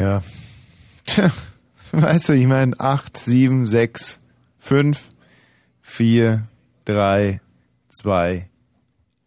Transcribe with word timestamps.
Ja. 0.00 0.22
Tja, 1.04 1.30
weißt 1.92 2.30
du, 2.30 2.32
ich 2.32 2.46
meine 2.46 2.78
8, 2.80 3.18
7, 3.18 3.66
6, 3.66 4.18
5, 4.58 4.98
4, 5.82 6.48
3, 6.86 7.40
2, 7.90 8.48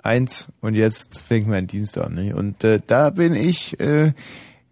1 0.02 0.48
und 0.62 0.74
jetzt 0.74 1.22
fängt 1.22 1.48
mein 1.48 1.68
Dienst 1.68 2.00
an. 2.00 2.16
Ne? 2.16 2.36
Und 2.36 2.64
äh, 2.64 2.80
da 2.88 3.12
bin 3.12 3.36
ich 3.36 3.80
äh, 3.80 4.14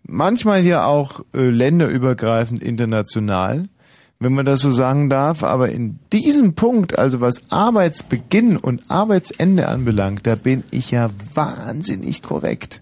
manchmal 0.02 0.66
ja 0.66 0.86
auch 0.86 1.24
äh, 1.36 1.50
länderübergreifend 1.50 2.64
international, 2.64 3.66
wenn 4.18 4.34
man 4.34 4.48
das 4.48 4.62
so 4.62 4.72
sagen 4.72 5.08
darf. 5.08 5.44
Aber 5.44 5.70
in 5.70 6.00
diesem 6.12 6.56
Punkt, 6.56 6.98
also 6.98 7.22
was 7.22 7.44
Arbeitsbeginn 7.52 8.58
und 8.58 8.90
Arbeitsende 8.90 9.68
anbelangt, 9.68 10.26
da 10.26 10.34
bin 10.34 10.64
ich 10.72 10.90
ja 10.90 11.12
wahnsinnig 11.36 12.24
korrekt. 12.24 12.82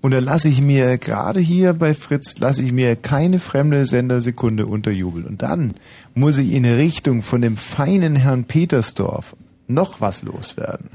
Und 0.00 0.12
da 0.12 0.20
lasse 0.20 0.48
ich 0.48 0.60
mir 0.60 0.96
gerade 0.98 1.40
hier 1.40 1.72
bei 1.72 1.92
Fritz, 1.92 2.38
lasse 2.38 2.62
ich 2.62 2.72
mir 2.72 2.94
keine 2.94 3.38
fremde 3.38 3.84
Sendersekunde 3.84 4.66
unterjubeln. 4.66 5.26
Und 5.26 5.42
dann 5.42 5.74
muss 6.14 6.38
ich 6.38 6.52
in 6.52 6.64
Richtung 6.64 7.22
von 7.22 7.40
dem 7.40 7.56
feinen 7.56 8.14
Herrn 8.14 8.44
Petersdorf 8.44 9.34
noch 9.66 10.00
was 10.00 10.22
loswerden. 10.22 10.90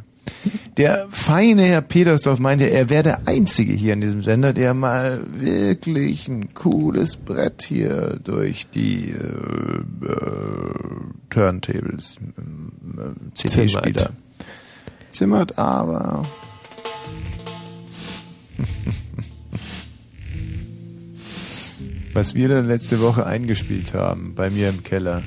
Der 0.77 1.08
feine 1.10 1.63
Herr 1.63 1.82
Petersdorf 1.82 2.40
meinte, 2.40 2.70
er 2.70 2.90
wäre 2.90 3.04
der 3.04 3.27
Einzige 3.27 3.74
hier 3.74 3.94
in 3.94 4.02
diesem 4.02 4.24
Sender, 4.24 4.54
der 4.54 4.74
mal 4.74 5.24
wirklich 5.32 6.27
ein 6.27 6.54
cooles 6.54 7.16
Brett 7.16 7.62
hier 7.62 8.20
durch 8.24 8.68
die 8.70 9.12
äh, 9.12 10.05
äh, 10.05 10.74
Turntables, 11.30 12.16
äh, 12.18 13.35
CD-Spieler 13.35 14.12
zimmert, 15.12 15.58
aber 15.60 16.26
was 22.13 22.35
wir 22.35 22.48
dann 22.49 22.67
letzte 22.67 23.02
Woche 23.02 23.26
eingespielt 23.26 23.94
haben 23.94 24.34
bei 24.35 24.49
mir 24.49 24.70
im 24.70 24.84
Keller. 24.84 25.21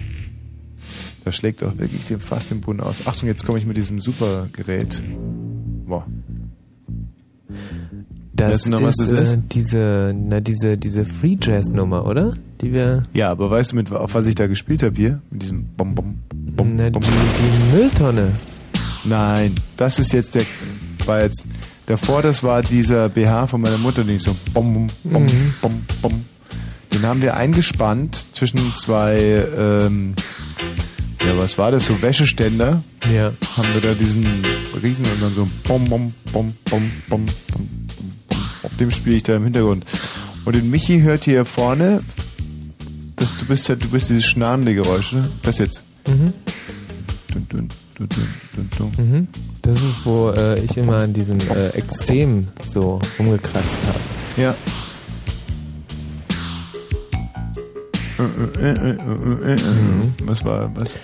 Das 1.25 1.35
schlägt 1.35 1.63
auch 1.65 1.77
wirklich 1.79 2.05
dem 2.07 2.21
fast 2.21 2.51
den 2.51 2.61
Boden 2.61 2.81
aus. 2.81 3.07
Achtung, 3.07 3.29
jetzt 3.29 3.45
komme 3.45 3.59
ich 3.59 3.67
mit 3.67 3.77
diesem 3.77 4.01
super 4.01 4.49
Gerät. 4.53 5.03
Boah. 5.87 6.07
Das, 8.33 8.53
weißt 8.53 8.67
du 8.67 8.71
noch, 8.71 8.83
was 8.83 8.99
ist, 9.01 9.13
das 9.13 9.31
ist? 9.31 9.35
Äh, 9.37 9.43
diese, 9.53 10.15
na, 10.15 10.41
diese, 10.41 10.77
diese 10.77 11.05
Free 11.05 11.37
Jazz 11.41 11.73
Nummer, 11.73 12.07
oder? 12.07 12.35
Die 12.61 12.73
wir. 12.73 13.03
Ja, 13.15 13.31
aber 13.31 13.51
weißt 13.51 13.73
du, 13.73 13.77
mit, 13.77 13.91
auf 13.91 14.15
was 14.15 14.27
ich 14.27 14.35
da 14.35 14.47
gespielt 14.47 14.83
habe 14.83 14.95
hier? 14.95 15.21
Mit 15.31 15.43
diesem 15.43 15.65
Bom, 15.77 15.95
Bom, 15.95 16.19
Bom, 16.35 16.77
na, 16.77 16.91
Bom. 16.91 17.03
die, 17.03 17.09
die 17.09 17.77
Mülltonne. 17.77 18.33
Nein, 19.05 19.55
das 19.77 19.99
ist 19.99 20.13
jetzt 20.13 20.35
der, 20.35 20.43
war 21.07 21.23
jetzt, 21.23 21.47
davor 21.87 22.21
das 22.23 22.43
war 22.43 22.63
dieser 22.63 23.09
BH 23.09 23.47
von 23.47 23.61
meiner 23.63 23.79
Mutter, 23.79 24.05
den 24.05 24.17
ich 24.17 24.23
so 24.23 24.37
Bom, 24.53 24.75
Bom, 24.75 24.87
Bom, 25.05 25.23
Mhm. 25.23 25.55
Bom, 25.63 25.73
Bom. 26.03 26.25
Den 26.93 27.03
haben 27.03 27.23
wir 27.23 27.37
eingespannt 27.37 28.27
zwischen 28.33 28.59
zwei, 28.77 29.47
ähm, 29.57 30.15
ja, 31.25 31.37
was 31.37 31.59
war 31.59 31.71
das, 31.71 31.87
so 31.87 32.01
Wäscheständer. 32.03 32.83
Ja. 33.13 33.33
Haben 33.57 33.75
wir 33.75 33.81
da 33.81 33.95
diesen 33.95 34.25
Riesen 34.83 35.05
und 35.05 35.23
dann 35.23 35.35
so 35.35 35.49
Bom, 35.65 35.85
Bom, 35.85 36.15
Bom, 36.33 36.55
Bom, 36.71 36.91
Bom, 37.09 37.27
Bom, 37.49 37.67
Bom, 37.97 38.09
Bom. 38.29 38.39
Auf 38.63 38.77
dem 38.77 38.91
spiele 38.91 39.17
ich 39.17 39.23
da 39.23 39.37
im 39.37 39.45
Hintergrund. 39.45 39.85
Und 40.45 40.55
den 40.55 40.71
Michi 40.71 41.01
hört 41.01 41.25
hier 41.25 41.45
vorne, 41.45 42.01
das, 43.17 43.37
du 43.37 43.47
bist 43.47 43.69
ja, 43.69 43.75
du 43.75 43.89
bist 43.89 44.11
dieses 44.11 44.25
schnarrende 44.25 44.75
Geräusch, 44.75 45.13
ne? 45.13 45.29
Das 45.43 45.59
jetzt. 45.59 45.83
Mhm. 46.07 46.33
Dun, 47.33 47.47
dun, 47.49 47.69
dun, 47.97 48.09
dun, 48.09 48.29
dun, 48.55 48.71
dun. 48.79 48.93
Mhm. 49.05 49.29
Das 49.63 49.83
ist, 49.83 50.05
wo 50.05 50.31
äh, 50.31 50.61
ich 50.61 50.77
immer 50.77 50.99
an 50.99 51.13
diesem 51.13 51.41
äh, 51.41 51.69
Extrem 51.71 52.49
so 52.67 53.01
rumgekratzt 53.19 53.85
habe. 53.87 53.99
Ja. 54.37 54.55
Was 60.25 60.45
war, 60.45 60.71
was? 60.77 60.97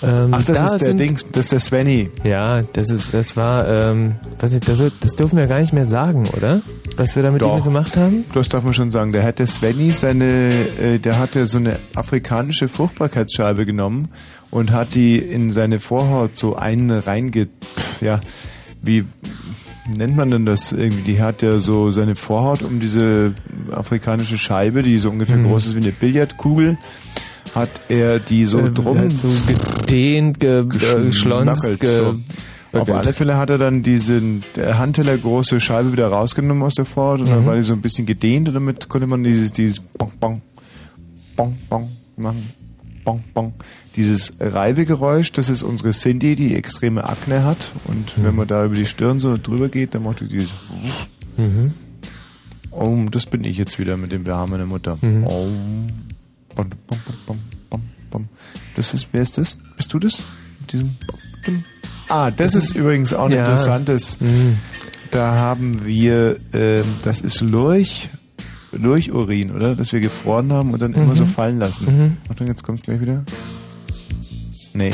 Ähm, 0.00 0.28
Ach, 0.32 0.44
das 0.44 0.58
da 0.58 0.64
ist 0.66 0.70
der 0.80 0.88
sind- 0.88 1.00
Dings, 1.00 1.26
das 1.32 1.46
ist 1.46 1.52
der 1.52 1.60
Svenny. 1.60 2.10
Ja, 2.22 2.62
das 2.62 2.88
ist, 2.90 3.12
das 3.12 3.36
war, 3.36 3.66
ähm, 3.68 4.14
weiß 4.38 4.52
nicht, 4.52 4.68
das, 4.68 4.80
das 5.00 5.16
dürfen 5.16 5.36
wir 5.38 5.46
gar 5.48 5.58
nicht 5.60 5.72
mehr 5.72 5.86
sagen, 5.86 6.24
oder? 6.36 6.60
Was 6.96 7.16
wir 7.16 7.22
da 7.24 7.30
mit 7.32 7.42
ihm 7.42 7.62
gemacht 7.64 7.96
haben? 7.96 8.24
Das 8.34 8.48
darf 8.48 8.62
man 8.64 8.74
schon 8.74 8.90
sagen. 8.90 9.12
Der 9.12 9.24
hat 9.24 9.38
der 9.40 9.46
Svenny 9.48 9.90
seine, 9.90 10.68
äh, 10.78 10.98
der 10.98 11.18
hatte 11.18 11.46
so 11.46 11.58
eine 11.58 11.78
afrikanische 11.96 12.68
Fruchtbarkeitsscheibe 12.68 13.66
genommen 13.66 14.08
und 14.50 14.70
hat 14.72 14.94
die 14.94 15.16
in 15.18 15.50
seine 15.50 15.78
Vorhaut 15.80 16.36
so 16.36 16.54
einen 16.56 16.90
reinge, 16.90 17.48
ja, 18.00 18.20
wie 18.82 19.04
nennt 19.94 20.16
man 20.16 20.30
denn 20.30 20.44
das 20.46 20.72
irgendwie? 20.72 21.02
Die 21.02 21.20
hat 21.20 21.42
ja 21.42 21.58
so 21.58 21.90
seine 21.90 22.14
Vorhaut 22.14 22.62
um 22.62 22.80
diese 22.80 23.34
afrikanische 23.72 24.38
Scheibe, 24.38 24.82
die 24.82 24.98
so 24.98 25.10
ungefähr 25.10 25.36
Mhm. 25.38 25.44
groß 25.48 25.66
ist 25.66 25.74
wie 25.74 25.80
eine 25.80 25.92
Billardkugel, 25.92 26.76
hat 27.54 27.68
er 27.88 28.18
die 28.18 28.44
so 28.46 28.58
Äh, 28.66 28.70
drum 28.70 28.98
halt 28.98 29.18
so 29.18 29.28
gedehnt, 29.46 30.40
ge, 30.40 30.60
äh, 30.60 30.64
geschlonzt, 30.64 31.80
ge, 31.80 31.96
so. 31.98 32.14
Auf 32.78 32.90
alle 32.92 33.14
Fälle 33.14 33.38
hat 33.38 33.48
er 33.48 33.56
dann 33.56 33.82
diese 33.82 34.16
äh, 34.56 34.74
Handteller 34.74 35.16
große 35.16 35.58
Scheibe 35.58 35.92
wieder 35.92 36.08
rausgenommen 36.08 36.62
aus 36.62 36.74
der 36.74 36.84
Vorhaut 36.84 37.20
und 37.20 37.30
dann 37.30 37.42
Mhm. 37.42 37.46
war 37.46 37.56
die 37.56 37.62
so 37.62 37.72
ein 37.72 37.80
bisschen 37.80 38.04
gedehnt 38.04 38.46
und 38.48 38.54
damit 38.54 38.88
konnte 38.90 39.06
man 39.06 39.24
dieses, 39.24 39.52
dieses 39.54 39.80
Bong, 39.80 40.12
Bong, 40.20 40.42
Bong, 41.34 41.56
Bong 41.70 41.88
machen. 42.16 42.46
Bong, 43.08 43.24
Bong. 43.34 43.52
Dieses 43.96 44.32
Reibegeräusch, 44.38 45.32
das 45.32 45.48
ist 45.48 45.62
unsere 45.62 45.90
Cindy, 45.90 46.36
die 46.36 46.54
extreme 46.54 47.04
Akne 47.08 47.44
hat 47.44 47.72
und 47.86 48.22
wenn 48.22 48.36
man 48.36 48.46
da 48.46 48.64
über 48.64 48.74
die 48.74 48.86
Stirn 48.86 49.18
so 49.20 49.36
drüber 49.42 49.68
geht, 49.68 49.94
dann 49.94 50.02
macht 50.04 50.20
die 50.20 50.28
dieses 50.28 50.50
Mhm. 51.36 51.72
Oh, 52.70 52.96
das 53.10 53.26
bin 53.26 53.44
ich 53.44 53.56
jetzt 53.56 53.78
wieder 53.78 53.96
mit 53.96 54.12
dem 54.12 54.24
BH 54.24 54.46
meiner 54.46 54.66
Mutter. 54.66 54.98
Mhm. 55.00 55.24
Oh. 55.26 55.48
Bom, 56.54 56.66
bom, 56.86 56.98
bom, 57.26 57.38
bom, 57.70 57.82
bom. 58.10 58.28
Das 58.76 58.92
ist, 58.94 59.08
wer 59.12 59.22
ist 59.22 59.38
das? 59.38 59.58
Bist 59.76 59.92
du 59.92 59.98
das? 59.98 60.22
Mit 60.60 60.72
diesem. 60.72 60.96
Ah, 62.08 62.30
das 62.30 62.54
ist 62.54 62.74
übrigens 62.74 63.12
auch 63.14 63.26
ein 63.26 63.32
Ja. 63.32 63.38
interessantes. 63.40 64.20
Mhm. 64.20 64.58
Da 65.10 65.34
haben 65.34 65.84
wir, 65.86 66.36
ähm, 66.52 66.84
das 67.02 67.20
ist 67.20 67.40
Lurch, 67.40 68.08
Lurchurin, 68.72 69.50
oder? 69.50 69.74
Das 69.74 69.92
wir 69.92 70.00
gefroren 70.00 70.52
haben 70.52 70.72
und 70.72 70.80
dann 70.82 70.92
immer 70.92 71.06
Mhm. 71.06 71.14
so 71.16 71.26
fallen 71.26 71.58
lassen. 71.58 71.84
Mhm. 71.86 72.16
Achtung, 72.28 72.46
jetzt 72.46 72.62
kommt's 72.64 72.82
gleich 72.82 73.00
wieder. 73.00 73.24
Nee. 74.74 74.92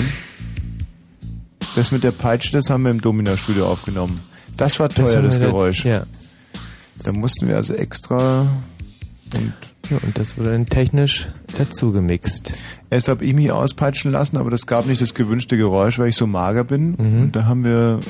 Das 1.74 1.90
mit 1.90 2.04
der 2.04 2.12
Peitsche, 2.12 2.52
das 2.52 2.70
haben 2.70 2.84
wir 2.84 2.90
im 2.90 3.00
Domina-Studio 3.00 3.66
aufgenommen. 3.66 4.20
Das 4.56 4.78
war 4.78 4.88
teuer, 4.88 5.22
das, 5.22 5.34
wir 5.34 5.40
da- 5.40 5.46
Geräusch. 5.46 5.84
Ja. 5.84 6.06
Da 7.02 7.12
mussten 7.12 7.48
wir 7.48 7.56
also 7.56 7.74
extra 7.74 8.42
und 9.34 9.52
ja. 9.90 9.98
Und 10.02 10.16
das 10.16 10.38
wurde 10.38 10.52
dann 10.52 10.64
technisch 10.64 11.28
dazu 11.58 11.92
gemixt. 11.92 12.54
erst 12.88 13.08
habe 13.08 13.22
ich 13.26 13.34
mich 13.34 13.52
auspeitschen 13.52 14.12
lassen, 14.12 14.38
aber 14.38 14.50
das 14.50 14.66
gab 14.66 14.86
nicht 14.86 15.02
das 15.02 15.12
gewünschte 15.12 15.58
Geräusch, 15.58 15.98
weil 15.98 16.08
ich 16.08 16.16
so 16.16 16.26
mager 16.26 16.64
bin. 16.64 16.92
Mhm. 16.96 17.22
Und 17.24 17.32
da 17.36 17.44
haben 17.44 17.64
wir 17.64 18.00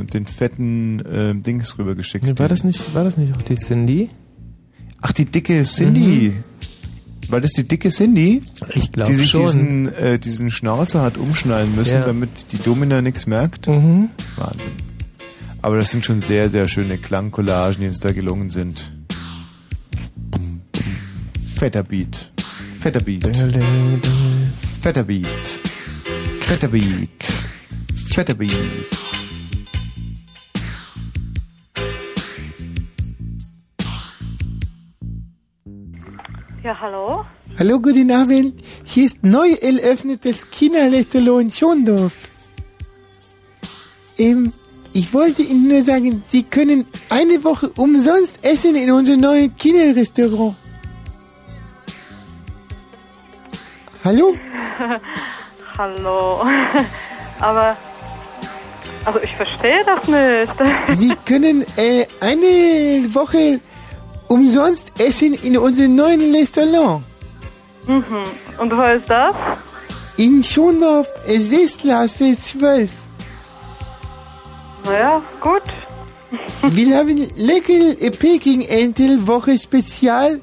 äh, 0.00 0.04
den 0.06 0.26
fetten 0.26 0.98
äh, 1.06 1.34
Dings 1.36 1.78
rübergeschickt. 1.78 2.36
War 2.40 2.48
das 2.48 2.64
nicht, 2.64 2.94
war 2.94 3.04
das 3.04 3.16
nicht 3.16 3.36
auch 3.36 3.42
die 3.42 3.54
Cindy? 3.54 4.08
Ach, 5.02 5.12
die 5.12 5.24
dicke 5.24 5.62
Cindy. 5.62 6.34
War 7.28 7.40
das 7.40 7.52
die 7.52 7.66
dicke 7.66 7.90
Cindy? 7.90 8.42
Ich 8.74 8.90
glaube 8.92 9.10
Die 9.10 9.16
sich 9.16 9.30
schon. 9.30 9.44
diesen, 9.46 9.94
äh, 9.94 10.18
diesen 10.18 10.50
Schnauzer 10.50 11.02
hat 11.02 11.16
umschnallen 11.16 11.74
müssen, 11.76 11.94
Ja. 11.94 12.04
damit 12.04 12.52
die 12.52 12.58
Domina 12.58 13.00
nichts 13.02 13.26
merkt. 13.26 13.68
Mhm. 13.68 14.10
Wahnsinn. 14.36 14.72
Aber 15.62 15.76
das 15.76 15.90
sind 15.90 16.04
schon 16.04 16.22
sehr, 16.22 16.48
sehr 16.48 16.66
schöne 16.68 16.98
Klangcollagen, 16.98 17.80
die 17.82 17.88
uns 17.88 18.00
da 18.00 18.12
gelungen 18.12 18.50
sind. 18.50 18.90
Fetter 21.56 21.82
Beat. 21.82 22.30
Fetter 22.80 23.00
Beat. 23.00 23.24
Fetter 24.80 25.02
Beat. 25.04 25.26
Fetter 26.40 26.68
Beat. 26.68 27.24
Fetter 28.10 28.34
Beat. 28.34 28.56
Ja, 36.70 36.80
hallo? 36.80 37.24
Hallo, 37.58 37.80
guten 37.80 38.12
Abend. 38.12 38.62
Hier 38.84 39.04
ist 39.04 39.24
neu 39.24 39.50
eröffnetes 39.60 40.48
Kinderrestaurant 40.52 41.42
in 41.42 41.50
Schondorf. 41.50 42.12
Ähm, 44.16 44.52
ich 44.92 45.12
wollte 45.12 45.42
Ihnen 45.42 45.66
nur 45.66 45.82
sagen, 45.82 46.22
Sie 46.28 46.44
können 46.44 46.86
eine 47.08 47.42
Woche 47.42 47.70
umsonst 47.70 48.44
essen 48.44 48.76
in 48.76 48.92
unserem 48.92 49.18
neuen 49.18 49.56
Kinderrestaurant. 49.56 50.54
Hallo? 54.04 54.36
hallo. 55.76 56.46
Aber, 57.40 57.76
also 59.04 59.18
ich 59.18 59.34
verstehe 59.34 59.82
das 59.84 60.06
nicht. 60.06 61.00
Sie 61.00 61.16
können 61.24 61.64
äh, 61.76 62.06
eine 62.20 63.12
Woche 63.12 63.58
umsonst 64.30 64.92
essen 64.98 65.34
in 65.34 65.58
unserem 65.58 65.96
neuen 65.96 66.34
Restaurant. 66.34 67.02
mhm. 67.86 68.24
Und 68.58 68.70
wo 68.76 68.82
ist 68.82 69.10
das? 69.10 69.34
In 70.16 70.42
Schondorf, 70.42 71.08
Seestraße 71.26 72.38
12. 72.38 72.90
Naja, 74.84 75.22
gut. 75.40 75.62
Wir 76.62 76.96
haben 76.96 77.28
leckere 77.36 78.10
Peking-Entel 78.10 79.26
Woche 79.26 79.58
Spezial 79.58 80.40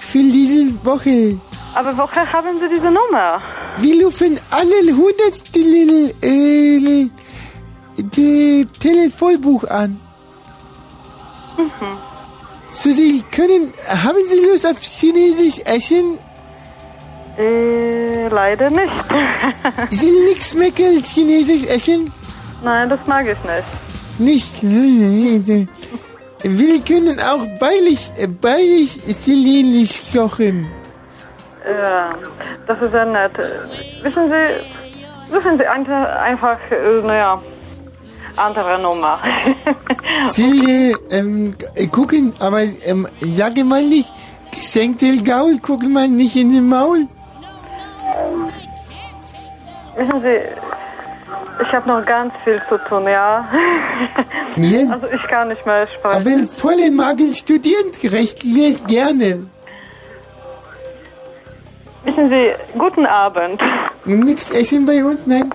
für 0.00 0.24
diese 0.36 0.84
Woche. 0.84 1.38
Aber 1.74 1.96
woher 1.96 2.32
haben 2.32 2.58
Sie 2.60 2.68
diese 2.74 2.90
Nummer? 2.90 3.40
Wir 3.78 4.04
rufen 4.04 4.38
alle 4.50 4.96
Hundertstel 4.96 6.12
äh, 6.22 7.08
die 7.96 8.66
Telefonbuch 8.80 9.64
an. 9.64 10.00
So, 11.56 11.64
Sie 12.74 13.22
können, 13.30 13.72
haben 13.86 14.18
Sie 14.26 14.44
Lust 14.44 14.66
auf 14.66 14.80
Chinesisch 14.80 15.60
Essen? 15.64 16.18
Äh, 17.38 18.26
leider 18.28 18.68
nicht. 18.68 18.92
Sie 19.90 20.10
nichts 20.10 20.56
meckern, 20.56 21.00
Chinesisch 21.04 21.64
Essen? 21.70 22.12
Nein, 22.64 22.88
das 22.88 22.98
mag 23.06 23.26
ich 23.26 23.38
nicht. 23.44 24.60
Nicht. 24.62 24.62
Wir 26.42 26.80
können 26.80 27.20
auch 27.20 27.46
beilig, 27.60 28.10
beilig 28.40 29.00
Chinesisch 29.22 30.12
kochen. 30.12 30.66
Ja, 31.64 32.16
das 32.66 32.82
ist 32.82 32.90
sehr 32.90 33.06
nett. 33.06 33.32
Wissen 34.02 34.30
Sie, 34.30 35.34
rufen 35.34 35.58
Sie 35.58 35.66
einfach, 35.66 36.16
einfach 36.16 36.58
äh, 36.72 37.06
naja, 37.06 37.40
andere 38.36 38.78
Nummer. 38.80 39.18
Sie 40.26 40.94
ähm, 41.10 41.54
gucken, 41.90 42.32
aber 42.38 42.62
ähm, 42.84 43.06
sage 43.20 43.64
mal 43.64 43.82
nicht, 43.82 44.12
geschenkte 44.50 45.16
Gaul, 45.18 45.58
gucken 45.58 45.92
mal 45.92 46.08
nicht 46.08 46.36
in 46.36 46.52
den 46.52 46.68
Maul. 46.68 47.06
Wissen 49.96 50.22
Sie, 50.22 50.40
ich 51.62 51.72
habe 51.72 51.88
noch 51.88 52.04
ganz 52.04 52.32
viel 52.42 52.60
zu 52.68 52.78
tun, 52.88 53.04
ja. 53.06 53.48
Ja. 54.56 54.88
Also 54.92 55.08
ich 55.08 55.22
kann 55.28 55.48
nicht 55.48 55.66
mehr 55.66 55.88
Aber 56.02 56.12
sprechen. 56.12 56.24
wenn 56.26 56.48
volle 56.48 56.90
Magen 56.92 57.32
studieren, 57.34 57.90
recht 58.04 58.40
gerne. 58.86 59.46
Wissen 62.04 62.28
Sie, 62.28 62.78
guten 62.78 63.04
Abend. 63.06 63.60
Nichts 64.04 64.50
essen 64.50 64.86
bei 64.86 65.04
uns? 65.04 65.26
Nein, 65.26 65.50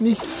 nichts. 0.00 0.40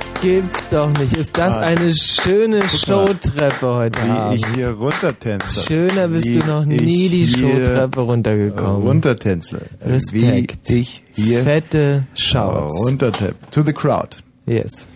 gibt's 0.21 0.69
doch 0.69 0.89
nicht. 0.99 1.13
Ist 1.13 1.37
das 1.37 1.57
Ah, 1.57 1.61
eine 1.61 1.93
schöne. 1.93 2.61
Showtreppe 2.69 3.67
heute 3.67 3.99
Wie 4.05 4.09
Abend? 4.09 4.35
ich 4.39 4.45
hier 4.55 4.69
runtertänze. 4.71 5.61
Schöner 5.67 6.07
bist 6.07 6.27
Wie 6.27 6.39
du 6.39 6.45
noch 6.47 6.65
nie 6.65 7.09
die 7.09 7.27
Showtreppe 7.27 7.99
runtergekommen. 8.01 8.87
Runtertänze. 8.87 9.61
Respekt. 9.83 10.69
Wie 10.69 10.79
ich 10.79 11.03
hier 11.13 11.41
Fette 11.41 12.03
Shouts. 12.13 12.85
runtertapp. 12.85 13.35
To 13.51 13.61
the 13.61 13.73
crowd. 13.73 14.17
Yes. 14.45 14.87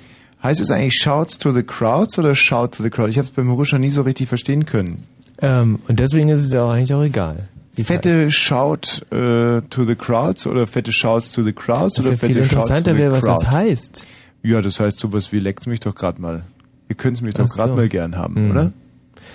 Heißt 0.43 0.61
es 0.61 0.69
eigentlich 0.71 0.95
Shouts 0.95 1.37
to 1.39 1.51
the 1.51 1.63
crowds 1.63 2.19
oder 2.19 2.35
Shout 2.35 2.69
to 2.77 2.83
the 2.83 2.89
crowd? 2.89 3.09
Ich 3.09 3.17
habe 3.17 3.27
es 3.27 3.33
beim 3.33 3.51
Ruscher 3.51 3.79
nie 3.79 3.89
so 3.89 4.03
richtig 4.03 4.27
verstehen 4.29 4.65
können. 4.65 5.03
Ähm, 5.41 5.79
und 5.87 5.99
deswegen 5.99 6.29
ist 6.29 6.43
es 6.45 6.51
ja 6.53 6.63
auch 6.63 6.69
eigentlich 6.71 6.93
auch 6.93 7.03
egal. 7.03 7.49
es 7.73 7.79
heißt. 7.79 7.87
Fette 7.87 8.31
Shout 8.31 9.01
äh, 9.11 9.61
to 9.69 9.83
the 9.85 9.95
crowds 9.95 10.45
oder 10.47 10.65
fette 10.67 10.93
Shouts 10.93 11.31
to 11.31 11.41
the 11.43 11.51
crowds 11.51 11.97
Was 11.99 12.05
oder 12.05 12.15
fette 12.17 12.35
Shouts 12.35 12.49
to 12.49 12.55
interessanter 12.57 12.91
the 12.93 12.97
wäre, 12.99 13.11
was 13.13 13.21
das 13.25 13.47
heißt. 13.47 14.05
Ja, 14.45 14.61
das 14.61 14.79
heißt 14.79 14.99
sowas 14.99 15.31
wie 15.31 15.39
leckt's 15.39 15.65
mich 15.67 15.79
doch 15.79 15.95
grad 15.95 16.19
mal. 16.19 16.43
Ihr 16.89 16.95
könnt's 16.95 17.21
mich 17.21 17.33
doch 17.33 17.47
Ach 17.49 17.55
grad 17.55 17.69
so. 17.69 17.75
mal 17.75 17.89
gern 17.89 18.15
haben, 18.15 18.45
Mhm. 18.45 18.51
oder? 18.51 18.71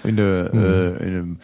In 0.05 0.17
der, 0.17 0.51
äh, 0.55 1.07
in 1.07 1.13
dem, 1.15 1.37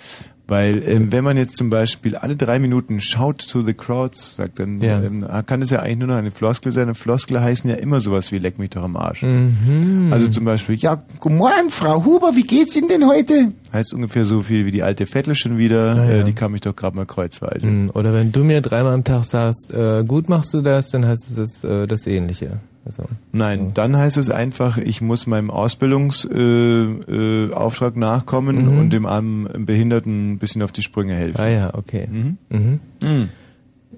weil 0.49 0.81
ähm, 0.89 1.11
wenn 1.11 1.25
man 1.25 1.37
jetzt 1.37 1.57
zum 1.57 1.69
Beispiel 1.69 2.15
alle 2.15 2.37
drei 2.37 2.61
Minuten 2.61 3.01
shout 3.01 3.39
to 3.51 3.63
the 3.65 3.75
crowds 3.75 4.37
sagt, 4.37 4.61
dann 4.61 4.79
Ja. 4.79 5.03
ähm, 5.03 5.27
kann 5.47 5.61
es 5.63 5.71
ja 5.71 5.81
eigentlich 5.81 5.99
nur 5.99 6.07
noch 6.09 6.15
eine 6.15 6.31
Floskel 6.31 6.71
sein. 6.71 6.87
Und 6.87 6.95
Floskel 6.95 7.41
heißen 7.41 7.69
ja 7.69 7.75
immer 7.77 7.99
sowas 7.99 8.31
wie 8.31 8.39
leck 8.39 8.57
mich 8.61 8.71
doch 8.71 8.85
am 8.85 8.97
Arsch. 8.97 9.23
Mhm. 9.23 10.11
Also 10.13 10.29
zum 10.29 10.45
Beispiel, 10.45 10.77
ja, 10.77 11.01
Guten 11.19 11.37
Morgen, 11.39 11.69
Frau 11.71 12.05
Huber, 12.05 12.31
wie 12.37 12.45
geht's 12.45 12.77
Ihnen 12.77 12.87
denn 12.89 13.05
heute? 13.09 13.53
heißt 13.73 13.93
ungefähr 13.93 14.25
so 14.25 14.43
viel 14.43 14.65
wie 14.65 14.71
die 14.71 14.85
alte 14.85 15.05
Vettel 15.07 15.35
schon 15.35 15.59
wieder, 15.59 15.97
Ah, 15.97 16.05
ja. 16.05 16.11
äh, 16.21 16.25
die 16.25 16.33
kam 16.33 16.53
mich 16.53 16.61
doch 16.61 16.77
grad 16.77 16.95
mal 16.95 17.05
kreuzweise. 17.07 17.67
Mm, 17.67 17.91
Oder 17.95 18.15
wenn 18.15 18.31
du 18.31 18.45
mir 18.45 18.61
dreimal 18.63 18.95
am 18.95 19.03
Tag 19.03 19.25
sagst, 19.25 19.73
äh, 19.75 20.05
gut 20.07 20.29
machst 20.29 20.55
du 20.55 20.61
das, 20.63 20.91
dann 20.93 21.05
heißt 21.05 21.29
es 21.31 21.35
das, 21.35 21.65
äh, 21.65 21.87
das 21.89 22.07
Ähnliche. 22.07 22.61
Also, 22.87 23.03
Nein, 23.33 23.73
dann 23.75 23.97
heißt 23.97 24.17
es 24.17 24.31
einfach, 24.31 24.79
ich 24.79 25.01
muss 25.03 25.27
meinem 25.27 25.51
Ausbildungsauftrag 25.51 27.93
äh, 27.95 27.97
äh, 27.97 28.01
nachkommen 28.01 28.65
Mhm. 28.73 28.79
und 28.79 28.91
dem 28.93 29.05
armen 29.07 29.67
Behinderten 29.67 30.33
ein 30.33 30.39
bisschen 30.39 30.63
auf 30.63 30.73
die 30.73 30.83
Sprünge 30.83 31.15
helfen. 31.15 31.41
ah 31.41 31.49
ja, 31.49 31.75
okay. 31.75 32.07
Mhm. 32.11 32.39
Mhm. 32.49 32.81
Mhm. 33.03 33.29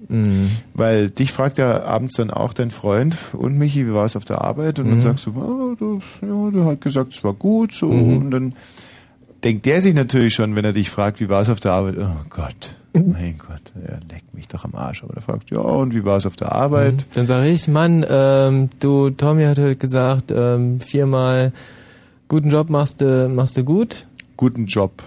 Mhm. 0.07 0.49
Weil 0.73 1.09
dich 1.11 1.31
fragt 1.31 1.57
ja 1.59 1.83
abends 1.83 2.15
dann 2.15 2.31
auch 2.31 2.53
dein 2.53 2.71
Freund 2.71 3.15
und 3.33 3.57
Michi, 3.57 3.85
wie 3.85 3.93
war 3.93 4.05
es 4.05 4.15
auf 4.15 4.25
der 4.25 4.41
Arbeit? 4.41 4.79
Und 4.79 4.87
dann 4.89 4.97
Mhm. 4.97 5.01
sagst 5.03 5.25
du, 5.27 5.31
oh, 5.35 5.75
du, 5.77 5.99
ja, 6.21 6.49
du 6.51 6.65
hat 6.65 6.81
gesagt, 6.81 7.13
es 7.13 7.23
war 7.23 7.33
gut 7.33 7.73
so. 7.73 7.87
Mhm. 7.89 8.17
Und 8.17 8.31
dann 8.31 8.53
denkt 9.43 9.65
der 9.67 9.81
sich 9.81 9.93
natürlich 9.93 10.33
schon, 10.33 10.55
wenn 10.55 10.65
er 10.65 10.73
dich 10.73 10.89
fragt, 10.89 11.19
wie 11.19 11.29
war 11.29 11.41
es 11.41 11.49
auf 11.49 11.59
der 11.59 11.73
Arbeit? 11.73 11.95
Oh 11.99 12.07
Gott, 12.29 12.75
mein 12.93 13.37
Gott, 13.37 13.73
er 13.85 13.99
leckt 14.11 14.33
mich 14.33 14.47
doch 14.47 14.65
am 14.65 14.75
Arsch. 14.75 15.03
Aber 15.03 15.13
der 15.13 15.21
fragt, 15.21 15.51
ja, 15.51 15.59
und 15.59 15.93
wie 15.93 16.03
war 16.05 16.17
es 16.17 16.25
auf 16.25 16.35
der 16.35 16.51
Arbeit? 16.51 17.05
Dann 17.13 17.27
sage 17.27 17.49
ich, 17.49 17.67
Mann, 17.67 18.05
ähm, 18.07 18.69
du, 18.79 19.09
Tommy 19.11 19.43
hat 19.43 19.59
heute 19.59 19.77
gesagt, 19.77 20.31
ähm, 20.31 20.79
viermal 20.79 21.51
guten 22.27 22.49
Job 22.49 22.69
machst 22.69 23.01
du, 23.01 23.29
machst 23.29 23.57
du 23.57 23.63
gut. 23.63 24.05
Guten 24.37 24.65
Job. 24.65 25.03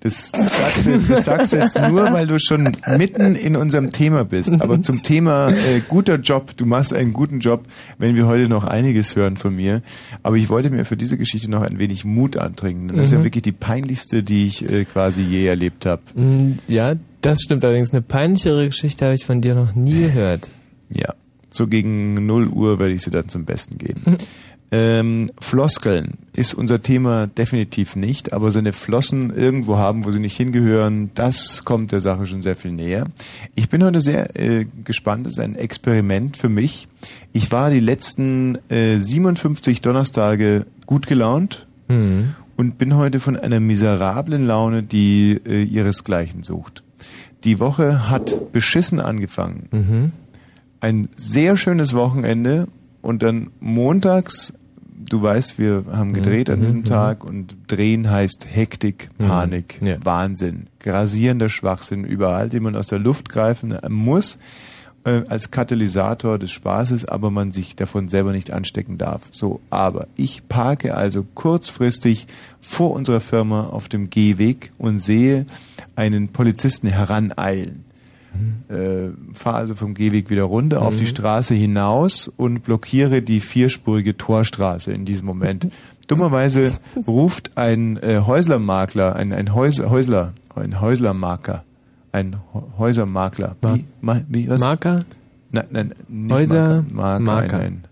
Das 0.00 0.30
sagst, 0.30 0.86
du, 0.86 0.98
das 0.98 1.24
sagst 1.24 1.52
du 1.52 1.56
jetzt 1.56 1.80
nur, 1.88 2.12
weil 2.12 2.26
du 2.26 2.38
schon 2.38 2.70
mitten 2.96 3.34
in 3.34 3.56
unserem 3.56 3.92
Thema 3.92 4.24
bist. 4.24 4.52
Aber 4.60 4.80
zum 4.82 5.02
Thema 5.02 5.48
äh, 5.50 5.80
guter 5.88 6.16
Job, 6.16 6.56
du 6.56 6.66
machst 6.66 6.92
einen 6.92 7.12
guten 7.14 7.40
Job, 7.40 7.64
wenn 7.98 8.14
wir 8.14 8.26
heute 8.26 8.48
noch 8.48 8.64
einiges 8.64 9.16
hören 9.16 9.36
von 9.36 9.56
mir. 9.56 9.82
Aber 10.22 10.36
ich 10.36 10.48
wollte 10.50 10.70
mir 10.70 10.84
für 10.84 10.96
diese 10.96 11.16
Geschichte 11.16 11.50
noch 11.50 11.62
ein 11.62 11.78
wenig 11.78 12.04
Mut 12.04 12.36
antrinken. 12.36 12.88
Das 12.88 13.06
ist 13.06 13.12
ja 13.12 13.18
Mhm. 13.18 13.24
wirklich 13.24 13.42
die 13.42 13.52
peinlichste, 13.52 14.22
die 14.22 14.46
ich 14.46 14.70
äh, 14.70 14.84
quasi 14.84 15.22
je 15.22 15.46
erlebt 15.46 15.86
habe. 15.86 16.02
Mm, 16.14 16.58
Ja, 16.68 16.94
das 17.22 17.40
stimmt 17.40 17.64
allerdings. 17.64 17.92
Eine 17.92 18.02
peinlichere 18.02 18.66
Geschichte 18.66 19.06
habe 19.06 19.14
ich 19.14 19.24
von 19.24 19.40
dir 19.40 19.54
noch 19.54 19.74
nie 19.74 20.02
gehört. 20.02 20.46
Ja, 20.90 21.14
so 21.50 21.66
gegen 21.66 22.26
0 22.26 22.48
Uhr 22.48 22.78
werde 22.78 22.92
ich 22.94 23.02
sie 23.02 23.10
dann 23.10 23.28
zum 23.28 23.44
Besten 23.46 23.78
geben. 23.78 24.02
Ähm, 24.72 25.30
Floskeln 25.38 26.14
ist 26.34 26.52
unser 26.54 26.82
Thema 26.82 27.28
definitiv 27.28 27.94
nicht, 27.94 28.32
aber 28.32 28.50
seine 28.50 28.72
Flossen 28.72 29.32
irgendwo 29.34 29.76
haben, 29.76 30.04
wo 30.04 30.10
sie 30.10 30.18
nicht 30.18 30.36
hingehören, 30.36 31.10
das 31.14 31.64
kommt 31.64 31.92
der 31.92 32.00
Sache 32.00 32.26
schon 32.26 32.42
sehr 32.42 32.56
viel 32.56 32.72
näher. 32.72 33.04
Ich 33.54 33.68
bin 33.68 33.84
heute 33.84 34.00
sehr 34.00 34.34
äh, 34.38 34.66
gespannt, 34.84 35.24
das 35.26 35.34
ist 35.34 35.38
ein 35.40 35.54
Experiment 35.54 36.36
für 36.36 36.48
mich. 36.48 36.88
Ich 37.32 37.52
war 37.52 37.70
die 37.70 37.80
letzten 37.80 38.58
äh, 38.68 38.98
57 38.98 39.82
Donnerstage 39.82 40.66
gut 40.86 41.06
gelaunt 41.06 41.66
Mhm. 41.88 42.34
und 42.56 42.78
bin 42.78 42.96
heute 42.96 43.20
von 43.20 43.36
einer 43.36 43.60
miserablen 43.60 44.44
Laune, 44.44 44.82
die 44.82 45.40
äh, 45.46 45.62
ihresgleichen 45.62 46.42
sucht. 46.42 46.82
Die 47.44 47.60
Woche 47.60 48.10
hat 48.10 48.50
beschissen 48.50 48.98
angefangen 48.98 49.68
Mhm. 49.70 50.12
ein 50.80 51.08
sehr 51.14 51.56
schönes 51.56 51.94
Wochenende 51.94 52.66
und 53.06 53.22
dann 53.22 53.50
montags, 53.60 54.52
du 55.08 55.22
weißt, 55.22 55.58
wir 55.58 55.84
haben 55.92 56.12
gedreht 56.12 56.50
an 56.50 56.58
Mhm, 56.58 56.62
diesem 56.62 56.78
mhm. 56.80 56.84
Tag 56.84 57.24
und 57.24 57.56
drehen 57.68 58.10
heißt 58.10 58.46
Hektik, 58.50 59.08
Mhm, 59.18 59.26
Panik, 59.28 59.78
ja. 59.80 59.96
Wahnsinn, 60.04 60.66
grasierender 60.80 61.48
Schwachsinn 61.48 62.04
überall, 62.04 62.48
den 62.48 62.64
man 62.64 62.74
aus 62.74 62.88
der 62.88 62.98
Luft 62.98 63.28
greifen 63.28 63.78
muss 63.88 64.38
äh, 65.04 65.22
als 65.28 65.52
Katalysator 65.52 66.38
des 66.38 66.50
Spaßes, 66.50 67.04
aber 67.04 67.30
man 67.30 67.52
sich 67.52 67.76
davon 67.76 68.08
selber 68.08 68.32
nicht 68.32 68.50
anstecken 68.50 68.98
darf. 68.98 69.28
So, 69.30 69.60
aber 69.70 70.08
ich 70.16 70.48
parke 70.48 70.96
also 70.96 71.24
kurzfristig 71.34 72.26
vor 72.60 72.90
unserer 72.92 73.20
Firma 73.20 73.68
auf 73.68 73.88
dem 73.88 74.10
Gehweg 74.10 74.72
und 74.78 74.98
sehe 74.98 75.46
einen 75.94 76.28
Polizisten 76.28 76.88
heraneilen. 76.88 77.84
Äh, 78.68 79.10
fahre 79.32 79.56
also 79.56 79.74
vom 79.74 79.94
Gehweg 79.94 80.28
wieder 80.30 80.42
runter 80.44 80.82
auf 80.82 80.96
die 80.96 81.06
Straße 81.06 81.54
hinaus 81.54 82.28
und 82.28 82.62
blockiere 82.64 83.22
die 83.22 83.40
vierspurige 83.40 84.16
Torstraße 84.16 84.92
in 84.92 85.04
diesem 85.04 85.26
Moment. 85.26 85.68
Dummerweise 86.08 86.72
ruft 87.06 87.56
ein 87.56 87.96
äh, 88.02 88.20
Häuslermakler, 88.26 89.16
ein, 89.16 89.32
ein 89.32 89.54
Häus, 89.54 89.80
Häusler, 89.80 90.32
ein 90.54 90.80
Häuslermarker, 90.80 91.64
ein 92.12 92.36
Hä- 92.52 92.62
Häusermakler. 92.78 93.56
Ma- 93.60 93.74
Wie, 93.74 93.84
ma, 94.00 94.20
wie, 94.28 94.48
was? 94.48 94.60
Marker? 94.60 95.00
Nein, 95.52 95.64
nein, 95.70 95.94
nicht 96.08 96.32
Häuser- 96.34 96.84
Marker, 96.92 96.94
Marker, 96.94 97.20
Marker. 97.24 97.56
Ein, 97.58 97.64
ein, 97.64 97.82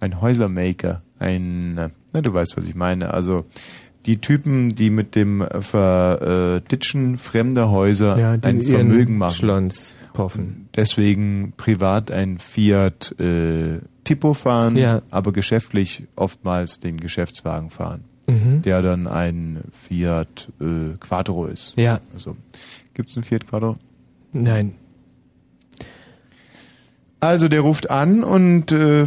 ein 0.00 0.20
Häusermaker, 0.22 1.02
ein, 1.18 1.74
na, 1.74 2.20
du 2.22 2.32
weißt, 2.32 2.56
was 2.56 2.66
ich 2.66 2.74
meine. 2.74 3.12
Also 3.12 3.44
die 4.06 4.18
Typen, 4.18 4.74
die 4.74 4.90
mit 4.90 5.14
dem 5.14 5.44
Verditschen 5.60 7.18
fremder 7.18 7.70
Häuser 7.70 8.18
Ja, 8.18 8.32
ein 8.42 8.62
Vermögen 8.62 9.18
machen. 9.18 9.34
Schlons 9.34 9.94
poffen. 10.12 10.68
Deswegen 10.74 11.52
privat 11.56 12.10
ein 12.10 12.38
Fiat 12.38 13.14
äh, 13.20 13.78
Tipo 14.04 14.34
fahren, 14.34 14.76
Ja. 14.76 15.02
aber 15.10 15.32
geschäftlich 15.32 16.04
oftmals 16.16 16.80
den 16.80 16.98
Geschäftswagen 16.98 17.70
fahren, 17.70 18.04
Mhm. 18.28 18.62
der 18.62 18.82
dann 18.82 19.06
ein 19.06 19.60
Fiat 19.72 20.50
äh, 20.60 20.96
Quattro 20.98 21.46
ist. 21.46 21.74
Ja. 21.76 22.00
Also 22.14 22.36
gibt's 22.94 23.16
einen 23.16 23.24
Fiat 23.24 23.46
Quattro? 23.46 23.76
Nein. 24.32 24.72
Also 27.22 27.48
der 27.48 27.60
ruft 27.60 27.90
an 27.90 28.24
und 28.24 28.72
äh, 28.72 29.04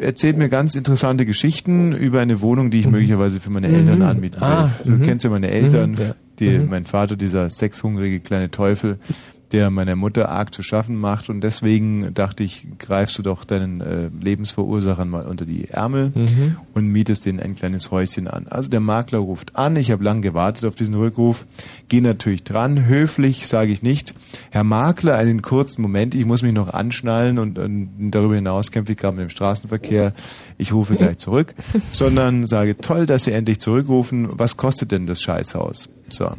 erzählt 0.00 0.36
mir 0.36 0.48
ganz 0.48 0.76
interessante 0.76 1.26
Geschichten 1.26 1.92
über 1.92 2.20
eine 2.20 2.40
Wohnung, 2.40 2.70
die 2.70 2.78
ich 2.78 2.86
möglicherweise 2.88 3.40
für 3.40 3.50
meine 3.50 3.66
Eltern 3.66 3.96
Mhm. 3.98 4.02
anmieten 4.04 4.40
will. 4.40 4.46
Ah, 4.48 4.70
du 4.84 4.92
mhm. 4.92 5.02
kennst 5.02 5.24
ja 5.24 5.30
meine 5.30 5.50
Eltern, 5.50 5.92
Mhm, 5.92 5.96
die, 6.38 6.58
Mhm. 6.58 6.68
mein 6.70 6.84
Vater, 6.84 7.16
dieser 7.16 7.50
sexhungrige 7.50 8.20
kleine 8.20 8.50
Teufel, 8.52 8.98
der 9.52 9.70
meiner 9.70 9.96
Mutter 9.96 10.28
arg 10.28 10.52
zu 10.54 10.62
schaffen 10.62 10.96
macht 10.96 11.28
und 11.28 11.42
deswegen 11.42 12.14
dachte 12.14 12.42
ich, 12.42 12.66
greifst 12.78 13.18
du 13.18 13.22
doch 13.22 13.44
deinen 13.44 13.80
äh, 13.80 14.08
Lebensverursachern 14.20 15.08
mal 15.08 15.26
unter 15.26 15.44
die 15.44 15.68
Ärmel 15.68 16.12
Mhm. 16.14 16.56
und 16.74 16.86
mietest 16.88 17.26
denen 17.26 17.40
ein 17.40 17.54
kleines 17.54 17.90
Häuschen 17.90 18.28
an. 18.28 18.46
Also 18.48 18.70
der 18.70 18.80
Makler 18.80 19.18
ruft 19.18 19.56
an, 19.56 19.76
ich 19.76 19.90
habe 19.90 20.02
lang 20.04 20.22
gewartet 20.22 20.64
auf 20.64 20.74
diesen 20.74 20.94
Rückruf, 20.94 21.46
gehe 21.88 22.02
natürlich 22.02 22.44
dran, 22.44 22.86
höflich 22.86 23.46
sage 23.46 23.72
ich 23.72 23.82
nicht, 23.82 24.14
Herr 24.50 24.64
Makler, 24.64 25.16
einen 25.16 25.42
kurzen 25.42 25.82
Moment, 25.82 26.14
ich 26.14 26.24
muss 26.24 26.42
mich 26.42 26.52
noch 26.52 26.72
anschnallen 26.72 27.38
und, 27.38 27.58
und 27.58 28.10
darüber 28.10 28.34
hinaus 28.34 28.70
kämpfe 28.70 28.92
ich 28.92 28.98
gerade 28.98 29.16
mit 29.16 29.22
dem 29.24 29.30
Straßenverkehr, 29.30 30.12
ich 30.58 30.72
rufe 30.72 30.94
gleich 30.94 31.18
zurück, 31.18 31.54
sondern 31.92 32.46
sage, 32.46 32.76
toll, 32.78 33.06
dass 33.06 33.24
Sie 33.24 33.32
endlich 33.32 33.60
zurückrufen, 33.60 34.28
was 34.30 34.56
kostet 34.56 34.92
denn 34.92 35.06
das 35.06 35.20
Scheißhaus? 35.20 35.88
So. 36.08 36.30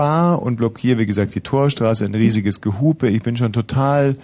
Fahr 0.00 0.40
und 0.40 0.56
blockiere, 0.56 0.96
wie 0.98 1.04
gesagt, 1.04 1.34
die 1.34 1.42
Torstraße, 1.42 2.06
ein 2.06 2.14
riesiges 2.14 2.62
Gehupe, 2.62 3.08
ich 3.10 3.22
bin 3.22 3.36
schon 3.36 3.52
total 3.52 4.16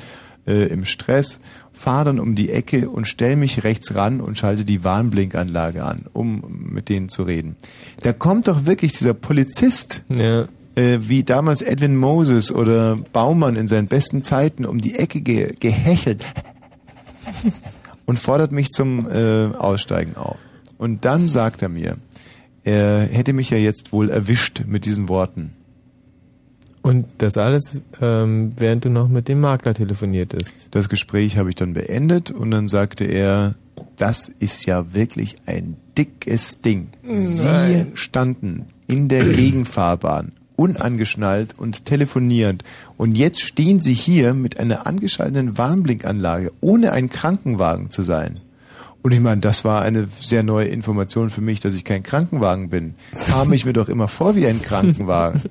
äh, 0.46 0.68
im 0.68 0.86
Stress, 0.86 1.38
fahre 1.70 2.06
dann 2.06 2.18
um 2.18 2.34
die 2.34 2.50
Ecke 2.50 2.88
und 2.88 3.06
stell 3.06 3.36
mich 3.36 3.62
rechts 3.62 3.94
ran 3.94 4.22
und 4.22 4.38
schalte 4.38 4.64
die 4.64 4.84
Warnblinkanlage 4.84 5.84
an, 5.84 6.04
um 6.14 6.42
mit 6.72 6.88
denen 6.88 7.10
zu 7.10 7.24
reden. 7.24 7.56
Da 8.00 8.14
kommt 8.14 8.48
doch 8.48 8.64
wirklich 8.64 8.92
dieser 8.92 9.12
Polizist, 9.12 10.02
Ja. 10.08 10.48
äh, 10.76 10.98
wie 11.02 11.24
damals 11.24 11.60
Edwin 11.60 11.94
Moses 11.98 12.50
oder 12.50 12.96
Baumann 13.12 13.54
in 13.56 13.68
seinen 13.68 13.88
besten 13.88 14.22
Zeiten 14.22 14.64
um 14.64 14.80
die 14.80 14.94
Ecke 14.94 15.20
ge 15.20 15.52
gehechelt 15.60 16.24
und 18.06 18.18
fordert 18.18 18.50
mich 18.50 18.70
zum 18.70 19.06
äh, 19.10 19.48
Aussteigen 19.54 20.16
auf. 20.16 20.38
Und 20.78 21.04
dann 21.04 21.28
sagt 21.28 21.60
er 21.60 21.68
mir, 21.68 21.98
er 22.64 23.02
hätte 23.02 23.34
mich 23.34 23.50
ja 23.50 23.58
jetzt 23.58 23.92
wohl 23.92 24.08
erwischt 24.08 24.62
mit 24.66 24.86
diesen 24.86 25.10
Worten. 25.10 25.52
Und 26.86 27.06
das 27.18 27.36
alles, 27.36 27.82
ähm, 28.00 28.52
während 28.56 28.84
du 28.84 28.90
noch 28.90 29.08
mit 29.08 29.26
dem 29.26 29.40
Makler 29.40 29.74
telefoniertest. 29.74 30.68
Das 30.70 30.88
Gespräch 30.88 31.36
habe 31.36 31.48
ich 31.48 31.56
dann 31.56 31.72
beendet 31.72 32.30
und 32.30 32.52
dann 32.52 32.68
sagte 32.68 33.04
er, 33.04 33.56
das 33.96 34.28
ist 34.38 34.66
ja 34.66 34.94
wirklich 34.94 35.34
ein 35.46 35.76
dickes 35.98 36.60
Ding. 36.60 36.86
Sie 37.02 37.44
Nein. 37.44 37.90
standen 37.94 38.66
in 38.86 39.08
der 39.08 39.24
Gegenfahrbahn, 39.34 40.30
unangeschnallt 40.54 41.58
und 41.58 41.86
telefonierend. 41.86 42.62
Und 42.96 43.18
jetzt 43.18 43.40
stehen 43.40 43.80
Sie 43.80 43.94
hier 43.94 44.32
mit 44.32 44.60
einer 44.60 44.86
angeschalteten 44.86 45.58
Warnblinkanlage, 45.58 46.52
ohne 46.60 46.92
ein 46.92 47.10
Krankenwagen 47.10 47.90
zu 47.90 48.02
sein. 48.02 48.38
Und 49.02 49.10
ich 49.10 49.18
meine, 49.18 49.40
das 49.40 49.64
war 49.64 49.82
eine 49.82 50.06
sehr 50.06 50.44
neue 50.44 50.68
Information 50.68 51.30
für 51.30 51.40
mich, 51.40 51.58
dass 51.58 51.74
ich 51.74 51.82
kein 51.82 52.04
Krankenwagen 52.04 52.68
bin. 52.68 52.94
Kam 53.28 53.52
ich 53.52 53.66
mir 53.66 53.72
doch 53.72 53.88
immer 53.88 54.06
vor 54.06 54.36
wie 54.36 54.46
ein 54.46 54.62
Krankenwagen. 54.62 55.42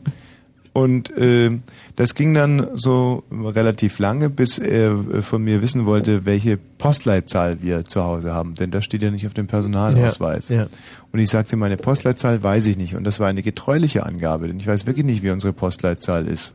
Und 0.75 1.09
äh, 1.17 1.51
das 1.95 2.15
ging 2.15 2.33
dann 2.33 2.67
so 2.73 3.23
relativ 3.31 3.97
lange, 3.97 4.29
bis 4.29 4.59
er 4.59 4.91
äh, 4.91 5.21
von 5.21 5.41
mir 5.41 5.61
wissen 5.61 5.85
wollte, 5.85 6.25
welche 6.25 6.57
Postleitzahl 6.57 7.61
wir 7.61 7.85
zu 7.85 8.03
Hause 8.03 8.33
haben. 8.33 8.55
Denn 8.55 8.71
das 8.71 8.83
steht 8.83 9.01
ja 9.01 9.09
nicht 9.09 9.25
auf 9.25 9.33
dem 9.33 9.47
Personalausweis. 9.47 10.49
Ja, 10.49 10.63
ja. 10.63 10.67
Und 11.13 11.19
ich 11.19 11.29
sagte, 11.29 11.55
meine 11.55 11.77
Postleitzahl 11.77 12.43
weiß 12.43 12.67
ich 12.67 12.75
nicht. 12.75 12.93
Und 12.95 13.05
das 13.05 13.21
war 13.21 13.29
eine 13.29 13.41
getreuliche 13.41 14.05
Angabe, 14.05 14.47
denn 14.49 14.59
ich 14.59 14.67
weiß 14.67 14.85
wirklich 14.85 15.05
nicht, 15.05 15.23
wie 15.23 15.29
unsere 15.29 15.53
Postleitzahl 15.53 16.27
ist. 16.27 16.53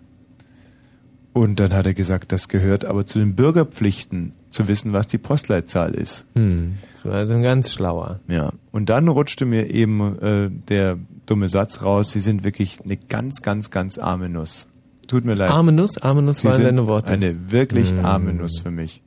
Und 1.33 1.59
dann 1.59 1.73
hat 1.73 1.87
er 1.87 1.95
gesagt, 1.95 2.31
das 2.31 2.49
gehört 2.49 2.85
aber 2.85 3.07
zu 3.07 3.21
den 3.21 3.35
Bürgerpflichten, 3.35 4.35
zu 4.51 4.69
wissen, 4.69 4.93
was 4.93 5.07
die 5.07 5.17
Postleitzahl 5.17 5.95
ist. 5.95 6.27
Hm. 6.35 6.75
Das 6.93 7.07
war 7.07 7.15
also 7.15 7.33
ein 7.33 7.43
ganz 7.43 7.73
schlauer. 7.73 8.21
Ja. 8.29 8.53
Und 8.71 8.91
dann 8.91 9.09
rutschte 9.09 9.47
mir 9.47 9.71
eben 9.71 10.19
äh, 10.19 10.51
der 10.69 10.99
dumme 11.31 11.49
Satz 11.49 11.83
raus, 11.85 12.11
Sie 12.11 12.21
sind 12.21 12.45
wirklich 12.45 12.81
eine 12.85 12.97
ganz, 12.97 13.41
ganz, 13.43 13.71
ganz 13.71 13.99
arme 13.99 14.29
Nuss. 14.29 14.67
Tut 15.07 15.25
mir 15.25 15.35
leid. 15.35 15.51
Arme 15.51 15.73
Nuss, 15.73 15.97
arme 15.99 16.23
Nuss 16.23 16.41
Sie 16.41 16.49
waren 16.49 16.63
deine 16.63 16.87
Worte. 16.87 17.13
eine 17.13 17.51
wirklich 17.53 17.93
Mm. 17.95 18.05
arme 18.05 18.33
Nuss 18.33 18.59
für 18.59 18.71
mich. 18.71 19.03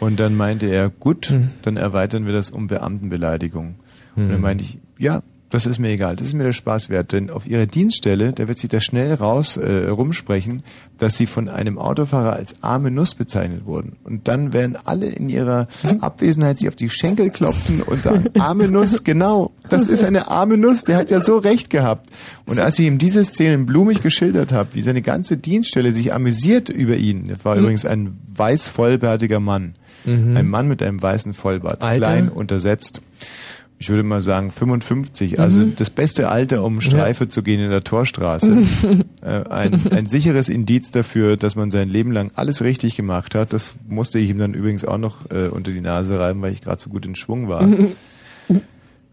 Und 0.00 0.20
dann 0.20 0.36
meinte 0.36 0.66
er, 0.66 0.90
gut, 0.90 1.26
Hm. 1.30 1.50
dann 1.62 1.76
erweitern 1.76 2.26
wir 2.26 2.32
das 2.32 2.50
um 2.50 2.66
Beamtenbeleidigung. 2.66 3.76
Und 4.16 4.24
dann 4.28 4.34
Hm. 4.36 4.40
meinte 4.40 4.64
ich, 4.64 4.78
ja, 4.98 5.22
das 5.50 5.64
ist 5.66 5.78
mir 5.78 5.88
egal, 5.88 6.14
das 6.16 6.26
ist 6.28 6.34
mir 6.34 6.44
der 6.44 6.52
Spaß 6.52 6.90
wert, 6.90 7.12
denn 7.12 7.30
auf 7.30 7.46
ihrer 7.46 7.64
Dienststelle, 7.66 8.32
da 8.32 8.48
wird 8.48 8.58
sich 8.58 8.68
da 8.68 8.80
schnell 8.80 9.14
raus 9.14 9.56
äh, 9.56 9.88
rumsprechen, 9.88 10.62
dass 10.98 11.16
sie 11.16 11.24
von 11.26 11.48
einem 11.48 11.78
Autofahrer 11.78 12.34
als 12.34 12.62
arme 12.62 12.90
Nuss 12.90 13.14
bezeichnet 13.14 13.64
wurden. 13.64 13.96
Und 14.04 14.28
dann 14.28 14.52
werden 14.52 14.76
alle 14.84 15.06
in 15.06 15.28
ihrer 15.28 15.68
Abwesenheit 16.00 16.58
sich 16.58 16.68
auf 16.68 16.76
die 16.76 16.90
Schenkel 16.90 17.30
klopfen 17.30 17.80
und 17.82 18.02
sagen, 18.02 18.26
arme 18.38 18.68
Nuss, 18.68 19.04
genau, 19.04 19.52
das 19.70 19.86
ist 19.86 20.04
eine 20.04 20.28
arme 20.28 20.58
Nuss, 20.58 20.84
der 20.84 20.96
hat 20.96 21.10
ja 21.10 21.20
so 21.20 21.38
recht 21.38 21.70
gehabt. 21.70 22.10
Und 22.44 22.58
als 22.58 22.78
ich 22.78 22.86
ihm 22.86 22.98
diese 22.98 23.24
Szenen 23.24 23.64
blumig 23.64 24.02
geschildert 24.02 24.52
habe, 24.52 24.74
wie 24.74 24.82
seine 24.82 25.00
ganze 25.02 25.36
Dienststelle 25.38 25.92
sich 25.92 26.12
amüsiert 26.12 26.68
über 26.68 26.96
ihn, 26.96 27.28
das 27.28 27.44
war 27.44 27.56
übrigens 27.56 27.84
ein 27.84 28.18
weiß 28.34 28.68
vollbärtiger 28.68 29.40
Mann, 29.40 29.74
Mhm. 30.04 30.36
ein 30.36 30.48
Mann 30.48 30.68
mit 30.68 30.82
einem 30.82 31.02
weißen 31.02 31.34
Vollbart, 31.34 31.82
Alter? 31.82 32.06
klein, 32.06 32.28
untersetzt. 32.28 33.02
Ich 33.80 33.90
würde 33.90 34.02
mal 34.02 34.20
sagen 34.20 34.50
55, 34.50 35.38
also 35.38 35.60
Mhm. 35.60 35.76
das 35.76 35.90
beste 35.90 36.28
Alter, 36.30 36.64
um 36.64 36.80
Streife 36.80 37.28
zu 37.28 37.44
gehen 37.44 37.60
in 37.60 37.70
der 37.70 37.84
Torstraße. 37.84 38.62
äh, 39.22 39.48
ein, 39.48 39.80
ein 39.92 40.06
sicheres 40.06 40.48
Indiz 40.48 40.90
dafür, 40.90 41.36
dass 41.36 41.54
man 41.54 41.70
sein 41.70 41.88
Leben 41.88 42.10
lang 42.10 42.32
alles 42.34 42.62
richtig 42.62 42.96
gemacht 42.96 43.36
hat. 43.36 43.52
Das 43.52 43.74
musste 43.88 44.18
ich 44.18 44.30
ihm 44.30 44.38
dann 44.38 44.54
übrigens 44.54 44.84
auch 44.84 44.98
noch 44.98 45.30
äh, 45.30 45.46
unter 45.48 45.70
die 45.70 45.80
Nase 45.80 46.18
reiben, 46.18 46.42
weil 46.42 46.52
ich 46.52 46.60
gerade 46.60 46.80
so 46.80 46.90
gut 46.90 47.06
in 47.06 47.14
Schwung 47.14 47.48
war. 47.48 47.68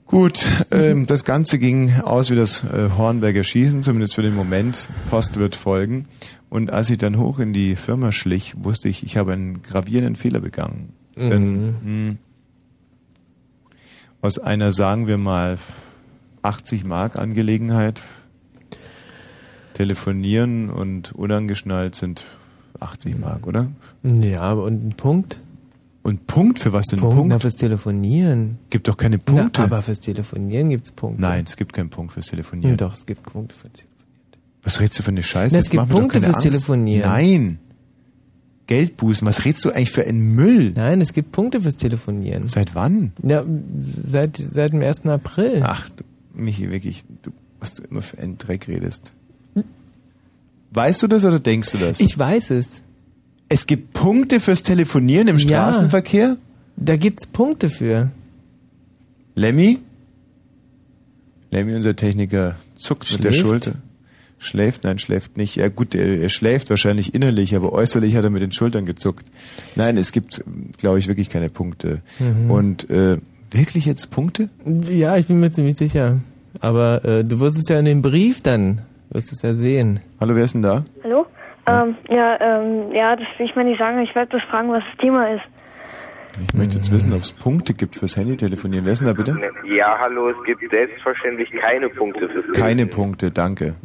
Gut, 0.07 0.51
ähm, 0.69 1.07
das 1.07 1.23
Ganze 1.25 1.57
ging 1.57 1.91
aus 2.01 2.29
wie 2.29 2.35
das 2.35 2.63
äh, 2.63 2.89
Hornberger 2.95 3.43
Schießen, 3.43 3.81
zumindest 3.81 4.13
für 4.13 4.21
den 4.21 4.35
Moment. 4.35 4.87
Post 5.09 5.39
wird 5.39 5.55
folgen. 5.55 6.05
Und 6.49 6.71
als 6.71 6.91
ich 6.91 6.99
dann 6.99 7.17
hoch 7.17 7.39
in 7.39 7.53
die 7.53 7.75
Firma 7.75 8.11
schlich, 8.11 8.53
wusste 8.55 8.87
ich, 8.87 9.03
ich 9.03 9.17
habe 9.17 9.33
einen 9.33 9.63
gravierenden 9.63 10.15
Fehler 10.15 10.41
begangen. 10.41 10.89
Denn 11.17 11.73
mh, 11.83 12.15
aus 14.25 14.39
einer, 14.39 14.71
sagen 14.71 15.07
wir 15.07 15.17
mal, 15.17 15.57
80 16.41 16.83
Mark 16.83 17.17
Angelegenheit 17.17 18.01
telefonieren 19.73 20.69
und 20.69 21.13
unangeschnallt 21.13 21.95
sind 21.95 22.25
80 22.79 23.17
Mark, 23.17 23.47
oder? 23.47 23.67
Ja, 24.03 24.41
aber 24.41 24.63
und 24.63 24.85
ein 24.85 24.93
Punkt? 24.95 25.39
Und 26.03 26.27
Punkt 26.27 26.59
für 26.59 26.71
was 26.71 26.85
denn 26.85 26.99
Punkt, 26.99 27.15
Punkt? 27.15 27.29
Na, 27.31 27.39
fürs 27.39 27.55
Telefonieren. 27.55 28.59
Gibt 28.69 28.87
doch 28.87 28.97
keine 28.97 29.17
Punkte. 29.17 29.61
Na, 29.61 29.65
aber 29.65 29.81
fürs 29.81 29.99
Telefonieren 29.99 30.69
gibt's 30.69 30.91
Punkte. 30.91 31.21
Nein, 31.21 31.45
es 31.47 31.57
gibt 31.57 31.73
keinen 31.73 31.89
Punkt 31.89 32.13
fürs 32.13 32.27
Telefonieren. 32.27 32.77
doch, 32.77 32.93
es 32.93 33.05
gibt 33.05 33.23
Punkte 33.23 33.55
fürs 33.55 33.73
Telefonieren. 33.73 33.95
Was 34.63 34.79
redest 34.79 34.99
du 34.99 35.03
für 35.03 35.09
eine 35.09 35.23
Scheiße? 35.23 35.53
Na, 35.53 35.59
es 35.59 35.65
Jetzt 35.65 35.71
gibt 35.71 35.89
Punkte 35.89 36.21
fürs 36.21 36.35
Angst. 36.35 36.47
Telefonieren. 36.47 37.09
Nein. 37.09 37.59
Geldbußen, 38.67 39.27
was 39.27 39.45
redest 39.45 39.63
du 39.65 39.69
eigentlich 39.71 39.91
für 39.91 40.05
einen 40.05 40.33
Müll? 40.33 40.71
Nein, 40.75 40.99
es 41.01 41.13
gibt 41.13 41.31
Punkte 41.31 41.61
fürs 41.61 41.75
Telefonieren. 41.77 42.47
Seit 42.47 42.73
wann? 42.73 43.13
Ja, 43.23 43.43
seit, 43.77 44.37
seit 44.37 44.73
dem 44.73 44.81
1. 44.81 45.05
April. 45.05 45.61
Ach, 45.63 45.87
du, 45.91 46.03
Michi, 46.33 46.71
wirklich, 46.71 47.03
du, 47.21 47.31
was 47.59 47.75
du 47.75 47.83
immer 47.83 48.01
für 48.01 48.17
einen 48.17 48.37
Dreck 48.37 48.67
redest. 48.67 49.13
Weißt 50.71 51.01
du 51.03 51.07
das 51.07 51.23
oder 51.23 51.39
denkst 51.39 51.71
du 51.71 51.77
das? 51.77 51.99
Ich 51.99 52.17
weiß 52.17 52.49
es. 52.51 52.81
es 53.49 53.65
gibt 53.67 53.93
Punkte 53.93 54.39
fürs 54.39 54.61
Telefonieren 54.61 55.27
im 55.29 55.37
Ja. 55.37 55.71
Straßenverkehr? 55.71 56.37
Da 56.75 56.97
gibt's 56.97 57.27
Punkte 57.27 57.69
für. 57.69 58.11
Lemmy? 59.35 59.79
Lemmy, 61.51 61.75
unser 61.75 61.95
Techniker, 61.95 62.55
zuckt 62.75 63.09
mit 63.11 63.23
der 63.23 63.31
Schläft? 63.31 63.47
Schulter. 63.47 63.73
Schläft? 64.45 64.83
Nein, 64.83 64.99
schläft 64.99 65.37
nicht. 65.37 65.55
Ja 65.55 65.69
gut, 65.69 65.95
er, 65.95 66.19
er 66.19 66.29
schläft 66.29 66.69
wahrscheinlich 66.69 67.13
innerlich, 67.13 67.55
aber 67.55 67.73
äußerlich 67.73 68.15
hat 68.15 68.23
er 68.23 68.29
mit 68.29 68.41
den 68.41 68.51
Schultern 68.51 68.85
gezuckt. 68.85 69.25
Nein, 69.75 69.97
es 69.97 70.11
gibt, 70.11 70.43
glaube 70.77 70.99
ich, 70.99 71.07
wirklich 71.07 71.29
keine 71.29 71.49
Punkte. 71.49 72.01
Mhm. 72.19 72.51
Und 72.51 72.89
äh, 72.89 73.17
wirklich 73.51 73.85
jetzt 73.85 74.11
Punkte? 74.11 74.49
Ja, 74.89 75.17
ich 75.17 75.27
bin 75.27 75.39
mir 75.39 75.51
ziemlich 75.51 75.77
sicher. 75.77 76.19
Aber 76.61 77.03
äh, 77.03 77.23
du 77.23 77.39
wirst 77.39 77.57
es 77.57 77.67
ja 77.67 77.79
in 77.79 77.85
dem 77.85 78.01
Brief 78.01 78.41
dann, 78.41 78.81
wirst 79.09 79.33
es 79.33 79.41
ja 79.41 79.53
sehen. 79.53 79.99
Hallo, 80.19 80.35
wer 80.35 80.43
ist 80.43 80.53
denn 80.53 80.61
da? 80.61 80.85
Hallo? 81.03 81.25
Ähm, 81.67 81.95
ja, 82.09 82.39
ähm, 82.39 82.91
ja, 82.93 83.15
das, 83.15 83.27
ich 83.39 83.55
meine, 83.55 83.71
ich 83.71 83.79
sagen, 83.79 83.99
ich 83.99 84.13
werde 84.13 84.29
bloß 84.29 84.43
fragen, 84.49 84.69
was 84.69 84.83
das 84.91 84.97
Thema 84.99 85.33
ist. 85.33 85.41
Ich 86.47 86.53
möchte 86.53 86.75
jetzt 86.75 86.91
wissen, 86.91 87.13
ob 87.13 87.21
es 87.21 87.31
Punkte 87.31 87.73
gibt 87.73 87.95
fürs 87.95 88.17
Handy-Telefonieren. 88.17 88.85
Wer 88.85 88.93
ist 88.93 88.99
denn 88.99 89.07
da 89.07 89.13
bitte? 89.13 89.37
Ja, 89.67 89.97
hallo, 89.99 90.29
es 90.29 90.35
gibt 90.45 90.61
selbstverständlich 90.69 91.49
keine 91.51 91.89
Punkte 91.89 92.27
fürs 92.29 92.45
Keine 92.53 92.85
Punkte, 92.85 93.31
danke. 93.31 93.75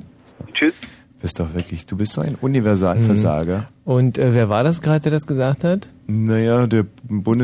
Tschüss. 0.52 0.75
Bist 1.23 1.38
doch 1.38 1.52
wirklich, 1.52 1.85
du 1.85 1.97
bist 1.99 2.12
so 2.12 2.23
ein 2.23 2.35
Universalversager. 2.40 3.69
Und 3.85 4.16
äh, 4.16 4.33
wer 4.35 4.49
war 4.49 4.64
das 4.64 4.80
gerade, 4.80 5.00
der 5.02 5.12
das 5.12 5.26
gesagt 5.26 5.64
hat? 5.64 5.88
Naja, 6.07 6.66
der 6.66 6.87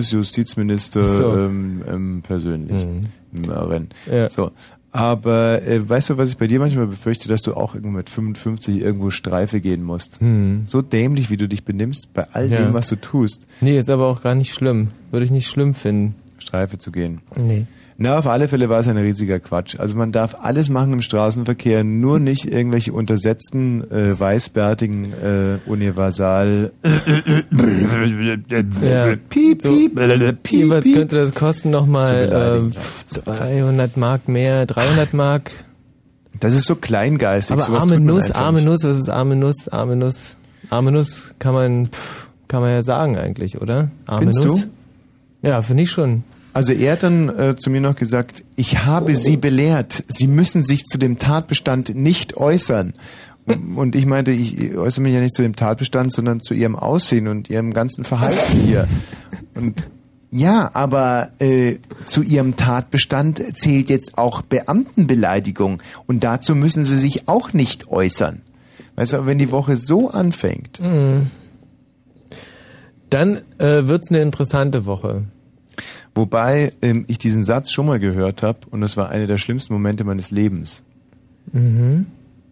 Bundesjustizminister 0.06 1.04
So. 1.04 1.36
ähm, 1.36 1.82
ähm, 1.88 2.22
persönlich. 2.26 2.86
Maren. 3.46 3.88
Ja. 4.10 4.28
So. 4.28 4.50
Aber 4.92 5.60
äh, 5.62 5.86
weißt 5.86 6.10
du, 6.10 6.16
was 6.18 6.30
ich 6.30 6.38
bei 6.38 6.46
dir 6.46 6.58
manchmal 6.58 6.86
befürchte, 6.86 7.28
dass 7.28 7.42
du 7.42 7.52
auch 7.54 7.74
irgendwo 7.74 7.98
mit 7.98 8.08
55 8.08 8.80
irgendwo 8.80 9.10
Streife 9.10 9.60
gehen 9.60 9.82
musst. 9.84 10.20
Hm. 10.20 10.62
So 10.64 10.80
dämlich, 10.80 11.28
wie 11.28 11.36
du 11.36 11.46
dich 11.48 11.64
benimmst, 11.64 12.14
bei 12.14 12.24
all 12.32 12.50
Ja. 12.50 12.62
dem, 12.62 12.72
was 12.72 12.88
du 12.88 12.96
tust, 12.96 13.46
Nee, 13.60 13.78
ist 13.78 13.90
aber 13.90 14.06
auch 14.06 14.22
gar 14.22 14.34
nicht 14.34 14.54
schlimm. 14.54 14.88
Würde 15.10 15.24
ich 15.26 15.30
nicht 15.30 15.48
schlimm 15.48 15.74
finden. 15.74 16.14
Streife 16.38 16.78
zu 16.78 16.92
gehen. 16.92 17.20
Nee. 17.36 17.66
Na, 17.98 18.18
auf 18.18 18.26
alle 18.26 18.46
Fälle 18.48 18.68
war 18.68 18.80
es 18.80 18.88
ein 18.88 18.98
riesiger 18.98 19.40
Quatsch. 19.40 19.80
Also 19.80 19.96
man 19.96 20.12
darf 20.12 20.34
alles 20.38 20.68
machen 20.68 20.92
im 20.92 21.00
Straßenverkehr, 21.00 21.82
nur 21.82 22.18
nicht 22.18 22.44
irgendwelche 22.44 22.92
untersetzten, 22.92 23.90
äh, 23.90 24.20
weißbärtigen, 24.20 25.12
äh, 25.14 25.58
universal 25.70 26.72
Ja. 28.82 29.16
piep, 29.28 29.62
So, 29.62 29.72
piep, 29.72 29.94
piep, 30.42 30.52
Jeweils 30.52 30.84
piep. 30.84 30.96
könnte 30.96 31.16
das 31.16 31.34
kosten 31.34 31.70
nochmal 31.70 32.68
äh, 32.70 32.70
200 32.70 33.96
Mark 33.96 34.28
mehr, 34.28 34.66
300 34.66 35.14
Mark. 35.14 35.50
Das 36.38 36.54
ist 36.54 36.66
so 36.66 36.76
kleingeistig. 36.76 37.54
Aber 37.56 37.64
sowas 37.64 37.82
arme 37.82 37.98
Nuss, 38.00 38.30
arme. 38.30 38.62
Nuss, 38.62 38.80
was 38.84 38.98
ist 38.98 39.08
arme 39.08 39.36
Nuss, 39.36 39.68
arme 39.68 39.96
Nuss? 39.96 40.36
Arme 40.68 40.92
Nuss 40.92 41.30
kann 41.38 41.54
man, 41.54 41.86
pff, 41.86 42.28
kann 42.48 42.60
man 42.60 42.70
ja 42.72 42.82
sagen 42.82 43.16
eigentlich, 43.16 43.60
oder? 43.60 43.90
Arme 44.06 44.18
Findest 44.32 44.44
Nuss. 44.44 44.68
du? 45.42 45.48
Ja, 45.48 45.62
finde 45.62 45.84
ich 45.84 45.90
schon. 45.90 46.24
Also 46.56 46.72
er 46.72 46.92
hat 46.92 47.02
dann 47.02 47.28
äh, 47.28 47.54
zu 47.54 47.68
mir 47.68 47.82
noch 47.82 47.96
gesagt, 47.96 48.42
ich 48.56 48.86
habe 48.86 49.14
Sie 49.14 49.36
belehrt, 49.36 50.04
Sie 50.08 50.26
müssen 50.26 50.62
sich 50.62 50.84
zu 50.84 50.96
dem 50.96 51.18
Tatbestand 51.18 51.94
nicht 51.94 52.38
äußern. 52.38 52.94
Und 53.76 53.94
ich 53.94 54.06
meinte, 54.06 54.32
ich 54.32 54.74
äußere 54.74 55.02
mich 55.02 55.12
ja 55.12 55.20
nicht 55.20 55.34
zu 55.34 55.42
dem 55.42 55.54
Tatbestand, 55.54 56.14
sondern 56.14 56.40
zu 56.40 56.54
Ihrem 56.54 56.74
Aussehen 56.74 57.28
und 57.28 57.50
Ihrem 57.50 57.74
ganzen 57.74 58.04
Verhalten 58.04 58.58
hier. 58.64 58.88
Und 59.54 59.84
ja, 60.30 60.70
aber 60.72 61.28
äh, 61.40 61.76
zu 62.04 62.22
Ihrem 62.22 62.56
Tatbestand 62.56 63.42
zählt 63.58 63.90
jetzt 63.90 64.16
auch 64.16 64.40
Beamtenbeleidigung. 64.40 65.82
Und 66.06 66.24
dazu 66.24 66.54
müssen 66.54 66.86
Sie 66.86 66.96
sich 66.96 67.28
auch 67.28 67.52
nicht 67.52 67.88
äußern. 67.88 68.40
Weißt 68.94 69.12
du, 69.12 69.26
wenn 69.26 69.36
die 69.36 69.50
Woche 69.50 69.76
so 69.76 70.08
anfängt, 70.08 70.80
Mhm. 70.80 71.26
Dann 73.10 73.42
äh, 73.58 73.86
wird's 73.86 74.10
eine 74.10 74.20
interessante 74.20 74.84
Woche. 74.84 75.24
Wobei 76.16 76.72
ähm, 76.80 77.04
ich 77.08 77.18
diesen 77.18 77.44
Satz 77.44 77.70
schon 77.70 77.86
mal 77.86 77.98
gehört 77.98 78.42
habe 78.42 78.58
und 78.70 78.80
das 78.80 78.96
war 78.96 79.10
einer 79.10 79.26
der 79.26 79.36
schlimmsten 79.36 79.74
Momente 79.74 80.02
meines 80.02 80.30
Lebens. 80.30 80.82
Mhm. 81.52 82.06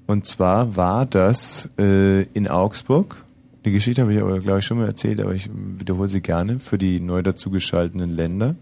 Und 0.07 0.27
zwar 0.27 0.77
war 0.77 1.07
das 1.07 1.71
äh, 1.79 2.23
in 2.35 2.47
Augsburg. 2.47 3.25
Die 3.65 3.73
Geschichte 3.73 4.03
habe 4.03 4.13
ich 4.13 4.21
aber, 4.21 4.39
glaube 4.41 4.59
ich, 4.59 4.67
schon 4.67 4.77
mal 4.77 4.87
erzählt, 4.87 5.19
aber 5.19 5.33
ich 5.35 5.49
wiederhole 5.55 6.09
sie 6.09 6.21
gerne 6.21 6.59
für 6.59 6.77
die 6.77 7.01
neu 7.01 7.23
dazugeschalteten 7.23 8.11
Länder. 8.11 8.55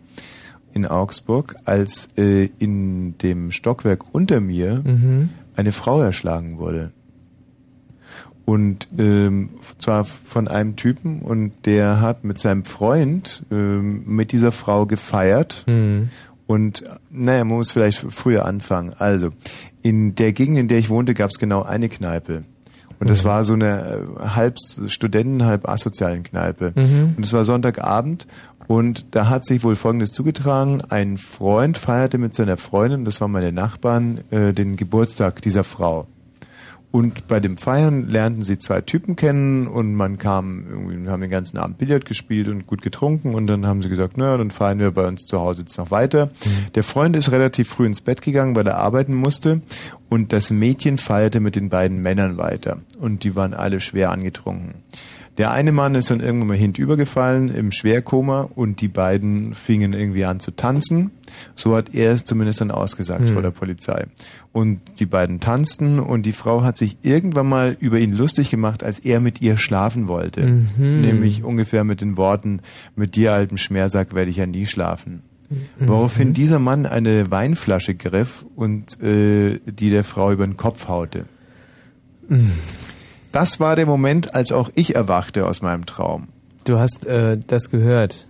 In 0.73 0.87
Augsburg, 0.87 1.57
als 1.65 2.09
äh, 2.17 2.49
in 2.61 3.19
dem 3.19 3.51
Stockwerk 3.51 4.15
unter 4.15 4.41
mir 4.41 4.83
Mhm. 4.85 5.31
eine 5.57 5.73
Frau 5.73 6.01
erschlagen 6.01 6.59
wurde. 6.59 6.93
Und 8.45 8.89
ähm, 8.99 9.51
zwar 9.79 10.05
von 10.05 10.49
einem 10.49 10.77
Typen 10.77 11.21
und 11.23 11.53
der 11.65 12.01
hat 12.01 12.25
mit 12.25 12.41
seinem 12.41 12.65
Freund 12.65 13.45
ähm, 13.51 14.03
mit 14.07 14.33
dieser 14.33 14.53
Frau 14.53 14.87
gefeiert. 14.87 15.65
Mhm. 15.69 16.11
Und 16.47 16.83
naja, 17.11 17.45
man 17.45 17.59
muss 17.59 17.73
vielleicht 17.73 18.05
früher 18.11 18.45
anfangen. 18.45 18.93
Also, 18.99 19.31
in 19.81 20.15
der 20.17 20.33
Gegend, 20.33 20.59
in 20.59 20.69
der 20.69 20.79
ich 20.79 20.91
wohnte, 20.91 21.15
gab 21.15 21.31
es 21.31 21.39
genau 21.39 21.63
eine 21.63 21.89
Kneipe. 21.89 22.43
Und 22.99 23.11
das 23.11 23.25
Mhm. 23.25 23.29
war 23.29 23.45
so 23.45 23.53
eine 23.55 24.07
äh, 24.21 24.29
halb 24.29 24.57
Studenten, 24.87 25.45
halb 25.45 25.69
asozialen 25.69 26.23
Kneipe. 26.23 26.73
Mhm. 26.75 27.15
Und 27.17 27.25
es 27.25 27.33
war 27.33 27.45
Sonntagabend 27.45 28.27
und 28.69 29.07
da 29.13 29.29
hat 29.29 29.45
sich 29.45 29.65
wohl 29.65 29.77
Folgendes 29.77 30.13
zugetragen. 30.13 30.83
Ein 30.89 31.19
Freund 31.19 31.79
feierte 31.79 32.19
mit 32.19 32.35
seiner 32.35 32.57
Freundin, 32.57 33.05
das 33.05 33.21
waren 33.21 33.33
meine 33.33 33.53
Nachbarn, 33.53 34.21
äh, 34.31 34.53
den 34.53 34.77
Geburtstag 34.77 35.43
dieser 35.43 35.65
Frau. 35.65 36.07
Und 36.93 37.27
bei 37.27 37.41
dem 37.41 37.57
Feiern 37.57 38.07
lernten 38.09 38.43
sie 38.43 38.59
zwei 38.59 38.83
Typen 38.83 39.17
kennen 39.17 39.67
und 39.67 39.95
man 39.95 40.19
kam, 40.19 40.67
irgendwie, 40.69 41.09
haben 41.09 41.23
den 41.23 41.31
ganzen 41.31 41.57
Abend 41.57 41.79
Billard 41.79 42.05
gespielt 42.05 42.49
und 42.49 42.67
gut 42.67 42.83
getrunken 42.83 43.35
und 43.35 43.47
dann 43.47 43.67
haben 43.67 43.81
sie 43.81 43.89
gesagt, 43.89 44.19
naja, 44.19 44.37
dann 44.37 44.51
feiern 44.51 44.79
wir 44.79 44.91
bei 44.91 45.09
uns 45.09 45.25
zu 45.25 45.41
Hause 45.41 45.63
jetzt 45.63 45.79
noch 45.79 45.91
weiter. 45.91 46.29
Der 46.75 46.85
Freund 46.85 47.17
ist 47.17 47.33
relativ 47.33 47.71
früh 47.71 47.87
ins 47.87 48.03
Bett 48.03 48.21
gegangen, 48.21 48.55
weil 48.57 48.67
er 48.67 48.77
arbeiten 48.77 49.15
musste 49.15 49.63
und 50.11 50.35
das 50.35 50.51
Mädchen 50.51 50.99
feierte 50.99 51.41
mit 51.41 51.57
den 51.57 51.71
beiden 51.71 52.03
Männern 52.03 52.37
weiter 52.37 52.77
und 53.01 53.25
die 53.25 53.35
waren 53.37 53.55
alle 53.55 53.81
schwer 53.81 54.11
angetrunken. 54.11 54.75
Der 55.39 55.51
eine 55.51 55.73
Mann 55.73 55.95
ist 55.95 56.11
dann 56.11 56.21
irgendwann 56.21 56.49
mal 56.49 56.57
hinübergefallen 56.59 57.49
im 57.49 57.73
Schwerkoma 57.73 58.51
und 58.55 58.83
die 58.83 58.89
beiden 58.89 59.55
fingen 59.55 59.95
irgendwie 59.95 60.27
an 60.27 60.41
zu 60.41 60.51
tanzen. 60.51 61.11
So 61.55 61.75
hat 61.75 61.95
er 61.95 62.13
es 62.13 62.27
zumindest 62.27 62.61
dann 62.61 62.71
ausgesagt 62.71 63.27
Hm. 63.29 63.33
vor 63.33 63.41
der 63.41 63.51
Polizei. 63.51 64.07
Und 64.53 64.81
die 65.01 65.07
beiden 65.07 65.41
tanzten 65.41 65.99
und 65.99 66.27
die 66.27 66.33
Frau 66.33 66.63
hat 66.63 66.77
sich 66.77 66.99
irgendwann 67.01 67.49
mal 67.49 67.75
über 67.81 67.99
ihn 67.99 68.13
lustig 68.13 68.51
gemacht, 68.51 68.85
als 68.85 68.99
er 68.99 69.21
mit 69.21 69.41
ihr 69.41 69.57
schlafen 69.57 70.07
wollte. 70.07 70.43
Mhm. 70.45 71.01
Nämlich 71.01 71.43
ungefähr 71.43 71.85
mit 71.85 72.03
den 72.03 72.19
Worten, 72.19 72.61
mit 72.95 73.17
dir 73.17 73.33
altem 73.33 73.57
Schmersack 73.57 74.15
werde 74.15 74.31
ich 74.31 74.37
ja 74.37 74.47
nie 74.47 74.67
schlafen. 74.67 75.23
Mhm. 75.49 75.89
Woraufhin 75.89 76.35
dieser 76.35 76.59
Mann 76.59 76.85
eine 76.85 77.31
Weinflasche 77.31 77.95
griff 77.95 78.45
und 78.55 79.01
äh, 79.03 79.59
die 79.65 79.89
der 79.89 80.05
Frau 80.05 80.31
über 80.31 80.47
den 80.47 80.59
Kopf 80.59 80.89
haute. 80.89 81.25
Das 83.33 83.61
war 83.61 83.77
der 83.77 83.87
Moment, 83.87 84.35
als 84.35 84.53
auch 84.53 84.71
ich 84.75 84.95
erwachte 84.95 85.47
aus 85.47 85.63
meinem 85.63 85.87
Traum. 85.87 86.29
Du 86.65 86.79
hast 86.79 87.07
äh, 87.07 87.39
das 87.47 87.71
gehört. 87.71 88.27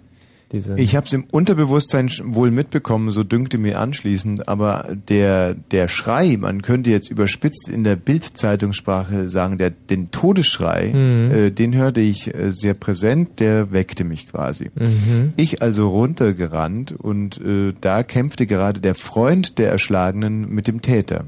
Diese 0.53 0.79
Ich 0.79 0.95
habe 0.97 1.07
es 1.07 1.13
im 1.15 1.25
Unterbewusstsein 1.31 2.11
wohl 2.25 2.51
mitbekommen, 2.51 3.11
so 3.11 3.25
dünkte 3.25 3.57
mir 3.57 3.81
anschließend, 3.81 4.49
aber 4.49 4.87
der, 5.09 5.55
der 5.55 5.89
Schrei, 5.89 6.37
man 6.39 6.61
könnte 6.61 6.91
jetzt 6.91 7.11
überspitzt 7.11 7.71
in 7.71 7.85
der 7.85 7.97
Bildzeitungssprache 7.97 9.31
sagen, 9.31 9.57
der, 9.57 9.71
den 9.71 10.11
Todesschrei, 10.11 10.93
Mhm. 10.93 11.31
äh, 11.35 11.51
den 11.51 11.75
hörte 11.75 12.01
ich 12.03 12.35
äh, 12.35 12.53
sehr 12.53 12.75
präsent, 12.75 13.41
der 13.41 13.73
weckte 13.73 14.05
mich 14.05 14.29
quasi. 14.31 14.71
Mhm. 14.75 15.33
Ich 15.37 15.63
also 15.63 15.89
runtergerannt 15.89 16.93
und 16.93 17.41
äh, 17.41 17.73
da 17.81 18.03
kämpfte 18.03 18.47
gerade 18.47 18.81
der 18.81 18.95
Freund 18.95 19.59
der 19.59 19.71
Erschlagenen 19.71 20.51
mit 20.51 20.69
dem 20.69 20.83
Täter. 20.83 21.25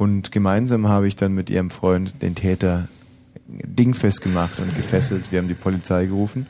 Und 0.00 0.32
gemeinsam 0.32 0.88
habe 0.88 1.06
ich 1.08 1.16
dann 1.16 1.34
mit 1.34 1.50
ihrem 1.50 1.68
Freund 1.68 2.22
den 2.22 2.34
Täter 2.34 2.88
dingfest 3.46 4.22
gemacht 4.22 4.58
und 4.58 4.74
gefesselt. 4.74 5.30
Wir 5.30 5.40
haben 5.40 5.48
die 5.48 5.52
Polizei 5.52 6.06
gerufen 6.06 6.46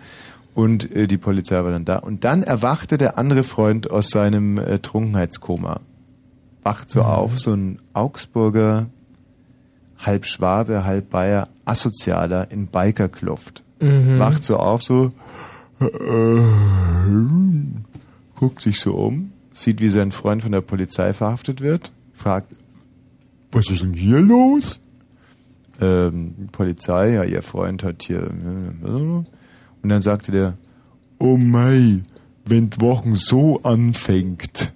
und 0.54 0.94
äh, 0.94 1.08
die 1.08 1.18
Polizei 1.18 1.56
war 1.64 1.72
dann 1.72 1.84
da. 1.84 1.96
Und 1.96 2.22
dann 2.22 2.44
erwachte 2.44 2.96
der 2.96 3.18
andere 3.18 3.42
Freund 3.42 3.90
aus 3.90 4.10
seinem 4.10 4.56
äh, 4.56 4.78
Trunkenheitskoma. 4.78 5.80
Wacht 6.62 6.90
so 6.90 7.02
auf, 7.02 7.40
so 7.40 7.52
ein 7.52 7.80
Augsburger, 7.92 8.86
halb 9.98 10.26
Schwabe, 10.26 10.84
halb 10.84 11.10
Bayer, 11.10 11.48
Asozialer 11.64 12.52
in 12.52 12.68
Bikerkluft. 12.68 13.64
Mhm. 13.80 14.20
Wacht 14.20 14.44
so 14.44 14.58
auf, 14.58 14.84
so 14.84 15.10
äh, 15.80 15.86
guckt 18.36 18.62
sich 18.62 18.78
so 18.78 18.94
um, 18.94 19.32
sieht, 19.52 19.80
wie 19.80 19.90
sein 19.90 20.12
Freund 20.12 20.44
von 20.44 20.52
der 20.52 20.60
Polizei 20.60 21.12
verhaftet 21.12 21.60
wird, 21.60 21.90
fragt, 22.12 22.59
was 23.52 23.70
ist 23.70 23.82
denn 23.82 23.94
hier 23.94 24.20
los? 24.20 24.80
Ähm, 25.80 26.48
Polizei, 26.52 27.14
ja, 27.14 27.24
ihr 27.24 27.42
Freund 27.42 27.82
hat 27.82 28.02
hier. 28.02 28.30
Und 28.30 29.26
dann 29.82 30.02
sagte 30.02 30.30
der, 30.32 30.58
oh 31.18 31.36
mei, 31.36 32.00
wenn 32.44 32.70
die 32.70 32.80
Wochen 32.80 33.14
so 33.14 33.62
anfängt. 33.62 34.72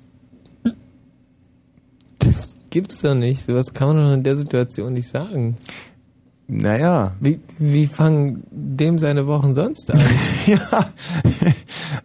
Das 2.19 2.57
gibt's 2.71 3.03
doch 3.03 3.15
nicht. 3.15 3.45
Sowas 3.45 3.73
kann 3.73 3.89
man 3.89 3.97
doch 3.97 4.13
in 4.15 4.23
der 4.23 4.37
Situation 4.37 4.95
nicht 4.95 5.09
sagen. 5.09 5.57
Naja. 6.47 7.13
Wie, 7.21 7.41
wie 7.59 7.87
fangen 7.87 8.43
dem 8.51 8.99
seine 8.99 9.27
Wochen 9.27 9.55
sonst 9.55 9.91
an? 9.91 9.99
ja. 10.47 10.91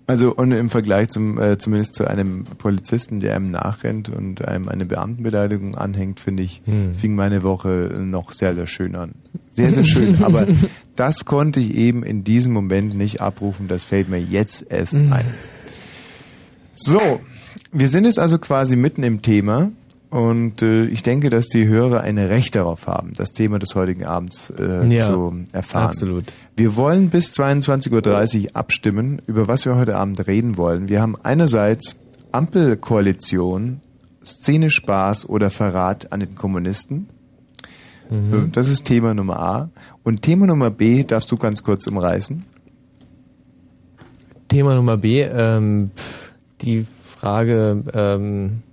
Also 0.08 0.34
und 0.34 0.54
im 0.54 0.69
Vergleich 0.69 1.10
zum 1.10 1.38
äh, 1.41 1.58
zumindest 1.58 1.95
zu 1.95 2.08
einem 2.08 2.45
Polizisten, 2.45 3.19
der 3.19 3.36
einem 3.36 3.52
nachrennt 3.52 4.08
und 4.08 4.47
einem 4.47 4.69
eine 4.69 4.86
Beamtenbeleidigung 4.86 5.75
anhängt, 5.75 6.19
finde 6.21 6.43
ich, 6.43 6.62
Hm. 6.65 6.95
fing 6.95 7.15
meine 7.15 7.43
Woche 7.43 7.91
noch 7.99 8.32
sehr, 8.32 8.56
sehr 8.56 8.67
schön 8.67 8.95
an. 8.95 9.12
Sehr, 9.49 9.71
sehr 9.73 9.84
schön. 9.84 10.23
Aber 10.23 10.47
das 10.95 11.25
konnte 11.25 11.60
ich 11.60 11.75
eben 11.75 12.04
in 12.04 12.23
diesem 12.23 12.54
Moment 12.54 12.95
nicht 12.95 13.19
abrufen. 13.19 13.67
Das 13.67 13.84
fällt 13.84 14.08
mir 14.08 14.19
jetzt 14.21 14.65
erst 14.71 14.93
Hm. 14.93 15.12
ein. 15.12 15.25
So, 16.73 17.19
wir 17.73 17.89
sind 17.89 18.06
jetzt 18.06 18.19
also 18.19 18.39
quasi 18.39 18.78
mitten 18.78 19.04
im 19.04 19.21
Thema. 19.21 19.71
Und 20.10 20.63
äh, 20.63 20.86
ich 20.86 21.04
denke, 21.04 21.30
dass 21.30 21.48
die 21.48 21.67
Hörer 21.67 22.02
ein 22.02 22.17
Recht 22.17 22.56
darauf 22.56 22.88
haben, 22.88 23.13
das 23.15 23.32
Thema 23.32 23.60
des 23.60 23.76
heutigen 23.76 24.06
Abends 24.06 24.50
äh, 24.50 24.88
Ja, 24.88 25.06
zu 25.06 25.45
erfahren. 25.52 25.86
absolut. 25.86 26.24
Wir 26.56 26.76
wollen 26.76 27.10
bis 27.10 27.32
22.30 27.32 28.43
Uhr 28.45 28.56
abstimmen, 28.56 29.22
über 29.28 29.48
was 29.48 29.65
wir 29.65 29.76
heute 29.76 29.95
Abend 29.98 30.26
reden 30.26 30.58
wollen. 30.58 30.89
Wir 30.89 31.02
haben 31.02 31.15
einerseits 31.22 31.98
Ampelkoalition, 32.32 33.82
Szene 34.26 34.69
Spaß 34.72 35.30
oder 35.30 35.50
Verrat 35.52 36.12
an 36.12 36.22
den 36.22 36.34
Kommunisten. 36.36 37.08
Mhm. 38.10 38.34
Äh, 38.34 38.50
Das 38.52 38.67
ist 38.69 38.86
Thema 38.86 39.13
Nummer 39.13 39.39
A. 39.39 39.69
Und 40.04 40.24
Thema 40.24 40.48
Nummer 40.48 40.72
B 40.72 41.04
darfst 41.04 41.32
du 41.32 41.36
ganz 41.38 41.62
kurz 41.63 41.86
umreißen. 41.86 42.45
Thema 44.48 44.74
Nummer 44.74 44.98
B, 44.98 45.22
ähm, 45.22 45.91
die 46.62 46.88
Frage, 47.04 47.84
ähm, 47.93 48.63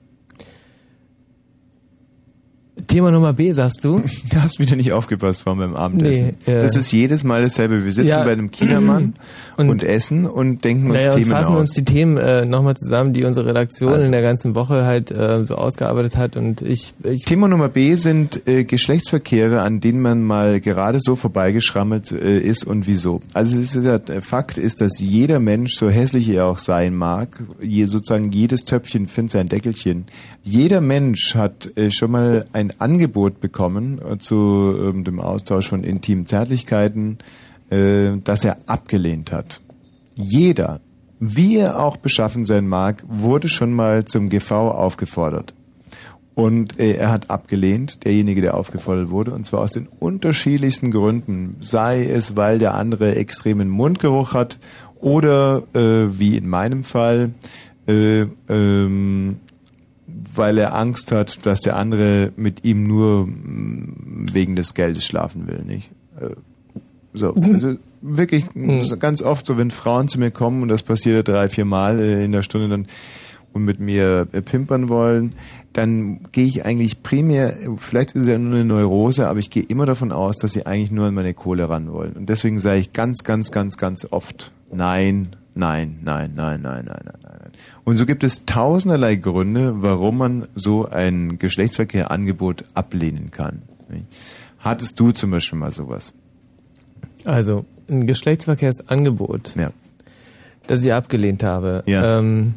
Thema 2.88 3.10
Nummer 3.10 3.32
B, 3.32 3.52
sagst 3.52 3.84
du? 3.84 4.02
Du 4.30 4.42
hast 4.42 4.58
wieder 4.58 4.76
nicht 4.76 4.92
aufgepasst 4.92 5.42
vorhin 5.42 5.60
beim 5.60 5.76
Abendessen. 5.76 6.32
Nee, 6.46 6.52
äh, 6.52 6.60
das 6.60 6.76
ist 6.76 6.92
jedes 6.92 7.24
Mal 7.24 7.40
dasselbe. 7.40 7.82
Wir 7.84 7.90
sitzen 7.92 8.08
Ja. 8.08 8.22
bei 8.24 8.32
einem 8.32 8.50
Chinamann 8.50 9.14
und, 9.56 9.70
Und- 9.70 9.82
essen 9.82 10.26
und 10.26 10.62
denken 10.62 10.90
uns 10.90 11.02
und 11.06 11.14
Themen 11.14 11.30
fassen 11.30 11.52
aus. 11.54 11.60
uns 11.60 11.70
die 11.72 11.84
Themen 11.84 12.16
äh, 12.18 12.44
nochmal 12.44 12.74
zusammen, 12.76 13.14
die 13.14 13.24
unsere 13.24 13.46
Redaktion 13.46 13.92
Also. 13.92 14.04
in 14.04 14.12
der 14.12 14.20
ganzen 14.20 14.54
Woche 14.54 14.84
halt 14.84 15.10
äh, 15.10 15.42
so 15.44 15.54
ausgearbeitet 15.54 16.16
hat. 16.18 16.36
Und 16.36 16.60
ich, 16.60 16.92
ich 17.02 17.24
Thema 17.24 17.48
Nummer 17.48 17.68
B 17.70 17.94
sind 17.94 18.46
äh, 18.46 18.64
Geschlechtsverkehre, 18.64 19.62
an 19.62 19.80
denen 19.80 20.02
man 20.02 20.22
mal 20.22 20.60
gerade 20.60 20.98
so 21.00 21.16
vorbeigeschrammelt 21.16 22.12
äh, 22.12 22.38
ist 22.40 22.64
und 22.66 22.86
wieso. 22.86 23.22
Also 23.32 23.58
es 23.58 23.74
ist 23.74 23.84
ja, 23.86 23.98
der 23.98 24.20
Fakt 24.20 24.58
ist, 24.58 24.82
dass 24.82 24.98
jeder 24.98 25.38
Mensch, 25.40 25.76
so 25.76 25.88
hässlich 25.88 26.28
er 26.28 26.44
auch 26.46 26.58
sein 26.58 26.94
mag, 26.94 27.42
je, 27.62 27.86
sozusagen 27.86 28.32
jedes 28.32 28.64
Töpfchen 28.64 29.08
findet 29.08 29.30
sein 29.32 29.48
Deckelchen. 29.48 30.04
Jeder 30.48 30.80
Mensch 30.80 31.34
hat 31.34 31.76
äh, 31.76 31.90
schon 31.90 32.12
mal 32.12 32.44
ein 32.52 32.72
Angebot 32.78 33.40
bekommen 33.40 34.00
äh, 34.00 34.18
zu 34.18 34.76
ähm, 34.78 35.02
dem 35.02 35.18
Austausch 35.18 35.68
von 35.68 35.82
intimen 35.82 36.24
Zärtlichkeiten, 36.24 37.18
äh, 37.68 38.12
das 38.22 38.44
er 38.44 38.58
abgelehnt 38.66 39.32
hat. 39.32 39.60
Jeder, 40.14 40.80
wie 41.18 41.56
er 41.56 41.82
auch 41.82 41.96
beschaffen 41.96 42.46
sein 42.46 42.68
mag, 42.68 43.02
wurde 43.08 43.48
schon 43.48 43.72
mal 43.72 44.04
zum 44.04 44.28
GV 44.28 44.52
aufgefordert. 44.52 45.52
Und 46.36 46.78
er 46.78 47.10
hat 47.10 47.28
abgelehnt, 47.28 48.04
derjenige, 48.04 48.40
der 48.40 48.56
aufgefordert 48.56 49.10
wurde, 49.10 49.32
und 49.32 49.46
zwar 49.46 49.60
aus 49.62 49.72
den 49.72 49.88
unterschiedlichsten 49.98 50.92
Gründen. 50.92 51.56
Sei 51.60 52.04
es, 52.04 52.36
weil 52.36 52.60
der 52.60 52.74
andere 52.74 53.16
extremen 53.16 53.68
Mundgeruch 53.68 54.32
hat 54.32 54.58
oder, 55.00 55.64
äh, 55.74 56.18
wie 56.18 56.36
in 56.36 56.46
meinem 56.46 56.84
Fall, 56.84 57.32
äh, 57.88 58.26
ähm, 58.48 59.38
weil 60.34 60.58
er 60.58 60.74
Angst 60.74 61.12
hat, 61.12 61.44
dass 61.46 61.60
der 61.60 61.76
andere 61.76 62.32
mit 62.36 62.64
ihm 62.64 62.86
nur 62.86 63.26
mm, 63.26 64.26
wegen 64.32 64.56
des 64.56 64.74
Geldes 64.74 65.04
schlafen 65.04 65.46
will, 65.46 65.62
nicht? 65.64 65.90
Äh, 66.20 66.30
so, 67.12 67.34
also 67.34 67.76
wirklich 68.02 68.44
so 68.82 68.96
ganz 68.98 69.22
oft 69.22 69.46
so, 69.46 69.56
wenn 69.56 69.70
Frauen 69.70 70.08
zu 70.08 70.20
mir 70.20 70.30
kommen 70.30 70.62
und 70.62 70.68
das 70.68 70.82
passiert 70.82 71.28
drei, 71.28 71.48
vier 71.48 71.64
Mal 71.64 71.98
äh, 71.98 72.24
in 72.24 72.32
der 72.32 72.42
Stunde 72.42 72.68
dann 72.68 72.86
und 73.52 73.64
mit 73.64 73.80
mir 73.80 74.28
äh, 74.32 74.42
pimpern 74.42 74.88
wollen, 74.90 75.32
dann 75.72 76.20
gehe 76.32 76.44
ich 76.44 76.64
eigentlich 76.64 77.02
primär, 77.02 77.54
vielleicht 77.76 78.12
ist 78.12 78.22
es 78.22 78.28
ja 78.28 78.38
nur 78.38 78.54
eine 78.54 78.64
Neurose, 78.64 79.28
aber 79.28 79.38
ich 79.38 79.50
gehe 79.50 79.62
immer 79.62 79.86
davon 79.86 80.12
aus, 80.12 80.36
dass 80.36 80.52
sie 80.52 80.66
eigentlich 80.66 80.90
nur 80.90 81.06
an 81.06 81.14
meine 81.14 81.34
Kohle 81.34 81.68
ran 81.68 81.92
wollen. 81.92 82.12
Und 82.12 82.28
deswegen 82.28 82.58
sage 82.58 82.80
ich 82.80 82.92
ganz, 82.92 83.24
ganz, 83.24 83.50
ganz, 83.50 83.76
ganz 83.76 84.06
oft 84.10 84.52
nein, 84.70 85.28
nein, 85.54 86.00
nein, 86.04 86.32
nein, 86.34 86.60
nein, 86.62 86.84
nein. 86.86 87.00
nein. 87.04 87.25
Und 87.86 87.98
so 87.98 88.04
gibt 88.04 88.24
es 88.24 88.44
tausenderlei 88.46 89.14
Gründe, 89.14 89.74
warum 89.76 90.18
man 90.18 90.48
so 90.56 90.86
ein 90.86 91.38
Geschlechtsverkehrangebot 91.38 92.64
ablehnen 92.74 93.30
kann. 93.30 93.62
Hattest 94.58 94.98
du 94.98 95.12
zum 95.12 95.30
Beispiel 95.30 95.58
mal 95.58 95.70
sowas? 95.70 96.12
also 97.24 97.64
ein 97.88 98.06
Geschlechtsverkehrsangebot, 98.06 99.54
Ja. 99.56 99.70
das 100.66 100.84
ich 100.84 100.92
abgelehnt 100.92 101.42
habe. 101.44 101.84
Ja. 101.86 102.18
Ähm, 102.18 102.54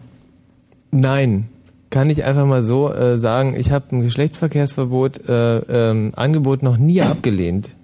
nein, 0.91 1.47
kann 1.91 2.09
ich 2.09 2.23
einfach 2.23 2.45
mal 2.47 2.61
so 2.63 2.91
äh, 2.91 3.17
sagen, 3.19 3.55
ich 3.55 3.71
habe 3.71 3.95
ein 3.95 4.01
Geschlechtsverkehrsverbot 4.01 5.27
äh, 5.29 5.59
ähm, 5.91 6.11
Angebot 6.15 6.63
noch 6.63 6.77
nie 6.77 7.01
abgelehnt. 7.03 7.75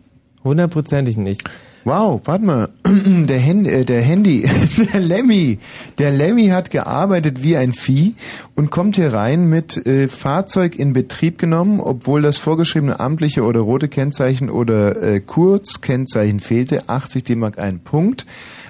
Hundertprozentig 0.43 1.17
nicht. 1.17 1.43
Wow, 1.87 2.19
warte 2.25 2.43
mal. 2.43 2.69
Der, 2.83 3.39
Hand, 3.39 3.67
äh, 3.67 3.85
der 3.85 4.01
Handy, 4.01 4.49
der 4.93 4.99
Lemmy, 4.99 5.59
der 5.99 6.09
Lemmy 6.09 6.47
hat 6.47 6.71
gearbeitet 6.71 7.43
wie 7.43 7.57
ein 7.57 7.73
Vieh 7.73 8.15
und 8.55 8.71
kommt 8.71 8.95
hier 8.95 9.13
rein 9.13 9.47
mit 9.47 9.85
äh, 9.85 10.07
Fahrzeug 10.07 10.79
in 10.79 10.93
Betrieb 10.93 11.37
genommen, 11.37 11.79
obwohl 11.79 12.23
das 12.23 12.39
vorgeschriebene 12.39 12.99
amtliche 12.99 13.43
oder 13.43 13.59
rote 13.59 13.87
Kennzeichen 13.87 14.49
oder 14.49 14.99
äh, 14.99 15.19
Kurzkennzeichen 15.19 16.39
fehlte. 16.39 16.89
80 16.89 17.23
D-Mark 17.23 17.59
ein 17.59 17.79
Punkt. 17.79 18.25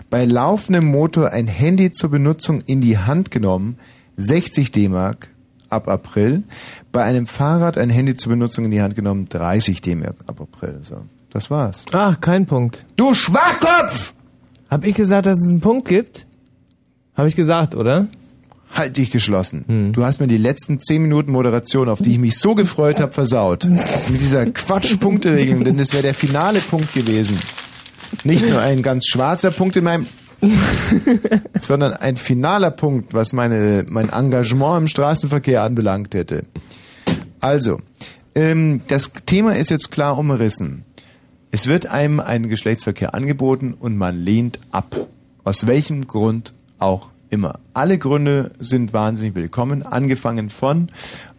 Bei 0.10 0.26
laufendem 0.26 0.86
Motor 0.86 1.32
ein 1.32 1.48
Handy 1.48 1.92
zur 1.92 2.10
Benutzung 2.10 2.64
in 2.66 2.82
die 2.82 2.98
Hand 2.98 3.32
genommen. 3.32 3.78
60 4.18 4.72
D-Mark 4.72 5.30
ab 5.70 5.88
April. 5.88 6.44
Bei 6.92 7.04
einem 7.04 7.28
Fahrrad 7.28 7.78
ein 7.78 7.90
Handy 7.90 8.16
zur 8.16 8.32
Benutzung 8.32 8.66
in 8.66 8.72
die 8.72 8.82
Hand 8.82 8.96
genommen. 8.98 9.28
30 9.30 9.82
D-Mark 9.82 10.18
ab 10.28 10.42
April. 10.42 10.80
So, 10.82 10.98
das 11.36 11.52
war's. 11.52 11.84
Ach, 11.92 12.20
kein 12.22 12.46
Punkt. 12.46 12.86
Du 12.96 13.14
Schwachkopf! 13.14 14.14
Hab 14.70 14.86
ich 14.86 14.96
gesagt, 14.96 15.26
dass 15.26 15.38
es 15.38 15.52
einen 15.52 15.60
Punkt 15.60 15.86
gibt? 15.86 16.26
Habe 17.14 17.28
ich 17.28 17.36
gesagt, 17.36 17.76
oder? 17.76 18.08
Halt 18.74 18.96
dich 18.96 19.12
geschlossen. 19.12 19.66
Hm. 19.68 19.94
Du 19.94 20.06
hast 20.06 20.22
mir 20.22 20.28
die 20.28 20.38
letzten 20.38 20.80
zehn 20.80 21.02
Minuten 21.02 21.34
Moderation, 21.34 21.90
auf 21.90 22.02
die 22.02 22.12
ich 22.12 22.20
mich 22.20 22.38
so 22.38 22.56
gefreut 22.56 23.02
habe, 23.02 23.12
versaut. 23.12 23.66
Mit 23.66 24.22
dieser 24.22 24.46
Quatsch-Punkte-Regelung, 24.46 25.66
denn 25.66 25.78
das 25.78 25.92
wäre 25.92 26.04
der 26.04 26.14
finale 26.14 26.60
Punkt 26.60 26.94
gewesen. 26.94 27.38
Nicht 28.24 28.50
nur 28.50 28.62
ein 28.62 28.82
ganz 28.82 29.06
schwarzer 29.06 29.52
Punkt 29.52 29.76
in 29.76 29.84
meinem, 29.84 30.08
sondern 31.60 31.94
ein 31.94 32.16
finaler 32.16 32.72
Punkt, 32.72 33.14
was 33.14 33.34
meine, 33.34 33.86
mein 33.90 34.08
Engagement 34.08 34.84
im 34.84 34.88
Straßenverkehr 34.88 35.64
anbelangt 35.64 36.14
hätte. 36.14 36.46
Also, 37.42 37.82
ähm, 38.36 38.82
das 38.88 39.12
Thema 39.26 39.56
ist 39.58 39.70
jetzt 39.70 39.92
klar 39.92 40.18
umrissen. 40.18 40.85
Es 41.56 41.68
wird 41.68 41.86
einem 41.86 42.20
ein 42.20 42.50
Geschlechtsverkehr 42.50 43.14
angeboten 43.14 43.76
und 43.80 43.96
man 43.96 44.20
lehnt 44.20 44.60
ab. 44.72 45.08
Aus 45.46 45.66
welchem 45.66 46.06
Grund 46.06 46.54
auch 46.80 47.12
immer. 47.30 47.60
Alle 47.74 47.98
Gründe 47.98 48.52
sind 48.60 48.92
wahnsinnig 48.92 49.36
willkommen, 49.36 49.82
angefangen 49.82 50.50
von, 50.50 50.90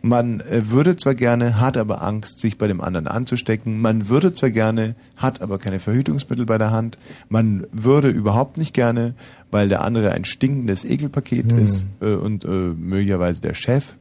man 0.01 0.41
äh, 0.41 0.71
würde 0.71 0.97
zwar 0.97 1.15
gerne, 1.15 1.61
hat 1.61 1.77
aber 1.77 2.01
Angst, 2.01 2.41
sich 2.41 2.57
bei 2.57 2.67
dem 2.67 2.81
anderen 2.81 3.07
anzustecken, 3.09 3.79
man 3.79 4.09
würde 4.09 4.33
zwar 4.33 4.49
gerne, 4.49 4.95
hat 5.19 5.43
aber 5.43 5.59
keine 5.59 5.81
Verhütungsmittel 5.81 6.47
bei 6.47 6.57
der 6.57 6.71
Hand, 6.71 6.97
man 7.29 7.67
würde 7.71 8.09
überhaupt 8.09 8.57
nicht 8.57 8.73
gerne, 8.73 9.13
weil 9.51 9.69
der 9.69 9.83
andere 9.83 10.13
ein 10.13 10.25
stinkendes 10.25 10.87
Ekelpaket 10.87 11.53
ist 11.53 11.89
äh, 12.01 12.15
und 12.15 12.47
äh, 12.47 12.49
möglicherweise 12.49 13.43
der 13.43 13.53
Chef, 13.53 13.97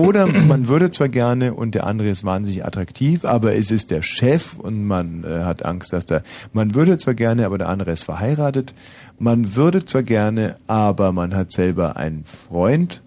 oder 0.00 0.26
man 0.26 0.66
würde 0.66 0.90
zwar 0.90 1.08
gerne 1.08 1.54
und 1.54 1.74
der 1.74 1.86
andere 1.86 2.08
ist 2.08 2.24
wahnsinnig 2.24 2.64
attraktiv, 2.64 3.24
aber 3.24 3.54
es 3.54 3.70
ist 3.70 3.90
der 3.90 4.02
Chef 4.02 4.58
und 4.58 4.86
man 4.86 5.24
äh, 5.24 5.44
hat 5.44 5.64
Angst, 5.64 5.92
dass 5.92 6.06
der. 6.06 6.22
Man 6.52 6.74
würde 6.74 6.96
zwar 6.96 7.14
gerne, 7.14 7.46
aber 7.46 7.58
der 7.58 7.68
andere 7.68 7.90
ist 7.90 8.04
verheiratet. 8.04 8.74
Man 9.18 9.54
würde 9.54 9.84
zwar 9.84 10.02
gerne, 10.02 10.56
aber 10.66 11.12
man 11.12 11.34
hat 11.34 11.52
selber 11.52 11.96
einen 11.96 12.24
Freund. 12.24 13.02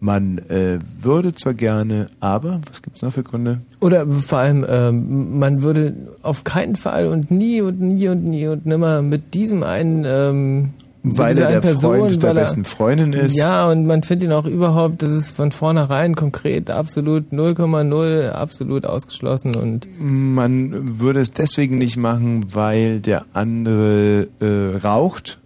Man 0.00 0.38
äh, 0.48 0.78
würde 1.00 1.34
zwar 1.34 1.54
gerne, 1.54 2.06
aber 2.20 2.60
was 2.70 2.82
gibt's 2.82 3.02
noch 3.02 3.12
für 3.12 3.24
Gründe? 3.24 3.62
Oder 3.80 4.06
vor 4.06 4.38
allem, 4.38 4.64
ähm, 4.68 5.40
man 5.40 5.62
würde 5.62 5.94
auf 6.22 6.44
keinen 6.44 6.76
Fall 6.76 7.08
und 7.08 7.32
nie 7.32 7.60
und 7.60 7.80
nie 7.80 8.08
und 8.08 8.24
nie 8.24 8.46
und 8.46 8.64
nimmer 8.64 9.02
mit 9.02 9.34
diesem 9.34 9.64
einen 9.64 10.04
ähm, 10.06 10.70
Weil 11.02 11.38
er 11.38 11.48
der 11.52 11.60
Person, 11.60 11.96
Freund 11.98 12.22
der 12.22 12.30
er- 12.30 12.34
besten 12.34 12.64
Freundin 12.64 13.12
ist. 13.12 13.36
Ja, 13.36 13.68
und 13.68 13.86
man 13.86 14.02
findet 14.02 14.28
ihn 14.28 14.32
auch 14.32 14.46
überhaupt, 14.46 15.00
das 15.02 15.10
ist 15.12 15.36
von 15.36 15.52
vornherein 15.52 16.14
konkret 16.16 16.70
absolut 16.70 17.32
0,0 17.32 18.30
absolut 18.30 18.84
ausgeschlossen 18.84 19.54
und 19.56 19.86
Man 20.00 20.98
würde 21.00 21.20
es 21.20 21.32
deswegen 21.32 21.78
nicht 21.78 21.96
machen, 21.96 22.46
weil 22.54 23.00
der 23.00 23.24
andere 23.32 24.26
äh, 24.40 24.76
raucht, 24.78 25.38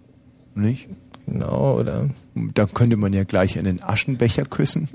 nicht? 0.55 0.89
genau 1.27 1.77
oder 1.79 2.09
Dann 2.35 2.73
könnte 2.73 2.97
man 2.97 3.13
ja 3.13 3.23
gleich 3.25 3.59
einen 3.59 3.83
Aschenbecher 3.83 4.43
küssen. 4.43 4.89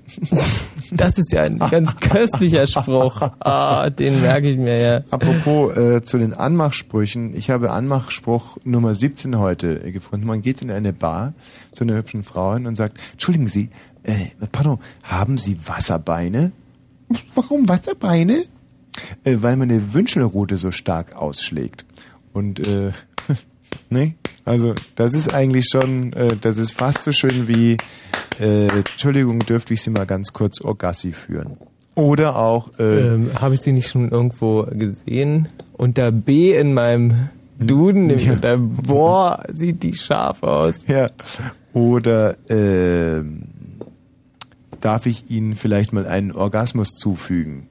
Das 0.90 1.18
ist 1.18 1.33
ja 1.33 1.42
ein 1.42 1.59
ganz 1.59 1.96
köstlicher 1.96 2.66
Spruch. 2.66 3.20
Ah, 3.40 3.90
den 3.90 4.20
merke 4.20 4.48
ich 4.48 4.57
mir 4.57 4.81
ja. 4.81 5.01
Apropos 5.11 5.77
äh, 5.77 6.03
zu 6.03 6.18
den 6.18 6.35
Anmachsprüchen. 6.35 7.37
Ich 7.37 7.51
habe 7.51 7.70
Anmachspruch 7.70 8.59
Nummer 8.64 8.94
17 8.94 9.38
heute 9.38 9.92
gefunden. 9.92 10.27
Man 10.27 10.42
geht 10.42 10.62
in 10.62 10.70
eine 10.70 10.92
Bar 10.92 11.35
zu 11.72 11.85
einer 11.85 11.94
hübschen 11.94 12.24
Frau 12.24 12.55
hin 12.55 12.66
und 12.66 12.74
sagt, 12.74 12.98
entschuldigen 13.12 13.46
Sie, 13.46 13.70
äh, 14.03 14.14
pardon, 14.51 14.79
haben 15.03 15.38
Sie 15.38 15.59
Wasserbeine? 15.66 16.53
Warum 17.35 17.68
Wasserbeine? 17.68 18.44
Äh, 19.24 19.37
weil 19.40 19.57
meine 19.57 19.94
Wünschelrute 19.94 20.57
so 20.57 20.72
stark 20.72 21.14
ausschlägt. 21.14 21.85
Und 22.33 22.66
äh, 22.66 22.92
nee, 23.90 24.14
also 24.49 24.75
das 24.97 25.15
ist 25.15 25.33
eigentlich 25.35 25.67
schon, 25.71 26.13
äh, 26.15 26.37
das 26.41 26.59
ist 26.59 26.73
fast 26.73 27.03
so 27.03 27.13
schön 27.13 27.49
wie, 27.49 27.77
äh, 28.41 28.67
Entschuldigung, 28.69 29.39
dürfte 29.41 29.75
ich 29.75 29.83
Sie 29.83 29.91
mal 29.91 30.07
ganz 30.07 30.33
kurz 30.33 30.61
Orgassi 30.61 31.13
führen. 31.13 31.57
Oder 31.95 32.37
auch, 32.37 32.71
äh, 32.79 33.15
Ähm, 33.15 33.31
Habe 33.41 33.55
ich 33.55 33.61
sie 33.61 33.73
nicht 33.73 33.89
schon 33.91 34.11
irgendwo 34.11 34.63
gesehen? 34.71 35.49
Unter 35.73 36.13
B 36.13 36.55
in 36.57 36.73
meinem 36.75 37.29
Duden, 37.59 38.07
nämlich 38.07 38.27
Ja. 38.27 38.35
unter 38.35 38.57
Boah, 38.57 39.43
sieht 39.53 39.83
die 39.83 39.95
scharf 39.95 40.43
aus. 40.45 40.87
ja, 40.87 41.09
oder 41.73 42.37
äh, 42.49 43.23
darf 44.81 45.07
ich 45.07 45.29
Ihnen 45.31 45.57
vielleicht 45.57 45.93
mal 45.93 46.07
einen 46.07 46.31
Orgasmus 46.33 46.91
zufügen? 46.91 47.67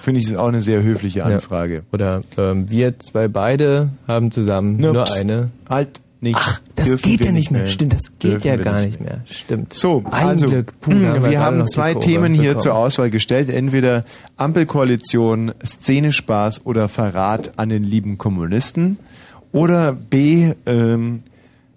Finde 0.00 0.20
ich, 0.20 0.26
ist 0.26 0.36
auch 0.36 0.48
eine 0.48 0.60
sehr 0.60 0.82
höfliche 0.82 1.24
Anfrage. 1.24 1.82
Oder 1.92 2.20
ähm, 2.36 2.70
wir 2.70 2.98
zwei 2.98 3.28
beide 3.28 3.90
haben 4.06 4.30
zusammen 4.30 4.78
Nur, 4.78 4.92
nur 4.92 5.04
pst, 5.04 5.20
eine. 5.20 5.50
Halt 5.68 6.00
nicht. 6.20 6.38
Ach, 6.38 6.60
das 6.76 6.86
Dürfen 6.86 7.10
geht 7.10 7.24
ja 7.24 7.32
nicht 7.32 7.50
mehr. 7.50 7.66
Stimmt, 7.66 7.92
das 7.92 8.18
geht 8.18 8.32
Dürfen 8.32 8.46
ja 8.46 8.56
gar 8.56 8.76
nicht 8.76 8.92
nicht 8.92 9.00
mehr. 9.00 9.20
Stimmt. 9.28 9.74
So, 9.74 10.02
Ein 10.10 10.28
also, 10.28 10.46
Glück. 10.46 10.72
Puh, 10.80 10.92
da 10.92 11.14
haben 11.14 11.24
wir, 11.24 11.40
haben 11.40 11.66
zwei 11.66 11.94
Themen 11.94 12.32
hier 12.32 12.50
bekommen. 12.50 12.60
zur 12.60 12.74
Auswahl 12.74 13.10
gestellt. 13.10 13.50
Entweder 13.50 14.04
Ampelkoalition, 14.36 15.52
Szenespaß 15.64 16.64
oder 16.64 16.88
Verrat 16.88 17.58
an 17.58 17.68
den 17.68 17.82
lieben 17.82 18.18
Kommunisten. 18.18 18.98
Oder 19.50 19.92
B, 19.92 20.52
ähm, 20.64 21.18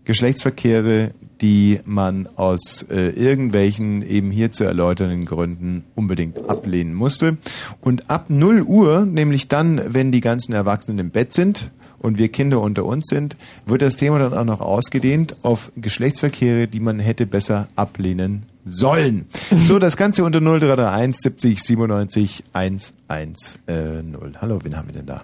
Geschlechtsverkehre, 0.05 1.11
die 1.41 1.79
man 1.85 2.27
aus 2.35 2.83
äh, 2.89 3.09
irgendwelchen 3.09 4.07
eben 4.07 4.31
hier 4.31 4.51
zu 4.51 4.63
erläuternden 4.63 5.25
Gründen 5.25 5.83
unbedingt 5.95 6.49
ablehnen 6.49 6.93
musste. 6.93 7.37
Und 7.81 8.09
ab 8.09 8.25
0 8.29 8.61
Uhr, 8.61 9.05
nämlich 9.05 9.47
dann, 9.47 9.81
wenn 9.93 10.11
die 10.11 10.21
ganzen 10.21 10.53
Erwachsenen 10.53 10.99
im 10.99 11.09
Bett 11.09 11.33
sind 11.33 11.71
und 11.99 12.17
wir 12.17 12.29
Kinder 12.29 12.61
unter 12.61 12.85
uns 12.85 13.07
sind, 13.07 13.35
wird 13.65 13.81
das 13.81 13.95
Thema 13.95 14.19
dann 14.19 14.33
auch 14.33 14.45
noch 14.45 14.61
ausgedehnt 14.61 15.35
auf 15.43 15.71
Geschlechtsverkehre, 15.75 16.67
die 16.67 16.79
man 16.79 16.99
hätte 16.99 17.25
besser 17.25 17.67
ablehnen 17.75 18.43
sollen. 18.65 19.25
So, 19.55 19.77
das 19.79 19.97
Ganze 19.97 20.23
unter 20.23 20.39
0331 20.39 21.15
70 21.21 21.63
97 21.63 22.43
110. 22.53 24.15
Hallo, 24.41 24.59
wen 24.63 24.75
haben 24.77 24.87
wir 24.87 24.93
denn 24.93 25.05
da? 25.05 25.23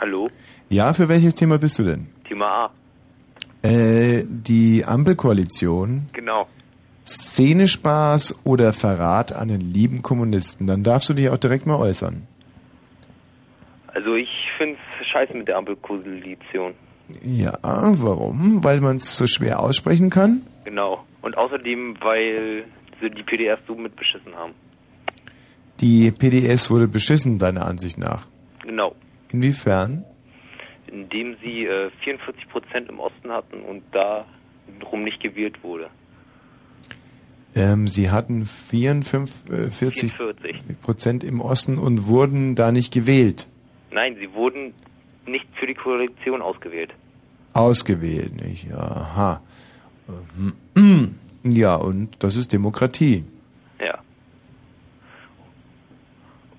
Hallo, 0.00 0.28
Ja, 0.68 0.92
für 0.92 1.08
welches 1.08 1.34
Thema 1.34 1.58
bist 1.58 1.78
du 1.78 1.84
denn? 1.84 2.06
Thema 2.28 2.46
A. 2.46 2.70
Äh, 3.68 4.24
die 4.26 4.84
Ampelkoalition, 4.86 6.06
Genau. 6.12 6.46
Szenespaß 7.04 8.40
oder 8.44 8.72
Verrat 8.72 9.32
an 9.32 9.48
den 9.48 9.60
lieben 9.60 10.02
Kommunisten. 10.02 10.66
Dann 10.66 10.82
darfst 10.82 11.08
du 11.08 11.14
dich 11.14 11.28
auch 11.30 11.38
direkt 11.38 11.66
mal 11.66 11.76
äußern. 11.76 12.26
Also 13.88 14.14
ich 14.14 14.28
finde 14.58 14.76
es 15.00 15.06
scheiße 15.08 15.34
mit 15.34 15.48
der 15.48 15.56
Ampelkoalition. 15.56 16.74
Ja, 17.22 17.58
warum? 17.62 18.62
Weil 18.62 18.80
man 18.80 18.96
es 18.96 19.16
so 19.16 19.26
schwer 19.26 19.60
aussprechen 19.60 20.10
kann? 20.10 20.42
Genau. 20.64 21.04
Und 21.22 21.36
außerdem, 21.38 21.96
weil 22.00 22.64
sie 23.00 23.10
die 23.10 23.22
PDS 23.22 23.58
so 23.66 23.74
mit 23.74 23.96
beschissen 23.96 24.34
haben. 24.36 24.52
Die 25.80 26.10
PDS 26.10 26.70
wurde 26.70 26.88
beschissen, 26.88 27.38
deiner 27.38 27.64
Ansicht 27.66 27.98
nach. 27.98 28.26
Genau. 28.62 28.94
Inwiefern? 29.30 30.04
Indem 30.88 31.36
sie 31.42 31.66
äh, 31.66 31.90
44 32.02 32.48
Prozent 32.48 32.88
im 32.88 32.98
Osten 33.00 33.30
hatten 33.30 33.62
und 33.62 33.82
darum 33.92 35.04
nicht 35.04 35.22
gewählt 35.22 35.62
wurde. 35.62 35.90
Ähm, 37.54 37.86
sie 37.86 38.10
hatten 38.10 38.44
44 38.44 39.34
44. 39.70 40.80
Prozent 40.80 41.24
im 41.24 41.40
Osten 41.40 41.78
und 41.78 42.06
wurden 42.06 42.54
da 42.54 42.72
nicht 42.72 42.92
gewählt. 42.92 43.46
Nein, 43.90 44.16
sie 44.20 44.32
wurden 44.32 44.74
nicht 45.26 45.46
für 45.58 45.66
die 45.66 45.74
Koalition 45.74 46.42
ausgewählt. 46.42 46.92
Ausgewählt, 47.52 48.36
nicht? 48.36 48.72
Aha. 48.72 49.42
Mhm. 50.74 51.18
Ja, 51.42 51.76
und 51.76 52.22
das 52.22 52.36
ist 52.36 52.52
Demokratie. 52.52 53.24
Ja. 53.80 53.98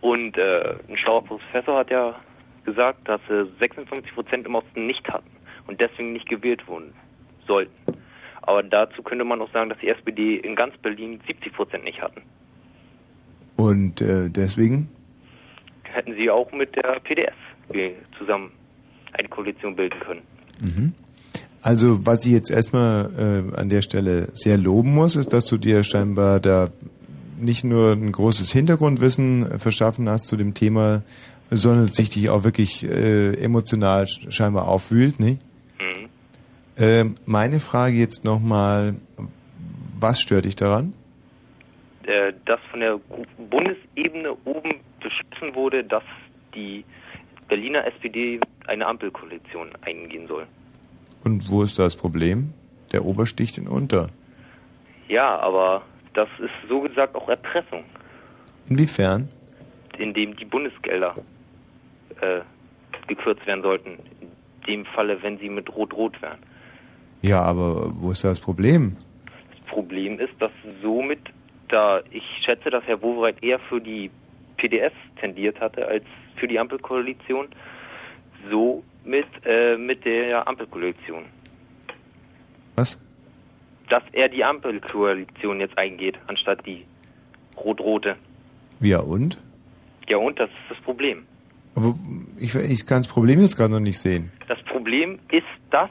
Und 0.02 0.38
äh, 0.38 0.76
ein 0.88 0.98
schlauer 0.98 1.24
Professor 1.24 1.80
hat 1.80 1.92
ja 1.92 2.16
gesagt, 2.66 3.08
dass 3.08 3.22
sie 3.28 3.48
56 3.60 4.14
Prozent 4.14 4.46
im 4.46 4.56
Osten 4.56 4.86
nicht 4.86 5.08
hatten 5.10 5.30
und 5.68 5.80
deswegen 5.80 6.14
nicht 6.14 6.28
gewählt 6.28 6.68
wurden 6.68 6.94
sollten. 7.46 7.74
Aber 8.42 8.64
dazu 8.64 9.04
könnte 9.04 9.26
man 9.26 9.42
auch 9.42 9.52
sagen, 9.52 9.70
dass 9.70 9.80
die 9.80 9.90
SPD 9.90 10.38
in 10.38 10.56
ganz 10.56 10.76
Berlin 10.78 11.20
70 11.28 11.54
Prozent 11.54 11.84
nicht 11.84 12.02
hatten. 12.02 12.22
Und 13.56 14.02
äh, 14.02 14.30
deswegen? 14.30 14.90
Hätten 15.84 16.16
sie 16.16 16.30
auch 16.30 16.52
mit 16.52 16.76
der 16.76 17.00
PDS 17.02 17.34
zusammen 18.18 18.52
eine 19.14 19.28
Koalition 19.28 19.76
bilden 19.76 20.00
können. 20.00 20.22
Mhm. 20.62 20.94
Also, 21.62 22.06
was 22.06 22.26
ich 22.26 22.32
jetzt 22.32 22.50
erstmal 22.50 23.12
äh, 23.54 23.60
an 23.60 23.70
der 23.70 23.82
Stelle 23.82 24.30
sehr 24.34 24.58
loben 24.58 24.94
muss, 24.94 25.16
ist, 25.16 25.34
dass 25.34 25.46
du 25.46 25.58
dir 25.58 25.84
scheinbar 25.84 26.40
da 26.40 26.70
nicht 27.38 27.64
nur 27.64 27.94
ein 27.94 28.12
großes 28.12 28.52
Hintergrundwissen 28.52 29.60
verschaffen 29.60 30.10
hast 30.10 30.28
zu 30.28 30.38
dem 30.38 30.54
Thema, 30.54 31.04
sondern 31.50 31.86
sich 31.88 32.10
dich 32.10 32.30
auch 32.30 32.44
wirklich 32.44 32.84
äh, 32.84 33.34
emotional 33.44 34.04
sch- 34.04 34.32
scheinbar 34.32 34.68
aufwühlt, 34.68 35.20
nicht? 35.20 35.42
Mhm. 35.80 36.10
Ähm, 36.78 37.16
meine 37.26 37.60
Frage 37.60 37.96
jetzt 37.96 38.24
nochmal, 38.24 38.96
was 40.00 40.22
stört 40.22 40.46
dich 40.46 40.56
daran? 40.56 40.94
Äh, 42.04 42.34
dass 42.46 42.60
von 42.72 42.80
der 42.80 43.00
Bundesebene 43.50 44.32
oben 44.46 44.76
beschlossen 45.02 45.56
wurde, 45.56 45.84
dass 45.84 46.04
die 46.56 46.84
Berliner 47.48 47.86
SPD 47.88 48.40
eine 48.68 48.86
Ampelkoalition 48.88 49.70
eingehen 49.82 50.28
soll. 50.28 50.46
Und 51.24 51.50
wo 51.50 51.64
ist 51.64 51.78
das 51.80 51.96
Problem? 51.96 52.54
Der 52.92 53.06
Ober 53.06 53.26
sticht 53.26 53.58
den 53.58 53.68
Unter. 53.68 54.10
Ja, 55.08 55.38
aber 55.40 55.82
das 56.14 56.30
ist 56.40 56.52
so 56.70 56.82
gesagt 56.82 57.16
auch 57.16 57.28
Erpressung, 57.30 57.84
Inwiefern? 58.70 59.28
indem 59.98 60.36
die 60.38 60.46
Bundesgelder 60.46 61.14
äh, 62.22 62.42
gekürzt 63.08 63.46
werden 63.46 63.62
sollten. 63.62 64.00
In 64.22 64.30
dem 64.68 64.86
Falle, 64.86 65.22
wenn 65.22 65.38
sie 65.40 65.50
mit 65.50 65.74
Rot-Rot 65.76 66.22
wären. 66.22 66.40
Ja, 67.22 67.42
aber 67.42 67.92
wo 67.96 68.12
ist 68.12 68.24
das 68.24 68.40
Problem? 68.40 68.96
Das 69.52 69.60
Problem 69.68 70.20
ist, 70.20 70.34
dass 70.40 70.52
somit, 70.82 71.20
da 71.68 72.02
ich 72.12 72.24
schätze, 72.46 72.70
dass 72.70 72.84
Herr 72.86 73.02
Wowereit 73.02 73.44
eher 73.44 73.60
für 73.60 73.82
die 73.82 74.10
PDS 74.58 74.94
tendiert 75.20 75.60
hatte 75.60 75.88
als 75.88 76.04
für 76.36 76.48
die 76.48 76.60
Ampelkoalition, 76.60 77.48
so 78.50 78.84
mit, 79.04 79.28
äh, 79.46 79.78
mit 79.78 80.06
der 80.06 80.48
Ampelkoalition. 80.48 81.26
Was? 82.76 83.00
Dass 83.90 84.04
er 84.14 84.30
die 84.30 84.44
Ampelkoalition 84.44 85.60
jetzt 85.60 85.78
eingeht, 85.78 86.18
anstatt 86.28 86.66
die 86.66 86.86
rot-rote. 87.58 88.16
Ja, 88.80 89.00
und? 89.00 89.38
Ja, 90.08 90.18
und 90.18 90.40
das 90.40 90.50
ist 90.50 90.70
das 90.70 90.78
Problem. 90.80 91.26
Aber 91.80 91.96
ich, 92.38 92.54
ich 92.56 92.86
kann 92.86 93.00
das 93.00 93.08
Problem 93.08 93.42
jetzt 93.42 93.56
gerade 93.56 93.72
noch 93.72 93.80
nicht 93.80 94.00
sehen. 94.00 94.34
Das 94.50 94.62
Problem 94.64 95.18
ist 95.32 95.48
das, 95.72 95.90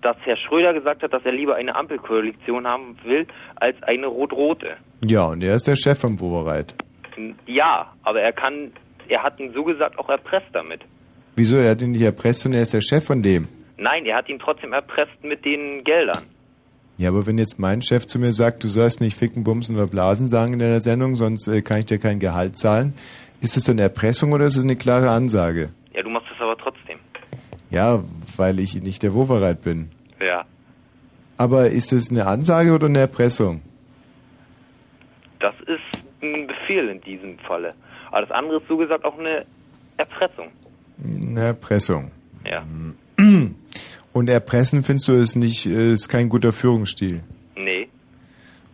dass 0.00 0.16
Herr 0.22 0.36
Schröder 0.36 0.72
gesagt 0.74 1.02
hat, 1.02 1.12
dass 1.12 1.24
er 1.24 1.32
lieber 1.32 1.56
eine 1.56 1.74
Ampelkoalition 1.74 2.68
haben 2.68 2.96
will, 3.04 3.26
als 3.56 3.82
eine 3.82 4.06
rot-rote. 4.06 4.76
Ja, 5.04 5.26
und 5.26 5.42
er 5.42 5.56
ist 5.56 5.66
der 5.66 5.74
Chef 5.74 5.98
vom 5.98 6.20
Wobereit. 6.20 6.74
Ja, 7.46 7.92
aber 8.04 8.20
er 8.20 8.32
kann, 8.32 8.70
er 9.08 9.24
hat 9.24 9.40
ihn 9.40 9.52
so 9.52 9.64
gesagt 9.64 9.98
auch 9.98 10.08
erpresst 10.08 10.46
damit. 10.52 10.82
Wieso? 11.34 11.56
Er 11.56 11.70
hat 11.70 11.82
ihn 11.82 11.90
nicht 11.90 12.02
erpresst 12.02 12.46
und 12.46 12.52
er 12.52 12.62
ist 12.62 12.74
der 12.74 12.80
Chef 12.80 13.04
von 13.04 13.22
dem. 13.22 13.48
Nein, 13.76 14.06
er 14.06 14.18
hat 14.18 14.28
ihn 14.28 14.38
trotzdem 14.38 14.72
erpresst 14.72 15.24
mit 15.24 15.44
den 15.44 15.82
Geldern. 15.82 16.22
Ja, 16.98 17.08
aber 17.08 17.26
wenn 17.26 17.38
jetzt 17.38 17.58
mein 17.58 17.82
Chef 17.82 18.06
zu 18.06 18.20
mir 18.20 18.32
sagt, 18.32 18.62
du 18.62 18.68
sollst 18.68 19.00
nicht 19.00 19.18
ficken, 19.18 19.42
bumsen 19.42 19.74
oder 19.74 19.88
blasen 19.88 20.28
sagen 20.28 20.52
in 20.52 20.58
deiner 20.60 20.80
Sendung, 20.80 21.16
sonst 21.16 21.48
äh, 21.48 21.62
kann 21.62 21.78
ich 21.78 21.86
dir 21.86 21.98
kein 21.98 22.20
Gehalt 22.20 22.56
zahlen, 22.56 22.94
ist 23.42 23.56
es 23.56 23.64
dann 23.64 23.78
Erpressung 23.78 24.32
oder 24.32 24.46
ist 24.46 24.56
es 24.56 24.64
eine 24.64 24.76
klare 24.76 25.10
Ansage? 25.10 25.70
Ja, 25.94 26.02
du 26.02 26.08
machst 26.10 26.28
das 26.30 26.40
aber 26.40 26.56
trotzdem. 26.56 26.98
Ja, 27.70 28.02
weil 28.36 28.60
ich 28.60 28.74
nicht 28.82 29.02
der 29.02 29.12
Wovereit 29.14 29.62
bin. 29.62 29.90
Ja, 30.20 30.44
Aber 31.36 31.68
ist 31.68 31.92
es 31.92 32.10
eine 32.10 32.26
Ansage 32.26 32.72
oder 32.72 32.86
eine 32.86 33.00
Erpressung? 33.00 33.60
das 35.40 35.54
ist 35.66 36.04
ein 36.22 36.46
Befehl 36.46 36.88
in 36.88 37.00
diesem 37.00 37.36
Falle. 37.40 37.74
Aber 38.12 38.20
das 38.20 38.30
andere 38.30 38.58
ist 38.58 38.68
so 38.68 38.76
gesagt 38.76 39.04
auch 39.04 39.18
eine 39.18 39.44
Erpressung. 39.96 40.48
Eine 41.02 41.40
Erpressung. 41.46 42.12
Ja. 42.48 42.64
Und 44.12 44.30
Erpressen 44.30 44.84
findest 44.84 45.08
du 45.08 45.12
ist 45.14 45.34
nicht, 45.34 45.66
ist 45.66 46.08
kein 46.08 46.28
guter 46.28 46.52
Führungsstil. 46.52 47.22
Nee. 47.56 47.88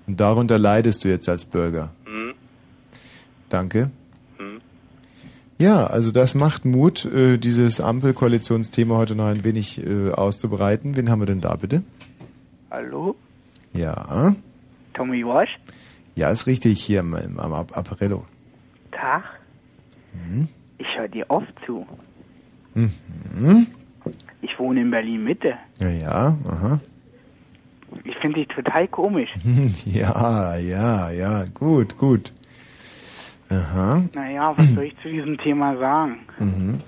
Und 0.07 0.21
darunter 0.21 0.59
leidest 0.59 1.05
du 1.05 1.09
jetzt 1.09 1.29
als 1.31 1.47
Bürger. 1.47 1.91
Hm? 2.05 2.35
Danke. 3.49 3.91
Ja, 5.59 5.87
also 5.89 6.13
das 6.13 6.35
macht 6.35 6.65
Mut, 6.65 7.05
äh, 7.05 7.37
dieses 7.39 7.81
Ampelkoalitionsthema 7.81 8.97
heute 8.97 9.17
noch 9.17 9.27
ein 9.27 9.43
wenig 9.45 9.85
äh, 9.85 10.11
auszubreiten. 10.13 10.97
Wen 10.97 11.11
haben 11.11 11.21
wir 11.21 11.27
denn 11.27 11.41
da 11.41 11.57
bitte? 11.57 11.83
Hallo? 12.71 13.17
Ja. 13.73 14.35
Tommy 14.95 15.25
Walsh? 15.27 15.59
Ja, 16.15 16.31
ist 16.31 16.47
richtig, 16.47 16.81
hier 16.83 17.01
am, 17.01 17.15
am 17.15 17.53
Ap- 17.53 17.77
Apparello. 17.77 18.25
Tag. 18.93 19.25
Mhm. 20.13 20.49
Ich 20.79 20.87
höre 20.97 21.09
dir 21.09 21.27
oft 21.29 21.53
zu. 21.67 21.87
Mhm. 22.75 23.67
Ich 24.43 24.57
wohne 24.59 24.81
in 24.83 24.91
Berlin 24.93 25.25
Mitte. 25.25 25.55
Ja, 25.81 25.89
ja, 25.91 26.37
aha. 26.49 26.81
Ich 28.05 28.15
finde 28.21 28.39
dich 28.41 28.49
total 28.49 28.87
komisch. 28.89 29.31
Ja, 29.87 30.57
ja, 30.57 31.11
ja, 31.11 31.45
gut, 31.55 31.97
gut. 31.99 32.33
Aha. 33.51 34.03
Naja, 34.15 34.53
was 34.57 34.75
soll 34.75 34.85
ich 34.85 34.97
zu 35.03 35.09
diesem 35.09 35.39
Thema 35.39 35.77
sagen? 35.77 36.21
Mhm. 36.39 36.79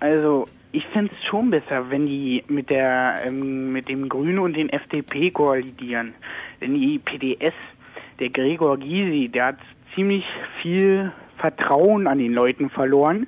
Also, 0.00 0.46
ich 0.72 0.86
finde 0.86 1.12
es 1.12 1.26
schon 1.28 1.50
besser, 1.50 1.90
wenn 1.90 2.06
die 2.06 2.44
mit 2.48 2.70
der 2.70 3.22
ähm, 3.26 3.72
mit 3.72 3.88
dem 3.88 4.08
Grünen 4.08 4.38
und 4.38 4.54
den 4.54 4.68
FDP 4.68 5.30
koalidieren. 5.30 6.14
Denn 6.60 6.74
die 6.74 6.98
PDS, 6.98 7.54
der 8.20 8.30
Gregor 8.30 8.78
Gysi, 8.78 9.28
der 9.28 9.46
hat 9.46 9.58
ziemlich 9.94 10.24
viel 10.62 11.12
Vertrauen 11.38 12.06
an 12.06 12.18
den 12.18 12.32
Leuten 12.32 12.70
verloren, 12.70 13.26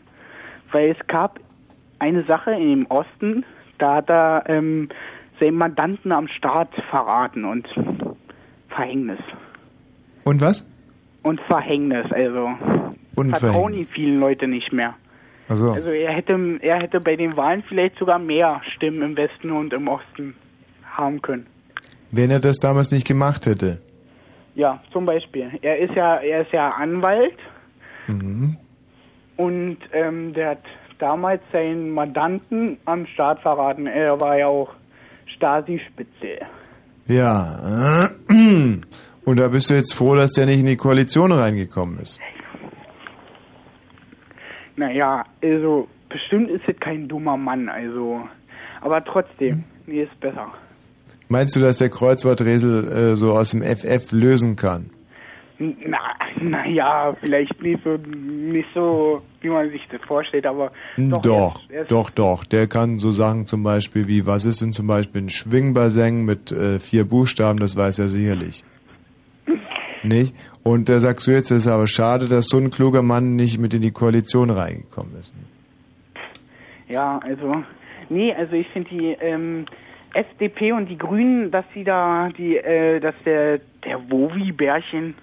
weil 0.73 0.91
es 0.91 1.07
gab 1.07 1.41
eine 1.99 2.25
Sache 2.25 2.53
in 2.53 2.69
dem 2.71 2.87
Osten, 2.87 3.45
da 3.79 3.97
hat 3.97 4.11
er 4.11 4.45
ähm, 4.47 4.89
seinen 5.39 5.57
Mandanten 5.57 6.13
am 6.13 6.29
Staat 6.29 6.71
verraten 6.91 7.45
und 7.45 7.69
Verhängnis. 8.69 9.19
Und 10.25 10.41
was? 10.41 10.71
Und 11.23 11.41
Verhängnis, 11.43 12.07
also 12.13 12.51
Und 13.17 13.37
vertrauen 13.37 13.53
Verhängnis. 13.55 13.91
ihm 13.91 13.95
viele 13.95 14.17
Leute 14.19 14.47
nicht 14.49 14.73
mehr. 14.73 14.95
Also, 15.49 15.73
Also 15.73 15.91
er 15.91 16.13
hätte, 16.13 16.59
er 16.63 16.81
hätte 16.81 17.01
bei 17.01 17.17
den 17.17 17.37
Wahlen 17.37 17.63
vielleicht 17.69 17.99
sogar 17.99 18.19
mehr 18.19 18.61
Stimmen 18.77 19.03
im 19.03 19.17
Westen 19.17 19.51
und 19.51 19.73
im 19.73 19.89
Osten 19.89 20.35
haben 20.85 21.21
können. 21.23 21.47
wenn 22.13 22.31
er 22.31 22.41
das 22.41 22.57
damals 22.59 22.91
nicht 22.91 23.07
gemacht 23.07 23.47
hätte. 23.47 23.79
Ja, 24.57 24.83
zum 24.93 25.07
Beispiel. 25.07 25.51
Er 25.63 25.79
ist 25.79 25.95
ja, 25.95 26.17
er 26.17 26.43
ist 26.43 26.53
ja 26.53 26.71
Anwalt 26.71 27.37
Mhm. 28.09 28.57
und 29.37 29.77
ähm, 29.93 30.33
der 30.33 30.51
hat 30.51 30.63
damals 30.99 31.41
seinen 31.53 31.91
Mandanten 31.91 32.79
am 32.85 33.07
Staat 33.07 33.41
verraten. 33.41 33.87
Er 33.87 34.21
war 34.21 34.37
ja 34.39 34.47
auch 34.49 34.71
Stasi-Spitze. 35.37 36.41
Ja. 37.07 38.11
Und 39.25 39.39
da 39.39 39.49
bist 39.49 39.71
du 39.71 39.75
jetzt 39.75 39.95
froh, 39.95 40.15
dass 40.15 40.33
der 40.33 40.47
nicht 40.47 40.61
in 40.61 40.67
die 40.67 40.77
Koalition 40.77 41.31
reingekommen 41.33 41.99
ist. 42.01 42.21
Naja, 44.77 45.25
also 45.43 45.89
bestimmt 46.09 46.51
ist 46.51 46.65
es 46.67 46.77
kein 46.81 47.07
dummer 47.09 47.37
Mann, 47.37 47.69
also. 47.69 48.21
Aber 48.81 49.05
trotzdem, 49.05 49.65
nee, 49.87 50.03
ist 50.05 50.21
besser. 50.21 50.47
Meinst 51.29 51.55
du, 51.55 51.61
dass 51.61 51.79
der 51.79 51.91
Kreuzworträtsel 51.91 52.89
äh, 53.13 53.17
so 53.17 53.33
aus 53.33 53.51
dem 53.51 53.63
FF 53.63 54.11
lösen 54.13 54.57
kann? 54.57 54.91
Na, 55.59 55.99
na 56.41 56.67
ja, 56.67 57.15
vielleicht 57.21 57.61
nicht 57.63 57.85
so, 57.85 57.99
nicht 57.99 58.71
so, 58.75 59.21
wie 59.43 59.51
man 59.51 59.71
sich 59.71 59.87
das 59.93 60.01
vorstellt, 60.09 60.47
aber 60.47 60.73
doch. 60.97 61.21
doch, 61.21 61.61
er 61.61 61.61
ist- 61.61 61.71
er 61.71 61.83
ist- 61.83 61.91
doch, 61.91 62.11
doch. 62.11 62.45
Der 62.45 62.67
kann 62.67 62.97
so 62.97 63.13
Sachen 63.13 63.47
zum 63.47 63.63
Beispiel 63.63 64.09
wie, 64.09 64.25
was 64.27 64.47
ist 64.47 64.63
denn 64.63 64.73
zum 64.73 64.87
Beispiel 64.87 65.21
ein 65.23 65.29
Schwingbassin 65.29 66.25
mit 66.25 66.51
äh, 66.51 66.79
vier 66.79 67.05
Buchstaben, 67.05 67.61
das 67.61 67.77
weiß 67.77 67.99
er 67.99 68.09
sicherlich. 68.09 68.65
Nicht? 70.03 70.35
Und 70.63 70.89
da 70.89 70.99
sagst 71.01 71.27
du 71.27 71.31
jetzt, 71.33 71.51
es 71.51 71.67
ist 71.67 71.73
aber 71.73 71.87
schade, 71.87 72.27
dass 72.27 72.47
so 72.47 72.59
ein 72.59 72.71
kluger 72.71 73.03
Mann 73.03 73.37
nicht 73.37 73.59
mit 73.59 73.75
in 73.75 73.83
die 73.83 73.91
Koalition 73.91 74.51
reingekommen 74.51 75.15
ist. 75.19 75.33
Ja, 76.89 77.19
also, 77.19 77.63
nee, 78.09 78.35
also 78.35 78.55
ich 78.55 78.69
finde 78.69 78.91
die 78.91 79.17
ähm, 79.21 79.67
FDP 80.15 80.73
und 80.73 80.89
die 80.89 80.99
Grünen, 80.99 81.51
dass 81.51 81.65
sie 81.75 81.85
da, 81.85 82.29
die, 82.37 82.57
äh, 82.57 83.01
dass 83.01 83.15
der, 83.25 83.61
der 83.85 84.11
Wovi-Bärchen 84.11 85.15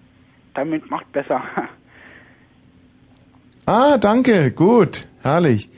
damit 0.54 0.90
macht 0.90 1.12
besser. 1.12 1.44
Ah, 3.70 3.98
danke, 3.98 4.52
gut, 4.52 5.10
herrlich. 5.22 5.70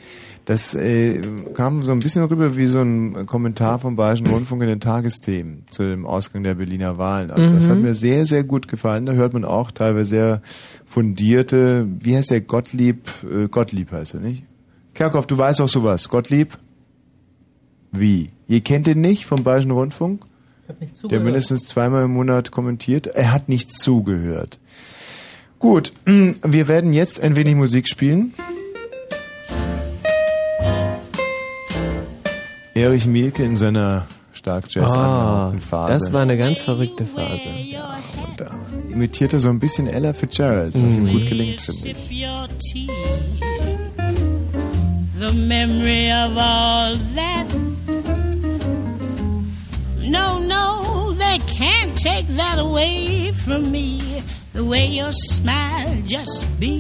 Das 0.50 0.74
äh, 0.74 1.22
kam 1.54 1.84
so 1.84 1.92
ein 1.92 2.00
bisschen 2.00 2.24
rüber 2.24 2.58
wie 2.58 2.66
so 2.66 2.82
ein 2.82 3.28
Kommentar 3.28 3.78
vom 3.78 3.96
Bayerischen 3.96 4.26
Rundfunk 4.26 4.64
in 4.64 4.68
den 4.70 4.80
Tagesthemen 4.80 5.66
zu 5.70 5.84
dem 5.84 6.08
Ausgang 6.08 6.42
der 6.42 6.56
Berliner 6.56 6.98
Wahlen. 6.98 7.30
Also 7.30 7.54
das 7.54 7.68
Mhm. 7.68 7.72
hat 7.72 7.78
mir 7.82 7.94
sehr, 7.94 8.26
sehr 8.26 8.44
gut 8.44 8.68
gefallen. 8.68 9.06
Da 9.06 9.12
hört 9.14 9.34
man 9.34 9.46
auch 9.46 9.70
teilweise 9.70 10.10
sehr 10.10 10.42
fundierte, 10.88 11.86
wie 12.00 12.18
heißt 12.18 12.32
der 12.32 12.42
Gottlieb? 12.42 13.12
Äh, 13.32 13.48
Gottlieb 13.48 13.92
heißt 13.92 14.16
er, 14.16 14.22
nicht? 14.22 14.42
Kerkhoff, 14.96 15.28
du 15.28 15.38
weißt 15.38 15.62
auch 15.62 15.70
sowas. 15.70 16.10
Gottlieb? 16.10 16.58
Wie? 17.92 18.32
Ihr 18.48 18.62
kennt 18.62 18.88
ihn 18.88 19.02
nicht 19.02 19.28
vom 19.28 19.44
Bayerischen 19.44 19.70
Rundfunk? 19.70 20.24
Der 21.12 21.20
mindestens 21.20 21.66
zweimal 21.66 22.06
im 22.06 22.12
Monat 22.14 22.50
kommentiert. 22.50 23.06
Er 23.06 23.34
hat 23.34 23.50
nicht 23.50 23.72
zugehört. 23.72 24.58
Gut, 25.60 25.94
wir 26.06 26.68
werden 26.68 26.92
jetzt 26.94 27.22
ein 27.22 27.36
wenig 27.36 27.54
Musik 27.54 27.88
spielen. 27.88 28.34
Erich 32.80 33.06
Mielke 33.08 33.44
in 33.44 33.58
seiner 33.58 34.06
stark 34.34 34.66
jazz 34.70 34.94
Ah, 34.94 35.52
Phase. 35.60 35.92
das 35.94 36.14
war 36.14 36.22
eine 36.22 36.38
ganz 36.38 36.62
verrückte 36.62 37.06
Phase. 37.06 37.50
Und 38.26 38.40
da 38.40 38.52
imitierte 38.90 39.40
so 39.40 39.50
ein 39.50 39.60
bisschen 39.60 39.88
Ella 39.88 40.14
Fitzgerald, 40.14 40.74
was 40.82 40.98
ihm 40.98 41.10
gut 41.12 41.28
gelingt, 41.28 41.60
finde 41.60 41.90
ich. 41.90 42.10
The 45.20 45.34
memory 45.36 46.10
of 46.12 46.38
all 46.38 46.96
that. 47.16 47.46
No, 50.02 50.40
no, 50.40 51.14
they 51.18 51.38
can't 51.40 51.94
take 52.02 52.26
that 52.38 52.58
away 52.60 53.34
from 53.34 53.70
me. 53.72 54.00
The 54.54 54.64
way 54.64 54.88
your 54.88 55.12
smile 55.12 56.02
just 56.08 56.48
beams. 56.60 56.80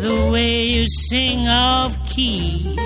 The 0.00 0.30
way 0.30 0.68
you 0.78 0.86
sing 1.08 1.46
off 1.48 1.98
key. 2.08 2.76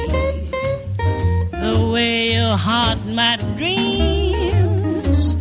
The 1.65 1.91
way 1.93 2.35
you 2.35 2.47
haunt 2.67 3.07
my 3.07 3.37
dreams. 3.57 5.35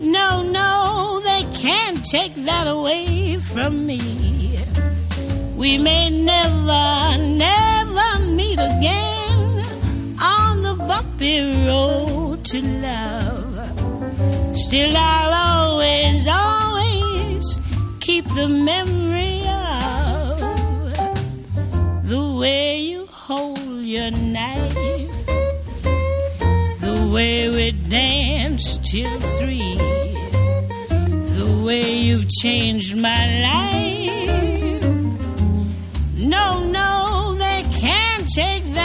No, 0.00 0.42
no, 0.42 1.22
they 1.24 1.44
can't 1.54 2.04
take 2.04 2.34
that 2.44 2.66
away 2.66 3.38
from 3.38 3.86
me. 3.86 4.00
We 5.56 5.78
may 5.78 6.10
never, 6.10 7.16
never 7.16 8.18
meet 8.38 8.58
again 8.58 9.64
on 10.20 10.62
the 10.62 10.74
bumpy 10.74 11.66
road 11.66 12.44
to 12.50 12.60
love. 12.60 14.56
Still, 14.56 14.94
I'll 14.94 15.34
always, 15.72 16.28
always 16.28 17.58
keep 18.00 18.26
the 18.34 18.48
memory 18.48 19.40
of 19.48 20.40
the 22.06 22.36
way 22.38 22.78
you 22.80 23.06
hold 23.06 23.58
your 23.82 24.10
knife, 24.10 24.76
way 27.14 27.48
we 27.48 27.70
danced 27.88 28.84
till 28.86 29.20
three, 29.38 29.76
the 31.38 31.62
way 31.64 31.92
you've 31.92 32.28
changed 32.28 33.00
my 33.00 33.22
life. 33.50 34.82
No, 36.18 36.46
no, 36.78 37.36
they 37.38 37.62
can't 37.78 38.26
take 38.34 38.64
that 38.74 38.83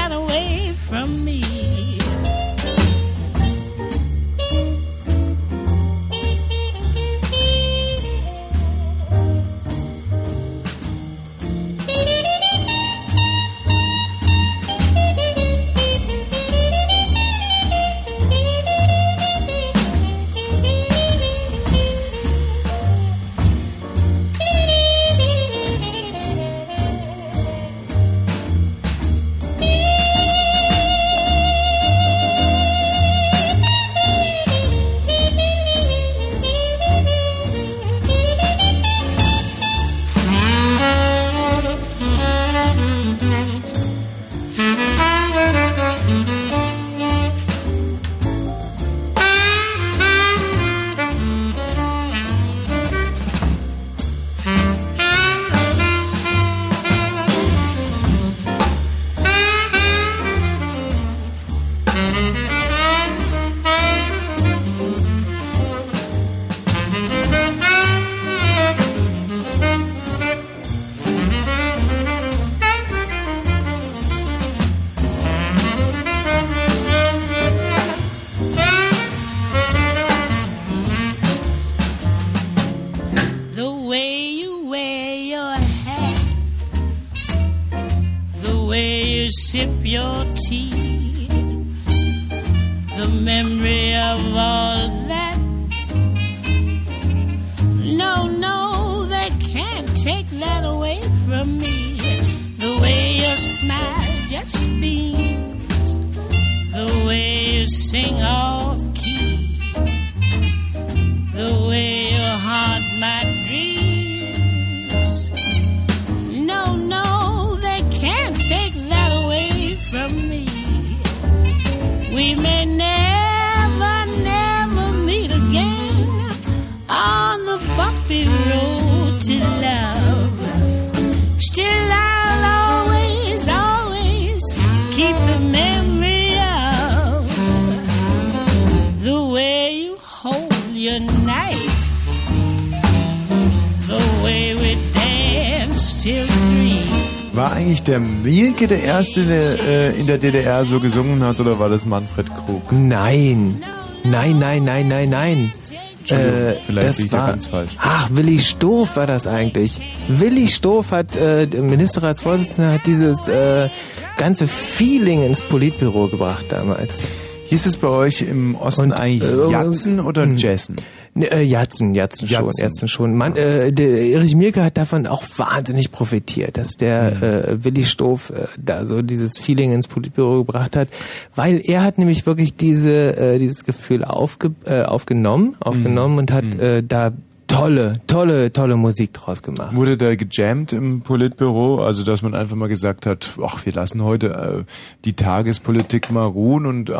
Mielke 148.59 148.75
der 148.75 148.83
Erste, 148.83 149.23
der 149.23 149.59
äh, 149.67 149.99
in 149.99 150.05
der 150.05 150.17
DDR 150.17 150.65
so 150.65 150.81
gesungen 150.81 151.23
hat, 151.23 151.39
oder 151.39 151.59
war 151.59 151.69
das 151.69 151.85
Manfred 151.85 152.27
Krug? 152.27 152.69
Nein. 152.71 153.63
Nein, 154.03 154.37
nein, 154.37 154.65
nein, 154.65 154.89
nein, 154.89 155.09
nein. 155.09 155.53
Entschuldigung, 155.99 156.55
vielleicht 156.65 156.87
das 156.87 156.97
liege 156.97 157.05
ich 157.05 157.11
da 157.11 157.17
war, 157.19 157.27
ganz 157.27 157.47
falsch. 157.47 157.71
Ach, 157.79 158.09
Willi 158.11 158.39
Stoff 158.39 158.97
war 158.97 159.07
das 159.07 159.27
eigentlich. 159.27 159.79
Willi 160.09 160.47
Stoff 160.47 160.91
hat, 160.91 161.15
äh, 161.15 161.47
der 161.47 161.61
Ministerratsvorsitzender, 161.61 162.73
hat 162.73 162.85
dieses 162.85 163.29
äh, 163.29 163.69
ganze 164.17 164.45
Feeling 164.45 165.23
ins 165.23 165.39
Politbüro 165.39 166.07
gebracht 166.07 166.45
damals. 166.49 167.03
Hieß 167.45 167.65
es 167.65 167.77
bei 167.77 167.87
euch 167.87 168.23
im 168.23 168.55
Osten 168.55 168.91
eigentlich 168.91 169.23
äh, 169.23 169.51
Jatzen 169.51 170.01
oder 170.01 170.25
Jessen? 170.25 170.75
Ne, 171.13 171.31
äh, 171.31 171.41
Jatzen, 171.41 171.95
Jatzen 171.95 172.27
schon, 172.27 172.45
Jatzen. 172.45 172.63
Jatzen 172.63 172.87
schon. 172.87 173.15
Man, 173.15 173.35
äh, 173.35 173.73
der 173.73 173.87
Erich 173.87 174.35
Mielke 174.35 174.63
hat 174.63 174.77
davon 174.77 175.07
auch 175.07 175.23
wahnsinnig 175.37 175.91
profitiert, 175.91 176.57
dass 176.57 176.73
der 176.77 177.21
äh, 177.21 177.63
Willi 177.63 177.83
Stoff 177.83 178.29
äh, 178.29 178.45
da 178.57 178.85
so 178.85 179.01
dieses 179.01 179.39
Feeling 179.39 179.73
ins 179.73 179.87
Politbüro 179.87 180.45
gebracht 180.45 180.75
hat, 180.75 180.87
weil 181.35 181.61
er 181.63 181.83
hat 181.83 181.97
nämlich 181.97 182.25
wirklich 182.25 182.55
diese 182.55 183.17
äh, 183.17 183.39
dieses 183.39 183.63
Gefühl 183.63 184.03
aufge, 184.03 184.51
äh, 184.65 184.83
aufgenommen, 184.83 185.55
aufgenommen 185.59 186.19
und 186.19 186.31
hat 186.31 186.55
äh, 186.55 186.83
da 186.83 187.13
tolle, 187.49 187.97
tolle, 188.07 188.53
tolle 188.53 188.77
Musik 188.77 189.11
draus 189.13 189.43
gemacht. 189.43 189.75
Wurde 189.75 189.97
da 189.97 190.15
gejammt 190.15 190.71
im 190.71 191.01
Politbüro? 191.01 191.83
Also, 191.83 192.03
dass 192.05 192.21
man 192.21 192.33
einfach 192.35 192.55
mal 192.55 192.69
gesagt 192.69 193.05
hat, 193.05 193.31
ach, 193.43 193.65
wir 193.65 193.73
lassen 193.73 194.03
heute 194.03 194.63
äh, 194.65 194.71
die 195.03 195.13
Tagespolitik 195.13 196.11
mal 196.11 196.25
ruhen 196.25 196.65
und 196.65 196.89
äh, 196.89 196.93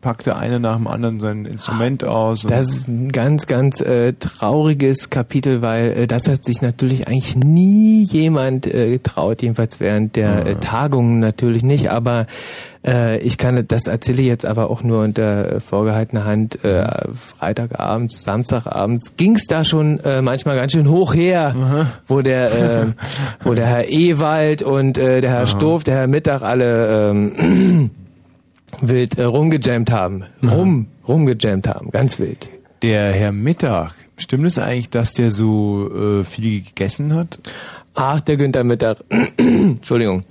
packte 0.00 0.36
einer 0.36 0.58
nach 0.60 0.76
dem 0.76 0.86
anderen 0.86 1.18
sein 1.18 1.44
Instrument 1.46 2.04
aus. 2.04 2.44
und- 2.44 2.50
Das 2.50 2.70
ist 2.72 2.86
ein 2.88 3.10
ganz, 3.10 3.46
ganz 3.46 3.80
äh, 3.80 4.12
trauriges 4.12 5.10
Kapitel, 5.10 5.62
weil 5.62 5.92
äh, 5.92 6.06
das 6.06 6.28
hat 6.28 6.44
sich 6.44 6.62
natürlich 6.62 7.08
eigentlich 7.08 7.34
nie 7.34 8.04
jemand 8.04 8.66
äh, 8.66 8.90
getraut, 8.90 9.42
jedenfalls 9.42 9.80
während 9.80 10.14
der 10.16 10.46
äh, 10.46 10.54
Tagungen 10.56 11.18
natürlich 11.20 11.62
nicht, 11.62 11.90
aber 11.90 12.26
äh, 12.84 13.18
ich 13.18 13.38
kann, 13.38 13.64
das 13.68 13.86
erzähle 13.86 14.22
ich 14.22 14.28
jetzt 14.28 14.46
aber 14.46 14.70
auch 14.70 14.82
nur 14.82 15.02
unter 15.02 15.60
vorgehaltener 15.60 16.24
Hand, 16.24 16.64
äh, 16.64 16.86
Freitagabends, 17.12 18.22
Samstagabends 18.22 19.16
ging's 19.16 19.46
da 19.46 19.64
schon 19.64 20.00
äh, 20.00 20.22
manchmal 20.22 20.56
ganz 20.56 20.72
schön 20.72 20.88
hoch 20.88 21.14
her, 21.14 21.88
wo 22.06 22.22
der, 22.22 22.52
äh, 22.52 22.86
wo 23.44 23.54
der 23.54 23.66
Herr 23.66 23.88
Ewald 23.88 24.62
und 24.62 24.98
äh, 24.98 25.20
der 25.20 25.30
Herr 25.30 25.46
Stoff, 25.46 25.84
der 25.84 25.96
Herr 25.96 26.06
Mittag 26.06 26.42
alle 26.42 27.10
ähm, 27.10 27.90
wild 28.80 29.18
äh, 29.18 29.24
rumgejammt 29.24 29.90
haben. 29.90 30.24
Rum, 30.42 30.86
rumgejammt 31.06 31.68
haben, 31.68 31.90
ganz 31.90 32.18
wild. 32.18 32.48
Der 32.82 33.12
Herr 33.12 33.32
Mittag, 33.32 33.94
stimmt 34.16 34.46
es 34.46 34.58
eigentlich, 34.58 34.90
dass 34.90 35.14
der 35.14 35.30
so 35.30 36.20
äh, 36.20 36.24
viel 36.24 36.62
gegessen 36.62 37.14
hat? 37.14 37.38
Ach, 37.94 38.20
der 38.20 38.36
Günther 38.36 38.62
Mittag. 38.62 38.98
Entschuldigung. 39.38 40.24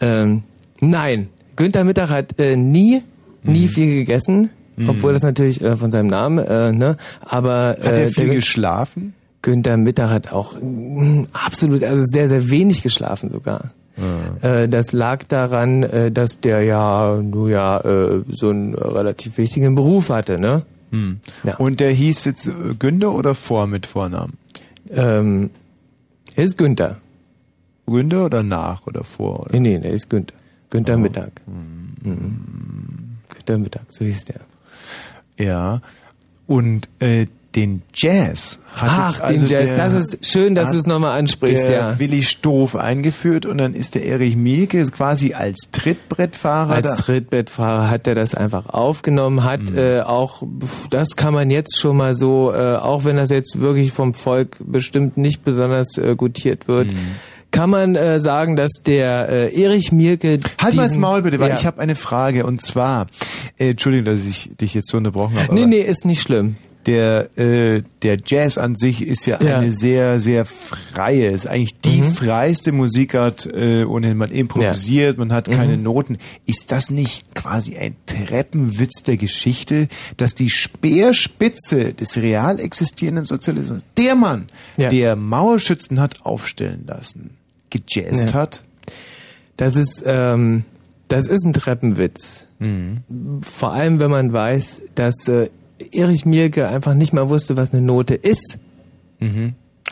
Ähm, 0.00 0.44
nein, 0.80 1.28
Günther 1.56 1.84
Mittag 1.84 2.10
hat 2.10 2.38
äh, 2.38 2.56
nie, 2.56 3.02
Mhm. 3.44 3.52
nie 3.52 3.68
viel 3.68 3.94
gegessen, 3.94 4.50
obwohl 4.86 5.12
das 5.12 5.22
natürlich 5.22 5.60
äh, 5.60 5.76
von 5.76 5.90
seinem 5.90 6.06
Namen, 6.06 6.38
äh, 6.38 6.72
ne? 6.72 6.96
Aber 7.20 7.76
Hat 7.82 7.98
äh, 7.98 8.04
er 8.04 8.08
viel 8.08 8.30
geschlafen? 8.30 9.14
Günther 9.42 9.76
Mittag 9.76 10.10
hat 10.10 10.32
auch 10.32 10.54
mm, 10.60 11.24
absolut, 11.32 11.82
also 11.82 12.04
sehr, 12.06 12.28
sehr 12.28 12.50
wenig 12.50 12.82
geschlafen 12.82 13.30
sogar. 13.30 13.72
Äh, 14.40 14.68
das 14.68 14.92
lag 14.92 15.24
daran, 15.24 15.82
äh, 15.82 16.10
dass 16.12 16.40
der 16.40 16.62
ja, 16.62 17.20
nur 17.20 17.50
ja, 17.50 17.78
äh, 17.80 18.22
so 18.30 18.48
einen 18.50 18.74
relativ 18.74 19.36
wichtigen 19.38 19.74
Beruf 19.74 20.08
hatte, 20.10 20.38
ne? 20.38 20.62
Hm. 20.92 21.20
Ja. 21.44 21.56
Und 21.56 21.80
der 21.80 21.90
hieß 21.90 22.24
jetzt 22.24 22.50
Günther 22.78 23.12
oder 23.12 23.34
vor 23.34 23.66
mit 23.66 23.86
Vornamen? 23.86 24.34
Ähm, 24.90 25.50
er 26.36 26.44
ist 26.44 26.56
Günther. 26.56 26.98
Günther 27.86 28.24
oder 28.26 28.42
nach 28.42 28.86
oder 28.86 29.04
vor? 29.04 29.40
Oder? 29.40 29.50
Nee, 29.52 29.60
nee, 29.60 29.78
der 29.80 29.90
ist 29.92 30.08
Günther. 30.08 30.36
Günther 30.72 30.94
Oh. 30.96 30.98
Mittag. 30.98 31.30
Mhm. 31.46 33.18
Günther 33.28 33.58
Mittag, 33.58 33.84
so 33.90 34.04
hieß 34.04 34.24
der. 34.24 34.40
Ja. 35.38 35.80
Und 36.46 36.88
äh, 36.98 37.26
den 37.54 37.82
Jazz 37.94 38.60
hat 38.76 38.88
Ach, 38.90 39.20
also 39.20 39.46
den 39.46 39.58
Jazz, 39.58 39.76
das 39.76 39.92
ist 39.92 40.26
schön, 40.26 40.54
dass 40.54 40.70
du 40.70 40.78
es 40.78 40.86
nochmal 40.86 41.18
ansprichst, 41.18 41.68
der 41.68 41.76
ja. 41.76 41.98
Willi 41.98 42.22
Stoff 42.22 42.74
eingeführt 42.74 43.44
und 43.44 43.58
dann 43.58 43.74
ist 43.74 43.94
der 43.94 44.06
Erich 44.06 44.36
Mielke 44.36 44.82
quasi 44.86 45.34
als 45.34 45.68
Trittbrettfahrer 45.70 46.72
Als 46.72 46.96
da. 46.96 47.02
Trittbettfahrer 47.02 47.90
hat 47.90 48.06
er 48.06 48.14
das 48.14 48.34
einfach 48.34 48.70
aufgenommen, 48.70 49.44
hat 49.44 49.60
äh, 49.76 50.00
auch, 50.00 50.42
das 50.88 51.14
kann 51.16 51.34
man 51.34 51.50
jetzt 51.50 51.78
schon 51.78 51.98
mal 51.98 52.14
so, 52.14 52.50
äh, 52.54 52.76
auch 52.76 53.04
wenn 53.04 53.16
das 53.16 53.28
jetzt 53.28 53.60
wirklich 53.60 53.92
vom 53.92 54.14
Volk 54.14 54.56
bestimmt 54.64 55.18
nicht 55.18 55.44
besonders 55.44 55.98
äh, 55.98 56.16
gutiert 56.16 56.68
wird, 56.68 56.88
kann 57.52 57.70
man 57.70 57.94
äh, 57.94 58.18
sagen, 58.20 58.56
dass 58.56 58.72
der 58.84 59.28
äh, 59.28 59.62
Erich 59.62 59.92
Mielke 59.92 60.40
Halt 60.60 60.74
mal 60.74 60.82
das 60.82 60.96
Maul 60.96 61.22
bitte, 61.22 61.38
weil 61.38 61.50
ja. 61.50 61.54
ich 61.54 61.64
habe 61.66 61.80
eine 61.80 61.94
Frage 61.94 62.44
und 62.44 62.60
zwar, 62.60 63.06
äh, 63.58 63.70
Entschuldigung, 63.70 64.06
dass 64.06 64.24
ich 64.24 64.50
dich 64.60 64.74
jetzt 64.74 64.90
so 64.90 64.96
unterbrochen 64.96 65.38
habe. 65.40 65.54
Nee, 65.54 65.66
nee, 65.66 65.80
ist 65.82 66.04
nicht 66.04 66.20
schlimm. 66.22 66.56
Der, 66.86 67.28
äh, 67.38 67.84
der 68.02 68.16
Jazz 68.26 68.58
an 68.58 68.74
sich 68.74 69.06
ist 69.06 69.24
ja, 69.26 69.40
Ja. 69.40 69.58
eine 69.58 69.70
sehr, 69.70 70.18
sehr 70.18 70.44
freie, 70.44 71.28
ist 71.28 71.46
eigentlich 71.46 71.80
die 71.80 72.02
Mhm. 72.02 72.12
freiste 72.12 72.72
Musikart, 72.72 73.46
äh, 73.46 73.84
ohnehin 73.84 74.16
man 74.16 74.32
improvisiert, 74.32 75.16
man 75.16 75.32
hat 75.32 75.48
keine 75.48 75.76
Mhm. 75.76 75.84
Noten. 75.84 76.18
Ist 76.44 76.72
das 76.72 76.90
nicht 76.90 77.36
quasi 77.36 77.76
ein 77.76 77.94
Treppenwitz 78.06 79.04
der 79.04 79.16
Geschichte, 79.16 79.86
dass 80.16 80.34
die 80.34 80.50
Speerspitze 80.50 81.92
des 81.94 82.16
real 82.16 82.58
existierenden 82.60 83.24
Sozialismus, 83.26 83.82
der 83.96 84.14
Mann, 84.14 84.46
Ja. 84.76 84.88
der 84.88 85.14
Mauerschützen 85.16 86.00
hat 86.00 86.24
aufstellen 86.26 86.84
lassen, 86.86 87.36
gejazzt 87.72 88.30
Ja. 88.30 88.34
hat? 88.34 88.62
Das 89.56 89.76
ist, 89.76 90.02
ähm, 90.06 90.64
das 91.08 91.26
ist 91.26 91.44
ein 91.44 91.52
Treppenwitz. 91.52 92.46
Vor 93.42 93.72
allem, 93.72 93.98
wenn 93.98 94.10
man 94.10 94.32
weiß, 94.32 94.82
dass 94.94 95.26
äh, 95.28 95.48
Erich 95.90 96.24
Mielke 96.24 96.68
einfach 96.68 96.94
nicht 96.94 97.12
mal 97.12 97.28
wusste, 97.28 97.56
was 97.56 97.72
eine 97.72 97.82
Note 97.82 98.14
ist. 98.14 98.58
Ach 99.20 99.26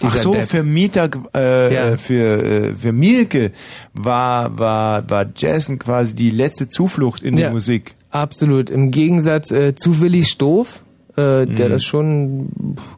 Dieser 0.02 0.18
so, 0.18 0.32
Depp. 0.32 0.46
für 0.48 0.62
Mieter, 0.62 1.10
äh, 1.34 1.74
Ja. 1.74 1.96
für, 1.96 2.42
äh, 2.42 2.74
für 2.74 2.92
Mielke 2.92 3.50
war, 3.92 4.56
war, 4.58 5.08
war 5.10 5.26
Jazzen 5.36 5.78
quasi 5.78 6.14
die 6.14 6.30
letzte 6.30 6.68
Zuflucht 6.68 7.22
in 7.22 7.36
Ja. 7.36 7.48
die 7.48 7.54
Musik. 7.54 7.94
Absolut. 8.10 8.70
Im 8.70 8.90
Gegensatz 8.90 9.50
äh, 9.50 9.74
zu 9.74 10.00
Willi 10.00 10.24
Stoff, 10.24 10.84
äh, 11.20 11.46
der 11.46 11.68
Mhm. 11.68 11.72
das 11.72 11.84
schon 11.84 12.48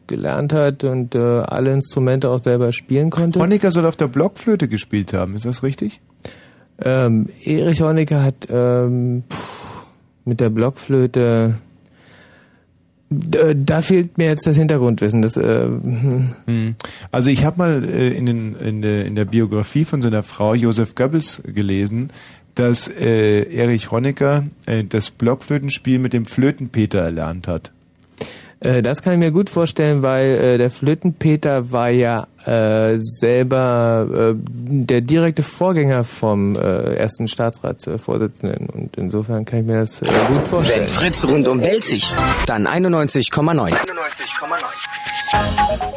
gelernt 0.07 0.53
hat 0.53 0.83
und 0.83 1.13
äh, 1.15 1.19
alle 1.19 1.73
Instrumente 1.73 2.29
auch 2.29 2.41
selber 2.41 2.71
spielen 2.71 3.09
konnte. 3.09 3.39
Honecker 3.39 3.71
soll 3.71 3.85
auf 3.85 3.95
der 3.97 4.07
Blockflöte 4.07 4.67
gespielt 4.67 5.13
haben, 5.13 5.35
ist 5.35 5.45
das 5.45 5.61
richtig? 5.63 6.01
Ähm, 6.81 7.27
Erich 7.43 7.81
Honecker 7.81 8.23
hat 8.23 8.47
ähm, 8.49 9.23
pff, 9.29 9.85
mit 10.25 10.39
der 10.39 10.49
Blockflöte 10.49 11.55
D- 13.15 13.53
da 13.55 13.81
fehlt 13.81 14.17
mir 14.17 14.25
jetzt 14.25 14.47
das 14.47 14.57
Hintergrundwissen. 14.57 15.21
Das, 15.21 15.37
äh, 15.37 15.65
hm. 15.65 16.29
Hm. 16.47 16.75
Also 17.11 17.29
ich 17.29 17.45
habe 17.45 17.57
mal 17.59 17.83
äh, 17.83 18.09
in, 18.09 18.25
den, 18.25 18.55
in, 18.55 18.81
der, 18.81 19.05
in 19.05 19.13
der 19.15 19.25
Biografie 19.25 19.85
von 19.85 20.01
seiner 20.01 20.23
Frau 20.23 20.55
Josef 20.55 20.95
Goebbels 20.95 21.43
gelesen, 21.45 22.09
dass 22.55 22.87
äh, 22.89 23.43
Erich 23.53 23.91
Honecker 23.91 24.45
äh, 24.65 24.83
das 24.83 25.11
Blockflötenspiel 25.11 25.99
mit 25.99 26.13
dem 26.13 26.25
Flötenpeter 26.25 27.01
erlernt 27.01 27.47
hat. 27.47 27.71
Äh, 28.63 28.81
Das 28.81 29.01
kann 29.01 29.13
ich 29.13 29.19
mir 29.19 29.31
gut 29.31 29.49
vorstellen, 29.49 30.01
weil 30.01 30.25
äh, 30.31 30.57
der 30.57 30.71
Flötenpeter 30.71 31.71
war 31.71 31.89
ja 31.89 32.27
äh, 32.45 32.95
selber 32.99 34.07
äh, 34.11 34.33
der 34.35 35.01
direkte 35.01 35.43
Vorgänger 35.43 36.03
vom 36.03 36.55
äh, 36.55 36.95
ersten 36.95 37.27
Staatsratsvorsitzenden 37.27 38.69
und 38.69 38.97
insofern 38.97 39.45
kann 39.45 39.59
ich 39.59 39.65
mir 39.65 39.79
das 39.79 40.01
äh, 40.01 40.07
gut 40.27 40.47
vorstellen. 40.47 40.81
Wenn 40.81 40.89
Fritz 40.89 41.25
rundum 41.25 41.59
bellt 41.59 41.85
sich, 41.85 42.13
dann 42.45 42.67
91,9. 42.67 43.73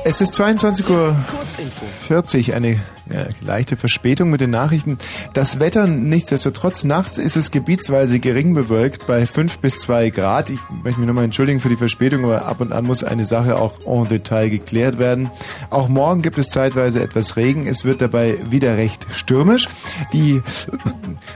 Es 0.05 0.21
ist 0.21 0.41
22.40 0.41 2.49
Uhr, 2.49 2.55
eine 2.55 2.81
ja, 3.13 3.27
leichte 3.41 3.77
Verspätung 3.77 4.31
mit 4.31 4.41
den 4.41 4.51
Nachrichten. 4.51 4.99
Das 5.33 5.61
Wetter 5.61 5.87
nichtsdestotrotz, 5.87 6.85
nachts 6.85 7.19
ist 7.19 7.37
es 7.37 7.51
gebietsweise 7.51 8.19
gering 8.19 8.55
bewölkt 8.55 9.07
bei 9.07 9.27
5 9.27 9.59
bis 9.59 9.79
2 9.79 10.11
Grad. 10.11 10.51
Ich 10.51 10.61
möchte 10.83 11.01
mich 11.01 11.07
nochmal 11.07 11.25
entschuldigen 11.25 11.61
für 11.61 11.69
die 11.69 11.77
Verspätung, 11.77 12.25
aber 12.25 12.47
ab 12.47 12.61
und 12.61 12.73
an 12.73 12.85
muss 12.85 13.05
eine 13.05 13.25
Sache 13.25 13.57
auch 13.57 13.81
en 13.87 14.09
Detail 14.09 14.49
geklärt 14.49 14.99
werden. 14.99 15.31
Auch 15.71 15.89
morgen 15.89 16.23
gibt 16.23 16.36
es 16.39 16.49
zeitweise 16.49 17.03
etwas 17.03 17.37
Regen. 17.37 17.67
Es 17.67 17.85
wird 17.85 18.01
dabei 18.01 18.39
wieder 18.51 18.77
recht 18.77 19.07
stürmisch. 19.13 19.69
Die 20.13 20.43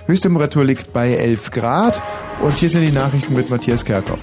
Höchsttemperatur 0.07 0.65
liegt 0.65 0.93
bei 0.93 1.15
11 1.15 1.51
Grad. 1.51 2.03
Und 2.43 2.59
hier 2.59 2.71
sind 2.71 2.83
die 2.83 2.93
Nachrichten 2.93 3.35
mit 3.35 3.51
Matthias 3.51 3.85
Kerkhoff. 3.85 4.21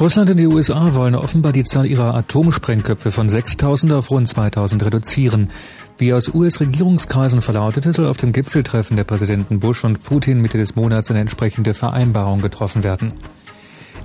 Russland 0.00 0.30
und 0.30 0.36
die 0.36 0.46
USA 0.46 0.94
wollen 0.94 1.16
offenbar 1.16 1.50
die 1.50 1.64
Zahl 1.64 1.84
ihrer 1.84 2.14
Atomsprengköpfe 2.14 3.10
von 3.10 3.28
6000 3.28 3.92
auf 3.92 4.10
rund 4.12 4.28
2000 4.28 4.84
reduzieren. 4.84 5.50
Wie 5.96 6.12
aus 6.12 6.32
US-Regierungskreisen 6.32 7.42
verlautete, 7.42 7.92
soll 7.92 8.06
auf 8.06 8.16
dem 8.16 8.32
Gipfeltreffen 8.32 8.96
der 8.96 9.02
Präsidenten 9.02 9.58
Bush 9.58 9.82
und 9.82 10.04
Putin 10.04 10.40
Mitte 10.40 10.56
des 10.56 10.76
Monats 10.76 11.10
eine 11.10 11.18
entsprechende 11.18 11.74
Vereinbarung 11.74 12.40
getroffen 12.40 12.84
werden. 12.84 13.14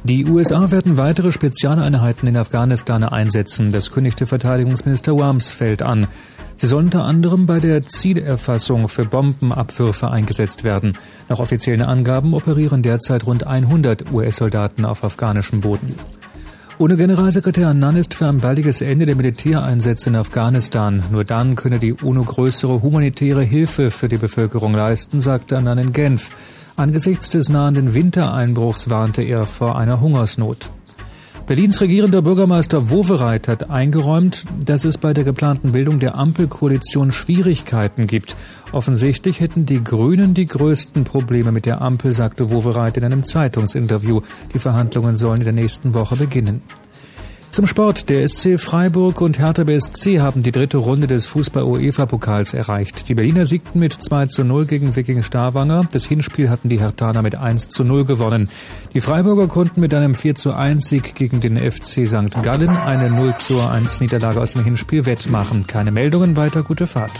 Die 0.05 0.25
USA 0.25 0.69
werden 0.69 0.97
weitere 0.97 1.31
Spezialeinheiten 1.31 2.27
in 2.27 2.35
Afghanistan 2.35 3.05
einsetzen. 3.05 3.71
Das 3.71 3.91
kündigte 3.91 4.25
Verteidigungsminister 4.25 5.13
Rumsfeld 5.13 5.81
an. 5.81 6.07
Sie 6.57 6.67
sollen 6.67 6.85
unter 6.85 7.05
anderem 7.05 7.45
bei 7.45 7.61
der 7.61 7.81
Zielerfassung 7.83 8.89
für 8.89 9.05
Bombenabwürfe 9.05 10.11
eingesetzt 10.11 10.65
werden. 10.65 10.97
Nach 11.29 11.39
offiziellen 11.39 11.83
Angaben 11.83 12.33
operieren 12.33 12.83
derzeit 12.83 13.25
rund 13.25 13.47
100 13.47 14.11
US-Soldaten 14.11 14.83
auf 14.83 15.05
afghanischem 15.05 15.61
Boden. 15.61 15.95
Ohne 16.79 16.97
Generalsekretär 16.97 17.69
Annan 17.69 17.95
ist 17.95 18.13
für 18.13 18.27
ein 18.27 18.39
baldiges 18.39 18.81
Ende 18.81 19.05
der 19.05 19.15
Militäreinsätze 19.15 20.09
in 20.09 20.17
Afghanistan. 20.17 21.01
Nur 21.11 21.23
dann 21.23 21.55
könne 21.55 21.79
die 21.79 21.93
UNO 21.93 22.23
größere 22.23 22.81
humanitäre 22.81 23.43
Hilfe 23.43 23.89
für 23.89 24.09
die 24.09 24.17
Bevölkerung 24.17 24.73
leisten, 24.73 25.21
sagte 25.21 25.57
Annan 25.57 25.77
in 25.77 25.93
Genf. 25.93 26.31
Angesichts 26.75 27.29
des 27.29 27.49
nahenden 27.49 27.93
Wintereinbruchs 27.93 28.89
warnte 28.89 29.21
er 29.21 29.45
vor 29.45 29.77
einer 29.77 30.01
Hungersnot. 30.01 30.71
Berlins 31.45 31.81
regierender 31.81 32.21
Bürgermeister 32.21 32.89
Wowereit 32.89 33.47
hat 33.47 33.69
eingeräumt, 33.69 34.45
dass 34.65 34.83
es 34.85 34.97
bei 34.97 35.13
der 35.13 35.23
geplanten 35.23 35.73
Bildung 35.73 35.99
der 35.99 36.17
Ampelkoalition 36.17 37.11
Schwierigkeiten 37.11 38.07
gibt. 38.07 38.35
Offensichtlich 38.71 39.39
hätten 39.39 39.65
die 39.65 39.83
Grünen 39.83 40.33
die 40.33 40.45
größten 40.45 41.03
Probleme 41.03 41.51
mit 41.51 41.65
der 41.65 41.81
Ampel, 41.81 42.13
sagte 42.13 42.49
Wowereit 42.49 42.97
in 42.97 43.03
einem 43.03 43.23
Zeitungsinterview. 43.23 44.21
Die 44.53 44.59
Verhandlungen 44.59 45.15
sollen 45.15 45.41
in 45.41 45.45
der 45.45 45.53
nächsten 45.53 45.93
Woche 45.93 46.15
beginnen. 46.15 46.61
Zum 47.53 47.67
Sport. 47.67 48.09
Der 48.09 48.27
SC 48.27 48.59
Freiburg 48.59 49.21
und 49.21 49.37
Hertha 49.37 49.63
BSC 49.63 50.19
haben 50.19 50.41
die 50.41 50.51
dritte 50.51 50.77
Runde 50.77 51.05
des 51.05 51.27
Fußball-UEFA-Pokals 51.27 52.55
erreicht. 52.55 53.07
Die 53.09 53.13
Berliner 53.13 53.45
siegten 53.45 53.77
mit 53.77 53.93
2 53.93 54.25
zu 54.25 54.43
0 54.43 54.65
gegen 54.65 54.95
Wiking 54.95 55.21
Stavanger. 55.21 55.87
Das 55.91 56.05
Hinspiel 56.05 56.49
hatten 56.49 56.67
die 56.67 56.79
Hertaner 56.79 57.21
mit 57.21 57.35
1 57.35 57.69
zu 57.69 57.83
0 57.83 58.05
gewonnen. 58.05 58.49
Die 58.95 59.01
Freiburger 59.01 59.47
konnten 59.47 59.81
mit 59.81 59.93
einem 59.93 60.15
4 60.15 60.33
zu 60.33 60.53
1 60.55 60.89
Sieg 60.89 61.13
gegen 61.13 61.41
den 61.41 61.55
FC 61.57 62.07
St. 62.07 62.41
Gallen 62.41 62.71
eine 62.71 63.11
0 63.11 63.35
zu 63.35 63.59
1 63.59 63.99
Niederlage 64.01 64.41
aus 64.41 64.53
dem 64.53 64.63
Hinspiel 64.63 65.05
wettmachen. 65.05 65.67
Keine 65.67 65.91
Meldungen, 65.91 66.35
weiter 66.35 66.63
gute 66.63 66.87
Fahrt. 66.87 67.13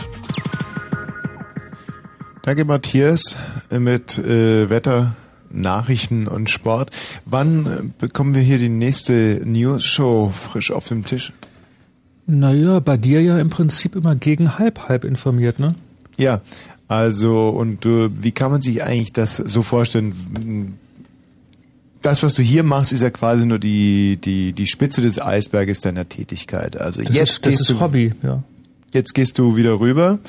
Danke, 2.42 2.66
Matthias, 2.66 3.38
mit 3.70 4.18
äh, 4.18 4.68
Wetter, 4.68 5.16
Nachrichten 5.54 6.28
und 6.28 6.50
Sport. 6.50 6.92
Wann 7.26 7.66
äh, 7.66 7.82
bekommen 7.98 8.36
wir 8.36 8.42
hier 8.42 8.60
die 8.60 8.70
nächste 8.70 9.42
News-Show 9.46 10.30
frisch 10.30 10.72
auf 10.72 10.88
dem 10.88 11.06
Tisch? 11.06 11.34
Naja, 12.26 12.80
bei 12.80 12.98
dir 12.98 13.22
ja 13.22 13.40
im 13.40 13.50
Prinzip 13.50 13.96
immer 13.96 14.16
gegen 14.16 14.58
halb 14.58 14.88
halb 14.88 15.04
informiert, 15.04 15.60
ne? 15.60 15.74
Ja, 16.18 16.42
also 16.88 17.50
und 17.50 17.86
äh, 17.86 18.10
wie 18.24 18.32
kann 18.32 18.52
man 18.52 18.62
sich 18.62 18.84
eigentlich 18.84 19.14
das 19.14 19.38
so 19.38 19.62
vorstellen? 19.62 20.78
Das, 22.02 22.22
was 22.22 22.34
du 22.34 22.42
hier 22.42 22.64
machst, 22.64 22.92
ist 22.94 23.02
ja 23.02 23.10
quasi 23.10 23.46
nur 23.46 23.60
die 23.60 24.18
die 24.24 24.54
die 24.54 24.68
Spitze 24.68 25.02
des 25.02 25.22
Eisberges 25.22 25.82
deiner 25.82 26.08
Tätigkeit. 26.08 26.80
Also 26.80 27.02
Das 27.02 27.16
jetzt 27.16 27.30
ist, 27.32 27.46
das 27.46 27.50
gehst 27.52 27.62
ist 27.62 27.70
du 27.72 27.80
Hobby, 27.80 28.14
ja. 28.24 28.44
Jetzt 28.94 29.14
gehst 29.16 29.40
du 29.40 29.56
wieder 29.58 29.80
rüber. 29.80 30.20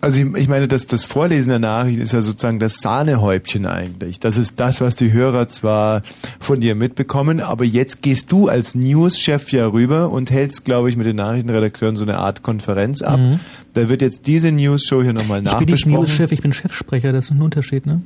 Also 0.00 0.22
ich, 0.22 0.34
ich 0.36 0.48
meine, 0.48 0.68
das, 0.68 0.86
das 0.86 1.04
Vorlesen 1.04 1.48
der 1.48 1.58
Nachrichten 1.58 2.02
ist 2.02 2.12
ja 2.12 2.20
sozusagen 2.22 2.58
das 2.58 2.78
Sahnehäubchen 2.80 3.64
eigentlich. 3.66 4.20
Das 4.20 4.36
ist 4.36 4.60
das, 4.60 4.80
was 4.80 4.94
die 4.94 5.12
Hörer 5.12 5.48
zwar 5.48 6.02
von 6.38 6.60
dir 6.60 6.74
mitbekommen, 6.74 7.40
aber 7.40 7.64
jetzt 7.64 8.02
gehst 8.02 8.30
du 8.30 8.48
als 8.48 8.74
News-Chef 8.74 9.50
ja 9.52 9.66
rüber 9.66 10.10
und 10.10 10.30
hältst, 10.30 10.64
glaube 10.64 10.90
ich, 10.90 10.96
mit 10.96 11.06
den 11.06 11.16
Nachrichtenredakteuren 11.16 11.96
so 11.96 12.04
eine 12.04 12.18
Art 12.18 12.42
Konferenz 12.42 13.00
ab. 13.02 13.18
Mhm. 13.18 13.40
Da 13.74 13.88
wird 13.88 14.02
jetzt 14.02 14.26
diese 14.26 14.52
News-Show 14.52 15.02
hier 15.02 15.12
nochmal 15.12 15.38
Ich 15.38 15.44
bin 15.44 15.52
nicht 15.60 15.86
nachbesprochen. 15.86 15.94
News-Chef, 15.94 16.32
ich 16.32 16.42
bin 16.42 16.52
Chefsprecher, 16.52 17.12
das 17.12 17.26
ist 17.26 17.30
ein 17.32 17.42
Unterschied, 17.42 17.86
ne? 17.86 18.02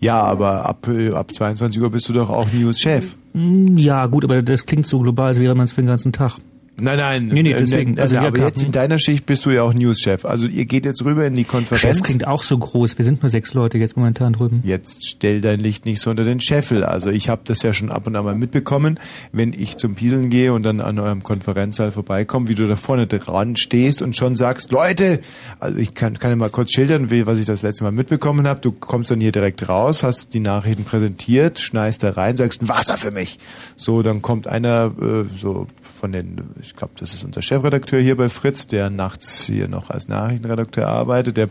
Ja, 0.00 0.22
aber 0.22 0.66
ab, 0.68 0.88
ab 1.12 1.34
22 1.34 1.80
Uhr 1.80 1.90
bist 1.90 2.08
du 2.08 2.12
doch 2.12 2.30
auch 2.30 2.52
News-Chef. 2.52 3.16
Mm, 3.34 3.76
Ja, 3.78 4.06
gut, 4.06 4.24
aber 4.24 4.42
das 4.42 4.66
klingt 4.66 4.86
so 4.86 4.98
global, 5.00 5.28
als 5.28 5.38
wäre 5.38 5.54
man 5.54 5.64
es 5.64 5.72
für 5.72 5.82
den 5.82 5.88
ganzen 5.88 6.12
Tag. 6.12 6.38
Nein, 6.80 6.98
nein. 6.98 7.24
Nee, 7.26 7.42
nee, 7.42 7.52
äh, 7.52 7.58
deswegen. 7.58 7.94
ne, 7.94 8.02
Also, 8.02 8.16
aber 8.16 8.38
jetzt 8.40 8.62
in 8.62 8.72
deiner 8.72 8.98
Schicht 8.98 9.26
bist 9.26 9.44
du 9.46 9.50
ja 9.50 9.62
auch 9.62 9.74
News-Chef. 9.74 10.24
Also 10.24 10.46
ihr 10.46 10.66
geht 10.66 10.84
jetzt 10.86 11.04
rüber 11.04 11.26
in 11.26 11.34
die 11.34 11.44
Konferenz. 11.44 11.80
Chef 11.80 12.02
klingt 12.02 12.26
auch 12.26 12.42
so 12.42 12.58
groß. 12.58 12.98
Wir 12.98 13.04
sind 13.04 13.22
nur 13.22 13.30
sechs 13.30 13.54
Leute 13.54 13.78
jetzt 13.78 13.96
momentan 13.96 14.32
drüben. 14.32 14.62
Jetzt 14.64 15.06
stell 15.06 15.40
dein 15.40 15.60
Licht 15.60 15.84
nicht 15.84 16.00
so 16.00 16.10
unter 16.10 16.24
den 16.24 16.40
Scheffel. 16.40 16.84
Also 16.84 17.10
ich 17.10 17.28
habe 17.28 17.42
das 17.44 17.62
ja 17.62 17.72
schon 17.72 17.90
ab 17.90 18.06
und 18.06 18.16
an 18.16 18.24
mal 18.24 18.34
mitbekommen, 18.34 18.98
wenn 19.32 19.52
ich 19.52 19.76
zum 19.76 19.94
Pieseln 19.94 20.30
gehe 20.30 20.52
und 20.52 20.62
dann 20.62 20.80
an 20.80 20.98
eurem 20.98 21.22
Konferenzsaal 21.22 21.90
vorbeikomme, 21.90 22.48
wie 22.48 22.54
du 22.54 22.66
da 22.66 22.76
vorne 22.76 23.06
dran 23.06 23.56
stehst 23.56 24.02
und 24.02 24.16
schon 24.16 24.36
sagst, 24.36 24.72
Leute, 24.72 25.20
also 25.58 25.78
ich 25.78 25.94
kann, 25.94 26.18
kann 26.18 26.30
ja 26.30 26.36
mal 26.36 26.50
kurz 26.50 26.72
schildern, 26.72 27.10
wie, 27.10 27.26
was 27.26 27.38
ich 27.38 27.46
das 27.46 27.62
letzte 27.62 27.84
Mal 27.84 27.92
mitbekommen 27.92 28.46
habe. 28.46 28.60
Du 28.60 28.72
kommst 28.72 29.10
dann 29.10 29.20
hier 29.20 29.32
direkt 29.32 29.68
raus, 29.68 30.02
hast 30.02 30.34
die 30.34 30.40
Nachrichten 30.40 30.84
präsentiert, 30.84 31.58
schneist 31.58 32.02
da 32.02 32.10
rein, 32.10 32.36
sagst 32.36 32.62
ein 32.62 32.68
Wasser 32.68 32.96
für 32.96 33.10
mich. 33.10 33.38
So, 33.76 34.02
dann 34.02 34.22
kommt 34.22 34.46
einer 34.46 34.92
äh, 35.00 35.24
so 35.38 35.66
von 35.80 36.12
den, 36.12 36.40
ich 36.70 36.76
glaube, 36.76 36.94
das 36.98 37.14
ist 37.14 37.24
unser 37.24 37.42
Chefredakteur 37.42 38.00
hier 38.00 38.16
bei 38.16 38.28
Fritz, 38.28 38.68
der 38.68 38.90
nachts 38.90 39.44
hier 39.44 39.66
noch 39.66 39.90
als 39.90 40.06
Nachrichtenredakteur 40.06 40.86
arbeitet, 40.86 41.36
der 41.36 41.48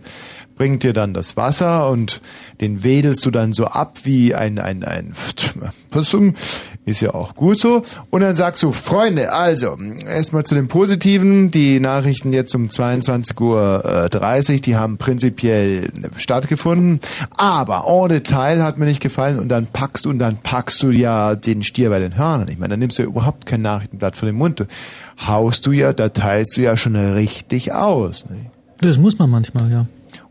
bringt 0.59 0.83
dir 0.83 0.91
dann 0.91 1.13
das 1.13 1.37
Wasser 1.37 1.89
und 1.89 2.19
den 2.59 2.83
wedelst 2.83 3.25
du 3.25 3.31
dann 3.31 3.53
so 3.53 3.65
ab 3.65 3.99
wie 4.03 4.35
ein, 4.35 4.59
ein, 4.59 4.83
ein, 4.83 5.13
ist 6.85 7.01
ja 7.01 7.13
auch 7.13 7.33
gut 7.33 7.57
so. 7.57 7.81
Und 8.09 8.21
dann 8.21 8.35
sagst 8.35 8.61
du, 8.61 8.73
Freunde, 8.73 9.31
also, 9.31 9.77
erstmal 10.05 10.43
zu 10.43 10.55
dem 10.55 10.67
Positiven, 10.67 11.49
die 11.49 11.79
Nachrichten 11.79 12.33
jetzt 12.33 12.53
um 12.55 12.67
22.30 12.67 13.39
Uhr, 14.51 14.59
die 14.59 14.75
haben 14.75 14.97
prinzipiell 14.97 15.93
stattgefunden, 16.17 16.99
aber 17.37 17.85
en 17.87 18.09
Detail 18.09 18.61
hat 18.61 18.77
mir 18.77 18.85
nicht 18.85 19.01
gefallen 19.01 19.39
und 19.39 19.47
dann 19.47 19.65
packst 19.65 20.03
du 20.03 20.09
und 20.09 20.19
dann 20.19 20.39
packst 20.43 20.83
du 20.83 20.89
ja 20.89 21.35
den 21.35 21.63
Stier 21.63 21.89
bei 21.89 21.99
den 21.99 22.17
Hörnern. 22.17 22.49
Ich 22.49 22.59
meine, 22.59 22.71
dann 22.71 22.79
nimmst 22.79 22.97
du 22.97 23.03
ja 23.03 23.07
überhaupt 23.07 23.45
kein 23.45 23.61
Nachrichtenblatt 23.61 24.17
von 24.17 24.27
dem 24.27 24.35
Mund. 24.35 24.65
Haust 25.25 25.65
du 25.65 25.71
ja, 25.71 25.93
da 25.93 26.09
teilst 26.09 26.57
du 26.57 26.61
ja 26.61 26.75
schon 26.75 26.97
richtig 26.97 27.71
aus. 27.71 28.25
Ne? 28.29 28.35
Das 28.81 28.97
muss 28.97 29.17
man 29.19 29.29
manchmal, 29.29 29.71
ja. 29.71 29.87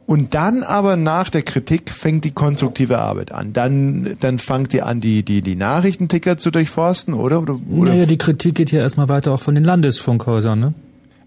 Und 0.08 0.34
dann 0.34 0.62
aber 0.62 0.96
nach 0.96 1.28
der 1.28 1.42
Kritik 1.42 1.90
fängt 1.90 2.24
die 2.24 2.30
konstruktive 2.30 2.98
Arbeit 2.98 3.30
an. 3.30 3.52
Dann, 3.52 4.16
dann 4.20 4.38
fangt 4.38 4.72
ihr 4.72 4.86
an, 4.86 5.02
die, 5.02 5.22
die, 5.22 5.42
die 5.42 5.54
Nachrichtenticker 5.54 6.38
zu 6.38 6.50
durchforsten, 6.50 7.12
oder? 7.12 7.42
oder, 7.42 7.58
oder 7.68 7.90
Naja, 7.90 8.06
die 8.06 8.16
Kritik 8.16 8.54
geht 8.54 8.72
ja 8.72 8.80
erstmal 8.80 9.10
weiter 9.10 9.32
auch 9.34 9.42
von 9.42 9.54
den 9.54 9.64
Landesfunkhäusern, 9.64 10.58
ne? 10.58 10.72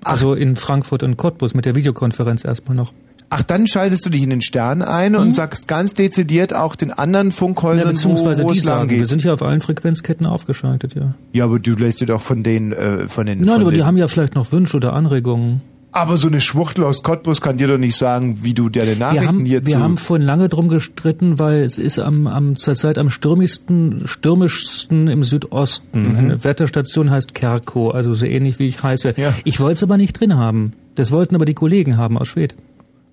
Also 0.04 0.34
in 0.34 0.56
Frankfurt 0.56 1.04
und 1.04 1.16
Cottbus 1.16 1.54
mit 1.54 1.66
der 1.66 1.76
Videokonferenz 1.76 2.44
erstmal 2.44 2.76
noch. 2.76 2.92
Ach, 3.30 3.44
dann 3.44 3.68
schaltest 3.68 4.04
du 4.04 4.10
dich 4.10 4.24
in 4.24 4.32
den 4.32 4.42
Stern 4.42 4.82
ein 4.82 5.16
und 5.16 5.32
sagst 5.32 5.68
ganz 5.68 5.94
dezidiert 5.94 6.56
auch 6.56 6.76
den 6.76 6.92
anderen 6.92 7.28
Ja, 7.28 7.34
Funkhäusern, 7.36 7.92
beziehungsweise 7.92 8.44
wo, 8.44 8.48
wo 8.48 8.54
die 8.54 8.60
es 8.60 8.66
lang 8.66 8.78
sagen, 8.80 8.90
wir 8.90 8.98
geht. 8.98 9.08
sind 9.08 9.24
ja 9.24 9.32
auf 9.32 9.44
allen 9.44 9.62
Frequenzketten 9.62 10.26
aufgeschaltet, 10.26 10.96
ja. 10.96 11.14
Ja, 11.34 11.46
aber 11.46 11.60
du 11.60 11.76
lässt 11.76 12.02
dir 12.02 12.08
doch 12.08 12.22
von 12.22 12.42
den, 12.42 12.72
äh, 12.72 13.08
von 13.08 13.28
den, 13.28 13.42
Nein, 13.42 13.48
von 13.48 13.62
aber 13.62 13.70
den 13.70 13.78
die 13.78 13.84
haben 13.84 13.98
ja 13.98 14.08
vielleicht 14.08 14.34
noch 14.34 14.52
Wünsche 14.52 14.76
oder 14.76 14.94
Anregungen. 14.94 15.62
Aber 15.92 16.18
so 16.18 16.28
eine 16.28 16.40
Schwuchtel 16.40 16.84
aus 16.86 17.04
Cottbus 17.04 17.42
kann 17.42 17.58
dir 17.58 17.68
doch 17.68 17.78
nicht 17.78 17.96
sagen, 17.98 18.40
wie 18.44 18.54
du 18.54 18.70
dir 18.70 18.82
die 18.84 18.88
Wir 18.90 18.96
Nachrichten 18.98 19.28
haben, 19.28 19.46
hier 19.46 19.66
wir 19.66 19.80
haben 19.80 19.98
vorhin 19.98 20.26
lange 20.26 20.48
drum 20.50 20.70
gestritten, 20.70 21.38
weil 21.40 21.62
es 21.62 21.78
ist 21.78 22.00
am, 22.00 22.28
am 22.28 22.56
zurzeit 22.56 22.98
am 22.98 23.10
stürmischsten, 23.10 24.04
stürmischsten 24.06 25.08
im 25.08 25.24
Südosten. 25.24 26.12
Mhm. 26.12 26.18
Eine 26.18 26.44
Wetterstation 26.44 27.10
heißt 27.12 27.34
Kerko, 27.34 27.92
also 27.92 28.14
so 28.14 28.26
ähnlich 28.26 28.60
wie 28.60 28.68
ich 28.68 28.82
heiße. 28.82 29.16
Ja. 29.18 29.34
Ich 29.44 29.60
wollte 29.60 29.74
es 29.74 29.84
aber 29.84 29.98
nicht 29.98 30.20
drin 30.20 30.36
haben. 30.38 30.74
Das 30.96 31.12
wollten 31.12 31.36
aber 31.36 31.46
die 31.46 31.54
Kollegen 31.54 31.98
haben 31.98 32.18
aus 32.18 32.28
Schwedt. 32.30 32.56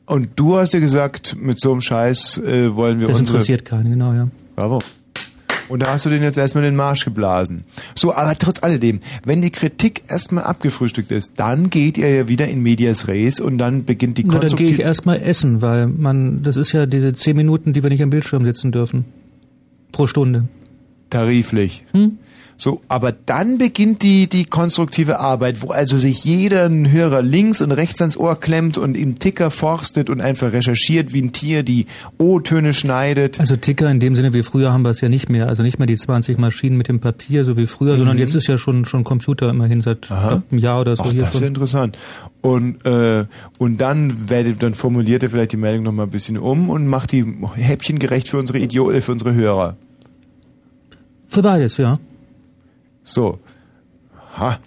und 0.06 0.30
du 0.36 0.56
hast 0.56 0.72
dir 0.72 0.80
gesagt, 0.80 1.36
mit 1.40 1.60
so 1.60 1.72
einem 1.72 1.80
Scheiß 1.80 2.38
äh, 2.38 2.74
wollen 2.74 3.00
wir 3.00 3.08
Das 3.08 3.18
unsere... 3.18 3.38
interessiert 3.38 3.64
keinen, 3.64 3.90
genau, 3.90 4.12
ja. 4.12 4.26
Bravo. 4.56 4.80
Und 5.68 5.82
da 5.82 5.92
hast 5.92 6.06
du 6.06 6.10
den 6.10 6.22
jetzt 6.22 6.38
erstmal 6.38 6.64
in 6.64 6.72
den 6.72 6.76
Marsch 6.76 7.04
geblasen. 7.04 7.64
So, 7.94 8.14
aber 8.14 8.36
trotz 8.36 8.62
alledem, 8.62 9.00
wenn 9.24 9.42
die 9.42 9.50
Kritik 9.50 10.04
erstmal 10.08 10.44
abgefrühstückt 10.44 11.10
ist, 11.10 11.34
dann 11.36 11.70
geht 11.70 11.98
ihr 11.98 12.08
ja 12.08 12.28
wieder 12.28 12.48
in 12.48 12.62
medias 12.62 13.08
res 13.08 13.40
und 13.40 13.58
dann 13.58 13.84
beginnt 13.84 14.18
die 14.18 14.24
Na, 14.24 14.38
dann 14.38 14.56
gehe 14.56 14.70
ich 14.70 14.80
erstmal 14.80 15.20
essen, 15.20 15.62
weil 15.62 15.86
man, 15.86 16.42
das 16.42 16.56
ist 16.56 16.72
ja 16.72 16.86
diese 16.86 17.12
zehn 17.12 17.36
Minuten, 17.36 17.72
die 17.72 17.82
wir 17.82 17.90
nicht 17.90 18.02
am 18.02 18.10
Bildschirm 18.10 18.44
sitzen 18.44 18.72
dürfen. 18.72 19.04
Pro 19.92 20.06
Stunde. 20.06 20.48
Tariflich. 21.10 21.84
Hm? 21.92 22.18
So, 22.60 22.80
aber 22.88 23.12
dann 23.12 23.56
beginnt 23.58 24.02
die, 24.02 24.26
die 24.28 24.44
konstruktive 24.44 25.20
Arbeit, 25.20 25.62
wo 25.62 25.70
also 25.70 25.96
sich 25.96 26.24
jeder 26.24 26.64
ein 26.66 26.90
Hörer 26.90 27.22
links 27.22 27.60
und 27.62 27.70
rechts 27.70 28.00
ans 28.00 28.16
Ohr 28.16 28.34
klemmt 28.34 28.76
und 28.78 28.96
im 28.96 29.20
Ticker 29.20 29.52
forstet 29.52 30.10
und 30.10 30.20
einfach 30.20 30.52
recherchiert 30.52 31.12
wie 31.12 31.22
ein 31.22 31.30
Tier, 31.30 31.62
die 31.62 31.86
O-Töne 32.18 32.72
schneidet. 32.72 33.38
Also 33.38 33.54
Ticker 33.54 33.88
in 33.88 34.00
dem 34.00 34.16
Sinne 34.16 34.34
wie 34.34 34.42
früher 34.42 34.72
haben 34.72 34.82
wir 34.82 34.90
es 34.90 35.00
ja 35.00 35.08
nicht 35.08 35.28
mehr. 35.28 35.46
Also 35.46 35.62
nicht 35.62 35.78
mehr 35.78 35.86
die 35.86 35.94
20 35.96 36.36
Maschinen 36.38 36.76
mit 36.76 36.88
dem 36.88 36.98
Papier, 36.98 37.44
so 37.44 37.56
wie 37.56 37.68
früher, 37.68 37.96
sondern 37.96 38.16
Mhm. 38.16 38.22
jetzt 38.22 38.34
ist 38.34 38.48
ja 38.48 38.58
schon 38.58 38.84
schon 38.86 39.04
Computer 39.04 39.48
immerhin 39.50 39.80
seit 39.80 40.10
Aha. 40.10 40.42
einem 40.50 40.58
Jahr 40.60 40.80
oder 40.80 40.96
so 40.96 41.04
Ach, 41.04 41.12
hier 41.12 41.20
das 41.20 41.28
ist 41.28 41.34
ja 41.36 41.38
schon. 41.42 41.46
interessant. 41.48 41.96
Und, 42.40 42.84
äh, 42.84 43.24
und 43.58 43.80
dann 43.80 44.28
werdet, 44.30 44.64
dann 44.64 44.74
formuliert 44.74 45.22
ihr 45.22 45.30
vielleicht 45.30 45.52
die 45.52 45.56
Meldung 45.58 45.84
noch 45.84 45.92
mal 45.92 46.02
ein 46.04 46.10
bisschen 46.10 46.36
um 46.36 46.70
und 46.70 46.88
macht 46.88 47.12
die 47.12 47.24
häppchengerecht 47.54 48.28
für 48.28 48.38
unsere 48.38 48.58
Idioten, 48.58 49.00
für 49.00 49.12
unsere 49.12 49.32
Hörer. 49.32 49.76
Für 51.28 51.42
beides, 51.42 51.76
ja. 51.76 51.98
So. 53.02 53.38
Ha. 54.36 54.58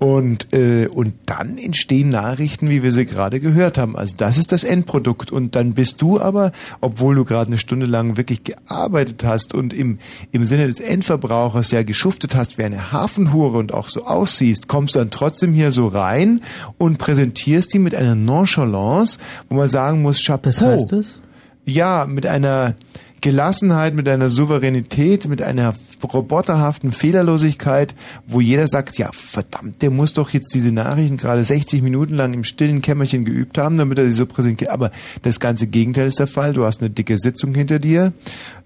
Und, 0.00 0.54
äh, 0.54 0.86
und 0.86 1.12
dann 1.26 1.58
entstehen 1.58 2.08
Nachrichten, 2.08 2.70
wie 2.70 2.82
wir 2.82 2.90
sie 2.90 3.04
gerade 3.04 3.38
gehört 3.38 3.76
haben. 3.76 3.96
Also 3.96 4.16
das 4.16 4.38
ist 4.38 4.50
das 4.50 4.64
Endprodukt. 4.64 5.30
Und 5.30 5.54
dann 5.56 5.74
bist 5.74 6.00
du 6.00 6.18
aber, 6.18 6.52
obwohl 6.80 7.14
du 7.14 7.26
gerade 7.26 7.48
eine 7.48 7.58
Stunde 7.58 7.84
lang 7.84 8.16
wirklich 8.16 8.42
gearbeitet 8.42 9.24
hast 9.24 9.54
und 9.54 9.74
im, 9.74 9.98
im 10.32 10.46
Sinne 10.46 10.68
des 10.68 10.80
Endverbrauchers 10.80 11.70
ja 11.70 11.82
geschuftet 11.82 12.34
hast 12.34 12.56
wie 12.56 12.64
eine 12.64 12.92
Hafenhure 12.92 13.58
und 13.58 13.74
auch 13.74 13.88
so 13.88 14.06
aussiehst, 14.06 14.68
kommst 14.68 14.96
dann 14.96 15.10
trotzdem 15.10 15.52
hier 15.52 15.70
so 15.70 15.86
rein 15.88 16.40
und 16.78 16.96
präsentierst 16.96 17.74
die 17.74 17.78
mit 17.78 17.94
einer 17.94 18.14
Nonchalance, 18.14 19.18
wo 19.50 19.56
man 19.56 19.68
sagen 19.68 20.00
muss, 20.00 20.24
Chapeau. 20.24 20.48
Was 20.48 20.62
heißt 20.62 20.92
das? 20.92 21.20
Ja, 21.66 22.06
mit 22.06 22.26
einer 22.26 22.74
Gelassenheit, 23.20 23.94
mit 23.94 24.08
einer 24.08 24.28
Souveränität, 24.28 25.28
mit 25.28 25.42
einer 25.42 25.74
roboterhaften 26.02 26.92
Fehlerlosigkeit, 26.92 27.94
wo 28.26 28.40
jeder 28.40 28.66
sagt, 28.66 28.98
ja 28.98 29.10
verdammt, 29.12 29.82
der 29.82 29.90
muss 29.90 30.12
doch 30.12 30.30
jetzt 30.30 30.54
diese 30.54 30.72
Nachrichten 30.72 31.16
gerade 31.16 31.44
60 31.44 31.82
Minuten 31.82 32.14
lang 32.14 32.32
im 32.34 32.44
stillen 32.44 32.82
Kämmerchen 32.82 33.24
geübt 33.24 33.58
haben, 33.58 33.78
damit 33.78 33.98
er 33.98 34.06
sie 34.06 34.12
so 34.12 34.26
präsentiert. 34.26 34.70
Aber 34.70 34.90
das 35.22 35.40
ganze 35.40 35.66
Gegenteil 35.66 36.06
ist 36.06 36.18
der 36.18 36.26
Fall. 36.26 36.52
Du 36.52 36.64
hast 36.64 36.80
eine 36.80 36.90
dicke 36.90 37.18
Sitzung 37.18 37.54
hinter 37.54 37.78
dir, 37.78 38.12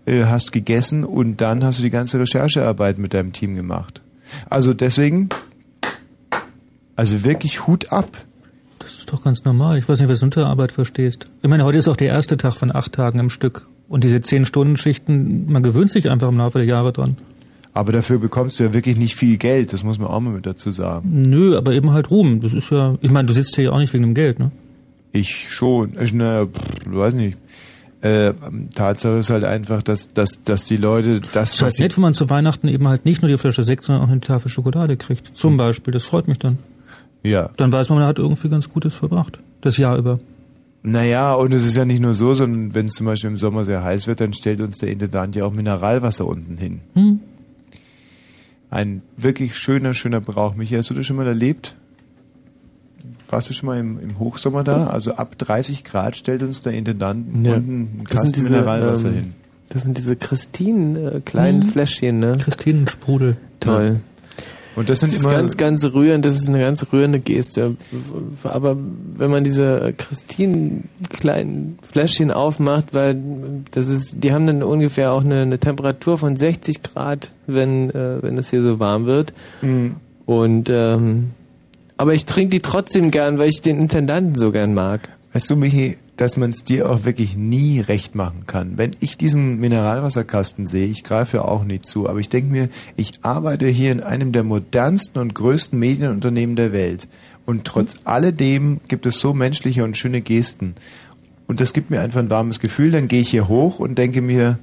äh, 0.07 0.25
hast 0.25 0.53
gegessen 0.53 1.05
und 1.05 1.41
dann 1.41 1.65
hast 1.65 1.79
du 1.79 1.83
die 1.83 1.91
ganze 1.91 2.21
Recherchearbeit 2.21 2.99
mit 2.99 3.15
deinem 3.15 3.33
Team 3.33 3.55
gemacht. 3.55 4.03
Also 4.49 4.75
deswegen, 4.75 5.29
also 6.97 7.25
wirklich 7.25 7.67
Hut 7.67 7.93
ab. 7.93 8.09
Das 8.79 8.95
ist 8.95 9.13
doch 9.13 9.23
ganz 9.23 9.45
normal. 9.45 9.79
Ich 9.79 9.89
weiß 9.89 10.01
nicht, 10.01 10.09
was 10.11 10.21
du 10.21 10.27
unter 10.27 10.47
Arbeit 10.47 10.73
verstehst. 10.73 11.27
Ich 11.43 11.49
meine, 11.49 11.65
heute 11.65 11.79
ist 11.79 11.89
auch 11.89 11.97
der 11.97 12.09
erste 12.09 12.37
Tag 12.37 12.55
von 12.55 12.75
acht 12.75 12.93
Tagen 12.93 13.19
im 13.19 13.31
Stück. 13.31 13.67
Und 13.89 14.05
diese 14.05 14.20
zehn 14.20 14.45
Stunden 14.47 14.76
Schichten, 14.76 15.51
man 15.53 15.62
gewöhnt 15.62 15.91
sich 15.91 16.11
einfach 16.11 16.28
im 16.28 16.39
Laufe 16.39 16.59
der 16.59 16.66
Jahre 16.66 16.93
dran. 16.93 17.16
Aber 17.72 17.93
dafür 17.93 18.18
bekommst 18.18 18.61
du 18.61 18.64
ja 18.64 18.72
wirklich 18.72 18.97
nicht 18.97 19.16
viel 19.16 19.37
Geld, 19.37 19.72
das 19.72 19.82
muss 19.82 19.99
man 19.99 20.09
auch 20.09 20.20
mal 20.20 20.30
mit 20.30 20.47
dazu 20.47 20.70
sagen. 20.70 21.28
Nö, 21.28 21.57
aber 21.57 21.72
eben 21.72 21.91
halt 21.91 22.11
Ruhm. 22.11 22.41
Das 22.41 22.55
ist 22.55 22.70
ja, 22.70 22.95
ich 23.01 23.11
meine, 23.11 23.26
du 23.26 23.35
sitzt 23.35 23.57
hier 23.57 23.64
ja 23.64 23.70
auch 23.72 23.78
nicht 23.78 23.93
wegen 23.93 24.05
dem 24.05 24.14
Geld, 24.14 24.39
ne? 24.39 24.53
Ich 25.12 25.51
schon. 25.51 25.95
Ich, 26.01 26.12
pff, 26.12 26.51
weiß 26.87 27.14
nicht. 27.14 27.37
Äh, 28.01 28.35
Tatsache 28.74 29.14
ist 29.14 29.30
halt 29.30 29.45
einfach, 29.45 29.82
dass, 29.82 30.12
dass, 30.12 30.43
dass 30.43 30.66
die 30.66 30.76
Leute 30.76 31.20
das, 31.32 31.51
Es 31.51 31.55
ist 31.55 31.62
halt 31.62 31.78
nett, 31.78 31.97
wenn 31.97 32.03
man 32.03 32.14
zu 32.14 32.28
Weihnachten 32.28 32.68
eben 32.68 32.87
halt 32.87 33.07
nicht 33.07 33.22
nur 33.22 33.30
die 33.30 33.39
Flasche 33.39 33.64
Sekt, 33.64 33.85
sondern 33.85 34.05
auch 34.05 34.11
eine 34.11 34.20
Tafel 34.20 34.51
Schokolade 34.51 34.97
kriegt. 34.97 35.37
Zum 35.37 35.57
Beispiel. 35.57 35.93
Das 35.93 36.05
freut 36.05 36.28
mich 36.28 36.39
dann. 36.39 36.59
Ja. 37.22 37.49
Dann 37.57 37.72
weiß 37.72 37.89
man, 37.89 38.01
man 38.01 38.07
hat 38.07 38.18
irgendwie 38.18 38.51
ganz 38.51 38.68
Gutes 38.68 38.95
verbracht. 38.95 39.39
Das 39.62 39.78
Jahr 39.78 39.97
über. 39.97 40.20
Naja, 40.87 41.32
und 41.32 41.53
es 41.55 41.66
ist 41.66 41.76
ja 41.76 41.87
nicht 41.87 42.01
nur 42.03 42.12
so, 42.12 42.35
sondern 42.35 42.74
wenn 42.74 42.85
es 42.87 42.93
zum 42.93 43.07
Beispiel 43.07 43.30
im 43.30 43.39
Sommer 43.39 43.64
sehr 43.64 43.82
heiß 43.82 44.07
wird, 44.07 44.20
dann 44.20 44.35
stellt 44.35 44.61
uns 44.61 44.76
der 44.76 44.91
Intendant 44.91 45.35
ja 45.35 45.45
auch 45.47 45.53
Mineralwasser 45.55 46.26
unten 46.26 46.59
hin. 46.59 46.80
Hm? 46.93 47.20
Ein 48.70 49.01
wirklich 49.16 49.57
schöner, 49.57 49.95
schöner 49.95 50.20
Brauch. 50.20 50.55
Michi, 50.57 50.74
hast 50.74 50.91
du 50.91 50.95
das 50.95 51.07
schon 51.07 51.16
mal 51.16 51.26
erlebt? 51.26 51.74
Warst 53.30 53.49
du 53.49 53.55
schon 53.55 53.66
mal 53.68 53.78
im, 53.80 53.99
im 53.99 54.18
Hochsommer 54.18 54.62
da? 54.62 54.89
Also 54.89 55.14
ab 55.14 55.39
30 55.39 55.85
Grad 55.85 56.16
stellt 56.16 56.43
uns 56.43 56.61
der 56.61 56.74
Intendant 56.74 57.47
Ja. 57.47 57.55
unten 57.55 57.70
einen 57.72 58.05
Das 58.11 58.20
Kasten 58.22 58.43
Mineralwasser 58.45 59.09
ähm, 59.09 59.14
hin. 59.14 59.35
Das 59.70 59.82
sind 59.85 59.97
diese 59.97 60.16
Christinen, 60.16 60.97
äh, 60.97 61.20
kleinen 61.24 61.61
Mhm. 61.61 61.68
Fläschchen, 61.70 62.18
ne? 62.18 62.37
Christinensprudel. 62.39 63.39
Toll. 63.61 64.01
Und 64.77 64.89
das 64.89 65.01
sind 65.01 65.12
das 65.14 65.20
immer- 65.20 65.31
ist 65.33 65.37
ganz, 65.37 65.57
ganz 65.57 65.85
rührend, 65.95 66.25
das 66.25 66.35
ist 66.35 66.49
eine 66.49 66.59
ganz 66.61 66.85
rührende 66.93 67.20
Geste. 67.20 67.77
Aber 68.43 68.77
wenn 69.16 69.31
man 69.31 69.45
diese 69.45 69.95
Christinen 69.97 70.89
kleinen 71.11 71.79
Fläschchen 71.83 72.31
aufmacht, 72.31 72.93
weil 72.93 73.20
das 73.70 73.89
ist, 73.89 74.16
die 74.25 74.33
haben 74.33 74.47
dann 74.47 74.62
ungefähr 74.62 75.12
auch 75.12 75.25
eine, 75.25 75.43
eine 75.43 75.59
Temperatur 75.59 76.18
von 76.18 76.37
60 76.37 76.83
Grad, 76.83 77.31
wenn, 77.47 77.91
äh, 77.91 78.22
wenn 78.22 78.37
es 78.39 78.51
hier 78.51 78.62
so 78.62 78.81
warm 78.81 79.07
wird. 79.07 79.33
Mhm. 79.62 79.97
Und 80.27 80.68
ähm, 80.70 81.31
aber 81.97 82.14
ich 82.14 82.25
trinke 82.25 82.51
die 82.57 82.61
trotzdem 82.61 83.11
gern, 83.12 83.39
weil 83.39 83.49
ich 83.49 83.62
den 83.62 83.79
Intendanten 83.79 84.35
so 84.35 84.51
gern 84.51 84.75
mag. 84.75 85.09
Weißt 85.33 85.49
du, 85.51 85.57
Michi, 85.57 85.97
dass 86.17 86.37
man 86.37 86.51
es 86.51 86.65
dir 86.65 86.89
auch 86.89 87.05
wirklich 87.05 87.37
nie 87.37 87.81
recht 87.81 88.15
machen 88.15 88.45
kann. 88.47 88.79
Wenn 88.79 88.93
ich 89.01 89.19
diesen 89.19 89.59
Mineralwasserkasten 89.59 90.67
sehe, 90.67 90.87
ich 90.87 91.03
greife 91.03 91.39
ja 91.39 91.45
auch 91.45 91.65
nie 91.65 91.81
zu, 91.81 92.09
aber 92.09 92.21
ich 92.21 92.29
denke 92.29 92.51
mir, 92.51 92.69
ich 92.97 93.12
arbeite 93.23 93.67
hier 93.67 93.91
in 93.93 94.01
einem 94.01 94.33
der 94.33 94.45
modernsten 94.45 95.21
und 95.21 95.35
größten 95.35 95.79
Medienunternehmen 95.79 96.57
der 96.57 96.73
Welt. 96.73 97.09
Und 97.47 97.65
trotz 97.65 97.97
alledem 98.05 98.81
gibt 98.89 99.07
es 99.07 99.21
so 99.21 99.35
menschliche 99.35 99.85
und 99.85 99.97
schöne 99.97 100.21
Gesten. 100.21 100.75
Und 101.47 101.61
das 101.61 101.73
gibt 101.73 101.91
mir 101.91 102.01
einfach 102.01 102.21
ein 102.21 102.31
warmes 102.31 102.61
Gefühl. 102.61 102.91
Dann 102.91 103.09
gehe 103.09 103.21
ich 103.21 103.31
hier 103.31 103.49
hoch 103.49 103.79
und 103.79 103.99
denke 103.99 104.23
mir, 104.23 104.59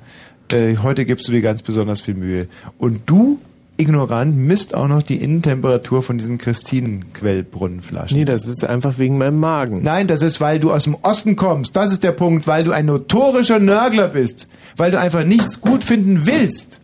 äh, 0.52 0.78
heute 0.78 1.06
gibst 1.06 1.28
du 1.28 1.32
dir 1.32 1.41
ganz 1.41 1.62
besonders 1.62 2.02
viel 2.02 2.16
Mühe. 2.16 2.47
Und 2.78 3.02
du, 3.06 3.39
ignorant, 3.78 4.38
misst 4.38 4.76
auch 4.76 4.88
noch 4.88 5.01
die 5.01 5.17
Innentemperatur 5.17 6.03
von 6.03 6.17
diesen 6.17 6.38
Christinenquellbrunnenflaschen. 6.38 8.17
Nee, 8.17 8.26
das 8.26 8.45
ist 8.45 8.63
einfach 8.63 8.97
wegen 8.97 9.17
meinem 9.17 9.39
Magen. 9.39 9.82
Nein, 9.82 10.07
das 10.07 10.22
ist, 10.22 10.39
weil 10.39 10.59
du 10.59 10.72
aus 10.72 10.84
dem 10.84 10.95
Osten 11.01 11.36
kommst. 11.36 11.76
Das 11.76 11.91
ist 11.91 12.03
der 12.03 12.11
Punkt, 12.11 12.47
weil 12.47 12.63
du 12.63 12.72
ein 12.72 12.86
notorischer 12.86 13.59
Nörgler 13.59 14.09
bist. 14.09 14.47
Weil 14.78 14.91
du 14.91 14.99
einfach 14.99 15.24
nichts 15.24 15.61
gut 15.61 15.84
finden 15.84 16.28
willst. 16.28 16.82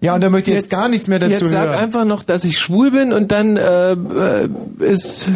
Ja, 0.00 0.14
und 0.14 0.20
da 0.20 0.30
möchte 0.30 0.50
ich 0.50 0.56
jetzt, 0.56 0.70
gar 0.70 0.88
nichts 0.88 1.06
mehr 1.06 1.20
dazu 1.20 1.44
Jetzt 1.44 1.52
sag 1.52 1.68
hören. 1.68 1.78
einfach 1.78 2.04
noch, 2.04 2.24
dass 2.24 2.44
ich 2.44 2.58
schwul 2.58 2.90
bin 2.90 3.12
und 3.12 3.30
dann 3.30 3.56
äh, 3.56 3.92
äh, 3.92 4.48
ist 4.80 5.30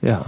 ja. 0.00 0.24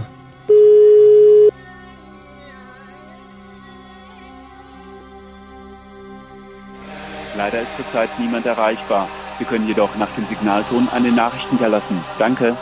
Leider 7.37 7.61
ist 7.61 7.75
zurzeit 7.75 8.09
niemand 8.19 8.45
erreichbar. 8.45 9.09
Sie 9.37 9.45
können 9.45 9.67
jedoch 9.67 9.95
nach 9.97 10.09
dem 10.15 10.25
Signalton 10.27 10.87
eine 10.93 11.11
Nachricht 11.11 11.49
hinterlassen. 11.49 12.03
Danke. 12.17 12.55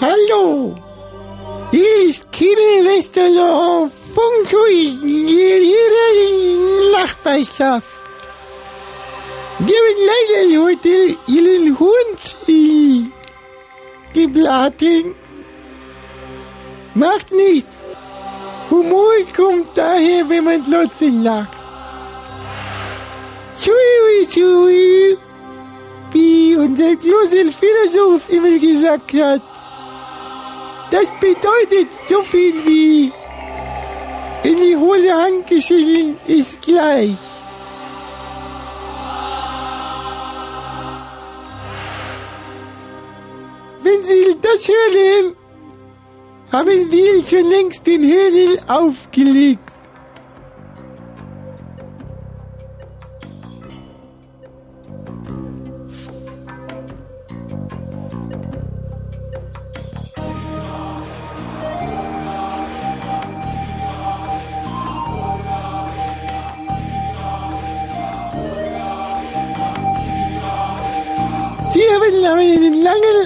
Hallo! 0.00 0.74
Hier 1.70 2.08
ist 2.08 2.30
Kirill 2.30 2.84
Westerloh, 2.84 3.90
Funkui, 4.14 4.98
Ihre 5.26 6.12
Nachbarschaft. 6.92 8.04
Wir 9.58 9.74
haben 9.74 10.00
leider 10.12 10.64
heute 10.64 11.16
Ihren 11.26 11.78
Hund 11.78 12.16
gebraten. 14.12 15.14
Macht 16.94 17.32
nichts. 17.32 17.88
Humor 18.70 19.12
kommt 19.34 19.76
daher, 19.76 20.28
wenn 20.28 20.44
man 20.44 20.70
trotzdem 20.70 21.22
lacht. 21.22 21.55
Chui, 23.58 24.26
chui, 24.32 25.16
wie 26.12 26.56
unser 26.56 26.94
großer 26.96 27.50
Philosoph 27.60 28.28
immer 28.30 28.58
gesagt 28.58 29.12
hat. 29.14 29.42
Das 30.90 31.10
bedeutet 31.20 31.88
so 32.08 32.22
viel 32.22 32.54
wie 32.66 33.12
in 34.42 34.56
die 34.58 34.76
hohle 34.76 35.12
Hand 35.12 35.46
geschüttelt 35.46 36.16
ist 36.26 36.62
gleich. 36.62 37.18
Wenn 43.82 44.04
Sie 44.04 44.36
das 44.40 44.68
hören, 44.68 45.34
haben 46.52 46.90
wir 46.90 47.24
schon 47.24 47.50
längst 47.50 47.86
den 47.86 48.02
Hörnel 48.04 48.60
aufgelegt. 48.68 49.65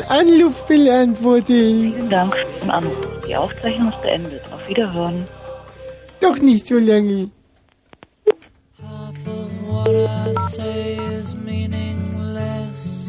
Anruf 0.08 0.66
beantworten. 0.66 1.44
Vielen 1.94 2.10
Dank 2.10 2.34
für 2.36 2.60
den 2.60 2.70
Anruf. 2.70 3.06
Die 3.26 3.36
Aufzeichnung 3.36 3.88
ist 3.90 4.02
beendet. 4.02 4.42
Auf 4.52 4.68
Wiederhören. 4.68 5.26
Doch 6.20 6.38
nicht 6.38 6.66
so 6.66 6.78
lange. 6.78 7.30
What 9.66 9.94
I 9.96 10.34
say 10.50 10.98
is 11.20 11.34
meaningless, 11.34 13.08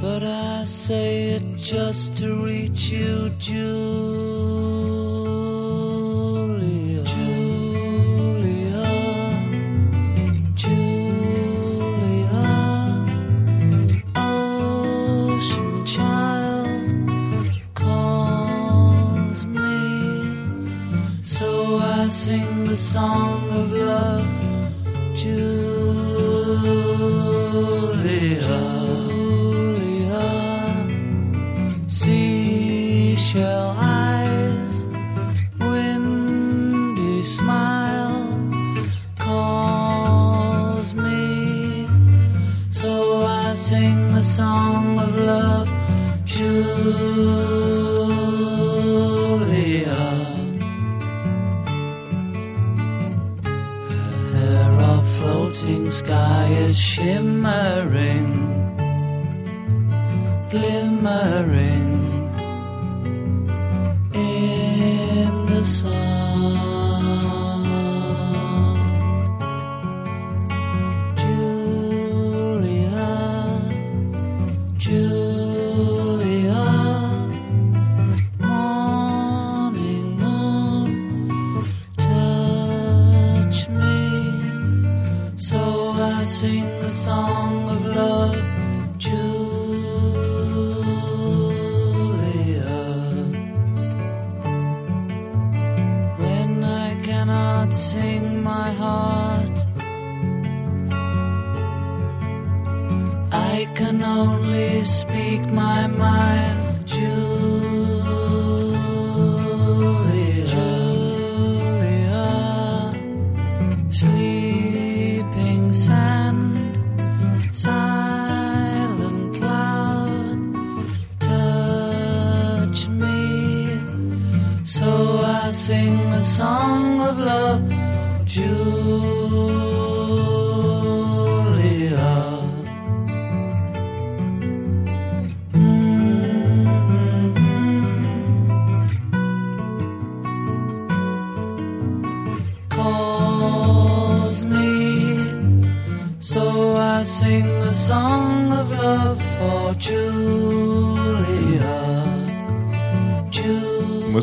but 0.00 0.22
I 0.22 0.64
say 0.64 1.36
it 1.36 1.56
just 1.58 2.16
to 2.18 2.44
reach 2.44 2.90
you, 2.90 3.30
Julia. 3.38 4.83
Sing 22.14 22.64
the 22.64 22.76
song 22.76 23.50
of 23.50 23.72
love, 23.72 24.24
Julia. 25.16 26.54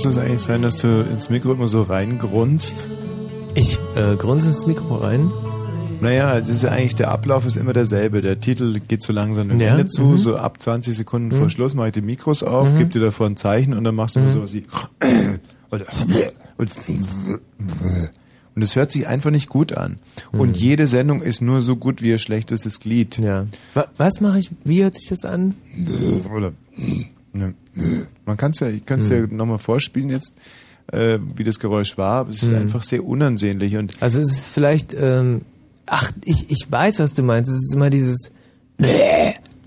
Muss 0.04 0.18
es 0.18 0.24
eigentlich 0.24 0.41
sein, 0.41 0.64
dass 0.64 0.78
du 0.78 1.02
ins 1.04 1.30
Mikro 1.30 1.52
immer 1.54 1.68
so 1.68 1.84
reingrunzt? 1.84 2.88
Ich 3.54 3.78
äh, 3.95 4.16
grunze 4.16 4.47
ins 4.47 4.66
Mikro 4.66 4.95
rein. 4.95 5.32
Naja, 5.99 6.39
es 6.39 6.49
ist 6.49 6.64
ja 6.64 6.70
eigentlich, 6.72 6.95
der 6.95 7.12
Ablauf 7.12 7.45
ist 7.45 7.56
immer 7.56 7.72
derselbe. 7.74 8.22
Der 8.24 8.39
Titel 8.39 8.80
geht 8.80 9.04
so 9.04 9.14
langsam 9.14 9.49
dem 9.49 9.60
Ja, 9.60 9.68
Ende 9.78 9.86
zu, 9.88 10.02
mhm. 10.02 10.18
so 10.18 10.38
ab 10.38 10.60
20 10.60 10.97
Sekunden 10.97 11.30
vor 11.30 11.41
Mhm. 11.45 11.49
Schluss 11.52 11.76
mache 11.76 11.89
ich 11.89 11.93
die 11.93 12.02
Mikros 12.02 12.41
auf, 12.41 12.74
Mhm. 12.74 12.78
gebe 12.80 12.89
dir 12.89 13.02
davor 13.02 13.28
ein 13.28 13.38
Zeichen 13.38 13.76
und 13.76 13.84
dann 13.84 13.93
machst 13.93 14.16
du 14.16 14.22
Mhm. 14.22 14.30
sowas 14.32 14.54
wie 14.54 14.64
und, 15.70 15.86
und, 16.58 16.72
und 18.56 18.62
es 18.64 18.76
hört 18.76 18.89
sich 18.89 19.08
einfach 19.08 19.30
nicht 19.30 19.49
gut 19.49 19.78
an. 19.78 19.99
Und 20.32 20.49
Mhm. 20.49 20.56
jede 20.56 20.88
Sendung 20.88 21.22
ist 21.22 21.41
nur 21.43 21.62
so 21.62 21.76
gut 21.76 22.02
wie 22.02 22.10
ihr 22.10 22.18
schlechtestes 22.18 22.80
Glied. 22.80 23.20
Ja. 23.20 23.45
Wa 23.76 23.86
was 23.97 24.20
mache 24.20 24.39
ich? 24.39 24.49
Wie 24.64 24.82
hört 24.82 24.95
sich 24.95 25.10
das 25.10 25.26
an? 25.26 25.54
Oder 26.36 26.54
ne. 27.34 27.53
man 28.25 28.38
kann 28.38 28.51
es 28.51 28.59
ja, 28.59 28.67
ich 28.69 28.86
kann 28.86 28.99
es 28.99 29.09
ja 29.09 29.25
nochmal 29.27 29.59
vorspielen 29.59 30.09
jetzt, 30.09 30.36
äh, 30.91 31.19
wie 31.36 31.43
das 31.43 31.59
Geräusch 31.59 31.97
war. 31.97 32.21
aber 32.21 32.29
Es 32.32 32.43
ist 32.43 32.51
Mhm. 32.51 32.57
einfach 32.57 32.84
sehr 32.84 33.03
unansehnlich 33.05 33.77
und 33.77 34.01
Also 34.01 34.19
es 34.19 34.32
ist 34.32 34.49
vielleicht, 34.49 34.93
ähm, 34.93 35.41
ach, 35.86 36.11
ich, 36.25 36.49
ich 36.49 36.69
weiß, 36.69 36.99
was 36.99 37.13
du 37.13 37.23
meinst. 37.23 37.49
Es 37.51 37.57
ist 37.57 37.73
immer 37.75 37.89
dieses 37.89 38.32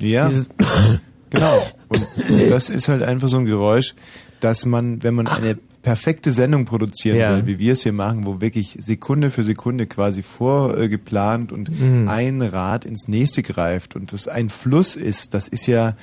Ja, 0.01 0.29
Dieses 0.29 0.49
genau. 1.31 1.63
Und 1.89 2.07
das 2.51 2.71
ist 2.71 2.89
halt 2.89 3.03
einfach 3.03 3.29
so 3.29 3.39
ein 3.39 3.45
Geräusch, 3.45 3.95
dass 4.41 4.67
man, 4.67 5.03
wenn 5.03 5.15
man 5.15 5.27
eine 5.29 5.57
perfekte 5.83 6.33
Sendung 6.33 6.65
produzieren 6.65 7.17
Ja. 7.19 7.37
will, 7.37 7.47
wie 7.47 7.59
wir 7.59 7.75
es 7.75 7.83
hier 7.83 7.93
machen, 7.93 8.27
wo 8.27 8.41
wirklich 8.41 8.77
Sekunde 8.81 9.31
für 9.31 9.45
Sekunde 9.45 9.87
quasi 9.87 10.23
vorgeplant 10.23 11.53
und 11.53 11.69
Mhm. 11.79 12.09
ein 12.09 12.43
Rad 12.43 12.85
ins 12.87 13.07
nächste 13.07 13.43
greift 13.43 13.95
und 13.95 14.13
das 14.13 14.27
ein 14.27 14.49
Fluss 14.49 14.97
ist, 14.97 15.35
das 15.35 15.47
ist 15.47 15.67
ja 15.67 15.95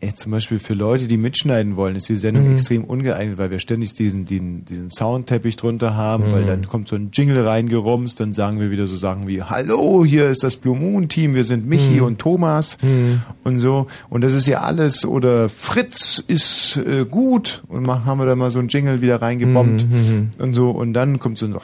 äh, 0.00 0.12
zum 0.12 0.32
Beispiel 0.32 0.58
für 0.58 0.74
Leute, 0.74 1.06
die 1.06 1.16
mitschneiden 1.16 1.76
wollen, 1.76 1.96
ist 1.96 2.08
die 2.08 2.16
Sendung 2.16 2.44
Mhm. 2.46 2.52
extrem 2.52 2.84
ungeeignet, 2.84 3.38
weil 3.38 3.50
wir 3.50 3.58
ständig 3.58 3.94
diesen, 3.94 4.24
diesen, 4.26 4.64
diesen 4.64 4.90
Soundteppich 4.90 5.56
drunter 5.56 5.96
haben, 5.96 6.32
weil 6.32 6.42
Mhm. 6.42 6.46
dann 6.46 6.66
kommt 6.68 6.88
so 6.88 6.96
ein 6.96 7.10
Jingle 7.12 7.46
reingerumst, 7.46 8.20
dann 8.20 8.34
sagen 8.34 8.60
wir 8.60 8.70
wieder 8.70 8.86
so 8.86 8.96
Sachen 8.96 9.26
wie, 9.26 9.42
hallo, 9.42 10.04
hier 10.04 10.28
ist 10.28 10.42
das 10.44 10.56
Blue 10.56 10.76
Moon 10.78 11.08
Team, 11.08 11.34
wir 11.34 11.44
sind 11.44 11.66
Michi 11.66 11.94
Mhm. 11.96 12.02
und 12.02 12.18
Thomas 12.18 12.76
Mhm. 12.82 13.22
und 13.44 13.58
so. 13.58 13.86
Und 14.10 14.22
das 14.22 14.34
ist 14.34 14.46
ja 14.46 14.60
alles, 14.60 15.06
oder 15.06 15.48
Fritz 15.48 16.22
ist 16.26 16.76
äh, 16.76 17.04
gut 17.04 17.62
und 17.68 17.86
machen, 17.86 18.04
haben 18.04 18.18
wir 18.18 18.26
da 18.26 18.36
mal 18.36 18.50
so 18.50 18.58
ein 18.58 18.68
Jingle 18.68 19.00
wieder 19.00 19.22
reingebombt 19.22 19.86
Mhm. 19.88 20.30
und 20.38 20.54
so. 20.54 20.70
Und 20.70 20.92
dann 20.92 21.18
kommt 21.18 21.38
so 21.38 21.46
ein 21.46 21.54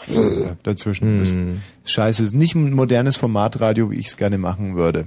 dazwischen. 0.63 1.61
Scheiße, 1.85 2.23
ist 2.25 2.35
nicht 2.35 2.55
ein 2.55 2.73
modernes 2.73 3.17
Formatradio, 3.17 3.91
wie 3.91 3.97
ich 3.97 4.07
es 4.07 4.17
gerne 4.17 4.39
machen 4.39 4.77
würde. 4.77 5.05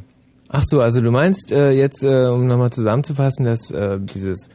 Ach 0.50 0.64
so, 0.66 0.82
also 0.82 1.02
du 1.02 1.12
meinst 1.12 1.52
äh, 1.52 1.72
jetzt, 1.72 2.04
äh, 2.04 2.28
um 2.28 2.48
nochmal 2.48 2.70
zusammenzufassen, 2.72 3.46
dass 3.46 3.72
äh, 3.72 4.00
dieses 4.00 4.50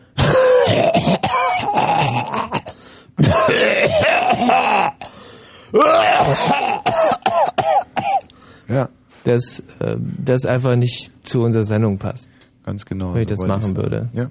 Ja. 8.68 8.88
dass 9.24 9.60
äh, 9.80 9.96
das 9.98 10.46
einfach 10.46 10.76
nicht 10.76 11.10
zu 11.26 11.42
unserer 11.42 11.64
Sendung 11.64 11.98
passt. 11.98 12.30
Ganz 12.64 12.84
genau. 12.86 13.14
Wenn 13.14 13.22
ich 13.22 13.28
so 13.28 13.34
das 13.34 13.46
machen 13.46 13.62
ich's 13.62 13.76
würde. 13.76 14.06
Ja. 14.12 14.26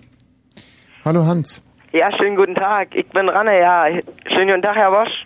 Hallo 1.05 1.25
Hans. 1.25 1.61
Ja, 1.91 2.11
schönen 2.17 2.35
guten 2.35 2.55
Tag. 2.55 2.93
Ich 2.95 3.07
bin 3.09 3.27
Ranne, 3.29 3.59
ja. 3.59 3.85
Schönen 4.27 4.47
guten 4.49 4.61
Tag, 4.61 4.75
Herr 4.75 4.91
Bosch. 4.91 5.25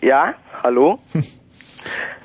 Ja, 0.00 0.34
hallo? 0.62 0.98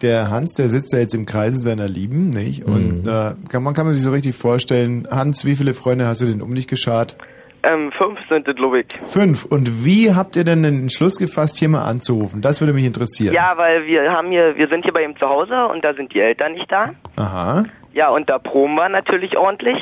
Der 0.01 0.29
Hans, 0.29 0.53
der 0.53 0.69
sitzt 0.69 0.93
ja 0.93 0.99
jetzt 0.99 1.13
im 1.15 1.25
Kreise 1.25 1.57
seiner 1.57 1.87
Lieben, 1.87 2.29
nicht? 2.29 2.63
Und 2.65 3.03
Mhm. 3.03 3.09
äh, 3.09 3.33
kann, 3.49 3.63
man 3.63 3.73
kann 3.73 3.85
man 3.85 3.93
sich 3.95 4.03
so 4.03 4.11
richtig 4.11 4.35
vorstellen, 4.35 5.07
Hans, 5.09 5.45
wie 5.45 5.55
viele 5.55 5.73
Freunde 5.73 6.05
hast 6.07 6.21
du 6.21 6.25
denn 6.25 6.41
um 6.41 6.53
dich 6.53 6.67
geschart? 6.67 7.17
Ähm, 7.63 7.91
fünf 7.97 8.19
sind 8.29 8.47
es, 8.47 8.55
glaube 8.55 8.81
ich. 8.81 8.85
Fünf. 9.09 9.43
Und 9.45 9.83
wie 9.83 10.13
habt 10.13 10.35
ihr 10.35 10.43
denn 10.43 10.61
den 10.63 10.79
Entschluss 10.83 11.17
gefasst, 11.17 11.57
hier 11.57 11.69
mal 11.69 11.83
anzurufen? 11.85 12.41
Das 12.41 12.61
würde 12.61 12.71
mich 12.73 12.85
interessieren. 12.85 13.33
Ja, 13.33 13.53
weil 13.57 13.85
wir 13.87 14.11
haben 14.11 14.29
hier, 14.29 14.55
wir 14.55 14.67
sind 14.69 14.83
hier 14.83 14.93
bei 14.93 15.03
ihm 15.03 15.17
zu 15.17 15.27
Hause 15.27 15.65
und 15.73 15.83
da 15.83 15.93
sind 15.95 16.13
die 16.13 16.19
Eltern 16.21 16.53
nicht 16.53 16.71
da. 16.71 16.91
Aha. 17.15 17.65
Ja, 17.93 18.09
und 18.09 18.29
da 18.29 18.37
proben 18.37 18.75
wir 18.75 18.87
natürlich 18.89 19.35
ordentlich 19.37 19.77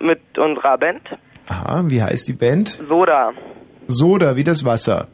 mit 0.00 0.20
unserer 0.36 0.76
Band. 0.76 1.02
Aha, 1.46 1.84
wie 1.86 2.02
heißt 2.02 2.26
die 2.26 2.32
Band? 2.32 2.80
Soda. 2.88 3.30
Soda, 3.86 4.34
wie 4.36 4.44
das 4.44 4.64
Wasser. 4.64 5.06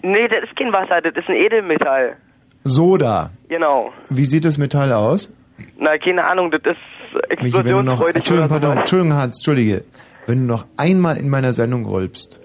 Nee, 0.00 0.28
das 0.28 0.44
ist 0.44 0.56
kein 0.56 0.72
Wasser, 0.72 1.00
das 1.02 1.14
ist 1.16 1.28
ein 1.28 1.36
Edelmetall. 1.36 2.16
Soda. 2.64 3.30
Genau. 3.48 3.92
Wie 4.08 4.24
sieht 4.24 4.44
das 4.44 4.58
Metall 4.58 4.92
aus? 4.92 5.32
Na, 5.78 5.98
keine 5.98 6.24
Ahnung, 6.24 6.50
das 6.50 6.60
ist 6.62 7.42
Michi, 7.42 7.52
wenn 7.64 7.64
du 7.64 7.82
noch, 7.82 8.00
explosionsfreudig 8.00 8.16
Entschuldigung, 8.16 8.48
pardon. 8.48 8.78
Entschuldigung, 8.78 9.14
Hans, 9.14 9.38
Entschuldige. 9.38 9.84
Wenn 10.26 10.38
du 10.40 10.44
noch 10.44 10.66
einmal 10.76 11.16
in 11.16 11.28
meiner 11.28 11.52
Sendung 11.52 11.84
rülpst, 11.86 12.40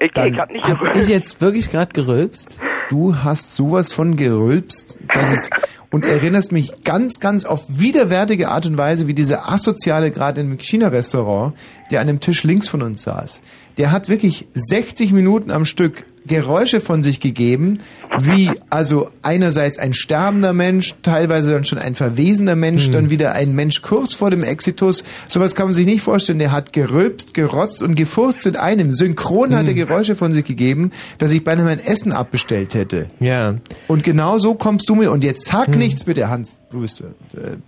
Ich, 0.00 0.12
Dann 0.12 0.32
ich 0.32 0.38
hab 0.38 0.50
nicht 0.50 0.66
hab 0.66 0.78
gerülpst. 0.80 1.02
Ich 1.02 1.08
jetzt 1.08 1.40
wirklich 1.40 1.70
gerade 1.70 1.92
gerülpst? 1.92 2.58
du 2.88 3.16
hast 3.16 3.54
sowas 3.56 3.92
von 3.92 4.16
gerülpst, 4.16 4.98
dass 5.12 5.32
es, 5.32 5.50
und 5.90 6.04
erinnerst 6.04 6.52
mich 6.52 6.84
ganz, 6.84 7.20
ganz 7.20 7.44
auf 7.44 7.64
widerwärtige 7.68 8.48
Art 8.48 8.66
und 8.66 8.76
Weise, 8.76 9.06
wie 9.06 9.14
dieser 9.14 9.50
Asoziale 9.50 10.10
gerade 10.10 10.40
im 10.40 10.58
China-Restaurant, 10.58 11.54
der 11.90 12.00
an 12.00 12.06
dem 12.06 12.20
Tisch 12.20 12.44
links 12.44 12.68
von 12.68 12.82
uns 12.82 13.02
saß. 13.02 13.42
Der 13.78 13.92
hat 13.92 14.08
wirklich 14.08 14.48
60 14.54 15.12
Minuten 15.12 15.50
am 15.50 15.64
Stück 15.64 16.04
Geräusche 16.26 16.80
von 16.80 17.02
sich 17.02 17.20
gegeben, 17.20 17.80
wie 18.18 18.50
also 18.70 19.10
einerseits 19.22 19.78
ein 19.78 19.92
sterbender 19.92 20.52
Mensch, 20.52 20.94
teilweise 21.02 21.52
dann 21.52 21.64
schon 21.64 21.78
ein 21.78 21.94
verwesener 21.94 22.56
Mensch, 22.56 22.90
dann 22.90 23.10
wieder 23.10 23.32
ein 23.32 23.54
Mensch 23.54 23.82
kurz 23.82 24.14
vor 24.14 24.30
dem 24.30 24.42
Exitus. 24.42 25.04
Sowas 25.28 25.54
kann 25.54 25.66
man 25.66 25.74
sich 25.74 25.86
nicht 25.86 26.02
vorstellen. 26.02 26.38
Der 26.38 26.52
hat 26.52 26.72
gerülpst, 26.72 27.34
gerotzt 27.34 27.82
und 27.82 27.94
gefurzt 27.94 28.46
in 28.46 28.56
einem. 28.56 28.92
Synchron 28.92 29.54
hat 29.54 29.68
er 29.68 29.74
Geräusche 29.74 30.16
von 30.16 30.32
sich 30.32 30.44
gegeben, 30.44 30.90
dass 31.18 31.32
ich 31.32 31.44
beinahe 31.44 31.64
mein 31.64 31.80
Essen 31.80 32.12
abbestellt 32.12 32.74
hätte. 32.74 33.08
Ja. 33.20 33.56
Und 33.88 34.04
genau 34.04 34.38
so 34.38 34.54
kommst 34.54 34.88
du 34.88 34.94
mir. 34.94 35.10
Und 35.10 35.24
jetzt 35.24 35.46
sag 35.46 35.74
nichts 35.76 36.04
bitte, 36.04 36.28
Hans. 36.28 36.60
Du 36.70 36.80
bist 36.80 37.00
äh, 37.00 37.04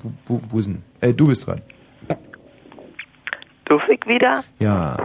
Bu 0.02 0.10
Bu 0.24 0.38
Busen. 0.38 0.82
Äh, 1.00 1.12
du 1.12 1.28
bist 1.28 1.46
dran. 1.46 1.60
Darf 3.68 3.82
ich 3.88 4.00
wieder? 4.06 4.42
Ja. 4.58 4.96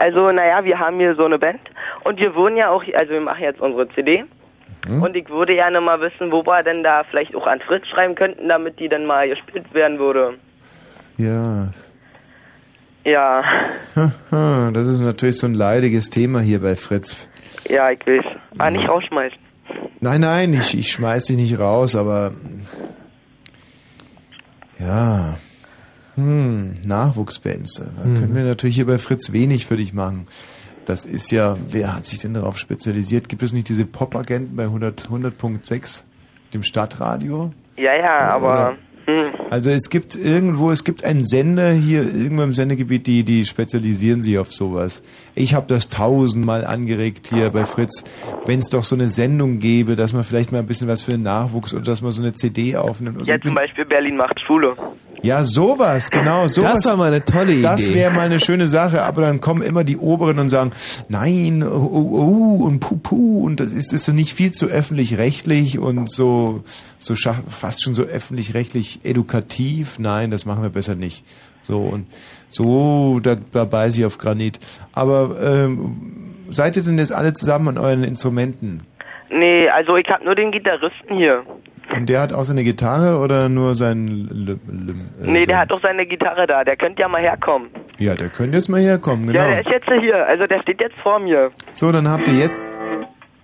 Also, 0.00 0.30
naja, 0.32 0.64
wir 0.64 0.78
haben 0.78 0.98
hier 0.98 1.14
so 1.14 1.26
eine 1.26 1.38
Band 1.38 1.60
und 2.04 2.18
wir 2.18 2.34
wurden 2.34 2.56
ja 2.56 2.70
auch, 2.70 2.82
also 2.98 3.12
wir 3.12 3.20
machen 3.20 3.42
jetzt 3.42 3.60
unsere 3.60 3.86
CD 3.90 4.24
Mhm. 4.88 5.02
und 5.02 5.14
ich 5.14 5.28
würde 5.28 5.54
gerne 5.54 5.78
mal 5.82 6.00
wissen, 6.00 6.32
wo 6.32 6.40
wir 6.46 6.62
denn 6.62 6.82
da 6.82 7.04
vielleicht 7.04 7.34
auch 7.36 7.46
an 7.46 7.60
Fritz 7.60 7.86
schreiben 7.88 8.14
könnten, 8.14 8.48
damit 8.48 8.80
die 8.80 8.88
dann 8.88 9.04
mal 9.04 9.28
gespielt 9.28 9.66
werden 9.74 9.98
würde. 9.98 10.38
Ja. 11.18 11.68
Ja, 13.04 13.42
Das 14.30 14.86
ist 14.86 15.00
natürlich 15.00 15.38
so 15.38 15.46
ein 15.46 15.52
leidiges 15.54 16.08
Thema 16.08 16.40
hier 16.40 16.60
bei 16.62 16.76
Fritz. 16.76 17.16
ja, 17.68 17.90
ich 17.90 18.00
weiß. 18.06 18.24
Ah, 18.56 18.70
nicht 18.70 18.88
rausschmeißen. 18.88 19.38
Nein, 20.00 20.22
nein, 20.22 20.54
ich, 20.54 20.78
ich 20.78 20.90
schmeiß 20.92 21.24
dich 21.26 21.36
nicht 21.36 21.60
raus, 21.60 21.94
aber 21.94 22.32
ja. 24.78 25.34
Hm, 26.20 26.76
Nachwuchsbands. 26.84 27.74
Da 27.96 28.04
Hm. 28.04 28.14
können 28.18 28.34
wir 28.34 28.42
natürlich 28.44 28.76
hier 28.76 28.86
bei 28.86 28.98
Fritz 28.98 29.32
wenig 29.32 29.66
für 29.66 29.76
dich 29.76 29.92
machen. 29.94 30.24
Das 30.84 31.04
ist 31.04 31.30
ja, 31.30 31.56
wer 31.70 31.94
hat 31.94 32.06
sich 32.06 32.18
denn 32.18 32.34
darauf 32.34 32.58
spezialisiert? 32.58 33.28
Gibt 33.28 33.42
es 33.42 33.52
nicht 33.52 33.68
diese 33.68 33.84
Pop-Agenten 33.86 34.56
bei 34.56 34.64
100 34.64 35.08
100.6, 35.08 36.04
dem 36.54 36.62
Stadtradio? 36.62 37.52
Ja, 37.76 37.94
ja, 37.96 38.18
aber 38.34 38.76
hm, 39.06 39.32
Also 39.50 39.70
es 39.70 39.90
gibt 39.90 40.14
irgendwo, 40.14 40.70
es 40.70 40.84
gibt 40.84 41.02
einen 41.04 41.26
Sender 41.26 41.72
hier 41.72 42.02
irgendwo 42.02 42.44
im 42.44 42.52
Sendegebiet, 42.54 43.08
die, 43.08 43.24
die 43.24 43.44
spezialisieren 43.44 44.22
sich 44.22 44.38
auf 44.38 44.52
sowas. 44.52 45.02
Ich 45.34 45.54
habe 45.54 45.66
das 45.66 45.88
tausendmal 45.88 46.64
angeregt 46.64 47.26
hier 47.34 47.50
bei 47.50 47.64
Fritz, 47.64 48.04
wenn 48.46 48.60
es 48.60 48.66
doch 48.68 48.84
so 48.84 48.94
eine 48.94 49.08
Sendung 49.08 49.58
gäbe, 49.58 49.96
dass 49.96 50.12
man 50.12 50.22
vielleicht 50.22 50.52
mal 50.52 50.58
ein 50.60 50.66
bisschen 50.66 50.86
was 50.86 51.02
für 51.02 51.10
den 51.10 51.24
Nachwuchs 51.24 51.74
oder 51.74 51.82
dass 51.82 52.00
man 52.00 52.12
so 52.12 52.22
eine 52.22 52.32
CD 52.32 52.76
aufnimmt. 52.76 53.16
oder 53.16 53.24
so. 53.24 53.30
ja, 53.30 53.38
bin- 53.38 53.48
zum 53.48 53.54
Beispiel 53.56 53.84
Berlin 53.84 54.16
macht 54.16 54.40
Schule. 54.46 54.74
ja, 55.22 55.42
sowas, 55.44 56.10
genau, 56.12 56.46
sowas. 56.46 56.74
Das 56.84 56.86
war 56.92 56.96
mal 56.96 57.08
eine 57.08 57.24
tolle 57.24 57.52
Idee. 57.54 57.62
Das 57.62 57.92
wäre 57.92 58.12
mal 58.12 58.26
eine 58.26 58.38
schöne 58.38 58.68
Sache, 58.68 59.02
aber 59.02 59.22
dann 59.22 59.40
kommen 59.40 59.62
immer 59.62 59.82
die 59.82 59.96
Oberen 59.96 60.38
und 60.38 60.50
sagen, 60.50 60.70
nein, 61.08 61.64
oh, 61.64 61.90
oh, 61.92 62.58
oh 62.60 62.64
und 62.66 62.78
puh, 62.78 62.98
puh, 63.02 63.44
und 63.46 63.58
das 63.58 63.72
ist, 63.72 63.92
ist 63.92 64.04
so 64.04 64.12
nicht 64.12 64.32
viel 64.32 64.52
zu 64.52 64.66
öffentlich-rechtlich 64.66 65.80
und 65.80 66.08
so, 66.08 66.62
so 67.00 67.14
fast 67.48 67.82
schon 67.82 67.94
so 67.94 68.04
öffentlich-rechtlich 68.04 69.00
edukativ. 69.02 69.39
Nein, 69.98 70.30
das 70.30 70.46
machen 70.46 70.62
wir 70.62 70.70
besser 70.70 70.94
nicht. 70.94 71.24
So, 71.60 71.80
und 71.80 72.06
so, 72.48 73.20
da, 73.22 73.36
da 73.52 73.64
beiß 73.64 73.98
ich 73.98 74.04
auf 74.04 74.18
Granit. 74.18 74.58
Aber, 74.92 75.36
ähm, 75.42 76.34
seid 76.48 76.76
ihr 76.76 76.82
denn 76.82 76.98
jetzt 76.98 77.12
alle 77.12 77.32
zusammen 77.32 77.68
an 77.68 77.78
euren 77.78 78.04
Instrumenten? 78.04 78.82
Nee, 79.30 79.68
also 79.68 79.96
ich 79.96 80.08
hab 80.08 80.24
nur 80.24 80.34
den 80.34 80.50
Gitarristen 80.50 81.16
hier. 81.16 81.44
Und 81.94 82.08
der 82.08 82.20
hat 82.20 82.32
auch 82.32 82.44
seine 82.44 82.62
Gitarre 82.62 83.18
oder 83.18 83.48
nur 83.48 83.74
sein, 83.74 84.06
L 84.30 84.58
äh, 85.24 85.30
Nee, 85.30 85.44
der 85.44 85.58
hat 85.58 85.70
doch 85.70 85.82
seine 85.82 86.06
Gitarre 86.06 86.46
da. 86.46 86.64
Der 86.64 86.76
könnte 86.76 87.02
ja 87.02 87.08
mal 87.08 87.20
herkommen. 87.20 87.68
Ja, 87.98 88.14
der 88.14 88.28
könnte 88.28 88.56
jetzt 88.56 88.68
mal 88.68 88.80
herkommen, 88.80 89.26
genau. 89.26 89.40
Ja, 89.40 89.50
der 89.50 89.60
ist 89.60 89.70
jetzt 89.70 89.90
hier. 90.00 90.26
Also 90.26 90.46
der 90.46 90.62
steht 90.62 90.80
jetzt 90.80 90.96
vor 91.02 91.18
mir. 91.18 91.50
So, 91.72 91.90
dann 91.90 92.08
habt 92.08 92.28
ihr 92.28 92.34
jetzt. 92.34 92.60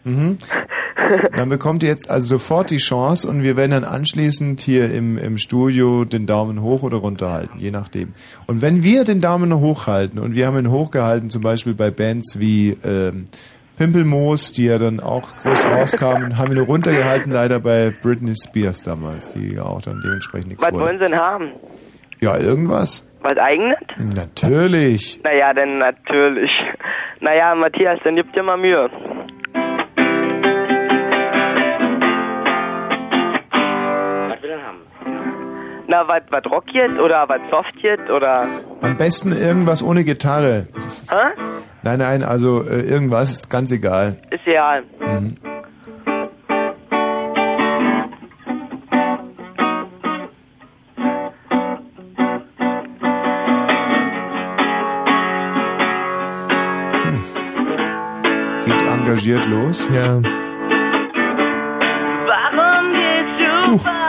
Mhm. 0.06 0.38
Dann 1.36 1.48
bekommt 1.48 1.82
ihr 1.82 1.88
jetzt 1.88 2.10
also 2.10 2.38
sofort 2.38 2.70
die 2.70 2.78
Chance 2.78 3.28
und 3.28 3.42
wir 3.42 3.56
werden 3.56 3.72
dann 3.72 3.84
anschließend 3.84 4.60
hier 4.60 4.92
im, 4.92 5.18
im 5.18 5.36
Studio 5.36 6.04
den 6.04 6.26
Daumen 6.26 6.62
hoch 6.62 6.82
oder 6.82 6.96
runter 6.98 7.32
halten, 7.32 7.58
je 7.58 7.70
nachdem. 7.70 8.14
Und 8.46 8.62
wenn 8.62 8.82
wir 8.82 9.04
den 9.04 9.20
Daumen 9.20 9.54
hoch 9.60 9.86
halten 9.86 10.18
und 10.18 10.34
wir 10.34 10.46
haben 10.46 10.58
ihn 10.58 10.70
hochgehalten, 10.70 11.28
zum 11.28 11.42
Beispiel 11.42 11.74
bei 11.74 11.90
Bands 11.90 12.38
wie 12.40 12.76
ähm, 12.84 13.26
Pimpelmoos, 13.78 14.52
die 14.52 14.66
ja 14.66 14.78
dann 14.78 15.00
auch 15.00 15.36
groß 15.36 15.66
rauskamen, 15.66 16.38
haben 16.38 16.48
wir 16.50 16.56
nur 16.56 16.66
runtergehalten, 16.66 17.30
leider 17.30 17.60
bei 17.60 17.92
Britney 18.02 18.34
Spears 18.34 18.82
damals, 18.82 19.32
die 19.32 19.54
ja 19.54 19.64
auch 19.64 19.82
dann 19.82 20.00
dementsprechend 20.02 20.48
nichts 20.48 20.62
Was 20.64 20.72
wurde. 20.72 20.84
wollen 20.84 20.98
sie 20.98 21.06
denn 21.06 21.16
haben? 21.16 21.50
Ja, 22.20 22.38
irgendwas. 22.38 23.06
Was 23.22 23.36
eigenes? 23.36 23.76
Natürlich. 24.14 25.20
Naja, 25.22 25.52
dann 25.52 25.78
natürlich. 25.78 26.50
Naja, 27.20 27.54
Matthias, 27.54 27.98
dann 28.04 28.16
gib 28.16 28.32
dir 28.32 28.42
mal 28.42 28.56
Mühe. 28.56 28.88
Na, 35.88 36.06
was 36.08 36.22
was 36.30 36.42
Rock 36.50 36.64
jetzt 36.72 36.98
oder 36.98 37.28
was 37.28 37.40
Soft 37.48 37.76
jetzt 37.80 38.10
oder... 38.10 38.46
Am 38.82 38.96
besten 38.96 39.30
irgendwas 39.30 39.84
ohne 39.84 40.02
Gitarre. 40.02 40.66
Hä? 41.08 41.40
Nein, 41.82 41.98
nein, 42.00 42.24
also 42.24 42.62
äh, 42.62 42.80
irgendwas 42.80 43.30
ist 43.30 43.50
ganz 43.50 43.70
egal. 43.70 44.16
Ist 44.30 44.44
egal. 44.46 44.82
Mhm. 44.98 45.36
Hm. 57.04 57.22
Geht 58.64 58.82
engagiert 58.82 59.46
los. 59.46 59.88
Ja. 59.94 60.20
Warum 62.26 62.92
gehst 62.92 63.38
du 63.40 63.78
fort 63.78 64.05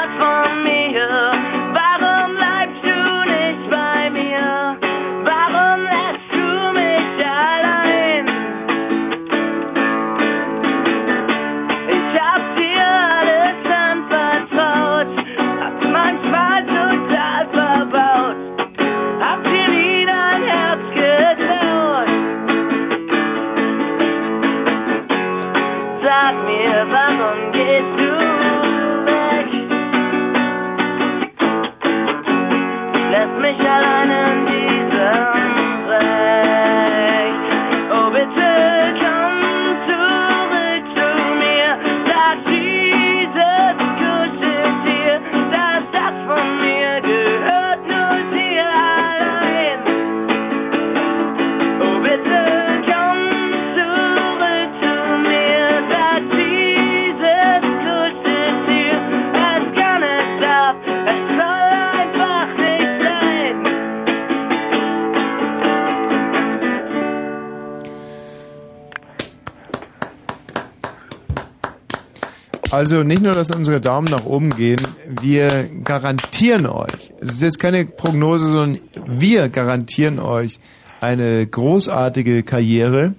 Also 72.77 73.01
nicht 73.01 73.23
nur, 73.23 73.33
dass 73.33 73.49
unsere 73.49 73.81
Daumen 73.81 74.07
nach 74.07 74.25
oben 74.25 74.51
gehen, 74.51 74.79
wir 75.19 75.65
garantieren 75.83 76.67
euch, 76.67 77.11
es 77.19 77.31
ist 77.31 77.41
jetzt 77.41 77.59
keine 77.59 77.85
Prognose, 77.85 78.51
sondern 78.51 78.79
wir 79.07 79.49
garantieren 79.49 80.19
euch 80.19 80.59
eine 81.01 81.47
großartige 81.47 82.43
Karriere, 82.43 83.15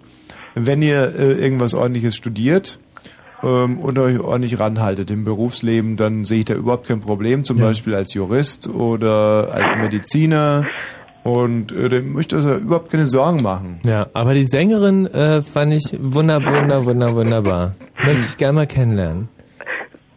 wenn 0.54 0.80
ihr 0.80 1.12
äh, 1.12 1.32
irgendwas 1.32 1.74
ordentliches 1.74 2.14
studiert 2.14 2.78
ähm, 3.42 3.80
und 3.80 3.98
euch 3.98 4.20
ordentlich 4.20 4.60
ranhaltet 4.60 5.10
im 5.10 5.24
Berufsleben, 5.24 5.96
dann 5.96 6.24
sehe 6.24 6.38
ich 6.38 6.44
da 6.44 6.54
überhaupt 6.54 6.86
kein 6.86 7.00
Problem, 7.00 7.42
zum 7.42 7.56
Beispiel 7.56 7.96
als 7.96 8.14
Jurist 8.14 8.68
oder 8.68 9.52
als 9.52 9.74
Mediziner 9.74 10.66
und 11.24 11.72
äh, 11.72 11.88
dem 11.88 12.12
möchte 12.12 12.36
er 12.36 12.58
überhaupt 12.58 12.92
keine 12.92 13.06
Sorgen 13.06 13.42
machen. 13.42 13.80
Ja, 13.84 14.06
aber 14.12 14.34
die 14.34 14.46
Sängerin 14.46 15.06
äh, 15.06 15.42
fand 15.42 15.72
ich 15.72 15.98
wunder, 16.00 16.44
wunder, 16.44 16.86
wunder, 16.86 17.12
wunderbar. 17.12 17.74
Möchte 18.04 18.24
ich 18.24 18.36
gerne 18.36 18.52
mal 18.52 18.66
kennenlernen. 18.68 19.28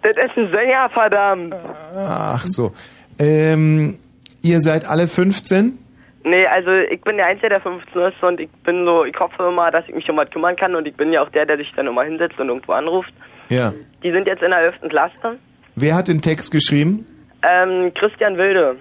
Das 0.03 0.11
ist 0.17 0.37
ein 0.37 0.51
Sänger, 0.53 0.89
verdammt. 0.89 1.55
Ach 1.95 2.45
so. 2.45 2.71
Ähm, 3.19 3.99
ihr 4.41 4.59
seid 4.61 4.87
alle 4.87 5.07
15? 5.07 5.77
Nee, 6.23 6.45
also 6.47 6.71
ich 6.71 7.01
bin 7.01 7.17
der 7.17 7.27
Einzige, 7.27 7.49
der 7.49 7.61
15 7.61 8.01
ist 8.01 8.23
und 8.23 8.39
ich 8.39 8.49
bin 8.63 8.85
so, 8.85 9.05
ich 9.05 9.19
hoffe 9.19 9.43
immer, 9.49 9.71
dass 9.71 9.85
ich 9.87 9.95
mich 9.95 10.09
um 10.09 10.17
was 10.17 10.29
kümmern 10.29 10.55
kann 10.55 10.75
und 10.75 10.87
ich 10.87 10.95
bin 10.95 11.11
ja 11.11 11.21
auch 11.23 11.29
der, 11.29 11.45
der 11.45 11.57
sich 11.57 11.71
dann 11.75 11.87
immer 11.87 12.03
hinsetzt 12.03 12.39
und 12.39 12.49
irgendwo 12.49 12.73
anruft. 12.73 13.11
Ja. 13.49 13.73
Die 14.03 14.11
sind 14.11 14.27
jetzt 14.27 14.43
in 14.43 14.51
der 14.51 14.59
11. 14.59 14.75
Klasse. 14.89 15.37
Wer 15.75 15.95
hat 15.95 16.07
den 16.07 16.21
Text 16.21 16.51
geschrieben? 16.51 17.05
Ähm, 17.41 17.91
Christian 17.95 18.37
Wilde. 18.37 18.75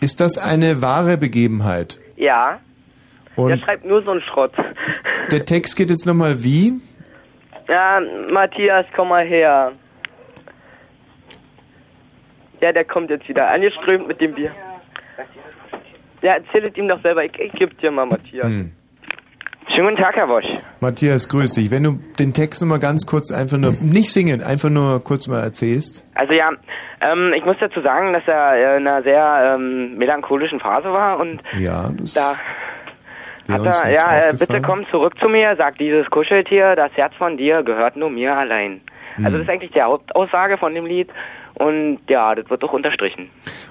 Ist 0.00 0.20
das 0.20 0.38
eine 0.38 0.82
wahre 0.82 1.16
Begebenheit? 1.16 1.98
Ja. 2.16 2.60
der 3.36 3.44
Und 3.44 3.60
schreibt 3.60 3.84
nur 3.84 4.02
so 4.02 4.12
einen 4.12 4.22
Schrott. 4.22 4.52
der 5.30 5.44
Text 5.44 5.76
geht 5.76 5.90
jetzt 5.90 6.06
nochmal 6.06 6.42
wie? 6.44 6.74
Ja, 7.68 8.00
Matthias, 8.30 8.86
komm 8.94 9.08
mal 9.08 9.24
her. 9.24 9.72
Ja, 12.64 12.72
der 12.72 12.86
kommt 12.86 13.10
jetzt 13.10 13.28
wieder 13.28 13.50
angeströmt 13.50 14.08
mit 14.08 14.22
dem 14.22 14.32
Bier. 14.32 14.50
Ja, 16.22 16.36
erzähl 16.36 16.64
es 16.66 16.74
ihm 16.78 16.88
doch 16.88 16.98
selber. 17.02 17.22
Ich, 17.22 17.38
ich 17.38 17.52
geb 17.52 17.78
dir 17.78 17.90
mal, 17.90 18.06
Matthias. 18.06 18.46
Hm. 18.46 18.72
Schönen 19.68 19.90
guten 19.90 20.02
Tag, 20.02 20.16
Herr 20.16 20.30
Wosch. 20.30 20.46
Matthias, 20.80 21.28
grüß 21.28 21.52
dich. 21.52 21.70
Wenn 21.70 21.82
du 21.82 21.98
den 22.18 22.32
Text 22.32 22.62
nochmal 22.62 22.78
ganz 22.78 23.04
kurz 23.04 23.30
einfach 23.30 23.58
nur, 23.58 23.72
nicht 23.82 24.10
singen, 24.10 24.42
einfach 24.42 24.70
nur 24.70 25.04
kurz 25.04 25.28
mal 25.28 25.42
erzählst. 25.42 26.06
Also 26.14 26.32
ja, 26.32 26.52
ähm, 27.02 27.34
ich 27.36 27.44
muss 27.44 27.56
dazu 27.60 27.82
sagen, 27.82 28.14
dass 28.14 28.22
er 28.26 28.78
in 28.78 28.88
einer 28.88 29.02
sehr 29.02 29.56
ähm, 29.56 29.98
melancholischen 29.98 30.58
Phase 30.58 30.90
war 30.90 31.20
und 31.20 31.42
Ja, 31.58 31.90
das 31.94 32.14
da 32.14 32.34
hat 33.46 33.84
er, 33.84 33.92
ja, 33.92 34.28
äh, 34.30 34.32
bitte 34.32 34.62
komm 34.62 34.86
zurück 34.90 35.18
zu 35.20 35.28
mir, 35.28 35.54
sagt 35.56 35.80
dieses 35.80 36.08
Kuscheltier, 36.08 36.76
das 36.76 36.92
Herz 36.94 37.12
von 37.16 37.36
dir 37.36 37.62
gehört 37.62 37.96
nur 37.96 38.08
mir 38.08 38.34
allein. 38.34 38.80
Also 39.18 39.26
Hm. 39.26 39.32
das 39.34 39.42
ist 39.42 39.50
eigentlich 39.50 39.72
die 39.72 39.82
Hauptaussage 39.82 40.56
von 40.56 40.74
dem 40.74 40.86
Lied 40.86 41.10
und 41.54 41.98
ja, 42.08 42.34
das 42.34 42.50
wird 42.50 42.62
doch 42.62 42.72
unterstrichen. 42.72 43.30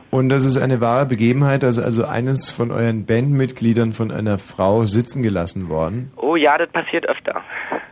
Und 0.10 0.30
das 0.30 0.46
ist 0.46 0.58
eine 0.58 0.80
wahre 0.80 1.06
Begebenheit, 1.06 1.64
dass 1.64 1.80
also 1.80 2.06
eines 2.06 2.52
von 2.52 2.72
euren 2.72 3.06
Bandmitgliedern 3.06 3.92
von 3.92 4.12
einer 4.12 4.38
Frau 4.38 4.86
sitzen 4.86 5.24
gelassen 5.24 5.70
worden. 5.70 6.12
Oh 6.18 6.36
ja, 6.36 6.58
das 6.58 6.70
passiert 6.70 7.08
öfter. 7.10 7.42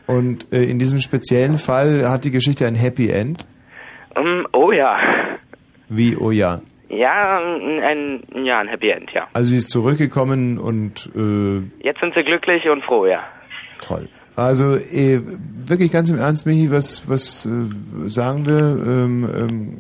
Und 0.07 0.51
äh, 0.53 0.63
in 0.63 0.79
diesem 0.79 0.99
speziellen 0.99 1.57
Fall 1.57 2.07
hat 2.09 2.23
die 2.23 2.31
Geschichte 2.31 2.67
ein 2.67 2.75
Happy 2.75 3.09
End. 3.09 3.45
Ähm, 4.15 4.47
oh 4.53 4.71
ja. 4.71 4.97
Wie, 5.89 6.15
oh 6.15 6.31
ja. 6.31 6.61
Ja, 6.89 7.39
ein, 7.39 7.81
ein, 8.33 8.45
ja, 8.45 8.59
ein 8.59 8.67
Happy 8.67 8.89
End, 8.89 9.11
ja. 9.13 9.27
Also 9.33 9.51
sie 9.51 9.57
ist 9.57 9.69
zurückgekommen 9.69 10.57
und 10.57 11.09
äh, 11.15 11.85
Jetzt 11.85 12.01
sind 12.01 12.13
sie 12.15 12.23
glücklich 12.23 12.69
und 12.69 12.83
froh, 12.83 13.05
ja. 13.05 13.23
toll. 13.81 14.07
Also 14.43 14.75
äh, 14.75 15.21
wirklich 15.65 15.91
ganz 15.91 16.09
im 16.09 16.17
Ernst, 16.17 16.45
Michi, 16.45 16.71
was, 16.71 17.03
was 17.07 17.45
äh, 17.45 18.09
sagen 18.09 18.45
wir? 18.45 18.77
Ähm, 18.85 19.29
ähm, 19.35 19.77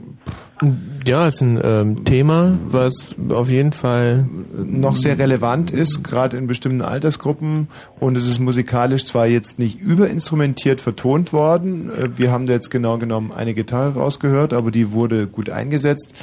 Ja, 1.07 1.27
ist 1.27 1.41
ein 1.41 1.59
ähm, 1.63 2.05
Thema, 2.05 2.57
was 2.67 3.17
auf 3.29 3.49
jeden 3.49 3.73
Fall 3.73 4.25
noch 4.63 4.95
sehr 4.95 5.17
relevant 5.17 5.71
ist, 5.71 6.03
gerade 6.03 6.37
in 6.37 6.45
bestimmten 6.45 6.81
Altersgruppen. 6.81 7.67
Und 7.99 8.15
es 8.15 8.29
ist 8.29 8.39
musikalisch 8.39 9.05
zwar 9.05 9.25
jetzt 9.25 9.57
nicht 9.57 9.79
überinstrumentiert 9.79 10.79
vertont 10.79 11.33
worden. 11.33 11.89
äh, 11.89 12.09
Wir 12.17 12.31
haben 12.31 12.45
da 12.45 12.53
jetzt 12.53 12.69
genau 12.69 12.97
genommen 12.97 13.31
eine 13.31 13.53
Gitarre 13.53 13.95
rausgehört, 13.95 14.53
aber 14.53 14.69
die 14.71 14.91
wurde 14.91 15.27
gut 15.27 15.49
eingesetzt. 15.49 16.13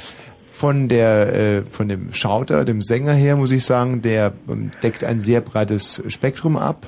Von 0.51 0.87
der, 0.89 1.35
äh, 1.35 1.61
von 1.63 1.87
dem 1.87 2.13
Schauter, 2.13 2.65
dem 2.65 2.81
Sänger 2.81 3.13
her, 3.13 3.35
muss 3.35 3.51
ich 3.51 3.63
sagen, 3.63 4.01
der 4.01 4.33
ähm, 4.49 4.71
deckt 4.83 5.03
ein 5.03 5.19
sehr 5.19 5.41
breites 5.41 6.01
Spektrum 6.07 6.57
ab. 6.57 6.87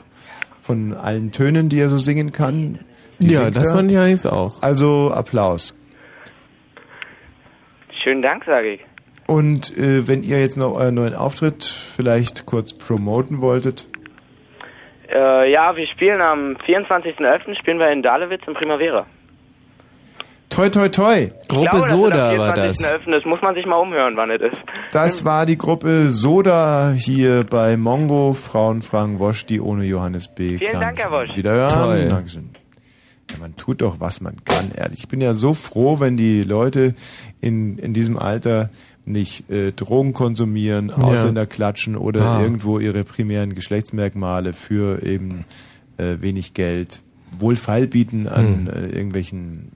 Von 0.62 0.94
allen 0.94 1.32
Tönen, 1.32 1.70
die 1.70 1.80
er 1.80 1.90
so 1.90 1.98
singen 1.98 2.32
kann. 2.32 2.80
Die 3.20 3.34
Ja, 3.34 3.50
das 3.50 3.70
er. 3.72 3.76
fand 3.76 3.92
ich 3.92 3.98
eigentlich 3.98 4.26
auch. 4.28 4.62
Also 4.62 5.12
Applaus. 5.14 5.76
Schönen 8.04 8.22
Dank, 8.22 8.44
sage 8.46 8.74
ich. 8.74 8.82
Und 9.28 9.76
äh, 9.78 10.08
wenn 10.08 10.24
ihr 10.24 10.40
jetzt 10.40 10.58
noch 10.58 10.74
euren 10.74 10.96
neuen 10.96 11.14
Auftritt 11.16 11.64
vielleicht 11.64 12.46
kurz 12.46 12.74
promoten 12.74 13.42
wolltet, 13.42 13.86
Äh, 15.14 15.52
ja, 15.52 15.76
wir 15.76 15.88
spielen 15.88 16.22
am 16.22 16.56
24.11. 16.66 17.60
spielen 17.60 17.80
wir 17.80 17.90
in 17.92 18.02
Dahlewitz 18.02 18.44
im 18.48 18.54
Primavera. 18.54 19.06
Toi 20.52 20.70
toi 20.70 20.88
toi. 20.90 21.32
Ich 21.42 21.48
glaube, 21.48 21.68
das 21.72 21.86
ist 21.88 21.94
am 21.94 22.00
24.11. 22.04 23.12
Das 23.12 23.26
muss 23.26 23.42
man 23.42 23.56
sich 23.56 23.66
mal 23.66 23.78
umhören, 23.78 24.16
wann 24.16 24.30
es 24.32 24.42
ist. 24.42 24.62
Das 24.94 25.26
war 25.26 25.46
die 25.46 25.58
Gruppe 25.58 26.12
Soda 26.12 26.92
hier 26.92 27.44
bei 27.44 27.78
Mongo, 27.78 28.34
Frauen 28.34 28.82
fragen 28.82 29.18
Wosch, 29.20 29.46
die 29.46 29.60
ohne 29.60 29.86
Johannes 29.86 30.28
B. 30.28 30.58
Vielen. 30.58 30.80
Dank, 30.80 31.00
Herr 31.00 31.12
Wosch. 31.12 31.36
Wiederhören. 31.36 31.70
Toll. 31.72 32.08
Dankeschön. 32.10 32.50
Ja, 33.32 33.38
man 33.40 33.56
tut 33.56 33.82
doch, 33.82 34.00
was 34.00 34.20
man 34.22 34.36
kann, 34.44 34.72
ehrlich. 34.76 35.00
Ich 35.00 35.08
bin 35.08 35.22
ja 35.22 35.34
so 35.34 35.54
froh, 35.54 36.00
wenn 36.02 36.18
die 36.18 36.42
Leute 36.44 36.94
in, 37.40 37.78
in 37.78 37.94
diesem 37.94 38.20
Alter 38.20 38.70
nicht 39.06 39.50
äh, 39.50 39.72
Drogen 39.72 40.12
konsumieren, 40.14 40.90
Ja. 40.90 40.98
Ausländer 40.98 41.46
klatschen 41.46 41.96
oder 41.96 42.24
Ah. 42.26 42.42
irgendwo 42.42 42.78
ihre 42.78 43.04
primären 43.06 43.56
Geschlechtsmerkmale 43.56 44.52
für 44.54 45.02
eben 45.04 45.46
äh, 45.98 46.18
wenig 46.20 46.54
Geld 46.54 47.02
wohlfeil 47.40 47.88
bieten 47.88 48.28
an 48.28 48.68
Hm. 48.68 48.70
äh, 48.70 48.88
irgendwelchen 48.88 49.72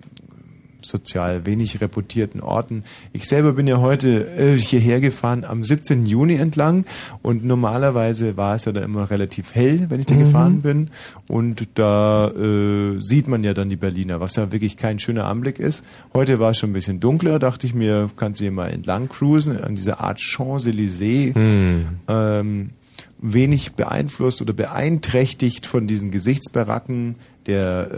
sozial 0.87 1.45
wenig 1.45 1.81
reputierten 1.81 2.41
Orten. 2.41 2.83
Ich 3.13 3.27
selber 3.27 3.53
bin 3.53 3.67
ja 3.67 3.79
heute 3.79 4.27
äh, 4.37 4.57
hierher 4.57 4.99
gefahren 4.99 5.43
am 5.43 5.63
17. 5.63 6.05
Juni 6.05 6.35
entlang 6.35 6.85
und 7.21 7.43
normalerweise 7.45 8.37
war 8.37 8.55
es 8.55 8.65
ja 8.65 8.71
da 8.71 8.81
immer 8.83 9.09
relativ 9.09 9.55
hell, 9.55 9.85
wenn 9.89 9.99
ich 9.99 10.05
da 10.05 10.15
Mhm. 10.15 10.19
gefahren 10.19 10.61
bin 10.61 10.89
und 11.27 11.67
da 11.75 12.29
äh, 12.29 12.99
sieht 12.99 13.27
man 13.27 13.43
ja 13.43 13.53
dann 13.53 13.69
die 13.69 13.75
Berliner, 13.75 14.19
was 14.19 14.35
ja 14.35 14.51
wirklich 14.51 14.77
kein 14.77 14.99
schöner 14.99 15.25
Anblick 15.25 15.59
ist. 15.59 15.83
Heute 16.13 16.39
war 16.39 16.51
es 16.51 16.57
schon 16.57 16.71
ein 16.71 16.73
bisschen 16.73 16.99
dunkler, 16.99 17.39
dachte 17.39 17.67
ich 17.67 17.73
mir, 17.73 18.09
kannst 18.15 18.39
du 18.39 18.45
hier 18.45 18.51
mal 18.51 18.69
entlang 18.69 19.09
cruisen 19.09 19.61
an 19.61 19.75
dieser 19.75 19.99
Art 20.01 20.19
Champs-Élysées. 20.19 21.33
Hm. 21.35 21.85
Ähm, 22.07 22.69
wenig 23.17 23.73
beeinflusst 23.73 24.41
oder 24.41 24.53
beeinträchtigt 24.53 25.65
von 25.65 25.87
diesen 25.87 26.11
Gesichtsbaracken 26.11 27.15
der 27.47 27.91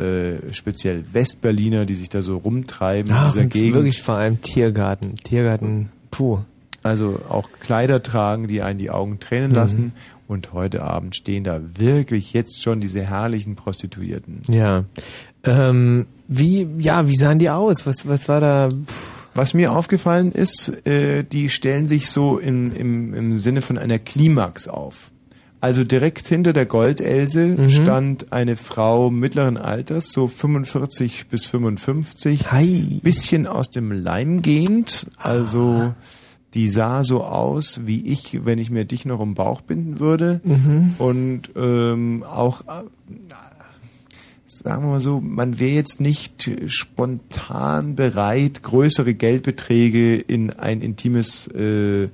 äh, 0.49 0.53
speziell 0.53 1.03
Westberliner, 1.13 1.85
die 1.85 1.95
sich 1.95 2.09
da 2.09 2.21
so 2.21 2.37
rumtreiben 2.37 3.11
in 3.11 3.17
Ach, 3.17 3.31
dieser 3.31 3.43
und 3.45 3.49
Gegend. 3.53 3.75
wirklich 3.75 4.01
vor 4.01 4.15
allem 4.15 4.41
Tiergarten. 4.41 5.15
Tiergarten, 5.15 5.89
puh. 6.11 6.39
Also 6.83 7.19
auch 7.27 7.49
Kleider 7.59 8.01
tragen, 8.03 8.47
die 8.47 8.61
einen 8.61 8.79
die 8.79 8.89
Augen 8.89 9.19
tränen 9.19 9.49
Mhm. 9.49 9.55
lassen. 9.55 9.93
Und 10.27 10.51
heute 10.51 10.83
Abend 10.83 11.15
stehen 11.15 11.45
da 11.45 11.61
wirklich 11.77 12.33
jetzt 12.33 12.61
schon 12.61 12.81
diese 12.81 13.01
herrlichen 13.01 13.55
Prostituierten. 13.55 14.41
Ja. 14.49 14.83
Ähm, 15.43 16.05
wie, 16.27 16.67
ja, 16.79 17.07
wie 17.07 17.15
sahen 17.15 17.39
die 17.39 17.49
aus? 17.49 17.85
Was, 17.85 18.07
was 18.07 18.27
war 18.27 18.41
da? 18.41 18.67
Was 19.33 19.53
mir 19.53 19.71
aufgefallen 19.71 20.31
ist, 20.31 20.85
äh, 20.85 21.23
die 21.23 21.47
stellen 21.49 21.87
sich 21.87 22.09
so 22.09 22.39
in, 22.39 22.75
im, 22.75 23.13
im 23.13 23.37
Sinne 23.37 23.61
von 23.61 23.77
einer 23.77 23.99
Klimax 23.99 24.67
auf. 24.67 25.11
Also 25.59 25.83
direkt 25.83 26.27
hinter 26.27 26.53
der 26.53 26.65
Goldelse 26.67 27.47
Mhm. 27.47 27.69
stand 27.69 28.31
eine 28.31 28.55
Frau 28.55 29.09
mittleren 29.09 29.57
Alters, 29.57 30.11
so 30.11 30.27
45 30.27 31.27
bis 31.27 31.45
55, 31.45 32.51
Hi. 32.51 32.99
bisschen 33.03 33.47
aus 33.47 33.69
dem 33.69 33.91
Leim 33.91 34.41
gehend. 34.43 35.07
Also 35.17 35.93
die 36.53 36.67
sah 36.67 37.03
so 37.03 37.23
aus, 37.23 37.81
wie 37.85 38.01
ich, 38.05 38.45
wenn 38.45 38.59
ich 38.59 38.69
mir 38.69 38.85
dich 38.85 39.05
noch 39.05 39.19
um 39.19 39.29
den 39.29 39.35
Bauch 39.35 39.61
binden 39.61 39.99
würde. 39.99 40.41
Mhm. 40.43 40.93
Und 40.99 41.41
ähm, 41.55 42.23
auch 42.23 42.61
äh, 42.61 42.83
sagen 44.45 44.83
wir 44.85 44.91
mal 44.91 44.99
so, 45.01 45.19
man 45.19 45.59
wäre 45.59 45.73
jetzt 45.75 45.99
nicht 45.99 46.49
spontan 46.67 47.95
bereit, 47.95 48.63
größere 48.63 49.13
Geldbeträge 49.13 50.15
in 50.15 50.51
ein 50.51 50.81
intimes 50.81 51.47
äh, 51.47 52.07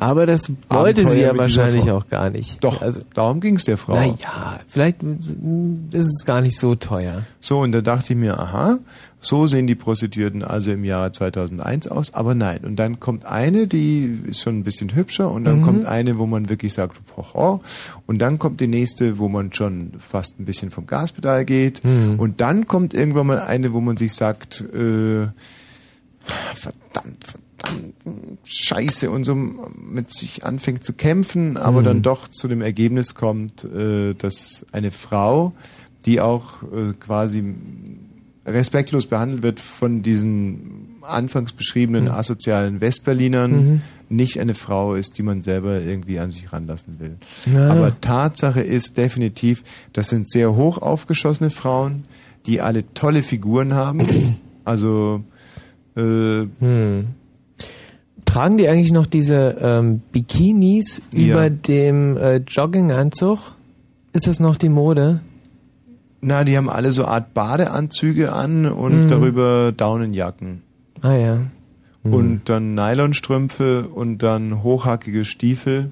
Aber 0.00 0.26
das 0.26 0.50
wollte 0.68 1.02
sie 1.02 1.06
Abenteuer 1.06 1.14
ja 1.26 1.32
mit 1.32 1.46
dieser 1.46 1.62
wahrscheinlich 1.62 1.90
auch 1.90 2.08
gar 2.08 2.30
nicht. 2.30 2.62
Doch, 2.62 2.82
Also, 2.82 3.00
darum 3.14 3.40
ging 3.40 3.56
es 3.56 3.64
der 3.64 3.76
Frau. 3.78 3.94
naja, 3.94 4.58
vielleicht 4.68 5.02
mm, 5.02 5.88
ist 5.92 6.06
es 6.06 6.24
gar 6.24 6.40
nicht 6.40 6.58
so 6.58 6.74
teuer. 6.74 7.22
So, 7.40 7.60
und 7.60 7.72
da 7.72 7.80
dachte 7.80 8.12
ich 8.12 8.18
mir, 8.18 8.38
aha, 8.38 8.78
so 9.20 9.46
sehen 9.46 9.66
die 9.66 9.74
Prostituierten 9.74 10.42
also 10.42 10.72
im 10.72 10.84
Jahre 10.84 11.10
2001 11.10 11.88
aus, 11.88 12.12
aber 12.12 12.34
nein. 12.34 12.58
Und 12.64 12.76
dann 12.76 13.00
kommt 13.00 13.24
eine, 13.24 13.66
die 13.66 14.18
ist 14.26 14.40
schon 14.42 14.58
ein 14.58 14.64
bisschen 14.64 14.94
hübscher 14.94 15.30
und 15.30 15.44
dann 15.44 15.60
Mhm. 15.60 15.62
kommt 15.62 15.86
eine, 15.86 16.18
wo 16.18 16.26
man 16.26 16.50
wirklich 16.50 16.74
sagt, 16.74 17.00
hoho, 17.16 17.62
und 18.06 18.18
dann 18.18 18.38
kommt 18.38 18.60
die 18.60 18.66
nächste, 18.66 19.18
wo 19.18 19.30
man 19.30 19.50
schon 19.54 19.92
fast 19.98 20.38
ein 20.38 20.44
bisschen 20.44 20.70
vom 20.70 20.84
Gaspedal 20.86 21.46
geht 21.46 21.82
Mhm. 21.84 22.18
und 22.18 22.40
dann 22.42 22.66
kommt 22.66 22.92
irgendwann 22.92 23.26
mal 23.28 23.38
eine, 23.38 23.72
wo 23.72 23.80
man 23.80 23.96
sich 23.96 24.12
sagt, 24.12 24.60
äh, 24.60 25.28
verdammt, 26.26 27.24
verdammt, 27.24 27.43
scheiße 28.44 29.10
und 29.10 29.24
so 29.24 29.34
mit 29.34 30.12
sich 30.14 30.44
anfängt 30.44 30.84
zu 30.84 30.92
kämpfen, 30.92 31.56
aber 31.56 31.80
Mhm. 31.80 31.84
dann 31.84 32.02
doch 32.02 32.28
zu 32.28 32.48
dem 32.48 32.62
Ergebnis 32.62 33.14
kommt, 33.14 33.64
äh, 33.64 34.14
dass 34.14 34.64
eine 34.72 34.90
Frau, 34.90 35.52
die 36.06 36.20
auch 36.20 36.62
äh, 36.64 36.92
quasi 37.00 37.42
respektlos 38.46 39.06
behandelt 39.06 39.42
wird 39.42 39.60
von 39.60 40.02
diesen 40.02 40.88
anfangs 41.02 41.52
beschriebenen 41.52 42.04
Mhm. 42.04 42.10
asozialen 42.10 42.80
Westberlinern, 42.80 43.52
Mhm. 43.52 43.82
nicht 44.10 44.38
eine 44.38 44.54
Frau 44.54 44.94
ist, 44.94 45.16
die 45.18 45.22
man 45.22 45.40
selber 45.42 45.80
irgendwie 45.80 46.18
an 46.18 46.30
sich 46.30 46.52
ranlassen 46.52 46.98
will. 47.00 47.16
Ja. 47.52 47.68
Aber 47.70 47.98
Tatsache 48.00 48.60
ist 48.60 48.96
definitiv, 48.98 49.64
das 49.94 50.08
sind 50.08 50.28
sehr 50.30 50.54
hoch 50.56 50.78
aufgeschossene 50.78 51.50
Frauen, 51.50 52.04
die 52.46 52.60
alle 52.60 52.84
tolle 52.94 53.22
Figuren 53.22 53.74
haben. 53.74 53.98
Also 54.66 55.22
äh, 55.94 56.00
Hm. 56.58 57.06
Tragen 58.24 58.56
die 58.58 58.68
eigentlich 58.68 58.92
noch 58.92 59.06
diese 59.06 59.56
ähm, 59.60 60.00
Bikinis 60.12 61.02
Ja. 61.12 61.18
über 61.34 61.50
dem 61.50 62.16
äh, 62.16 62.36
Jogginganzug? 62.36 63.52
Ist 64.12 64.26
das 64.26 64.40
noch 64.40 64.56
die 64.56 64.68
Mode? 64.68 65.20
na, 66.26 66.42
die 66.42 66.56
haben 66.56 66.70
alle 66.70 66.90
so 66.90 67.04
Art 67.04 67.34
Badeanzüge 67.34 68.32
an 68.32 68.64
und 68.66 69.04
Mhm. 69.04 69.08
darüber 69.08 69.72
Daunenjacken. 69.76 70.62
Ah 71.02 71.14
ja. 71.14 71.38
und 72.02 72.42
dann 72.50 72.74
Nylonstrümpfe 72.74 73.88
und 73.88 74.22
dann 74.22 74.62
hochhackige 74.62 75.24
Stiefel. 75.24 75.90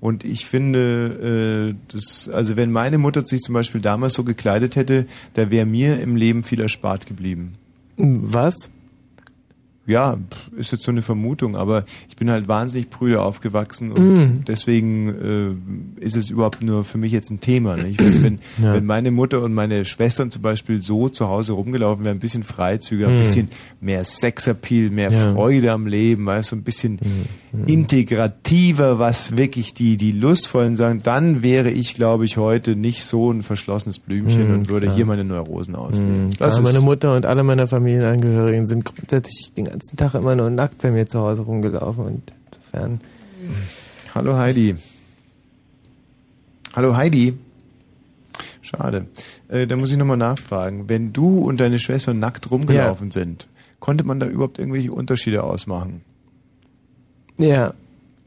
Und 0.00 0.24
ich 0.24 0.46
finde, 0.46 1.70
äh, 1.70 1.74
das, 1.92 2.28
also 2.32 2.56
wenn 2.56 2.70
meine 2.72 2.98
Mutter 2.98 3.24
sich 3.26 3.40
zum 3.42 3.52
Beispiel 3.54 3.80
damals 3.80 4.14
so 4.14 4.22
gekleidet 4.24 4.74
hätte, 4.76 5.06
da 5.34 5.50
wäre 5.50 5.66
mir 5.66 6.00
im 6.00 6.14
Leben 6.16 6.42
viel 6.44 6.60
erspart 6.60 7.06
geblieben. 7.06 7.52
Was? 7.96 8.70
Ja, 9.86 10.18
ist 10.56 10.70
jetzt 10.72 10.84
so 10.84 10.90
eine 10.92 11.02
Vermutung, 11.02 11.56
aber 11.56 11.84
ich 12.08 12.14
bin 12.14 12.30
halt 12.30 12.46
wahnsinnig 12.46 12.90
prüde 12.90 13.20
aufgewachsen 13.22 13.90
und 13.90 14.00
Mm. 14.00 14.44
deswegen 14.46 15.08
äh, 15.98 16.04
ist 16.04 16.14
es 16.16 16.30
überhaupt 16.30 16.62
nur 16.62 16.84
für 16.84 16.98
mich 16.98 17.10
jetzt 17.12 17.30
ein 17.30 17.40
Thema. 17.40 17.76
Nicht? 17.76 17.98
Wenn, 17.98 18.22
wenn, 18.22 18.38
Ja. 18.62 18.74
wenn 18.74 18.84
meine 18.86 19.10
Mutter 19.10 19.42
und 19.42 19.52
meine 19.54 19.84
Schwestern 19.84 20.30
zum 20.30 20.42
Beispiel 20.42 20.80
so 20.82 21.08
zu 21.08 21.28
Hause 21.28 21.54
rumgelaufen 21.54 22.04
wären, 22.04 22.18
ein 22.18 22.20
bisschen 22.20 22.44
freizügiger, 22.44 23.08
ein 23.08 23.16
Mm. 23.16 23.20
bisschen 23.20 23.48
mehr 23.80 24.04
Sexappeal, 24.04 24.90
mehr 24.90 25.10
Ja. 25.10 25.32
Freude 25.32 25.72
am 25.72 25.86
Leben, 25.86 26.24
weißt 26.26 26.52
du, 26.52 26.56
ein 26.56 26.62
bisschen 26.62 26.98
integrativer, 27.66 28.98
was 28.98 29.36
wirklich 29.36 29.74
die, 29.74 29.96
die 29.96 30.12
lustvollen 30.12 30.76
sagen, 30.76 31.00
dann 31.02 31.42
wäre 31.42 31.70
ich, 31.70 31.94
glaube 31.94 32.24
ich, 32.24 32.36
heute 32.36 32.76
nicht 32.76 33.04
so 33.04 33.32
ein 33.32 33.42
verschlossenes 33.42 33.98
Blümchen 33.98 34.48
Mm, 34.48 34.54
und 34.54 34.68
würde 34.68 34.86
klar. 34.86 34.96
hier 34.96 35.06
meine 35.06 35.24
Neurosen 35.24 35.74
ausleben. 35.74 36.26
Mhm. 36.28 36.62
Meine 36.62 36.80
Mutter 36.80 37.16
und 37.16 37.26
alle 37.26 37.42
meiner 37.42 37.66
Familienangehörigen 37.66 38.66
sind 38.66 38.84
grundsätzlich 38.84 39.52
den 39.56 39.68
ganzen 39.70 39.96
Tag 39.96 40.14
immer 40.14 40.34
nur 40.34 40.50
nackt 40.50 40.82
bei 40.82 40.90
mir 40.90 41.06
zu 41.06 41.20
Hause 41.20 41.42
rumgelaufen 41.42 42.04
und 42.04 42.32
insofern. 42.46 43.00
Hallo 44.14 44.36
Heidi. 44.36 44.74
Hallo 46.74 46.96
Heidi. 46.96 47.38
Schade. 48.62 49.06
Äh, 49.48 49.66
da 49.66 49.76
muss 49.76 49.92
ich 49.92 49.98
nochmal 49.98 50.16
nachfragen. 50.16 50.88
Wenn 50.88 51.12
du 51.12 51.40
und 51.40 51.58
deine 51.60 51.78
Schwester 51.78 52.14
nackt 52.14 52.50
rumgelaufen 52.50 53.10
sind, 53.10 53.48
konnte 53.78 54.04
man 54.04 54.20
da 54.20 54.26
überhaupt 54.26 54.58
irgendwelche 54.58 54.92
Unterschiede 54.92 55.42
ausmachen? 55.42 56.02
Ja. 57.38 57.74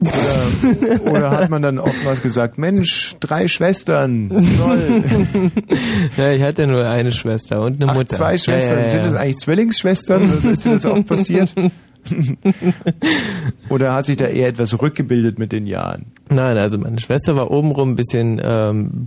Oder, 0.04 1.12
oder 1.12 1.30
hat 1.30 1.50
man 1.50 1.62
dann 1.62 1.78
oftmals 1.78 2.22
gesagt, 2.22 2.58
Mensch, 2.58 3.16
drei 3.20 3.48
Schwestern, 3.48 4.28
toll. 4.28 5.02
ja, 6.16 6.32
ich 6.32 6.42
hatte 6.42 6.66
nur 6.66 6.86
eine 6.86 7.12
Schwester 7.12 7.60
und 7.60 7.82
eine 7.82 7.90
Ach, 7.90 7.96
Mutter. 7.96 8.14
zwei 8.14 8.38
Schwestern. 8.38 8.78
Ja, 8.78 8.82
ja, 8.82 8.86
ja. 8.86 8.88
Sind 8.88 9.06
das 9.06 9.14
eigentlich 9.14 9.36
Zwillingsschwestern? 9.38 10.22
Oder 10.24 10.50
ist 10.50 10.64
dir 10.64 10.72
das 10.72 10.86
auch 10.86 11.06
passiert? 11.06 11.54
Oder 13.70 13.94
hat 13.94 14.06
sich 14.06 14.16
da 14.16 14.26
eher 14.26 14.48
etwas 14.48 14.80
rückgebildet 14.80 15.38
mit 15.38 15.52
den 15.52 15.66
Jahren? 15.66 16.06
Nein, 16.30 16.56
also 16.56 16.78
meine 16.78 17.00
Schwester 17.00 17.36
war 17.36 17.50
obenrum 17.50 17.90
ein 17.92 17.94
bisschen 17.96 18.40
ähm, 18.44 19.06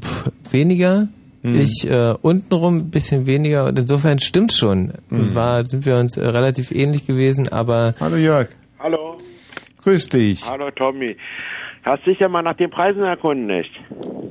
weniger. 0.50 1.08
Mhm. 1.43 1.60
Ich 1.60 1.89
äh, 1.89 2.16
untenrum 2.22 2.78
ein 2.78 2.89
bisschen 2.89 3.26
weniger 3.28 3.66
und 3.66 3.78
insofern 3.78 4.20
stimmt's 4.20 4.58
schon. 4.58 4.93
Mhm. 5.10 5.36
War, 5.36 5.66
sind 5.66 5.86
wir 5.86 5.98
uns 5.98 6.18
äh, 6.18 6.26
relativ 6.26 6.72
ähnlich 6.72 7.06
gewesen, 7.06 7.48
aber 7.48 7.93
Hallo 8.00 8.16
Jörg. 8.16 8.48
Hallo. 8.80 9.18
Grüß 9.88 10.10
dich. 10.10 10.44
Hallo 10.46 10.70
Tommy. 10.70 11.16
Hast 11.86 12.06
dich 12.06 12.20
ja 12.20 12.28
mal 12.28 12.42
nach 12.42 12.56
den 12.58 12.70
Preisen 12.70 13.04
erkundigt? 13.04 13.72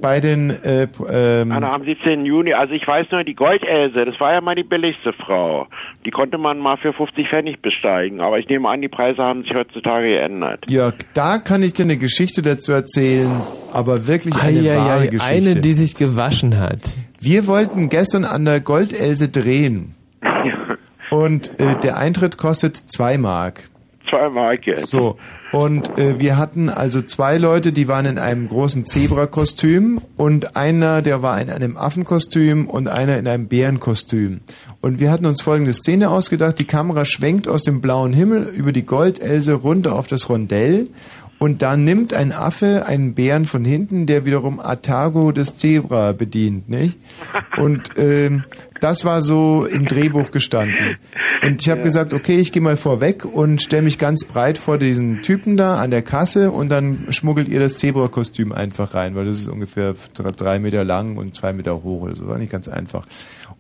Bei 0.03 0.21
den 0.21 0.51
äh, 0.51 0.87
ähm, 1.09 1.51
Anna, 1.51 1.73
am 1.73 1.83
17. 1.83 2.27
Juni, 2.27 2.53
also 2.53 2.75
ich 2.75 2.87
weiß 2.87 3.07
nur, 3.11 3.25
die 3.25 3.33
Goldelse, 3.33 4.05
das 4.05 4.21
war 4.21 4.35
ja 4.35 4.43
mal 4.43 4.55
die 4.55 4.65
billigste 4.65 5.15
Frau. 5.15 5.67
Die 6.05 6.11
konnte 6.11 6.37
man 6.37 6.59
mal 6.59 6.77
für 6.77 6.93
50 6.93 7.31
Pfennig 7.31 7.63
besteigen, 7.63 8.21
aber 8.21 8.39
ich 8.39 8.47
nehme 8.51 8.69
an, 8.69 8.83
die 8.83 8.89
Preise 8.89 9.23
haben 9.23 9.45
sich 9.45 9.55
heutzutage 9.55 10.09
geändert. 10.09 10.63
Jörg, 10.69 10.95
da 11.15 11.39
kann 11.39 11.63
ich 11.63 11.73
dir 11.73 11.85
eine 11.85 11.97
Geschichte 11.97 12.43
dazu 12.43 12.73
erzählen, 12.73 13.31
aber 13.73 14.07
wirklich 14.07 14.35
eine 14.35 14.59
Eieiei, 14.59 14.77
wahre 14.77 15.09
Geschichte. 15.09 15.53
eine, 15.53 15.61
die 15.63 15.73
sich 15.73 15.97
gewaschen 15.97 16.61
hat. 16.61 16.95
Wir 17.19 17.47
wollten 17.47 17.89
gestern 17.89 18.27
an 18.27 18.45
der 18.45 18.61
Goldelse 18.61 19.31
drehen. 19.31 19.95
Und 21.09 21.59
äh, 21.59 21.77
der 21.77 21.97
Eintritt 21.97 22.37
kostet 22.37 22.77
zwei 22.77 23.17
Mark. 23.17 23.63
Zwei 24.11 24.29
Mark 24.29 24.67
jetzt. 24.67 24.91
So. 24.91 25.17
Und 25.53 25.97
äh, 25.99 26.19
wir 26.19 26.37
hatten 26.37 26.69
also 26.69 27.01
zwei 27.01 27.39
Leute, 27.39 27.73
die 27.73 27.89
waren 27.89 28.05
in 28.05 28.19
einem 28.19 28.49
großen 28.49 28.85
Zebra-Kostüm 28.85 30.01
und 30.17 30.57
einer, 30.57 31.03
der 31.03 31.23
war 31.23 31.41
in 31.41 31.51
einem 31.51 31.77
Affenkostüm 31.77 32.69
und 32.69 32.89
einer 32.89 33.17
in 33.17 33.29
einem 33.29 33.47
Bärenkostüm. 33.47 34.41
Und 34.81 35.01
wir 35.01 35.11
hatten 35.11 35.25
uns 35.25 35.43
folgende 35.43 35.73
Szene 35.73 36.11
ausgedacht. 36.11 36.59
Die 36.59 36.65
Kamera 36.65 37.05
schwenkt 37.05 37.49
aus 37.49 37.63
dem 37.63 37.81
blauen 37.81 38.13
Himmel 38.13 38.43
über 38.43 38.73
die 38.73 38.85
Goldelse 38.85 39.55
runter 39.55 39.95
auf 39.95 40.09
das 40.09 40.29
Rondell 40.29 40.89
und 41.39 41.61
da 41.61 41.77
nimmt 41.77 42.15
ein 42.15 42.33
Affe 42.33 42.85
einen 42.87 43.15
Bären 43.15 43.45
von 43.45 43.65
hinten, 43.65 44.07
der 44.07 44.25
wiederum 44.25 44.59
Atago 44.59 45.33
des 45.33 45.57
Zebra 45.57 46.13
bedient, 46.13 46.69
nicht? 46.69 46.99
Und 47.59 47.91
ähm, 47.97 48.45
das 48.81 49.05
war 49.05 49.21
so 49.21 49.67
im 49.67 49.87
Drehbuch 49.87 50.31
gestanden. 50.31 50.97
Und 51.43 51.63
ich 51.63 51.69
habe 51.71 51.83
gesagt, 51.83 52.13
okay, 52.13 52.39
ich 52.41 52.51
gehe 52.53 52.63
mal 52.63 52.77
vorweg 52.77 53.25
und 53.25 53.63
stelle 53.63 53.83
mich 53.83 53.99
ganz 53.99 54.25
breit 54.25 54.59
vor 54.59 54.79
diesen 54.79 55.23
Typen 55.23 55.57
da 55.57 55.77
an 55.77 55.91
der 55.91 56.03
Kasse 56.03 56.51
und 56.51 56.69
dann 56.71 57.07
schmuggelt 57.11 57.49
ihr 57.49 57.61
das 57.61 57.79
Zebra-Kostüm 57.79 58.53
einfach 58.53 58.95
rein, 58.95 59.15
weil 59.15 59.27
das 59.27 59.39
ist 59.41 59.49
ungefähr 59.49 59.95
dr- 60.15 60.33
drei 60.33 60.59
Meter 60.59 60.83
lang 60.85 61.17
und 61.17 61.35
zwei 61.37 61.53
Meter 61.53 61.83
hoch 61.83 62.03
oder 62.03 62.17
so. 62.17 62.27
War 62.27 62.39
nicht 62.39 62.51
ganz 62.53 62.69
einfach. 62.69 63.07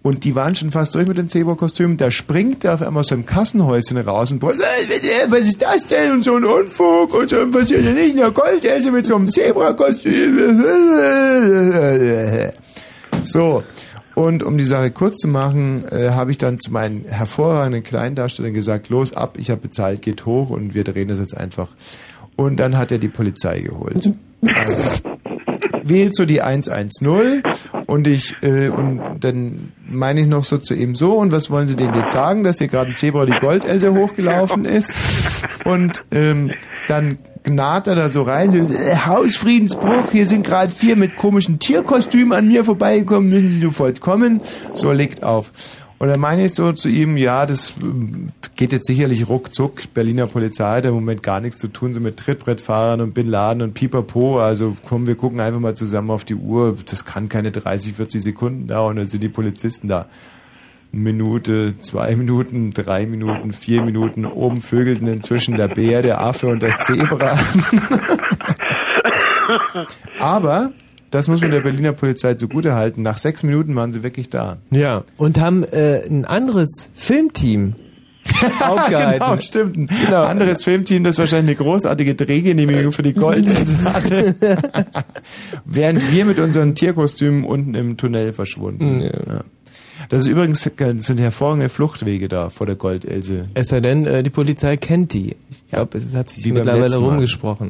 Und 0.02 0.24
die 0.24 0.34
waren 0.34 0.54
schon 0.54 0.70
fast 0.70 0.94
durch 0.94 1.06
mit 1.08 1.18
den 1.18 1.28
Zebra-Kostümen. 1.28 1.96
Da 1.96 2.10
springt 2.10 2.64
er 2.64 2.74
auf 2.74 2.82
einmal 2.82 3.00
aus 3.00 3.08
seinem 3.08 3.26
Kassenhäuschen 3.26 3.96
raus 3.98 4.30
und 4.32 4.38
brüllt, 4.40 4.60
"Äh, 4.60 5.26
was 5.30 5.40
ist 5.40 5.62
das 5.62 5.86
denn? 5.86 6.12
Und 6.12 6.22
so 6.24 6.36
ein 6.36 6.44
Unfug 6.44 7.12
und 7.14 7.28
so 7.28 7.46
passiert 7.50 7.84
ja 7.84 7.90
nicht 7.92 8.10
in 8.10 8.16
der 8.18 8.30
Goldelse 8.30 8.90
mit 8.90 9.06
so 9.06 9.16
einem 9.16 9.28
Zebra-Kostüm. 9.30 10.64
So. 13.22 13.64
Und 14.16 14.42
um 14.42 14.56
die 14.56 14.64
Sache 14.64 14.90
kurz 14.90 15.18
zu 15.18 15.28
machen, 15.28 15.84
äh, 15.90 16.12
habe 16.12 16.30
ich 16.30 16.38
dann 16.38 16.56
zu 16.58 16.72
meinen 16.72 17.04
hervorragenden 17.04 17.82
Kleindarstellern 17.82 18.54
gesagt, 18.54 18.88
los 18.88 19.12
ab, 19.12 19.36
ich 19.38 19.50
habe 19.50 19.60
bezahlt, 19.60 20.00
geht 20.00 20.24
hoch 20.24 20.48
und 20.48 20.72
wir 20.72 20.84
drehen 20.84 21.08
das 21.08 21.18
jetzt 21.18 21.36
einfach. 21.36 21.68
Und 22.34 22.56
dann 22.56 22.78
hat 22.78 22.90
er 22.90 22.96
die 22.96 23.08
Polizei 23.08 23.60
geholt. 23.60 24.10
Also, 24.54 25.00
wählt 25.88 26.14
so 26.14 26.24
die 26.24 26.42
110 26.42 27.42
und 27.86 28.08
ich 28.08 28.34
äh, 28.42 28.68
und 28.68 29.00
dann 29.20 29.72
meine 29.88 30.20
ich 30.20 30.26
noch 30.26 30.44
so 30.44 30.58
zu 30.58 30.74
ihm 30.74 30.94
so 30.94 31.14
und 31.14 31.32
was 31.32 31.50
wollen 31.50 31.68
Sie 31.68 31.76
denen 31.76 31.94
jetzt 31.94 32.12
sagen, 32.12 32.44
dass 32.44 32.58
hier 32.58 32.68
gerade 32.68 32.90
ein 32.90 32.96
Zebra 32.96 33.26
die 33.26 33.32
Goldelse 33.32 33.94
hochgelaufen 33.94 34.64
ist 34.64 34.94
und 35.64 36.04
ähm, 36.10 36.52
dann 36.88 37.18
gnat 37.46 37.86
er 37.86 37.94
da 37.94 38.08
so 38.08 38.22
rein, 38.22 38.50
so, 38.50 38.58
äh, 38.58 38.96
Hausfriedensbruch, 39.06 40.10
hier 40.10 40.26
sind 40.26 40.44
gerade 40.44 40.70
vier 40.70 40.96
mit 40.96 41.16
komischen 41.16 41.58
Tierkostümen 41.58 42.32
an 42.32 42.48
mir 42.48 42.64
vorbeigekommen, 42.64 43.30
müssen 43.30 43.52
Sie 43.52 43.60
sofort 43.60 44.00
kommen. 44.00 44.40
So, 44.74 44.92
legt 44.92 45.22
auf. 45.22 45.52
Und 45.98 46.08
dann 46.08 46.20
meine 46.20 46.44
ich 46.44 46.54
so 46.54 46.72
zu 46.72 46.90
ihm, 46.90 47.16
ja, 47.16 47.46
das 47.46 47.74
ähm, 47.82 48.32
geht 48.54 48.72
jetzt 48.72 48.86
sicherlich 48.86 49.28
ruckzuck. 49.28 49.94
Berliner 49.94 50.26
Polizei 50.26 50.76
hat 50.76 50.84
im 50.84 50.94
Moment 50.94 51.22
gar 51.22 51.40
nichts 51.40 51.58
zu 51.58 51.68
tun, 51.68 51.94
so 51.94 52.00
mit 52.00 52.18
Trittbrettfahrern 52.18 53.00
und 53.00 53.14
Bin 53.14 53.28
Laden 53.28 53.62
und 53.62 53.74
Pipapo. 53.74 54.38
Also 54.38 54.76
komm, 54.86 55.06
wir 55.06 55.14
gucken 55.14 55.40
einfach 55.40 55.60
mal 55.60 55.74
zusammen 55.74 56.10
auf 56.10 56.24
die 56.24 56.34
Uhr. 56.34 56.76
Das 56.88 57.06
kann 57.06 57.28
keine 57.28 57.50
30, 57.50 57.94
40 57.94 58.22
Sekunden 58.22 58.66
dauern, 58.66 58.96
dann 58.96 59.06
sind 59.06 59.22
die 59.22 59.28
Polizisten 59.28 59.88
da. 59.88 60.06
Minute, 60.92 61.74
zwei 61.80 62.14
Minuten, 62.16 62.72
drei 62.72 63.06
Minuten, 63.06 63.52
vier 63.52 63.82
Minuten. 63.82 64.24
Oben 64.24 64.60
vögelten 64.60 65.08
inzwischen 65.08 65.56
der 65.56 65.68
Bär, 65.68 66.02
der 66.02 66.20
Affe 66.20 66.46
und 66.46 66.62
das 66.62 66.78
Zebra. 66.86 67.38
Aber, 70.18 70.72
das 71.16 71.28
muss 71.28 71.40
man 71.40 71.50
der 71.50 71.60
Berliner 71.60 71.92
Polizei 71.92 72.34
zugutehalten, 72.34 73.02
nach 73.02 73.16
sechs 73.16 73.42
Minuten 73.42 73.74
waren 73.74 73.90
sie 73.90 74.02
wirklich 74.02 74.28
da. 74.28 74.58
Ja, 74.70 75.02
und 75.16 75.40
haben 75.40 75.64
äh, 75.64 76.02
ein 76.06 76.26
anderes 76.26 76.90
Filmteam 76.92 77.74
aufgehalten. 78.60 79.24
genau, 79.24 79.40
stimmt. 79.40 79.90
Ein 79.90 80.12
anderes 80.12 80.62
Filmteam, 80.62 81.04
das 81.04 81.18
wahrscheinlich 81.18 81.56
eine 81.58 81.66
großartige 81.66 82.14
Drehgenehmigung 82.16 82.92
für 82.92 83.02
die 83.02 83.14
Goldensee 83.14 83.76
hatte. 83.84 84.34
Während 85.64 86.12
wir 86.12 86.26
mit 86.26 86.38
unseren 86.38 86.74
Tierkostümen 86.74 87.44
unten 87.44 87.74
im 87.74 87.96
Tunnel 87.96 88.34
verschwunden. 88.34 89.00
Ja. 89.00 89.44
Das 90.10 90.22
ist 90.22 90.28
übrigens 90.28 90.70
das 90.76 91.06
sind 91.06 91.18
hervorragende 91.18 91.70
Fluchtwege 91.70 92.28
da 92.28 92.50
vor 92.50 92.66
der 92.66 92.76
Goldelse. 92.76 93.48
Es 93.54 93.68
sei 93.68 93.80
denn, 93.80 94.06
äh, 94.06 94.22
die 94.22 94.30
Polizei 94.30 94.76
kennt 94.76 95.14
die. 95.14 95.34
Ich 95.50 95.70
glaube, 95.70 95.96
es 95.96 96.14
hat 96.14 96.28
sich 96.28 96.44
Wie 96.44 96.52
mittlerweile 96.52 96.82
letzten 96.82 97.00
Mal. 97.00 97.68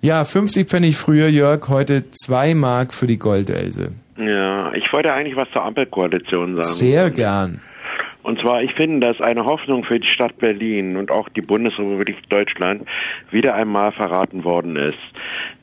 Ja, 0.00 0.24
50 0.24 0.68
Pfennig 0.68 0.96
früher, 0.96 1.26
Jörg, 1.28 1.68
heute 1.68 2.08
2 2.12 2.54
Mark 2.54 2.94
für 2.94 3.08
die 3.08 3.18
Goldelse. 3.18 3.92
Ja, 4.16 4.72
ich 4.72 4.92
wollte 4.92 5.12
eigentlich 5.12 5.34
was 5.34 5.50
zur 5.50 5.64
Ampelkoalition 5.64 6.54
sagen. 6.54 6.68
Sehr 6.68 7.10
gern. 7.10 7.60
Und 8.22 8.40
zwar, 8.40 8.62
ich 8.62 8.74
finde, 8.74 9.06
dass 9.06 9.20
eine 9.20 9.44
Hoffnung 9.44 9.84
für 9.84 9.98
die 9.98 10.06
Stadt 10.06 10.38
Berlin 10.38 10.96
und 10.96 11.10
auch 11.10 11.28
die 11.30 11.40
Bundesrepublik 11.40 12.28
Deutschland 12.28 12.86
wieder 13.30 13.54
einmal 13.54 13.90
verraten 13.90 14.44
worden 14.44 14.76
ist. 14.76 14.98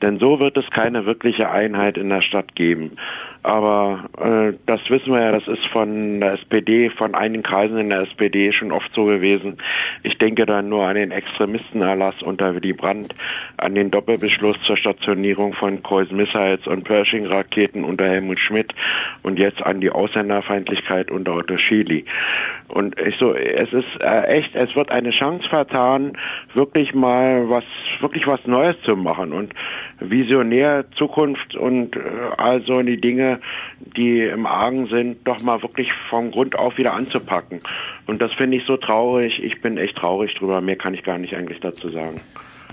Denn 0.02 0.18
so 0.18 0.40
wird 0.40 0.56
es 0.56 0.68
keine 0.70 1.06
wirkliche 1.06 1.50
Einheit 1.50 1.96
in 1.96 2.08
der 2.08 2.22
Stadt 2.22 2.54
geben. 2.56 2.92
Aber 3.46 4.10
äh, 4.18 4.56
das 4.66 4.80
wissen 4.88 5.12
wir 5.12 5.22
ja, 5.22 5.30
das 5.30 5.46
ist 5.46 5.64
von 5.68 6.18
der 6.18 6.32
SPD, 6.32 6.90
von 6.90 7.14
einigen 7.14 7.44
Kreisen 7.44 7.78
in 7.78 7.90
der 7.90 8.00
SPD 8.00 8.50
schon 8.50 8.72
oft 8.72 8.90
so 8.92 9.04
gewesen. 9.04 9.58
Ich 10.02 10.18
denke 10.18 10.46
da 10.46 10.62
nur 10.62 10.84
an 10.84 10.96
den 10.96 11.12
Extremistenerlass 11.12 12.16
unter 12.24 12.56
Willy 12.56 12.72
Brandt, 12.72 13.14
an 13.58 13.76
den 13.76 13.92
Doppelbeschluss 13.92 14.60
zur 14.62 14.76
Stationierung 14.76 15.52
von 15.52 15.80
Cruise 15.80 16.12
Missiles 16.12 16.66
und 16.66 16.82
Pershing-Raketen 16.82 17.84
unter 17.84 18.08
Helmut 18.08 18.40
Schmidt 18.40 18.74
und 19.22 19.38
jetzt 19.38 19.62
an 19.62 19.80
die 19.80 19.90
Ausländerfeindlichkeit 19.90 21.12
unter 21.12 21.36
Otto 21.36 21.56
Schily. 21.56 22.04
Und 22.68 22.98
ich 23.00 23.16
so, 23.18 23.34
es 23.34 23.72
ist 23.72 24.00
äh, 24.00 24.22
echt, 24.22 24.54
es 24.54 24.74
wird 24.74 24.90
eine 24.90 25.10
Chance 25.10 25.48
vertan, 25.48 26.18
wirklich 26.54 26.94
mal 26.94 27.48
was, 27.48 27.64
wirklich 28.00 28.26
was 28.26 28.44
Neues 28.46 28.76
zu 28.82 28.96
machen 28.96 29.32
und 29.32 29.54
visionär 30.00 30.84
Zukunft 30.96 31.54
und 31.54 31.96
äh, 31.96 32.00
all 32.36 32.62
so 32.62 32.82
die 32.82 33.00
Dinge, 33.00 33.40
die 33.78 34.22
im 34.22 34.46
Argen 34.46 34.86
sind, 34.86 35.26
doch 35.26 35.40
mal 35.42 35.62
wirklich 35.62 35.92
vom 36.10 36.30
Grund 36.32 36.58
auf 36.58 36.76
wieder 36.76 36.94
anzupacken. 36.94 37.60
Und 38.06 38.20
das 38.20 38.32
finde 38.32 38.56
ich 38.56 38.64
so 38.64 38.76
traurig. 38.76 39.42
Ich 39.42 39.60
bin 39.60 39.78
echt 39.78 39.96
traurig 39.96 40.34
drüber. 40.34 40.60
Mehr 40.60 40.76
kann 40.76 40.94
ich 40.94 41.02
gar 41.02 41.18
nicht 41.18 41.34
eigentlich 41.34 41.60
dazu 41.60 41.88
sagen. 41.88 42.20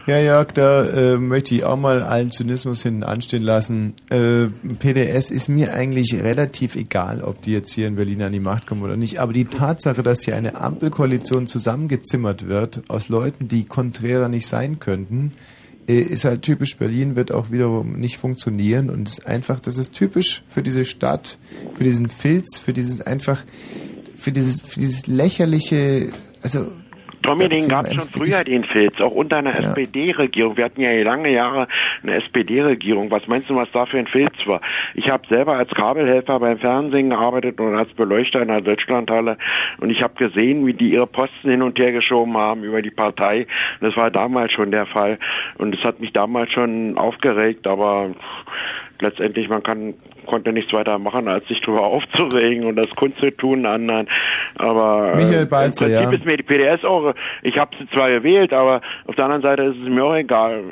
Ja, 0.05 0.19
Jörg, 0.19 0.51
da 0.51 0.83
äh, 0.83 1.17
möchte 1.17 1.55
ich 1.55 1.63
auch 1.63 1.77
mal 1.77 2.03
allen 2.03 2.29
Zynismus 2.29 2.83
hinten 2.83 3.03
anstehen 3.03 3.41
lassen. 3.41 3.93
Äh, 4.09 4.47
PDS 4.79 5.31
ist 5.31 5.47
mir 5.47 5.73
eigentlich 5.73 6.15
relativ 6.15 6.75
egal, 6.75 7.21
ob 7.21 7.41
die 7.41 7.53
jetzt 7.53 7.73
hier 7.73 7.87
in 7.87 7.95
Berlin 7.95 8.21
an 8.21 8.33
die 8.33 8.41
Macht 8.41 8.67
kommen 8.67 8.83
oder 8.83 8.97
nicht. 8.97 9.19
Aber 9.19 9.31
die 9.31 9.45
Tatsache, 9.45 10.03
dass 10.03 10.25
hier 10.25 10.35
eine 10.35 10.57
Ampelkoalition 10.57 11.47
zusammengezimmert 11.47 12.49
wird 12.49 12.81
aus 12.89 13.07
Leuten, 13.07 13.47
die 13.47 13.63
konträrer 13.63 14.27
nicht 14.27 14.45
sein 14.45 14.79
könnten, 14.79 15.31
äh, 15.87 16.01
ist 16.01 16.25
halt 16.25 16.41
typisch 16.41 16.75
Berlin, 16.75 17.15
wird 17.15 17.31
auch 17.31 17.49
wiederum 17.49 17.93
nicht 17.93 18.17
funktionieren 18.17 18.89
und 18.89 19.07
ist 19.07 19.25
einfach, 19.25 19.61
das 19.61 19.77
ist 19.77 19.93
typisch 19.93 20.43
für 20.49 20.63
diese 20.63 20.83
Stadt, 20.83 21.37
für 21.75 21.85
diesen 21.85 22.09
Filz, 22.09 22.57
für 22.57 22.73
dieses 22.73 22.99
einfach, 22.99 23.41
für 24.17 24.33
dieses, 24.33 24.63
für 24.63 24.81
dieses 24.81 25.07
lächerliche, 25.07 26.11
also 26.41 26.67
Tommy, 27.23 27.47
den 27.49 27.67
gab 27.67 27.85
es 27.85 27.95
schon 27.95 28.03
früher, 28.05 28.43
den 28.43 28.63
Filz, 28.65 28.99
auch 29.01 29.11
unter 29.15 29.37
einer 29.37 29.53
Ja. 29.59 29.69
SPD-Regierung. 29.69 30.57
Wir 30.57 30.65
hatten 30.65 30.81
ja 30.81 30.91
lange 31.01 31.31
Jahre 31.31 31.67
eine 32.03 32.15
SPD-Regierung. 32.15 33.09
Was 33.11 33.25
meinst 33.27 33.49
du, 33.49 33.55
was 33.55 33.69
da 33.71 33.85
für 33.85 33.97
ein 33.97 34.07
Filz 34.07 34.33
war? 34.45 34.61
Ich 34.93 35.09
habe 35.09 35.27
selber 35.27 35.55
als 35.57 35.69
Kabelhelfer 35.71 36.39
beim 36.39 36.59
Fernsehen 36.59 37.09
gearbeitet 37.09 37.59
und 37.59 37.75
als 37.75 37.91
Beleuchter 37.93 38.41
in 38.41 38.49
der 38.49 38.61
Deutschlandhalle 38.61 39.37
und 39.79 39.89
ich 39.89 40.01
habe 40.01 40.13
gesehen, 40.15 40.65
wie 40.67 40.73
die 40.73 40.93
ihre 40.93 41.07
Posten 41.07 41.49
hin 41.49 41.61
und 41.61 41.79
her 41.79 41.91
geschoben 41.91 42.37
haben 42.37 42.63
über 42.63 42.81
die 42.81 42.91
Partei. 42.91 43.47
Das 43.81 43.95
war 43.95 44.11
damals 44.11 44.51
schon 44.51 44.71
der 44.71 44.85
Fall 44.85 45.17
und 45.57 45.73
es 45.75 45.83
hat 45.83 45.99
mich 45.99 46.13
damals 46.13 46.51
schon 46.51 46.97
aufgeregt, 46.97 47.65
aber 47.67 48.11
letztendlich 49.03 49.49
man 49.49 49.61
kann 49.61 49.93
konnte 50.25 50.53
nichts 50.53 50.73
weiter 50.73 50.97
machen, 50.97 51.27
als 51.27 51.47
sich 51.47 51.59
darüber 51.61 51.83
aufzuregen 51.83 52.65
und 52.65 52.75
das 52.75 52.89
kundzutun 52.91 53.65
anderen. 53.65 54.07
Aber 54.55 55.13
äh, 55.13 55.17
Michael 55.17 55.45
Balzer, 55.45 55.85
im 55.85 55.91
Prinzip 55.91 56.11
ja. 56.11 56.17
ist 56.17 56.25
mir 56.25 56.37
die 56.37 56.43
PDS 56.43 56.83
auch, 56.85 57.13
ich 57.41 57.57
habe 57.57 57.75
sie 57.77 57.87
zwar 57.89 58.09
gewählt, 58.09 58.53
aber 58.53 58.81
auf 59.05 59.15
der 59.15 59.25
anderen 59.25 59.43
Seite 59.43 59.63
ist 59.63 59.77
es 59.77 59.89
mir 59.89 60.03
auch 60.03 60.15
egal. 60.15 60.63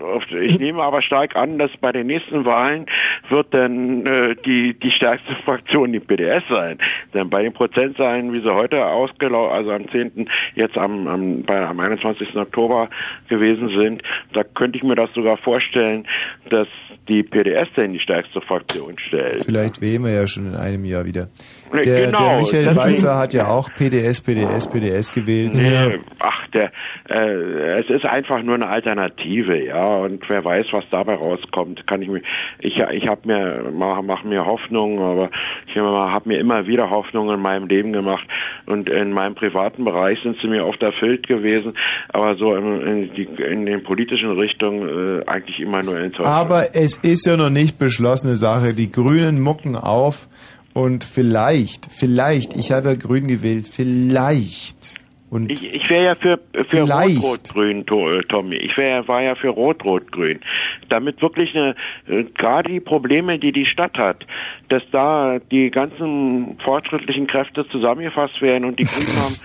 Ich 0.42 0.60
nehme 0.60 0.82
aber 0.82 1.02
stark 1.02 1.36
an, 1.36 1.58
dass 1.60 1.72
bei 1.80 1.92
den 1.92 2.08
nächsten 2.08 2.46
Wahlen 2.46 2.86
wird 3.30 3.54
dann 3.54 4.06
äh, 4.06 4.36
die 4.46 4.74
die 4.74 4.92
stärkste 4.92 5.36
Fraktion 5.46 5.92
die 5.92 6.00
PDS 6.00 6.44
sein. 6.50 6.78
Denn 7.14 7.30
bei 7.30 7.44
den 7.44 7.54
Prozentzahlen, 7.54 8.34
wie 8.34 8.42
sie 8.42 8.54
heute 8.54 8.86
ausgelaufen, 8.86 9.56
also 9.56 9.72
am 9.72 9.90
10., 9.90 10.30
jetzt 10.56 10.78
am, 10.78 11.08
am, 11.08 11.44
bei, 11.44 11.66
am 11.66 11.80
21. 11.80 12.36
Oktober 12.36 12.90
gewesen 13.28 13.70
sind, 13.78 14.04
da 14.34 14.44
könnte 14.44 14.78
ich 14.78 14.84
mir 14.84 14.96
das 14.96 15.14
sogar 15.14 15.38
vorstellen, 15.38 16.08
dass 16.50 16.68
die 17.12 17.24
PDS 17.24 17.68
denn 17.76 17.92
die 17.92 18.00
stärkste 18.00 18.40
Fraktion 18.42 18.96
stellt. 18.98 19.44
Vielleicht 19.44 19.82
wählen 19.82 20.04
wir 20.04 20.12
ja 20.12 20.28
schon 20.28 20.48
in 20.48 20.56
einem 20.56 20.86
Jahr 20.86 21.06
wieder. 21.06 21.30
Nee, 21.74 21.84
Der, 21.84 22.06
genau, 22.08 22.18
der 22.18 22.38
Michael 22.40 22.76
Balzer 22.76 23.18
hat 23.18 23.34
ja 23.34 23.48
auch 23.48 23.70
PDS, 23.76 24.22
PDS, 24.22 24.68
PDS 24.68 25.14
gewählt. 25.14 25.54
Nee, 25.56 26.00
ach, 26.20 26.48
der, 26.48 26.72
äh, 27.10 27.80
es 27.80 27.90
ist 27.90 28.06
einfach 28.06 28.42
nur 28.44 28.56
eine 28.56 28.68
Alternative, 28.68 29.58
ja. 29.64 29.86
Und 29.86 30.24
wer 30.28 30.44
weiß, 30.44 30.68
was 30.72 30.84
dabei 30.92 31.16
rauskommt, 31.16 31.88
kann 31.88 32.02
ich 32.02 32.10
mir, 32.10 32.22
ich, 32.60 32.78
ich 32.78 33.08
habe 33.08 33.22
mir, 33.26 33.72
mach, 33.74 34.02
mach 34.02 34.24
mir 34.24 34.46
Hoffnung, 34.46 35.00
aber 35.00 35.30
ich 35.68 35.80
habe 35.80 36.30
mir 36.30 36.40
immer 36.40 36.68
wieder 36.68 36.90
Hoffnung 36.90 37.32
in 37.32 37.40
meinem 37.40 37.68
Leben 37.68 37.94
gemacht. 37.94 38.28
Und 38.66 38.90
in 38.90 39.12
meinem 39.12 39.36
privaten 39.36 39.86
Bereich 39.86 40.20
sind 40.24 40.38
sie 40.42 40.48
mir 40.48 40.66
oft 40.66 40.82
erfüllt 40.82 41.28
gewesen, 41.28 41.74
aber 42.10 42.36
so 42.36 42.54
in, 42.56 42.82
in, 42.82 43.14
die, 43.14 43.24
in 43.24 43.66
den 43.66 43.84
politischen 43.84 44.32
Richtungen 44.32 45.22
äh, 45.22 45.26
eigentlich 45.28 45.60
immer 45.60 45.84
nur 45.84 45.98
enttäuscht. 45.98 46.28
Aber 46.28 46.76
es 46.76 46.98
ist 46.98 47.26
ja 47.26 47.38
noch 47.38 47.50
nicht 47.50 47.80
beschlossene 47.80 48.36
Sache. 48.36 48.74
Die 48.74 48.92
Grünen 48.92 49.40
mucken 49.40 49.76
auf 49.76 50.28
und 50.74 51.04
vielleicht, 51.04 51.88
vielleicht, 51.92 52.56
ich 52.56 52.72
habe 52.72 52.90
ja 52.90 52.96
Grün 52.96 53.28
gewählt, 53.28 53.68
vielleicht. 53.68 55.01
Und 55.32 55.50
Ich, 55.50 55.74
ich 55.74 55.90
wäre 55.90 56.04
ja 56.04 56.16
für, 56.16 56.40
für. 56.66 56.82
Rot-Rot-Grün, 56.82 57.86
To- 57.86 58.22
Tommy. 58.28 58.58
Ich 58.58 58.76
wär, 58.76 59.08
war 59.08 59.24
ja 59.24 59.34
für 59.36 59.48
Rot-Rot-Grün. 59.48 60.42
Damit 60.90 61.22
wirklich 61.22 61.56
eine, 61.56 61.76
äh, 62.10 62.26
gerade 62.38 62.70
die 62.70 62.82
Probleme, 62.82 63.40
die 63.40 63.54
die 63.54 63.66
Stadt 63.66 63.98
hat, 63.98 64.26
dass 64.68 64.84
da 64.92 65.40
die 65.40 65.72
ganzen 65.72 66.58
fortschrittlichen 66.66 67.28
Kräfte 67.28 67.66
zusammengefasst 67.70 68.42
werden 68.42 68.66
und 68.66 68.78
die 68.78 68.84
Grünen 68.92 69.16
haben 69.24 69.36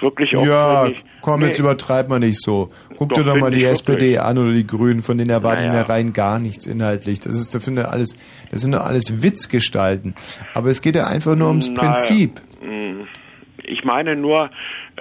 wirklich 0.00 0.34
auch 0.34 0.46
ja, 0.46 0.84
wirklich- 0.86 1.04
komm, 1.20 1.42
jetzt 1.42 1.58
Nee, 1.58 1.64
übertreib 1.66 2.08
mal 2.08 2.20
nicht 2.20 2.40
so. 2.40 2.70
Guck 2.96 3.10
Doch, 3.10 3.16
dir 3.18 3.24
doch 3.24 3.36
mal 3.36 3.50
die 3.50 3.58
ich 3.58 3.64
SPD 3.66 4.00
wirklich. 4.12 4.20
an 4.22 4.38
oder 4.38 4.52
die 4.52 4.66
Grünen, 4.66 5.02
von 5.02 5.18
denen 5.18 5.28
erwarte 5.30 5.60
ich 5.64 5.68
Naja. 5.68 5.82
mir 5.82 5.88
rein 5.90 6.14
gar 6.14 6.38
nichts 6.38 6.64
inhaltlich. 6.66 7.20
Das 7.20 7.34
ist, 7.38 7.54
das 7.54 7.62
sind 7.66 7.76
ja 7.76 7.84
alles, 7.84 8.16
das 8.50 8.62
sind 8.62 8.72
doch 8.72 8.80
alles 8.86 9.22
Witzgestalten. 9.22 10.14
Aber 10.54 10.70
es 10.70 10.80
geht 10.80 10.96
ja 10.96 11.06
einfach 11.06 11.36
nur 11.36 11.48
ums 11.48 11.70
Na, 11.74 11.82
Prinzip. 11.82 12.40
mh, 12.62 13.04
Ich 13.64 13.84
meine 13.84 14.16
nur, 14.16 14.50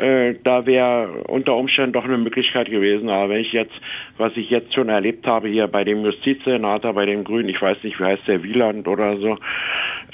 äh, 0.04 0.36
da 0.44 0.66
wäre 0.66 1.24
unter 1.28 1.56
Umständen 1.56 1.94
doch 1.94 2.04
eine 2.04 2.18
Möglichkeit 2.18 2.70
gewesen. 2.70 3.10
Aber 3.10 3.30
wenn 3.30 3.40
ich 3.40 3.54
jetzt, 3.54 3.74
was 4.18 4.34
ich 4.36 4.50
jetzt 4.50 4.74
schon 4.74 4.90
erlebt 4.90 5.26
habe 5.26 5.48
hier 5.48 5.68
bei 5.68 5.84
dem 5.84 6.04
Justizsenator, 6.04 6.94
bei 6.94 7.06
den 7.06 7.24
Grünen, 7.24 7.50
ich 7.50 7.62
weiß 7.62 7.78
nicht, 7.84 8.00
wie 8.00 8.04
heißt 8.04 8.28
der 8.28 8.44
Wieland 8.44 8.88
oder 8.88 9.18
so, 9.18 9.38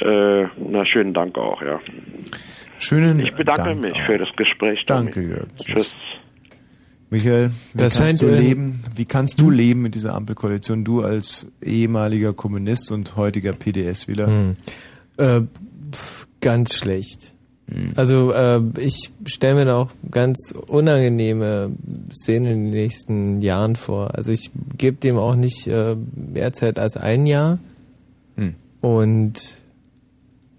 äh, 0.06 0.48
na 0.57 0.86
schönen 0.86 1.14
Dank 1.14 1.38
auch, 1.38 1.61
ja. 1.61 1.80
Schönen 2.78 3.20
Ich 3.20 3.34
bedanke 3.34 3.64
Dank 3.64 3.82
mich 3.82 3.94
auch. 3.94 4.06
für 4.06 4.18
das 4.18 4.30
Gespräch. 4.36 4.86
Danke, 4.86 5.22
Jörg. 5.22 5.48
Tschüss. 5.57 5.95
Michael, 7.10 7.49
wie 7.74 7.78
Das 7.80 7.98
kannst 7.98 8.22
scheint, 8.22 8.22
du 8.22 8.28
äh, 8.28 8.40
leben? 8.40 8.84
Wie 8.95 9.06
kannst 9.06 9.41
du 9.41 9.49
leben 9.49 9.82
mit 9.82 9.95
dieser 9.95 10.14
Ampelkoalition? 10.14 10.84
Du 10.84 11.02
als 11.02 11.48
ehemaliger 11.64 12.34
Kommunist 12.34 12.91
und 12.91 13.16
heutiger 13.16 13.53
PDS-Wähler? 13.53 14.28
Hm. 14.28 14.56
Äh, 15.18 15.41
ganz 16.40 16.76
schlecht. 16.76 17.34
Also 17.96 18.32
äh, 18.32 18.62
ich 18.78 19.12
stelle 19.26 19.56
mir 19.56 19.66
da 19.66 19.78
auch 19.78 19.91
ganz 20.10 20.54
unangenehme 20.68 21.72
Szenen 22.12 22.52
in 22.52 22.64
den 22.66 22.72
nächsten 22.72 23.41
Jahren 23.41 23.76
vor. 23.76 24.16
Also 24.16 24.32
ich 24.32 24.52
gebe 24.78 24.98
dem 24.98 25.18
auch 25.18 25.36
nicht 25.36 25.68
äh, 25.68 25.96
mehr 26.16 26.52
Zeit 26.54 26.80
als 26.80 26.98
ein 26.98 27.28
Jahr. 27.28 27.60
Hm. 28.38 28.56
Und 28.82 29.34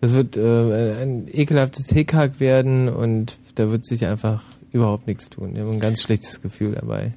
es 0.00 0.14
wird 0.14 0.36
äh, 0.36 1.02
ein 1.02 1.26
ekelhaftes 1.30 1.88
Hickhack 1.90 2.40
werden 2.40 2.88
und 2.88 3.38
da 3.56 3.70
wird 3.70 3.86
sich 3.86 4.06
einfach 4.06 4.42
überhaupt 4.72 5.06
nichts 5.06 5.30
tun. 5.30 5.52
Ich 5.54 5.60
habe 5.60 5.70
ein 5.70 5.80
ganz 5.80 6.02
schlechtes 6.02 6.40
Gefühl 6.40 6.72
dabei. 6.72 7.12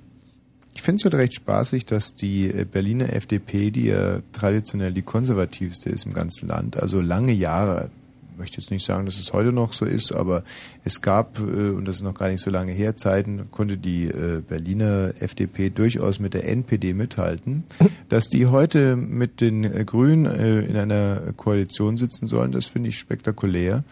Ich 0.76 0.82
finde 0.82 0.98
es 0.98 1.04
halt 1.06 1.14
recht 1.14 1.36
spaßig, 1.36 1.86
dass 1.86 2.16
die 2.16 2.48
äh, 2.48 2.66
Berliner 2.66 3.14
FDP, 3.14 3.70
die 3.70 3.86
ja 3.86 4.20
traditionell 4.32 4.92
die 4.92 5.04
konservativste 5.04 5.90
ist 5.90 6.06
im 6.06 6.14
ganzen 6.14 6.48
Land, 6.48 6.82
also 6.82 7.00
lange 7.00 7.32
Jahre 7.32 7.90
möchte 8.38 8.60
jetzt 8.60 8.72
nicht 8.72 8.86
sagen, 8.86 9.06
dass 9.06 9.20
es 9.20 9.34
heute 9.34 9.52
noch 9.52 9.74
so 9.74 9.86
ist, 9.86 10.12
aber 10.12 10.44
es 10.84 11.02
gab, 11.02 11.40
äh, 11.40 11.70
und 11.70 11.86
das 11.86 11.98
ist 11.98 12.04
noch 12.04 12.14
gar 12.14 12.30
nicht 12.30 12.42
so 12.42 12.50
lange 12.50 12.72
her, 12.72 12.96
Zeiten, 12.96 13.50
konnte 13.52 13.78
die 13.78 14.06
äh, 14.06 14.42
Berliner 14.48 15.14
FDP 15.20 15.70
durchaus 15.70 16.20
mit 16.20 16.34
der 16.34 16.48
NPD 16.48 16.94
mithalten. 16.94 17.64
Dass 18.10 18.28
die 18.28 18.48
heute 18.48 18.96
mit 18.96 19.42
den 19.42 19.86
Grünen 19.86 20.26
äh, 20.26 20.62
in 20.62 20.76
einer 20.76 21.34
Koalition 21.36 21.98
sitzen 21.98 22.28
sollen, 22.28 22.52
das 22.52 22.66
finde 22.66 22.90
ich 22.90 23.00
spektakulär. 23.00 23.84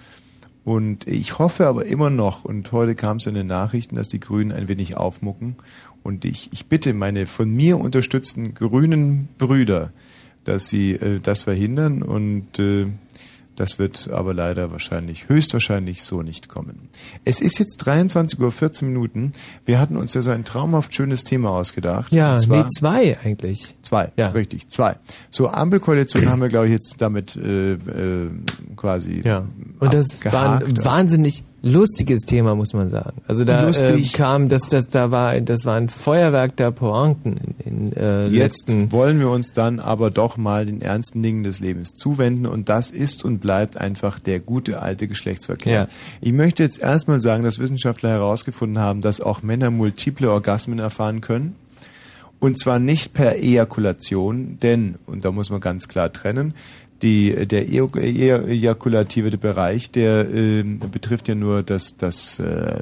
Und 0.63 1.07
ich 1.07 1.39
hoffe 1.39 1.65
aber 1.65 1.85
immer 1.85 2.09
noch, 2.11 2.45
und 2.45 2.71
heute 2.71 2.93
kam 2.93 3.17
es 3.17 3.25
in 3.25 3.33
den 3.33 3.47
Nachrichten, 3.47 3.95
dass 3.95 4.09
die 4.09 4.19
Grünen 4.19 4.51
ein 4.51 4.67
wenig 4.67 4.95
aufmucken. 4.95 5.55
Und 6.03 6.23
ich, 6.23 6.49
ich 6.51 6.67
bitte 6.67 6.93
meine 6.93 7.25
von 7.25 7.49
mir 7.49 7.79
unterstützten 7.79 8.53
grünen 8.53 9.27
Brüder, 9.37 9.89
dass 10.43 10.69
sie 10.69 10.93
äh, 10.93 11.19
das 11.19 11.43
verhindern 11.43 12.03
und 12.03 12.59
äh, 12.59 12.87
das 13.55 13.79
wird 13.79 14.09
aber 14.11 14.33
leider 14.33 14.71
wahrscheinlich, 14.71 15.29
höchstwahrscheinlich 15.29 16.03
so 16.03 16.21
nicht 16.21 16.47
kommen. 16.47 16.89
Es 17.25 17.41
ist 17.41 17.59
jetzt 17.59 17.77
23 17.77 18.39
Uhr 18.39 18.51
14 18.51 18.87
Minuten. 18.87 19.33
Wir 19.65 19.79
hatten 19.79 19.97
uns 19.97 20.13
ja 20.13 20.21
so 20.21 20.31
ein 20.31 20.43
traumhaft 20.43 20.95
schönes 20.95 21.23
Thema 21.23 21.49
ausgedacht. 21.51 22.11
Ja, 22.11 22.37
nee, 22.47 22.63
zwei 22.77 23.17
eigentlich. 23.23 23.75
Zwei, 23.81 24.11
ja. 24.15 24.29
richtig, 24.29 24.69
zwei. 24.69 24.95
So, 25.29 25.49
Ampelkoalition 25.49 26.29
haben 26.29 26.41
wir, 26.41 26.49
glaube 26.49 26.67
ich, 26.67 26.73
jetzt 26.73 26.95
damit 26.99 27.35
äh, 27.35 27.73
äh, 27.73 28.29
quasi 28.75 29.21
Ja. 29.23 29.45
Und 29.79 29.93
das 29.93 30.23
war 30.25 30.55
abgehakt. 30.55 30.79
ein 30.79 30.85
wahnsinnig 30.85 31.43
lustiges 31.63 32.21
Thema, 32.21 32.55
muss 32.55 32.73
man 32.73 32.89
sagen. 32.89 33.21
Also 33.27 33.45
da 33.45 33.69
äh, 33.69 34.01
kam, 34.13 34.49
das, 34.49 34.63
das, 34.69 34.87
da 34.87 35.11
war, 35.11 35.39
das 35.41 35.65
war 35.65 35.75
ein 35.75 35.89
Feuerwerk 35.89 36.55
der 36.55 36.71
Pointen 36.71 37.37
in, 37.63 37.91
in 37.91 37.93
äh, 37.93 38.27
Jetzt 38.27 38.69
letzten. 38.69 38.91
wollen 38.91 39.19
wir 39.19 39.29
uns 39.29 39.53
dann 39.53 39.79
aber 39.79 40.09
doch 40.09 40.37
mal 40.37 40.65
den 40.65 40.81
ernsten 40.81 41.21
Dingen 41.21 41.43
des 41.43 41.59
Lebens 41.59 41.93
zuwenden 41.93 42.45
und 42.47 42.69
das 42.69 42.89
ist 42.91 43.23
und 43.23 43.39
bleibt 43.39 43.77
einfach 43.77 44.19
der 44.19 44.39
gute 44.39 44.81
alte 44.81 45.07
Geschlechtsverkehr. 45.07 45.73
Ja. 45.73 45.87
Ich 46.19 46.33
möchte 46.33 46.63
jetzt 46.63 46.81
erstmal 46.81 47.19
sagen, 47.19 47.43
dass 47.43 47.59
Wissenschaftler 47.59 48.09
herausgefunden 48.09 48.79
haben, 48.79 49.01
dass 49.01 49.21
auch 49.21 49.43
Männer 49.43 49.69
multiple 49.69 50.31
Orgasmen 50.31 50.79
erfahren 50.79 51.21
können. 51.21 51.55
Und 52.39 52.57
zwar 52.57 52.79
nicht 52.79 53.13
per 53.13 53.35
Ejakulation, 53.35 54.57
denn, 54.63 54.95
und 55.05 55.25
da 55.25 55.31
muss 55.31 55.51
man 55.51 55.59
ganz 55.59 55.87
klar 55.87 56.11
trennen, 56.11 56.55
die, 57.01 57.47
der 57.47 57.67
ejakulative 57.69 59.37
Bereich, 59.37 59.91
der 59.91 60.27
ähm, 60.33 60.79
betrifft 60.91 61.27
ja 61.27 61.35
nur 61.35 61.63
das, 61.63 61.97
das 61.97 62.39
äh, 62.39 62.75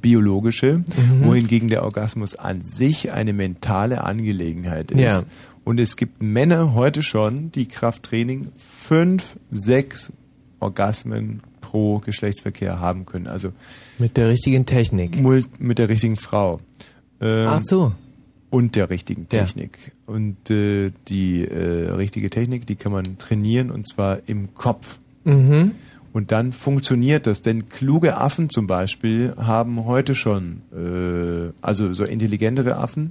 biologische, 0.00 0.78
Mhm. 0.78 1.24
wohingegen 1.26 1.68
der 1.68 1.82
Orgasmus 1.84 2.34
an 2.36 2.62
sich 2.62 3.12
eine 3.12 3.32
mentale 3.32 4.04
Angelegenheit 4.04 4.90
ist. 4.90 5.00
Ja. 5.00 5.22
Und 5.64 5.78
es 5.80 5.96
gibt 5.96 6.22
Männer 6.22 6.74
heute 6.74 7.02
schon, 7.02 7.52
die 7.52 7.66
Krafttraining 7.66 8.48
fünf, 8.56 9.36
sechs 9.50 10.12
Orgasmen 10.60 11.42
pro 11.60 11.98
Geschlechtsverkehr 11.98 12.80
haben 12.80 13.04
können. 13.06 13.26
Also 13.26 13.52
Mit 13.98 14.16
der 14.16 14.28
richtigen 14.28 14.64
Technik. 14.66 15.18
Mit 15.58 15.78
der 15.78 15.88
richtigen 15.88 16.16
Frau. 16.16 16.60
Ähm, 17.20 17.46
Ach 17.48 17.60
so. 17.60 17.92
Und 18.50 18.76
der 18.76 18.88
richtigen. 18.88 19.28
Technik. 19.28 19.92
Und 20.08 20.50
äh, 20.50 20.90
die 21.08 21.44
äh, 21.44 21.90
richtige 21.90 22.30
Technik, 22.30 22.66
die 22.66 22.76
kann 22.76 22.92
man 22.92 23.18
trainieren 23.18 23.70
und 23.70 23.86
zwar 23.86 24.20
im 24.26 24.54
Kopf. 24.54 24.98
Mhm. 25.24 25.72
Und 26.14 26.32
dann 26.32 26.52
funktioniert 26.52 27.26
das, 27.26 27.42
denn 27.42 27.66
kluge 27.68 28.16
Affen 28.16 28.48
zum 28.48 28.66
Beispiel 28.66 29.34
haben 29.36 29.84
heute 29.84 30.14
schon, 30.14 30.62
äh, 30.72 31.52
also 31.60 31.92
so 31.92 32.04
intelligentere 32.04 32.76
Affen, 32.78 33.10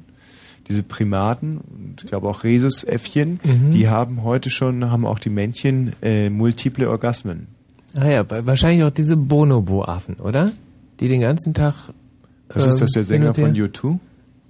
diese 0.68 0.82
Primaten 0.82 1.60
und 1.60 2.02
ich 2.04 2.10
glaube 2.10 2.28
auch 2.28 2.44
Rhesusäffchen, 2.44 3.40
Mhm. 3.44 3.72
die 3.72 3.88
haben 3.88 4.24
heute 4.24 4.50
schon, 4.50 4.90
haben 4.90 5.06
auch 5.06 5.20
die 5.20 5.30
Männchen 5.30 5.94
äh, 6.02 6.32
multiple 6.32 6.90
Orgasmen. 6.90 7.48
Ah 7.96 8.08
ja, 8.10 8.30
wa- 8.30 8.46
wahrscheinlich 8.46 8.84
auch 8.84 8.90
diese 8.92 9.16
Bonobo-Affen, 9.16 10.16
oder? 10.16 10.52
Die 11.00 11.08
den 11.08 11.22
ganzen 11.22 11.54
Tag. 11.54 11.76
Was 12.50 12.66
ist 12.66 12.82
das, 12.82 12.92
der 12.92 13.04
ähm, 13.04 13.08
Sänger 13.08 13.34
von 13.36 13.54
her- 13.54 13.66
U2? 13.70 14.00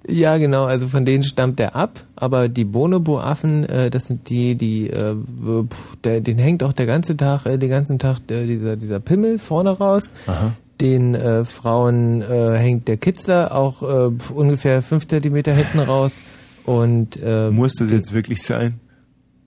Ja, 0.09 0.37
genau, 0.37 0.65
also 0.65 0.87
von 0.87 1.05
denen 1.05 1.23
stammt 1.23 1.59
der 1.59 1.75
ab, 1.75 2.05
aber 2.15 2.47
die 2.47 2.63
Bonobo-Affen, 2.63 3.67
äh, 3.67 3.89
das 3.89 4.05
sind 4.05 4.29
die, 4.29 4.55
die, 4.55 4.89
äh, 4.89 5.15
pff, 5.15 5.97
der, 6.03 6.21
den 6.21 6.37
hängt 6.37 6.63
auch 6.63 6.71
der 6.71 6.85
ganze 6.85 7.17
Tag, 7.17 7.45
äh, 7.45 7.57
den 7.57 7.69
ganzen 7.69 7.99
Tag 7.99 8.19
äh, 8.29 8.47
dieser, 8.47 8.77
dieser 8.77 9.01
Pimmel 9.01 9.37
vorne 9.37 9.71
raus. 9.71 10.11
Aha. 10.27 10.53
Den 10.79 11.13
äh, 11.15 11.43
Frauen 11.43 12.21
äh, 12.21 12.57
hängt 12.57 12.87
der 12.87 12.97
Kitzler 12.97 13.53
auch 13.53 13.83
äh, 13.83 14.11
pf, 14.11 14.31
ungefähr 14.31 14.81
fünf 14.81 15.07
Zentimeter 15.07 15.53
hinten 15.53 15.79
raus. 15.79 16.21
Und 16.65 17.17
äh, 17.21 17.49
Muss 17.49 17.75
das 17.75 17.91
jetzt 17.91 18.13
wirklich 18.13 18.41
sein? 18.43 18.79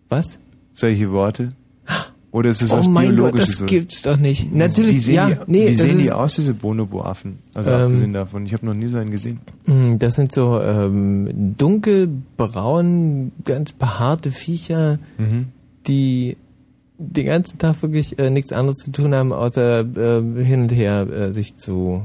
Was? 0.09 0.39
Solche 0.73 1.11
Worte? 1.11 1.51
Oder 2.33 2.51
ist 2.51 2.63
es 2.63 2.73
Oh 2.73 2.77
was 2.79 2.89
mein 2.89 3.09
Gott, 3.09 3.17
Biologisches? 3.17 3.49
das 3.51 3.61
oder? 3.63 3.67
gibt's 3.67 4.03
doch 4.03 4.17
nicht. 4.17 4.53
Natürlich, 4.55 4.95
wie 4.95 4.99
sehen 5.01 5.15
ja, 5.17 5.31
die, 5.31 5.37
nee, 5.49 5.67
wie 5.67 5.73
das 5.73 5.81
sehen 5.81 5.99
die 5.99 6.13
aus, 6.13 6.35
diese 6.37 6.55
Bonobo-Affen? 6.55 7.39
Also 7.55 7.73
Ähm, 7.73 7.81
abgesehen 7.83 8.13
davon, 8.13 8.47
ich 8.47 8.53
habe 8.53 8.65
noch 8.67 8.75
nie 8.75 8.87
so 8.87 8.99
einen 8.99 9.11
gesehen. 9.11 9.41
Mm, 9.67 9.99
Das 9.99 10.15
sind 10.15 10.31
so 10.33 10.61
ähm, 10.61 11.55
dunkelbraun, 11.59 13.33
ganz 13.45 13.73
behaarte 13.73 14.31
Viecher, 14.31 14.99
Mhm. 15.19 15.49
die 15.87 16.37
den 16.99 17.27
ganzen 17.27 17.59
Tag 17.59 17.81
wirklich 17.83 18.19
äh, 18.19 18.29
nichts 18.31 18.53
anderes 18.53 18.77
zu 18.77 18.93
tun 18.93 19.15
haben, 19.15 19.33
außer 19.33 19.81
äh, 19.81 20.45
hin 20.45 20.63
und 20.63 20.73
her 20.73 21.09
äh, 21.11 21.33
sich 21.33 21.57
zu 21.57 22.03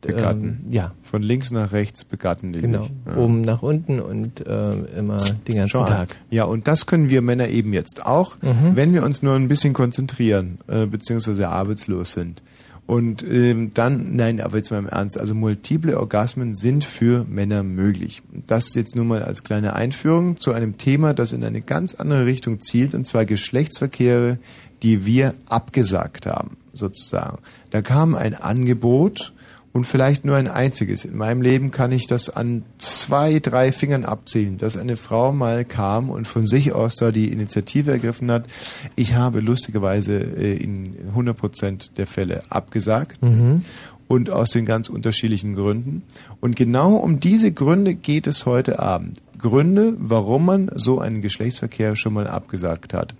Begatten. 0.00 0.60
Ähm, 0.66 0.72
ja, 0.72 0.92
Von 1.02 1.22
links 1.22 1.50
nach 1.50 1.72
rechts 1.72 2.04
begatten 2.04 2.52
die 2.52 2.60
genau. 2.60 2.82
sich. 2.82 2.92
Ja. 3.06 3.16
Oben 3.16 3.40
nach 3.40 3.62
unten 3.62 4.00
und 4.00 4.46
äh, 4.46 4.72
immer 4.96 5.18
den 5.48 5.56
ganzen 5.56 5.68
Schau 5.68 5.80
an. 5.80 5.86
Tag. 5.88 6.16
Ja, 6.30 6.44
und 6.44 6.68
das 6.68 6.86
können 6.86 7.10
wir 7.10 7.20
Männer 7.20 7.48
eben 7.48 7.72
jetzt 7.72 8.06
auch, 8.06 8.36
Mhm. 8.42 8.76
wenn 8.76 8.94
wir 8.94 9.02
uns 9.02 9.22
nur 9.22 9.34
ein 9.34 9.48
bisschen 9.48 9.72
konzentrieren, 9.72 10.58
äh, 10.68 10.86
beziehungsweise 10.86 11.48
arbeitslos 11.48 12.12
sind. 12.12 12.42
Und 12.86 13.22
ähm, 13.22 13.72
dann, 13.74 14.16
nein, 14.16 14.40
aber 14.40 14.56
jetzt 14.56 14.70
mal 14.70 14.78
im 14.78 14.86
Ernst, 14.88 15.18
also 15.18 15.34
multiple 15.34 15.98
Orgasmen 15.98 16.54
sind 16.54 16.84
für 16.84 17.26
Männer 17.28 17.62
möglich. 17.62 18.22
Das 18.46 18.74
jetzt 18.74 18.96
nur 18.96 19.04
mal 19.04 19.22
als 19.22 19.42
kleine 19.44 19.74
Einführung 19.76 20.38
zu 20.38 20.52
einem 20.52 20.78
Thema, 20.78 21.12
das 21.12 21.34
in 21.34 21.44
eine 21.44 21.60
ganz 21.60 21.96
andere 21.96 22.24
Richtung 22.24 22.60
zielt, 22.60 22.94
und 22.94 23.04
zwar 23.04 23.26
Geschlechtsverkehre, 23.26 24.38
die 24.82 25.04
wir 25.04 25.34
abgesagt 25.46 26.24
haben, 26.26 26.56
sozusagen. 26.72 27.38
Da 27.70 27.82
kam 27.82 28.14
ein 28.14 28.34
Angebot 28.34 29.34
und 29.78 29.84
vielleicht 29.84 30.24
nur 30.24 30.34
ein 30.34 30.48
einziges. 30.48 31.04
In 31.04 31.16
meinem 31.16 31.40
Leben 31.40 31.70
kann 31.70 31.92
ich 31.92 32.08
das 32.08 32.30
an 32.30 32.64
zwei, 32.78 33.38
drei 33.38 33.70
Fingern 33.70 34.04
abzählen, 34.04 34.58
dass 34.58 34.76
eine 34.76 34.96
Frau 34.96 35.32
mal 35.32 35.64
kam 35.64 36.10
und 36.10 36.26
von 36.26 36.48
sich 36.48 36.72
aus 36.72 36.96
da 36.96 37.12
die 37.12 37.30
Initiative 37.30 37.92
ergriffen 37.92 38.28
hat. 38.32 38.48
Ich 38.96 39.14
habe 39.14 39.38
lustigerweise 39.38 40.18
äh, 40.18 40.56
in 40.56 40.96
100 41.10 41.36
Prozent 41.36 41.96
der 41.96 42.08
Fälle 42.08 42.42
abgesagt. 42.48 43.22
Mhm. 43.22 43.62
Und 44.08 44.30
aus 44.30 44.50
den 44.50 44.64
ganz 44.64 44.88
unterschiedlichen 44.88 45.54
Gründen. 45.54 46.02
Und 46.40 46.56
genau 46.56 46.96
um 46.96 47.20
diese 47.20 47.52
Gründe 47.52 47.94
geht 47.94 48.26
es 48.26 48.46
heute 48.46 48.80
Abend. 48.80 49.20
Gründe, 49.38 49.94
warum 49.98 50.46
man 50.46 50.70
so 50.74 50.98
einen 50.98 51.22
Geschlechtsverkehr 51.22 51.94
schon 51.94 52.14
mal 52.14 52.26
abgesagt 52.26 52.94
hat. 52.94 53.14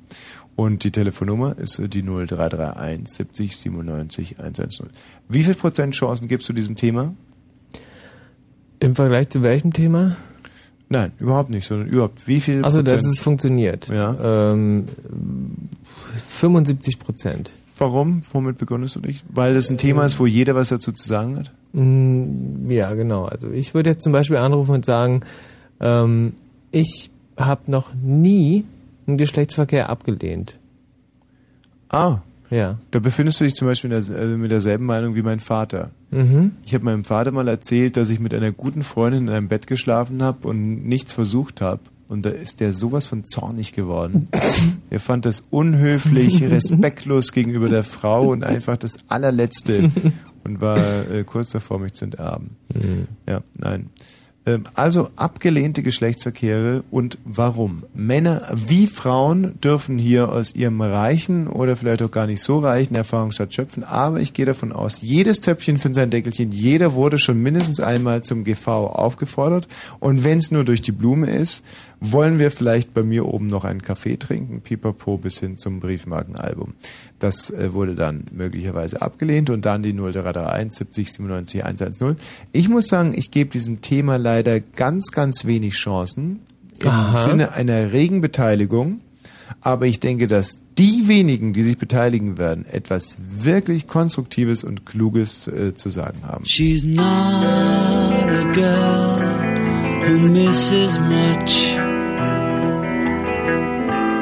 Und 0.58 0.82
die 0.82 0.90
Telefonnummer 0.90 1.56
ist 1.56 1.78
äh, 1.78 1.88
die 1.88 2.02
0331 2.02 3.06
70 3.06 3.56
97 3.56 4.40
110. 4.40 4.88
Wie 5.28 5.42
viel 5.42 5.54
Prozent 5.54 5.94
Chancen 5.94 6.28
gibst 6.28 6.48
du 6.48 6.52
diesem 6.52 6.76
Thema? 6.76 7.12
Im 8.80 8.94
Vergleich 8.94 9.28
zu 9.30 9.42
welchem 9.42 9.72
Thema? 9.72 10.16
Nein, 10.88 11.12
überhaupt 11.18 11.50
nicht, 11.50 11.66
sondern 11.66 11.88
überhaupt 11.88 12.26
wie 12.28 12.40
viel 12.40 12.64
Also, 12.64 12.78
Prozent? 12.78 13.02
dass 13.02 13.06
es 13.12 13.20
funktioniert. 13.20 13.88
Ja. 13.88 14.52
Ähm, 14.52 14.86
75 16.16 16.98
Prozent. 16.98 17.50
Warum? 17.76 18.22
Womit 18.32 18.58
begründest 18.58 18.96
du 18.96 19.00
dich? 19.00 19.22
Weil 19.28 19.54
das 19.54 19.70
ein 19.70 19.78
Thema 19.78 20.04
ist, 20.04 20.18
wo 20.18 20.26
jeder 20.26 20.54
was 20.54 20.70
dazu 20.70 20.90
zu 20.92 21.06
sagen 21.06 21.36
hat? 21.38 21.52
Mm, 21.74 22.68
Ja, 22.70 22.94
genau. 22.94 23.24
Also 23.26 23.50
ich 23.50 23.74
würde 23.74 23.90
jetzt 23.90 24.02
zum 24.02 24.12
Beispiel 24.12 24.38
anrufen 24.38 24.72
und 24.76 24.84
sagen, 24.84 25.20
ähm, 25.80 26.32
ich 26.72 27.10
habe 27.38 27.70
noch 27.70 27.92
nie 27.94 28.64
einen 29.06 29.18
Geschlechtsverkehr 29.18 29.90
abgelehnt. 29.90 30.56
Ah. 31.90 32.18
Ja. 32.50 32.78
Da 32.90 32.98
befindest 32.98 33.40
du 33.40 33.44
dich 33.44 33.54
zum 33.54 33.68
Beispiel 33.68 33.90
der, 33.90 34.00
äh, 34.00 34.26
mit 34.36 34.50
derselben 34.50 34.86
Meinung 34.86 35.14
wie 35.14 35.22
mein 35.22 35.40
Vater. 35.40 35.90
Mhm. 36.10 36.52
Ich 36.64 36.74
habe 36.74 36.84
meinem 36.84 37.04
Vater 37.04 37.30
mal 37.30 37.48
erzählt, 37.48 37.96
dass 37.96 38.10
ich 38.10 38.20
mit 38.20 38.32
einer 38.34 38.52
guten 38.52 38.82
Freundin 38.82 39.28
in 39.28 39.30
einem 39.30 39.48
Bett 39.48 39.66
geschlafen 39.66 40.22
habe 40.22 40.48
und 40.48 40.86
nichts 40.86 41.12
versucht 41.12 41.60
habe. 41.60 41.80
Und 42.08 42.24
da 42.24 42.30
ist 42.30 42.60
der 42.60 42.72
sowas 42.72 43.06
von 43.06 43.24
zornig 43.24 43.72
geworden. 43.72 44.28
er 44.90 45.00
fand 45.00 45.26
das 45.26 45.44
unhöflich, 45.50 46.42
respektlos 46.42 47.32
gegenüber 47.32 47.68
der 47.68 47.84
Frau 47.84 48.30
und 48.30 48.44
einfach 48.44 48.78
das 48.78 48.96
allerletzte 49.08 49.90
und 50.44 50.60
war 50.62 50.78
äh, 51.10 51.24
kurz 51.24 51.50
davor, 51.50 51.78
mich 51.78 51.92
zu 51.92 52.06
enterben. 52.06 52.56
Mhm. 52.74 53.08
Ja, 53.28 53.42
nein. 53.58 53.90
Ähm, 54.48 54.64
Also 54.74 55.10
abgelehnte 55.16 55.82
Geschlechtsverkehre 55.82 56.82
und 56.90 57.18
warum? 57.24 57.84
Männer 57.92 58.48
wie 58.54 58.86
Frauen 58.86 59.60
dürfen 59.60 59.98
hier 59.98 60.32
aus 60.32 60.54
ihrem 60.54 60.80
reichen 60.80 61.48
oder 61.48 61.76
vielleicht 61.76 62.02
auch 62.02 62.10
gar 62.10 62.26
nicht 62.26 62.40
so 62.40 62.60
reichen 62.60 62.94
Erfahrungsschatz 62.94 63.52
schöpfen, 63.52 63.84
aber 63.84 64.20
ich 64.20 64.32
gehe 64.32 64.46
davon 64.46 64.72
aus, 64.72 65.02
jedes 65.02 65.42
Töpfchen 65.42 65.76
findet 65.76 65.96
sein 65.96 66.10
Deckelchen, 66.10 66.50
jeder 66.50 66.94
wurde 66.94 67.18
schon 67.18 67.42
mindestens 67.42 67.80
einmal 67.80 68.22
zum 68.22 68.44
GV 68.44 68.68
aufgefordert 68.86 69.68
und 70.00 70.24
wenn 70.24 70.38
es 70.38 70.50
nur 70.50 70.64
durch 70.64 70.80
die 70.80 70.92
Blume 70.92 71.28
ist, 71.28 71.62
wollen 72.00 72.38
wir 72.38 72.50
vielleicht 72.50 72.94
bei 72.94 73.02
mir 73.02 73.26
oben 73.26 73.46
noch 73.46 73.64
einen 73.64 73.82
Kaffee 73.82 74.16
trinken, 74.16 74.60
pipapo 74.60 75.18
bis 75.18 75.40
hin 75.40 75.56
zum 75.56 75.80
Briefmarkenalbum. 75.80 76.74
Das 77.18 77.50
äh, 77.50 77.72
wurde 77.72 77.96
dann 77.96 78.24
möglicherweise 78.32 79.02
abgelehnt 79.02 79.50
und 79.50 79.64
dann 79.66 79.82
die 79.82 79.92
0331 79.92 80.72
70 80.78 81.12
97 81.12 81.64
110. 81.64 82.16
Ich 82.52 82.68
muss 82.68 82.86
sagen, 82.86 83.12
ich 83.16 83.32
gebe 83.32 83.50
diesem 83.50 83.80
Thema 83.80 84.16
leider 84.16 84.37
ganz, 84.42 85.10
ganz 85.12 85.44
wenig 85.44 85.74
Chancen 85.74 86.40
im 86.82 86.88
Aha. 86.88 87.22
Sinne 87.22 87.52
einer 87.52 87.92
regen 87.92 88.20
Beteiligung. 88.20 89.00
Aber 89.60 89.86
ich 89.86 89.98
denke, 89.98 90.28
dass 90.28 90.60
die 90.76 91.08
wenigen, 91.08 91.52
die 91.52 91.62
sich 91.62 91.78
beteiligen 91.78 92.38
werden, 92.38 92.66
etwas 92.66 93.16
wirklich 93.18 93.86
Konstruktives 93.86 94.62
und 94.62 94.86
Kluges 94.86 95.48
äh, 95.48 95.74
zu 95.74 95.88
sagen 95.88 96.20
haben. 96.26 96.44
She's 96.44 96.84
not 96.84 97.04
a 97.04 98.52
girl 98.52 99.18
who 100.06 100.28
misses 100.28 101.00
much. 101.00 101.76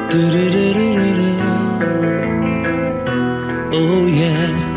Du-du-du-du-du-du. 0.09 1.27
Oh 3.73 4.07
yeah. 4.07 4.76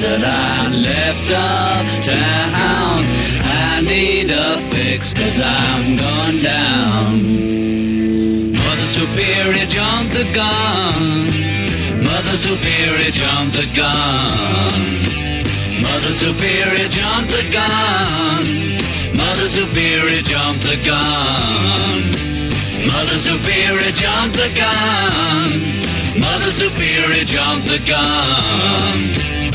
That 0.00 0.22
I'm 0.22 0.72
left 0.78 1.26
uptown. 1.26 3.02
I 3.42 3.82
need 3.82 4.30
a 4.30 4.58
fix 4.70 5.12
cause 5.12 5.40
I'm 5.42 5.96
going 5.98 6.38
down. 6.38 7.14
Mother 8.54 8.86
Superior 8.86 9.66
jumped 9.66 10.14
the 10.14 10.26
gun. 10.34 11.26
Mother 11.98 12.36
Superior 12.38 13.10
jumped 13.10 13.56
the 13.58 13.66
gun. 13.74 15.02
Mother 15.82 16.14
Superior 16.14 16.88
jumped 16.94 17.30
the 17.34 17.42
gun. 17.50 18.78
Mother 19.18 19.48
Superior 19.50 20.22
jumped 20.22 20.62
the 20.62 20.78
gun. 20.86 22.06
Mother 22.86 23.18
Superior 23.18 23.92
jumped 23.98 24.36
the 24.38 24.50
gun. 24.54 25.50
Mother 26.22 26.52
Superior 26.54 27.24
jumped 27.24 27.66
the 27.66 27.82
gun. 27.82 29.47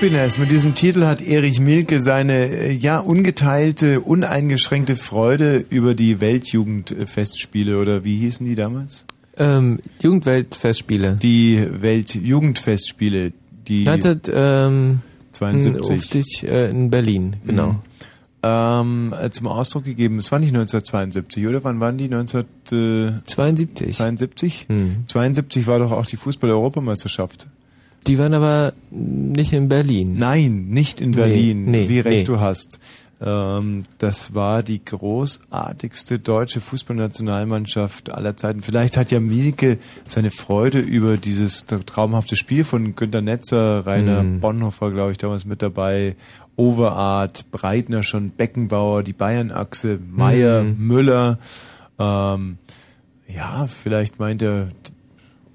Happiness. 0.00 0.38
Mit 0.38 0.50
diesem 0.50 0.74
Titel 0.74 1.04
hat 1.04 1.20
Erich 1.20 1.60
Milke 1.60 2.00
seine 2.00 2.46
äh, 2.48 2.72
ja 2.72 3.00
ungeteilte, 3.00 4.00
uneingeschränkte 4.00 4.96
Freude 4.96 5.62
über 5.68 5.94
die 5.94 6.22
Weltjugendfestspiele 6.22 7.78
oder 7.78 8.02
wie 8.02 8.16
hießen 8.16 8.46
die 8.46 8.54
damals? 8.54 9.04
Ähm, 9.36 9.80
Jugendweltfestspiele. 10.00 11.18
Die 11.20 11.66
Weltjugendfestspiele, 11.70 13.34
die 13.68 13.86
1972 13.86 15.02
72. 15.32 16.48
äh, 16.48 16.70
in 16.70 16.88
Berlin, 16.88 17.36
genau. 17.44 17.72
Mhm. 17.72 17.80
Ähm, 18.42 19.14
äh, 19.20 19.28
zum 19.28 19.48
Ausdruck 19.48 19.84
gegeben. 19.84 20.16
Es 20.16 20.32
war 20.32 20.38
nicht 20.38 20.54
1972, 20.54 21.46
oder? 21.46 21.62
Wann 21.62 21.78
waren 21.78 21.98
die? 21.98 22.04
1972? 22.04 23.98
72? 23.98 24.66
Mhm. 24.70 25.04
72 25.06 25.66
war 25.66 25.78
doch 25.78 25.92
auch 25.92 26.06
die 26.06 26.16
Fußball-Europameisterschaft. 26.16 27.48
Die 28.06 28.18
waren 28.18 28.34
aber 28.34 28.72
nicht 28.90 29.52
in 29.52 29.68
Berlin. 29.68 30.16
Nein, 30.18 30.68
nicht 30.68 31.00
in 31.00 31.10
Nee, 31.10 31.16
Berlin. 31.16 31.64
nee, 31.66 31.88
wie 31.88 32.00
recht 32.00 32.18
nee. 32.28 32.34
du 32.34 32.40
hast. 32.40 32.80
Ähm, 33.22 33.82
das 33.98 34.34
war 34.34 34.62
die 34.62 34.82
großartigste 34.82 36.18
deutsche 36.18 36.62
Fußballnationalmannschaft 36.62 38.12
aller 38.14 38.36
Zeiten. 38.36 38.62
Vielleicht 38.62 38.96
hat 38.96 39.10
ja 39.10 39.20
Mielke 39.20 39.76
seine 40.06 40.30
Freude 40.30 40.78
über 40.78 41.18
dieses 41.18 41.66
traumhafte 41.66 42.36
Spiel 42.36 42.64
von 42.64 42.94
Günter 42.94 43.20
Netzer, 43.20 43.84
Rainer 43.86 44.22
Mhm. 44.22 44.40
Bonhoeffer, 44.40 44.90
glaube 44.90 45.12
ich, 45.12 45.18
damals 45.18 45.44
mit 45.44 45.60
dabei, 45.60 46.16
Overart, 46.56 47.50
Breitner 47.50 48.02
schon, 48.02 48.30
Beckenbauer, 48.30 49.02
die 49.02 49.12
Bayernachse, 49.12 49.98
Meier, 50.10 50.62
Mhm. 50.62 50.86
Müller. 50.86 51.38
Ähm, 51.98 52.56
ja, 53.28 53.66
vielleicht 53.66 54.18
meint 54.18 54.40
er, 54.42 54.68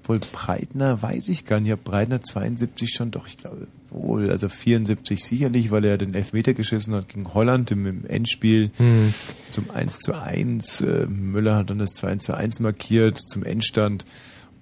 wohl 0.08 0.20
Breitner, 0.32 1.02
weiß 1.02 1.28
ich 1.28 1.44
gar 1.44 1.60
nicht, 1.60 1.72
ob 1.72 1.84
Breitner 1.84 2.22
72 2.22 2.90
schon, 2.92 3.10
doch, 3.10 3.26
ich 3.26 3.36
glaube 3.38 3.66
wohl, 3.90 4.30
also 4.30 4.48
74 4.48 5.24
sicherlich, 5.24 5.70
weil 5.70 5.84
er 5.84 5.96
den 5.98 6.14
Elfmeter 6.14 6.54
geschissen 6.54 6.94
hat 6.94 7.08
gegen 7.08 7.32
Holland 7.34 7.70
im, 7.70 7.86
im 7.86 8.06
Endspiel 8.06 8.70
Mhm. 8.78 9.14
zum 9.50 9.70
1 9.70 10.00
zu 10.00 10.14
1. 10.14 10.80
Äh, 10.82 11.06
Müller 11.06 11.56
hat 11.56 11.70
dann 11.70 11.78
das 11.78 11.94
2 11.94 12.16
zu 12.16 12.34
1 12.36 12.60
markiert 12.60 13.18
zum 13.18 13.42
Endstand. 13.44 14.04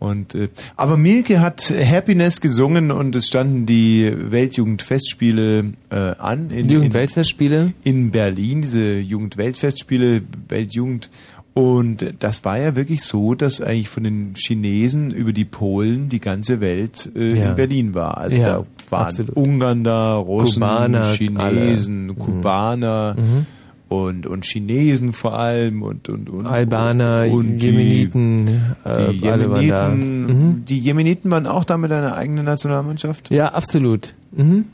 Und, 0.01 0.35
äh, 0.35 0.49
aber 0.77 0.97
Mielke 0.97 1.41
hat 1.41 1.73
Happiness 1.73 2.41
gesungen 2.41 2.91
und 2.91 3.17
es 3.17 3.29
standen 3.29 3.65
die 3.65 4.13
Weltjugendfestspiele 4.15 5.73
äh, 5.91 5.95
an. 5.95 6.51
In, 6.51 6.69
Jugendweltfestspiele? 6.69 7.73
In, 7.85 8.05
in 8.05 8.11
Berlin, 8.11 8.63
diese 8.63 8.99
Jugendweltfestspiele, 8.99 10.23
Weltjugend. 10.49 11.11
Und 11.55 12.15
das 12.19 12.45
war 12.45 12.59
ja 12.59 12.75
wirklich 12.75 13.03
so, 13.05 13.35
dass 13.37 13.61
eigentlich 13.61 13.89
von 13.89 14.03
den 14.03 14.33
Chinesen 14.37 15.13
über 15.13 15.33
die 15.33 15.45
Polen 15.45 16.09
die 16.09 16.19
ganze 16.19 16.61
Welt 16.61 17.09
äh, 17.15 17.33
Ja. 17.39 17.51
in 17.51 17.55
Berlin 17.57 17.95
war. 17.95 18.19
Also 18.19 18.37
Ja, 18.41 18.47
da 18.59 18.65
waren 18.91 19.07
absolut. 19.07 19.37
Ungarn 19.37 19.85
da, 19.85 20.17
Russen, 20.17 20.55
Kubaner, 20.63 21.13
Chinesen, 21.13 21.41
alle. 22.11 22.13
Mhm. 22.13 22.19
Kubaner. 22.19 23.15
Mhm. 23.17 23.47
und, 23.89 24.27
und 24.27 24.45
Chinesen 24.45 25.13
vor 25.13 25.39
allem 25.39 25.83
und, 25.83 26.09
und, 26.09 26.29
und 26.29 26.47
Albaner, 26.47 27.27
und 27.31 27.59
die- 27.59 27.67
Jemeniten, 27.67 28.49
äh, 28.83 29.13
die 29.13 29.23
waren 29.23 29.41
da. 29.41 29.61
Jemeniten, 29.61 30.27
Mhm. 30.27 30.65
die 30.65 30.79
Jemeniten 30.81 31.31
waren 31.31 31.47
auch 31.47 31.65
da 31.65 31.77
mit 31.77 31.93
einer 31.93 32.17
eigenen 32.17 32.47
Nationalmannschaft? 32.47 33.31
Ja, 33.31 33.53
absolut. 33.53 34.15
Mhm. 34.33 34.65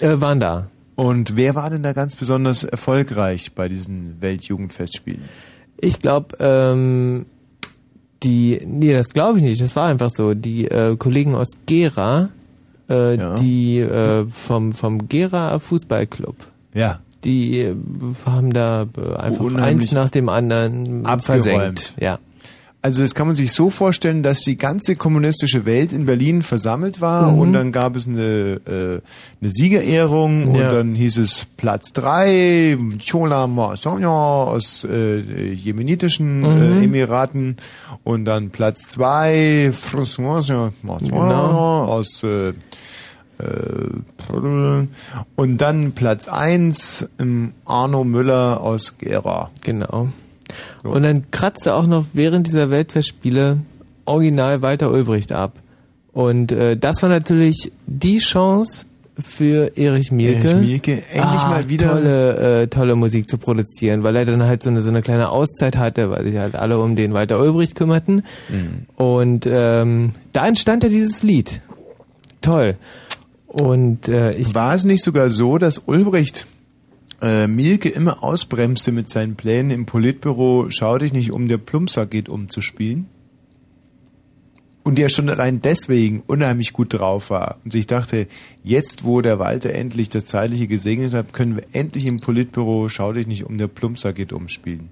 Äh, 0.00 0.20
waren 0.20 0.38
da. 0.40 0.66
Und 0.96 1.36
wer 1.36 1.54
war 1.54 1.70
denn 1.70 1.82
da 1.82 1.94
ganz 1.94 2.14
besonders 2.16 2.64
erfolgreich 2.64 3.52
bei 3.54 3.70
diesen 3.70 4.20
Weltjugendfestspielen? 4.20 5.22
Ich 5.80 5.98
glaube, 6.00 6.36
ähm, 6.40 7.26
die, 8.22 8.60
nee, 8.66 8.92
das 8.92 9.08
glaube 9.08 9.38
ich 9.38 9.44
nicht. 9.44 9.60
Das 9.60 9.76
war 9.76 9.88
einfach 9.88 10.10
so. 10.10 10.34
Die 10.34 10.66
äh, 10.66 10.96
Kollegen 10.96 11.34
aus 11.34 11.48
Gera, 11.66 12.28
äh, 12.88 13.16
die 13.40 13.78
äh, 13.78 14.26
vom 14.28 14.72
vom 14.72 15.08
Gera 15.08 15.58
Fußballclub. 15.58 16.36
Ja. 16.74 17.00
Die 17.24 17.74
haben 18.24 18.52
da 18.52 18.86
äh, 18.96 19.14
einfach 19.16 19.44
Unheimlich 19.44 19.88
eins 19.88 19.92
nach 19.92 20.10
dem 20.10 20.28
anderen 20.28 21.06
abgeräumt. 21.06 21.24
versenkt. 21.24 21.94
Ja. 22.00 22.18
Also 22.82 23.02
das 23.02 23.14
kann 23.14 23.26
man 23.26 23.36
sich 23.36 23.52
so 23.52 23.68
vorstellen, 23.68 24.22
dass 24.22 24.40
die 24.40 24.56
ganze 24.56 24.96
kommunistische 24.96 25.66
Welt 25.66 25.92
in 25.92 26.06
Berlin 26.06 26.40
versammelt 26.40 27.02
war 27.02 27.30
Mhm. 27.30 27.38
und 27.38 27.52
dann 27.52 27.72
gab 27.72 27.94
es 27.94 28.08
eine, 28.08 28.22
äh, 28.66 29.00
eine 29.42 29.50
Siegerehrung 29.50 30.46
und 30.46 30.54
Ja. 30.54 30.70
dann 30.72 30.94
hieß 30.94 31.18
es 31.18 31.46
Platz 31.58 31.92
drei 31.92 32.78
Chola 33.06 33.46
Masanya 33.48 34.08
aus 34.08 34.84
äh, 34.90 35.52
jemenitischen 35.52 36.40
Mhm. 36.40 36.80
äh, 36.80 36.84
Emiraten 36.84 37.56
und 38.02 38.24
dann 38.24 38.48
Platz 38.48 38.88
zwei 38.88 39.70
François 39.74 40.70
Genau. 41.00 41.84
aus 41.84 42.22
äh, 42.24 42.48
äh, 42.48 42.54
und 45.36 45.58
dann 45.58 45.92
Platz 45.92 46.28
eins 46.28 47.06
ähm, 47.18 47.52
Arno 47.66 48.04
Müller 48.04 48.60
aus 48.62 48.96
Gera. 48.98 49.50
Genau. 49.62 50.08
Und 50.82 51.02
dann 51.02 51.30
kratzte 51.30 51.74
auch 51.74 51.86
noch 51.86 52.06
während 52.12 52.46
dieser 52.46 52.70
Weltfestspiele 52.70 53.58
original 54.04 54.62
Walter 54.62 54.90
Ulbricht 54.90 55.32
ab. 55.32 55.54
Und 56.12 56.52
äh, 56.52 56.76
das 56.76 57.02
war 57.02 57.08
natürlich 57.08 57.70
die 57.86 58.18
Chance 58.18 58.86
für 59.18 59.76
Erich 59.76 60.10
Mielke, 60.10 60.48
Erich 60.48 60.66
Mielke, 60.66 60.92
endlich 61.12 61.42
mal 61.42 61.68
wieder- 61.68 61.88
tolle, 61.92 62.62
äh, 62.62 62.66
tolle 62.68 62.96
Musik 62.96 63.28
zu 63.28 63.36
produzieren, 63.38 64.02
weil 64.02 64.16
er 64.16 64.24
dann 64.24 64.42
halt 64.42 64.62
so 64.62 64.70
eine, 64.70 64.80
so 64.80 64.88
eine 64.88 65.02
kleine 65.02 65.28
Auszeit 65.28 65.76
hatte, 65.76 66.10
weil 66.10 66.24
sich 66.24 66.36
halt 66.38 66.54
alle 66.54 66.78
um 66.78 66.96
den 66.96 67.12
Walter 67.12 67.38
Ulbricht 67.38 67.74
kümmerten. 67.74 68.22
Und 68.96 69.46
ähm, 69.46 70.12
da 70.32 70.48
entstand 70.48 70.82
ja 70.84 70.88
dieses 70.88 71.22
Lied. 71.22 71.60
Toll. 72.40 72.76
Und 73.46 74.08
äh, 74.08 74.30
ich 74.36 74.54
War 74.54 74.74
es 74.74 74.84
nicht 74.84 75.04
sogar 75.04 75.28
so, 75.28 75.58
dass 75.58 75.78
Ulbricht 75.86 76.46
äh, 77.22 77.46
Mielke 77.46 77.88
immer 77.88 78.22
ausbremste 78.22 78.92
mit 78.92 79.08
seinen 79.08 79.36
Plänen 79.36 79.70
im 79.70 79.86
Politbüro, 79.86 80.66
schau 80.70 80.98
dich 80.98 81.12
nicht 81.12 81.32
um, 81.32 81.48
der 81.48 81.58
Plumpsack 81.58 82.10
geht 82.10 82.28
um 82.28 82.48
zu 82.48 82.60
spielen? 82.62 83.06
Und 84.82 84.96
der 84.98 85.10
schon 85.10 85.28
allein 85.28 85.60
deswegen 85.60 86.22
unheimlich 86.26 86.72
gut 86.72 86.94
drauf 86.94 87.30
war. 87.30 87.58
Und 87.64 87.72
sich 87.72 87.86
dachte, 87.86 88.26
jetzt 88.64 89.04
wo 89.04 89.20
der 89.20 89.38
Walter 89.38 89.70
endlich 89.70 90.08
das 90.08 90.24
Zeitliche 90.24 90.66
gesegnet 90.66 91.12
hat, 91.12 91.32
können 91.32 91.56
wir 91.56 91.64
endlich 91.72 92.06
im 92.06 92.20
Politbüro 92.20 92.88
schau 92.88 93.12
dich 93.12 93.26
nicht 93.26 93.44
um, 93.44 93.58
der 93.58 93.68
Plumpsack 93.68 94.14
geht 94.14 94.32
um 94.32 94.48
spielen. 94.48 94.88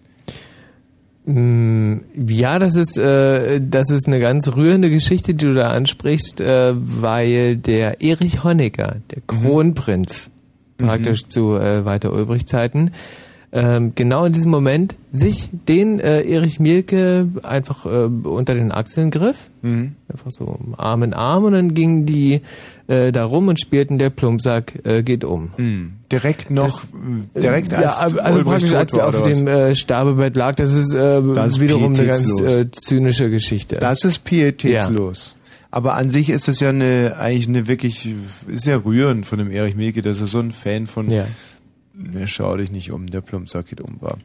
Mm, 1.24 2.04
Ja, 2.28 2.58
das 2.58 2.76
ist, 2.76 2.96
äh, 2.96 3.60
das 3.60 3.90
ist 3.90 4.06
eine 4.06 4.20
ganz 4.20 4.48
rührende 4.54 4.90
Geschichte, 4.90 5.34
die 5.34 5.46
du 5.46 5.54
da 5.54 5.70
ansprichst, 5.70 6.40
äh, 6.40 6.72
weil 6.74 7.56
der 7.56 8.00
Erich 8.02 8.44
Honecker, 8.44 8.96
der 9.10 9.22
Kronprinz, 9.26 10.30
praktisch 10.78 11.26
zu 11.26 11.54
äh, 11.56 11.84
Walter 11.84 12.12
Ulbricht 12.12 12.48
Zeiten, 12.48 12.92
ähm, 13.50 13.92
genau 13.94 14.26
in 14.26 14.32
diesem 14.32 14.50
Moment 14.50 14.94
sich 15.10 15.48
den 15.68 16.00
äh, 16.00 16.20
Erich 16.22 16.60
Mielke 16.60 17.28
einfach 17.42 17.86
äh, 17.86 18.04
unter 18.28 18.54
den 18.54 18.72
Achseln 18.72 19.10
griff, 19.10 19.50
Mhm. 19.62 19.94
einfach 20.12 20.30
so 20.30 20.58
Arm 20.76 21.02
in 21.02 21.14
Arm 21.14 21.44
und 21.44 21.52
dann 21.54 21.72
gingen 21.72 22.04
die 22.04 22.42
äh, 22.88 23.10
da 23.10 23.24
rum 23.24 23.48
und 23.48 23.58
spielten 23.58 23.96
der 23.98 24.10
Plumpsack 24.10 24.84
äh, 24.84 25.02
geht 25.02 25.24
um. 25.24 25.50
Mhm. 25.56 25.92
Direkt 26.12 26.50
noch, 26.50 26.84
äh, 27.34 27.40
direkt 27.40 27.72
als 27.72 27.98
ja, 27.98 28.02
also 28.02 28.16
Ulbricht 28.18 28.44
praktisch 28.46 28.74
als 28.74 28.92
er 28.94 29.08
auf 29.08 29.22
dem 29.22 29.46
äh, 29.48 29.74
Sterbebett 29.74 30.36
lag, 30.36 30.54
das 30.56 30.74
ist, 30.74 30.94
äh, 30.94 31.22
Das 31.34 31.52
ist 31.52 31.60
wiederum 31.60 31.94
eine 31.94 32.06
ganz 32.06 32.40
äh, 32.40 32.70
zynische 32.70 33.30
Geschichte. 33.30 33.76
Das 33.76 34.04
ist 34.04 34.24
pietätslos. 34.24 35.36
Aber 35.70 35.94
an 35.94 36.10
sich 36.10 36.30
ist 36.30 36.48
es 36.48 36.60
ja 36.60 36.70
eine, 36.70 37.16
eigentlich 37.18 37.48
eine 37.48 37.68
wirklich, 37.68 38.08
ist 38.46 38.66
ja 38.66 38.76
rührend 38.76 39.26
von 39.26 39.38
dem 39.38 39.50
Erich 39.50 39.76
Mielke, 39.76 40.00
dass 40.02 40.20
er 40.20 40.26
so 40.26 40.40
ein 40.40 40.52
Fan 40.52 40.86
von 40.86 41.08
Ja. 41.08 41.26
Ne, 42.00 42.28
schau 42.28 42.56
dich 42.56 42.70
nicht 42.70 42.92
um, 42.92 43.06
der 43.06 43.20
Plumpsack 43.22 43.66
geht 43.66 43.80
um 43.80 44.00
war. 44.00 44.18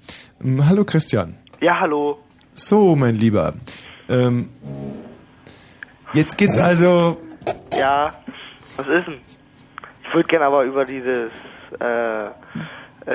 Ähm, 0.43 0.65
hallo 0.67 0.85
Christian. 0.85 1.35
Ja, 1.59 1.79
hallo. 1.79 2.19
So, 2.53 2.95
mein 2.95 3.15
Lieber. 3.15 3.55
Ähm, 4.07 4.49
jetzt 6.13 6.37
geht's 6.37 6.59
also. 6.59 7.19
Ja, 7.77 8.13
was 8.77 8.87
ist 8.87 9.07
denn? 9.07 9.17
Ich 10.07 10.13
würde 10.13 10.27
gerne 10.27 10.45
aber 10.45 10.63
über 10.65 10.85
dieses 10.85 11.31
äh, 11.79 12.25
äh, 12.25 12.29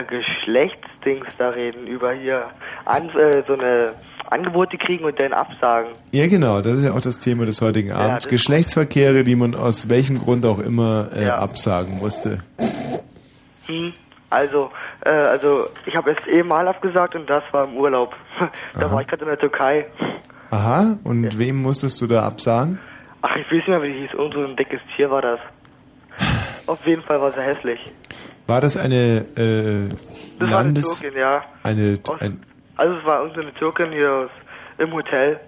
Geschlechtsdings 0.08 1.28
da 1.38 1.50
reden, 1.50 1.86
über 1.86 2.12
hier 2.12 2.50
an, 2.84 3.08
äh, 3.10 3.44
so 3.46 3.54
eine 3.54 3.94
Angebote 4.30 4.76
kriegen 4.78 5.04
und 5.04 5.18
dann 5.18 5.32
absagen. 5.32 5.90
Ja, 6.12 6.26
genau, 6.26 6.60
das 6.60 6.78
ist 6.78 6.84
ja 6.84 6.92
auch 6.92 7.00
das 7.00 7.18
Thema 7.18 7.46
des 7.46 7.60
heutigen 7.62 7.92
Abends. 7.92 8.24
das- 8.24 8.30
Geschlechtsverkehre, 8.30 9.24
die 9.24 9.36
man 9.36 9.54
aus 9.54 9.88
welchem 9.88 10.18
Grund 10.18 10.44
auch 10.46 10.58
immer 10.58 11.08
äh, 11.16 11.26
Ja. 11.26 11.38
absagen 11.38 11.98
musste. 11.98 12.38
Hm, 13.66 13.92
also, 14.30 14.70
äh, 15.04 15.10
also 15.10 15.66
ich 15.86 15.94
habe 15.96 16.10
jetzt 16.10 16.26
eben 16.26 16.48
mal 16.48 16.66
abgesagt 16.68 17.14
und 17.14 17.28
das 17.28 17.42
war 17.52 17.64
im 17.66 17.76
Urlaub. 17.76 18.14
da 18.74 18.86
Aha. 18.86 18.92
war 18.92 19.00
ich 19.02 19.06
gerade 19.08 19.22
in 19.22 19.28
der 19.28 19.38
Türkei. 19.38 19.86
Aha, 20.50 20.96
und 21.04 21.38
wem 21.38 21.60
musstest 21.62 22.00
du 22.00 22.06
da 22.06 22.22
absagen? 22.22 22.78
Ach, 23.22 23.34
ich 23.36 23.44
weiß 23.46 23.52
nicht 23.52 23.68
mehr, 23.68 23.82
wie 23.82 23.92
die 23.92 23.98
hieß. 24.00 24.10
Irgend 24.14 24.34
so 24.34 24.44
ein 24.44 24.56
dickes 24.56 24.80
Tier 24.96 25.10
war 25.10 25.20
das. 25.22 25.40
Auf 26.66 26.86
jeden 26.86 27.02
Fall 27.02 27.20
war 27.20 27.32
sie 27.32 27.40
hässlich. 27.42 27.80
War 28.46 28.60
das 28.62 28.76
eine 28.78 29.26
äh, 29.36 29.88
Das 30.38 30.50
war 30.50 30.58
eine 30.60 30.68
Landes... 30.68 31.00
Türkin, 31.00 31.18
ja. 31.20 31.42
eine, 31.62 31.98
ein, 32.20 32.40
Also 32.78 32.94
es 32.96 33.04
war 33.04 33.20
irgendeine 33.20 33.52
Türkin 33.54 33.92
hier 33.92 34.10
aus, 34.10 34.30
im 34.78 34.92
Hotel 34.92 35.38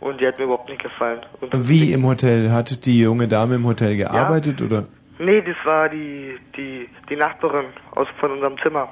und 0.00 0.20
die 0.20 0.26
hat 0.26 0.38
mir 0.38 0.44
überhaupt 0.44 0.68
nicht 0.68 0.82
gefallen. 0.82 1.20
Und 1.40 1.68
wie 1.68 1.92
im 1.92 2.06
Hotel? 2.06 2.52
Hat 2.52 2.84
die 2.84 3.00
junge 3.00 3.26
Dame 3.26 3.56
im 3.56 3.66
Hotel 3.66 3.96
gearbeitet 3.96 4.60
oder? 4.60 4.84
Nee, 5.18 5.40
das 5.40 5.56
war 5.64 5.88
die, 5.88 6.38
die, 6.56 6.88
die 7.08 7.16
Nachbarin 7.16 7.66
aus, 7.94 8.06
von 8.20 8.32
unserem 8.32 8.56
Zimmer. 8.62 8.88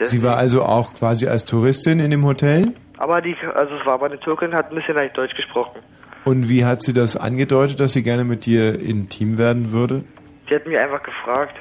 Sie 0.00 0.22
war 0.22 0.36
also 0.36 0.62
auch 0.62 0.94
quasi 0.94 1.26
als 1.26 1.44
Touristin 1.44 2.00
in 2.00 2.10
dem 2.10 2.24
Hotel? 2.24 2.72
Aber 2.98 3.20
die, 3.20 3.36
also 3.54 3.76
es 3.76 3.86
war 3.86 3.94
aber 3.94 4.06
eine 4.06 4.18
Türkin, 4.18 4.54
hat 4.54 4.70
ein 4.70 4.74
bisschen 4.74 4.94
leicht 4.94 5.16
Deutsch 5.16 5.34
gesprochen. 5.36 5.80
Und 6.24 6.48
wie 6.48 6.64
hat 6.64 6.82
sie 6.82 6.92
das 6.92 7.16
angedeutet, 7.16 7.78
dass 7.78 7.92
sie 7.92 8.02
gerne 8.02 8.24
mit 8.24 8.46
dir 8.46 8.80
intim 8.80 9.38
werden 9.38 9.70
würde? 9.70 10.04
Die 10.50 10.54
hat 10.54 10.66
mich 10.66 10.76
einfach 10.76 11.02
gefragt, 11.02 11.54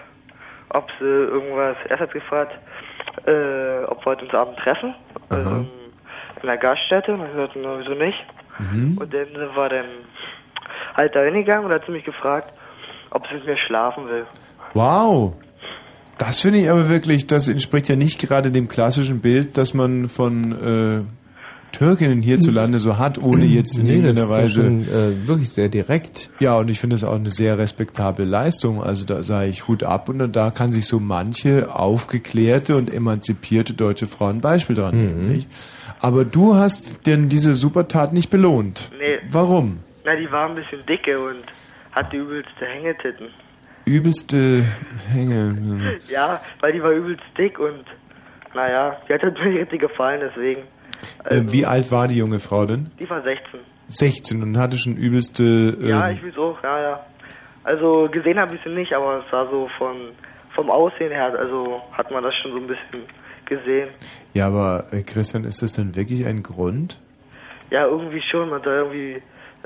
ob 0.70 0.90
sie 1.00 1.06
irgendwas, 1.06 1.78
erst 1.88 2.02
hat 2.02 2.10
sie 2.14 2.20
gefragt, 2.20 2.58
äh, 3.26 3.84
ob 3.86 4.02
wir 4.02 4.06
heute 4.06 4.26
uns 4.26 4.34
Abend 4.34 4.58
treffen, 4.58 4.94
also 5.30 5.66
in 6.42 6.50
einer 6.50 6.58
Gaststätte, 6.58 7.14
und 7.14 7.26
ich 7.26 7.36
sagte, 7.36 7.60
na, 7.60 7.80
wieso 7.80 7.94
nicht? 7.94 8.18
Mhm. 8.60 8.98
Und 8.98 9.14
dann 9.14 9.28
wir 9.56 9.70
dann 9.70 9.86
halt 10.96 11.16
da 11.16 11.22
hingegangen 11.22 11.66
und 11.66 11.74
hat 11.74 11.86
sie 11.86 11.92
mich 11.92 12.06
gefragt, 12.06 12.54
ob 13.12 13.28
sie 13.28 13.36
mit 13.36 13.46
mir 13.46 13.58
schlafen 13.58 14.08
will. 14.08 14.26
Wow! 14.74 15.36
Das 16.18 16.40
finde 16.40 16.60
ich 16.60 16.70
aber 16.70 16.88
wirklich, 16.90 17.28
das 17.28 17.50
entspricht 17.50 17.90
ja 17.90 17.96
nicht 17.96 18.20
gerade 18.20 18.52
dem 18.52 18.68
klassischen 18.70 19.22
Bild, 19.22 19.58
das 19.58 19.74
man 19.74 20.08
von 20.08 20.52
äh, 20.54 21.25
Türkinnen 21.78 22.22
hierzulande 22.22 22.80
so 22.80 22.98
hat, 22.98 23.22
ohne 23.22 23.46
jetzt 23.46 23.78
in 23.78 23.86
Nee, 23.86 24.02
das 24.02 24.18
irgendeiner 24.18 24.30
Weise. 24.30 24.64
schon 24.64 24.82
äh, 24.84 25.28
wirklich 25.28 25.50
sehr 25.50 25.68
direkt. 25.70 26.30
Ja, 26.40 26.58
und 26.58 26.70
ich 26.70 26.80
finde 26.80 26.96
das 26.96 27.04
auch 27.04 27.16
eine 27.16 27.30
sehr 27.30 27.58
respektable 27.58 28.26
Leistung. 28.26 28.82
Also 28.84 29.06
da 29.06 29.24
sage 29.24 29.48
ich 29.50 29.68
Hut 29.68 29.84
ab 29.84 30.10
und 30.10 30.36
da 30.36 30.52
kann 30.52 30.72
sich 30.72 30.86
so 30.88 31.00
manche 31.00 31.74
aufgeklärte 31.76 32.76
und 32.76 32.94
emanzipierte 32.94 33.74
deutsche 33.74 34.08
Frau 34.08 34.28
ein 34.28 34.42
Beispiel 34.42 34.76
dran 34.76 34.96
nehmen. 34.96 35.26
Mhm. 35.28 35.32
Nicht? 35.34 35.50
Aber 36.00 36.26
du 36.26 36.56
hast 36.56 37.06
denn 37.08 37.30
diese 37.30 37.56
Supertat 37.56 38.14
nicht 38.14 38.30
belohnt. 38.30 38.92
Nee. 38.98 39.20
Warum? 39.32 39.80
Na, 40.06 40.16
die 40.16 40.32
war 40.32 40.48
ein 40.50 40.56
bisschen 40.56 40.80
dicke 40.88 41.20
und 41.20 41.44
hat 41.92 42.12
die 42.14 42.18
übelste 42.18 42.66
Hängetitten. 42.66 43.28
Übelste 43.86 44.64
Hänge. 45.12 45.56
Ja, 46.12 46.42
weil 46.62 46.74
die 46.74 46.82
war 46.82 46.92
übelst 46.92 47.24
dick 47.38 47.60
und 47.60 47.84
naja, 48.54 48.96
die 49.08 49.14
hat 49.14 49.22
halt 49.24 49.38
mir 49.44 49.60
richtig 49.62 49.82
gefallen, 49.82 50.22
deswegen. 50.22 50.62
Äh, 51.26 51.42
wie 51.48 51.66
alt 51.66 51.92
war 51.92 52.08
die 52.08 52.18
junge 52.18 52.40
Frau 52.40 52.66
denn? 52.66 52.92
Die 53.00 53.10
war 53.10 53.22
16. 53.22 53.60
16 53.88 54.42
und 54.42 54.58
hatte 54.58 54.78
schon 54.78 54.96
übelste. 54.96 55.78
Ähm, 55.82 55.88
Ja, 55.88 56.10
ich 56.10 56.38
auch, 56.38 56.62
ja, 56.64 56.82
ja. 56.82 57.06
Also 57.64 58.08
gesehen 58.12 58.40
habe 58.40 58.56
ich 58.56 58.62
sie 58.64 58.70
nicht, 58.70 58.94
aber 58.94 59.24
es 59.26 59.32
war 59.32 59.50
so 59.50 59.68
von 59.78 59.96
vom 60.56 60.70
Aussehen 60.72 61.12
her, 61.12 61.38
also 61.38 61.82
hat 61.92 62.10
man 62.12 62.24
das 62.24 62.34
schon 62.42 62.52
so 62.52 62.58
ein 62.58 62.68
bisschen 62.68 63.04
gesehen. 63.46 63.90
ja, 64.34 64.48
aber 64.48 64.88
äh, 64.92 65.02
Christian, 65.04 65.44
ist 65.44 65.62
das 65.62 65.74
denn 65.74 65.96
wirklich 65.96 66.26
ein 66.26 66.42
Grund? 66.42 66.98
Ja, 67.70 67.86
irgendwie 67.86 68.22
schon, 68.22 68.50
man 68.50 68.62
da 68.62 68.78
irgendwie, 68.78 69.22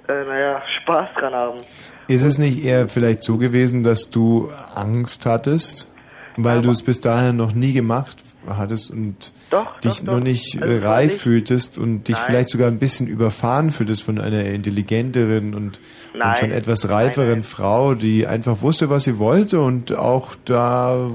äh, 0.08 0.24
naja, 0.26 0.62
Spaß 0.82 1.10
dran 1.18 1.34
haben. 1.34 1.60
Ist 2.08 2.24
es 2.24 2.40
nicht 2.40 2.64
eher 2.66 2.88
vielleicht 2.88 3.22
so 3.22 3.38
gewesen, 3.38 3.84
dass 3.84 4.10
du 4.10 4.50
Angst 4.74 5.26
hattest, 5.26 5.92
weil 6.38 6.62
du 6.62 6.72
es 6.72 6.82
bis 6.82 7.00
dahin 7.00 7.36
noch 7.36 7.54
nie 7.54 7.74
gemacht 7.74 8.18
hattest 8.48 8.92
und 8.92 9.34
Doch, 9.50 9.80
dich 9.80 10.00
doch, 10.00 10.04
noch 10.04 10.14
doch. 10.16 10.24
nicht 10.24 10.62
Also 10.62 10.74
äh, 10.74 10.82
war 10.82 10.96
reif 10.96 11.22
fühltest 11.22 11.78
und 11.78 12.08
dich 12.08 12.16
Nein. 12.16 12.24
vielleicht 12.26 12.50
sogar 12.50 12.68
ein 12.68 12.80
bisschen 12.80 13.08
überfahren 13.08 13.72
fühltest 13.72 14.04
von 14.04 14.20
einer 14.20 14.46
intelligenteren 14.46 15.54
und, 15.54 15.80
Nein. 16.14 16.30
und 16.30 16.38
schon 16.38 16.52
etwas 16.52 16.90
reiferen 16.90 17.44
Frau, 17.44 17.96
die 17.96 18.28
einfach 18.28 18.62
wusste, 18.62 18.90
was 18.90 19.04
sie 19.04 19.20
wollte 19.20 19.62
und 19.62 19.96
auch 19.96 20.36
da 20.46 21.10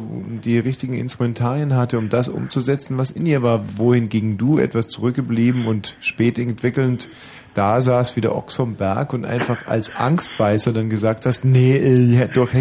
die 0.45 0.59
richtigen 0.59 0.95
Instrumentarien 0.95 1.75
hatte, 1.75 1.99
um 1.99 2.09
das 2.09 2.29
umzusetzen, 2.29 2.99
was 2.99 3.11
in 3.11 3.27
ihr 3.27 3.43
war, 3.43 3.65
wohingegen 3.77 4.37
du 4.37 4.59
etwas 4.59 4.89
zurückgeblieben 4.89 5.67
und 5.67 5.97
spät 6.01 6.39
entwickelnd 6.39 7.09
da 7.55 7.81
saß 7.81 8.17
wie 8.17 8.21
der 8.21 8.35
Ochs 8.35 8.55
vom 8.55 8.75
Berg 8.75 9.13
und 9.13 9.25
einfach 9.25 9.67
als 9.67 9.95
Angstbeißer 9.95 10.73
dann 10.73 10.91
gesagt 10.91 11.25
hast, 11.25 11.45
nee, 11.45 11.77
äh, 11.77 12.13
ich 12.13 12.19
hätte 12.19 12.41
doch 12.41 12.53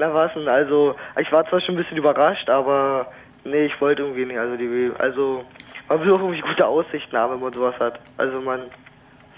Denn, 0.00 0.48
also 0.48 0.94
ich 1.20 1.30
war 1.32 1.48
zwar 1.48 1.60
schon 1.60 1.74
ein 1.74 1.82
bisschen 1.82 1.96
überrascht, 1.96 2.48
aber 2.48 3.06
nee, 3.44 3.66
ich 3.66 3.80
wollte 3.80 4.02
irgendwie 4.02 4.26
nicht. 4.26 4.38
Also 4.38 4.56
die 4.56 4.90
also 4.98 5.44
man 5.88 6.00
will 6.00 6.12
auch 6.12 6.20
irgendwie 6.20 6.40
gute 6.40 6.66
Aussichten 6.66 7.16
haben, 7.16 7.34
wenn 7.34 7.40
man 7.40 7.52
sowas 7.52 7.74
hat. 7.78 8.00
Also 8.16 8.40
man 8.40 8.62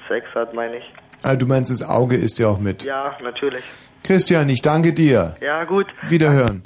Sex 0.09 0.27
hat, 0.35 0.55
meine 0.55 0.79
ich. 0.79 0.85
Ah, 1.23 1.37
du 1.37 1.47
meinst, 1.47 1.71
das 1.71 1.83
Auge 1.83 2.17
ist 2.17 2.39
ja 2.39 2.49
auch 2.49 2.59
mit. 2.59 2.85
Ja, 2.85 3.17
natürlich. 3.23 3.65
Christian, 4.03 4.49
ich 4.49 4.61
danke 4.61 4.93
dir. 4.93 5.37
Ja, 5.41 5.65
gut. 5.65 5.87
Wiederhören. 6.09 6.65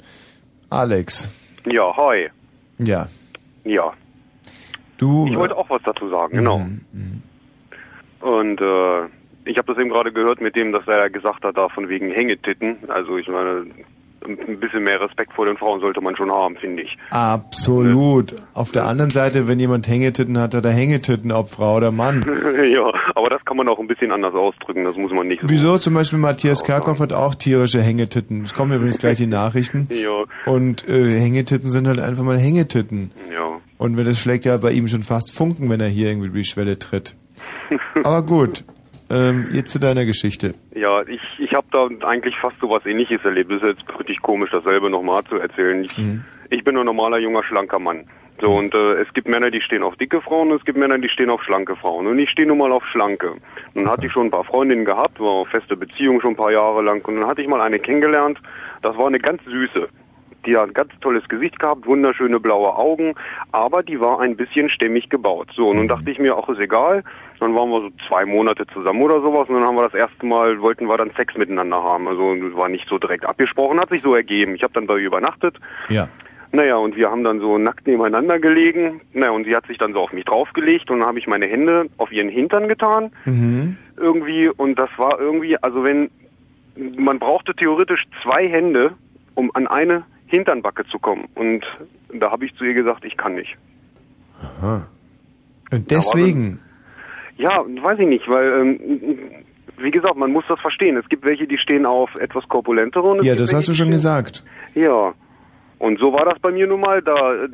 Alex. 0.69 1.29
Ja, 1.65 1.95
hi. 1.95 2.29
Ja. 2.79 3.07
Ja. 3.63 3.93
Du. 4.97 5.27
Ich 5.27 5.37
wollte 5.37 5.55
auch 5.55 5.69
was 5.69 5.81
dazu 5.83 6.09
sagen, 6.09 6.35
genau. 6.35 6.65
Und 8.19 8.61
äh, 8.61 9.07
ich 9.47 9.57
habe 9.57 9.73
das 9.73 9.81
eben 9.81 9.89
gerade 9.89 10.11
gehört 10.11 10.41
mit 10.41 10.55
dem, 10.55 10.71
dass 10.71 10.87
er 10.87 11.09
gesagt 11.09 11.43
hat, 11.43 11.57
da 11.57 11.69
von 11.69 11.89
wegen 11.89 12.11
Hängetitten. 12.11 12.77
Also 12.87 13.17
ich 13.17 13.27
meine, 13.27 13.65
ein 14.25 14.59
bisschen 14.59 14.83
mehr 14.83 14.99
Respekt 14.99 15.33
vor 15.33 15.45
den 15.45 15.57
Frauen 15.57 15.79
sollte 15.79 16.01
man 16.01 16.15
schon 16.15 16.31
haben, 16.31 16.57
finde 16.57 16.83
ich. 16.83 16.97
Absolut. 17.09 18.35
Auf 18.53 18.71
der 18.71 18.85
anderen 18.85 19.11
Seite, 19.11 19.47
wenn 19.47 19.59
jemand 19.59 19.87
Hängetitten 19.87 20.39
hat, 20.39 20.53
hat 20.53 20.65
er 20.65 20.71
Hängetitten, 20.71 21.31
ob 21.31 21.49
Frau 21.49 21.77
oder 21.77 21.91
Mann. 21.91 22.25
ja, 22.71 22.91
aber 23.15 23.29
das 23.29 23.43
kann 23.45 23.57
man 23.57 23.67
auch 23.67 23.79
ein 23.79 23.87
bisschen 23.87 24.11
anders 24.11 24.33
ausdrücken. 24.33 24.83
Das 24.83 24.97
muss 24.97 25.11
man 25.11 25.27
nicht 25.27 25.41
so. 25.41 25.49
Wieso? 25.49 25.77
Zum 25.77 25.93
Beispiel 25.93 26.19
Matthias 26.19 26.63
Kerkhoff 26.63 26.99
hat 26.99 27.13
auch 27.13 27.35
tierische 27.35 27.81
Hängetitten. 27.81 28.43
Es 28.43 28.53
kommen 28.53 28.73
übrigens 28.73 28.99
gleich 28.99 29.17
die 29.17 29.27
Nachrichten. 29.27 29.87
Ja. 29.97 30.25
Und 30.45 30.87
äh, 30.87 31.19
Hängetitten 31.19 31.71
sind 31.71 31.87
halt 31.87 31.99
einfach 31.99 32.23
mal 32.23 32.37
Hängetitten. 32.37 33.11
Ja. 33.33 33.59
Und 33.79 33.97
wenn 33.97 34.05
das 34.05 34.19
schlägt 34.19 34.45
ja 34.45 34.55
bei 34.57 34.71
ihm 34.71 34.87
schon 34.87 35.01
fast 35.01 35.33
Funken, 35.35 35.69
wenn 35.69 35.79
er 35.79 35.87
hier 35.87 36.09
irgendwie 36.09 36.27
über 36.27 36.37
die 36.37 36.45
Schwelle 36.45 36.77
tritt. 36.77 37.15
Aber 38.03 38.21
gut. 38.21 38.63
Ähm, 39.09 39.47
jetzt 39.51 39.71
zu 39.71 39.79
deiner 39.79 40.05
Geschichte. 40.05 40.53
Ja, 40.75 41.01
ich, 41.03 41.21
ich 41.39 41.53
habe 41.53 41.67
da 41.71 41.87
eigentlich 42.05 42.35
fast 42.37 42.59
so 42.59 42.69
was 42.69 42.85
ähnliches 42.85 43.23
erlebt. 43.23 43.51
Das 43.51 43.61
ist 43.61 43.79
jetzt 43.79 43.99
richtig 43.99 44.21
komisch, 44.21 44.49
dasselbe 44.51 44.89
nochmal 44.89 45.23
zu 45.23 45.35
erzählen. 45.35 45.83
Ich, 45.83 45.97
ich 46.49 46.63
bin 46.63 46.77
ein 46.77 46.85
normaler, 46.85 47.17
junger, 47.17 47.43
schlanker 47.43 47.79
Mann. 47.79 48.05
So, 48.39 48.51
und 48.51 48.73
äh, 48.75 49.01
es 49.01 49.11
gibt 49.13 49.27
Männer, 49.27 49.49
die 49.49 49.61
stehen 49.61 49.81
auf 49.81 49.95
dicke 49.95 50.21
Frauen, 50.21 50.51
und 50.51 50.59
es 50.59 50.65
gibt 50.65 50.77
Männer, 50.77 50.99
die 50.99 51.09
stehen 51.09 51.31
auf 51.31 51.41
schlanke 51.43 51.75
Frauen. 51.75 52.05
Und 52.05 52.19
ich 52.19 52.29
stehe 52.29 52.47
nun 52.47 52.59
mal 52.59 52.71
auf 52.71 52.85
schlanke. 52.85 53.31
Und 53.31 53.41
dann 53.73 53.89
hatte 53.89 54.05
ich 54.05 54.11
schon 54.11 54.27
ein 54.27 54.31
paar 54.31 54.43
Freundinnen 54.43 54.85
gehabt, 54.85 55.19
war 55.19 55.31
auf 55.31 55.47
feste 55.49 55.75
Beziehung 55.75 56.21
schon 56.21 56.31
ein 56.31 56.35
paar 56.35 56.51
Jahre 56.51 56.83
lang. 56.83 57.03
Und 57.05 57.15
dann 57.15 57.27
hatte 57.27 57.41
ich 57.41 57.47
mal 57.47 57.61
eine 57.61 57.79
kennengelernt, 57.79 58.39
das 58.83 58.95
war 58.95 59.07
eine 59.07 59.19
ganz 59.19 59.43
süße. 59.45 59.89
Die 60.47 60.55
hat 60.55 60.69
ein 60.69 60.73
ganz 60.73 60.91
tolles 61.01 61.27
Gesicht 61.27 61.59
gehabt, 61.59 61.85
wunderschöne 61.85 62.39
blaue 62.39 62.73
Augen, 62.75 63.13
aber 63.51 63.83
die 63.83 63.99
war 63.99 64.21
ein 64.21 64.37
bisschen 64.37 64.69
stämmig 64.69 65.09
gebaut. 65.09 65.49
So, 65.53 65.69
und 65.69 65.77
dann 65.77 65.87
dachte 65.89 66.09
ich 66.09 66.19
mir, 66.19 66.37
ach, 66.37 66.47
ist 66.47 66.59
egal. 66.59 67.03
Dann 67.39 67.53
waren 67.53 67.69
wir 67.69 67.81
so 67.81 67.89
zwei 68.07 68.25
Monate 68.25 68.65
zusammen 68.67 69.01
oder 69.01 69.21
sowas 69.21 69.49
und 69.49 69.55
dann 69.55 69.65
haben 69.65 69.75
wir 69.75 69.83
das 69.83 69.93
erste 69.93 70.25
Mal, 70.25 70.61
wollten 70.61 70.87
wir 70.87 70.97
dann 70.97 71.11
Sex 71.17 71.35
miteinander 71.35 71.83
haben. 71.83 72.07
Also 72.07 72.33
das 72.33 72.55
war 72.55 72.69
nicht 72.69 72.87
so 72.87 72.97
direkt 72.97 73.25
abgesprochen, 73.25 73.79
hat 73.79 73.89
sich 73.89 74.01
so 74.01 74.15
ergeben. 74.15 74.55
Ich 74.55 74.63
habe 74.63 74.73
dann 74.73 74.87
bei 74.87 74.95
ihr 74.95 75.07
übernachtet. 75.07 75.59
Ja. 75.89 76.07
Naja, 76.53 76.77
und 76.77 76.95
wir 76.95 77.11
haben 77.11 77.25
dann 77.25 77.41
so 77.41 77.57
nackt 77.57 77.85
nebeneinander 77.85 78.39
gelegen. 78.39 79.01
Naja, 79.13 79.31
und 79.31 79.43
sie 79.43 79.55
hat 79.55 79.67
sich 79.67 79.77
dann 79.77 79.91
so 79.91 79.99
auf 79.99 80.13
mich 80.13 80.23
draufgelegt 80.25 80.89
und 80.89 81.01
dann 81.01 81.09
habe 81.09 81.19
ich 81.19 81.27
meine 81.27 81.45
Hände 81.45 81.87
auf 81.97 82.11
ihren 82.11 82.29
Hintern 82.29 82.69
getan. 82.69 83.11
Mhm. 83.25 83.77
Irgendwie, 83.97 84.47
und 84.47 84.79
das 84.79 84.89
war 84.95 85.19
irgendwie, 85.19 85.61
also 85.61 85.83
wenn, 85.83 86.09
man 86.97 87.19
brauchte 87.19 87.53
theoretisch 87.53 88.05
zwei 88.23 88.47
Hände, 88.47 88.93
um 89.35 89.51
an 89.53 89.67
eine 89.67 90.03
Hinternbacke 90.27 90.85
zu 90.91 90.99
kommen. 90.99 91.25
Und 91.35 91.65
da 92.13 92.31
habe 92.31 92.45
ich 92.45 92.55
zu 92.55 92.63
ihr 92.63 92.73
gesagt, 92.73 93.05
ich 93.05 93.17
kann 93.17 93.35
nicht. 93.35 93.57
Aha. 94.41 94.87
Und 95.71 95.91
deswegen. 95.91 96.59
Ja, 97.37 97.63
weiß 97.81 97.99
ich 97.99 98.07
nicht, 98.07 98.27
weil, 98.27 98.61
ähm, 98.61 98.79
wie 99.77 99.91
gesagt, 99.91 100.15
man 100.15 100.31
muss 100.31 100.45
das 100.47 100.59
verstehen. 100.59 100.97
Es 100.97 101.07
gibt 101.09 101.23
welche, 101.23 101.47
die 101.47 101.57
stehen 101.57 101.85
auf 101.85 102.13
etwas 102.15 102.47
korpulentere. 102.47 103.07
Und 103.07 103.23
Ja, 103.23 103.33
das 103.33 103.49
welche, 103.49 103.57
hast 103.57 103.67
du 103.69 103.73
schon 103.73 103.91
gesagt. 103.91 104.43
Ja. 104.75 105.13
Und 105.79 105.99
so 105.99 106.11
war 106.13 106.25
das 106.25 106.39
bei 106.39 106.51
mir 106.51 106.65
nun 106.67 106.81
mal. 106.81 107.01
Da, 107.01 107.47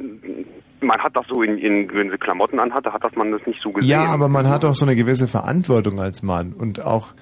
man 0.80 1.00
hat 1.00 1.16
das 1.16 1.26
so 1.28 1.42
in, 1.42 1.58
in, 1.58 1.94
wenn 1.94 2.10
sie 2.10 2.18
Klamotten 2.18 2.60
anhatte, 2.60 2.94
hat 2.94 3.04
das 3.04 3.16
man 3.16 3.32
das 3.32 3.46
nicht 3.46 3.62
so 3.62 3.72
gesehen. 3.72 3.90
Ja, 3.90 4.06
aber 4.06 4.30
man 4.30 4.48
hat 4.48 4.64
auch 4.64 4.76
so 4.76 4.86
eine 4.86 4.96
gewisse 4.96 5.28
Verantwortung 5.28 6.00
als 6.00 6.24
Mann 6.24 6.54
und 6.54 6.86
auch 6.86 7.14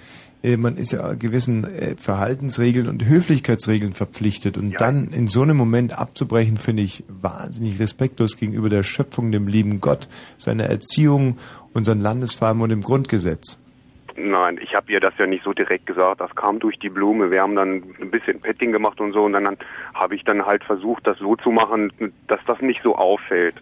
man 0.57 0.77
ist 0.77 0.91
ja 0.91 1.13
gewissen 1.13 1.65
äh, 1.65 1.95
Verhaltensregeln 1.97 2.87
und 2.87 3.05
Höflichkeitsregeln 3.05 3.93
verpflichtet 3.93 4.57
und 4.57 4.79
dann 4.81 5.09
in 5.13 5.27
so 5.27 5.41
einem 5.41 5.57
Moment 5.57 5.97
abzubrechen, 5.97 6.57
finde 6.57 6.83
ich 6.83 7.03
wahnsinnig 7.07 7.79
respektlos 7.79 8.37
gegenüber 8.37 8.69
der 8.69 8.83
Schöpfung, 8.83 9.31
dem 9.31 9.47
lieben 9.47 9.81
Gott, 9.81 10.07
seiner 10.37 10.63
Erziehung, 10.63 11.37
unseren 11.73 12.01
Landesfarben 12.01 12.61
und 12.61 12.69
dem 12.69 12.81
Grundgesetz. 12.81 13.59
Nein, 14.17 14.59
ich 14.61 14.75
habe 14.75 14.91
ihr 14.91 14.99
das 14.99 15.13
ja 15.17 15.25
nicht 15.25 15.43
so 15.43 15.53
direkt 15.53 15.85
gesagt. 15.85 16.21
Das 16.21 16.35
kam 16.35 16.59
durch 16.59 16.77
die 16.77 16.89
Blume. 16.89 17.31
Wir 17.31 17.41
haben 17.41 17.55
dann 17.55 17.83
ein 18.01 18.11
bisschen 18.11 18.41
Petting 18.41 18.71
gemacht 18.71 18.99
und 18.99 19.13
so. 19.13 19.23
Und 19.23 19.33
dann 19.33 19.57
habe 19.93 20.15
ich 20.15 20.23
dann 20.23 20.45
halt 20.45 20.63
versucht, 20.63 21.07
das 21.07 21.17
so 21.17 21.35
zu 21.37 21.49
machen, 21.51 21.91
dass 22.27 22.39
das 22.45 22.61
nicht 22.61 22.81
so 22.83 22.95
auffällt. 22.95 23.55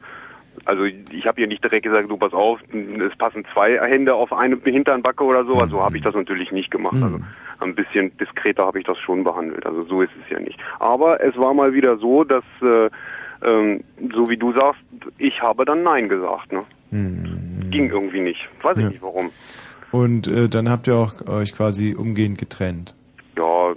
Also 0.66 0.86
ich 0.86 1.26
habe 1.26 1.42
ihr 1.42 1.48
nicht 1.48 1.64
direkt 1.64 1.84
gesagt, 1.84 2.10
du 2.10 2.18
pass 2.18 2.34
auf, 2.34 2.60
es 2.74 3.18
passen 3.18 3.46
zwei 3.54 3.78
Hände 3.80 4.14
auf 4.16 4.32
eine 4.34 4.58
Hinternbacke 4.64 5.24
oder 5.24 5.46
so. 5.46 5.56
Also 5.56 5.82
habe 5.84 5.98
ich 5.98 6.04
das 6.04 6.16
natürlich 6.16 6.52
nicht 6.52 6.72
gemacht. 6.72 6.98
Also 7.02 7.20
ein 7.60 7.76
bisschen 7.76 8.16
diskreter 8.18 8.66
habe 8.66 8.80
ich 8.80 8.86
das 8.86 8.98
schon 9.00 9.24
behandelt. 9.24 9.66
Also 9.66 9.84
so 9.84 10.02
ist 10.02 10.12
es 10.24 10.30
ja 10.32 10.40
nicht. 10.40 10.60
Aber 10.80 11.22
es 11.24 11.36
war 11.38 11.54
mal 11.54 11.74
wieder 11.74 11.98
so, 11.98 12.24
dass, 12.24 12.44
äh, 12.62 12.90
ähm, 13.44 13.84
so 14.14 14.30
wie 14.30 14.38
du 14.38 14.54
sagst, 14.54 14.82
ich 15.18 15.42
habe 15.42 15.66
dann 15.66 15.84
Nein 15.84 16.08
gesagt. 16.10 16.52
Ne? 16.52 16.64
Ging 17.72 17.90
irgendwie 17.90 18.22
nicht. 18.22 18.48
Weiß 18.62 18.78
ich 18.78 18.84
Ja. 18.84 18.90
nicht 18.90 19.02
warum. 19.02 19.30
Und 19.92 20.28
äh, 20.28 20.48
dann 20.50 20.70
habt 20.70 20.88
ihr 20.88 20.96
auch 20.96 21.14
euch 21.28 21.54
quasi 21.54 21.96
umgehend 21.98 22.38
getrennt. 22.38 22.96
ja, 23.38 23.74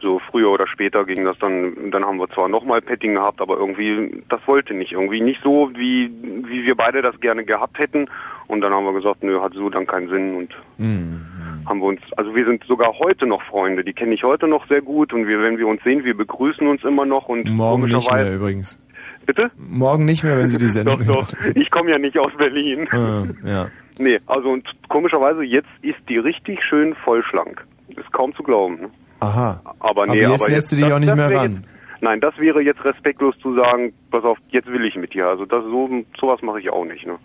so 0.00 0.20
früher 0.30 0.50
oder 0.50 0.66
später 0.66 1.04
ging 1.04 1.24
das 1.24 1.38
dann, 1.38 1.90
dann 1.90 2.04
haben 2.04 2.18
wir 2.18 2.28
zwar 2.30 2.48
nochmal 2.48 2.80
Petting 2.80 3.14
gehabt, 3.14 3.40
aber 3.40 3.56
irgendwie, 3.58 4.22
das 4.28 4.40
wollte 4.46 4.74
nicht, 4.74 4.92
irgendwie 4.92 5.20
nicht 5.20 5.40
so, 5.42 5.70
wie, 5.74 6.10
wie 6.48 6.64
wir 6.64 6.74
beide 6.74 7.02
das 7.02 7.18
gerne 7.20 7.44
gehabt 7.44 7.78
hätten. 7.78 8.06
Und 8.48 8.62
dann 8.62 8.72
haben 8.72 8.84
wir 8.84 8.92
gesagt, 8.94 9.22
nö, 9.22 9.40
hat 9.40 9.52
so 9.54 9.70
dann 9.70 9.86
keinen 9.86 10.08
Sinn 10.08 10.34
und 10.34 10.54
Mhm. 10.78 11.20
haben 11.68 11.80
wir 11.80 11.86
uns, 11.86 12.00
also 12.16 12.34
wir 12.34 12.44
sind 12.46 12.64
sogar 12.64 12.98
heute 12.98 13.26
noch 13.26 13.42
Freunde, 13.42 13.84
die 13.84 13.92
kenne 13.92 14.14
ich 14.14 14.24
heute 14.24 14.48
noch 14.48 14.66
sehr 14.68 14.80
gut 14.80 15.12
und 15.12 15.28
wir, 15.28 15.40
wenn 15.42 15.58
wir 15.58 15.66
uns 15.68 15.82
sehen, 15.84 16.04
wir 16.04 16.16
begrüßen 16.16 16.66
uns 16.66 16.82
immer 16.84 17.04
noch 17.04 17.28
und 17.28 17.48
Morgen 17.50 17.86
nicht 17.88 18.10
mehr 18.10 18.34
übrigens. 18.34 18.80
bitte? 19.26 19.50
Morgen 19.58 20.04
nicht 20.06 20.24
mehr, 20.24 20.36
wenn 20.38 20.48
sie 20.48 20.58
die 20.58 20.68
Sendung 20.68 20.98
Doch, 21.06 21.28
doch, 21.28 21.32
ich 21.54 21.70
komme 21.70 21.90
ja 21.90 21.98
nicht 21.98 22.18
aus 22.18 22.32
Berlin. 22.38 22.88
Ah, 22.90 23.24
ja. 23.44 23.68
Nee, 23.98 24.18
also 24.26 24.48
und 24.48 24.66
komischerweise, 24.88 25.42
jetzt 25.44 25.68
ist 25.82 25.98
die 26.08 26.16
richtig 26.18 26.64
schön 26.64 26.94
vollschlank. 27.04 27.62
Ist 27.88 28.10
kaum 28.12 28.34
zu 28.34 28.42
glauben. 28.42 28.76
Ne? 28.80 28.90
Aha. 29.20 29.60
Aber 29.80 30.06
nee, 30.06 30.24
aber 30.24 30.32
jetzt 30.32 30.42
aber 30.42 30.50
lässt 30.52 30.72
du 30.72 30.76
dich 30.76 30.84
das- 30.86 30.94
auch 30.94 30.98
nicht 30.98 31.14
mehr 31.14 31.30
ran. 31.34 31.52
Jetzt, 31.54 32.02
nein, 32.02 32.20
das 32.20 32.36
wäre 32.38 32.62
jetzt 32.62 32.84
respektlos 32.84 33.34
zu 33.42 33.54
sagen, 33.56 33.92
pass 34.10 34.24
auf, 34.24 34.38
jetzt 34.50 34.68
will 34.68 34.84
ich 34.84 34.96
mit 34.96 35.14
dir. 35.14 35.28
Also 35.28 35.44
das 35.44 35.62
so 35.64 35.88
sowas 36.20 36.40
mache 36.42 36.60
ich 36.60 36.70
auch 36.70 36.84
nicht, 36.84 37.06
ne? 37.06 37.16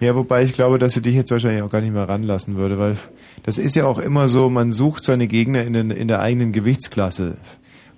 Ja, 0.00 0.16
wobei 0.16 0.42
ich 0.42 0.52
glaube, 0.52 0.78
dass 0.80 0.94
sie 0.94 1.02
dich 1.02 1.14
jetzt 1.14 1.30
wahrscheinlich 1.30 1.62
auch 1.62 1.70
gar 1.70 1.80
nicht 1.80 1.92
mehr 1.92 2.08
ranlassen 2.08 2.56
würde, 2.56 2.76
weil 2.78 2.96
das 3.44 3.56
ist 3.58 3.76
ja 3.76 3.84
auch 3.84 3.98
immer 4.00 4.26
so, 4.26 4.50
man 4.50 4.72
sucht 4.72 5.04
seine 5.04 5.28
Gegner 5.28 5.62
in, 5.62 5.74
den, 5.74 5.90
in 5.92 6.08
der 6.08 6.20
eigenen 6.20 6.50
Gewichtsklasse. 6.50 7.38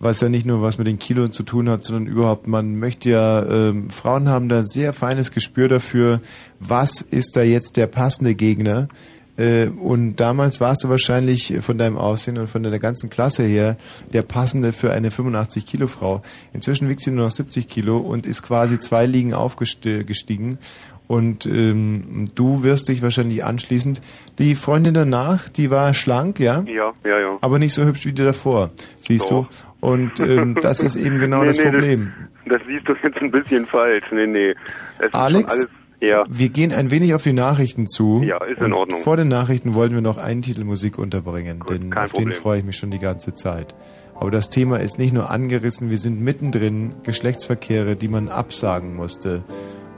Was 0.00 0.20
ja 0.20 0.28
nicht 0.28 0.44
nur 0.44 0.60
was 0.60 0.76
mit 0.76 0.86
den 0.86 0.98
Kilos 0.98 1.30
zu 1.30 1.44
tun 1.44 1.68
hat, 1.70 1.82
sondern 1.82 2.06
überhaupt, 2.12 2.46
man 2.46 2.76
möchte 2.78 3.08
ja, 3.08 3.42
ähm, 3.46 3.88
Frauen 3.88 4.28
haben 4.28 4.50
da 4.50 4.64
sehr 4.64 4.92
feines 4.92 5.30
Gespür 5.32 5.68
dafür, 5.68 6.20
was 6.60 7.00
ist 7.00 7.36
da 7.36 7.42
jetzt 7.42 7.78
der 7.78 7.86
passende 7.86 8.34
Gegner. 8.34 8.88
Äh, 9.36 9.66
und 9.66 10.16
damals 10.16 10.60
warst 10.60 10.84
du 10.84 10.88
wahrscheinlich 10.88 11.54
von 11.60 11.78
deinem 11.78 11.96
Aussehen 11.96 12.38
und 12.38 12.46
von 12.46 12.62
deiner 12.62 12.78
ganzen 12.78 13.10
Klasse 13.10 13.42
her 13.42 13.76
der 14.12 14.22
passende 14.22 14.72
für 14.72 14.92
eine 14.92 15.10
85 15.10 15.66
Kilo 15.66 15.88
Frau. 15.88 16.22
Inzwischen 16.52 16.88
wiegt 16.88 17.00
sie 17.00 17.10
nur 17.10 17.26
noch 17.26 17.32
70 17.32 17.68
Kilo 17.68 17.98
und 17.98 18.26
ist 18.26 18.42
quasi 18.42 18.78
zwei 18.78 19.06
Ligen 19.06 19.34
aufgestiegen. 19.34 20.58
Und 21.06 21.44
ähm, 21.44 22.24
du 22.34 22.62
wirst 22.62 22.88
dich 22.88 23.02
wahrscheinlich 23.02 23.44
anschließend. 23.44 24.00
Die 24.38 24.54
Freundin 24.54 24.94
danach, 24.94 25.48
die 25.50 25.70
war 25.70 25.92
schlank, 25.92 26.40
ja? 26.40 26.64
Ja, 26.66 26.92
ja, 27.04 27.20
ja. 27.20 27.38
Aber 27.42 27.58
nicht 27.58 27.74
so 27.74 27.84
hübsch 27.84 28.06
wie 28.06 28.12
die 28.12 28.24
davor, 28.24 28.70
siehst 28.98 29.30
Doch. 29.30 29.48
du. 29.48 29.86
Und 29.86 30.18
ähm, 30.20 30.54
das 30.54 30.82
ist 30.82 30.96
eben 30.96 31.18
genau 31.20 31.40
Nee, 31.40 31.48
das 31.48 31.58
nee, 31.58 31.64
Problem. 31.64 32.12
Das, 32.46 32.58
das 32.58 32.66
siehst 32.66 32.88
du 32.88 32.94
jetzt 33.02 33.18
ein 33.18 33.30
bisschen 33.30 33.66
falsch. 33.66 34.04
Nee, 34.12 34.26
nee. 34.26 34.54
Es 34.98 35.12
Alex, 35.12 35.68
ja. 36.04 36.24
wir 36.28 36.48
gehen 36.48 36.72
ein 36.72 36.90
wenig 36.90 37.14
auf 37.14 37.22
die 37.22 37.32
Nachrichten 37.32 37.86
zu. 37.86 38.22
Ja, 38.22 38.42
ist 38.44 38.60
in 38.60 38.72
Ordnung. 38.72 39.02
Vor 39.02 39.16
den 39.16 39.28
Nachrichten 39.28 39.74
wollten 39.74 39.94
wir 39.94 40.02
noch 40.02 40.18
einen 40.18 40.42
Titel 40.42 40.64
Musik 40.64 40.98
unterbringen, 40.98 41.62
denn 41.68 41.90
kein 41.90 42.04
auf 42.04 42.12
den 42.12 42.24
Problem. 42.24 42.32
freue 42.32 42.58
ich 42.58 42.64
mich 42.64 42.76
schon 42.76 42.90
die 42.90 42.98
ganze 42.98 43.34
Zeit. 43.34 43.74
Aber 44.14 44.30
das 44.30 44.48
Thema 44.48 44.78
ist 44.78 44.98
nicht 44.98 45.12
nur 45.12 45.30
angerissen, 45.30 45.90
wir 45.90 45.98
sind 45.98 46.20
mittendrin 46.20 46.94
Geschlechtsverkehre, 47.02 47.96
die 47.96 48.08
man 48.08 48.28
absagen 48.28 48.94
musste, 48.94 49.42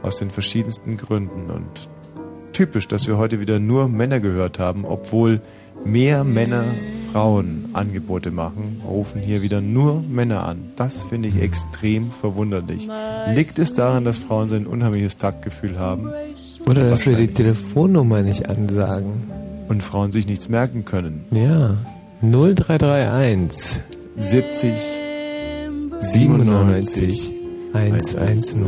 aus 0.02 0.18
den 0.18 0.30
verschiedensten 0.30 0.96
Gründen. 0.96 1.50
Und 1.50 1.90
typisch, 2.52 2.88
dass 2.88 3.06
wir 3.06 3.18
heute 3.18 3.40
wieder 3.40 3.58
nur 3.58 3.88
Männer 3.88 4.20
gehört 4.20 4.58
haben, 4.58 4.84
obwohl 4.84 5.42
mehr 5.84 6.24
Männer 6.24 6.64
Frauen 7.12 7.70
Angebote 7.72 8.30
machen, 8.30 8.82
rufen 8.86 9.20
hier 9.20 9.42
wieder 9.42 9.60
nur 9.60 10.02
Männer 10.02 10.46
an. 10.46 10.72
Das 10.76 11.02
finde 11.02 11.28
ich 11.28 11.40
extrem 11.40 12.10
verwunderlich. 12.10 12.88
Liegt 13.32 13.58
es 13.58 13.72
daran, 13.72 14.04
dass 14.04 14.18
Frauen 14.18 14.48
so 14.48 14.56
ein 14.56 14.66
unheimliches 14.66 15.16
Taktgefühl 15.16 15.78
haben? 15.78 16.10
Oder 16.66 16.90
dass 16.90 17.06
wir 17.06 17.16
die 17.16 17.28
Telefonnummer 17.28 18.22
nicht 18.22 18.48
ansagen. 18.48 19.30
Und 19.68 19.82
Frauen 19.82 20.12
sich 20.12 20.26
nichts 20.26 20.48
merken 20.48 20.84
können. 20.84 21.24
Ja. 21.30 21.76
0331 22.22 23.80
70 24.16 24.72
97 25.98 27.34
110. 27.72 28.64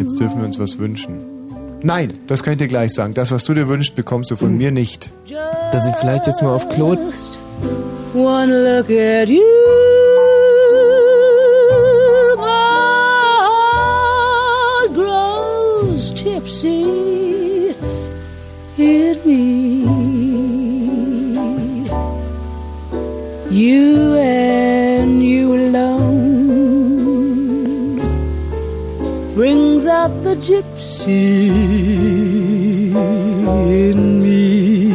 Jetzt 0.00 0.20
dürfen 0.20 0.38
wir 0.38 0.44
uns 0.44 0.58
was 0.58 0.78
wünschen. 0.78 1.35
Nein, 1.86 2.12
das 2.26 2.42
kann 2.42 2.54
ich 2.54 2.58
dir 2.58 2.66
gleich 2.66 2.90
sagen. 2.92 3.14
Das, 3.14 3.30
was 3.30 3.44
du 3.44 3.54
dir 3.54 3.68
wünschst, 3.68 3.94
bekommst 3.94 4.32
du 4.32 4.36
von 4.36 4.56
mir 4.56 4.72
nicht. 4.72 5.12
Dass 5.70 5.86
ich 5.86 5.94
vielleicht 5.94 6.26
jetzt 6.26 6.42
mal 6.42 6.52
auf 6.52 6.68
Klo. 6.68 6.98
One 8.12 8.76
look 8.76 8.90
at 8.90 9.28
you, 9.28 9.40
tipsy 16.16 17.72
in 18.78 19.16
me. 19.24 19.86
You 23.48 24.35
the 30.22 30.36
gypsy 30.36 31.50
in 33.82 34.22
me. 34.22 34.94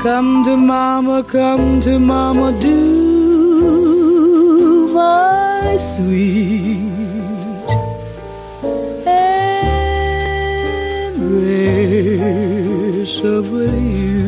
Come 0.08 0.40
to 0.44 0.56
mama, 0.56 1.22
come 1.22 1.82
to 1.82 1.98
mama, 1.98 2.52
do 2.62 2.78
my 4.94 5.76
sweet 5.76 6.78
embrace 11.14 13.20
of 13.22 13.52
you. 13.52 14.27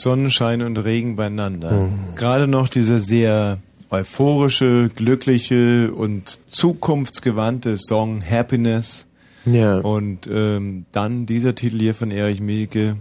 Sonnenschein 0.00 0.62
und 0.62 0.76
Regen 0.78 1.16
beieinander. 1.16 1.88
Gerade 2.16 2.46
noch 2.46 2.68
dieser 2.68 3.00
sehr 3.00 3.58
euphorische, 3.90 4.88
glückliche 4.94 5.92
und 5.92 6.38
zukunftsgewandte 6.48 7.76
Song 7.76 8.22
Happiness. 8.28 9.06
Ja. 9.46 9.78
Und 9.78 10.28
ähm, 10.32 10.84
dann 10.92 11.26
dieser 11.26 11.54
Titel 11.54 11.78
hier 11.78 11.94
von 11.94 12.10
Erich 12.10 12.40
Mielke. 12.40 12.96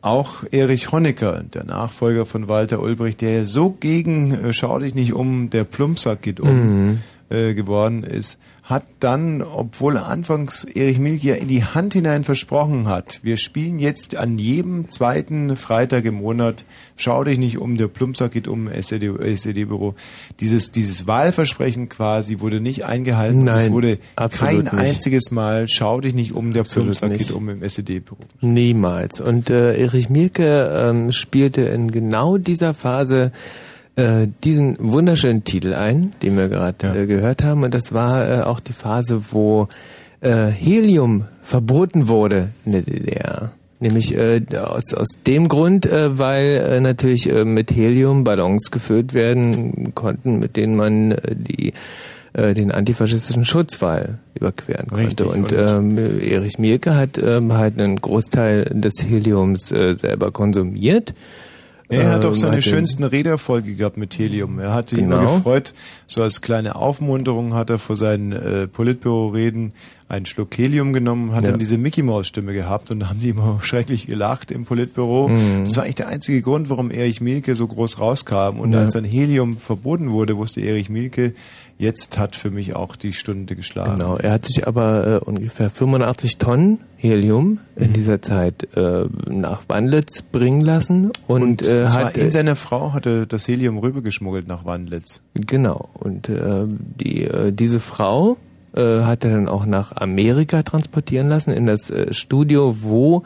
auch 0.00 0.44
Erich 0.50 0.92
Honecker, 0.92 1.42
der 1.42 1.64
Nachfolger 1.64 2.24
von 2.26 2.48
Walter 2.48 2.80
Ulbricht, 2.80 3.20
der 3.20 3.46
so 3.46 3.70
gegen 3.70 4.32
äh, 4.32 4.52
Schau 4.52 4.78
dich 4.78 4.94
nicht 4.94 5.12
um, 5.12 5.50
der 5.50 5.64
Plumpsack 5.64 6.22
geht 6.22 6.40
um 6.40 6.48
Mhm. 6.48 6.98
Äh, 7.30 7.54
geworden 7.54 8.04
ist, 8.04 8.38
hat 8.68 8.84
dann, 9.00 9.40
obwohl 9.40 9.96
anfangs 9.96 10.64
Erich 10.64 10.98
Milch 10.98 11.24
ja 11.24 11.34
in 11.34 11.48
die 11.48 11.64
Hand 11.64 11.94
hinein 11.94 12.22
versprochen 12.22 12.86
hat, 12.86 13.20
wir 13.22 13.38
spielen 13.38 13.78
jetzt 13.78 14.14
an 14.14 14.38
jedem 14.38 14.90
zweiten 14.90 15.56
Freitag 15.56 16.04
im 16.04 16.16
Monat, 16.16 16.64
schau 16.96 17.24
dich 17.24 17.38
nicht 17.38 17.56
um, 17.56 17.78
der 17.78 17.88
Plumpsack 17.88 18.32
geht 18.32 18.46
um, 18.46 18.68
SED, 18.68 19.10
SED-Büro. 19.20 19.94
Dieses, 20.40 20.70
dieses 20.70 21.06
Wahlversprechen 21.06 21.88
quasi 21.88 22.40
wurde 22.40 22.60
nicht 22.60 22.84
eingehalten. 22.84 23.44
Nein, 23.44 23.58
es 23.58 23.70
wurde 23.72 23.98
kein 24.16 24.58
nicht. 24.58 24.74
einziges 24.74 25.30
Mal, 25.30 25.66
schau 25.68 26.02
dich 26.02 26.14
nicht 26.14 26.32
um, 26.32 26.52
der 26.52 26.62
Absolut 26.62 26.88
Plumpsack 26.88 27.10
nicht. 27.10 27.28
geht 27.28 27.36
um 27.36 27.48
im 27.48 27.62
SED-Büro. 27.62 28.18
Niemals. 28.42 29.22
Und 29.22 29.48
äh, 29.48 29.76
Erich 29.80 30.10
Mielke 30.10 30.70
ähm, 30.74 31.12
spielte 31.12 31.62
in 31.62 31.90
genau 31.90 32.36
dieser 32.36 32.74
Phase 32.74 33.32
äh, 33.98 34.28
diesen 34.44 34.76
wunderschönen 34.78 35.42
Titel 35.42 35.74
ein, 35.74 36.12
den 36.22 36.36
wir 36.36 36.48
gerade 36.48 37.02
äh, 37.02 37.06
gehört 37.06 37.42
haben. 37.42 37.64
Und 37.64 37.74
das 37.74 37.92
war 37.92 38.28
äh, 38.30 38.40
auch 38.42 38.60
die 38.60 38.72
Phase, 38.72 39.22
wo 39.32 39.66
äh, 40.20 40.46
Helium 40.46 41.24
verboten 41.42 42.06
wurde 42.06 42.50
in 42.64 42.72
der 42.72 42.82
DDR. 42.82 43.50
Nämlich 43.80 44.14
äh, 44.16 44.40
aus, 44.56 44.94
aus 44.94 45.08
dem 45.26 45.48
Grund, 45.48 45.88
weil 45.90 46.80
natürlich 46.80 47.32
mit 47.32 47.70
Helium 47.70 48.24
Ballons 48.24 48.70
gefüllt 48.70 49.14
werden 49.14 49.94
konnten, 49.94 50.38
mit 50.38 50.56
denen 50.56 50.76
man 50.76 51.16
die 51.24 51.72
den 52.34 52.70
antifaschistischen 52.70 53.44
Schutzwall 53.44 54.18
überqueren 54.34 54.88
konnte. 54.88 55.06
Richtig, 55.06 55.26
und 55.26 55.52
und- 55.52 55.98
ähm, 55.98 56.20
Erich 56.20 56.58
Mielke 56.58 56.94
hat 56.94 57.18
ähm, 57.18 57.52
halt 57.54 57.80
einen 57.80 57.96
Großteil 58.00 58.64
des 58.74 58.94
Heliums 59.08 59.72
äh, 59.72 59.96
selber 59.96 60.30
konsumiert. 60.30 61.14
Er 61.90 62.10
hat 62.12 62.24
doch 62.24 62.30
Ähm, 62.30 62.34
seine 62.36 62.60
schönsten 62.62 63.02
Redeerfolge 63.04 63.74
gehabt 63.74 63.96
mit 63.96 64.12
Helium. 64.18 64.58
Er 64.58 64.74
hat 64.74 64.90
sich 64.90 64.98
immer 64.98 65.20
Genau. 65.20 65.36
gefreut, 65.36 65.72
so 66.06 66.22
als 66.22 66.42
kleine 66.42 66.76
Aufmunterung 66.76 67.54
hat 67.54 67.70
er 67.70 67.78
vor 67.78 67.96
seinen 67.96 68.32
äh, 68.32 68.66
Politbüro-Reden 68.68 69.72
einen 70.08 70.24
Schluck 70.26 70.56
Helium 70.56 70.92
genommen, 70.92 71.32
hat 71.32 71.42
Ja. 71.42 71.50
dann 71.50 71.58
diese 71.58 71.76
Mickey-Maus-Stimme 71.76 72.54
gehabt 72.54 72.90
und 72.90 73.00
da 73.00 73.08
haben 73.10 73.20
die 73.20 73.28
immer 73.28 73.58
schrecklich 73.62 74.06
gelacht 74.06 74.50
im 74.50 74.64
Politbüro. 74.64 75.28
Mhm. 75.28 75.64
Das 75.64 75.76
war 75.76 75.82
eigentlich 75.84 75.96
der 75.96 76.08
einzige 76.08 76.40
Grund, 76.40 76.70
warum 76.70 76.90
Erich 76.90 77.20
Mielke 77.20 77.54
so 77.54 77.66
groß 77.66 78.00
rauskam. 78.00 78.58
Und 78.58 78.72
Ja. 78.72 78.80
als 78.80 78.94
dann 78.94 79.04
Helium 79.04 79.58
verboten 79.58 80.10
wurde, 80.10 80.36
wusste 80.38 80.60
Erich 80.62 80.88
Mielke, 80.88 81.34
jetzt 81.78 82.18
hat 82.18 82.36
für 82.36 82.50
mich 82.50 82.74
auch 82.74 82.96
die 82.96 83.12
Stunde 83.12 83.54
geschlagen. 83.54 83.98
Genau, 83.98 84.16
er 84.16 84.32
hat 84.32 84.46
sich 84.46 84.66
aber 84.66 85.06
äh, 85.06 85.24
ungefähr 85.24 85.68
85 85.70 86.38
Tonnen 86.38 86.80
Helium 86.96 87.58
Mhm. 87.76 87.82
in 87.84 87.92
dieser 87.92 88.22
Zeit 88.22 88.66
äh, 88.76 89.04
nach 89.28 89.62
Wandlitz 89.68 90.22
bringen 90.22 90.62
lassen 90.62 91.12
und, 91.26 91.42
Und 91.42 91.62
äh, 91.68 91.86
hat 91.90 92.16
in 92.16 92.30
seiner 92.30 92.56
Frau 92.56 92.92
hatte 92.94 93.26
das 93.26 93.46
Helium 93.46 93.78
rübergeschmuggelt 93.78 94.48
nach 94.48 94.64
Wandlitz. 94.64 95.20
Genau. 95.34 95.90
Und 95.94 96.28
äh, 96.30 96.64
die, 96.66 97.24
äh, 97.24 97.52
diese 97.52 97.78
Frau 97.78 98.36
äh, 98.74 99.02
hat 99.02 99.24
er 99.24 99.30
dann 99.30 99.48
auch 99.48 99.66
nach 99.66 99.92
Amerika 99.96 100.62
transportieren 100.62 101.28
lassen, 101.28 101.52
in 101.52 101.66
das 101.66 101.90
äh, 101.90 102.12
Studio, 102.12 102.76
wo 102.82 103.22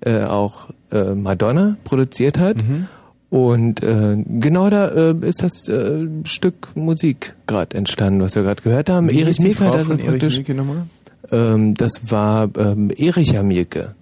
äh, 0.00 0.22
auch 0.24 0.70
äh, 0.92 1.14
Madonna 1.14 1.76
produziert 1.84 2.38
hat. 2.38 2.56
Mhm. 2.58 2.86
Und 3.30 3.82
äh, 3.82 4.16
genau 4.38 4.70
da 4.70 4.88
äh, 5.10 5.14
ist 5.22 5.42
das 5.42 5.66
äh, 5.68 6.06
Stück 6.24 6.68
Musik 6.76 7.34
gerade 7.46 7.76
entstanden, 7.76 8.20
was 8.20 8.36
wir 8.36 8.42
gerade 8.44 8.62
gehört 8.62 8.90
haben. 8.90 9.10
Wie 9.10 9.20
Erich 9.22 9.40
Mielke 9.40 9.64
hat 9.64 9.74
also 9.74 9.92
von 9.92 9.98
Erich 9.98 10.20
praktisch. 10.22 10.48
Nochmal? 10.54 10.86
Ähm, 11.32 11.74
das 11.74 12.12
war 12.12 12.48
ähm, 12.56 12.90
Ericha 12.96 13.42
Mielke. 13.42 13.94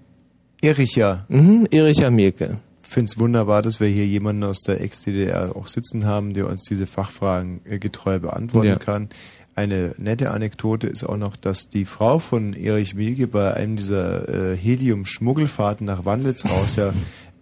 Ericha. 0.61 1.25
Mhm, 1.29 1.67
Ericha 1.71 2.11
Mielke. 2.11 2.59
finde 2.83 3.07
es 3.11 3.19
wunderbar, 3.19 3.63
dass 3.63 3.81
wir 3.81 3.89
hier 3.89 4.07
jemanden 4.07 4.45
aus 4.45 4.59
der 4.67 4.83
Ex-DDR 4.83 5.57
auch 5.57 5.67
sitzen 5.67 6.05
haben, 6.05 6.35
der 6.35 6.47
uns 6.49 6.65
diese 6.65 6.87
Fachfragen 6.87 7.61
äh, 7.65 7.79
getreu 7.79 8.19
beantworten 8.19 8.69
Ja. 8.69 8.77
kann. 8.77 9.09
Eine 9.55 9.95
nette 9.99 10.31
Anekdote 10.31 10.87
ist 10.87 11.05
auch 11.05 11.19
noch, 11.19 11.37
dass 11.37 11.69
die 11.69 11.85
Frau 11.85 12.19
von 12.19 12.55
Erich 12.55 12.95
Mielke 12.95 13.27
bei 13.27 13.53
einem 13.53 13.77
dieser 13.77 14.53
äh, 14.53 14.57
Helium-Schmuggelfahrten 14.57 15.85
nach 15.85 16.07
Wandlitz 16.07 16.47
raus 16.47 16.77
ja 16.77 16.93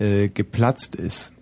äh, 0.01 0.29
geplatzt 0.29 0.97
ist. 0.97 1.33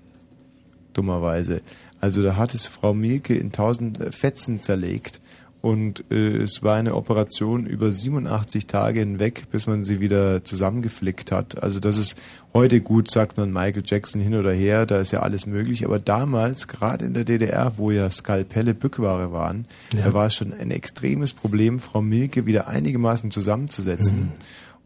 Dummerweise. 0.92 1.62
Also 2.00 2.22
da 2.22 2.36
hat 2.36 2.54
es 2.54 2.66
Frau 2.66 2.92
Mielke 2.92 3.34
in 3.34 3.50
tausend 3.50 4.00
äh, 4.00 4.12
Fetzen 4.12 4.60
zerlegt 4.60 5.20
und 5.60 6.04
äh, 6.12 6.36
es 6.36 6.62
war 6.62 6.76
eine 6.76 6.94
Operation 6.94 7.66
über 7.66 7.90
87 7.90 8.66
Tage 8.68 9.00
hinweg, 9.00 9.50
bis 9.50 9.66
man 9.66 9.82
sie 9.82 9.98
wieder 10.00 10.44
zusammengeflickt 10.44 11.32
hat. 11.32 11.62
Also 11.62 11.80
das 11.80 11.96
ist 11.98 12.16
heute 12.54 12.80
gut, 12.80 13.10
sagt 13.10 13.36
man 13.36 13.52
Michael 13.52 13.82
Jackson 13.84 14.20
hin 14.20 14.34
oder 14.34 14.52
her, 14.52 14.86
da 14.86 14.98
ist 15.00 15.10
ja 15.12 15.20
alles 15.20 15.46
möglich, 15.46 15.84
aber 15.84 15.98
damals, 15.98 16.68
gerade 16.68 17.04
in 17.06 17.14
der 17.14 17.24
DDR, 17.24 17.72
wo 17.76 17.90
ja 17.90 18.08
Skalpelle 18.08 18.72
Bückware 18.74 19.32
waren, 19.32 19.66
Ja. 19.92 20.04
da 20.04 20.14
war 20.14 20.26
es 20.26 20.34
schon 20.34 20.52
ein 20.52 20.70
extremes 20.70 21.32
Problem, 21.32 21.78
Frau 21.80 22.02
Mielke 22.02 22.46
wieder 22.46 22.68
einigermaßen 22.68 23.30
zusammenzusetzen. 23.32 24.32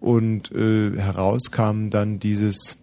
Und 0.01 0.51
äh, 0.53 0.97
heraus 0.97 1.51
kam 1.53 1.91
dann 1.91 2.19
dieses, 2.19 2.77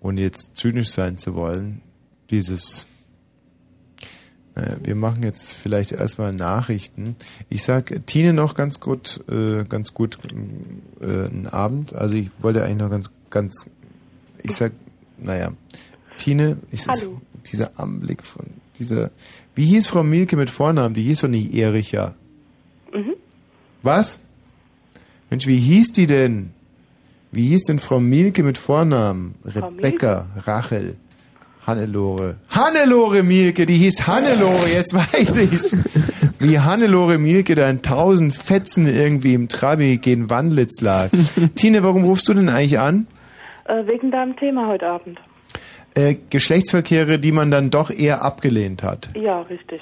ohne 0.00 0.20
jetzt 0.22 0.52
zynisch 0.56 0.88
sein 0.90 1.18
zu 1.18 1.34
wollen, 1.34 1.82
dieses 2.30 2.86
wir 4.82 4.94
machen 4.94 5.22
jetzt 5.22 5.54
vielleicht 5.54 5.92
erstmal 5.92 6.32
Nachrichten. 6.32 7.16
Ich 7.48 7.62
sag 7.62 8.06
Tine 8.06 8.32
noch 8.32 8.54
ganz 8.54 8.80
gut, 8.80 9.20
äh, 9.28 9.64
ganz 9.64 9.94
gut 9.94 10.18
äh, 11.00 11.04
einen 11.04 11.46
Abend. 11.46 11.94
Also 11.94 12.16
ich 12.16 12.30
wollte 12.40 12.64
eigentlich 12.64 12.78
noch 12.78 12.90
ganz, 12.90 13.10
ganz, 13.30 13.66
ich 14.42 14.54
sag, 14.54 14.72
naja, 15.18 15.52
Tine, 16.18 16.58
ich 16.70 16.82
sag, 16.82 16.96
dieser 17.50 17.78
Anblick 17.78 18.22
von 18.22 18.46
dieser, 18.78 19.10
wie 19.54 19.66
hieß 19.66 19.86
Frau 19.86 20.02
Mielke 20.02 20.36
mit 20.36 20.50
Vornamen? 20.50 20.94
Die 20.94 21.02
hieß 21.02 21.20
doch 21.20 21.28
nicht 21.28 21.54
Ericha. 21.54 22.14
Mhm. 22.92 23.14
Was? 23.82 24.20
Mensch, 25.28 25.46
wie 25.46 25.58
hieß 25.58 25.92
die 25.92 26.06
denn? 26.06 26.50
Wie 27.32 27.46
hieß 27.48 27.64
denn 27.64 27.78
Frau 27.78 28.00
Mielke 28.00 28.42
mit 28.42 28.58
Vornamen? 28.58 29.34
Rebecca, 29.44 30.28
Rachel, 30.36 30.96
Hannelore. 31.70 32.34
Hannelore 32.50 33.22
Mielke, 33.22 33.64
die 33.64 33.76
hieß 33.76 34.08
Hannelore, 34.08 34.68
jetzt 34.74 34.92
weiß 34.92 35.36
ich's. 35.36 35.76
Wie 36.40 36.58
Hannelore 36.58 37.16
Mielke 37.16 37.54
da 37.54 37.70
in 37.70 37.80
tausend 37.80 38.34
Fetzen 38.34 38.88
irgendwie 38.88 39.34
im 39.34 39.48
Trabi 39.48 39.98
gegen 39.98 40.30
Wandlitz 40.30 40.80
lag. 40.80 41.10
Tine, 41.54 41.84
warum 41.84 42.02
rufst 42.04 42.28
du 42.28 42.34
denn 42.34 42.48
eigentlich 42.48 42.80
an? 42.80 43.06
Äh, 43.66 43.86
wegen 43.86 44.10
deinem 44.10 44.36
Thema 44.36 44.66
heute 44.66 44.88
Abend. 44.88 45.20
Äh, 45.94 46.16
Geschlechtsverkehre, 46.30 47.20
die 47.20 47.30
man 47.30 47.52
dann 47.52 47.70
doch 47.70 47.90
eher 47.90 48.24
abgelehnt 48.24 48.82
hat. 48.82 49.10
Ja, 49.14 49.42
richtig. 49.42 49.80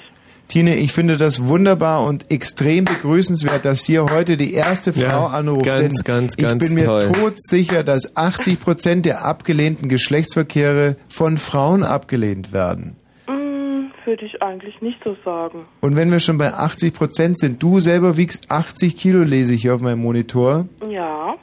Tine, 0.49 0.75
ich 0.77 0.91
finde 0.93 1.15
das 1.17 1.45
wunderbar 1.45 2.03
und 2.05 2.31
extrem 2.31 2.83
begrüßenswert, 2.85 3.65
dass 3.65 3.85
hier 3.85 4.05
heute 4.11 4.35
die 4.35 4.53
erste 4.53 4.91
Frau 4.91 5.01
Ja, 5.05 5.27
anruft. 5.27 5.63
ganz, 5.63 5.79
denn 5.81 5.91
ganz, 6.03 6.33
ich 6.37 6.43
ganz 6.43 6.63
bin 6.63 6.73
mir 6.73 6.85
toll. 6.85 7.11
todsicher, 7.11 7.83
dass 7.83 8.17
80 8.17 8.59
Prozent 8.59 9.05
der 9.05 9.23
abgelehnten 9.25 9.89
Geschlechtsverkehre 9.89 10.95
von 11.07 11.37
Frauen 11.37 11.83
abgelehnt 11.83 12.51
werden. 12.51 12.95
Hm, 13.27 13.91
würde 14.05 14.25
ich 14.25 14.41
eigentlich 14.41 14.81
nicht 14.81 14.97
so 15.03 15.15
sagen. 15.23 15.65
Und 15.81 15.95
wenn 15.95 16.09
wir 16.11 16.19
schon 16.19 16.39
bei 16.39 16.51
80 16.51 16.95
Prozent 16.95 17.37
sind, 17.37 17.61
du 17.61 17.79
selber 17.79 18.17
wiegst 18.17 18.49
80 18.49 18.97
Kilo, 18.97 19.21
lese 19.21 19.53
ich 19.53 19.61
hier 19.61 19.75
auf 19.75 19.81
meinem 19.81 20.01
Monitor, 20.01 20.65
Ja. 20.89 21.35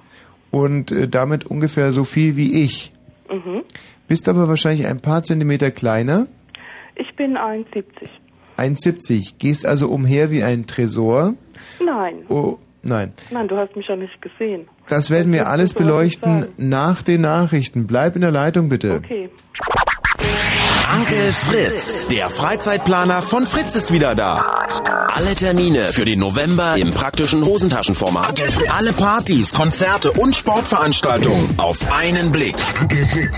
und 0.51 0.91
äh, 0.91 1.07
damit 1.07 1.45
ungefähr 1.47 1.93
so 1.93 2.03
viel 2.05 2.35
wie 2.37 2.65
ich. 2.65 2.91
Mhm. 3.31 3.63
Bist 4.09 4.29
aber 4.29 4.49
wahrscheinlich 4.49 4.87
ein 4.89 4.99
paar 4.99 5.23
Zentimeter 5.23 5.71
kleiner, 5.71 6.27
Ich 6.97 7.15
bin 7.15 7.37
1,70. 7.37 7.85
1,70. 8.57 9.35
Gehst 9.39 9.67
also 9.67 9.89
umher 9.89 10.31
wie 10.31 10.43
ein 10.43 10.67
Tresor. 10.67 11.35
Nein. 11.85 12.25
Oh, 12.29 12.59
nein. 12.83 13.13
Nein, 13.31 13.49
du 13.49 13.57
hast 13.57 13.77
mich 13.77 13.87
ja 13.89 13.97
nicht 13.97 14.21
gesehen. 14.23 14.69
Das 14.89 15.11
werden 15.11 15.33
wir 15.33 15.49
alles 15.49 15.75
beleuchten 15.75 16.47
nach 16.57 17.03
den 17.03 17.23
Nachrichten. 17.23 17.87
Bleib 17.87 18.15
in 18.15 18.23
der 18.23 18.31
Leitung 18.31 18.69
bitte. 18.69 18.95
Okay. 18.95 19.29
Onkel 20.95 21.33
Fritz, 21.33 22.09
der 22.09 22.31
Freizeitplaner 22.31 23.21
von 23.21 23.47
Fritz 23.47 23.75
ist 23.75 23.93
wieder 23.93 24.15
da. 24.15 24.67
Alle 25.09 25.35
Termine 25.35 25.93
für 25.93 26.05
den 26.05 26.21
November 26.21 26.77
im 26.77 26.91
praktischen 26.91 27.45
Hosentaschenformat. 27.45 28.43
Alle 28.69 28.93
Partys, 28.93 29.53
Konzerte 29.53 30.13
und 30.13 30.35
Sportveranstaltungen 30.37 31.55
auf 31.59 31.93
einen 31.93 32.33
Blick. 32.33 32.57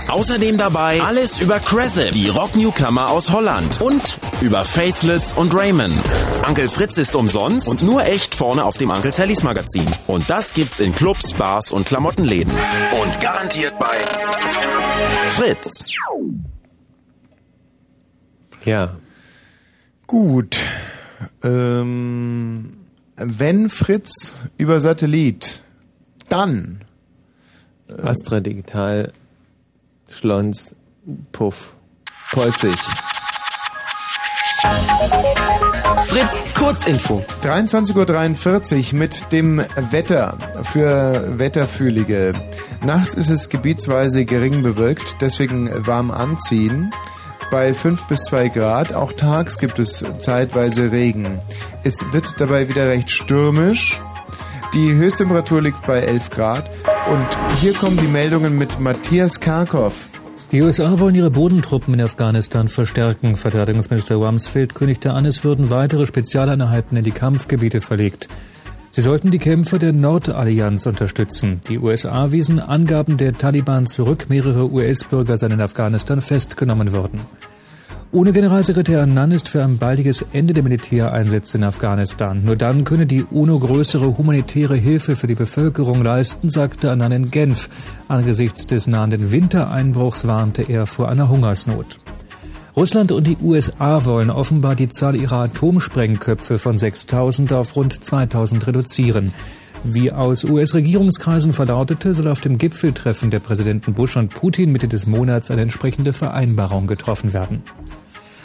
Außerdem 0.09 0.57
dabei 0.57 1.01
alles 1.01 1.39
über 1.39 1.59
Kresse, 1.59 2.11
die 2.11 2.29
Rock-Newcomer 2.29 3.09
aus 3.09 3.31
Holland 3.31 3.81
und 3.81 4.19
über 4.41 4.63
Faithless 4.63 5.33
und 5.33 5.53
Raymond. 5.53 6.01
Onkel 6.47 6.69
Fritz 6.69 6.97
ist 6.97 7.15
umsonst 7.15 7.67
und 7.67 7.81
nur 7.81 8.03
echt 8.05 8.35
vorne 8.35 8.63
auf 8.63 8.77
dem 8.77 8.89
Onkel 8.89 9.11
Sallys 9.11 9.43
Magazin. 9.43 9.85
Und 10.07 10.29
das 10.29 10.53
gibt's 10.53 10.79
in 10.79 10.95
Clubs, 10.95 11.33
Bars 11.33 11.71
und 11.71 11.87
Klamottenläden. 11.87 12.53
Und 13.01 13.21
garantiert 13.21 13.77
bei 13.79 13.97
Fritz. 15.35 15.89
Ja. 18.65 18.97
Gut. 20.07 20.57
Ähm, 21.43 22.77
wenn 23.15 23.69
Fritz 23.69 24.35
über 24.57 24.79
Satellit, 24.79 25.61
dann 26.29 26.81
Astra 28.03 28.39
Digital 28.39 29.11
Schlons, 30.09 30.75
Puff, 31.31 31.75
Polzig. 32.31 32.75
Fritz, 36.07 36.53
Kurzinfo. 36.55 37.23
23.43 37.43 38.93
Uhr 38.93 38.99
mit 38.99 39.31
dem 39.31 39.59
Wetter 39.91 40.37
für 40.63 41.37
Wetterfühlige. 41.37 42.33
Nachts 42.83 43.13
ist 43.13 43.29
es 43.29 43.49
gebietsweise 43.49 44.25
gering 44.25 44.63
bewölkt, 44.63 45.15
deswegen 45.21 45.69
warm 45.85 46.11
anziehen. 46.11 46.91
Bei 47.51 47.73
5 47.73 48.05
bis 48.05 48.21
2 48.23 48.49
Grad. 48.49 48.93
Auch 48.93 49.13
tags 49.13 49.57
gibt 49.57 49.79
es 49.79 50.03
zeitweise 50.19 50.91
Regen. 50.91 51.39
Es 51.83 52.05
wird 52.11 52.39
dabei 52.39 52.69
wieder 52.69 52.87
recht 52.87 53.09
stürmisch. 53.09 53.99
Die 54.73 54.93
Höchsttemperatur 54.93 55.61
liegt 55.61 55.85
bei 55.87 55.99
11 55.99 56.29
Grad. 56.29 56.69
Und 57.11 57.27
hier 57.59 57.73
kommen 57.73 57.97
die 57.97 58.07
Meldungen 58.07 58.57
mit 58.57 58.79
Matthias 58.79 59.39
Karkow. 59.39 59.93
Die 60.51 60.61
USA 60.61 60.99
wollen 60.99 61.13
ihre 61.15 61.29
Bodentruppen 61.29 61.93
in 61.93 62.01
Afghanistan 62.01 62.67
verstärken. 62.67 63.35
Verteidigungsminister 63.35 64.15
Rumsfeld 64.15 64.73
kündigte 64.73 65.13
an, 65.13 65.25
es 65.25 65.43
würden 65.43 65.69
weitere 65.69 66.07
Spezialeinheiten 66.07 66.97
in 66.97 67.03
die 67.03 67.11
Kampfgebiete 67.11 67.81
verlegt. 67.81 68.27
Sie 68.91 69.01
sollten 69.01 69.31
die 69.31 69.37
Kämpfer 69.37 69.77
der 69.77 69.93
Nordallianz 69.93 70.85
unterstützen. 70.85 71.61
Die 71.67 71.77
USA 71.77 72.31
wiesen 72.31 72.59
Angaben 72.59 73.17
der 73.17 73.33
Taliban 73.33 73.87
zurück, 73.87 74.25
mehrere 74.29 74.71
US-Bürger 74.71 75.37
seien 75.37 75.51
in 75.51 75.61
Afghanistan 75.61 76.21
festgenommen 76.21 76.91
worden. 76.91 77.19
Ohne 78.11 78.33
Generalsekretär 78.33 79.03
Annan 79.03 79.31
ist 79.31 79.47
für 79.49 79.63
ein 79.63 79.77
baldiges 79.77 80.25
Ende 80.33 80.55
der 80.55 80.63
Militäreinsätze 80.63 81.59
in 81.59 81.63
Afghanistan. 81.63 82.43
Nur 82.43 82.55
dann 82.55 82.83
könne 82.83 83.05
die 83.05 83.23
UNO 83.23 83.59
größere 83.59 84.17
humanitäre 84.17 84.75
Hilfe 84.75 85.15
für 85.15 85.27
die 85.27 85.35
Bevölkerung 85.35 86.03
leisten, 86.03 86.49
sagte 86.49 86.89
Annan 86.89 87.11
in 87.11 87.29
Genf. 87.29 87.69
Angesichts 88.07 88.65
des 88.65 88.87
nahenden 88.87 89.31
Wintereinbruchs 89.31 90.25
warnte 90.25 90.63
er 90.63 90.87
vor 90.87 91.09
einer 91.09 91.29
Hungersnot. 91.29 91.99
Russland 92.79 93.11
und 93.11 93.27
die 93.27 93.35
USA 93.43 94.05
wollen 94.05 94.29
offenbar 94.29 94.73
die 94.73 94.87
Zahl 94.87 95.17
ihrer 95.17 95.41
Atomsprengköpfe 95.41 96.57
von 96.57 96.77
6000 96.77 97.51
auf 97.51 97.75
rund 97.75 98.01
2000 98.01 98.67
reduzieren. 98.67 99.33
Wie 99.83 100.13
aus 100.13 100.45
US-Regierungskreisen 100.45 101.51
verlautete, 101.51 102.13
soll 102.13 102.29
auf 102.29 102.39
dem 102.39 102.57
Gipfeltreffen 102.57 103.31
der 103.31 103.41
Präsidenten 103.41 103.93
Bush 103.93 104.15
und 104.15 104.33
Putin 104.33 104.71
Mitte 104.71 104.87
des 104.87 105.07
Monats 105.07 105.51
eine 105.51 105.63
entsprechende 105.63 106.13
Vereinbarung 106.13 106.87
getroffen 106.87 107.33
werden. 107.33 107.63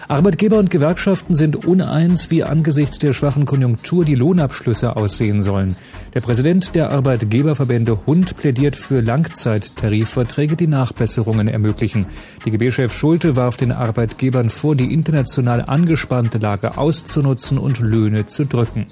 Arbeitgeber 0.09 0.59
und 0.59 0.70
Gewerkschaften 0.70 1.35
sind 1.35 1.64
uneins, 1.64 2.31
wie 2.31 2.44
angesichts 2.44 2.98
der 2.98 3.14
schwachen 3.14 3.47
Konjunktur 3.47 4.05
die 4.05 4.14
Lohnabschlüsse 4.14 4.97
aussehen 4.97 5.43
sollen. 5.43 5.76
Der 6.12 6.20
Präsident 6.20 6.74
der 6.74 6.90
Arbeitgeberverbände 6.90 8.06
Hund 8.06 8.36
plädiert 8.36 8.76
für 8.76 9.01
Langzeittarifverträge, 9.01 10.56
die 10.56 10.66
Nachbesserungen 10.66 11.48
ermöglichen. 11.48 12.06
DGB-Chef 12.44 12.93
Schulte 12.93 13.36
warf 13.36 13.56
den 13.56 13.72
Arbeitgebern 13.72 14.51
vor, 14.51 14.76
die 14.76 14.93
international 14.93 15.64
angespannte 15.66 16.39
Lage 16.39 16.76
auszunutzen 16.76 17.56
und 17.56 17.81
Löhne 17.81 18.26
zu 18.26 18.44
drücken. 18.44 18.86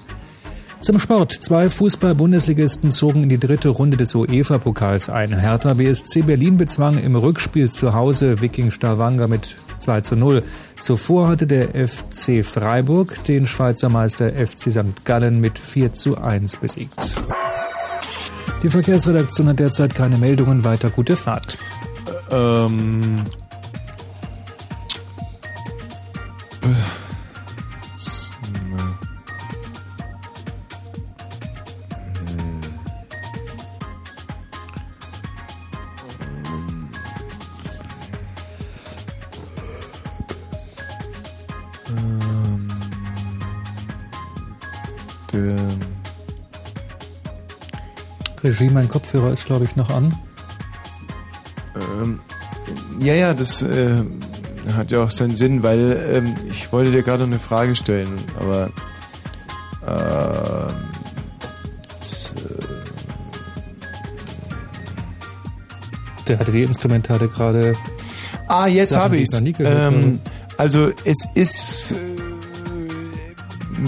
Zum 0.83 0.99
Sport. 0.99 1.33
Zwei 1.33 1.71
Fußball-Bundesligisten 1.71 2.91
zogen 2.91 3.23
in 3.23 3.29
die 3.29 3.39
dritte 3.39 3.69
Runde 3.69 3.97
des 3.97 4.17
UEFA-Pokals 4.17 5.11
ein. 5.11 5.39
Hertha 5.39 5.75
BSC 5.75 6.23
Berlin 6.23 6.57
bezwang 6.57 6.99
im 6.99 7.15
Rückspiel 7.15 7.71
zu 7.71 7.95
Hause 7.95 8.41
Viking 8.41 8.73
Stavanger 8.73 9.29
mit 9.29 9.57
2 9.83 10.01
zu 10.01 10.17
0. 10.17 10.43
Zuvor 10.81 11.29
hatte 11.29 11.47
der 11.47 11.69
FC 11.89 12.45
Freiburg 12.45 13.25
den 13.25 13.47
Schweizer 13.47 13.89
Meister 13.89 14.33
FC 14.33 14.73
St. 14.73 15.05
Gallen 15.05 15.41
mit 15.41 15.59
4 15.59 15.93
zu 15.93 16.19
1 16.19 16.57
besiegt. 16.57 17.11
Die 18.63 18.71
Verkehrsredaktion 18.71 19.49
hat 19.49 19.59
derzeit 19.59 19.95
keine 19.95 20.17
Meldungen. 20.19 20.65
Weiter 20.65 20.91
gute 20.91 21.17
Fahrt. 21.17 21.59
Ähm. 22.31 23.27
Ähm, 26.63 26.77
Regie, 48.53 48.71
mein 48.71 48.89
Kopfhörer 48.89 49.33
ist, 49.33 49.47
glaube 49.47 49.65
ich, 49.65 49.77
noch 49.77 49.89
an. 49.89 50.15
Ähm, 51.75 52.21
ja, 53.01 53.15
ja, 53.15 53.33
das 53.33 53.63
äh, 53.63 54.03
hat 54.77 54.91
ja 54.91 55.03
auch 55.03 55.11
seinen 55.11 55.37
Sinn, 55.37 55.63
weil 55.63 55.99
ähm, 56.13 56.35
ich 56.51 56.71
wollte 56.71 56.91
dir 56.93 57.03
gerade 57.03 57.25
eine 57.25 57.39
Frage 57.39 57.75
stellen, 57.75 58.11
aber 58.39 58.69
ähm, 59.87 60.75
das, 61.99 62.33
Der 66.29 66.39
hatte 66.39 66.53
die 66.53 66.63
Instrumentale 66.63 67.29
gerade. 67.29 67.75
Ah, 68.47 68.67
jetzt 68.67 68.91
Sachen, 68.91 69.03
habe 69.03 69.17
ich 69.17 69.31
gehört 69.57 69.93
ähm, 69.95 70.21
Also 70.59 70.93
es 71.05 71.27
ist 71.35 71.93
äh, 71.93 71.97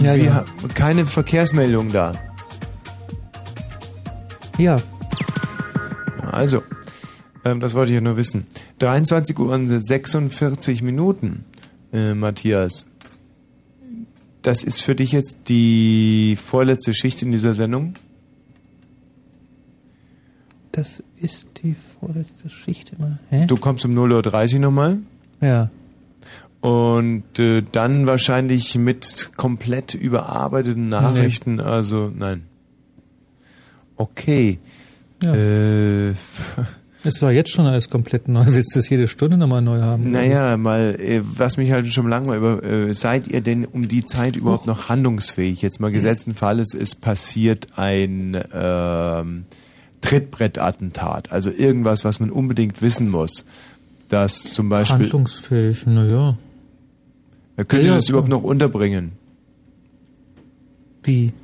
Ja, 0.03 0.15
wir 0.17 0.25
ja. 0.25 0.35
haben 0.35 0.75
keine 0.75 1.05
Verkehrsmeldung 1.05 1.93
da. 1.93 2.15
Ja. 4.59 4.81
Also, 6.21 6.63
ähm, 7.45 7.61
das 7.61 7.75
wollte 7.75 7.93
ich 7.93 7.97
ja 7.97 8.01
nur 8.01 8.17
wissen. 8.17 8.47
23 8.79 9.39
Uhr 9.39 9.53
und 9.53 9.81
46 9.81 10.83
Minuten, 10.83 11.45
äh, 11.93 12.15
Matthias. 12.15 12.87
Das 14.43 14.63
ist 14.63 14.83
für 14.83 14.95
dich 14.95 15.13
jetzt 15.13 15.49
die 15.49 16.37
vorletzte 16.37 16.93
Schicht 16.93 17.23
in 17.23 17.33
dieser 17.33 17.55
Sendung? 17.55 17.95
Das 20.73 21.03
ist 21.17 21.47
die 21.63 21.75
vorletzte 21.75 22.49
Schicht 22.49 22.93
immer. 22.93 23.19
Hä? 23.31 23.47
Du 23.47 23.57
kommst 23.57 23.85
um 23.85 23.93
0.30 23.93 24.55
Uhr 24.55 24.61
nochmal? 24.61 24.99
Ja. 25.41 25.71
Und 26.61 27.39
äh, 27.39 27.63
dann 27.73 28.07
wahrscheinlich 28.07 28.77
mit 28.77 29.31
komplett 29.37 29.95
überarbeiteten 29.95 30.89
Nachrichten, 30.89 31.61
also 31.61 32.11
nein. 32.15 32.45
Okay. 33.97 34.59
Ja. 35.23 35.35
Äh, 35.35 36.15
Es 37.07 37.21
war 37.21 37.31
jetzt 37.33 37.51
schon 37.51 37.67
alles 37.67 37.91
komplett 37.91 38.29
neu. 38.29 38.45
Willst 38.47 38.75
du 38.75 38.79
es 38.79 38.89
jede 38.89 39.09
Stunde 39.09 39.37
nochmal 39.37 39.61
neu 39.61 39.83
haben? 39.83 40.11
naja, 40.11 40.57
mal, 40.57 40.97
äh, 40.99 41.21
was 41.23 41.59
mich 41.59 41.71
halt 41.71 41.87
schon 41.93 42.09
lange 42.09 42.35
über, 42.35 42.65
äh, 42.65 42.95
seid 42.95 43.29
ihr 43.29 43.43
denn 43.43 43.67
um 43.67 43.89
die 43.89 44.05
Zeit 44.07 44.37
überhaupt 44.37 44.67
noch 44.67 44.89
handlungsfähig? 44.89 45.61
Jetzt 45.61 45.81
mal 45.81 45.93
gesetzten 45.93 46.35
Falles, 46.35 46.73
es 46.73 46.95
passiert 46.95 47.67
ein 47.77 48.43
ähm, 48.55 49.45
Trittbrettattentat, 50.01 51.31
also 51.31 51.51
irgendwas, 51.51 52.07
was 52.07 52.21
man 52.21 52.31
unbedingt 52.31 52.81
wissen 52.81 53.11
muss. 53.11 53.45
Dass 54.09 54.41
zum 54.53 54.71
Beispiel, 54.71 55.01
Handlungsfähig, 55.05 55.85
naja. 55.87 56.39
wer 57.57 57.65
könnte 57.67 57.87
Ja, 57.87 57.97
das 57.97 58.09
überhaupt 58.09 58.31
noch 58.31 58.43
unterbringen? 58.43 59.13
Wie? 61.03 61.35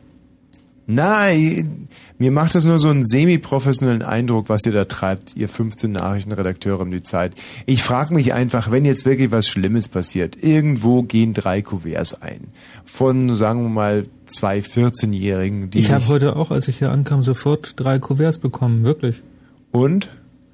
Nein, 0.93 1.89
mir 2.19 2.33
macht 2.33 2.55
das 2.55 2.65
nur 2.65 2.81
so 2.81 2.89
einen 2.89 3.07
semi-professionellen 3.07 4.03
Eindruck, 4.03 4.49
was 4.49 4.67
ihr 4.67 4.73
da 4.73 4.85
treibt, 4.85 5.37
ihr 5.37 5.49
15 5.49 5.93
Nachrichtenredakteure 5.93 6.81
um 6.81 6.91
die 6.91 7.03
Zeit. 7.03 7.33
Ich 7.65 7.83
frage 7.83 8.13
mich 8.13 8.35
einfach, 8.35 8.71
wenn 8.73 8.85
jetzt 8.85 9.07
wirklich 9.07 9.31
was 9.31 9.47
Schlimmes 9.47 9.89
passiert, 9.89 10.43
irgendwo 10.43 11.03
gehen 11.03 11.33
drei 11.33 11.63
Kuverts 11.63 12.21
ein. 12.21 12.49
Von, 12.85 13.35
sagen 13.37 13.63
wir 13.63 13.69
mal, 13.69 14.07
zwei 14.27 14.59
14-Jährigen, 14.59 15.71
die 15.71 15.79
Ich 15.79 15.93
habe 15.93 16.07
heute 16.09 16.35
auch, 16.35 16.51
als 16.51 16.67
ich 16.67 16.79
hier 16.79 16.91
ankam, 16.91 17.23
sofort 17.23 17.75
drei 17.77 18.01
Kuverts 18.01 18.39
bekommen, 18.39 18.85
wirklich. 18.85 19.23
Und? 19.71 20.09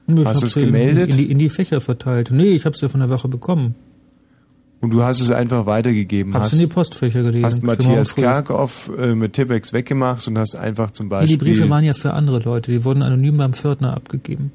Ich 0.07 0.25
Hast 0.25 0.43
du 0.43 0.47
es 0.47 0.55
gemeldet? 0.55 1.11
In 1.11 1.17
die, 1.17 1.31
in 1.31 1.39
die 1.39 1.49
Fächer 1.49 1.81
verteilt. 1.81 2.31
Nee, 2.31 2.51
ich 2.51 2.67
habe 2.67 2.77
sie 2.77 2.89
von 2.89 3.01
der 3.01 3.09
Woche 3.09 3.29
bekommen. 3.29 3.75
Und 4.87 4.93
du 4.93 5.03
hast 5.03 5.21
es 5.21 5.33
einfach 5.33 5.67
weitergegeben. 5.67 6.33
Hab's 6.35 6.45
hast, 6.45 6.53
in 6.53 6.59
die 6.61 6.67
Postfächer 6.69 7.25
gelegt. 7.25 7.45
Hast 7.45 7.65
Matthias. 7.65 8.15
Kerkhoff 8.15 8.89
äh, 8.97 9.17
mit 9.17 9.33
Tippex 9.33 9.73
weggemacht 9.73 10.29
und 10.29 10.39
hast 10.39 10.55
einfach 10.55 10.93
zum 10.93 11.07
Nee, 11.07 11.11
Beispiel... 11.11 11.39
die 11.39 11.45
Briefe 11.45 11.69
waren 11.71 11.83
ja 11.83 11.93
für 11.93 12.13
andere 12.13 12.39
Leute. 12.39 12.71
Die 12.71 12.85
wurden 12.85 13.03
anonym 13.03 13.37
beim 13.37 13.53
Pförtner 13.53 13.97
abgegeben. 13.97 14.53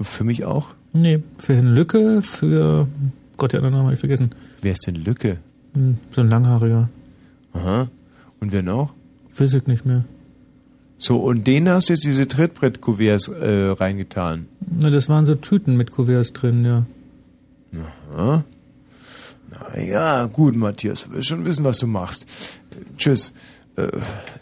Für 0.00 0.22
mich 0.22 0.44
auch? 0.44 0.68
Nee, 0.92 1.20
für 1.38 1.54
Herrn 1.56 1.74
Lücke, 1.74 2.22
für... 2.22 2.86
Gott, 3.38 3.52
der 3.52 3.58
andere 3.58 3.72
Name 3.72 3.84
habe 3.86 3.94
ich 3.94 3.98
vergessen. 3.98 4.30
Wer 4.62 4.70
ist 4.70 4.86
denn 4.86 4.94
Lücke? 4.94 5.38
Hm, 5.74 5.98
So 6.12 6.20
ein 6.20 6.28
Langhaariger. 6.28 6.88
Aha. 7.52 7.88
Und 8.38 8.52
wer 8.52 8.62
noch? 8.62 8.94
Weiß 9.36 9.52
ich 9.54 9.66
nicht 9.66 9.84
mehr. 9.84 10.04
So, 10.96 11.16
und 11.18 11.44
denen 11.48 11.68
hast 11.70 11.88
du 11.88 11.94
jetzt 11.94 12.04
diese 12.04 12.28
Trittbrett-Kuverts 12.28 13.26
äh, 13.28 13.70
reingetan. 13.70 14.46
Na, 14.78 14.90
das 14.90 15.08
waren 15.08 15.24
so 15.24 15.34
Tüten 15.34 15.76
mit 15.76 15.90
Kuverts 15.90 16.32
drin, 16.34 16.64
ja. 16.64 16.86
Aha. 18.14 18.44
Ja, 19.76 20.26
gut, 20.26 20.56
Matthias, 20.56 21.04
du 21.04 21.14
wirst 21.14 21.28
schon 21.28 21.44
wissen, 21.44 21.64
was 21.64 21.78
du 21.78 21.86
machst. 21.86 22.26
Tschüss. 22.96 23.32
Äh, 23.76 23.82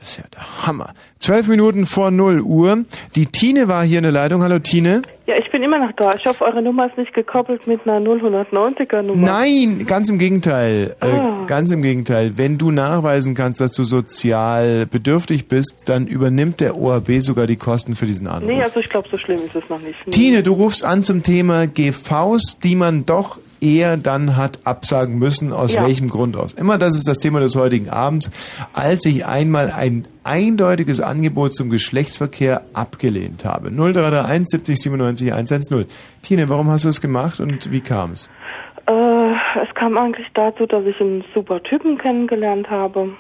ist 0.00 0.18
ja 0.18 0.24
der 0.34 0.66
Hammer. 0.66 0.94
Zwölf 1.18 1.48
Minuten 1.48 1.86
vor 1.86 2.10
0 2.10 2.40
Uhr. 2.40 2.84
Die 3.14 3.26
Tine 3.26 3.68
war 3.68 3.84
hier 3.84 3.98
in 3.98 4.04
der 4.04 4.12
Leitung. 4.12 4.42
Hallo 4.42 4.58
Tine. 4.58 5.02
Ja, 5.26 5.36
ich 5.36 5.50
bin 5.50 5.62
immer 5.62 5.78
noch 5.78 5.92
da. 5.92 6.14
Ich 6.16 6.26
hoffe, 6.26 6.44
eure 6.44 6.62
Nummer 6.62 6.86
ist 6.86 6.96
nicht 6.96 7.12
gekoppelt 7.12 7.66
mit 7.66 7.86
einer 7.86 7.98
0190er 7.98 9.02
Nummer. 9.02 9.26
Nein, 9.26 9.84
ganz 9.86 10.08
im 10.08 10.18
Gegenteil. 10.18 10.96
Ah. 11.00 11.42
Äh, 11.42 11.46
ganz 11.46 11.70
im 11.70 11.82
Gegenteil. 11.82 12.38
Wenn 12.38 12.56
du 12.56 12.70
nachweisen 12.70 13.34
kannst, 13.34 13.60
dass 13.60 13.72
du 13.72 13.84
sozial 13.84 14.86
bedürftig 14.86 15.46
bist, 15.48 15.82
dann 15.86 16.06
übernimmt 16.06 16.60
der 16.60 16.76
ORB 16.78 17.20
sogar 17.20 17.46
die 17.46 17.56
Kosten 17.56 17.94
für 17.94 18.06
diesen 18.06 18.26
Anruf. 18.26 18.48
Nee, 18.48 18.62
also 18.62 18.80
ich 18.80 18.88
glaube, 18.88 19.08
so 19.10 19.18
schlimm 19.18 19.40
ist 19.44 19.54
es 19.54 19.68
noch 19.68 19.80
nicht. 19.80 19.98
Nee. 20.06 20.12
Tine, 20.12 20.42
du 20.42 20.54
rufst 20.54 20.84
an 20.84 21.04
zum 21.04 21.22
Thema 21.22 21.66
GVs, 21.66 22.60
die 22.62 22.76
man 22.76 23.04
doch 23.04 23.38
eher 23.60 23.96
dann 23.96 24.36
hat 24.36 24.66
absagen 24.66 25.18
müssen. 25.18 25.52
Aus 25.52 25.74
Ja. 25.74 25.84
welchem 25.86 26.08
Grund 26.08 26.36
aus? 26.36 26.52
Immer 26.54 26.78
das 26.78 26.96
ist 26.96 27.08
das 27.08 27.18
Thema 27.18 27.40
des 27.40 27.56
heutigen 27.56 27.88
Abends. 27.90 28.30
Als 28.72 29.04
ich 29.06 29.26
einmal 29.26 29.70
ein 29.70 30.06
eindeutiges 30.24 31.00
Angebot 31.00 31.54
zum 31.54 31.70
Geschlechtsverkehr 31.70 32.62
abgelehnt 32.74 33.44
habe. 33.44 33.70
0331 33.70 34.46
70 34.48 34.78
97 34.80 35.32
110. 35.32 35.86
Tine, 36.22 36.48
warum 36.48 36.68
hast 36.70 36.84
du 36.84 36.88
es 36.88 37.00
gemacht 37.00 37.40
und 37.40 37.72
wie 37.72 37.80
kam 37.80 38.12
es? 38.12 38.30
Äh, 38.86 39.32
es 39.62 39.74
kam 39.74 39.96
eigentlich 39.98 40.26
dazu, 40.34 40.66
dass 40.66 40.84
ich 40.84 41.00
einen 41.00 41.24
super 41.34 41.62
Typen 41.62 41.98
kennengelernt 41.98 42.68
habe. 42.70 43.10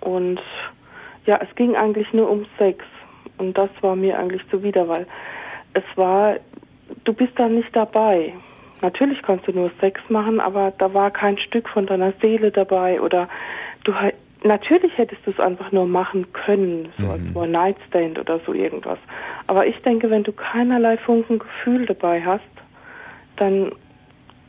Und 0.00 0.40
ja, 1.26 1.38
es 1.42 1.54
ging 1.56 1.74
eigentlich 1.76 2.12
nur 2.12 2.30
um 2.30 2.44
Sex. 2.58 2.84
Und 3.38 3.58
das 3.58 3.70
war 3.80 3.96
mir 3.96 4.18
eigentlich 4.18 4.42
zuwider, 4.50 4.86
weil 4.88 5.06
es 5.72 5.82
war, 5.96 6.36
du 7.04 7.12
bist 7.12 7.32
da 7.36 7.48
nicht 7.48 7.74
dabei. 7.74 8.32
Natürlich 8.84 9.22
kannst 9.22 9.48
du 9.48 9.52
nur 9.52 9.70
Sex 9.80 9.98
machen, 10.10 10.40
aber 10.40 10.70
da 10.76 10.92
war 10.92 11.10
kein 11.10 11.38
Stück 11.38 11.70
von 11.70 11.86
deiner 11.86 12.12
Seele 12.20 12.50
dabei 12.50 13.00
oder 13.00 13.28
du 13.84 13.94
natürlich 14.42 14.92
hättest 14.98 15.22
du 15.24 15.30
es 15.30 15.40
einfach 15.40 15.72
nur 15.72 15.86
machen 15.86 16.30
können, 16.34 16.90
so 16.98 17.08
als 17.08 17.22
One 17.34 17.48
Night 17.48 17.76
Stand 17.88 18.18
oder 18.18 18.40
so 18.44 18.52
irgendwas. 18.52 18.98
Aber 19.46 19.66
ich 19.66 19.80
denke, 19.80 20.10
wenn 20.10 20.22
du 20.22 20.32
keinerlei 20.32 20.98
Funken 20.98 21.38
Gefühl 21.38 21.86
dabei 21.86 22.22
hast, 22.22 22.44
dann 23.36 23.72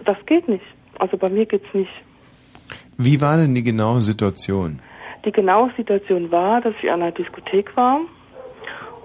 das 0.04 0.18
geht 0.26 0.50
nicht. 0.50 0.66
Also 1.00 1.16
bei 1.16 1.30
mir 1.30 1.46
geht's 1.46 1.74
nicht. 1.74 1.94
Wie 2.98 3.22
war 3.22 3.38
denn 3.38 3.56
die 3.56 3.64
genaue 3.64 4.02
Situation? 4.02 4.82
Die 5.24 5.32
genaue 5.32 5.72
Situation 5.78 6.30
war, 6.30 6.60
dass 6.60 6.74
ich 6.84 6.92
an 6.92 7.02
einer 7.02 7.14
Diskothek 7.14 7.78
war 7.78 8.02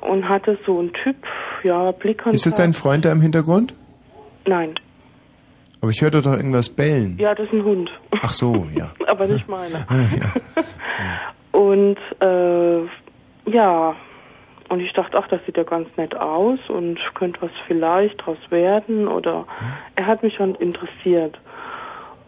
und 0.01 0.28
hatte 0.28 0.59
so 0.66 0.81
einen 0.81 0.93
Typ, 0.93 1.19
ja, 1.62 1.93
Blickkontakt. 1.93 2.35
Ist 2.35 2.47
das 2.47 2.57
dein 2.57 2.73
Freund 2.73 3.05
da 3.05 3.12
im 3.12 3.20
Hintergrund? 3.20 3.74
Nein. 4.44 4.74
Aber 5.81 5.90
ich 5.90 6.02
hörte 6.02 6.20
doch 6.20 6.32
irgendwas 6.36 6.69
bellen. 6.69 7.16
Ja, 7.19 7.35
das 7.35 7.47
ist 7.47 7.55
ein 7.55 7.65
Hund. 7.65 7.90
Ach 8.23 8.32
so, 8.32 8.66
ja. 8.74 8.90
Aber 9.07 9.27
nicht 9.27 9.48
meiner. 9.48 9.86
Ah, 9.89 9.97
ja. 10.20 11.59
Und 11.59 11.97
äh, 12.20 13.51
ja, 13.51 13.94
und 14.69 14.81
ich 14.81 14.93
dachte, 14.93 15.19
ach, 15.19 15.27
das 15.28 15.40
sieht 15.47 15.57
ja 15.57 15.65
ganz 15.65 15.89
nett 15.97 16.15
aus 16.16 16.59
und 16.69 16.98
könnte 17.15 17.43
was 17.43 17.51
vielleicht 17.66 18.24
draus 18.24 18.36
werden 18.51 19.09
oder 19.09 19.47
er 19.97 20.07
hat 20.07 20.23
mich 20.23 20.35
schon 20.35 20.55
interessiert. 20.57 21.39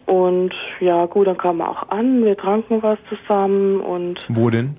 Und 0.05 0.53
ja, 0.81 1.05
gut, 1.05 1.27
dann 1.27 1.37
kam 1.37 1.61
er 1.61 1.69
auch 1.69 1.89
an, 1.89 2.23
wir 2.25 2.35
tranken 2.35 2.83
was 2.83 2.97
zusammen 3.07 3.79
und 3.79 4.19
Wo 4.27 4.49
denn? 4.49 4.75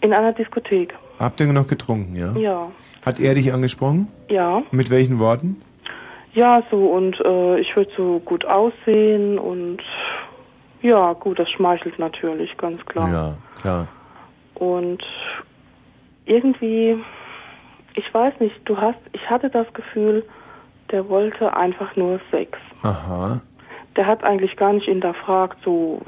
in 0.00 0.12
einer 0.12 0.32
Diskothek. 0.32 0.94
Habt 1.20 1.40
ihr 1.40 1.52
noch 1.52 1.66
getrunken, 1.68 2.16
ja? 2.16 2.32
Ja, 2.36 2.68
Hat 3.04 3.20
er 3.20 3.34
dich 3.34 3.52
angesprochen? 3.52 4.08
ja, 4.28 4.62
Mit 4.72 4.90
welchen 4.90 5.18
Worten? 5.18 5.62
Ja, 6.36 6.62
so 6.70 6.76
und 6.76 7.18
äh, 7.24 7.58
ich 7.60 7.74
würde 7.74 7.90
so 7.96 8.20
gut 8.20 8.44
aussehen 8.44 9.38
und 9.38 9.82
ja, 10.82 11.14
gut, 11.14 11.38
das 11.38 11.50
schmeichelt 11.50 11.98
natürlich, 11.98 12.56
ganz 12.58 12.84
klar. 12.84 13.10
Ja, 13.10 13.34
klar. 13.60 13.88
Und 14.54 15.02
irgendwie, 16.26 17.02
ich 17.94 18.14
weiß 18.14 18.34
nicht, 18.40 18.54
du 18.66 18.76
hast, 18.76 18.98
ich 19.12 19.30
hatte 19.30 19.48
das 19.48 19.66
Gefühl, 19.72 20.24
der 20.90 21.08
wollte 21.08 21.56
einfach 21.56 21.96
nur 21.96 22.20
Sex. 22.30 22.58
Aha. 22.82 23.40
Der 23.96 24.06
hat 24.06 24.22
eigentlich 24.22 24.56
gar 24.56 24.74
nicht 24.74 24.84
hinterfragt, 24.84 25.56
so, 25.64 26.02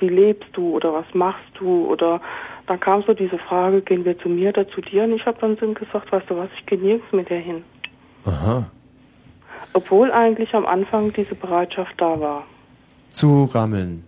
wie 0.00 0.08
lebst 0.08 0.50
du 0.52 0.76
oder 0.76 0.92
was 0.92 1.06
machst 1.14 1.50
du 1.58 1.86
oder 1.86 2.20
dann 2.66 2.78
kam 2.78 3.02
so 3.04 3.14
diese 3.14 3.38
Frage, 3.38 3.80
gehen 3.80 4.04
wir 4.04 4.18
zu 4.18 4.28
mir 4.28 4.50
oder 4.50 4.68
zu 4.68 4.82
dir? 4.82 5.04
Und 5.04 5.14
ich 5.14 5.24
habe 5.24 5.38
dann 5.40 5.56
ihm 5.56 5.72
gesagt, 5.72 6.12
weißt 6.12 6.28
du 6.28 6.36
was, 6.36 6.50
ich 6.58 6.66
gehe 6.66 6.78
nirgends 6.78 7.10
mit 7.12 7.30
dir 7.30 7.38
hin. 7.38 7.64
Aha. 8.26 8.66
Obwohl 9.72 10.10
eigentlich 10.12 10.54
am 10.54 10.66
Anfang 10.66 11.12
diese 11.12 11.34
Bereitschaft 11.34 11.94
da 11.98 12.18
war. 12.18 12.46
Zu 13.10 13.44
rammeln. 13.44 14.04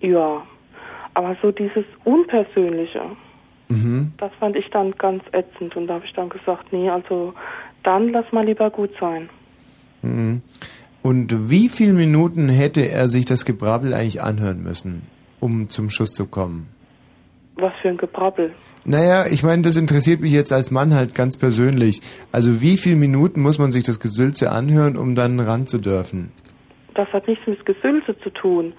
Ja. 0.00 0.42
Aber 1.14 1.36
so 1.40 1.50
dieses 1.50 1.84
Unpersönliche, 2.04 3.02
Mhm. 3.68 4.12
Das 4.18 4.30
fand 4.38 4.56
ich 4.56 4.70
dann 4.70 4.92
ganz 4.92 5.22
ätzend 5.32 5.76
und 5.76 5.88
da 5.88 5.94
habe 5.94 6.06
ich 6.06 6.12
dann 6.12 6.28
gesagt, 6.28 6.72
nee, 6.72 6.88
also 6.88 7.34
dann 7.82 8.10
lass 8.10 8.30
mal 8.32 8.44
lieber 8.44 8.70
gut 8.70 8.90
sein. 9.00 9.28
Mhm. 10.02 10.42
Und 11.02 11.50
wie 11.50 11.68
viele 11.68 11.92
Minuten 11.92 12.48
hätte 12.48 12.88
er 12.88 13.08
sich 13.08 13.24
das 13.24 13.44
Gebrabbel 13.44 13.94
eigentlich 13.94 14.22
anhören 14.22 14.62
müssen, 14.62 15.02
um 15.40 15.68
zum 15.68 15.90
Schuss 15.90 16.12
zu 16.12 16.26
kommen? 16.26 16.68
Was 17.56 17.72
für 17.80 17.88
ein 17.88 17.96
Gebrabbel. 17.96 18.52
Naja, 18.84 19.24
ich 19.30 19.42
meine, 19.42 19.62
das 19.62 19.76
interessiert 19.76 20.20
mich 20.20 20.32
jetzt 20.32 20.52
als 20.52 20.70
Mann 20.70 20.94
halt 20.94 21.14
ganz 21.14 21.36
persönlich. 21.38 22.00
Also 22.30 22.60
wie 22.60 22.76
viele 22.76 22.96
Minuten 22.96 23.40
muss 23.40 23.58
man 23.58 23.72
sich 23.72 23.82
das 23.84 23.98
Gesülze 23.98 24.50
anhören, 24.52 24.96
um 24.96 25.14
dann 25.14 25.40
ran 25.40 25.66
zu 25.66 25.78
dürfen? 25.78 26.32
Das 26.94 27.08
hat 27.12 27.26
nichts 27.28 27.46
mit 27.46 27.64
Gesülze 27.66 28.16
zu 28.22 28.30
tun. 28.30 28.74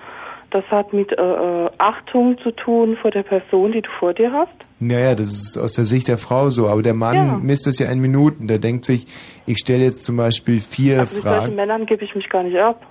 Das 0.51 0.63
hat 0.71 0.93
mit 0.93 1.11
äh, 1.11 1.15
äh, 1.21 1.69
Achtung 1.77 2.37
zu 2.41 2.51
tun 2.51 2.97
vor 3.01 3.11
der 3.11 3.23
Person, 3.23 3.73
die 3.73 3.81
du 3.81 3.89
vor 3.99 4.13
dir 4.13 4.31
hast. 4.31 4.53
Naja, 4.79 5.13
das 5.13 5.27
ist 5.27 5.57
aus 5.57 5.73
der 5.73 5.83
Sicht 5.83 6.07
der 6.07 6.17
Frau 6.17 6.49
so, 6.49 6.69
aber 6.69 6.81
der 6.83 6.93
Mann 6.93 7.15
Ja. 7.15 7.37
misst 7.41 7.67
das 7.67 7.79
ja 7.79 7.91
in 7.91 7.99
Minuten. 7.99 8.47
Der 8.47 8.57
denkt 8.59 8.85
sich, 8.85 9.07
ich 9.45 9.57
stelle 9.57 9.83
jetzt 9.83 10.05
zum 10.05 10.15
Beispiel 10.15 10.59
vier 10.59 10.99
Also 11.01 11.15
mit 11.15 11.23
solchen 11.23 11.39
Fragen. 11.39 11.55
Männern 11.55 11.85
gebe 11.85 12.05
ich 12.05 12.15
mich 12.15 12.29
gar 12.29 12.43
nicht 12.43 12.57
ab. 12.57 12.85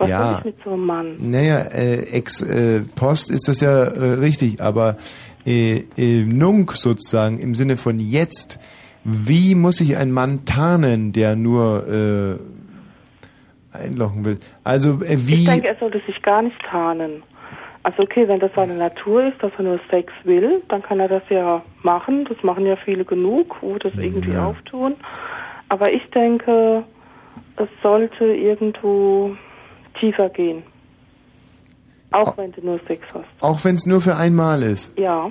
Was 0.00 0.08
Ja. 0.08 0.24
soll 0.30 0.38
ich 0.38 0.44
mit 0.46 0.56
so 0.64 0.70
einem 0.72 0.86
Mann? 0.86 1.16
Naja, 1.18 1.58
äh, 1.72 2.00
ex 2.10 2.40
äh, 2.40 2.80
Post 2.96 3.30
ist 3.30 3.48
das 3.48 3.60
ja 3.60 3.84
äh, 3.84 4.12
richtig, 4.14 4.60
aber 4.62 4.96
äh, 5.46 5.84
äh, 5.98 6.24
Nunc 6.24 6.72
sozusagen 6.72 7.38
im 7.38 7.54
Sinne 7.54 7.76
von 7.76 7.98
jetzt, 8.00 8.58
wie 9.04 9.54
muss 9.54 9.76
sich 9.76 9.98
ein 9.98 10.10
Mann 10.10 10.46
tarnen, 10.46 11.12
der 11.12 11.36
nur 11.36 11.86
äh, 11.86 13.76
einlochen 13.76 14.24
will? 14.24 14.38
Also 14.64 15.00
äh, 15.02 15.14
Ich 15.16 15.28
wie 15.28 15.44
denke, 15.44 15.68
er 15.68 15.76
sollte 15.76 16.00
sich 16.06 16.20
gar 16.22 16.40
nicht 16.42 16.56
tarnen. 16.62 17.22
Also 17.82 18.02
okay, 18.02 18.26
wenn 18.26 18.40
das 18.40 18.50
seine 18.56 18.74
Natur 18.74 19.26
ist, 19.28 19.42
dass 19.42 19.52
er 19.58 19.64
nur 19.64 19.80
Sex 19.90 20.12
will, 20.24 20.62
dann 20.68 20.82
kann 20.82 20.98
er 21.00 21.08
das 21.08 21.22
ja 21.28 21.62
machen. 21.82 22.24
Das 22.26 22.42
machen 22.42 22.64
ja 22.66 22.76
viele 22.76 23.04
genug, 23.04 23.56
wo 23.60 23.76
das 23.78 23.94
irgendwie 23.96 24.32
Ja. 24.32 24.46
auftun. 24.46 24.94
Aber 25.68 25.92
ich 25.92 26.02
denke, 26.10 26.84
es 27.56 27.68
sollte 27.82 28.24
irgendwo 28.24 29.34
tiefer 30.00 30.28
gehen. 30.30 30.62
Auch 32.12 32.36
wenn 32.36 32.50
du 32.52 32.60
nur 32.62 32.80
Sex 32.88 33.02
hast. 33.14 33.24
auch 33.40 33.62
wenn 33.64 33.76
es 33.76 33.86
nur 33.86 34.00
für 34.00 34.16
einmal 34.16 34.62
ist. 34.62 34.98
Ja. 34.98 35.30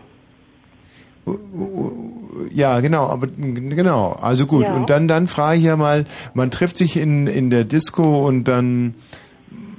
Ja, 2.53 2.79
genau, 2.79 3.03
aber 3.07 3.27
genau, 3.27 4.13
also 4.13 4.45
gut. 4.45 4.63
Ja. 4.63 4.75
Und 4.75 4.89
dann, 4.89 5.07
dann 5.07 5.27
frage 5.27 5.59
ich 5.59 5.65
ja 5.65 5.75
mal, 5.75 6.05
man 6.33 6.51
trifft 6.51 6.77
sich 6.77 6.97
in, 6.97 7.27
in 7.27 7.49
der 7.49 7.65
Disco 7.65 8.25
und 8.25 8.45
dann, 8.45 8.95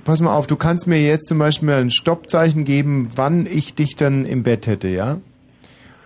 pass 0.05 0.21
mal 0.21 0.35
auf, 0.35 0.47
du 0.47 0.57
kannst 0.57 0.87
mir 0.87 1.03
jetzt 1.03 1.29
zum 1.29 1.39
Beispiel 1.39 1.69
mal 1.69 1.81
ein 1.81 1.91
Stoppzeichen 1.91 2.65
geben, 2.65 3.11
wann 3.17 3.47
ich 3.47 3.75
dich 3.75 3.97
dann 3.97 4.27
im 4.27 4.43
Bett 4.43 4.67
hätte, 4.67 4.89
ja? 4.89 5.21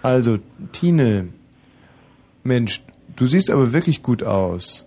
Also, 0.02 0.38
Tine, 0.72 1.28
Mensch, 2.44 2.82
du 3.16 3.26
siehst 3.26 3.50
aber 3.50 3.72
wirklich 3.72 4.02
gut 4.02 4.22
aus. 4.22 4.86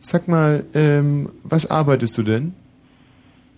Sag 0.00 0.26
mal, 0.28 0.64
ähm, 0.74 1.30
was 1.44 1.70
arbeitest 1.70 2.18
du 2.18 2.22
denn? 2.22 2.54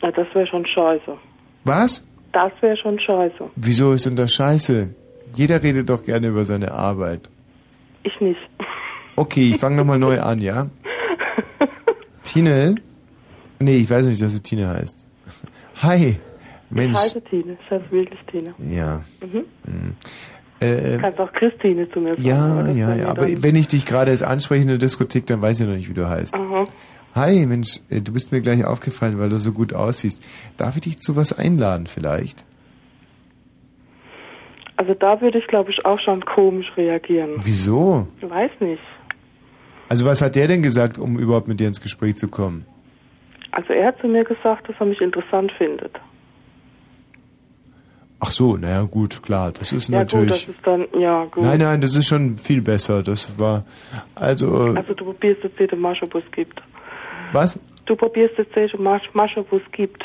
Ja 0.04 0.12
das 0.12 0.26
wäre 0.34 0.46
schon 0.46 0.64
scheiße. 0.66 1.16
Was? 1.64 2.06
Das 2.32 2.52
wäre 2.60 2.76
schon 2.76 2.98
scheiße. 3.00 3.50
Wieso 3.56 3.92
ist 3.92 4.06
denn 4.06 4.16
das 4.16 4.32
scheiße? 4.32 4.94
Jeder 5.34 5.62
redet 5.62 5.88
doch 5.90 6.04
gerne 6.04 6.28
über 6.28 6.44
seine 6.44 6.72
Arbeit. 6.72 7.28
Ich 8.02 8.20
nicht. 8.20 8.40
Okay, 9.16 9.50
ich 9.50 9.56
fange 9.56 9.76
nochmal 9.76 9.98
neu 9.98 10.20
an, 10.20 10.40
ja? 10.40 10.68
Tine? 12.22 12.74
Nee, 13.60 13.76
ich 13.78 13.88
weiß 13.90 14.06
nicht, 14.06 14.20
dass 14.20 14.34
du 14.34 14.42
Tine 14.42 14.68
heißt. 14.68 15.06
Hi. 15.82 16.08
Ich 16.08 16.18
Mensch. 16.70 16.96
heiße 16.98 17.22
Tine. 17.22 17.56
Ich 17.64 17.70
heiße 17.70 17.84
wirklich 17.90 18.20
Tine. 18.30 18.54
Ja. 18.58 19.00
Mhm. 19.22 19.44
hm. 19.64 19.96
Du 20.60 20.66
Äh, 20.66 20.98
kannst 20.98 21.20
auch 21.20 21.32
Christine 21.32 21.88
zu 21.90 22.00
mir 22.00 22.16
sagen. 22.16 22.24
ja, 22.24 22.68
ja, 22.70 22.94
ja. 22.94 23.08
Aber 23.08 23.26
wenn 23.42 23.54
ich 23.54 23.68
dich 23.68 23.84
gerade 23.86 24.10
jetzt 24.12 24.22
anspreche 24.22 24.62
in 24.62 24.68
der 24.68 24.78
Diskothek, 24.78 25.26
dann 25.26 25.42
weiß 25.42 25.60
ich 25.60 25.66
noch 25.66 25.74
nicht, 25.74 25.88
wie 25.90 25.94
du 25.94 26.08
heißt. 26.08 26.34
Aha. 26.34 26.64
Hi, 27.14 27.46
Mensch, 27.46 27.80
äh, 27.90 28.00
du 28.00 28.12
bist 28.12 28.32
mir 28.32 28.40
gleich 28.40 28.64
aufgefallen, 28.64 29.18
weil 29.18 29.28
du 29.28 29.38
so 29.38 29.52
gut 29.52 29.72
aussiehst. 29.72 30.22
Darf 30.56 30.74
ich 30.76 30.82
dich 30.82 30.98
zu 30.98 31.14
was 31.16 31.32
einladen 31.32 31.86
vielleicht? 31.86 32.44
Also 34.76 34.94
da 34.94 35.20
würde 35.20 35.38
ich, 35.38 35.46
glaube 35.46 35.70
ich, 35.70 35.84
auch 35.86 36.00
schon 36.00 36.24
komisch 36.24 36.66
reagieren. 36.76 37.36
Wieso? 37.42 38.08
Ich 38.20 38.28
weiß 38.28 38.50
nicht. 38.60 38.82
Also 39.88 40.04
was 40.06 40.20
hat 40.22 40.34
der 40.34 40.48
denn 40.48 40.62
gesagt, 40.62 40.98
um 40.98 41.18
überhaupt 41.18 41.46
mit 41.46 41.60
dir 41.60 41.68
ins 41.68 41.80
Gespräch 41.80 42.16
zu 42.16 42.26
kommen? 42.28 42.66
Also 43.52 43.72
er 43.72 43.86
hat 43.88 44.00
zu 44.00 44.08
mir 44.08 44.24
gesagt, 44.24 44.68
dass 44.68 44.74
er 44.80 44.86
mich 44.86 45.00
interessant 45.00 45.52
findet. 45.56 45.92
Ach 48.18 48.30
so, 48.30 48.56
naja, 48.56 48.82
gut, 48.82 49.22
klar, 49.22 49.52
das 49.52 49.72
ist 49.72 49.88
Ja 49.88 50.02
gut, 50.02 50.12
das 50.12 50.14
natürlich. 50.14 50.48
ist 50.48 50.58
dann, 50.64 50.86
ja 50.98 51.24
gut. 51.26 51.44
nein, 51.44 51.60
nein, 51.60 51.80
das 51.80 51.94
ist 51.94 52.06
schon 52.08 52.38
viel 52.38 52.62
besser. 52.62 53.02
Das 53.02 53.38
war, 53.38 53.64
also, 54.16 54.72
Also 54.74 54.94
du 54.94 55.04
probierst 55.04 55.44
jetzt 55.44 55.60
jede 55.60 55.76
Masche, 55.76 56.08
wo 56.10 56.18
es 56.18 56.30
gibt. 56.32 56.60
Was? 57.34 57.60
Du 57.86 57.96
probierst 57.96 58.38
jetzt 58.38 58.54
jede 58.56 58.76
Masch- 58.78 59.10
Masche, 59.12 59.44
wo 59.50 59.56
es 59.56 59.72
gibt. 59.72 60.02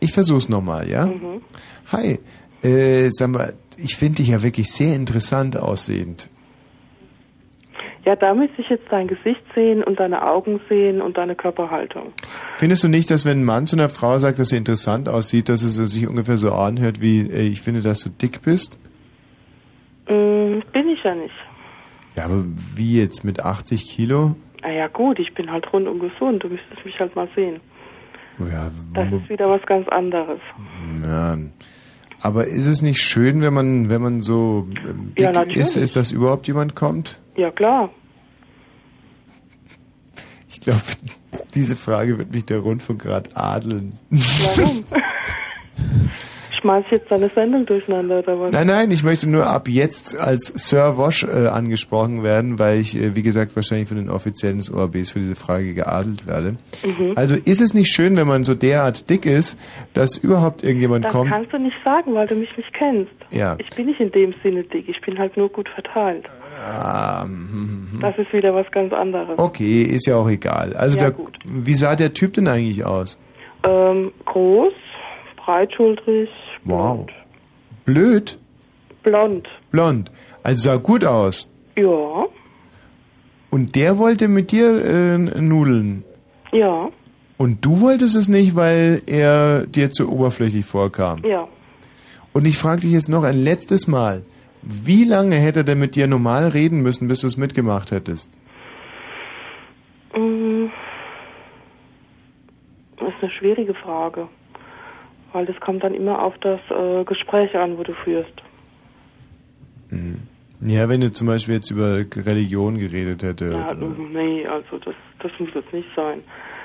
Ich 0.00 0.12
versuch's 0.12 0.48
nochmal, 0.48 0.88
ja? 0.88 1.06
Mhm. 1.06 1.42
Hi, 1.90 2.18
äh, 2.62 3.08
sag 3.10 3.30
mal, 3.30 3.54
ich 3.76 3.96
finde 3.96 4.16
dich 4.16 4.28
ja 4.28 4.42
wirklich 4.42 4.70
sehr 4.70 4.94
interessant 4.94 5.56
aussehend. 5.56 6.28
Ja, 8.04 8.16
da 8.16 8.32
müsste 8.32 8.62
ich 8.62 8.68
jetzt 8.70 8.84
dein 8.90 9.06
Gesicht 9.08 9.42
sehen 9.54 9.82
und 9.82 10.00
deine 10.00 10.24
Augen 10.26 10.60
sehen 10.68 11.02
und 11.02 11.18
deine 11.18 11.34
Körperhaltung. 11.34 12.12
Findest 12.56 12.84
du 12.84 12.88
nicht, 12.88 13.10
dass 13.10 13.24
wenn 13.26 13.40
ein 13.40 13.44
Mann 13.44 13.66
zu 13.66 13.76
einer 13.76 13.90
Frau 13.90 14.18
sagt, 14.18 14.38
dass 14.38 14.48
sie 14.50 14.56
interessant 14.56 15.08
aussieht, 15.08 15.48
dass 15.48 15.62
es 15.62 15.74
sich 15.76 16.06
ungefähr 16.08 16.36
so 16.38 16.52
anhört 16.52 17.00
wie, 17.02 17.28
ey, 17.28 17.48
ich 17.48 17.60
finde, 17.60 17.82
dass 17.82 18.00
du 18.00 18.08
dick 18.08 18.40
bist? 18.42 18.78
Mm, 20.06 20.60
bin 20.72 20.88
ich 20.88 21.02
ja 21.04 21.14
nicht. 21.14 21.34
Ja, 22.16 22.24
aber 22.24 22.44
wie 22.76 22.98
jetzt 22.98 23.24
mit 23.24 23.42
80 23.44 23.86
Kilo? 23.86 24.36
Na 24.62 24.70
ja 24.72 24.88
gut, 24.88 25.18
ich 25.18 25.32
bin 25.34 25.50
halt 25.50 25.72
rundum 25.72 25.98
gesund. 26.00 26.42
Du 26.42 26.48
müsstest 26.48 26.84
mich 26.84 26.98
halt 26.98 27.14
mal 27.16 27.28
sehen. 27.34 27.60
Ja, 28.38 28.70
Das 28.94 29.12
ist 29.12 29.28
wieder 29.28 29.48
was 29.48 29.62
ganz 29.66 29.88
anderes. 29.88 30.40
ja. 31.02 31.36
Aber 32.20 32.46
ist 32.48 32.66
es 32.66 32.82
nicht 32.82 33.00
schön, 33.00 33.42
wenn 33.42 33.54
man, 33.54 33.90
wenn 33.90 34.02
man 34.02 34.20
so 34.22 34.66
ähm, 34.88 35.12
dick 35.16 35.20
Ja, 35.20 35.30
natürlich. 35.32 35.56
ist, 35.58 35.76
ist, 35.76 35.94
dass 35.94 36.10
überhaupt 36.10 36.48
jemand 36.48 36.74
kommt? 36.74 37.18
Ja 37.36 37.50
klar. 37.52 37.90
Ich 40.48 40.60
glaube, 40.60 40.80
diese 41.54 41.76
Frage 41.76 42.18
wird 42.18 42.32
mich 42.32 42.44
der 42.44 42.58
Rundfunk 42.58 43.02
gerade 43.02 43.30
adeln. 43.36 43.94
Warum? 44.10 44.84
Schmeiß 46.60 46.84
ich 46.86 46.92
jetzt 46.92 47.10
deine 47.10 47.30
Sendung 47.34 47.64
durcheinander 47.66 48.18
oder 48.20 48.40
was? 48.40 48.52
Nein, 48.52 48.66
nein, 48.66 48.90
ich 48.90 49.02
möchte 49.04 49.28
nur 49.28 49.46
ab 49.46 49.68
jetzt 49.68 50.18
als 50.18 50.46
Sir 50.56 50.96
Wosch 50.96 51.22
äh, 51.24 51.46
angesprochen 51.48 52.22
werden, 52.22 52.58
weil 52.58 52.80
ich, 52.80 52.96
äh, 52.96 53.14
wie 53.14 53.22
gesagt, 53.22 53.54
wahrscheinlich 53.56 53.88
von 53.88 53.96
den 53.96 54.08
Offiziellen 54.10 54.58
des 54.58 54.72
ORBs 54.72 55.10
für 55.10 55.18
diese 55.20 55.36
Frage 55.36 55.74
geadelt 55.74 56.26
werde. 56.26 56.56
Mhm. 56.84 57.12
Also 57.16 57.36
ist 57.36 57.60
es 57.60 57.74
nicht 57.74 57.92
schön, 57.92 58.16
wenn 58.16 58.26
man 58.26 58.44
so 58.44 58.54
derart 58.54 59.08
dick 59.10 59.26
ist, 59.26 59.58
dass 59.94 60.16
überhaupt 60.16 60.64
irgendjemand 60.64 61.04
Das 61.04 61.12
kommt? 61.12 61.30
kannst 61.30 61.52
du 61.52 61.58
nicht 61.58 61.76
sagen, 61.84 62.14
weil 62.14 62.26
du 62.26 62.34
mich 62.34 62.54
nicht 62.56 62.72
kennst. 62.74 63.12
Ja. 63.30 63.56
Ich 63.58 63.76
bin 63.76 63.86
nicht 63.86 64.00
in 64.00 64.10
dem 64.12 64.34
Sinne 64.42 64.62
dick, 64.64 64.88
ich 64.88 65.00
bin 65.02 65.18
halt 65.18 65.36
nur 65.36 65.48
gut 65.50 65.68
verteilt. 65.68 66.24
Ah, 66.64 67.22
hm, 67.24 67.88
hm. 67.92 68.00
Das 68.00 68.16
ist 68.18 68.32
wieder 68.32 68.54
was 68.54 68.70
ganz 68.72 68.92
anderes. 68.92 69.38
Okay, 69.38 69.82
ist 69.82 70.06
ja 70.06 70.16
auch 70.16 70.28
egal. 70.28 70.74
Also 70.74 70.98
Ja, 70.98 71.10
der, 71.10 71.26
wie 71.44 71.74
sah 71.74 71.94
der 71.94 72.14
Typ 72.14 72.34
denn 72.34 72.48
eigentlich 72.48 72.84
aus? 72.84 73.18
Ähm, 73.64 74.12
groß, 74.24 74.72
breitschultrig, 75.44 76.28
Wow. 76.64 77.06
Blöd? 77.84 78.38
blond. 79.02 79.48
Blond. 79.70 80.10
Also 80.42 80.70
sah 80.70 80.76
gut 80.76 81.04
aus. 81.04 81.50
Ja, 81.76 82.26
Und 83.50 83.74
der 83.76 83.96
wollte 83.98 84.28
mit 84.28 84.50
dir 84.52 84.84
äh, 84.84 85.16
nudeln. 85.18 86.04
ja, 86.52 86.88
Und 87.38 87.64
du 87.64 87.80
wolltest 87.80 88.16
es 88.16 88.28
nicht, 88.28 88.54
weil 88.56 89.00
er 89.06 89.66
dir 89.66 89.90
zu 89.90 90.10
oberflächlich 90.12 90.64
vorkam. 90.66 91.22
ja. 91.24 91.46
Und 92.34 92.46
ich 92.46 92.58
frage 92.58 92.82
dich 92.82 92.92
jetzt 92.92 93.08
noch 93.08 93.22
ein 93.24 93.42
letztes 93.42 93.88
Mal. 93.88 94.22
Wie 94.62 95.04
lange 95.04 95.36
hätte 95.36 95.60
er 95.60 95.64
denn 95.64 95.78
mit 95.78 95.96
dir 95.96 96.06
normal 96.06 96.48
reden 96.48 96.82
müssen, 96.82 97.08
bis 97.08 97.20
du 97.22 97.26
es 97.26 97.36
mitgemacht 97.36 97.90
hättest? 97.90 98.38
Mm. 100.14 100.66
Das 102.98 103.08
ist 103.08 103.22
eine 103.22 103.30
schwierige 103.32 103.74
Frage. 103.74 104.28
Weil 105.32 105.46
das 105.46 105.58
kommt 105.60 105.84
dann 105.84 105.94
immer 105.94 106.22
auf 106.22 106.34
das 106.38 106.60
äh, 106.70 107.04
Gespräch 107.04 107.54
an, 107.56 107.78
wo 107.78 107.82
du 107.82 107.92
führst. 107.92 108.32
Ja, 110.60 110.88
wenn 110.88 111.00
du 111.00 111.12
zum 111.12 111.26
Beispiel 111.26 111.54
jetzt 111.54 111.70
über 111.70 111.98
Religion 111.98 112.78
geredet 112.78 113.22
hätte. 113.22 113.50
Ja, 113.52 113.74
nee, 113.74 114.46
also 114.46 114.78
das, 114.78 114.94
das 115.20 115.30
muss 115.38 115.50
jetzt 115.54 115.72
nicht 115.72 115.88
sein. 115.94 116.22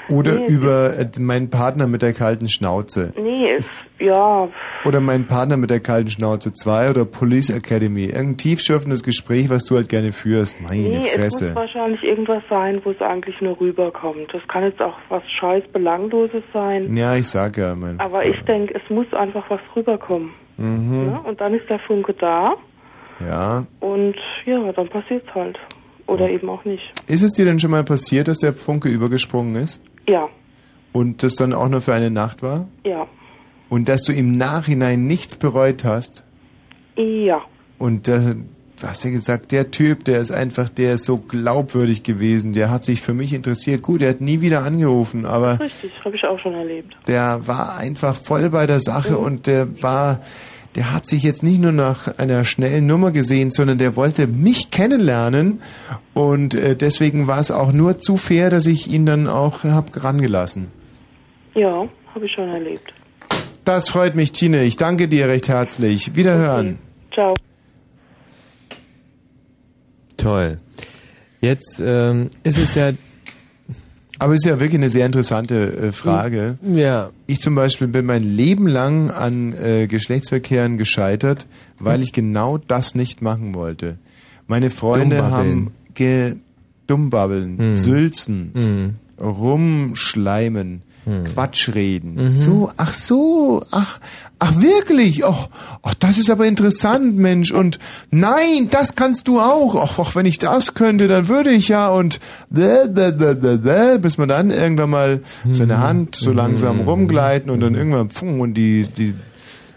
Oder 0.09 0.33
nee, 0.33 0.45
über 0.47 0.97
äh, 0.97 1.07
meinen 1.19 1.49
Partner 1.49 1.87
mit 1.87 2.01
der 2.01 2.13
kalten 2.13 2.47
Schnauze. 2.47 3.13
Nee, 3.21 3.53
es, 3.53 3.65
ja, 3.99 4.49
Oder 4.85 4.99
meinen 4.99 5.27
Partner 5.27 5.55
mit 5.55 5.69
der 5.69 5.79
kalten 5.79 6.09
Schnauze 6.09 6.51
2 6.51 6.89
oder 6.89 7.05
Police 7.05 7.49
Academy. 7.51 8.05
Irgendein 8.05 8.37
tiefschürfendes 8.37 9.03
Gespräch, 9.03 9.49
was 9.49 9.63
du 9.63 9.75
halt 9.75 9.87
gerne 9.89 10.11
führst. 10.11 10.59
Meine 10.61 10.81
nee, 10.81 10.95
es 10.97 11.03
muss 11.03 11.11
Fresse. 11.13 11.55
wahrscheinlich 11.55 12.03
irgendwas 12.03 12.43
sein, 12.49 12.81
wo 12.83 12.91
es 12.91 13.01
eigentlich 13.01 13.39
nur 13.41 13.59
rüberkommt. 13.59 14.33
Das 14.33 14.41
kann 14.49 14.63
jetzt 14.63 14.81
auch 14.81 14.97
was 15.09 15.23
scheiß 15.39 15.63
Belangloses 15.71 16.43
sein. 16.53 16.93
Ja, 16.95 17.15
ich 17.15 17.27
sag 17.27 17.57
ja, 17.57 17.73
mein. 17.75 17.99
Aber 17.99 18.25
ich 18.25 18.39
denke, 18.41 18.73
es 18.75 18.89
muss 18.89 19.11
einfach 19.13 19.49
was 19.49 19.61
rüberkommen. 19.75 20.31
Mhm. 20.57 21.05
Ne? 21.05 21.21
Und 21.23 21.39
dann 21.39 21.53
ist 21.53 21.69
der 21.69 21.79
Funke 21.79 22.13
da 22.13 22.53
Ja. 23.25 23.65
und 23.79 24.15
ja, 24.45 24.71
dann 24.73 24.89
passiert's 24.89 25.33
halt. 25.33 25.57
Oder 26.05 26.29
eben 26.29 26.49
auch 26.49 26.65
nicht. 26.65 26.83
Ist 27.07 27.21
es 27.23 27.31
dir 27.31 27.45
denn 27.45 27.59
schon 27.59 27.71
mal 27.71 27.85
passiert, 27.85 28.27
dass 28.27 28.39
der 28.39 28.53
Funke 28.53 28.89
übergesprungen 28.89 29.55
ist? 29.55 29.81
Ja, 30.07 30.27
Und 30.91 31.23
das 31.23 31.35
dann 31.35 31.53
auch 31.53 31.69
nur 31.69 31.81
für 31.81 31.93
eine 31.93 32.09
Nacht 32.11 32.41
war? 32.43 32.67
ja, 32.85 33.07
Und 33.69 33.89
dass 33.89 34.03
du 34.03 34.13
im 34.13 34.37
Nachhinein 34.37 35.05
nichts 35.07 35.35
bereut 35.35 35.83
hast? 35.83 36.23
ja. 36.95 37.41
Und 37.79 38.07
äh, 38.07 38.35
du 38.35 38.87
hast 38.87 39.03
ja 39.03 39.09
gesagt, 39.09 39.51
der 39.51 39.71
Typ, 39.71 40.05
der 40.05 40.19
ist 40.19 40.31
einfach, 40.31 40.69
der 40.69 40.93
ist 40.93 41.03
so 41.05 41.17
glaubwürdig 41.17 42.03
gewesen, 42.03 42.51
der 42.53 42.69
hat 42.69 42.85
sich 42.85 43.01
für 43.01 43.13
mich 43.13 43.33
interessiert. 43.33 43.81
Gut, 43.81 44.01
er 44.01 44.11
hat 44.11 44.21
nie 44.21 44.39
wieder 44.41 44.63
angerufen, 44.63 45.25
aber 45.25 45.59
Richtig, 45.59 45.91
habe 46.05 46.15
ich 46.15 46.23
auch 46.25 46.39
schon 46.39 46.53
erlebt. 46.53 46.95
der 47.07 47.45
war 47.47 47.75
einfach 47.77 48.15
voll 48.15 48.49
bei 48.51 48.67
der 48.67 48.79
Sache 48.79 49.17
und 49.17 49.47
der 49.47 49.81
war, 49.81 50.21
der 50.75 50.91
hat 50.91 51.07
sich 51.07 51.23
jetzt 51.23 51.43
nicht 51.43 51.61
nur 51.61 51.71
nach 51.71 52.17
einer 52.17 52.45
schnellen 52.45 52.87
Nummer 52.87 53.11
gesehen, 53.11 53.51
sondern 53.51 53.77
der 53.77 53.95
wollte 53.95 54.27
mich 54.27 54.71
kennenlernen 54.71 55.61
und 56.13 56.55
äh, 56.55 56.75
deswegen 56.75 57.27
war 57.27 57.39
es 57.39 57.51
auch 57.51 57.71
nur 57.71 57.99
zu 57.99 58.17
fair, 58.17 58.49
dass 58.49 58.67
ich 58.67 58.87
ihn 58.87 59.05
dann 59.05 59.27
auch 59.27 59.63
hab 59.63 60.03
rangelassen. 60.03 60.71
Ja, 61.53 61.87
habe 62.13 62.25
ich 62.25 62.31
schon 62.31 62.49
erlebt. 62.49 62.93
Das 63.65 63.89
freut 63.89 64.15
mich, 64.15 64.31
Tine. 64.31 64.63
Ich 64.63 64.75
danke 64.75 65.07
dir 65.07 65.27
recht 65.27 65.47
herzlich. 65.47 66.15
Wiederhören. 66.15 66.79
Ciao. 67.13 67.35
Toll. 70.17 70.57
Jetzt 71.39 71.81
ähm, 71.83 72.29
ist 72.43 72.57
es 72.57 72.75
ja. 72.75 72.91
Aber 74.19 74.33
es 74.33 74.45
ist 74.45 74.49
ja 74.49 74.59
wirklich 74.59 74.79
eine 74.79 74.89
sehr 74.89 75.05
interessante 75.05 75.75
äh, 75.75 75.91
Frage. 75.91 76.57
Ja. 76.73 77.09
Ich 77.27 77.41
zum 77.41 77.55
Beispiel 77.55 77.87
bin 77.87 78.05
mein 78.05 78.23
Leben 78.23 78.67
lang 78.67 79.09
an 79.09 79.53
äh, 79.53 79.87
Geschlechtsverkehren 79.87 80.77
gescheitert, 80.77 81.47
weil 81.79 82.01
ich 82.01 82.13
genau 82.13 82.57
das 82.57 82.93
nicht 82.95 83.21
machen 83.21 83.55
wollte. 83.55 83.97
Meine 84.47 84.69
Freunde 84.69 85.23
haben 85.31 85.71
ge 85.95 86.35
dummbabbeln, 86.87 87.57
Hm. 87.57 87.75
sülzen, 87.75 88.51
Hm. 88.55 88.93
rumschleimen, 89.25 90.81
Hm. 91.05 91.25
Quatsch 91.25 91.69
reden. 91.75 92.15
Mhm. 92.15 92.35
So, 92.35 92.71
ach 92.77 92.93
so, 92.93 93.63
ach, 93.71 93.99
ach 94.39 94.61
wirklich, 94.61 95.25
ach, 95.25 95.49
ach, 95.81 95.93
das 95.95 96.17
ist 96.17 96.29
aber 96.29 96.45
interessant, 96.45 97.17
Mensch. 97.17 97.51
Und 97.51 97.79
nein, 98.09 98.69
das 98.69 98.95
kannst 98.95 99.27
du 99.27 99.39
auch. 99.39 99.75
Ach, 99.75 99.99
ach, 99.99 100.15
wenn 100.15 100.25
ich 100.25 100.39
das 100.39 100.75
könnte, 100.75 101.07
dann 101.07 101.27
würde 101.27 101.51
ich 101.51 101.67
ja 101.67 101.89
und 101.89 102.19
bäh, 102.49 102.87
bäh, 102.87 103.11
bäh, 103.11 103.33
bäh, 103.33 103.57
bäh, 103.57 103.97
bis 103.97 104.17
man 104.17 104.29
dann 104.29 104.49
irgendwann 104.49 104.89
mal 104.89 105.19
seine 105.49 105.79
Hand 105.79 106.15
so 106.15 106.31
langsam 106.31 106.81
rumgleiten 106.81 107.49
und 107.51 107.59
dann 107.59 107.75
irgendwann 107.75 108.09
pfung 108.09 108.39
und 108.39 108.53
die, 108.53 108.87
die, 108.87 109.13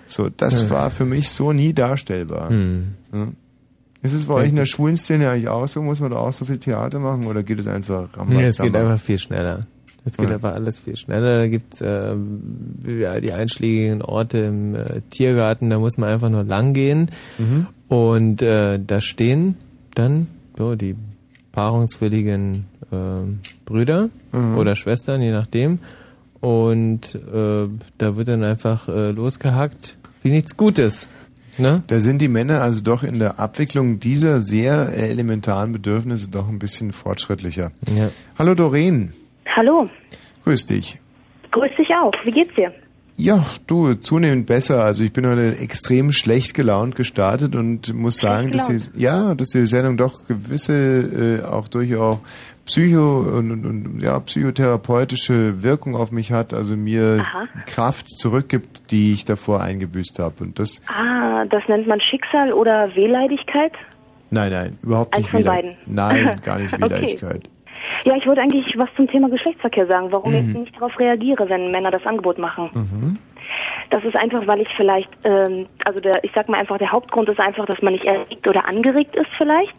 so, 0.07 0.28
das 0.28 0.70
war 0.70 0.90
für 0.90 1.05
mich 1.05 1.31
so 1.31 1.53
nie 1.53 1.73
darstellbar. 1.73 2.51
Hm. 2.51 2.94
Ja. 3.12 3.28
Ist 4.03 4.12
es 4.12 4.27
bei 4.27 4.35
euch 4.35 4.51
in 4.51 4.57
der 4.57 4.66
schwulen 4.66 4.97
Szene 4.97 5.31
eigentlich 5.31 5.48
auch 5.48 5.66
so? 5.66 5.82
Muss 5.82 5.98
man 5.98 6.12
da 6.12 6.19
auch 6.19 6.32
so 6.32 6.44
viel 6.44 6.59
Theater 6.59 7.01
machen 7.01 7.27
oder 7.27 7.43
geht 7.43 7.59
es 7.59 7.66
einfach 7.66 8.09
am 8.16 8.28
Nee, 8.28 8.44
es 8.44 8.59
geht 8.59 8.77
einfach 8.77 9.01
viel 9.01 9.19
schneller. 9.19 9.66
Es 10.07 10.16
geht 10.16 10.28
Ja. 10.31 10.37
einfach 10.37 10.55
alles 10.55 10.78
viel 10.78 10.97
schneller. 10.97 11.39
Da 11.41 11.49
gibt's 11.49 11.81
ähm, 11.83 12.41
ja, 12.87 13.20
die 13.20 13.33
einschlägigen 13.33 14.01
Orte 14.03 14.39
im 14.39 14.74
äh, 14.74 15.01
Tiergarten, 15.11 15.69
da 15.69 15.78
muss 15.78 15.99
man 15.99 16.09
einfach 16.09 16.31
nur 16.31 16.45
lang 16.45 16.73
gehen. 16.73 17.11
Mhm. 17.39 17.66
Und 17.89 18.41
äh, 18.41 18.78
da 18.85 19.01
stehen 19.03 19.57
dann 19.95 20.28
so 20.57 20.74
die 20.77 20.95
paarungswilligen 21.53 22.66
ähm, 22.93 23.41
Brüder 23.65 24.09
Mhm. 24.33 24.57
oder 24.59 24.74
Schwestern, 24.77 25.20
je 25.23 25.33
nachdem. 25.33 25.78
Und 26.41 27.15
äh, 27.15 27.66
da 27.99 28.16
wird 28.16 28.28
dann 28.28 28.45
einfach 28.45 28.89
äh, 28.89 29.11
losgehackt 29.11 29.97
wie 30.23 30.31
nichts 30.31 30.57
Gutes. 30.57 31.09
Ne? 31.59 31.83
Da 31.87 32.01
sind 32.01 32.20
die 32.20 32.28
Männer 32.28 32.61
also 32.61 32.83
doch 32.83 33.03
in 33.03 33.19
der 33.19 33.39
Abwicklung 33.41 33.99
dieser 33.99 34.41
sehr 34.43 34.91
äh, 34.95 35.09
elementaren 35.09 35.73
Bedürfnisse 35.73 36.28
doch 36.28 36.49
ein 36.49 36.59
bisschen 36.59 36.93
fortschrittlicher. 36.93 37.73
Ja. 37.97 38.09
Hallo 38.39 38.55
Doreen, 38.55 39.12
Hallo, 39.57 39.89
grüß 40.45 40.66
dich. 40.66 40.99
grüß 41.51 41.70
dich 41.78 41.89
auch. 41.95 42.12
Wie 42.24 42.31
geht's 42.31 42.55
dir? 42.55 42.73
Ja, 43.16 43.43
du, 43.66 43.95
zunehmend 43.95 44.47
besser. 44.47 44.85
Also 44.85 45.03
ich 45.03 45.12
bin 45.12 45.27
heute 45.27 45.57
extrem 45.59 46.12
schlecht 46.12 46.53
gelaunt 46.53 46.95
gestartet 46.97 47.57
und 47.57 47.95
muss 47.95 48.19
sagen, 48.19 48.51
dass 48.51 48.66
die, 48.69 48.78
ja, 49.01 49.35
dass 49.35 49.49
die 49.49 49.65
Sendung 49.65 49.97
doch 49.97 50.27
gewisse, 50.28 51.41
äh, 51.43 51.47
auch 51.47 51.69
durchaus 51.69 52.19
Psycho 52.66 53.20
und, 53.20 53.51
und, 53.53 53.65
und 53.65 54.01
ja, 54.03 54.20
psychotherapeutische 54.20 55.62
Wirkung 55.62 55.95
auf 55.97 56.11
mich 56.12 56.33
hat, 56.33 56.53
also 56.53 56.77
mir 56.77 57.23
Aha. 57.24 57.45
Kraft 57.65 58.11
zurückgibt, 58.19 58.91
die 58.91 59.12
ich 59.15 59.24
davor 59.24 59.62
eingebüßt 59.62 60.19
habe. 60.19 60.45
Und 60.45 60.59
das, 60.59 60.83
Ah, 60.89 61.47
das 61.47 61.62
nennt 61.69 61.87
man 61.87 62.01
Schicksal 62.03 62.53
oder 62.53 62.95
Wehleidigkeit? 62.95 63.73
nein, 64.31 64.51
nein, 64.53 64.77
überhaupt 64.83 65.15
Eins 65.15 65.23
nicht 65.23 65.31
von 65.31 65.41
Wehleid- 65.41 65.62
beiden. 65.62 65.77
Nein, 65.87 66.41
gar 66.45 66.59
nicht 66.59 66.74
Okay. 66.74 67.41
Ja, 68.05 68.15
ich 68.17 68.27
wollte 68.27 68.41
eigentlich 68.41 68.67
was 68.77 68.89
zum 68.97 69.09
Thema 69.09 69.29
Geschlechtsverkehr 69.29 69.87
sagen, 69.87 70.09
warum 70.11 70.33
Mhm. 70.33 70.39
ich 70.39 70.47
nicht 70.47 70.77
darauf 70.77 70.99
reagiere, 70.99 71.49
wenn 71.49 71.71
Männer 71.71 71.91
das 71.91 72.05
Angebot 72.07 72.39
machen. 72.39 72.71
Mhm. 72.75 73.19
Das 73.91 74.03
ist 74.05 74.17
einfach, 74.17 74.47
weil 74.47 74.61
ich 74.61 74.69
vielleicht, 74.77 75.09
ähm, 75.25 75.67
also 75.85 76.01
der, 76.01 76.25
ich 76.25 76.33
sag 76.35 76.49
mal 76.49 76.59
einfach, 76.59 76.79
der 76.79 76.91
Hauptgrund 76.91 77.29
ist 77.29 77.39
einfach, 77.39 77.67
dass 77.67 77.81
man 77.83 77.93
nicht 77.93 78.05
erregt 78.05 78.47
oder 78.49 78.69
angeregt 78.69 79.15
ist 79.15 79.29
vielleicht. 79.37 79.77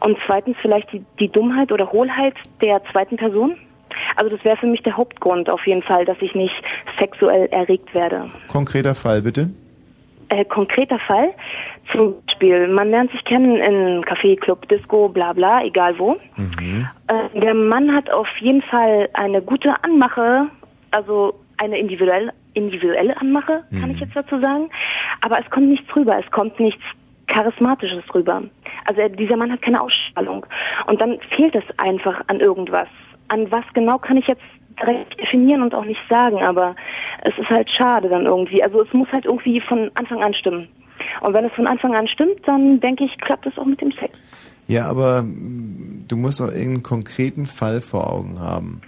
Und 0.00 0.16
zweitens 0.26 0.56
vielleicht 0.60 0.90
die, 0.92 1.04
die 1.20 1.28
Dummheit 1.28 1.70
oder 1.70 1.92
Hohlheit 1.92 2.34
der 2.62 2.82
zweiten 2.90 3.16
Person. 3.16 3.56
Also 4.16 4.34
das 4.34 4.44
wäre 4.44 4.56
für 4.56 4.66
mich 4.66 4.80
der 4.82 4.96
Hauptgrund 4.96 5.50
auf 5.50 5.66
jeden 5.66 5.82
Fall, 5.82 6.04
dass 6.06 6.16
ich 6.20 6.34
nicht 6.34 6.54
sexuell 6.98 7.46
erregt 7.50 7.94
werde. 7.94 8.22
Konkreter 8.48 8.94
Fall 8.94 9.20
bitte. 9.20 9.50
Äh, 10.32 10.46
konkreter 10.46 10.98
Fall, 11.00 11.34
zum 11.92 12.14
Beispiel, 12.24 12.66
man 12.66 12.88
lernt 12.88 13.10
sich 13.10 13.22
kennen 13.24 13.56
in 13.56 14.02
Café, 14.02 14.34
Club, 14.40 14.66
Disco, 14.68 15.06
bla 15.10 15.34
bla, 15.34 15.62
egal 15.62 15.98
wo. 15.98 16.16
Äh, 17.08 17.38
der 17.38 17.52
Mann 17.52 17.94
hat 17.94 18.10
auf 18.10 18.28
jeden 18.40 18.62
Fall 18.62 19.10
eine 19.12 19.42
gute 19.42 19.74
Anmache, 19.84 20.46
also 20.90 21.34
eine 21.58 21.78
individuelle, 21.78 22.32
individuelle 22.54 23.14
Anmache, 23.20 23.62
kann 23.78 23.90
ich 23.90 24.00
jetzt 24.00 24.16
dazu 24.16 24.40
sagen. 24.40 24.70
Aber 25.20 25.38
es 25.38 25.50
kommt 25.50 25.68
nichts 25.68 25.94
rüber, 25.94 26.18
es 26.18 26.30
kommt 26.30 26.58
nichts 26.58 26.82
Charismatisches 27.26 28.04
rüber. 28.14 28.42
Also 28.86 29.02
er, 29.02 29.10
dieser 29.10 29.36
Mann 29.36 29.52
hat 29.52 29.60
keine 29.60 29.82
Ausstrahlung. 29.82 30.46
Und 30.86 30.98
dann 31.02 31.18
fehlt 31.36 31.54
es 31.54 31.64
einfach 31.78 32.22
an 32.28 32.40
irgendwas. 32.40 32.88
An 33.32 33.50
was 33.50 33.64
genau 33.74 33.96
kann 33.98 34.16
ich 34.18 34.26
jetzt 34.26 34.42
direkt 34.78 35.18
definieren 35.20 35.62
und 35.62 35.74
auch 35.74 35.84
nicht 35.84 36.00
sagen, 36.08 36.42
aber 36.42 36.74
es 37.24 37.32
ist 37.38 37.48
halt 37.48 37.68
schade 37.70 38.08
dann 38.08 38.26
irgendwie. 38.26 38.62
Also 38.62 38.82
es 38.82 38.92
muss 38.92 39.08
halt 39.12 39.24
irgendwie 39.24 39.60
von 39.60 39.90
Anfang 39.94 40.22
an 40.22 40.34
stimmen. 40.34 40.68
Und 41.22 41.34
wenn 41.34 41.44
es 41.44 41.52
von 41.52 41.66
Anfang 41.66 41.94
an 41.94 42.06
stimmt, 42.08 42.40
dann 42.46 42.78
denke 42.80 43.04
ich, 43.04 43.16
klappt 43.18 43.46
es 43.46 43.56
auch 43.58 43.64
mit 43.64 43.80
dem 43.80 43.92
Sex. 43.92 44.18
Ja, 44.68 44.86
aber 44.88 45.22
mm, 45.22 46.04
du 46.08 46.16
musst 46.16 46.40
auch 46.40 46.48
irgendeinen 46.48 46.82
konkreten 46.82 47.46
Fall 47.46 47.80
vor 47.80 48.12
Augen 48.12 48.38
haben. 48.40 48.80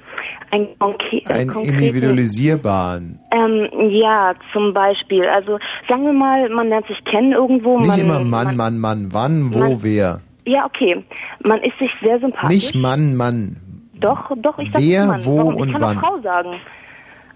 Ein, 0.50 0.68
konkre 0.78 1.22
Einen 1.26 1.50
konkreten- 1.50 1.78
individualisierbaren. 1.78 3.18
Ähm, 3.32 3.68
ja, 3.90 4.34
zum 4.52 4.72
Beispiel. 4.72 5.24
Also 5.26 5.58
sagen 5.88 6.04
wir 6.04 6.12
mal, 6.12 6.48
man 6.50 6.68
lernt 6.68 6.86
sich 6.86 7.02
kennen 7.04 7.32
irgendwo. 7.32 7.78
Nicht 7.78 7.88
man, 7.88 8.00
immer 8.00 8.20
Mann, 8.20 8.56
Mann, 8.56 8.78
Mann, 8.78 9.08
wann, 9.12 9.54
wo, 9.54 9.58
man- 9.58 9.82
wer. 9.82 10.20
Ja, 10.46 10.66
okay. 10.66 11.02
Man 11.42 11.60
ist 11.62 11.78
sich 11.78 11.90
sehr 12.02 12.20
sympathisch. 12.20 12.50
Nicht 12.50 12.74
Mann, 12.74 13.16
Mann. 13.16 13.56
Doch, 14.04 14.30
doch, 14.36 14.58
ich 14.58 14.70
sag 14.70 14.82
Wer, 14.82 15.06
Mann. 15.06 15.24
wo 15.24 15.38
Warum? 15.38 15.56
und 15.56 15.68
ich 15.68 15.72
kann 15.72 15.82
wann? 15.82 15.98
Frau 15.98 16.18
sagen. 16.20 16.60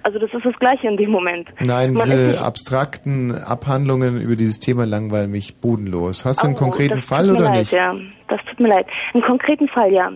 Also 0.02 0.18
das 0.18 0.32
ist 0.32 0.44
das 0.44 0.54
Gleiche 0.58 0.86
in 0.86 0.96
dem 0.96 1.10
Moment. 1.10 1.48
Nein, 1.60 1.94
Man 1.94 2.04
diese 2.04 2.40
abstrakten 2.42 3.34
Abhandlungen 3.34 4.20
über 4.20 4.36
dieses 4.36 4.58
Thema 4.58 4.86
langweilen 4.86 5.30
mich 5.30 5.56
bodenlos. 5.56 6.24
Hast 6.24 6.42
du 6.42 6.46
einen 6.46 6.56
Oh, 6.56 6.58
konkreten 6.58 7.00
Fall 7.00 7.30
oder 7.30 7.44
leid, 7.44 7.58
nicht? 7.60 7.72
Ja, 7.72 7.94
das 8.28 8.40
tut 8.48 8.60
mir 8.60 8.68
leid. 8.68 8.86
Einen 9.12 9.22
konkreten 9.24 9.68
Fall, 9.68 9.92
ja. 9.92 10.10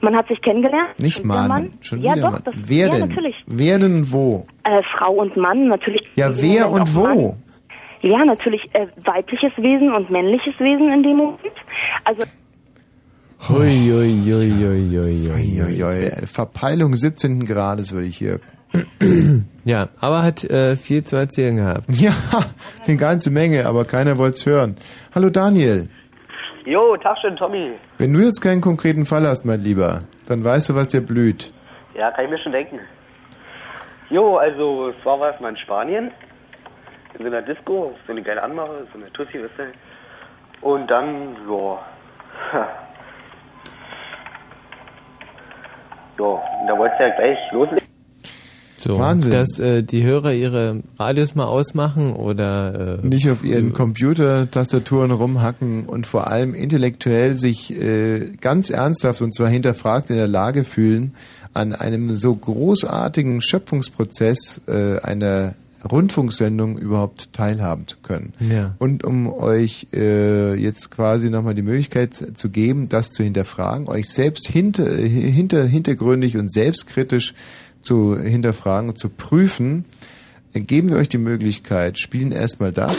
Man 0.00 0.16
hat 0.16 0.26
sich 0.28 0.40
kennengelernt. 0.42 0.98
Nicht 0.98 1.24
Mann, 1.24 1.72
schon 1.80 2.02
ja, 2.02 2.12
wieder 2.14 2.22
doch, 2.22 2.32
Mann. 2.32 2.42
Das, 2.44 2.54
Wer 2.58 2.86
ja, 2.86 2.92
denn? 2.92 3.08
natürlich. 3.08 3.36
Wer 3.46 3.78
denn 3.78 4.12
wo? 4.12 4.46
Äh, 4.64 4.82
Frau 4.96 5.12
und 5.12 5.36
Mann, 5.36 5.66
natürlich. 5.68 6.02
Ja, 6.16 6.28
wer 6.40 6.68
und 6.70 6.94
wo? 6.94 7.02
Mann. 7.02 7.42
Ja, 8.02 8.24
natürlich 8.24 8.62
äh, 8.74 8.88
weibliches 9.04 9.52
Wesen 9.58 9.94
und 9.94 10.10
männliches 10.10 10.58
Wesen 10.58 10.92
in 10.92 11.02
dem 11.04 11.16
Moment. 11.16 11.38
Also 12.04 12.24
Hui, 13.48 13.90
hui, 13.90 14.22
hui, 14.22 14.50
hui, 14.50 15.02
hui, 15.02 15.60
hui, 15.60 15.82
hui. 15.82 16.26
Verpeilung 16.26 16.94
17. 16.94 17.44
Grades 17.44 17.92
würde 17.92 18.06
ich 18.06 18.16
hier. 18.16 18.38
Ja, 19.64 19.90
aber 20.00 20.24
hat 20.24 20.42
äh, 20.42 20.74
viel 20.76 21.04
zu 21.04 21.14
erzählen 21.14 21.56
gehabt. 21.56 21.84
Ja, 21.88 22.12
eine 22.84 22.96
ganze 22.96 23.30
Menge, 23.30 23.64
aber 23.66 23.84
keiner 23.84 24.18
wollte 24.18 24.34
es 24.34 24.46
hören. 24.46 24.74
Hallo 25.14 25.30
Daniel. 25.30 25.88
Jo, 26.64 26.96
Tag 26.96 27.16
schön, 27.20 27.36
Tommy. 27.36 27.74
Wenn 27.98 28.12
du 28.12 28.18
jetzt 28.20 28.40
keinen 28.40 28.60
konkreten 28.60 29.06
Fall 29.06 29.24
hast, 29.24 29.44
mein 29.44 29.60
Lieber, 29.60 30.00
dann 30.26 30.42
weißt 30.42 30.70
du, 30.70 30.74
was 30.74 30.88
dir 30.88 31.00
blüht. 31.00 31.52
Ja, 31.94 32.10
kann 32.10 32.24
ich 32.24 32.30
mir 32.32 32.38
schon 32.38 32.50
denken. 32.50 32.80
Jo, 34.10 34.36
also 34.36 34.88
es 34.88 35.06
war 35.06 35.20
was 35.20 35.38
mal 35.38 35.50
in 35.50 35.56
Spanien. 35.58 36.10
In 37.16 37.24
so 37.24 37.26
einer 37.26 37.42
Disco, 37.42 37.94
so 38.04 38.12
eine 38.12 38.22
geile 38.22 38.42
Anmache, 38.42 38.86
so 38.92 38.98
eine 38.98 39.12
Tussi, 39.12 39.40
weißt 39.44 39.58
du. 39.58 40.66
Und 40.66 40.90
dann, 40.90 41.36
ja. 41.48 41.78
Ja, 46.22 46.60
und 46.60 46.66
da 46.68 46.78
wollte 46.78 46.94
es 46.94 47.00
ja 47.00 47.08
gleich 47.16 47.38
loslegen. 47.50 47.88
So, 48.76 48.98
Wahnsinn. 48.98 49.32
Dass 49.32 49.60
äh, 49.60 49.82
die 49.84 50.02
Hörer 50.02 50.32
ihre 50.32 50.82
Radios 50.98 51.36
mal 51.36 51.46
ausmachen 51.46 52.14
oder 52.14 52.98
äh, 53.02 53.06
Nicht 53.06 53.30
auf 53.30 53.44
ihren 53.44 53.72
Computertastaturen 53.72 55.12
rumhacken 55.12 55.86
und 55.86 56.06
vor 56.06 56.26
allem 56.26 56.54
intellektuell 56.54 57.36
sich 57.36 57.80
äh, 57.80 58.32
ganz 58.40 58.70
ernsthaft 58.70 59.22
und 59.22 59.32
zwar 59.34 59.48
hinterfragt 59.48 60.10
in 60.10 60.16
der 60.16 60.26
Lage 60.26 60.64
fühlen, 60.64 61.14
an 61.54 61.74
einem 61.74 62.10
so 62.10 62.34
großartigen 62.34 63.40
Schöpfungsprozess 63.40 64.62
äh, 64.66 64.98
einer 65.00 65.54
Rundfunksendung 65.90 66.78
überhaupt 66.78 67.32
teilhaben 67.32 67.86
zu 67.86 67.96
können. 68.02 68.34
Ja. 68.40 68.74
Und 68.78 69.04
um 69.04 69.32
euch 69.32 69.88
äh, 69.92 70.54
jetzt 70.54 70.90
quasi 70.90 71.30
nochmal 71.30 71.54
die 71.54 71.62
Möglichkeit 71.62 72.14
zu 72.34 72.50
geben, 72.50 72.88
das 72.88 73.10
zu 73.10 73.22
hinterfragen, 73.22 73.88
euch 73.88 74.08
selbst 74.08 74.46
hinter, 74.48 74.86
hinter, 74.86 75.64
hintergründig 75.64 76.36
und 76.36 76.52
selbstkritisch 76.52 77.34
zu 77.80 78.16
hinterfragen 78.18 78.90
und 78.90 78.98
zu 78.98 79.08
prüfen, 79.08 79.84
geben 80.54 80.90
wir 80.90 80.96
euch 80.96 81.08
die 81.08 81.18
Möglichkeit, 81.18 81.98
spielen 81.98 82.32
erstmal 82.32 82.72
das 82.72 82.96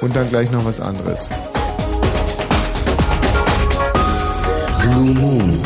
und 0.00 0.14
dann 0.14 0.28
gleich 0.28 0.50
noch 0.50 0.64
was 0.64 0.80
anderes. 0.80 1.30
Blue 4.82 5.14
Moon. 5.14 5.65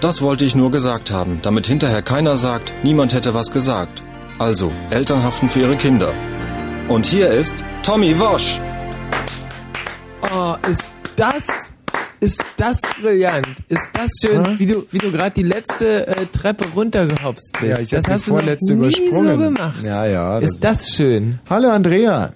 Das 0.00 0.22
wollte 0.22 0.44
ich 0.44 0.54
nur 0.54 0.70
gesagt 0.70 1.10
haben, 1.10 1.40
damit 1.42 1.66
hinterher 1.66 2.02
keiner 2.02 2.36
sagt, 2.36 2.72
niemand 2.84 3.14
hätte 3.14 3.34
was 3.34 3.50
gesagt. 3.50 4.00
Also, 4.38 4.70
Eltern 4.90 5.24
haften 5.24 5.48
für 5.48 5.58
ihre 5.58 5.74
Kinder. 5.74 6.12
Und 6.88 7.04
hier 7.04 7.26
ist 7.30 7.64
Tommy 7.82 8.16
Wosch. 8.20 8.60
Oh, 10.32 10.54
ist 10.70 10.92
das, 11.16 11.72
ist 12.20 12.44
das 12.56 12.80
brillant. 13.02 13.48
Ist 13.68 13.90
das 13.92 14.10
schön, 14.24 14.56
wie 14.60 14.66
du, 14.66 14.86
wie 14.92 14.98
du 14.98 15.10
gerade 15.10 15.32
die 15.32 15.42
letzte 15.42 16.06
äh, 16.06 16.26
Treppe 16.26 16.64
runtergehopst 16.76 17.58
bist. 17.60 17.64
Ja, 17.64 17.78
ich 17.80 17.90
das 17.90 18.04
habe 18.04 18.06
die 18.06 18.12
hast 18.12 18.28
du 18.28 18.32
noch 18.34 18.38
vorletzte 18.40 18.74
nie 18.74 18.78
übersprungen. 18.78 19.38
so 19.40 19.44
gemacht. 19.46 19.84
Ja, 19.84 20.06
ja. 20.06 20.38
Ist 20.38 20.62
das 20.62 20.90
schön. 20.90 21.40
Hallo 21.50 21.70
Andrea. 21.70 22.30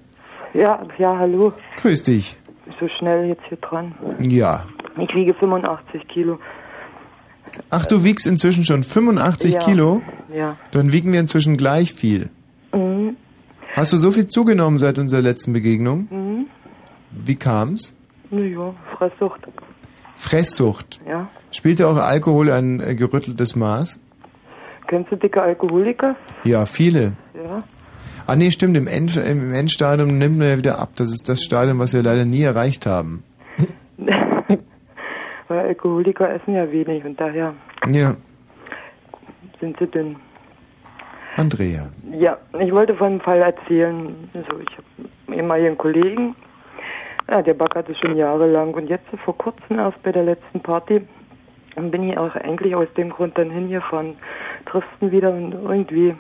Ja, 0.53 0.85
ja, 0.99 1.17
hallo. 1.17 1.53
Grüß 1.81 2.03
dich. 2.03 2.37
So 2.81 2.89
schnell 2.99 3.27
jetzt 3.29 3.43
hier 3.49 3.59
dran. 3.59 3.95
Ja. 4.19 4.67
Ich 4.99 5.15
wiege 5.15 5.33
85 5.35 6.09
Kilo. 6.09 6.41
Ach, 7.71 7.87
du 7.87 8.05
wiegst 8.05 8.27
inzwischen 8.27 8.65
schon 8.65 8.83
85 8.85 9.55
Ja. 9.55 9.61
Kilo? 9.61 10.03
Ja. 10.35 10.57
Dann 10.71 10.93
wiegen 10.93 11.13
wir 11.13 11.21
inzwischen 11.21 11.57
gleich 11.57 11.93
viel. 11.93 12.31
Mhm. 12.73 13.17
Hast 13.75 13.93
du 13.93 13.97
so 13.99 14.13
viel 14.13 14.27
zugenommen 14.27 14.79
seit 14.79 14.99
unserer 14.99 15.23
letzten 15.23 15.53
Begegnung? 15.53 16.09
Mhm. 16.11 16.47
Wie 17.11 17.37
kam's? 17.37 17.95
Naja, 18.31 18.75
Fresssucht. 18.97 19.41
Fresssucht. 20.17 21.01
Ja. 21.09 21.29
Spielte 21.51 21.87
auch 21.89 21.97
Alkohol 21.97 22.51
ein 22.51 22.81
äh, 22.81 22.95
gerütteltes 22.95 23.57
Maß? 23.57 23.99
Kennst 24.87 25.11
du 25.13 25.17
dicke 25.17 25.43
Alkoholiker? 25.43 26.17
Ja, 26.45 26.67
viele. 26.67 27.15
Ja. 27.35 27.63
Ah 28.27 28.37
nee, 28.37 28.51
stimmt, 28.51 28.77
im, 28.77 28.87
End, 28.87 29.17
im 29.17 29.53
Endstadium 29.53 30.17
nimmt 30.19 30.39
man 30.39 30.49
ja 30.49 30.57
wieder 30.59 30.79
ab. 30.79 30.91
Das 30.97 31.11
ist 31.11 31.29
das 31.29 31.43
Stadium, 31.43 31.79
was 31.79 31.93
wir 31.93 32.03
leider 32.03 32.25
nie 32.25 32.43
erreicht 32.43 32.87
haben. 32.87 33.23
Weil 35.53 35.67
Alkoholiker 35.67 36.33
essen 36.35 36.55
ja 36.55 36.71
wenig 36.73 37.05
und 37.05 37.21
daher 37.21 37.53
Ja, 37.87 38.15
sind 39.61 39.77
sie 39.79 39.87
dünn. 39.87 40.17
Andrea. 41.37 41.91
Ja, 42.19 42.39
ich 42.59 42.73
wollte 42.73 42.95
von 42.95 43.09
einem 43.09 43.21
Fall 43.21 43.41
erzählen. 43.43 44.15
Also 44.33 44.53
ich 44.61 44.77
habe 44.79 45.37
ehemaligen 45.37 45.77
Kollegen, 45.77 46.35
Ja, 47.31 47.43
der 47.43 47.53
backerte 47.55 47.95
schon 47.95 48.17
jahrelang 48.17 48.73
und 48.75 48.89
jetzt 48.89 49.05
vor 49.25 49.37
kurzem 49.37 49.79
erst 49.79 50.03
bei 50.03 50.11
der 50.13 50.23
letzten 50.25 50.61
Party 50.61 51.03
bin 51.77 52.09
ich 52.11 52.17
auch 52.19 52.35
eigentlich 52.35 52.75
aus 52.75 52.89
dem 52.97 53.11
Grund 53.11 53.37
dann 53.37 53.51
hingefahren. 53.51 54.15
Triffst 54.67 54.89
ihn 55.03 55.11
wieder 55.13 55.31
und 55.33 55.53
irgendwie. 55.53 56.15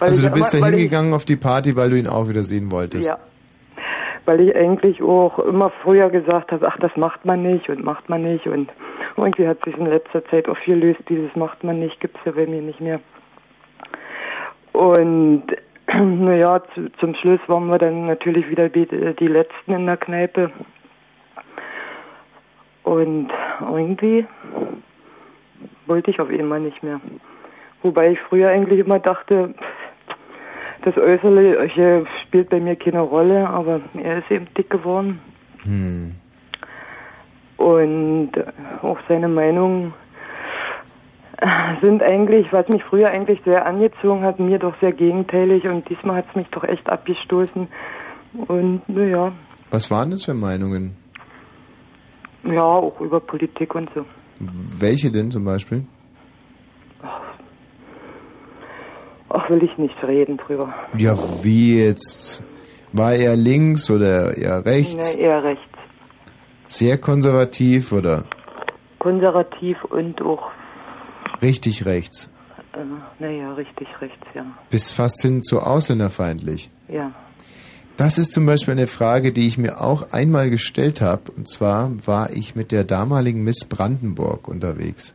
also 0.00 0.22
ich 0.24 0.28
du 0.28 0.34
bist 0.34 0.54
da 0.54 0.58
immer- 0.58 0.68
ich- 0.68 0.74
hingegangen 0.74 1.12
auf 1.12 1.24
die 1.24 1.36
Party, 1.36 1.74
weil 1.76 1.90
du 1.90 1.96
ihn 1.98 2.06
auch 2.06 2.28
wieder 2.28 2.42
sehen 2.44 2.70
wolltest. 2.70 3.08
Ja. 3.08 3.18
Weil 4.24 4.40
ich 4.40 4.54
eigentlich 4.54 5.02
auch 5.02 5.38
immer 5.40 5.70
früher 5.82 6.10
gesagt 6.10 6.52
habe, 6.52 6.68
ach, 6.68 6.78
das 6.78 6.96
macht 6.96 7.24
man 7.24 7.42
nicht 7.42 7.68
und 7.68 7.82
macht 7.82 8.08
man 8.08 8.22
nicht 8.22 8.46
und 8.46 8.70
irgendwie 9.16 9.48
hat 9.48 9.64
sich 9.64 9.76
in 9.76 9.86
letzter 9.86 10.24
Zeit 10.26 10.48
auch 10.48 10.56
viel 10.58 10.76
löst, 10.76 11.00
dieses 11.08 11.34
macht 11.34 11.64
man 11.64 11.80
nicht, 11.80 12.00
gibt's 12.00 12.20
ja 12.24 12.32
bei 12.32 12.46
mir 12.46 12.62
nicht 12.62 12.80
mehr. 12.80 13.00
Und 14.72 15.44
naja, 15.92 16.62
zu, 16.74 16.90
zum 17.00 17.14
Schluss 17.16 17.40
waren 17.46 17.68
wir 17.68 17.78
dann 17.78 18.06
natürlich 18.06 18.48
wieder 18.48 18.68
die, 18.68 18.86
Letzten 19.26 19.72
in 19.72 19.86
der 19.86 19.96
Kneipe. 19.96 20.50
Und 22.84 23.30
irgendwie 23.60 24.26
wollte 25.86 26.10
ich 26.10 26.20
auf 26.20 26.30
einmal 26.30 26.60
nicht 26.60 26.82
mehr. 26.82 27.00
Wobei 27.82 28.12
ich 28.12 28.20
früher 28.20 28.48
eigentlich 28.48 28.80
immer 28.80 28.98
dachte, 28.98 29.54
das 30.84 30.96
Äußerliche 30.96 32.04
spielt 32.22 32.50
bei 32.50 32.60
mir 32.60 32.76
keine 32.76 33.00
Rolle, 33.00 33.48
aber 33.48 33.80
er 33.94 34.18
ist 34.18 34.30
eben 34.30 34.46
dick 34.56 34.70
geworden. 34.70 35.20
Hm. 35.62 36.14
Und 37.56 38.32
auch 38.82 38.98
seine 39.08 39.28
Meinungen 39.28 39.94
äh, 41.38 41.46
sind 41.80 42.02
eigentlich, 42.02 42.52
was 42.52 42.68
mich 42.68 42.82
früher 42.84 43.08
eigentlich 43.08 43.40
sehr 43.44 43.64
angezogen 43.66 44.22
hat, 44.22 44.40
mir 44.40 44.58
doch 44.58 44.74
sehr 44.80 44.92
gegenteilig 44.92 45.64
und 45.68 45.88
diesmal 45.88 46.16
hat 46.16 46.26
es 46.30 46.36
mich 46.36 46.48
doch 46.48 46.64
echt 46.64 46.88
abgestoßen. 46.88 47.68
Und 48.48 48.88
naja, 48.88 49.32
Was 49.70 49.90
waren 49.90 50.10
das 50.10 50.24
für 50.24 50.34
Meinungen? 50.34 50.96
ja, 52.44 52.62
auch 52.62 53.00
über 53.00 53.20
Politik 53.20 53.74
und 53.74 53.88
so. 53.94 54.04
Welche 54.40 55.10
denn 55.10 55.30
zum 55.30 55.44
Beispiel? 55.44 55.84
Ach, 59.34 59.48
will 59.48 59.62
ich 59.62 59.78
nicht 59.78 59.94
reden 60.02 60.36
drüber. 60.36 60.74
Ja, 60.98 61.16
wie 61.42 61.82
jetzt? 61.82 62.42
War 62.92 63.14
er 63.14 63.36
links 63.36 63.90
oder 63.90 64.36
eher 64.36 64.64
rechts? 64.66 65.14
Nee, 65.14 65.22
eher 65.22 65.42
rechts. 65.42 65.64
Sehr 66.66 66.98
konservativ 66.98 67.92
oder 67.92 68.24
Konservativ 68.98 69.82
und 69.84 70.20
auch, 70.22 70.50
richtig 71.40 71.86
rechts? 71.86 72.30
äh, 72.74 73.22
naja, 73.22 73.52
richtig 73.54 73.88
rechts, 74.00 74.26
ja. 74.34 74.44
Bis 74.70 74.92
fast 74.92 75.22
hin 75.22 75.42
zu 75.42 75.60
ausländerfeindlich. 75.60 76.70
Ja. 76.88 77.12
Das 77.96 78.18
ist 78.18 78.32
zum 78.32 78.46
Beispiel 78.46 78.72
eine 78.72 78.86
Frage, 78.86 79.32
die 79.32 79.46
ich 79.46 79.58
mir 79.58 79.80
auch 79.80 80.12
einmal 80.12 80.50
gestellt 80.50 81.00
habe. 81.00 81.30
Und 81.36 81.48
zwar 81.48 81.90
war 82.06 82.30
ich 82.30 82.54
mit 82.54 82.72
der 82.72 82.84
damaligen 82.84 83.44
Miss 83.44 83.64
Brandenburg 83.64 84.48
unterwegs, 84.48 85.14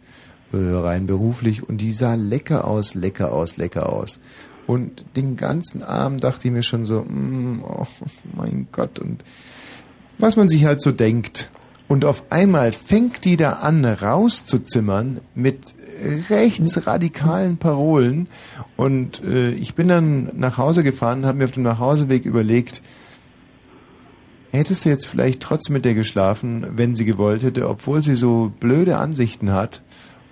rein 0.51 1.05
beruflich, 1.05 1.67
und 1.67 1.77
die 1.77 1.91
sah 1.91 2.15
lecker 2.15 2.65
aus, 2.65 2.95
lecker 2.95 3.33
aus, 3.33 3.57
lecker 3.57 3.89
aus. 3.89 4.19
Und 4.65 5.05
den 5.15 5.37
ganzen 5.37 5.81
Abend 5.83 6.23
dachte 6.23 6.47
ich 6.47 6.53
mir 6.53 6.63
schon 6.63 6.85
so, 6.85 7.01
mm, 7.01 7.63
oh 7.63 7.87
mein 8.35 8.67
Gott, 8.71 8.99
und 8.99 9.23
was 10.17 10.35
man 10.35 10.49
sich 10.49 10.65
halt 10.65 10.81
so 10.81 10.91
denkt. 10.91 11.49
Und 11.87 12.03
auf 12.03 12.31
einmal 12.31 12.73
fängt 12.73 13.23
die 13.23 13.37
da 13.37 13.53
an, 13.53 13.85
rauszuzimmern 13.85 15.21
mit 15.35 15.73
rechtsradikalen 16.29 17.57
Parolen. 17.57 18.27
Und 18.75 19.23
äh, 19.23 19.51
ich 19.51 19.75
bin 19.75 19.87
dann 19.87 20.31
nach 20.35 20.57
Hause 20.57 20.83
gefahren 20.83 21.25
habe 21.25 21.39
mir 21.39 21.45
auf 21.45 21.51
dem 21.51 21.63
Nachhauseweg 21.63 22.25
überlegt, 22.25 22.81
hättest 24.51 24.85
du 24.85 24.89
jetzt 24.89 25.07
vielleicht 25.07 25.41
trotzdem 25.41 25.73
mit 25.73 25.85
der 25.85 25.93
geschlafen, 25.93 26.65
wenn 26.75 26.95
sie 26.95 27.05
gewollt 27.05 27.43
hätte, 27.43 27.69
obwohl 27.69 28.03
sie 28.03 28.15
so 28.15 28.51
blöde 28.59 28.97
Ansichten 28.97 29.51
hat. 29.51 29.81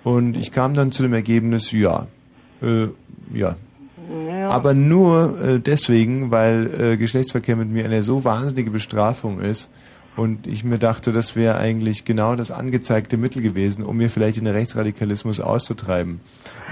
Und 0.06 0.36
ich 0.36 0.52
kam 0.52 0.72
dann 0.74 0.92
zu 0.92 1.02
dem 1.02 1.14
Ergebnis, 1.14 1.72
ja, 1.72 2.06
äh, 2.62 2.84
ja. 3.36 3.56
ja. 4.24 4.48
Aber 4.48 4.72
nur 4.72 5.36
äh, 5.42 5.58
deswegen, 5.58 6.30
weil 6.30 6.70
äh, 6.80 6.96
Geschlechtsverkehr 6.96 7.56
mit 7.56 7.68
mir 7.70 7.84
eine 7.84 8.04
so 8.04 8.24
wahnsinnige 8.24 8.70
Bestrafung 8.70 9.40
ist. 9.40 9.68
Und 10.16 10.46
ich 10.46 10.62
mir 10.62 10.78
dachte, 10.78 11.10
das 11.10 11.34
wäre 11.34 11.58
eigentlich 11.58 12.04
genau 12.04 12.36
das 12.36 12.52
angezeigte 12.52 13.16
Mittel 13.16 13.42
gewesen, 13.42 13.84
um 13.84 13.96
mir 13.96 14.08
vielleicht 14.08 14.36
den 14.36 14.46
Rechtsradikalismus 14.46 15.40
auszutreiben. 15.40 16.20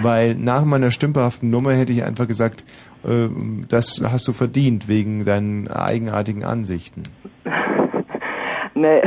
Weil 0.00 0.36
nach 0.36 0.64
meiner 0.64 0.92
stümperhaften 0.92 1.50
Nummer 1.50 1.72
hätte 1.72 1.90
ich 1.90 2.04
einfach 2.04 2.28
gesagt, 2.28 2.62
äh, 3.02 3.26
das 3.68 4.00
hast 4.00 4.28
du 4.28 4.32
verdient 4.32 4.86
wegen 4.86 5.24
deinen 5.24 5.66
eigenartigen 5.66 6.44
Ansichten. 6.44 7.02
Nee. 8.76 9.02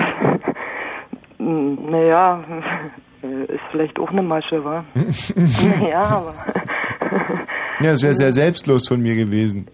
Naja, 1.40 2.44
ist 3.22 3.62
vielleicht 3.72 4.00
auch 4.00 4.10
eine 4.10 4.22
Masche, 4.22 4.64
wa? 4.64 4.86
naja, 5.80 6.02
aber. 6.02 6.34
Ja, 7.80 7.92
es 7.92 8.02
wäre 8.02 8.16
sehr 8.16 8.34
selbstlos 8.34 8.88
von 8.88 9.00
mir 9.00 9.14
gewesen. 9.14 9.68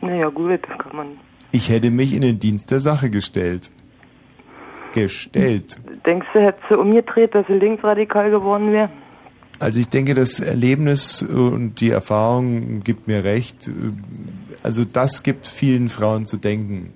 Naja, 0.00 0.28
gut, 0.30 0.62
kann 0.78 0.96
man. 0.96 1.06
Ich 1.52 1.70
hätte 1.70 1.92
mich 1.92 2.12
in 2.12 2.22
den 2.22 2.40
Dienst 2.40 2.72
der 2.72 2.80
Sache 2.80 3.08
gestellt. 3.08 3.70
Gestellt. 4.92 5.76
Denkst 6.04 6.26
du, 6.34 6.40
hättest 6.40 6.70
du 6.70 6.80
umgedreht, 6.80 7.34
dass 7.34 7.46
du 7.46 7.54
linksradikal 7.54 8.30
geworden 8.30 8.72
wäre? 8.72 8.90
Also 9.60 9.78
ich 9.78 9.88
denke, 9.88 10.14
das 10.14 10.40
Erlebnis 10.40 11.22
und 11.22 11.80
die 11.80 11.90
Erfahrung 11.90 12.80
gibt 12.80 13.06
mir 13.06 13.22
recht. 13.22 13.70
Also 14.64 14.84
das 14.84 15.22
gibt 15.22 15.46
vielen 15.46 15.88
Frauen 15.88 16.26
zu 16.26 16.36
denken. 16.36 16.92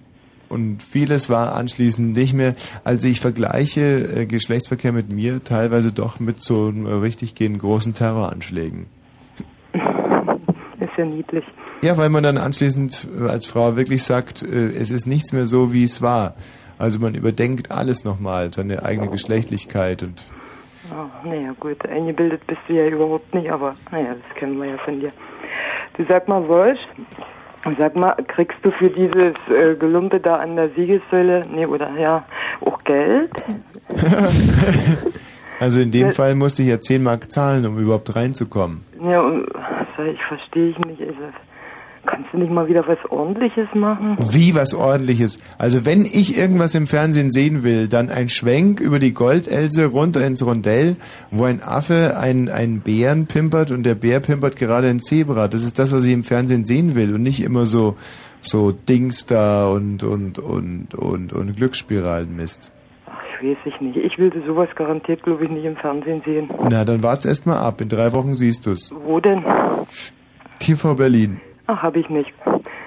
Und 0.48 0.82
vieles 0.82 1.28
war 1.28 1.56
anschließend 1.56 2.16
nicht 2.16 2.34
mehr. 2.34 2.54
Also 2.84 3.08
ich 3.08 3.20
vergleiche 3.20 4.20
äh, 4.20 4.26
Geschlechtsverkehr 4.26 4.92
mit 4.92 5.12
mir 5.12 5.42
teilweise 5.42 5.92
doch 5.92 6.20
mit 6.20 6.40
so 6.40 6.68
richtig 6.68 7.34
gehenden 7.34 7.58
großen 7.58 7.94
Terroranschlägen. 7.94 8.86
Ist 9.72 10.92
ja 10.96 11.04
niedlich. 11.04 11.44
Ja, 11.82 11.96
weil 11.96 12.10
man 12.10 12.22
dann 12.22 12.38
anschließend 12.38 13.08
äh, 13.20 13.28
als 13.28 13.46
Frau 13.46 13.76
wirklich 13.76 14.02
sagt, 14.02 14.42
äh, 14.42 14.68
es 14.68 14.90
ist 14.90 15.06
nichts 15.06 15.32
mehr 15.32 15.46
so, 15.46 15.72
wie 15.72 15.84
es 15.84 16.00
war. 16.00 16.34
Also 16.78 17.00
man 17.00 17.14
überdenkt 17.14 17.70
alles 17.70 18.04
nochmal, 18.04 18.52
seine 18.52 18.82
eigene 18.84 19.08
Geschlechtlichkeit 19.08 20.02
und 20.02 20.24
Oh, 20.92 21.28
naja, 21.28 21.52
gut, 21.58 21.84
eingebildet 21.88 22.46
bist 22.46 22.60
du 22.68 22.74
ja 22.74 22.86
überhaupt 22.86 23.34
nicht, 23.34 23.50
aber 23.50 23.74
naja, 23.90 24.14
das 24.14 24.36
kennen 24.36 24.56
wir 24.60 24.70
ja 24.70 24.78
von 24.78 25.00
dir. 25.00 25.10
Du 25.96 26.04
sag 26.08 26.28
mal, 26.28 26.48
Wolsch, 27.66 27.78
sag 27.78 27.96
mal, 27.96 28.14
kriegst 28.28 28.58
du 28.62 28.70
für 28.70 28.88
dieses 28.88 29.34
äh, 29.48 29.74
Gelumpe 29.74 30.20
da 30.20 30.36
an 30.36 30.56
der 30.56 30.70
Siegessäule, 30.70 31.46
nee, 31.52 31.66
oder 31.66 31.90
ja, 31.98 32.24
auch 32.60 32.82
Geld? 32.84 33.30
Also 35.58 35.80
in 35.80 35.90
dem 35.90 36.12
Fall 36.12 36.34
musste 36.34 36.62
ich 36.62 36.68
ja 36.68 36.80
10 36.80 37.02
Mark 37.02 37.32
zahlen, 37.32 37.64
um 37.66 37.78
überhaupt 37.78 38.14
reinzukommen. 38.14 38.82
Ja, 39.02 39.20
und, 39.22 39.46
ich 40.12 40.22
verstehe 40.22 40.68
ich 40.68 40.78
nicht. 40.80 41.00
Also, 41.00 41.14
kannst 42.06 42.32
du 42.32 42.38
nicht 42.38 42.50
mal 42.50 42.68
wieder 42.68 42.86
was 42.86 42.98
Ordentliches 43.10 43.68
machen? 43.74 44.16
Wie 44.30 44.54
was 44.54 44.74
ordentliches. 44.74 45.40
Also 45.58 45.84
wenn 45.84 46.02
ich 46.02 46.38
irgendwas 46.38 46.74
im 46.74 46.86
Fernsehen 46.86 47.30
sehen 47.30 47.64
will, 47.64 47.88
dann 47.88 48.08
ein 48.08 48.28
Schwenk 48.28 48.80
über 48.80 48.98
die 48.98 49.12
Goldelse 49.12 49.86
runter 49.86 50.26
ins 50.26 50.44
Rondell, 50.44 50.96
wo 51.30 51.44
ein 51.44 51.62
Affe 51.62 52.16
einen, 52.18 52.48
einen 52.48 52.80
Bären 52.80 53.26
pimpert 53.26 53.70
und 53.70 53.82
der 53.84 53.94
Bär 53.94 54.20
pimpert 54.20 54.56
gerade 54.56 54.88
ein 54.88 55.00
Zebra. 55.00 55.48
Das 55.48 55.62
ist 55.62 55.78
das, 55.78 55.92
was 55.92 56.06
ich 56.06 56.12
im 56.12 56.24
Fernsehen 56.24 56.64
sehen 56.64 56.94
will 56.94 57.14
und 57.14 57.22
nicht 57.22 57.42
immer 57.42 57.66
so 57.66 57.96
so 58.40 58.70
Dings 58.70 59.26
da 59.26 59.68
und 59.68 60.02
und 60.02 60.38
und 60.38 60.94
und 60.94 61.32
und 61.32 61.56
Glücksspiralen-Mist. 61.56 62.72
Ich 63.06 63.48
weiß 63.48 63.58
ich 63.64 63.80
nicht. 63.80 63.96
Ich 63.96 64.18
will 64.18 64.32
sowas 64.46 64.68
garantiert, 64.76 65.22
glaube 65.22 65.44
ich, 65.44 65.50
nicht 65.50 65.64
im 65.64 65.76
Fernsehen 65.76 66.22
sehen. 66.24 66.50
Na, 66.70 66.84
dann 66.84 67.02
wart's 67.02 67.24
erst 67.24 67.46
mal 67.46 67.58
ab. 67.58 67.80
In 67.80 67.88
drei 67.88 68.12
Wochen 68.12 68.34
siehst 68.34 68.66
du's. 68.66 68.94
Wo 69.04 69.20
denn? 69.20 69.44
TV 70.58 70.94
Berlin. 70.94 71.40
Ach, 71.68 71.82
habe 71.82 71.98
ich 71.98 72.08
nicht. 72.08 72.32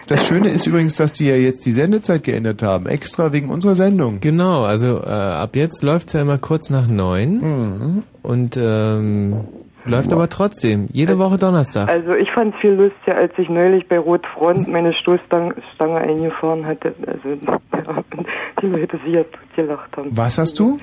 Das 0.08 0.26
Schöne 0.28 0.48
ist 0.50 0.66
übrigens, 0.66 0.96
dass 0.96 1.12
die 1.14 1.28
ja 1.28 1.36
jetzt 1.36 1.66
die 1.66 1.72
Sendezeit 1.72 2.24
geändert 2.24 2.64
haben, 2.64 2.86
extra 2.88 3.34
wegen 3.34 3.50
unserer 3.50 3.76
Sendung. 3.76 4.20
Genau, 4.22 4.64
also 4.64 5.02
äh, 5.04 5.10
ab 5.10 5.56
jetzt 5.56 5.84
läuft's 5.84 6.14
ja 6.14 6.22
immer 6.22 6.38
kurz 6.38 6.70
nach 6.70 6.88
neun 6.88 7.40
Mhm. 7.40 8.04
und 8.24 8.58
ähm, 8.58 9.42
läuft 9.86 10.14
aber 10.14 10.30
trotzdem 10.30 10.88
jede 10.92 11.20
Woche 11.20 11.38
Donnerstag. 11.38 11.90
Also 11.90 12.14
ich 12.14 12.32
fand 12.32 12.56
es 12.56 12.62
viel 12.62 12.72
lustiger, 12.72 13.16
als 13.18 13.34
ich 13.38 13.50
neulich 13.50 13.88
bei 13.88 14.00
Rotfront 14.00 14.68
meine 14.70 14.94
Stoßstange 14.94 15.56
Stange 15.76 15.98
eingefahren 15.98 16.66
hatte. 16.66 16.94
Also 17.06 17.30
ja, 17.74 18.04
die 18.62 18.68
Leute 18.68 18.98
sich 19.06 19.14
ja 19.16 19.24
gelacht 19.56 19.96
haben. 19.98 20.10
Was 20.12 20.38
hast 20.38 20.58
du? 20.60 20.78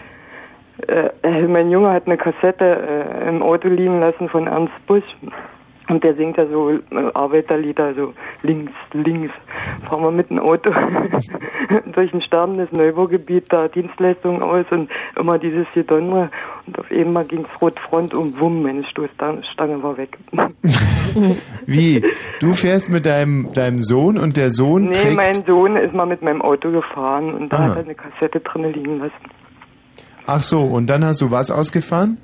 Äh, 0.89 1.09
äh, 1.23 1.48
mein 1.48 1.70
Junge 1.70 1.90
hat 1.90 2.06
eine 2.06 2.18
Kassette 2.18 2.64
äh, 3.24 3.28
im 3.28 3.43
Auto 3.43 3.68
liegen 3.68 4.01
lassen 4.01 4.28
von 4.28 4.47
Ernst 4.47 4.74
Busch. 4.86 5.05
Und 5.88 6.02
der 6.02 6.14
singt 6.16 6.36
ja 6.36 6.46
so 6.48 6.70
äh, 6.70 6.80
Arbeiterlieder, 7.14 7.94
so 7.94 8.12
links, 8.42 8.72
links. 8.92 9.32
Fahren 9.88 10.02
wir 10.02 10.10
mit 10.10 10.30
dem 10.30 10.40
Auto 10.40 10.70
durch 11.94 12.12
ein 12.12 12.22
sterbendes 12.22 12.72
Neubaugebiet 12.72 13.44
da 13.52 13.68
Dienstleistungen 13.68 14.42
aus 14.42 14.66
und 14.70 14.90
immer 15.16 15.38
dieses 15.38 15.66
Gedonnere. 15.74 16.30
Und 16.66 16.78
auf 16.80 16.90
einmal 16.90 17.24
ging's 17.24 17.48
Rotfront 17.60 18.14
und 18.14 18.40
wumm, 18.40 18.62
meine 18.62 18.84
Stoßstange 18.84 19.82
war 19.82 19.96
weg. 19.96 20.18
Wie? 21.66 22.02
Du 22.40 22.52
fährst 22.52 22.90
mit 22.90 23.06
deinem, 23.06 23.52
deinem 23.52 23.82
Sohn 23.82 24.18
und 24.18 24.36
der 24.36 24.50
Sohn 24.50 24.86
nee, 24.86 24.92
trägt... 24.92 25.14
mein 25.16 25.44
Sohn 25.46 25.76
ist 25.76 25.94
mal 25.94 26.06
mit 26.06 26.20
meinem 26.22 26.42
Auto 26.42 26.70
gefahren 26.72 27.32
und 27.34 27.52
da 27.52 27.56
Ah. 27.58 27.62
hat 27.68 27.76
er 27.76 27.84
eine 27.84 27.94
Kassette 27.94 28.40
drinnen 28.40 28.72
liegen 28.72 28.98
lassen. 28.98 29.12
Ach 30.26 30.42
so, 30.42 30.62
und 30.62 30.88
dann 30.88 31.04
hast 31.04 31.20
du 31.20 31.30
was 31.30 31.50
ausgefahren? 31.52 32.18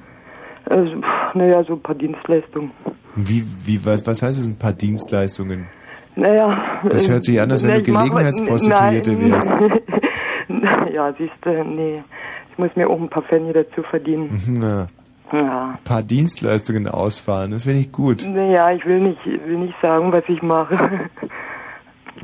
Also, 0.66 0.94
naja, 1.34 1.62
so 1.64 1.74
ein 1.74 1.80
paar 1.80 1.94
Dienstleistungen. 1.94 2.70
Wie, 3.16 3.44
wie, 3.64 3.84
was, 3.84 4.06
was 4.06 4.22
heißt 4.22 4.38
es, 4.38 4.46
ein 4.46 4.56
paar 4.56 4.72
Dienstleistungen? 4.72 5.66
Naja. 6.16 6.80
Das 6.88 7.08
hört 7.08 7.24
sich 7.24 7.40
an, 7.40 7.50
als 7.50 7.66
wenn 7.66 7.82
du 7.82 7.92
mach- 7.92 8.02
Gelegenheitsprostituierte 8.04 9.12
nein. 9.12 9.30
wärst. 9.32 9.50
ja, 10.94 11.12
siehst 11.18 11.32
du, 11.42 11.64
nee. 11.64 12.02
Ich 12.50 12.58
muss 12.58 12.70
mir 12.76 12.88
auch 12.88 13.00
ein 13.00 13.08
paar 13.08 13.22
Pfennige 13.22 13.64
dazu 13.64 13.82
verdienen. 13.82 14.38
Na, 14.48 14.88
Ja. 15.32 15.70
ein 15.70 15.84
paar 15.84 16.02
Dienstleistungen 16.02 16.86
ausfahren, 16.86 17.50
das 17.52 17.64
finde 17.64 17.80
ich 17.80 17.90
gut. 17.92 18.26
Naja, 18.28 18.70
ich 18.72 18.84
will 18.84 19.00
nicht, 19.00 19.24
will 19.24 19.58
nicht 19.58 19.74
sagen, 19.80 20.12
was 20.12 20.24
ich 20.28 20.42
mache. 20.42 20.76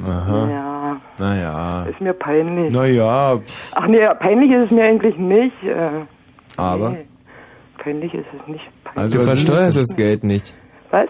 Aha. 0.06 0.48
Ja, 0.50 1.00
Naja. 1.18 1.84
ist 1.90 2.00
mir 2.00 2.12
peinlich. 2.12 2.72
Naja, 2.72 3.38
Ach 3.74 3.86
nee, 3.88 4.06
peinlich 4.20 4.52
ist 4.52 4.64
es 4.66 4.70
mir 4.70 4.84
eigentlich 4.84 5.16
nicht. 5.16 5.62
Äh, 5.64 6.04
aber. 6.56 6.90
nee, 6.90 7.04
peinlich 7.78 8.12
ist 8.14 8.26
es 8.38 8.48
nicht. 8.48 8.64
Also 8.94 9.18
du 9.18 9.24
versteuerst 9.24 9.78
das 9.78 9.96
Geld 9.96 10.24
nicht. 10.24 10.54
Was? 10.90 11.06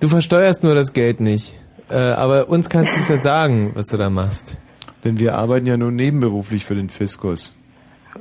Du 0.00 0.08
versteuerst 0.08 0.62
nur 0.62 0.74
das 0.74 0.92
Geld 0.92 1.20
nicht. 1.20 1.58
Äh, 1.90 1.96
aber 1.98 2.48
uns 2.48 2.68
kannst 2.68 2.96
du 2.96 3.00
es 3.00 3.08
ja 3.08 3.22
sagen, 3.22 3.72
was 3.74 3.86
du 3.86 3.96
da 3.96 4.10
machst. 4.10 4.58
Denn 5.04 5.18
wir 5.18 5.34
arbeiten 5.34 5.66
ja 5.66 5.76
nur 5.76 5.90
nebenberuflich 5.90 6.64
für 6.64 6.74
den 6.74 6.88
Fiskus. 6.88 7.56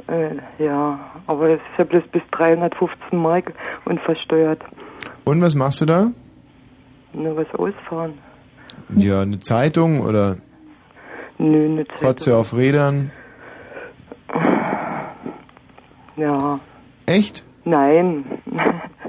Äh, 0.08 0.36
ja, 0.64 1.00
aber 1.28 1.50
es 1.50 1.60
ist 1.60 1.78
ja 1.78 1.84
bloß 1.84 2.04
bis 2.12 2.22
315 2.32 3.20
Mark 3.20 3.54
und 3.86 4.00
versteuert. 4.02 4.62
Und 5.26 5.42
was 5.42 5.56
machst 5.56 5.82
du 5.82 5.86
da? 5.86 6.12
Nur 7.14 7.36
was 7.36 7.48
ausfahren. 7.56 8.14
Ja, 8.96 9.22
eine 9.22 9.40
Zeitung 9.40 10.00
oder 10.00 10.38
Nö, 11.38 11.66
eine 11.66 11.88
Zeit. 11.88 12.00
Kotze 12.00 12.38
auf 12.38 12.56
Rädern? 12.56 13.12
Ja. 16.16 16.60
Echt? 17.06 17.46
Nein. 17.66 18.26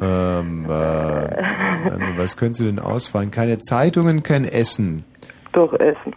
Ähm, 0.00 0.64
äh, 0.64 2.16
was 2.16 2.36
könntest 2.36 2.60
du 2.60 2.64
denn 2.64 2.78
ausfallen? 2.78 3.30
Keine 3.30 3.58
Zeitungen, 3.58 4.22
kein 4.22 4.44
Essen. 4.44 5.04
Doch, 5.52 5.72
Essen. 5.74 6.14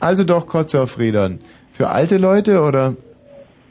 Also 0.00 0.24
doch 0.24 0.46
Kotze 0.46 0.82
auf 0.82 0.98
Rädern. 0.98 1.40
Für 1.70 1.88
alte 1.90 2.18
Leute 2.18 2.62
oder? 2.62 2.94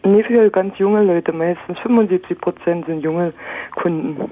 Nee, 0.06 0.23
für 0.23 0.49
ganz 0.49 0.77
junge 0.77 1.03
Leute 1.03 1.31
meistens. 1.31 1.80
75 1.80 2.40
Prozent 2.40 2.85
sind 2.85 3.02
junge 3.02 3.34
Kunden. 3.81 4.30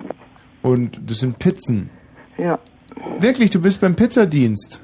Und 0.61 0.99
das 1.09 1.19
sind 1.19 1.39
Pizzen. 1.39 1.89
Ja. 2.37 2.59
Wirklich, 3.19 3.49
du 3.51 3.61
bist 3.61 3.79
beim 3.79 3.95
Pizzadienst. 3.95 4.83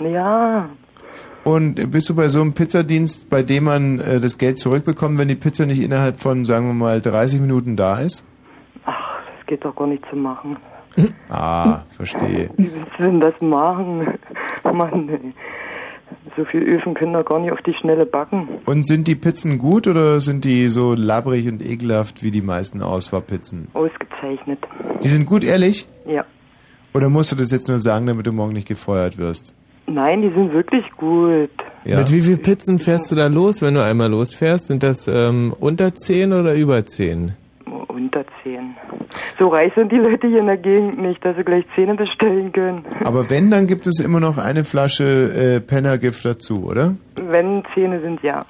Ja. 0.00 0.68
Und 1.46 1.92
bist 1.92 2.08
du 2.10 2.16
bei 2.16 2.26
so 2.26 2.40
einem 2.40 2.54
Pizzadienst, 2.54 3.30
bei 3.30 3.44
dem 3.44 3.64
man 3.64 4.00
äh, 4.00 4.18
das 4.18 4.36
Geld 4.36 4.58
zurückbekommt, 4.58 5.16
wenn 5.16 5.28
die 5.28 5.36
Pizza 5.36 5.64
nicht 5.64 5.80
innerhalb 5.80 6.18
von, 6.18 6.44
sagen 6.44 6.66
wir 6.66 6.74
mal, 6.74 7.00
30 7.00 7.40
Minuten 7.40 7.76
da 7.76 8.00
ist? 8.00 8.26
Das 8.84 9.46
geht 9.46 9.64
doch 9.64 9.76
gar 9.76 9.86
nicht 9.86 10.04
zu 10.10 10.16
machen. 10.16 10.56
Ah, 11.28 11.82
verstehe. 11.90 12.50
Wie 12.56 12.72
willst 12.72 12.90
du 12.98 13.02
denn 13.04 13.20
das 13.20 13.40
machen? 13.42 14.18
Mann, 14.72 15.08
ey. 15.08 15.34
So 16.36 16.44
viel 16.46 16.62
Öfen 16.62 16.94
können 16.94 17.12
doch 17.12 17.24
gar 17.24 17.38
nicht 17.38 17.52
auf 17.52 17.60
die 17.62 17.74
Schnelle 17.74 18.06
backen. 18.06 18.48
Und 18.64 18.84
sind 18.84 19.06
die 19.06 19.14
Pizzen 19.14 19.58
gut 19.58 19.86
oder 19.86 20.18
sind 20.18 20.44
die 20.44 20.66
so 20.66 20.94
labbrig 20.94 21.46
und 21.48 21.64
ekelhaft 21.64 22.24
wie 22.24 22.32
die 22.32 22.42
meisten 22.42 22.82
Ausfahrpizzen? 22.82 23.68
Ausgezeichnet. 23.74 24.58
Die 25.04 25.08
sind 25.08 25.26
gut, 25.26 25.44
ehrlich? 25.44 25.86
Ja. 26.06 26.24
Oder 26.92 27.08
musst 27.08 27.30
du 27.30 27.36
das 27.36 27.52
jetzt 27.52 27.68
nur 27.68 27.78
sagen, 27.78 28.06
damit 28.06 28.26
du 28.26 28.32
morgen 28.32 28.54
nicht 28.54 28.66
gefeuert 28.66 29.16
wirst? 29.18 29.54
Nein, 29.86 30.22
die 30.22 30.30
sind 30.30 30.52
wirklich 30.52 30.90
gut. 30.96 31.50
Ja. 31.84 31.98
Mit 31.98 32.12
wie 32.12 32.20
viel 32.20 32.38
Pizzen 32.38 32.78
fährst 32.78 33.12
du 33.12 33.16
da 33.16 33.28
los, 33.28 33.62
wenn 33.62 33.74
du 33.74 33.84
einmal 33.84 34.10
losfährst? 34.10 34.66
Sind 34.66 34.82
das 34.82 35.06
ähm, 35.06 35.54
unter 35.58 35.94
10 35.94 36.32
oder 36.32 36.54
über 36.54 36.84
10? 36.84 37.32
Unter 37.88 38.24
10. 38.42 38.74
So 39.38 39.48
reich 39.48 39.72
sind 39.74 39.92
die 39.92 39.96
Leute 39.96 40.26
hier 40.26 40.40
in 40.40 40.46
der 40.46 40.56
Gegend 40.56 40.98
nicht, 40.98 41.24
dass 41.24 41.36
sie 41.36 41.44
gleich 41.44 41.64
Zähne 41.74 41.94
bestellen 41.94 42.52
können. 42.52 42.84
Aber 43.04 43.30
wenn, 43.30 43.50
dann 43.50 43.66
gibt 43.68 43.86
es 43.86 44.00
immer 44.00 44.18
noch 44.18 44.38
eine 44.38 44.64
Flasche 44.64 45.04
äh, 45.04 45.60
Pennergift 45.60 46.24
dazu, 46.24 46.64
oder? 46.64 46.96
Wenn 47.14 47.62
Zähne 47.72 48.00
sind, 48.00 48.22
ja. 48.22 48.44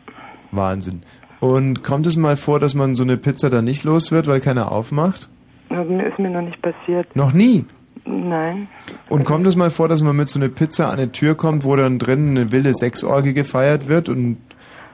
Wahnsinn. 0.53 1.03
Und 1.41 1.83
kommt 1.83 2.07
es 2.07 2.17
mal 2.17 2.37
vor, 2.37 2.61
dass 2.61 2.75
man 2.75 2.95
so 2.95 3.03
eine 3.03 3.19
Pizza 3.19 3.51
dann 3.51 3.65
nicht 3.65 3.85
los 3.85 4.11
wird, 4.11 4.27
weil 4.27 4.41
keiner 4.41 4.73
aufmacht? 4.73 5.29
Das 5.69 5.87
ist 5.87 6.19
mir 6.19 6.31
noch 6.31 6.43
nicht 6.43 6.61
passiert. 6.63 7.15
Noch 7.15 7.33
nie. 7.33 7.67
Nein. 8.07 8.69
Und 9.09 9.25
kommt 9.25 9.47
es 9.47 9.57
mal 9.57 9.71
vor, 9.71 9.89
dass 9.89 10.03
man 10.03 10.15
mit 10.17 10.29
so 10.29 10.39
einer 10.39 10.49
Pizza 10.49 10.91
an 10.91 10.99
eine 10.99 11.13
Tür 11.13 11.35
kommt, 11.35 11.65
wo 11.65 11.75
dann 11.75 11.99
drin 11.99 12.31
eine 12.31 12.53
wilde 12.53 12.73
Sechsorgie 12.73 13.35
gefeiert 13.35 13.89
wird 13.89 14.09
und 14.09 14.31
ein 14.31 14.47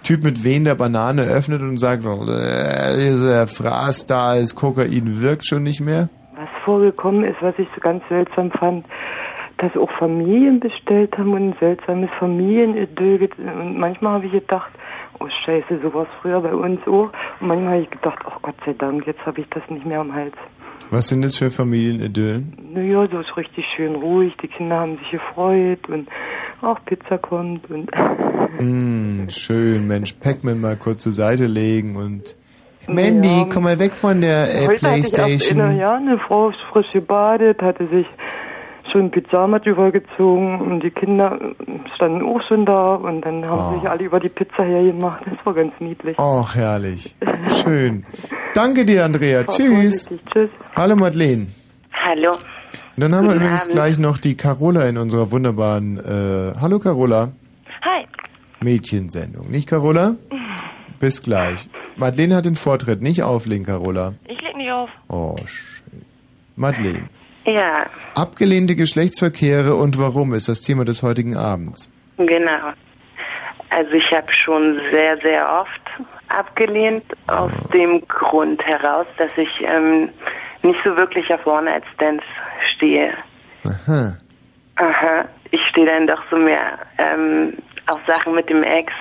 Typ 0.02 0.24
mit 0.24 0.42
wehender 0.42 0.74
Banane 0.74 1.22
öffnet 1.22 1.60
und 1.62 1.76
sagt, 1.76 2.04
äh, 2.04 2.96
dieser 2.96 3.46
Fraß 3.46 4.06
da 4.06 4.34
ist 4.34 4.56
Kokain 4.56 5.22
wirkt 5.22 5.46
schon 5.46 5.62
nicht 5.62 5.80
mehr? 5.80 6.08
Was 6.34 6.48
vorgekommen 6.64 7.24
ist, 7.24 7.40
was 7.40 7.54
ich 7.58 7.68
so 7.74 7.80
ganz 7.80 8.02
seltsam 8.08 8.50
fand, 8.50 8.84
dass 9.58 9.76
auch 9.76 9.90
Familien 9.98 10.58
bestellt 10.58 11.16
haben 11.16 11.34
und 11.34 11.50
ein 11.50 11.56
seltsames 11.60 12.10
Familienidyll. 12.18 13.28
Und 13.38 13.78
manchmal 13.78 14.14
habe 14.14 14.26
ich 14.26 14.32
gedacht, 14.32 14.72
oh 15.20 15.28
Scheiße, 15.44 15.80
sowas 15.82 16.08
früher 16.20 16.40
bei 16.40 16.54
uns 16.54 16.80
auch. 16.88 17.10
Und 17.40 17.46
manchmal 17.48 17.74
habe 17.74 17.82
ich 17.82 17.90
gedacht, 17.90 18.24
oh 18.26 18.38
Gott 18.42 18.56
sei 18.66 18.72
Dank, 18.72 19.06
jetzt 19.06 19.24
habe 19.24 19.40
ich 19.42 19.48
das 19.50 19.62
nicht 19.68 19.86
mehr 19.86 20.00
am 20.00 20.12
Hals. 20.12 20.34
Was 20.92 21.08
sind 21.08 21.22
das 21.22 21.38
für 21.38 21.50
Familienidyllen? 21.50 22.52
Naja, 22.74 23.08
so 23.10 23.18
ist 23.20 23.34
richtig 23.36 23.64
schön 23.74 23.94
ruhig. 23.94 24.34
Die 24.42 24.48
Kinder 24.48 24.76
haben 24.78 24.98
sich 24.98 25.10
gefreut 25.12 25.88
und 25.88 26.06
auch 26.60 26.78
Pizza 26.84 27.18
kommt 27.18 27.68
und 27.70 27.90
Mm, 28.60 29.28
schön, 29.30 29.86
Mensch, 29.86 30.12
Pac-Man 30.12 30.60
mal 30.60 30.76
kurz 30.76 31.02
zur 31.04 31.12
Seite 31.12 31.46
legen 31.46 31.96
und 31.96 32.36
Mandy, 32.86 33.28
Ja. 33.28 33.46
komm 33.50 33.62
mal 33.64 33.78
weg 33.78 33.92
von 33.92 34.20
der 34.20 34.44
äh, 34.44 34.66
Heute 34.66 34.86
hatte 34.86 35.00
ich 35.00 35.12
Playstation. 35.12 35.60
eine, 35.62 35.80
ja, 35.80 35.94
eine 35.96 36.18
Frau 36.18 36.50
ist 36.50 36.58
frisch 36.70 36.92
gebadet, 36.92 37.62
hatte 37.62 37.88
sich 37.88 38.04
schon 38.92 39.10
Pyjamas 39.10 39.62
übergezogen 39.64 40.60
und 40.60 40.80
die 40.80 40.90
Kinder 40.90 41.38
standen 41.96 42.22
auch 42.24 42.40
schon 42.46 42.64
da 42.66 42.94
und 42.94 43.22
dann 43.22 43.44
haben 43.44 43.74
Oh. 43.76 43.78
sich 43.80 43.88
alle 43.88 44.04
über 44.04 44.20
die 44.20 44.28
Pizza 44.28 44.62
hergemacht. 44.64 45.22
Das 45.26 45.44
war 45.44 45.54
ganz 45.54 45.72
niedlich. 45.80 46.18
Och, 46.18 46.54
herrlich. 46.54 47.14
Schön. 47.64 48.04
Danke 48.54 48.84
dir, 48.84 49.04
Andrea. 49.04 49.44
Tschüss. 49.44 50.12
Tschüss. 50.32 50.50
Hallo, 50.76 50.94
Madeleine. 50.96 51.46
Hallo. 51.92 52.32
Und 52.32 53.00
dann 53.04 53.14
haben 53.14 53.24
wir 53.24 53.32
Guten 53.32 53.44
übrigens 53.44 53.62
Abend. 53.62 53.74
gleich 53.74 53.98
noch 53.98 54.18
die 54.18 54.36
Carola 54.36 54.86
in 54.88 54.98
unserer 54.98 55.30
wunderbaren 55.30 55.96
äh, 55.98 56.52
Hallo 56.60 56.78
Carola 56.78 57.32
Hi. 57.82 58.04
Mädchensendung. 58.60 59.50
Nicht 59.50 59.68
Carola? 59.68 60.16
Bis 61.00 61.22
gleich. 61.22 61.68
Madeleine 61.96 62.36
hat 62.36 62.44
den 62.44 62.54
Vortritt. 62.54 63.00
Nicht 63.02 63.22
auflegen, 63.22 63.64
Carola. 63.66 64.14
Ich 64.28 64.40
leg 64.40 64.56
nicht 64.56 64.70
auf. 64.70 64.88
Oh, 65.08 65.36
schön. 65.46 66.02
Madeleine. 66.56 67.08
Ja, 67.44 67.86
Abgelehnte 68.14 68.76
Geschlechtsverkehre 68.76 69.74
und 69.74 69.98
warum 69.98 70.32
ist 70.34 70.48
das 70.48 70.60
Thema 70.60 70.84
des 70.84 71.02
heutigen 71.02 71.36
Abends. 71.36 71.90
genau. 72.16 72.72
Also 73.70 73.92
ich 73.92 74.12
habe 74.12 74.32
schon 74.34 74.78
sehr, 74.92 75.16
sehr 75.22 75.50
oft 75.50 75.80
abgelehnt, 76.28 77.04
aus 77.26 77.52
dem 77.72 78.06
Grund 78.06 78.62
heraus, 78.66 79.06
dass 79.16 79.32
ich 79.36 79.48
ähm, 79.62 80.10
nicht 80.62 80.78
so 80.84 80.94
wirklich 80.96 81.32
auf 81.32 81.46
One-Night-Stands 81.46 82.24
stehe. 82.74 83.14
Aha. 83.64 84.16
Aha, 84.76 85.24
ich 85.50 85.60
stehe 85.70 85.86
dann 85.86 86.06
doch 86.06 86.22
so 86.30 86.36
mehr 86.36 86.78
ähm, 86.98 87.54
auf 87.92 88.00
Sachen 88.06 88.34
mit 88.34 88.48
dem 88.48 88.62
Ex, 88.62 88.92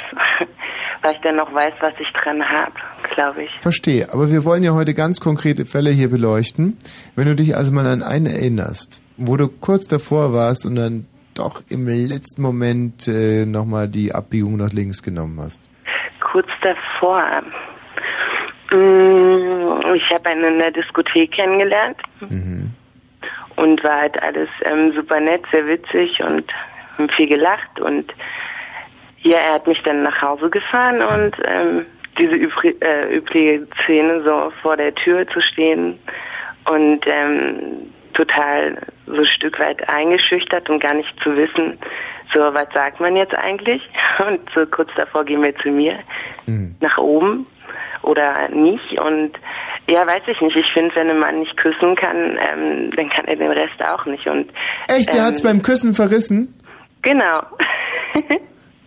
weil 1.01 1.15
ich 1.15 1.21
dann 1.21 1.37
noch 1.37 1.53
weiß, 1.53 1.73
was 1.79 1.93
ich 1.99 2.11
dran 2.13 2.47
habe, 2.47 2.73
glaube 3.13 3.43
ich. 3.43 3.59
Verstehe, 3.59 4.09
aber 4.11 4.29
wir 4.29 4.43
wollen 4.45 4.63
ja 4.63 4.73
heute 4.73 4.93
ganz 4.93 5.19
konkrete 5.19 5.65
Fälle 5.65 5.89
hier 5.91 6.09
beleuchten. 6.09 6.77
Wenn 7.15 7.27
du 7.27 7.35
dich 7.35 7.55
also 7.55 7.71
mal 7.71 7.87
an 7.87 8.03
einen 8.03 8.25
erinnerst, 8.25 9.01
wo 9.17 9.37
du 9.37 9.47
kurz 9.47 9.87
davor 9.87 10.33
warst 10.33 10.65
und 10.65 10.75
dann 10.75 11.07
doch 11.35 11.61
im 11.69 11.87
letzten 11.87 12.41
Moment 12.41 13.07
äh, 13.07 13.45
nochmal 13.45 13.87
die 13.87 14.13
Abbiegung 14.13 14.57
nach 14.57 14.73
links 14.73 15.01
genommen 15.01 15.39
hast. 15.41 15.61
Kurz 16.19 16.49
davor, 16.61 17.23
mm, 18.71 19.95
ich 19.95 20.09
habe 20.09 20.29
einen 20.29 20.43
in 20.43 20.59
der 20.59 20.71
Diskothek 20.71 21.31
kennengelernt 21.31 21.97
und 23.55 23.83
war 23.83 24.01
halt 24.01 24.21
alles 24.21 24.49
ähm, 24.63 24.93
super 24.93 25.19
nett, 25.21 25.43
sehr 25.51 25.65
witzig 25.65 26.21
und 26.21 26.51
haben 26.97 27.09
viel 27.09 27.27
gelacht 27.27 27.79
und 27.79 28.11
ja, 29.23 29.37
er 29.37 29.53
hat 29.55 29.67
mich 29.67 29.81
dann 29.83 30.03
nach 30.03 30.21
Hause 30.21 30.49
gefahren 30.49 31.01
und 31.01 31.35
ähm, 31.45 31.85
diese 32.17 32.33
übri 32.33 32.75
äh, 32.81 33.15
übliche 33.15 33.67
Szene 33.83 34.23
so 34.23 34.51
vor 34.61 34.77
der 34.77 34.93
Tür 34.95 35.27
zu 35.27 35.41
stehen 35.41 35.97
und 36.69 37.01
ähm, 37.07 37.91
total 38.13 38.77
so 39.05 39.21
ein 39.21 39.25
Stück 39.25 39.59
weit 39.59 39.87
eingeschüchtert 39.89 40.69
und 40.69 40.81
gar 40.81 40.93
nicht 40.93 41.13
zu 41.23 41.35
wissen, 41.35 41.77
so, 42.33 42.39
was 42.39 42.67
sagt 42.73 42.99
man 42.99 43.15
jetzt 43.15 43.35
eigentlich? 43.35 43.81
Und 44.25 44.39
so 44.55 44.65
kurz 44.65 44.89
davor 44.95 45.25
gehen 45.25 45.43
wir 45.43 45.55
zu 45.57 45.69
mir 45.69 45.99
nach 46.79 46.97
oben 46.97 47.45
oder 48.03 48.47
nicht. 48.49 48.99
Und 48.99 49.33
ja, 49.89 50.05
weiß 50.07 50.23
ich 50.27 50.39
nicht. 50.41 50.55
Ich 50.55 50.71
finde, 50.73 50.95
wenn 50.95 51.09
ein 51.09 51.19
Mann 51.19 51.39
nicht 51.39 51.55
küssen 51.57 51.95
kann, 51.95 52.37
ähm, 52.39 52.91
dann 52.95 53.09
kann 53.09 53.25
er 53.25 53.35
den 53.35 53.51
Rest 53.51 53.83
auch 53.83 54.05
nicht. 54.05 54.25
Und 54.27 54.49
Echt, 54.89 55.13
der 55.13 55.21
ähm, 55.21 55.27
hat's 55.27 55.43
beim 55.43 55.61
Küssen 55.61 55.93
verrissen? 55.93 56.53
Genau. 57.01 57.41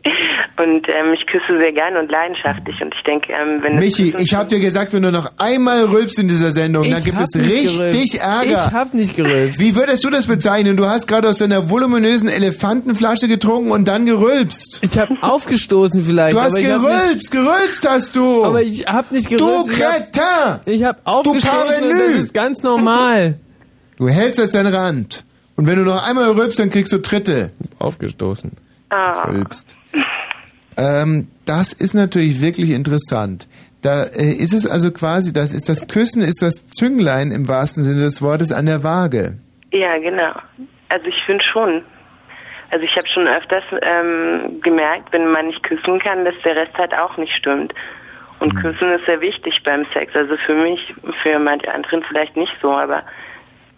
und 0.59 0.87
ähm, 0.89 1.15
ich 1.15 1.27
küsse 1.27 1.59
sehr 1.59 1.73
gern 1.73 1.97
und 1.97 2.11
leidenschaftlich. 2.11 2.77
Und 2.81 2.95
ich 2.97 3.03
denke, 3.05 3.33
ähm, 3.33 3.61
wenn 3.63 3.77
Michi, 3.79 4.15
ich 4.19 4.35
hab 4.35 4.49
dir 4.49 4.61
gesagt, 4.61 4.93
wenn 4.93 5.03
du 5.03 5.11
noch 5.11 5.33
einmal 5.39 5.85
rülpst 5.87 6.19
in 6.19 6.29
dieser 6.29 6.53
Sendung, 6.53 6.83
dann 6.89 6.99
Ich 6.99 7.05
gibt 7.07 7.17
hab 7.17 7.25
es 7.25 7.37
richtig 7.37 7.79
gerülpst. 7.79 8.15
Ärger. 8.23 8.67
Ich 8.69 8.73
hab 8.73 8.95
nicht 8.95 9.17
gerülpst. 9.17 9.59
Wie 9.61 9.75
würdest 9.77 10.05
du 10.05 10.11
das 10.11 10.27
bezeichnen? 10.27 10.77
Du 10.77 10.87
hast 10.87 11.07
gerade 11.07 11.29
aus 11.29 11.39
deiner 11.39 11.71
voluminösen 11.71 12.29
Elefantenflasche 12.29 13.29
getrunken 13.29 13.71
und 13.71 13.89
dann 13.89 14.05
gerülpst. 14.07 14.81
Ich 14.83 14.99
habe 14.99 15.17
aufgestoßen 15.23 16.05
vielleicht. 16.05 16.37
Du 16.37 16.41
hast 16.41 16.53
aber 16.53 16.61
ich 16.61 16.71
hab 16.71 16.83
gerülpst, 16.83 17.31
gerülpst 17.31 17.89
hast 17.89 18.17
du. 18.17 18.45
Aber 18.45 18.63
ich 18.63 18.87
hab 18.87 19.11
nicht 19.11 19.33
Du 19.33 19.39
gerülpst. 19.39 19.73
Ich 19.73 19.83
hab- 19.83 20.13
Kretin! 20.13 20.75
Ich 20.75 20.85
habe 20.85 20.99
aufgestoßen 21.05 21.51
und 21.51 21.91
Parvenu! 21.91 22.07
das 22.09 22.25
ist 22.25 22.35
ganz 22.35 22.63
normal. 22.63 23.39
Du 23.97 24.09
hältst 24.09 24.41
jetzt 24.41 24.57
deinen 24.57 24.75
Rand. 24.75 25.25
Und 25.55 25.69
wenn 25.69 25.77
du 25.77 25.85
noch 25.85 26.09
einmal 26.09 26.29
rülpst, 26.33 26.59
dann 26.59 26.69
kriegst 26.69 26.93
du 26.93 26.99
Tritte. 26.99 27.53
Aufgestoßen. 27.79 28.51
Ah. 28.91 29.29
Rülpst. 29.31 29.77
Ähm, 30.77 31.29
das 31.45 31.73
ist 31.73 31.95
natürlich 31.95 32.41
wirklich 32.41 32.71
interessant. 32.71 33.49
Da 33.83 34.05
äh, 34.05 34.33
ist 34.33 34.55
es 34.55 34.67
also 34.67 34.91
quasi, 34.91 35.33
das 35.33 35.53
ist 35.53 35.69
das 35.69 35.89
Küssen, 35.89 36.23
ist 36.23 36.43
das 36.43 36.69
Zünglein 36.69 37.31
im 37.31 37.49
wahrsten 37.49 37.83
Sinne 37.83 38.03
des 38.03 38.23
Wortes 38.23 38.51
an 38.53 38.67
der 38.67 38.83
Waage. 38.83 39.39
Ja, 39.73 39.99
genau. 39.99 40.33
Also 40.89 41.07
ich 41.07 41.23
finde 41.27 41.45
schon. 41.45 41.83
Also 42.71 42.85
ich 42.85 42.97
habe 42.97 43.07
schon 43.09 43.29
öfters 43.29 43.63
ähm, 43.83 44.61
gemerkt, 44.63 45.13
wenn 45.13 45.31
man 45.31 45.47
nicht 45.47 45.63
küssen 45.63 45.99
kann, 46.01 46.25
dass 46.25 46.35
der 46.45 46.57
Rest 46.57 46.75
halt 46.77 46.95
auch 46.95 47.17
nicht 47.19 47.33
stimmt. 47.35 47.73
Und 48.41 48.55
küssen 48.57 48.91
ist 48.91 49.07
sehr 49.07 49.21
wichtig 49.21 49.63
beim 49.65 49.87
Sex. 49.95 50.15
Also 50.15 50.37
für 50.45 50.55
mich, 50.55 50.95
für 51.23 51.39
manche 51.39 51.73
anderen 51.73 52.03
vielleicht 52.09 52.37
nicht 52.37 52.53
so, 52.61 52.73
aber 52.73 53.05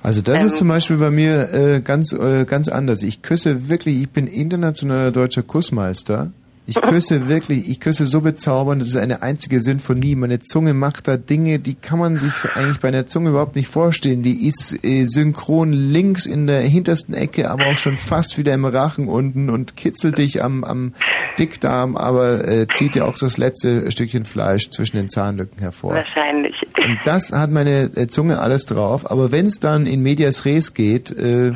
Also 0.02 0.23
das 0.23 0.40
Ähm. 0.40 0.47
ist 0.47 0.56
zum 0.56 0.68
Beispiel 0.68 0.97
bei 0.98 1.10
mir 1.10 1.52
äh, 1.52 1.81
ganz 1.81 2.12
äh, 2.12 2.44
ganz 2.44 2.68
anders. 2.68 3.02
Ich 3.02 3.23
küsse 3.23 3.68
wirklich, 3.68 4.01
ich 4.02 4.10
bin 4.10 4.27
internationaler 4.27 5.10
deutscher 5.10 5.43
Kussmeister. 5.43 6.31
Ich 6.68 6.74
küsse 6.82 7.28
wirklich, 7.28 7.68
ich 7.70 7.78
küsse 7.78 8.06
so 8.06 8.20
bezaubernd, 8.23 8.81
das 8.82 8.89
ist 8.89 8.97
eine 8.97 9.23
einzige 9.23 9.60
Sinfonie. 9.60 10.16
Meine 10.16 10.40
Zunge 10.40 10.74
macht 10.74 11.06
da 11.06 11.16
Dinge, 11.16 11.60
die 11.60 11.74
kann 11.74 12.01
man 12.01 12.16
sich 12.16 12.32
eigentlich 12.56 12.81
bei 12.81 12.89
einer 12.89 13.06
Zunge 13.06 13.31
überhaupt 13.31 13.55
nicht 13.55 13.68
vorstellen. 13.68 14.24
Die 14.24 14.48
ist 14.48 14.85
äh, 14.85 15.05
synchron 15.05 15.73
links 15.73 16.27
in 16.27 16.48
der 16.48 16.60
hintersten 16.62 17.14
Ecke, 17.14 17.51
aber 17.52 17.66
auch 17.66 17.77
schon 17.77 17.97
fast 17.97 18.36
wieder 18.36 18.52
im 18.52 18.64
Rachen 18.64 19.06
unten 19.06 19.48
und 19.48 19.77
kitzelt 19.77 20.18
dich 20.18 20.43
am, 20.43 20.64
am 20.64 20.93
Dickdarm, 21.39 21.97
aber 21.97 22.47
äh, 22.48 22.66
zieht 22.66 22.97
dir 22.97 23.06
auch 23.06 23.16
das 23.16 23.39
letzte 23.39 23.93
Stückchen 23.93 24.24
Fleisch 24.24 24.68
zwischen 24.70 24.97
den 24.97 25.09
Zahnlücken 25.09 25.60
hervor. 25.60 25.94
wahrscheinlich. 25.94 26.56
Und 26.77 27.01
das 27.05 27.32
hat 27.32 27.51
meine 27.51 27.90
äh, 27.97 28.07
Zunge 28.07 28.39
alles 28.39 28.65
drauf. 28.65 29.11
Aber 29.11 29.32
wenn 29.32 29.47
es 29.47 29.61
dann 29.61 29.86
in 29.86 30.03
medias 30.03 30.44
res 30.44 30.74
geht, 30.74 31.11
äh, 31.11 31.53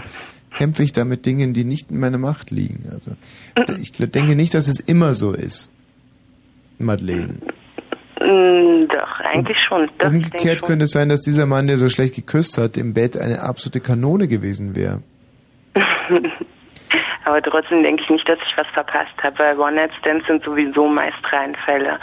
kämpfe 0.56 0.82
ich 0.82 0.92
da 0.92 1.04
mit 1.04 1.26
Dingen, 1.26 1.52
die 1.52 1.64
nicht 1.64 1.90
in 1.90 2.00
meiner 2.00 2.18
Macht 2.18 2.50
liegen. 2.50 2.84
Also 2.92 3.12
ich 3.80 3.92
denke 3.92 4.34
nicht, 4.34 4.54
dass 4.54 4.68
es 4.68 4.80
immer 4.80 5.14
so 5.14 5.32
ist. 5.32 5.70
Madeleine. 6.78 7.34
Mm, 8.20 8.86
doch, 8.88 9.20
eigentlich 9.20 9.58
schon. 9.68 9.88
Denke 10.00 10.16
Umgekehrt 10.16 10.62
könnte 10.62 10.84
es 10.84 10.90
sein, 10.90 11.08
dass 11.08 11.20
dieser 11.20 11.46
Mann, 11.46 11.66
der 11.66 11.76
so 11.76 11.88
schlecht 11.88 12.14
geküsst 12.14 12.58
hat, 12.58 12.76
im 12.76 12.94
Bett 12.94 13.16
eine 13.16 13.40
absolute 13.40 13.80
Kanone 13.80 14.28
gewesen 14.28 14.76
wäre. 14.76 15.02
Aber 17.24 17.42
trotzdem 17.42 17.82
denke 17.82 18.02
ich 18.02 18.10
nicht, 18.10 18.28
dass 18.28 18.38
ich 18.46 18.56
was 18.56 18.66
verpasst 18.68 19.14
habe, 19.22 19.38
weil 19.38 19.58
One-Night-Stands 19.58 20.26
sind 20.26 20.42
sowieso 20.42 20.88
meist 20.88 21.18
Reinfälle. 21.30 21.98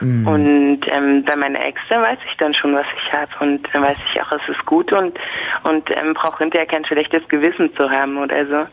Mhm. 0.00 0.26
Und 0.26 0.80
ähm, 0.88 1.24
bei 1.24 1.36
meiner 1.36 1.64
Ex, 1.64 1.80
da 1.88 2.00
weiß 2.02 2.18
ich 2.30 2.36
dann 2.38 2.54
schon, 2.54 2.74
was 2.74 2.86
ich 2.96 3.12
habe. 3.12 3.30
Und 3.40 3.66
dann 3.72 3.82
weiß 3.82 3.96
ich 4.12 4.20
auch, 4.20 4.32
es 4.32 4.48
ist 4.48 4.64
gut 4.66 4.92
und, 4.92 5.18
und 5.64 5.90
ähm, 5.90 6.14
brauche 6.14 6.38
hinterher 6.38 6.66
kein 6.66 6.84
schlechtes 6.84 7.26
Gewissen 7.28 7.74
zu 7.76 7.88
haben 7.90 8.18
oder 8.18 8.46
so. 8.46 8.66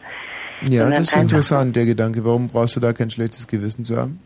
Ja, 0.71 0.89
das 0.89 1.01
ist 1.01 1.15
interessant, 1.15 1.75
der 1.75 1.85
Gedanke. 1.85 2.23
Warum 2.23 2.47
brauchst 2.47 2.75
du 2.75 2.79
da 2.79 2.93
kein 2.93 3.09
schlechtes 3.09 3.47
Gewissen 3.47 3.83
zu 3.83 3.97
haben? 3.97 4.19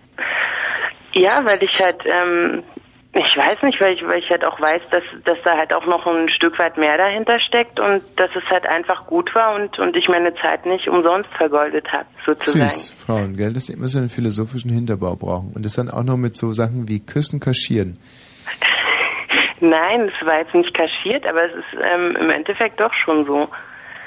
Ja, 1.14 1.44
weil 1.45 1.61
ich 1.64 1.80
halt, 1.80 2.02
ähm, 2.06 2.64
ich 3.13 3.38
weiß 3.38 3.63
nicht, 3.63 3.79
weil 3.81 3.93
ich, 3.93 4.03
weil 4.05 4.19
ich 4.19 4.29
halt 4.29 4.45
auch 4.45 4.59
weiß, 4.59 4.81
dass, 4.91 5.03
dass 5.23 5.38
da 5.43 5.57
halt 5.57 5.73
auch 5.73 5.85
noch 5.85 6.05
ein 6.05 6.29
Stück 6.29 6.59
weit 6.59 6.77
mehr 6.77 6.97
dahinter 6.97 7.39
steckt 7.39 7.79
und 7.79 8.03
dass 8.15 8.29
es 8.35 8.47
halt 8.49 8.67
einfach 8.67 9.07
gut 9.07 9.34
war 9.34 9.55
und, 9.55 9.79
und 9.79 9.95
ich 9.95 10.07
meine 10.07 10.35
Zeit 10.35 10.65
nicht 10.65 10.88
umsonst 10.88 11.29
vergoldet 11.38 11.91
habe, 11.91 12.05
sozusagen. 12.25 12.67
Süß, 12.67 13.05
Frauen, 13.05 13.35
gell, 13.35 13.53
dass 13.53 13.67
sie 13.67 13.73
immer 13.73 13.88
so 13.88 13.97
einen 13.97 14.09
philosophischen 14.09 14.71
Hinterbau 14.71 15.15
brauchen. 15.15 15.53
Und 15.55 15.65
das 15.65 15.73
dann 15.73 15.89
auch 15.89 16.03
noch 16.03 16.17
mit 16.17 16.35
so 16.35 16.53
Sachen 16.53 16.88
wie 16.89 16.99
Küssen, 16.99 17.39
Kaschieren. 17.39 17.97
Nein, 19.59 20.11
es 20.13 20.27
war 20.27 20.39
jetzt 20.39 20.53
nicht 20.53 20.71
kaschiert, 20.75 21.25
aber 21.25 21.45
es 21.45 21.51
ist 21.51 21.81
ähm, 21.91 22.15
im 22.21 22.29
Endeffekt 22.29 22.79
doch 22.79 22.93
schon 23.03 23.25
so. 23.25 23.47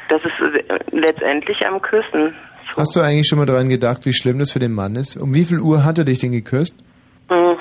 Das 0.09 0.23
ist 0.23 0.35
äh, 0.41 0.79
letztendlich 0.93 1.67
am 1.67 1.83
Küssen. 1.83 2.35
Hast 2.77 2.95
du 2.95 3.01
eigentlich 3.01 3.27
schon 3.27 3.39
mal 3.39 3.47
daran 3.47 3.69
gedacht, 3.69 4.07
wie 4.07 4.13
schlimm 4.13 4.39
das 4.39 4.53
für 4.53 4.61
den 4.61 4.73
Mann 4.73 4.95
ist? 4.95 5.17
Um 5.17 5.35
wie 5.35 5.45
viel 5.45 5.59
Uhr 5.59 5.85
hat 5.85 5.99
er 5.99 6.05
dich 6.05 6.21
denn 6.21 6.31
geküsst? 6.31 6.85
Hm, 7.29 7.57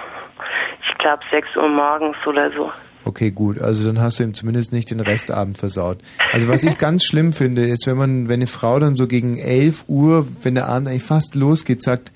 Ich 1.09 1.19
glaube 1.19 1.23
6 1.31 1.55
Uhr 1.55 1.69
morgens 1.69 2.17
oder 2.27 2.51
so. 2.51 2.71
Okay, 3.03 3.31
gut. 3.31 3.59
Also 3.59 3.87
dann 3.87 3.99
hast 3.99 4.19
du 4.19 4.23
ihm 4.23 4.35
zumindest 4.35 4.71
nicht 4.73 4.91
den 4.91 4.99
Restabend 4.99 5.57
versaut. 5.57 5.97
Also 6.31 6.49
was 6.49 6.63
ich 6.63 6.77
ganz 6.77 7.03
schlimm 7.03 7.33
finde, 7.33 7.65
ist, 7.65 7.87
wenn 7.87 7.97
man, 7.97 8.27
wenn 8.27 8.35
eine 8.35 8.47
Frau 8.47 8.77
dann 8.77 8.95
so 8.95 9.07
gegen 9.07 9.37
11 9.39 9.85
Uhr, 9.87 10.27
wenn 10.43 10.53
der 10.53 10.67
Abend 10.67 10.87
eigentlich 10.87 11.03
fast 11.03 11.33
losgeht, 11.33 11.81
sagt, 11.81 12.11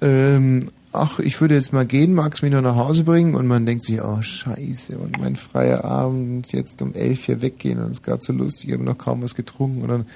ähm, 0.00 0.70
ach, 0.92 1.18
ich 1.18 1.38
würde 1.42 1.54
jetzt 1.54 1.74
mal 1.74 1.84
gehen, 1.84 2.14
magst 2.14 2.42
mich 2.42 2.50
noch 2.50 2.62
nach 2.62 2.76
Hause 2.76 3.04
bringen? 3.04 3.34
Und 3.34 3.46
man 3.46 3.66
denkt 3.66 3.84
sich, 3.84 4.00
oh 4.00 4.22
scheiße, 4.22 4.96
und 4.96 5.20
mein 5.20 5.36
freier 5.36 5.84
Abend, 5.84 6.50
jetzt 6.52 6.80
um 6.80 6.94
11 6.94 7.24
hier 7.24 7.42
weggehen 7.42 7.78
und 7.78 7.86
es 7.86 7.98
ist 7.98 8.04
gerade 8.04 8.22
so 8.22 8.32
lustig, 8.32 8.68
ich 8.68 8.72
habe 8.74 8.84
noch 8.84 8.96
kaum 8.96 9.22
was 9.22 9.34
getrunken. 9.34 9.82
Und 9.82 9.88
dann, 9.88 10.06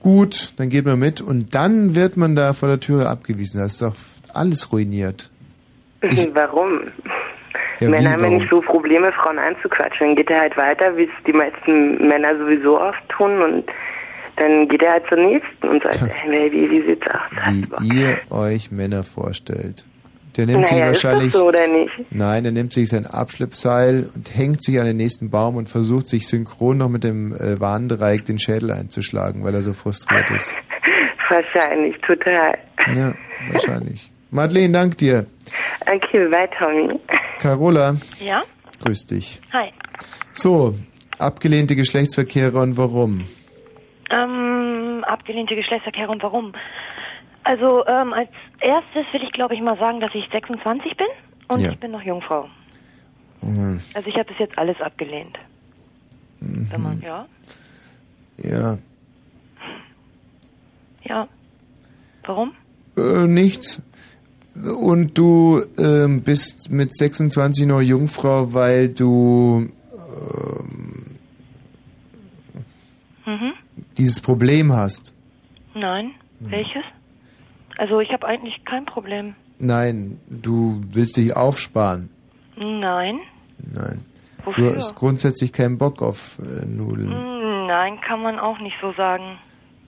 gut, 0.00 0.52
dann 0.58 0.68
geht 0.68 0.84
man 0.84 0.98
mit 0.98 1.22
und 1.22 1.54
dann 1.54 1.94
wird 1.94 2.18
man 2.18 2.36
da 2.36 2.52
vor 2.52 2.68
der 2.68 2.80
Türe 2.80 3.08
abgewiesen. 3.08 3.58
Das 3.58 3.72
ist 3.72 3.82
doch 3.82 3.94
alles 4.34 4.70
ruiniert. 4.70 5.30
Warum? 6.34 6.80
Ja, 7.80 7.88
Männer 7.88 8.12
haben 8.12 8.22
ja 8.22 8.30
nicht 8.30 8.50
so 8.50 8.60
Probleme, 8.60 9.10
Frauen 9.12 9.38
anzuquatschen. 9.38 10.08
Dann 10.08 10.16
geht 10.16 10.30
er 10.30 10.40
halt 10.40 10.56
weiter, 10.56 10.96
wie 10.96 11.04
es 11.04 11.24
die 11.26 11.32
meisten 11.32 12.06
Männer 12.06 12.36
sowieso 12.36 12.80
oft 12.80 13.08
tun 13.08 13.42
und 13.42 13.64
dann 14.36 14.68
geht 14.68 14.82
er 14.82 14.92
halt 14.92 15.04
zur 15.08 15.18
nächsten 15.18 15.68
und 15.68 15.82
sagt, 15.82 16.00
hey 16.00 16.30
Baby, 16.30 16.70
wie 16.70 16.88
sieht's 16.88 17.06
aus? 17.08 17.80
Wie 17.80 18.00
ihr 18.00 18.18
euch 18.30 18.70
Männer 18.70 19.02
vorstellt. 19.02 19.84
Der 20.36 20.46
nimmt 20.46 20.68
sich 20.68 20.78
naja, 20.78 20.90
ist 20.90 21.04
wahrscheinlich. 21.04 21.32
so? 21.32 21.52
Nein, 22.10 22.44
er 22.44 22.52
nimmt 22.52 22.72
sich 22.72 22.88
sein 22.88 23.06
Abschleppseil 23.06 24.08
und 24.14 24.34
hängt 24.34 24.62
sich 24.62 24.78
an 24.78 24.86
den 24.86 24.96
nächsten 24.96 25.30
Baum 25.30 25.56
und 25.56 25.68
versucht 25.68 26.08
sich 26.08 26.28
synchron 26.28 26.78
noch 26.78 26.88
mit 26.88 27.04
dem 27.04 27.32
äh, 27.32 27.60
Warndreieck 27.60 28.24
den 28.24 28.38
Schädel 28.38 28.70
einzuschlagen, 28.70 29.44
weil 29.44 29.54
er 29.54 29.62
so 29.62 29.72
frustriert 29.72 30.30
ist. 30.30 30.54
Wahrscheinlich, 31.28 31.96
total. 32.06 32.58
Ja, 32.94 33.12
wahrscheinlich. 33.52 34.10
Madeleine, 34.30 34.72
dank 34.72 34.98
dir. 34.98 35.26
Okay, 35.82 36.28
bye, 36.28 36.48
Tommy. 36.58 36.98
Carola, 37.38 37.96
Ja? 38.20 38.42
grüß 38.82 39.06
dich. 39.06 39.40
Hi. 39.52 39.72
So, 40.32 40.74
abgelehnte 41.18 41.74
Geschlechtsverkehre 41.76 42.58
und 42.60 42.76
warum? 42.76 43.24
Ähm, 44.10 45.04
abgelehnte 45.06 45.54
Geschlechtsverkehr 45.56 46.08
und 46.08 46.22
warum? 46.22 46.52
Also, 47.42 47.84
ähm, 47.86 48.12
als 48.12 48.28
erstes 48.60 49.04
will 49.12 49.22
ich, 49.24 49.32
glaube 49.32 49.54
ich, 49.54 49.60
mal 49.62 49.78
sagen, 49.78 50.00
dass 50.00 50.14
ich 50.14 50.28
26 50.30 50.96
bin 50.96 51.06
und 51.48 51.60
Ja. 51.60 51.70
ich 51.70 51.78
bin 51.78 51.90
noch 51.90 52.02
Jungfrau. 52.02 52.48
Mhm. 53.42 53.80
Also 53.94 54.08
ich 54.08 54.14
habe 54.16 54.26
bis 54.26 54.38
jetzt 54.38 54.56
alles 54.58 54.80
abgelehnt. 54.80 55.38
Wenn 56.40 56.82
man, 56.82 56.96
Mhm. 56.96 57.02
ja, 57.02 57.26
Ja, 58.42 58.78
ja. 61.04 61.28
Warum? 62.24 62.52
äh, 62.96 63.26
nichts. 63.26 63.82
Und 64.68 65.16
du 65.16 65.62
ähm, 65.78 66.22
bist 66.22 66.70
mit 66.70 66.94
26 66.94 67.66
noch 67.66 67.80
Jungfrau, 67.80 68.52
weil 68.52 68.88
du 68.90 69.68
ähm, 69.94 70.96
Mhm. 73.26 73.52
dieses 73.98 74.20
Problem 74.20 74.72
hast. 74.72 75.14
Nein. 75.74 76.12
Welches? 76.40 76.82
Also 77.78 78.00
ich 78.00 78.10
habe 78.12 78.26
eigentlich 78.26 78.64
kein 78.64 78.84
Problem. 78.86 79.34
Nein, 79.58 80.18
du 80.28 80.80
willst 80.92 81.16
dich 81.16 81.36
aufsparen. 81.36 82.08
Nein. 82.56 83.20
Nein. 83.58 84.00
Wofür? 84.44 84.70
Du 84.70 84.76
hast 84.76 84.94
grundsätzlich 84.96 85.52
keinen 85.52 85.78
Bock 85.78 86.02
auf 86.02 86.38
äh, 86.40 86.64
Nudeln. 86.66 87.10
Hm, 87.10 87.66
Nein, 87.66 88.00
kann 88.00 88.22
man 88.22 88.38
auch 88.38 88.58
nicht 88.58 88.76
so 88.80 88.92
sagen. 88.94 89.38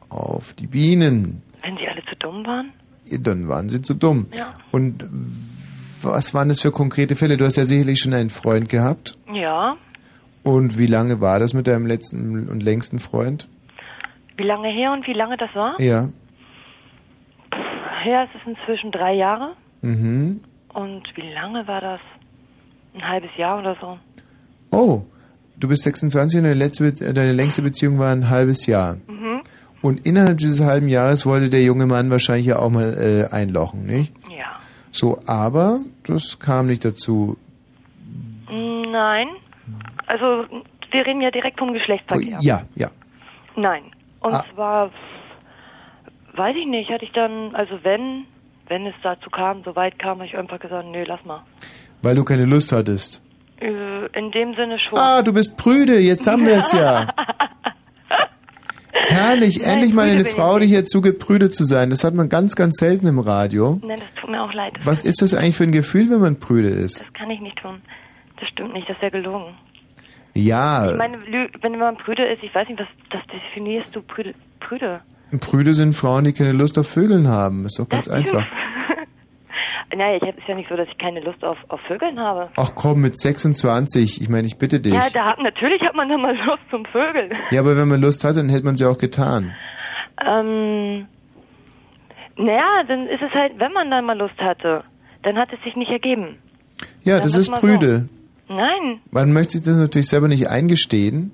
Auf 0.09 0.53
die 0.53 0.67
Bienen. 0.67 1.41
Wenn 1.61 1.77
sie 1.77 1.87
alle 1.87 2.03
zu 2.05 2.15
dumm 2.17 2.45
waren? 2.45 2.71
Ja, 3.05 3.17
Dann 3.19 3.47
waren 3.47 3.69
sie 3.69 3.81
zu 3.81 3.93
dumm. 3.93 4.27
Ja. 4.35 4.53
Und 4.71 5.05
was 6.01 6.33
waren 6.33 6.49
das 6.49 6.61
für 6.61 6.71
konkrete 6.71 7.15
Fälle? 7.15 7.37
Du 7.37 7.45
hast 7.45 7.55
ja 7.57 7.65
sicherlich 7.65 7.99
schon 7.99 8.13
einen 8.13 8.29
Freund 8.29 8.69
gehabt. 8.69 9.17
Ja. 9.33 9.77
Und 10.43 10.77
wie 10.77 10.87
lange 10.87 11.19
war 11.21 11.39
das 11.39 11.53
mit 11.53 11.67
deinem 11.67 11.85
letzten 11.85 12.47
und 12.47 12.63
längsten 12.63 12.99
Freund? 12.99 13.47
Wie 14.37 14.43
lange 14.43 14.69
her 14.69 14.91
und 14.93 15.05
wie 15.07 15.13
lange 15.13 15.35
das 15.37 15.53
war? 15.53 15.79
Ja. 15.79 16.09
Her 18.03 18.23
ist 18.23 18.31
es 18.41 18.47
inzwischen 18.47 18.91
drei 18.91 19.13
Jahre. 19.13 19.53
Mhm. 19.81 20.41
Und 20.73 21.03
wie 21.15 21.33
lange 21.33 21.67
war 21.67 21.81
das? 21.81 21.99
Ein 22.97 23.07
halbes 23.07 23.29
Jahr 23.37 23.59
oder 23.59 23.75
so. 23.79 23.97
Oh, 24.71 25.01
du 25.57 25.67
bist 25.67 25.83
26 25.83 26.39
und 26.39 26.43
deine, 26.45 26.55
letzte, 26.55 26.91
Be- 26.91 27.05
äh, 27.05 27.13
deine 27.13 27.31
längste 27.33 27.61
Beziehung 27.61 27.99
war 27.99 28.11
ein 28.11 28.29
halbes 28.29 28.65
Jahr. 28.65 28.97
Mhm. 29.07 29.41
Und 29.83 30.05
innerhalb 30.05 30.39
dieses 30.39 30.61
halben 30.65 30.87
Jahres 30.87 31.25
wollte 31.25 31.49
der 31.49 31.61
junge 31.63 31.85
Mann 31.85 32.09
wahrscheinlich 32.09 32.47
ja 32.47 32.57
auch 32.59 32.69
mal 32.71 32.93
äh, 33.31 33.33
einlochen, 33.33 33.85
nicht? 33.85 34.11
Ja. 34.35 34.45
So, 34.91 35.19
aber 35.27 35.79
das 36.07 36.39
kam 36.39 36.65
nicht 36.67 36.83
dazu. 36.83 37.37
Nein. 38.51 39.27
Also, 40.07 40.45
wir 40.91 41.05
reden 41.05 41.21
ja 41.21 41.29
direkt 41.31 41.59
vom 41.59 41.73
Geschlechtsverkehr. 41.73 42.37
Oh, 42.39 42.43
Ja, 42.43 42.61
ja. 42.75 42.89
Nein. 43.55 43.83
Und 44.21 44.33
Ah. 44.33 44.43
zwar, 44.53 44.91
weiß 46.33 46.55
ich 46.59 46.65
nicht, 46.65 46.89
hatte 46.89 47.05
ich 47.05 47.11
dann, 47.11 47.53
also 47.55 47.79
wenn, 47.83 48.25
wenn 48.67 48.87
es 48.87 48.95
dazu 49.03 49.29
kam, 49.29 49.63
so 49.63 49.75
weit 49.75 49.99
kam, 49.99 50.17
habe 50.17 50.25
ich 50.25 50.37
einfach 50.37 50.59
gesagt, 50.59 50.87
nö, 50.87 51.03
lass 51.05 51.23
mal. 51.25 51.43
Weil 52.01 52.15
du 52.15 52.23
keine 52.23 52.45
Lust 52.45 52.71
hattest. 52.71 53.21
Äh, 53.59 54.05
In 54.17 54.31
dem 54.31 54.53
Sinne 54.55 54.77
schon. 54.79 54.97
Ah, 54.97 55.21
du 55.21 55.33
bist 55.33 55.57
prüde, 55.57 55.99
jetzt 55.99 56.27
haben 56.27 56.45
wir 56.45 56.57
es 56.57 56.71
ja. 56.71 57.07
Herrlich, 59.09 59.59
Nein, 59.59 59.73
endlich 59.73 59.93
mal 59.93 60.07
eine 60.09 60.25
Frau, 60.25 60.59
die 60.59 60.67
hier 60.67 60.83
zugibt, 60.85 61.19
prüde 61.19 61.49
zu 61.49 61.63
sein. 61.63 61.89
Das 61.89 62.03
hat 62.03 62.13
man 62.13 62.29
ganz, 62.29 62.55
ganz 62.55 62.77
selten 62.77 63.07
im 63.07 63.19
Radio. 63.19 63.79
Nein, 63.81 63.97
das 63.99 64.21
tut 64.21 64.29
mir 64.29 64.41
auch 64.41 64.53
leid. 64.53 64.73
Was 64.83 65.03
ist 65.03 65.21
das 65.21 65.33
eigentlich 65.33 65.55
für 65.55 65.63
ein 65.63 65.71
Gefühl, 65.71 66.09
wenn 66.09 66.19
man 66.19 66.39
prüde 66.39 66.67
ist? 66.69 67.01
Das 67.01 67.13
kann 67.13 67.29
ich 67.29 67.39
nicht 67.39 67.57
tun. 67.57 67.81
Das 68.39 68.49
stimmt 68.49 68.73
nicht, 68.73 68.89
das 68.89 68.97
ist 68.97 69.03
ja 69.03 69.09
gelogen. 69.09 69.55
Ja, 70.33 70.91
Ich 70.91 70.97
meine, 70.97 71.17
wenn 71.61 71.79
man 71.79 71.97
prüde 71.97 72.25
ist, 72.25 72.43
ich 72.43 72.53
weiß 72.53 72.67
nicht, 72.67 72.79
was 72.79 72.87
das 73.09 73.21
definierst 73.33 73.95
du 73.95 74.01
prüde? 74.01 74.33
prüde? 74.59 74.99
prüde 75.39 75.73
sind 75.73 75.93
Frauen, 75.93 76.25
die 76.25 76.33
keine 76.33 76.51
Lust 76.51 76.77
auf 76.77 76.87
Vögeln 76.87 77.27
haben. 77.27 77.65
Ist 77.65 77.79
doch 77.79 77.89
ganz 77.89 78.07
einfach. 78.07 78.45
Naja, 79.95 80.17
ich 80.17 80.21
hab- 80.21 80.37
ist 80.37 80.47
ja 80.47 80.55
nicht 80.55 80.69
so, 80.69 80.75
dass 80.75 80.87
ich 80.89 80.97
keine 80.97 81.21
Lust 81.21 81.43
auf, 81.43 81.57
auf 81.69 81.79
Vögeln 81.87 82.19
habe. 82.19 82.49
Ach 82.57 82.71
komm, 82.75 83.01
mit 83.01 83.17
26, 83.17 84.21
ich 84.21 84.29
meine, 84.29 84.45
ich 84.47 84.57
bitte 84.57 84.79
dich. 84.81 84.93
Ja, 84.93 85.05
da 85.13 85.25
hat, 85.25 85.39
natürlich 85.41 85.81
hat 85.81 85.95
man 85.95 86.09
dann 86.09 86.21
mal 86.21 86.35
Lust 86.45 86.63
zum 86.69 86.83
Vögeln. 86.85 87.31
Ja, 87.51 87.61
aber 87.61 87.77
wenn 87.77 87.87
man 87.87 88.01
Lust 88.01 88.23
hat, 88.23 88.35
dann 88.37 88.49
hätte 88.49 88.65
man 88.65 88.75
sie 88.75 88.85
auch 88.85 88.97
getan. 88.97 89.53
Ähm, 90.29 91.07
naja, 92.37 92.83
dann 92.87 93.07
ist 93.07 93.21
es 93.21 93.31
halt, 93.33 93.53
wenn 93.59 93.71
man 93.71 93.89
dann 93.89 94.05
mal 94.05 94.17
Lust 94.17 94.37
hatte, 94.39 94.83
dann 95.23 95.37
hat 95.37 95.49
es 95.53 95.63
sich 95.63 95.75
nicht 95.75 95.91
ergeben. 95.91 96.37
Ja, 97.03 97.15
Dann 97.15 97.23
das 97.23 97.37
ist 97.37 97.51
prüde. 97.53 98.07
Nein, 98.49 99.01
Man 99.11 99.33
möchte 99.33 99.57
sich 99.57 99.65
das 99.65 99.77
natürlich 99.77 100.07
selber 100.07 100.27
nicht 100.27 100.49
eingestehen, 100.49 101.31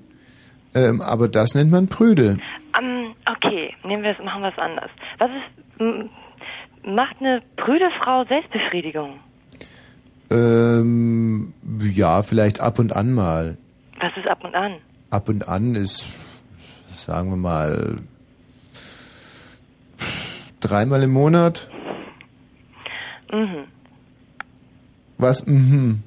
ähm, 0.74 1.00
aber 1.00 1.28
das 1.28 1.54
nennt 1.54 1.70
man 1.70 1.88
prüde. 1.88 2.38
ähm, 2.80 3.14
okay, 3.30 3.72
nehmen 3.84 4.02
wir 4.02 4.12
es, 4.18 4.24
machen 4.24 4.42
wir 4.42 4.48
es 4.48 4.58
anders. 4.58 4.90
Was 5.18 5.30
ist, 5.30 6.10
macht 6.84 7.16
eine 7.20 7.42
prüde 7.56 7.90
Frau 8.02 8.24
Selbstbefriedigung? 8.24 9.18
Ähm, 10.30 11.52
ja, 11.80 12.22
vielleicht 12.22 12.60
ab 12.60 12.78
und 12.78 12.94
an 12.94 13.12
mal. 13.12 13.56
Was 14.00 14.16
ist 14.16 14.26
ab 14.26 14.42
und 14.44 14.54
an? 14.54 14.76
Ab 15.10 15.28
und 15.28 15.48
an 15.48 15.74
ist, 15.74 16.04
sagen 16.92 17.30
wir 17.30 17.36
mal, 17.36 17.96
dreimal 20.60 21.02
im 21.02 21.12
Monat. 21.12 21.68
Mhm. 23.32 23.64
Was? 25.18 25.46
Mhm. 25.46 26.02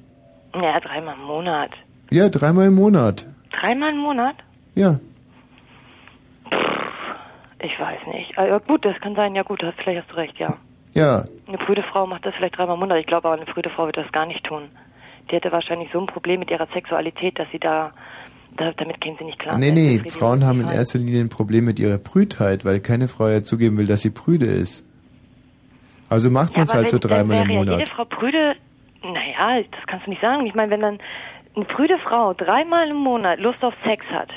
Ja, 0.54 0.80
dreimal 0.80 1.14
im 1.14 1.24
Monat. 1.24 1.70
Ja, 2.10 2.28
dreimal 2.28 2.66
im 2.66 2.74
Monat. 2.74 3.26
Dreimal 3.52 3.90
im 3.90 3.98
Monat? 3.98 4.36
Ja. 4.74 4.98
Ich 7.60 7.78
weiß 7.78 8.00
nicht. 8.14 8.38
Also 8.38 8.60
gut, 8.60 8.84
das 8.84 9.00
kann 9.00 9.14
sein, 9.14 9.34
ja 9.34 9.42
gut, 9.42 9.62
hast, 9.62 9.78
vielleicht 9.78 10.02
hast 10.02 10.12
du 10.12 10.16
recht, 10.16 10.38
ja. 10.38 10.56
Ja. 10.94 11.24
Eine 11.46 11.58
prüde 11.58 11.82
Frau 11.82 12.06
macht 12.06 12.24
das 12.26 12.34
vielleicht 12.34 12.56
dreimal 12.58 12.74
im 12.74 12.80
Monat. 12.80 12.98
Ich 12.98 13.06
glaube 13.06 13.28
aber, 13.28 13.40
eine 13.40 13.50
prüde 13.50 13.70
Frau 13.70 13.86
wird 13.86 13.96
das 13.96 14.10
gar 14.12 14.26
nicht 14.26 14.44
tun. 14.44 14.62
Die 15.30 15.34
hätte 15.36 15.52
wahrscheinlich 15.52 15.90
so 15.92 16.00
ein 16.00 16.06
Problem 16.06 16.40
mit 16.40 16.50
ihrer 16.50 16.66
Sexualität, 16.72 17.38
dass 17.38 17.48
sie 17.50 17.58
da, 17.58 17.92
da 18.56 18.72
damit 18.72 19.00
käme 19.00 19.16
sie 19.18 19.24
nicht 19.24 19.38
klar. 19.38 19.58
Nee, 19.58 19.70
nee, 19.72 20.02
Frauen 20.08 20.44
haben 20.44 20.60
in 20.62 20.68
erster 20.68 20.98
Linie 20.98 21.20
ein 21.20 21.28
Problem 21.28 21.64
mit 21.66 21.78
ihrer 21.78 21.98
Prüdheit, 21.98 22.64
weil 22.64 22.80
keine 22.80 23.08
Frau 23.08 23.28
ja 23.28 23.42
zugeben 23.44 23.76
will, 23.78 23.86
dass 23.86 24.00
sie 24.02 24.10
prüde 24.10 24.46
ist. 24.46 24.84
Also 26.08 26.30
macht 26.30 26.54
man 26.56 26.64
es 26.64 26.70
aber 26.70 26.80
halt 26.80 26.90
so 26.90 26.96
wenn- 27.02 27.10
dreimal 27.10 27.36
im 27.42 27.48
wäre 27.48 27.52
ja 27.52 27.58
Monat. 27.58 27.78
jede 27.80 27.90
Frau 27.90 28.04
prüde, 28.06 28.54
naja, 29.02 29.62
das 29.70 29.86
kannst 29.86 30.06
du 30.06 30.10
nicht 30.10 30.22
sagen. 30.22 30.46
Ich 30.46 30.54
meine, 30.54 30.70
wenn 30.72 30.80
dann 30.80 30.98
eine 31.54 31.64
prüde 31.66 31.98
Frau 31.98 32.32
dreimal 32.34 32.88
im 32.88 32.96
Monat 32.96 33.38
Lust 33.40 33.62
auf 33.62 33.74
Sex 33.84 34.04
hat, 34.10 34.30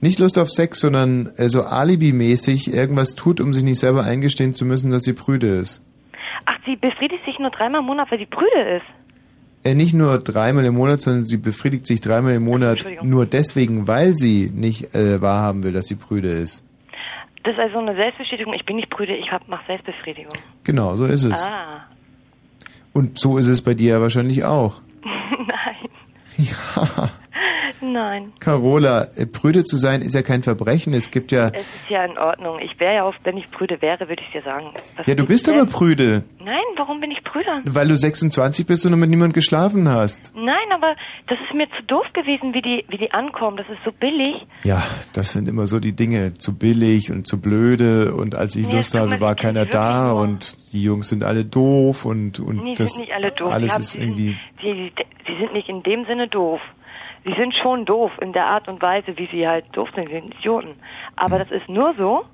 Nicht 0.00 0.20
Lust 0.20 0.38
auf 0.38 0.48
Sex, 0.48 0.78
sondern 0.78 1.32
so 1.36 1.62
alibimäßig 1.64 2.72
irgendwas 2.72 3.16
tut, 3.16 3.40
um 3.40 3.52
sich 3.52 3.64
nicht 3.64 3.80
selber 3.80 4.04
eingestehen 4.04 4.54
zu 4.54 4.64
müssen, 4.64 4.92
dass 4.92 5.02
sie 5.02 5.12
prüde 5.12 5.48
ist. 5.48 5.82
Ach, 6.48 6.58
sie 6.64 6.76
befriedigt 6.76 7.24
sich 7.24 7.38
nur 7.38 7.50
dreimal 7.50 7.80
im 7.80 7.86
Monat, 7.86 8.10
weil 8.10 8.18
sie 8.18 8.26
prüde 8.26 8.76
ist. 8.76 8.86
Äh, 9.64 9.74
nicht 9.74 9.94
nur 9.94 10.18
dreimal 10.18 10.64
im 10.64 10.74
Monat, 10.74 11.00
sondern 11.00 11.24
sie 11.24 11.36
befriedigt 11.36 11.86
sich 11.86 12.00
dreimal 12.00 12.34
im 12.34 12.44
Monat 12.44 12.86
nur 13.02 13.26
deswegen, 13.26 13.86
weil 13.86 14.14
sie 14.14 14.50
nicht 14.54 14.94
äh, 14.94 15.20
wahrhaben 15.20 15.62
will, 15.64 15.72
dass 15.72 15.86
sie 15.86 15.96
prüde 15.96 16.28
ist. 16.28 16.64
Das 17.44 17.54
ist 17.54 17.60
also 17.60 17.78
eine 17.78 17.94
Selbstbestätigung. 17.94 18.54
Ich 18.54 18.64
bin 18.64 18.76
nicht 18.76 18.90
prüde, 18.90 19.14
ich 19.14 19.30
hab, 19.30 19.46
mach 19.48 19.64
Selbstbefriedigung. 19.66 20.32
Genau, 20.64 20.96
so 20.96 21.04
ist 21.04 21.24
es. 21.24 21.46
Ah, 21.46 21.84
Und 22.92 23.18
so 23.18 23.38
ist 23.38 23.48
es 23.48 23.62
bei 23.62 23.74
dir 23.74 23.92
ja 23.94 24.00
wahrscheinlich 24.00 24.44
auch. 24.44 24.74
nein, 25.02 25.88
Ja, 26.36 27.10
nein. 27.92 28.32
Carola, 28.40 29.06
äh, 29.16 29.26
prüde 29.26 29.64
zu 29.64 29.76
sein 29.76 30.02
ist 30.02 30.14
ja 30.14 30.22
kein 30.22 30.42
Verbrechen. 30.42 30.92
Es 30.94 31.10
gibt 31.10 31.32
ja... 31.32 31.48
Es 31.48 31.60
ist 31.60 31.90
ja 31.90 32.04
in 32.04 32.16
Ordnung. 32.18 32.58
Ich 32.60 32.78
wäre 32.80 32.94
ja 32.94 33.04
auch, 33.04 33.14
wenn 33.24 33.36
ich 33.36 33.50
prüde 33.50 33.80
wäre, 33.82 34.08
würde 34.08 34.22
ich 34.24 34.32
dir 34.32 34.42
sagen. 34.42 34.66
Was 34.96 35.06
Ja, 35.06 35.14
du 35.14 35.24
bist 35.26 35.48
aber 35.48 35.66
prüde, 35.66 36.22
Nein, 36.44 36.56
warum 36.76 37.00
bin 37.00 37.10
ich 37.10 37.22
prüde? 37.24 37.48
weil 37.64 37.88
du 37.88 37.96
26 37.96 38.66
bist 38.66 38.84
und 38.86 38.92
noch 38.92 38.98
mit 38.98 39.10
niemand 39.10 39.34
geschlafen 39.34 39.88
hast. 39.88 40.32
Nein, 40.34 40.54
aber 40.72 40.94
das 41.26 41.38
ist 41.46 41.54
mir 41.54 41.66
zu 41.76 41.82
doof 41.84 42.06
gewesen, 42.14 42.54
wie 42.54 42.62
die, 42.62 42.84
wie 42.88 42.98
die 42.98 43.10
ankommen. 43.12 43.56
Das 43.56 43.66
ist 43.68 43.78
so 43.84 43.92
billig. 43.92 44.34
Ja, 44.64 44.82
das 45.12 45.32
sind 45.32 45.48
immer 45.48 45.66
so 45.66 45.80
die 45.80 45.92
Dinge. 45.92 46.34
Zu 46.34 46.56
billig 46.58 47.10
und 47.10 47.26
zu 47.26 47.40
blöde 47.40 48.14
und 48.14 48.34
als 48.34 48.56
ich 48.56 48.66
Nee, 48.68 48.76
Lust 48.76 48.94
hatte, 48.94 49.06
man 49.08 49.20
war 49.20 49.34
keiner 49.34 49.66
da 49.66 50.12
nur. 50.12 50.22
und 50.22 50.56
die 50.72 50.82
Jungs 50.82 51.08
sind 51.08 51.24
alle 51.24 51.44
doof 51.44 52.04
und, 52.04 52.40
und 52.40 52.62
Nee, 52.62 52.70
die 52.74 52.82
das 52.82 52.92
sind 52.94 53.02
nicht 53.02 53.14
alle 53.14 53.30
doof. 53.32 53.52
alles 53.52 53.78
ist 53.78 53.94
die 53.94 53.98
irgendwie... 54.00 54.36
Die, 54.62 54.92
die 55.28 55.36
sind 55.38 55.52
nicht 55.52 55.68
in 55.68 55.82
dem 55.82 56.04
Sinne 56.06 56.26
doof. 56.28 56.60
Sie 57.28 57.34
sind 57.34 57.52
schon 57.54 57.84
doof 57.84 58.10
in 58.22 58.32
der 58.32 58.46
Art 58.46 58.68
und 58.68 58.80
Weise, 58.80 59.18
wie 59.18 59.26
sie 59.30 59.46
halt 59.46 59.66
doof 59.72 59.90
sind. 59.94 60.08
Sie 60.08 60.14
sind 60.14 60.34
Idioten. 60.36 60.74
Aber 61.16 61.38
das 61.38 61.50
ist 61.50 61.68
nur 61.68 61.94
so 61.98 62.24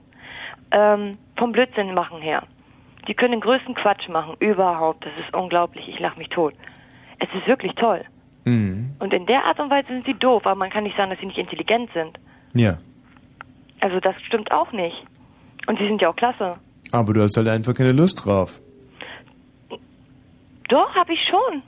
ähm, 0.70 1.18
vom 1.36 1.50
Blödsinn 1.50 1.92
machen 1.94 2.20
her. 2.22 2.44
Die 3.08 3.14
können 3.14 3.32
den 3.32 3.40
größten 3.40 3.74
Quatsch 3.74 4.08
machen, 4.08 4.36
überhaupt. 4.38 5.04
Das 5.04 5.20
ist 5.20 5.34
unglaublich. 5.34 5.88
Ich 5.88 5.98
lache 5.98 6.16
mich 6.18 6.28
tot. 6.28 6.54
Es 7.18 7.28
ist 7.36 7.46
wirklich 7.48 7.72
toll. 7.74 8.02
Mhm. 8.44 8.94
Und 9.00 9.12
in 9.12 9.26
der 9.26 9.44
Art 9.44 9.58
und 9.58 9.68
Weise 9.70 9.88
sind 9.88 10.04
sie 10.06 10.14
doof, 10.14 10.46
aber 10.46 10.54
man 10.54 10.70
kann 10.70 10.84
nicht 10.84 10.96
sagen, 10.96 11.10
dass 11.10 11.18
sie 11.18 11.26
nicht 11.26 11.38
intelligent 11.38 11.90
sind. 11.92 12.18
Ja, 12.54 12.78
Also 13.80 13.98
das 14.00 14.14
stimmt 14.26 14.52
auch 14.52 14.70
nicht. 14.72 15.04
Und 15.66 15.78
sie 15.78 15.86
sind 15.86 16.00
ja 16.02 16.10
auch 16.10 16.16
klasse. 16.16 16.52
aber 16.92 17.12
du 17.14 17.22
hast 17.22 17.36
halt 17.36 17.48
einfach 17.48 17.74
keine 17.74 17.92
Lust 17.92 18.24
drauf. 18.24 18.60
Doch, 20.68 20.94
habe 20.94 21.12
ich 21.12 21.20
schon. 21.28 21.62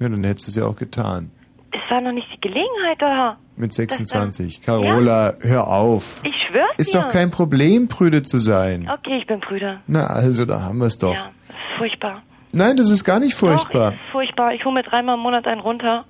Ja, 0.00 0.08
dann 0.08 0.22
hättest 0.24 0.46
du 0.46 0.50
es 0.50 0.56
ja 0.56 0.64
auch 0.66 0.76
getan. 0.76 1.30
Es 1.72 1.80
war 1.90 2.00
noch 2.00 2.12
nicht 2.12 2.26
die 2.34 2.40
Gelegenheit 2.40 3.00
da. 3.00 3.36
Mit 3.56 3.72
26. 3.74 4.62
Carola, 4.62 5.34
hör 5.40 5.68
auf. 5.68 6.20
Ich 6.24 6.34
schwör's 6.48 6.64
Ist 6.78 6.94
dir. 6.94 7.00
doch 7.02 7.08
kein 7.08 7.30
Problem, 7.30 7.88
prüde 7.88 8.22
zu 8.22 8.38
sein. 8.38 8.90
Okay, 8.92 9.18
ich 9.20 9.26
bin 9.26 9.40
Brüder. 9.40 9.80
Na 9.86 10.06
also, 10.06 10.44
da 10.46 10.62
haben 10.62 10.78
wir 10.78 10.86
es 10.86 10.98
doch. 10.98 11.14
Ja, 11.14 11.30
das 11.48 11.56
ist 11.56 11.78
furchtbar. 11.78 12.22
Nein, 12.52 12.76
das 12.76 12.90
ist 12.90 13.04
gar 13.04 13.20
nicht 13.20 13.34
furchtbar. 13.34 13.90
Doch, 13.92 13.96
ist 13.96 14.10
furchtbar. 14.12 14.54
Ich 14.54 14.64
hole 14.64 14.74
mir 14.74 14.82
dreimal 14.82 15.16
im 15.16 15.20
Monat 15.22 15.46
einen 15.46 15.60
runter. 15.60 16.04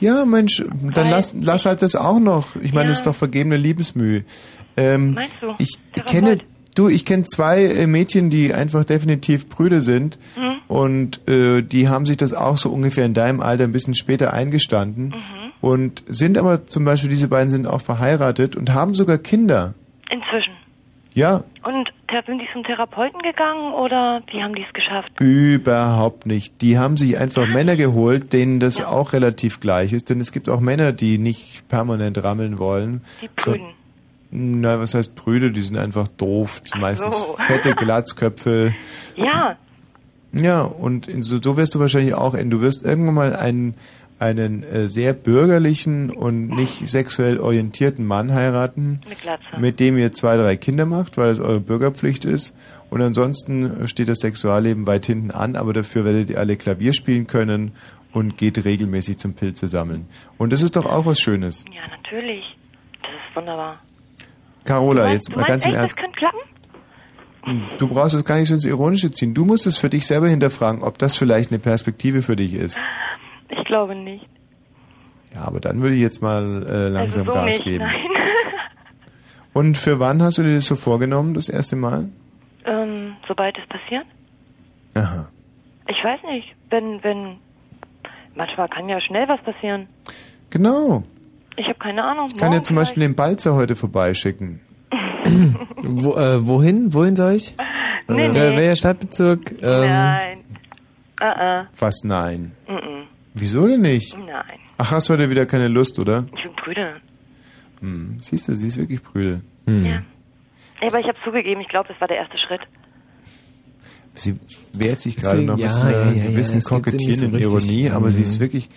Ja, 0.00 0.24
Mensch, 0.24 0.62
dann 0.94 1.10
lass, 1.10 1.32
lass 1.40 1.64
halt 1.66 1.82
das 1.82 1.94
auch 1.96 2.18
noch. 2.18 2.56
Ich 2.56 2.72
meine, 2.72 2.88
das 2.88 2.98
ist 2.98 3.06
doch 3.06 3.14
vergebene 3.14 3.56
Liebesmühe. 3.56 4.24
Ähm, 4.76 5.12
Meinst 5.12 5.36
du? 5.40 5.54
Ich 5.58 5.78
kenne, 6.06 6.38
du, 6.76 6.88
ich 6.88 7.04
kenne 7.04 7.24
zwei 7.24 7.64
äh, 7.64 7.86
Mädchen, 7.86 8.30
die 8.30 8.54
einfach 8.54 8.84
definitiv 8.84 9.48
Brüder 9.48 9.80
sind. 9.80 10.18
Mhm. 10.36 10.56
Und 10.68 11.28
äh, 11.28 11.62
die 11.62 11.88
haben 11.88 12.06
sich 12.06 12.16
das 12.16 12.32
auch 12.32 12.56
so 12.56 12.70
ungefähr 12.70 13.06
in 13.06 13.14
deinem 13.14 13.40
Alter 13.40 13.64
ein 13.64 13.72
bisschen 13.72 13.94
später 13.94 14.32
eingestanden. 14.32 15.08
Mhm. 15.08 15.52
Und 15.60 16.02
sind 16.06 16.38
aber 16.38 16.66
zum 16.66 16.84
Beispiel, 16.84 17.10
diese 17.10 17.28
beiden 17.28 17.50
sind 17.50 17.66
auch 17.66 17.80
verheiratet 17.80 18.56
und 18.56 18.72
haben 18.72 18.94
sogar 18.94 19.18
Kinder. 19.18 19.74
Inzwischen. 20.10 20.52
Ja, 21.14 21.44
Und 21.64 21.94
sind 22.26 22.40
die 22.40 22.48
zum 22.52 22.62
Therapeuten 22.62 23.22
gegangen 23.22 23.72
oder 23.72 24.22
wie 24.30 24.42
haben 24.42 24.54
die 24.54 24.62
es 24.62 24.72
geschafft? 24.74 25.10
Überhaupt 25.18 26.26
nicht. 26.26 26.60
Die 26.60 26.78
haben 26.78 26.98
sich 26.98 27.16
einfach 27.18 27.46
Männer 27.48 27.76
geholt, 27.76 28.34
denen 28.34 28.60
das 28.60 28.84
auch 28.84 29.14
relativ 29.14 29.58
gleich 29.58 29.94
ist. 29.94 30.10
Denn 30.10 30.20
es 30.20 30.30
gibt 30.30 30.50
auch 30.50 30.60
Männer, 30.60 30.92
die 30.92 31.16
nicht 31.16 31.68
permanent 31.68 32.22
rammeln 32.22 32.58
wollen. 32.58 33.02
Die 33.22 33.28
Brüden. 33.34 33.68
Na, 34.30 34.78
was 34.80 34.94
heißt 34.94 35.14
Brüde? 35.14 35.50
Die 35.52 35.62
sind 35.62 35.76
einfach 35.76 36.08
doof. 36.08 36.62
Die 36.74 36.78
meistens 36.78 37.16
so. 37.16 37.36
fette 37.46 37.74
Glatzköpfe. 37.74 38.74
Ja, 39.16 39.56
Ja, 40.32 40.60
und 40.62 41.08
so, 41.24 41.40
so 41.40 41.56
wirst 41.56 41.74
du 41.74 41.80
wahrscheinlich 41.80 42.14
auch 42.14 42.34
enden. 42.34 42.50
Du 42.50 42.60
wirst 42.60 42.84
irgendwann 42.84 43.14
mal 43.14 43.36
einen, 43.36 43.74
einen 44.18 44.62
äh, 44.62 44.88
sehr 44.88 45.12
bürgerlichen 45.14 46.10
und 46.10 46.48
nicht 46.48 46.86
sexuell 46.88 47.38
orientierten 47.38 48.04
Mann 48.06 48.34
heiraten, 48.34 49.00
Mit 49.08 49.22
Glatze. 49.22 49.44
mit 49.58 49.80
dem 49.80 49.96
ihr 49.96 50.12
zwei, 50.12 50.36
drei 50.36 50.56
Kinder 50.56 50.84
macht, 50.86 51.16
weil 51.16 51.30
es 51.30 51.40
eure 51.40 51.60
Bürgerpflicht 51.60 52.24
ist. 52.24 52.54
Und 52.90 53.02
ansonsten 53.02 53.86
steht 53.88 54.08
das 54.08 54.18
Sexualleben 54.18 54.86
weit 54.86 55.06
hinten 55.06 55.30
an, 55.30 55.56
aber 55.56 55.72
dafür 55.72 56.04
werdet 56.04 56.30
ihr 56.30 56.38
alle 56.38 56.56
Klavier 56.56 56.92
spielen 56.92 57.26
können 57.26 57.72
und 58.12 58.36
geht 58.36 58.64
regelmäßig 58.64 59.18
zum 59.18 59.34
Pilze 59.34 59.68
sammeln. 59.68 60.06
Und 60.38 60.52
das 60.52 60.62
ist 60.62 60.76
doch 60.76 60.86
auch 60.86 61.06
was 61.06 61.20
Schönes. 61.20 61.64
ja, 61.74 61.82
natürlich. 62.02 62.44
Das 63.02 63.10
ist 63.10 63.36
wunderbar. 63.36 63.78
Carola, 64.66 65.02
du 65.02 65.08
meinst, 65.08 65.28
jetzt 65.28 65.36
mal 65.36 65.44
ganz 65.44 65.64
im 65.66 65.72
echt, 65.72 65.80
Ernst. 65.80 65.96
das 65.96 66.04
könnte 66.04 66.18
klappen? 66.18 66.38
Du 67.78 67.88
brauchst 67.88 68.14
es 68.14 68.24
gar 68.24 68.36
nicht 68.36 68.48
so 68.48 68.54
ins 68.54 68.64
Ironische 68.64 69.10
ziehen. 69.10 69.32
Du 69.32 69.44
musst 69.44 69.66
es 69.66 69.78
für 69.78 69.88
dich 69.88 70.06
selber 70.06 70.28
hinterfragen, 70.28 70.82
ob 70.82 70.98
das 70.98 71.16
vielleicht 71.16 71.52
eine 71.52 71.60
Perspektive 71.60 72.22
für 72.22 72.34
dich 72.34 72.54
ist. 72.54 72.82
Ich 73.48 73.64
glaube 73.64 73.94
nicht. 73.94 74.26
Ja, 75.34 75.42
aber 75.42 75.60
dann 75.60 75.80
würde 75.80 75.94
ich 75.94 76.00
jetzt 76.02 76.22
mal 76.22 76.66
äh, 76.68 76.88
langsam 76.88 77.28
also 77.28 77.32
so 77.32 77.38
Gas 77.38 77.44
nicht, 77.46 77.64
geben. 77.64 77.84
nein. 77.84 77.94
Und 79.52 79.78
für 79.78 80.00
wann 80.00 80.22
hast 80.22 80.38
du 80.38 80.42
dir 80.42 80.54
das 80.54 80.66
so 80.66 80.76
vorgenommen, 80.76 81.34
das 81.34 81.48
erste 81.48 81.76
Mal? 81.76 82.08
ähm, 82.66 83.16
sobald 83.26 83.56
es 83.58 83.66
passiert? 83.68 84.04
Aha. 84.94 85.28
Ich 85.88 86.02
weiß 86.02 86.20
nicht. 86.24 86.54
Wenn, 86.70 87.02
wenn, 87.02 87.36
manchmal 88.34 88.68
kann 88.68 88.88
ja 88.88 89.00
schnell 89.00 89.28
was 89.28 89.40
passieren. 89.42 89.86
Genau. 90.50 91.02
Ich 91.56 91.64
habe 91.66 91.78
keine 91.78 92.04
Ahnung. 92.04 92.26
Ich 92.28 92.36
kann 92.36 92.52
ja 92.52 92.62
zum 92.62 92.76
Beispiel 92.76 93.02
den 93.02 93.14
Balzer 93.14 93.54
heute 93.54 93.76
vorbeischicken. 93.76 94.60
Wo, 95.82 96.14
äh, 96.16 96.46
wohin? 96.46 96.92
Wohin 96.94 97.16
soll 97.16 97.32
ich? 97.32 97.54
Nee, 98.08 98.26
Äh, 98.26 98.28
nee. 98.28 98.56
welcher 98.56 98.76
Stadtbezirk? 98.76 99.52
Ähm, 99.62 99.80
Nein. 99.88 100.38
Uh 101.20 101.64
Was 101.78 102.04
nein? 102.04 102.52
-uh. 102.68 102.72
Mm 102.72 102.76
-mm. 102.76 103.02
Wieso 103.34 103.66
denn 103.66 103.80
nicht? 103.80 104.16
Nein. 104.18 104.58
Ach, 104.78 104.90
hast 104.92 105.08
du 105.08 105.14
heute 105.14 105.30
wieder 105.30 105.46
keine 105.46 105.68
Lust, 105.68 105.98
oder? 105.98 106.26
Ich 106.36 106.42
bin 106.42 106.52
Brüder. 106.62 106.92
Hm. 107.80 108.16
Siehst 108.20 108.48
du, 108.48 108.54
sie 108.56 108.66
ist 108.68 108.76
wirklich 108.76 109.02
Brüder. 109.02 109.40
Ja. 109.66 110.02
Aber 110.86 111.00
ich 111.00 111.06
habe 111.08 111.16
zugegeben, 111.24 111.60
ich 111.62 111.68
glaube, 111.68 111.88
das 111.88 111.98
war 112.00 112.08
der 112.08 112.18
erste 112.18 112.36
Schritt. 112.38 112.60
Sie 114.14 114.38
wehrt 114.74 115.00
sich 115.00 115.16
gerade 115.16 115.40
Sie- 115.40 115.44
noch 115.46 115.58
ja, 115.58 115.66
mit 115.68 115.74
so 115.74 115.82
einer 115.84 115.90
ja, 115.92 116.04
ja, 116.06 116.12
ja, 116.12 116.30
gewissen 116.30 116.60
sie 116.60 116.66
so 116.66 116.74
kokettierenden 116.76 117.34
richtig. 117.34 117.52
Ironie, 117.52 117.90
aber 117.90 118.10
sie 118.10 118.20
Mhm. 118.20 118.24
ist 118.24 118.40
wirklich 118.40 118.68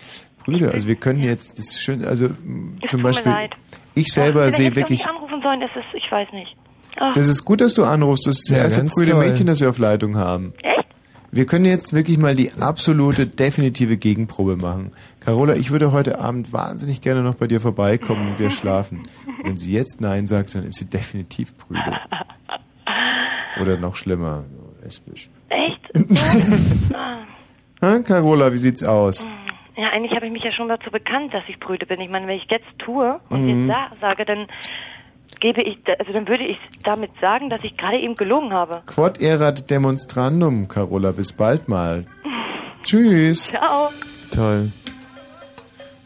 Brüder. 0.44 0.72
Also 0.72 0.88
wir 0.88 0.96
können 0.96 1.22
jetzt, 1.22 1.58
das 1.58 1.66
ist 1.66 1.82
schön, 1.82 2.04
also 2.04 2.26
Es 2.82 2.90
zum 2.90 3.02
Beispiel, 3.02 3.32
ich 3.94 4.12
selber 4.12 4.40
Vielleicht 4.40 4.56
sehe 4.56 4.76
wirklich, 4.76 5.00
nicht 5.00 5.08
anrufen 5.08 5.40
sollen, 5.42 5.60
das 5.60 5.70
ist, 5.70 5.94
ich 5.94 6.10
weiß 6.10 6.28
nicht. 6.32 6.56
Ah. 6.98 7.12
das 7.14 7.28
ist 7.28 7.44
gut, 7.44 7.60
dass 7.60 7.74
du 7.74 7.84
anrufst, 7.84 8.26
das 8.26 8.36
ist 8.38 8.50
das 8.50 8.56
Ja, 8.56 8.64
erste 8.64 8.84
toll. 9.04 9.14
Mädchen, 9.14 9.46
das 9.46 9.60
wir 9.60 9.70
auf 9.70 9.78
Leitung 9.78 10.16
haben. 10.16 10.52
Echt? 10.62 10.86
Wir 11.32 11.46
können 11.46 11.64
jetzt 11.64 11.92
wirklich 11.94 12.18
mal 12.18 12.34
die 12.34 12.50
absolute, 12.58 13.26
definitive 13.26 13.96
Gegenprobe 13.96 14.56
machen. 14.56 14.90
Carola, 15.20 15.54
ich 15.54 15.70
würde 15.70 15.92
heute 15.92 16.18
Abend 16.18 16.52
wahnsinnig 16.52 17.02
gerne 17.02 17.22
noch 17.22 17.36
bei 17.36 17.46
dir 17.46 17.60
vorbeikommen 17.60 18.32
und 18.32 18.38
wir 18.40 18.50
schlafen. 18.50 19.04
Wenn 19.44 19.56
sie 19.56 19.70
jetzt 19.70 20.00
Nein 20.00 20.26
sagt, 20.26 20.56
dann 20.56 20.64
ist 20.64 20.78
sie 20.78 20.86
definitiv 20.86 21.56
Brüder. 21.56 22.00
Oder 23.60 23.76
noch 23.76 23.94
schlimmer, 23.94 24.44
so 24.50 24.84
lesbisch. 24.84 25.30
Echt? 25.48 25.80
ah. 27.80 27.98
Carola, 28.00 28.52
wie 28.52 28.58
sieht's 28.58 28.82
aus? 28.82 29.24
Ja, 29.80 29.88
eigentlich 29.94 30.14
habe 30.14 30.26
ich 30.26 30.32
mich 30.32 30.42
ja 30.44 30.52
schon 30.52 30.68
dazu 30.68 30.90
bekannt, 30.90 31.32
dass 31.32 31.42
ich 31.48 31.58
Brüder 31.58 31.86
bin. 31.86 32.00
Ich 32.02 32.10
meine, 32.10 32.26
wenn 32.26 32.36
ich 32.36 32.46
jetzt 32.50 32.66
tue 32.78 33.18
und 33.30 33.42
Mhm. 33.46 33.68
jetzt 33.68 33.68
sa 33.68 33.90
sage, 34.08 34.24
dann 34.26 34.46
gebe 35.40 35.62
ich, 35.62 35.78
also 35.98 36.12
dann 36.12 36.28
würde 36.28 36.44
ich 36.44 36.58
damit 36.84 37.10
sagen, 37.20 37.48
dass 37.48 37.64
ich 37.64 37.76
gerade 37.78 37.96
eben 37.98 38.14
gelogen 38.14 38.52
habe. 38.52 38.82
Quod 38.86 39.20
erat 39.22 39.70
demonstrandum, 39.70 40.68
Carola. 40.68 41.12
Bis 41.12 41.32
bald 41.32 41.68
mal. 41.68 42.04
Tschüss. 42.82 43.48
Ciao. 43.48 43.90
Toll. 44.34 44.70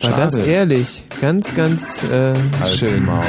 War 0.03 0.11
Schade. 0.11 0.23
das 0.23 0.39
ehrlich? 0.47 1.07
Ganz, 1.20 1.55
ganz 1.55 2.05
äh, 2.05 2.35
Halt's 2.61 2.78
schön. 2.78 3.05
Maul. 3.05 3.25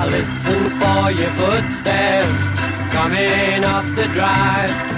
I 0.00 0.06
listen 0.10 0.64
for 0.80 1.10
your 1.10 1.30
footsteps 1.36 2.54
coming 2.92 3.64
up 3.64 3.84
the 3.96 4.06
drive. 4.14 4.97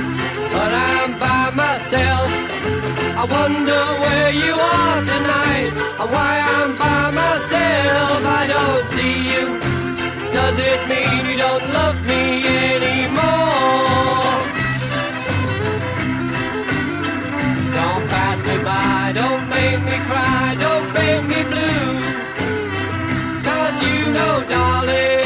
but 0.55 0.71
I'm 0.73 1.11
by 1.19 1.43
myself. 1.63 2.29
I 3.21 3.23
wonder 3.37 3.81
where 4.03 4.31
you 4.43 4.53
are 4.53 4.99
tonight, 5.13 5.71
and 6.01 6.09
why 6.15 6.33
I'm 6.55 6.71
by 6.77 7.03
myself. 7.23 8.17
I 8.39 8.43
don't 8.55 8.85
see 8.95 9.17
you. 9.31 9.45
Does 10.37 10.57
it 10.71 10.79
mean 10.91 11.19
you 11.29 11.37
don't 11.45 11.65
love 11.77 11.97
me 12.11 12.23
anymore? 12.73 14.33
Don't 17.77 18.05
pass 18.13 18.39
me 18.47 18.55
by, 18.63 19.11
don't 19.21 19.45
make 19.49 19.81
me 19.89 19.97
cry, 20.09 20.55
don't 20.65 20.87
make 20.99 21.23
me 21.33 21.39
blue. 21.51 21.89
Cause 23.47 23.77
you 23.87 23.99
know, 24.17 24.35
darling, 24.53 25.20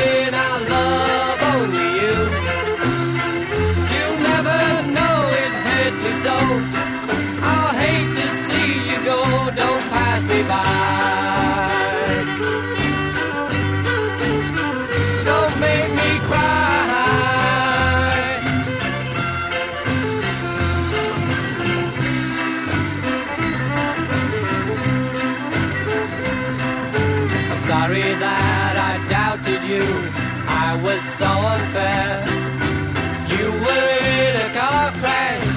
so 31.16 31.26
unfair. 31.26 32.26
You 33.32 33.46
were 33.66 34.00
in 34.20 34.34
a 34.48 34.50
car 34.60 34.92
crash 35.00 35.48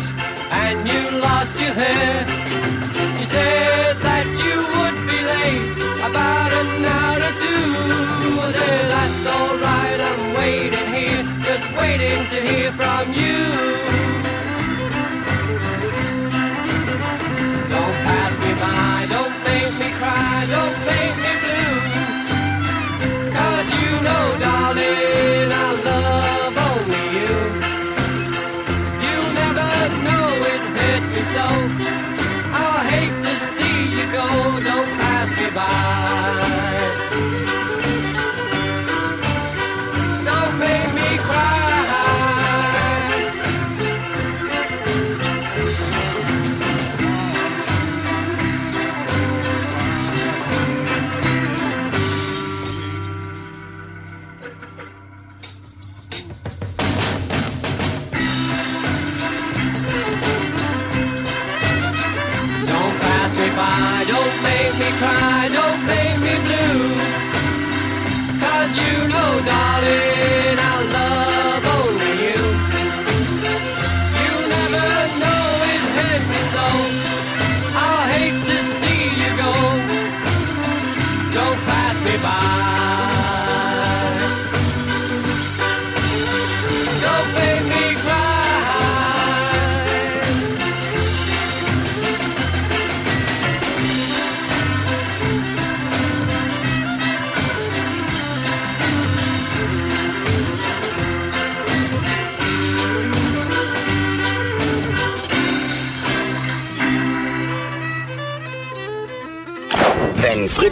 and 0.63 0.79
you 0.89 1.19
lost 1.19 1.59
your 1.59 1.75
hair. 1.83 2.15
You 3.19 3.25
said 3.25 3.97
that 4.09 4.27
you 4.45 4.57
would 4.75 4.99
be 5.11 5.19
late 5.35 5.71
about 6.09 6.51
an 6.61 6.85
hour 6.97 7.19
or 7.29 7.35
two. 7.45 7.67
I 8.41 8.53
said, 8.53 8.85
that's 8.95 9.27
alright, 9.37 10.01
I'm 10.09 10.23
waiting 10.35 10.89
here, 10.95 11.23
just 11.43 11.67
waiting. 11.77 11.89
waiting 11.99 12.27
to 12.29 12.41
hear 12.41 12.73
from 12.73 13.13
you. 13.13 13.78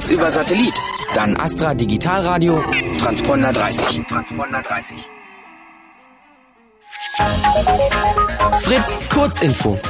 Fritz 0.07 0.11
über 0.11 0.31
Satellit, 0.31 0.75
dann 1.15 1.37
Astra 1.37 1.75
Digitalradio, 1.75 2.63
Transponder 2.99 3.53
30. 3.53 4.07
Transponder 4.07 4.63
30. 4.63 4.97
Fritz 8.63 9.09
Kurzinfo. 9.09 9.81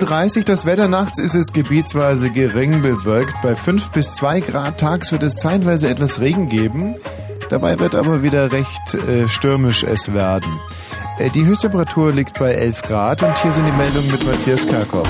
0.30 0.00 0.38
Uhr 0.38 0.44
das 0.44 0.64
Wetter 0.64 0.88
nachts 0.88 1.18
ist 1.18 1.34
es 1.34 1.52
gebietsweise 1.52 2.30
gering 2.30 2.80
bewölkt. 2.80 3.34
Bei 3.42 3.54
5 3.54 3.90
bis 3.90 4.14
2 4.14 4.40
Grad 4.40 4.80
tags 4.80 5.12
wird 5.12 5.22
es 5.22 5.36
zeitweise 5.36 5.88
etwas 5.88 6.20
Regen 6.20 6.48
geben. 6.48 6.96
Dabei 7.50 7.78
wird 7.78 7.94
aber 7.94 8.22
wieder 8.22 8.50
recht 8.50 8.94
äh, 8.94 9.28
stürmisch 9.28 9.82
es 9.82 10.14
werden. 10.14 10.58
Äh, 11.18 11.28
die 11.30 11.44
Höchsttemperatur 11.44 12.12
liegt 12.12 12.38
bei 12.38 12.52
11 12.52 12.82
Grad 12.82 13.22
und 13.22 13.36
hier 13.38 13.52
sind 13.52 13.66
die 13.66 13.72
Meldungen 13.72 14.10
mit 14.10 14.26
Matthias 14.26 14.66
Karkow. 14.66 15.06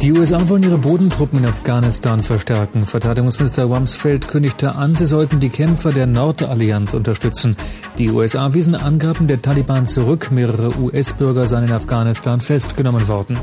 Die 0.00 0.12
USA 0.12 0.48
wollen 0.48 0.62
ihre 0.62 0.78
Bodentruppen 0.78 1.40
in 1.40 1.46
Afghanistan 1.46 2.22
verstärken. 2.22 2.80
Verteidigungsminister 2.80 3.64
Rumsfeld 3.64 4.28
kündigte 4.28 4.76
an, 4.76 4.94
sie 4.94 5.06
sollten 5.06 5.40
die 5.40 5.48
Kämpfer 5.48 5.92
der 5.92 6.06
Nordallianz 6.06 6.94
unterstützen. 6.94 7.56
Die 7.98 8.10
USA 8.10 8.54
wiesen 8.54 8.76
Angaben 8.76 9.26
der 9.26 9.42
Taliban 9.42 9.86
zurück. 9.86 10.30
Mehrere 10.30 10.78
US-Bürger 10.78 11.48
seien 11.48 11.64
in 11.64 11.72
Afghanistan 11.72 12.38
festgenommen 12.38 13.08
worden. 13.08 13.38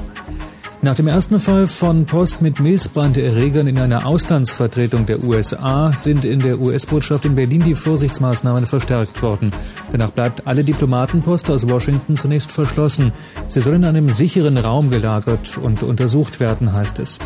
Nach 0.84 0.96
dem 0.96 1.08
ersten 1.08 1.38
Fall 1.38 1.68
von 1.68 2.08
Post 2.08 2.42
mit 2.42 2.60
Milzbranderregern 2.60 3.68
in 3.68 3.78
einer 3.78 4.08
Auslandsvertretung 4.08 5.06
der 5.06 5.24
USA 5.24 5.94
sind 5.94 6.26
in 6.26 6.40
der 6.40 6.60
US-Botschaft 6.60 7.26
in 7.26 7.36
Berlin 7.36 7.62
die 7.62 7.76
Vorsichtsmaßnahmen 7.76 8.66
verstärkt 8.66 9.22
worden. 9.22 9.52
Danach 9.92 10.10
bleibt 10.10 10.48
alle 10.48 10.64
Diplomatenpost 10.64 11.52
aus 11.52 11.70
Washington 11.70 12.18
zunächst 12.18 12.52
verschlossen. 12.52 13.12
Sie 13.48 13.60
soll 13.60 13.76
in 13.76 13.86
einem 13.86 14.10
sicheren 14.10 14.58
Raum 14.58 14.90
gelagert 14.90 15.56
und 15.60 15.84
untersucht 15.84 16.40
werden, 16.40 16.74
heißt 16.74 16.98
es. 16.98 17.20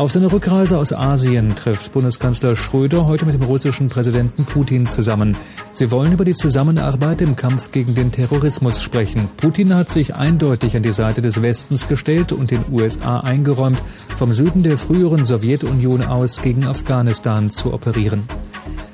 Auf 0.00 0.12
seiner 0.12 0.32
Rückreise 0.32 0.78
aus 0.78 0.94
Asien 0.94 1.54
trifft 1.54 1.92
Bundeskanzler 1.92 2.56
Schröder 2.56 3.04
heute 3.04 3.26
mit 3.26 3.34
dem 3.34 3.42
russischen 3.42 3.88
Präsidenten 3.88 4.46
Putin 4.46 4.86
zusammen. 4.86 5.36
Sie 5.72 5.90
wollen 5.90 6.14
über 6.14 6.24
die 6.24 6.34
Zusammenarbeit 6.34 7.20
im 7.20 7.36
Kampf 7.36 7.70
gegen 7.70 7.94
den 7.94 8.10
Terrorismus 8.10 8.80
sprechen. 8.80 9.28
Putin 9.36 9.74
hat 9.74 9.90
sich 9.90 10.16
eindeutig 10.16 10.74
an 10.74 10.82
die 10.82 10.92
Seite 10.92 11.20
des 11.20 11.42
Westens 11.42 11.86
gestellt 11.86 12.32
und 12.32 12.50
den 12.50 12.64
USA 12.72 13.20
eingeräumt, 13.20 13.82
vom 14.16 14.32
Süden 14.32 14.62
der 14.62 14.78
früheren 14.78 15.26
Sowjetunion 15.26 16.02
aus 16.02 16.40
gegen 16.40 16.64
Afghanistan 16.64 17.50
zu 17.50 17.74
operieren. 17.74 18.22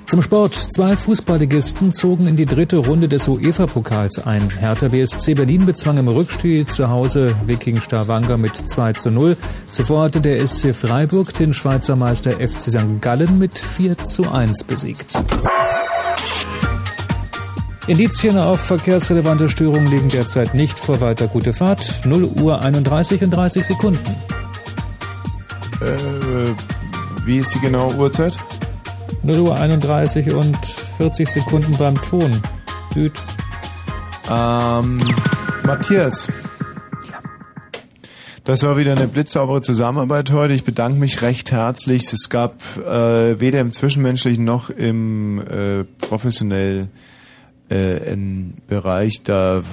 Zum 0.07 0.23
Sport. 0.23 0.55
Zwei 0.55 0.95
Fußballligisten 0.95 1.93
zogen 1.93 2.29
in 2.29 2.37
die 2.37 2.47
dritte 2.47 2.77
Runde 2.77 3.09
des 3.09 3.27
UEFA-Pokals 3.27 4.25
ein. 4.25 4.49
Hertha 4.61 4.87
BSC 4.87 5.35
Berlin 5.35 5.67
bezwang 5.67 5.99
im 5.99 6.07
Rückspiel 6.07 6.65
zu 6.65 6.89
Hause 6.89 7.35
Viking 7.45 7.81
Stavanger 7.81 8.37
mit 8.37 8.57
2 8.57 8.93
zu 8.93 9.11
0. 9.11 9.37
Zuvor 9.65 10.05
hatte 10.05 10.21
der 10.21 10.47
SC 10.47 10.73
Freiburg 10.73 11.35
den 11.35 11.53
Schweizer 11.53 11.97
Meister 11.97 12.39
FC 12.39 12.71
St. 12.71 13.01
Gallen 13.01 13.39
mit 13.39 13.59
4 13.59 13.99
zu 13.99 14.31
1 14.31 14.63
besiegt. 14.65 15.19
Indizien 17.89 18.39
auf 18.39 18.61
verkehrsrelevante 18.61 19.49
Störungen 19.49 19.91
liegen 19.91 20.09
derzeit 20.09 20.55
nicht 20.55 20.79
vor 20.79 21.01
weiter 21.01 21.27
gute 21.27 21.53
Fahrt. 21.53 22.03
0 22.05 22.25
Uhr 22.41 22.63
31 22.63 23.25
und 23.25 23.31
30 23.31 23.67
Sekunden. 23.67 24.17
Äh, 25.81 26.53
wie 27.25 27.39
ist 27.39 27.53
die 27.57 27.61
genaue 27.61 27.95
Uhrzeit? 27.97 28.37
0 29.27 29.41
Uhr 29.41 29.57
31 29.57 30.33
und 30.35 30.57
40 30.99 31.29
Sekunden 31.29 31.77
beim 31.77 32.01
Ton. 32.01 32.41
Düt. 32.95 33.13
Ähm, 34.31 35.01
Matthias. 35.65 36.29
Das 38.45 38.63
war 38.63 38.77
wieder 38.77 38.93
eine 38.93 39.09
blitzsaubere 39.09 39.63
Zusammenarbeit 39.63 40.31
heute. 40.31 40.55
Ich 40.55 40.63
bedanke 40.63 41.01
mich 41.01 41.23
recht 41.23 41.51
herzlich. 41.51 42.13
Es 42.13 42.31
gab 42.31 42.63
äh, 42.79 43.41
weder 43.41 43.61
im 43.61 43.73
Zwischenmenschlichen 43.73 44.45
noch 44.45 44.71
im 44.71 45.41
äh, 45.41 45.83
professionell 46.07 46.87
äh, 47.69 48.13
im 48.13 48.55
Bereich 48.69 49.25
da. 49.25 49.65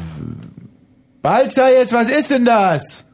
Balzer 1.21 1.71
jetzt, 1.71 1.93
was 1.93 2.09
ist 2.09 2.31
denn 2.31 2.45
das? 2.45 3.05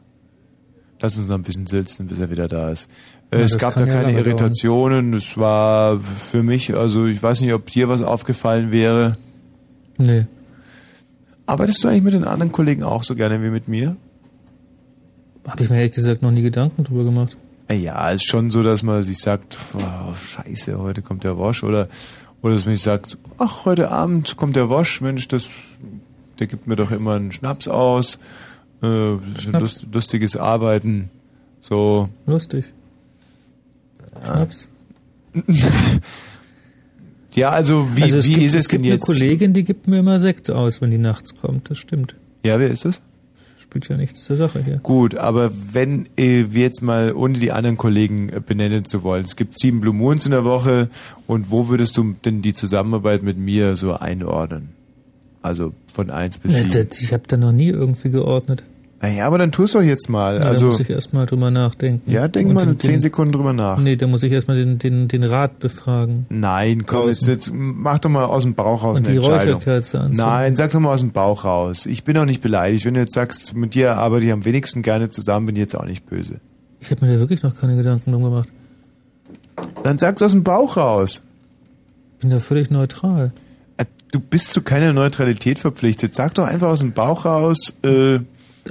Lass 1.02 1.18
uns 1.18 1.28
noch 1.28 1.36
ein 1.36 1.44
bisschen 1.44 1.68
sülzen, 1.68 2.08
bis 2.08 2.18
er 2.18 2.30
wieder 2.30 2.48
da 2.48 2.72
ist. 2.72 2.90
Äh, 3.32 3.38
es 3.38 3.58
gab 3.58 3.76
da 3.76 3.86
ja 3.86 3.88
keine. 3.88 4.18
Irritationen. 4.18 5.14
Es 5.14 5.38
war 5.38 6.00
für 6.00 6.44
mich, 6.44 6.76
also 6.76 7.06
ich 7.06 7.22
weiß 7.22 7.42
nicht, 7.42 7.54
ob 7.54 7.70
dir 7.70 7.90
was 7.90 8.02
aufgefallen 8.02 8.72
wäre. 8.72 9.14
Nee. 9.98 10.26
Arbeitest 11.46 11.84
du 11.84 11.88
eigentlich 11.88 12.04
mit 12.04 12.14
den 12.14 12.24
anderen 12.24 12.52
Kollegen 12.52 12.84
auch 12.84 13.04
so 13.04 13.16
gerne 13.16 13.42
wie 13.42 13.50
mit 13.50 13.68
mir? 13.68 13.96
Habe 15.48 15.64
ich 15.64 15.70
mir 15.70 15.78
ehrlich 15.78 15.94
gesagt 15.94 16.22
noch 16.22 16.32
nie 16.32 16.42
Gedanken 16.42 16.84
drüber 16.84 17.04
gemacht. 17.04 17.38
Ja, 17.72 18.10
ist 18.10 18.26
schon 18.26 18.50
so, 18.50 18.64
dass 18.64 18.84
man 18.84 19.04
sich 19.04 19.20
sagt, 19.20 19.58
oh, 19.76 20.14
scheiße, 20.14 20.80
heute 20.80 21.02
kommt 21.02 21.24
der 21.24 21.38
Wosch 21.38 21.64
oder 21.64 21.88
oder 22.42 22.54
dass 22.54 22.66
man 22.66 22.76
sich 22.76 22.84
sagt, 22.84 23.18
ach, 23.38 23.66
heute 23.66 23.92
Abend 23.92 24.38
kommt 24.38 24.56
der 24.56 24.70
Wosch, 24.70 25.02
Mensch, 25.02 25.28
das 25.28 25.50
der 26.40 26.48
gibt 26.48 26.68
mir 26.68 26.76
doch 26.76 26.92
immer 26.92 27.16
einen 27.16 27.32
Schnaps 27.32 27.68
aus. 27.68 28.18
Äh, 28.82 29.18
Lust, 29.52 29.86
lustiges 29.92 30.38
Arbeiten. 30.38 31.10
So. 31.60 32.10
Lustig. 32.26 32.74
Schnaps. 34.24 34.68
Ja, 37.36 37.52
also 37.52 37.96
wie, 37.96 38.02
also 38.02 38.18
es 38.18 38.26
wie 38.26 38.34
gibt, 38.34 38.46
ist 38.48 38.56
es, 38.56 38.62
es 38.62 38.68
gibt 38.70 38.84
denn 38.84 38.92
eine 38.92 38.96
jetzt? 38.96 39.06
Kollegin, 39.06 39.54
die 39.54 39.64
gibt 39.64 39.88
mir 39.88 40.00
immer 40.00 40.20
Sekt 40.20 40.50
aus, 40.50 40.82
wenn 40.82 40.90
die 40.90 40.98
nachts 40.98 41.36
kommt. 41.40 41.70
Das 41.70 41.78
stimmt. 41.78 42.16
Ja, 42.44 42.60
wer 42.60 42.70
ist 42.70 42.86
das? 42.86 43.02
spielt 43.70 43.88
ja 43.88 43.98
nichts 43.98 44.26
zur 44.26 44.36
Sache 44.36 44.64
hier. 44.64 44.78
Gut, 44.78 45.16
aber 45.16 45.52
wenn 45.74 46.08
äh, 46.18 46.46
wir 46.50 46.64
jetzt 46.64 46.82
mal, 46.82 47.14
ohne 47.14 47.38
die 47.38 47.52
anderen 47.52 47.78
Kollegen 47.78 48.30
äh, 48.30 48.42
benennen 48.44 48.84
zu 48.86 49.04
wollen, 49.04 49.24
es 49.26 49.36
gibt 49.36 49.60
sieben 49.60 49.80
Blue 49.80 49.94
Moons 49.94 50.26
in 50.26 50.32
der 50.32 50.44
Woche 50.44 50.90
und 51.28 51.52
wo 51.52 51.70
würdest 51.70 51.96
du 51.96 52.16
denn 52.26 52.42
die 52.42 52.54
Zusammenarbeit 52.54 53.22
mit 53.22 53.38
mir 53.38 53.76
so 53.76 53.94
einordnen? 53.94 54.70
Also 55.44 55.74
von 55.94 56.10
eins 56.10 56.40
bis 56.40 56.56
sieben. 56.56 56.88
Ich 57.00 57.14
habe 57.14 57.24
da 57.28 57.38
noch 57.38 57.52
nie 57.52 57.70
irgendwie 57.70 58.10
geordnet. 58.10 58.64
Naja, 59.02 59.26
aber 59.28 59.38
dann 59.38 59.54
tust 59.54 59.76
doch 59.76 59.82
jetzt 59.82 60.10
mal. 60.10 60.40
Ja, 60.40 60.42
also, 60.42 60.62
da 60.62 60.66
muss 60.68 60.80
ich 60.82 60.90
erstmal 60.90 61.26
drüber 61.26 61.50
nachdenken. 61.52 62.12
ja, 62.12 62.28
denk 62.28 62.50
Und 62.50 62.56
mal 62.56 62.66
den- 62.66 62.80
zehn 62.82 63.00
Sekunden 63.00 63.32
drüber 63.32 63.54
nach. 63.54 63.80
Nee, 63.80 63.96
da 63.96 64.08
muss 64.08 64.24
ich 64.24 64.32
erstmal 64.34 64.58
den, 64.58 64.78
den, 64.78 65.08
den 65.08 65.24
Rat 65.24 65.60
befragen. 65.60 66.26
Nein, 66.30 66.86
komm, 66.86 67.08
jetzt, 67.08 67.26
jetzt 67.26 67.52
mach 67.54 68.00
doch 68.00 68.10
mal 68.10 68.26
aus 68.26 68.44
dem 68.44 68.56
Bauch 68.56 68.84
raus 68.84 69.00
Und 69.00 69.08
eine 69.08 69.20
die 69.20 69.26
Entscheidung. 69.26 69.54
Räucherkerze 69.56 70.00
anzünden. 70.00 70.18
Nein, 70.26 70.56
sag 70.58 70.72
doch 70.72 70.82
mal 70.82 70.94
aus 70.94 71.00
dem 71.00 71.12
Bauch 71.12 71.46
raus. 71.46 71.86
Ich 71.86 72.04
bin 72.04 72.18
auch 72.18 72.26
nicht 72.26 72.42
beleidigt. 72.42 72.84
Wenn 72.84 72.96
du 72.96 73.00
jetzt 73.00 73.14
sagst, 73.14 73.56
mit 73.56 73.74
dir 73.74 73.96
arbeite 73.96 74.26
ich 74.26 74.32
am 74.34 74.44
wenigsten 74.44 74.82
gerne 74.82 75.10
zusammen, 75.10 75.46
bin 75.46 75.56
ich 75.56 75.62
jetzt 75.62 75.78
auch 75.78 75.86
nicht 75.86 76.06
böse. 76.06 76.42
Ich 76.82 76.92
habe 76.92 77.06
mir 77.06 77.14
da 77.14 77.20
wirklich 77.20 77.42
noch 77.42 77.56
keine 77.56 77.78
Gedanken 77.78 78.12
drum 78.12 78.24
gemacht. 78.24 78.50
Dann 79.84 79.98
sag's 79.98 80.22
aus 80.22 80.32
dem 80.32 80.44
Bauch 80.44 80.76
raus. 80.78 81.22
Bin 82.20 82.30
da 82.30 82.40
völlig 82.40 82.70
neutral. 82.70 83.32
Äh, 83.78 83.86
Du 84.12 84.20
bist 84.20 84.52
zu 84.54 84.62
keiner 84.62 84.92
Neutralität 84.92 85.60
verpflichtet. 85.60 86.16
Sag 86.16 86.34
doch 86.34 86.46
einfach 86.48 86.68
aus 86.68 86.80
dem 86.80 86.92
Bauch 86.94 87.26
raus. 87.26 87.76
Äh, 87.84 88.20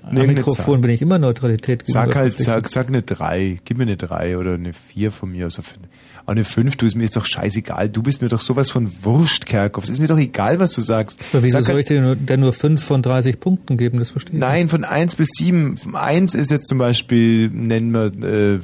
Am 0.02 0.10
irgendeine 0.16 0.34
Mikrofon 0.34 0.80
bin 0.80 0.90
ich 0.90 1.02
immer 1.02 1.18
Neutralität 1.18 1.82
Sag 1.86 2.14
halt, 2.16 2.38
sag, 2.38 2.68
sag 2.68 2.88
eine 2.88 3.02
3. 3.02 3.58
Gib 3.64 3.78
mir 3.78 3.84
eine 3.84 3.96
3 3.96 4.38
oder 4.38 4.54
eine 4.54 4.72
4 4.72 5.10
von 5.12 5.30
mir 5.32 5.46
aus. 5.46 5.58
Auch 5.58 6.32
eine 6.32 6.44
5, 6.44 6.76
du, 6.76 6.86
ist 6.86 6.94
mir 6.94 7.04
ist 7.04 7.16
doch 7.16 7.24
scheißegal. 7.24 7.88
Du 7.88 8.02
bist 8.02 8.20
mir 8.20 8.28
doch 8.28 8.40
sowas 8.42 8.70
von 8.70 8.90
Wurscht, 9.02 9.46
Kerkhoff. 9.46 9.84
Es 9.84 9.90
ist 9.90 9.98
mir 10.00 10.08
doch 10.08 10.18
egal, 10.18 10.60
was 10.60 10.72
du 10.72 10.82
sagst. 10.82 11.20
Aber 11.32 11.42
wieso 11.42 11.56
Sag 11.58 11.64
soll 11.64 11.74
halt- 11.76 11.82
ich 11.84 11.88
dir 11.88 12.02
nur, 12.02 12.16
denn 12.16 12.40
nur 12.40 12.52
5 12.52 12.82
von 12.84 13.00
30 13.02 13.40
Punkten 13.40 13.76
geben? 13.78 13.98
Das 13.98 14.10
verstehe 14.10 14.34
ich 14.34 14.40
Nein, 14.40 14.68
von 14.68 14.84
1 14.84 15.16
bis 15.16 15.28
7. 15.38 15.76
1 15.94 16.34
ist 16.34 16.50
jetzt 16.50 16.68
zum 16.68 16.76
Beispiel, 16.78 17.48
nennen 17.50 17.92
wir, 17.92 18.06
äh, 18.06 18.58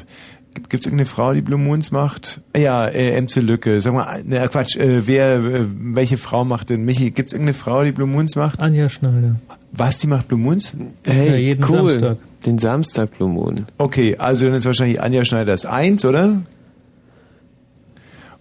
gibt 0.68 0.74
es 0.74 0.86
irgendeine 0.86 1.06
Frau, 1.06 1.32
die 1.32 1.40
Blue 1.40 1.58
Moons 1.58 1.90
macht? 1.90 2.42
Ja, 2.56 2.86
äh, 2.86 3.18
MC 3.20 3.36
Lücke. 3.40 3.80
Sag 3.80 3.94
mal, 3.94 4.22
ne, 4.24 4.46
Quatsch, 4.52 4.76
äh, 4.76 5.06
wer, 5.06 5.36
äh, 5.36 5.60
welche 5.66 6.18
Frau 6.18 6.44
macht 6.44 6.68
denn 6.70 6.84
Michi? 6.84 7.12
Gibt 7.12 7.28
es 7.28 7.32
irgendeine 7.32 7.54
Frau, 7.54 7.82
die 7.82 7.92
Blue 7.92 8.06
Moons 8.06 8.36
macht? 8.36 8.60
Anja 8.60 8.88
Schneider. 8.90 9.36
Was, 9.76 9.98
die 9.98 10.06
macht 10.06 10.28
Blue 10.28 10.38
Moons? 10.38 10.74
Hey, 11.06 11.28
Ja, 11.30 11.36
jeden 11.36 11.64
cool. 11.64 11.90
Samstag. 11.90 12.18
Den 12.46 12.58
Samstag 12.58 13.16
Blue 13.16 13.28
Moon. 13.28 13.66
Okay, 13.78 14.16
also 14.18 14.46
dann 14.46 14.54
ist 14.54 14.66
wahrscheinlich 14.66 15.00
Anja 15.00 15.24
Schneider 15.24 15.52
das 15.52 15.66
1, 15.66 16.04
oder? 16.04 16.42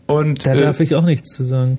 Und, 0.06 0.46
Da 0.46 0.54
äh, 0.54 0.58
darf 0.58 0.80
ich 0.80 0.96
auch 0.96 1.06
nichts 1.06 1.30
zu 1.36 1.44
sagen. 1.44 1.78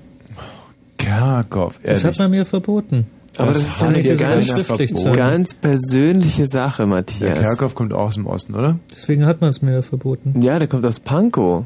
Kerkhoff, 0.97 1.79
Das 1.83 2.03
ehrlich. 2.03 2.17
hat 2.19 2.23
man 2.23 2.31
mir 2.31 2.45
verboten. 2.45 3.05
Aber 3.37 3.47
das, 3.49 3.57
ist 3.61 3.81
doch 3.81 3.87
eine 3.87 4.01
ganz, 4.01 4.67
ganz 5.13 5.53
persönliche 5.53 6.47
Sache, 6.47 6.83
Der 6.83 6.87
Matthias. 6.87 7.39
Kerkhoff 7.39 7.75
kommt 7.75 7.93
auch 7.93 8.07
aus 8.07 8.13
dem 8.15 8.27
Osten, 8.27 8.55
oder? 8.55 8.79
Deswegen 8.93 9.25
hat 9.25 9.41
man 9.41 9.49
es 9.49 9.61
mir 9.61 9.73
ja 9.73 9.81
verboten. 9.81 10.41
Ja, 10.41 10.57
der 10.57 10.67
kommt 10.69 10.85
aus 10.85 10.99
Pankow. 11.01 11.65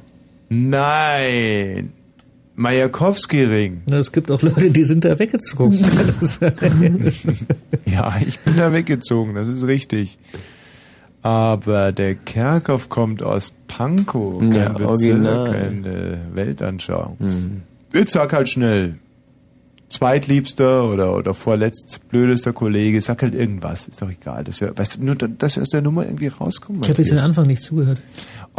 Nein! 0.50 1.92
Majakowski-Ring. 2.60 3.82
Es 3.92 4.12
gibt 4.12 4.30
auch 4.32 4.42
Leute, 4.42 4.70
die 4.70 4.84
sind 4.84 5.06
da 5.06 5.18
weggezogen. 5.18 5.80
Ja, 7.86 8.16
ich 8.26 8.40
bin 8.40 8.56
da 8.58 8.72
weggezogen, 8.74 9.36
das 9.36 9.48
ist 9.48 9.64
richtig. 9.66 10.18
Aber 11.22 11.92
der 11.92 12.16
Kerkhoff 12.16 12.88
kommt 12.90 13.24
aus 13.24 13.54
Pankow, 13.68 14.38
kein 14.40 14.52
Ja, 14.54 14.70
Bezirk, 14.70 14.88
original. 14.90 15.52
keine 15.52 16.18
Weltanschauung. 16.34 17.18
Jetzt 17.94 18.14
sag 18.14 18.32
halt 18.34 18.48
schnell. 18.50 18.96
Zweitliebster 19.90 20.84
oder, 20.88 21.16
oder 21.16 21.34
vorletzt 21.34 22.02
blödester 22.10 22.54
Kollege, 22.54 23.02
sag 23.02 23.24
halt 23.24 23.34
irgendwas, 23.34 23.88
ist 23.88 24.02
doch 24.04 24.10
egal. 24.12 24.44
Dass 24.44 24.62
wir, 24.62 24.78
weißt 24.78 24.98
du, 24.98 25.04
nur, 25.06 25.16
dass 25.16 25.56
wir 25.56 25.64
aus 25.64 25.70
der 25.70 25.82
Nummer 25.82 26.06
irgendwie 26.06 26.28
rauskommen. 26.28 26.84
Ich 26.84 26.90
habe 26.90 27.02
jetzt 27.02 27.12
den. 27.12 27.18
Anfang 27.20 27.48
nicht 27.48 27.64
zugehört. 27.64 28.00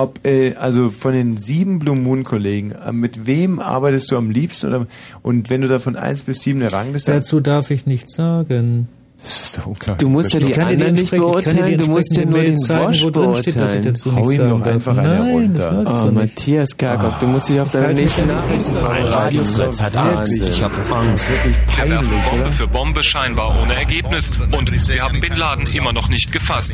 Ob, 0.00 0.26
äh, 0.26 0.54
also 0.54 0.88
von 0.88 1.12
den 1.12 1.36
sieben 1.36 1.78
Blue 1.78 1.94
Moon 1.94 2.24
Kollegen, 2.24 2.72
äh, 2.72 2.90
mit 2.90 3.26
wem 3.26 3.58
arbeitest 3.58 4.10
du 4.10 4.16
am 4.16 4.30
liebsten? 4.30 4.68
Oder, 4.68 4.86
und 5.20 5.50
wenn 5.50 5.60
du 5.60 5.68
da 5.68 5.78
von 5.78 5.94
eins 5.94 6.22
bis 6.24 6.40
sieben 6.40 6.62
eine 6.62 6.72
Rangliste 6.72 7.12
Dazu 7.12 7.40
darf 7.40 7.70
ich 7.70 7.84
nichts 7.84 8.14
sagen. 8.16 8.88
Das 9.22 9.42
ist 9.42 9.58
doch 9.58 9.66
unklar. 9.66 9.96
Du 9.96 10.08
musst 10.08 10.32
ja 10.32 10.40
die 10.40 10.58
anderen 10.58 10.94
nicht 10.94 11.10
beurteilen, 11.10 11.78
du 11.78 11.86
musst 11.86 12.16
ja 12.16 12.24
nur 12.24 12.42
den 12.42 12.56
steht, 12.56 12.90
ich 12.96 13.12
beurteilen. 13.12 13.82
dazu 13.82 14.14
Hau 14.14 14.30
ihm 14.30 14.48
doch 14.48 14.62
einfach 14.62 14.96
eine 14.96 15.20
runter. 15.20 15.84
Oh, 15.86 15.94
so. 15.94 16.10
Matthias 16.10 16.76
Kerkhoff, 16.76 17.18
du 17.18 17.26
musst 17.26 17.48
dich 17.48 17.60
auf 17.60 17.70
deine 17.70 17.86
halt 17.86 17.96
nächste 17.96 18.26
Nachricht 18.26 18.66
vorbereiten. 18.66 19.08
Radio 19.12 19.44
Fritz 19.44 19.80
hat 19.80 19.96
Angst. 19.96 20.42
Ich 20.42 20.62
hab 20.62 20.92
Angst. 20.92 21.28
wirklich 21.28 21.56
Wir 21.76 21.90
werfen 21.90 22.08
peinlich, 22.08 22.30
Bombe 22.30 22.52
für 22.52 22.66
Bombe 22.66 23.02
scheinbar 23.02 23.60
ohne 23.60 23.74
Ergebnis 23.74 24.30
und 24.50 24.70
wir 24.70 25.02
haben 25.02 25.20
Bin 25.20 25.36
Laden 25.36 25.66
immer 25.66 25.92
noch 25.92 26.08
nicht 26.08 26.32
gefasst. 26.32 26.72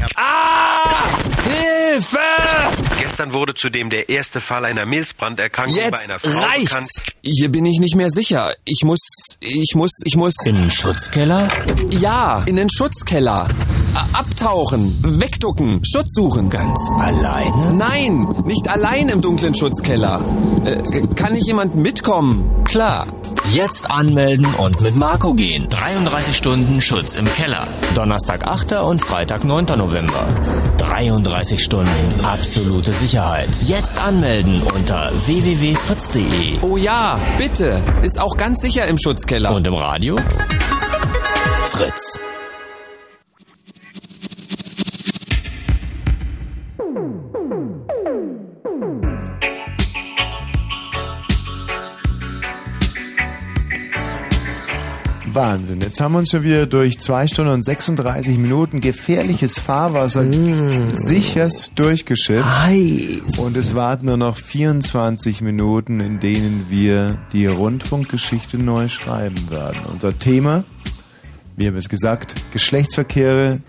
Hilfe! 1.45 2.19
Gestern 3.01 3.33
wurde 3.33 3.55
zudem 3.55 3.91
der 3.91 4.09
erste 4.09 4.41
Fall 4.41 4.65
einer 4.65 4.87
Milzbranderkrankung 4.87 5.77
bei 5.91 5.99
einer 5.99 6.19
Frau 6.19 6.29
bekannt. 6.29 6.73
reicht's. 6.73 7.03
Hier 7.23 7.51
bin 7.51 7.67
ich 7.67 7.79
nicht 7.81 7.97
mehr 7.97 8.11
sicher. 8.11 8.53
Ich 8.65 8.83
muss, 8.85 9.01
ich 9.41 9.75
muss, 9.75 9.93
ich 10.05 10.17
muss. 10.17 10.35
In 10.45 10.57
den 10.57 10.71
Schutzkeller? 10.71 11.51
Ja, 11.91 12.36
in 12.47 12.57
den 12.57 12.69
Schutzkeller. 12.71 13.49
Abtauchen, 14.13 15.21
wegducken, 15.21 15.81
Schutz 15.85 16.15
suchen. 16.15 16.51
Ganz 16.51 16.91
alleine? 16.99 17.73
Nein, 17.75 18.27
nicht 18.45 18.69
allein 18.69 19.09
im 19.09 19.21
dunklen 19.21 19.55
Schutzkeller. 19.55 20.21
Äh, 20.65 20.83
kann 21.15 21.33
nicht 21.33 21.47
jemand 21.47 21.75
mitkommen? 21.77 22.65
Klar. 22.65 23.07
Jetzt 23.53 23.91
anmelden 23.91 24.47
und 24.57 24.81
mit 24.83 24.97
Marco 24.97 25.33
gehen. 25.33 25.69
33 25.71 26.37
Stunden 26.37 26.81
Schutz 26.81 27.15
im 27.15 27.27
Keller. 27.35 27.65
Donnerstag 27.95 28.45
8. 28.47 28.73
und 28.83 29.01
Freitag 29.01 29.45
9. 29.45 29.67
November. 29.77 30.27
33 30.79 31.63
Stunden 31.63 32.25
absolute 32.25 32.93
Sicherheit. 32.93 33.49
Jetzt 33.65 33.99
anmelden 34.03 34.61
unter 34.75 35.13
www.fritz.de. 35.27 36.59
Oh 36.63 36.77
ja, 36.77 37.21
bitte. 37.39 37.81
Ist 38.03 38.19
auch 38.21 38.37
ganz 38.37 38.59
sicher 38.61 38.87
im 38.87 38.99
Schutzkeller. 38.99 39.55
Und 39.55 39.67
im 39.67 39.75
Radio? 39.75 40.17
Fritz. 41.71 42.21
Wahnsinn. 55.37 55.83
Jetzt 55.83 56.01
haben 56.01 56.13
wir 56.13 56.21
uns 56.21 56.31
schon 56.31 56.43
wieder 56.43 56.67
durch 56.67 56.99
zwei 56.99 57.27
Stunden 57.29 57.53
und 57.53 57.63
36 57.63 58.39
Minuten 58.39 58.81
gefährliches 58.81 59.59
Fahrwasser 59.59 60.25
sicherst 60.93 61.73
durchgeschifft. 61.79 62.49
Und 63.39 63.55
es 63.55 63.75
warten 63.75 64.07
nur 64.07 64.17
noch 64.17 64.39
24 64.39 65.43
Minuten, 65.43 66.01
in 66.01 66.21
denen 66.21 66.67
wir 66.71 67.19
die 67.35 67.47
Rundfunkgeschichte 67.47 68.57
neu 68.57 68.89
schreiben 68.89 69.51
werden. 69.51 69.83
Unser 69.93 70.19
Thema, 70.19 70.65
wir 71.55 71.69
haben 71.69 71.77
es 71.77 71.91
gesagt, 71.91 72.35
Geschlechtsverkehre, 72.55 73.61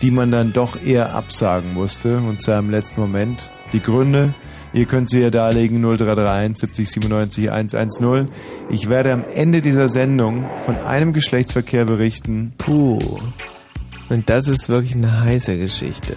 die 0.00 0.10
man 0.10 0.30
dann 0.30 0.54
doch 0.54 0.82
eher 0.82 1.14
absagen 1.14 1.74
musste, 1.74 2.16
und 2.16 2.40
zwar 2.40 2.58
im 2.58 2.70
letzten 2.70 3.02
Moment. 3.02 3.50
Die 3.74 3.80
Gründe, 3.80 4.32
ihr 4.74 4.84
könnt 4.86 5.08
sie 5.08 5.20
ja 5.20 5.30
darlegen, 5.30 5.80
0331 5.80 6.58
70 6.58 6.90
97 6.90 7.50
110. 7.50 8.26
Ich 8.70 8.90
werde 8.90 9.12
am 9.12 9.24
Ende 9.24 9.62
dieser 9.62 9.88
Sendung 9.88 10.44
von 10.66 10.76
einem 10.76 11.12
Geschlechtsverkehr 11.14 11.86
berichten, 11.86 12.52
Puh. 12.58 12.98
Und 14.10 14.28
das 14.28 14.48
ist 14.48 14.68
wirklich 14.68 14.94
eine 14.94 15.22
heiße 15.22 15.56
Geschichte. 15.56 16.14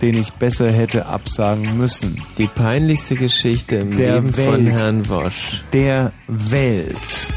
den 0.00 0.14
ich 0.16 0.32
besser 0.34 0.70
hätte 0.70 1.06
absagen 1.06 1.76
müssen. 1.76 2.22
Die 2.38 2.46
peinlichste 2.48 3.14
Geschichte 3.16 3.76
im 3.76 3.96
Der 3.96 4.16
Leben 4.20 4.32
von 4.34 4.66
Welt. 4.66 4.80
Herrn 4.80 5.08
Wosch. 5.08 5.62
Der 5.72 6.12
Welt. 6.28 7.28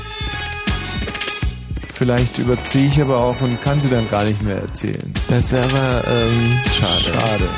Vielleicht 1.94 2.40
überziehe 2.40 2.88
ich 2.88 3.02
aber 3.02 3.18
auch 3.18 3.40
und 3.42 3.62
kann 3.62 3.80
sie 3.80 3.90
dann 3.90 4.10
gar 4.10 4.24
nicht 4.26 4.42
mehr 4.44 4.58
erzählen. 4.58 5.14
Das 5.30 5.52
wäre 5.52 5.64
aber 5.64 6.04
ähm, 6.08 6.58
schade. 6.78 7.20
Schade. 7.20 7.50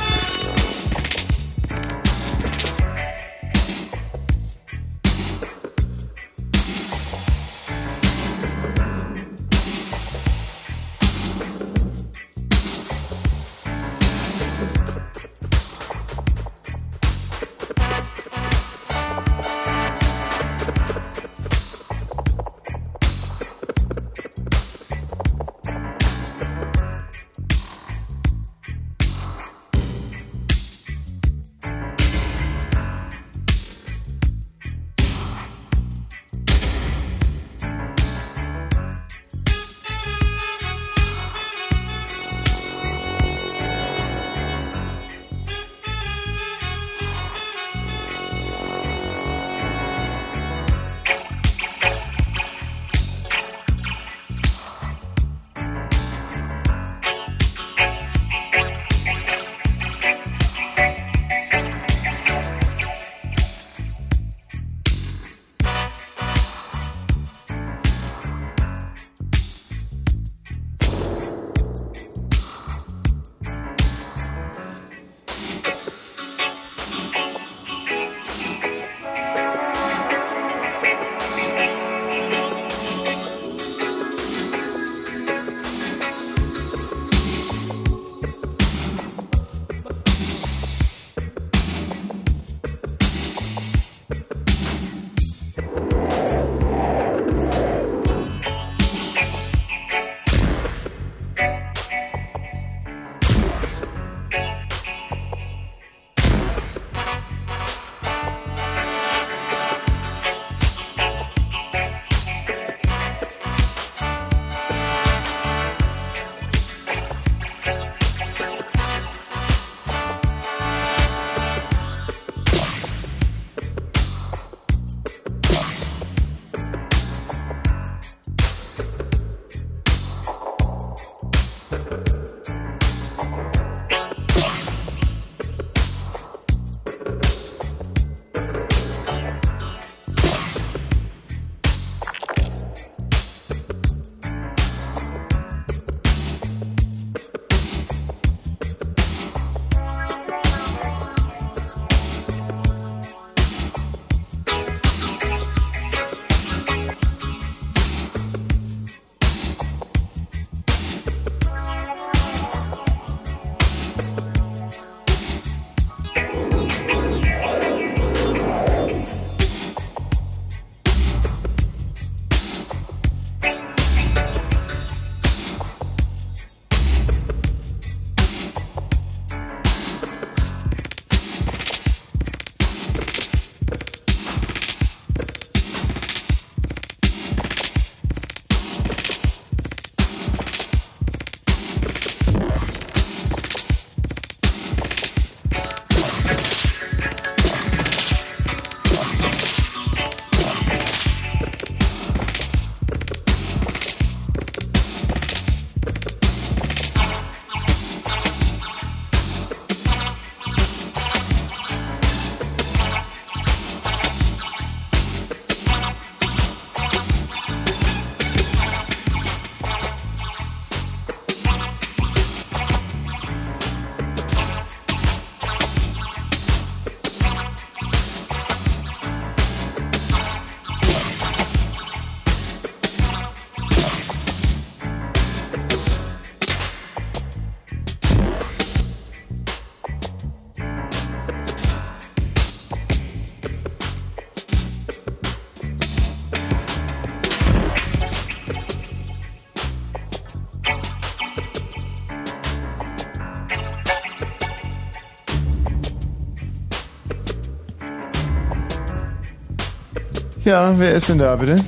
Ja, 260.48 260.80
wer 260.80 260.94
ist 260.94 261.10
denn 261.10 261.18
da 261.18 261.36
bitte? 261.36 261.62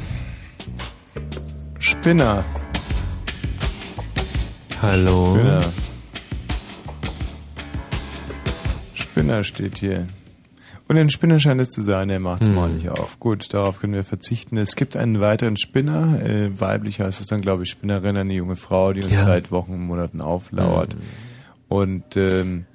Spinner. 1.80 2.46
Hallo. 4.82 5.36
Spinner. 5.36 5.64
Spinner 8.94 9.44
steht 9.44 9.80
hier. 9.80 10.08
Und 10.88 10.98
ein 10.98 11.10
Spinner 11.10 11.40
scheint 11.42 11.60
es 11.60 11.72
zu 11.72 11.82
sein, 11.82 12.10
er 12.10 12.22
macht's 12.22 12.48
Hm. 12.48 12.56
mal 12.56 12.70
nicht 12.70 12.88
auf. 12.88 13.20
Gut, 13.20 13.54
darauf 13.54 13.82
können 13.82 13.96
wir 13.96 14.06
verzichten. 14.06 14.56
Es 14.56 14.78
gibt 14.78 14.96
einen 14.96 15.20
weiteren 15.20 15.58
Spinner, 15.58 16.22
äh, 16.26 16.58
weiblich 16.58 17.02
heißt 17.02 17.20
es 17.20 17.28
dann, 17.28 17.42
glaube 17.42 17.64
ich, 17.64 17.70
Spinnerin, 17.72 18.16
eine 18.16 18.34
junge 18.34 18.56
Frau, 18.56 18.94
die 18.94 19.04
uns 19.04 19.12
Ja. 19.12 19.26
seit 19.26 19.52
Wochen, 19.52 19.78
Monaten 19.78 20.22
auflauert. 20.22 20.94
Hm. 20.94 21.00
Und 21.68 22.16
ähm, 22.16 22.66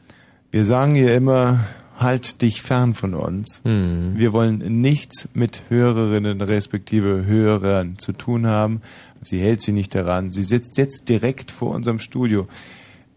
wir 0.50 0.66
sagen 0.66 0.97
ihr 0.97 1.15
immer, 1.15 1.60
halt 2.05 2.41
dich 2.42 2.62
fern 2.62 2.94
von 2.94 3.15
uns. 3.15 3.60
Hm. 3.65 4.12
Wir 4.15 4.33
wollen 4.33 4.81
nichts 4.81 5.28
mit 5.34 5.62
Hörerinnen 5.68 6.41
respektive 6.41 7.24
Hörern 7.26 7.97
zu 7.99 8.12
tun 8.12 8.47
haben. 8.47 8.81
Sie 9.23 9.41
hält 9.41 9.60
sie 9.62 9.73
nicht 9.73 9.94
daran. 9.94 10.31
Sie 10.31 10.44
sitzt 10.44 10.76
jetzt 10.78 11.08
direkt 11.08 11.50
vor 11.50 11.74
unserem 11.74 11.99
Studio. 11.99 12.47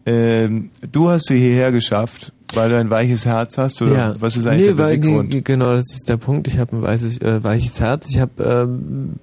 Ähm, 0.06 0.70
du 0.90 1.10
hast 1.10 1.26
sie 1.26 1.38
hierher 1.38 1.70
geschafft, 1.70 2.32
weil 2.54 2.70
du 2.70 2.78
ein 2.78 2.88
weiches 2.88 3.26
Herz 3.26 3.58
hast 3.58 3.82
oder 3.82 3.92
ja. 3.94 4.14
was 4.20 4.36
ist 4.38 4.46
eigentlich 4.46 4.68
nee, 4.68 4.74
der 4.74 4.78
weil, 4.78 4.96
Beweggrund? 4.98 5.34
die- 5.34 5.44
Genau, 5.44 5.66
das 5.74 5.92
ist 5.92 6.08
der 6.08 6.16
Punkt. 6.16 6.46
Ich 6.48 6.58
habe 6.58 6.76
ein 6.76 6.80
weißes, 6.82 7.18
äh, 7.20 7.44
weiches 7.44 7.78
Herz. 7.78 8.06
Ich 8.08 8.18
habe 8.18 8.42
ähm, 8.42 9.16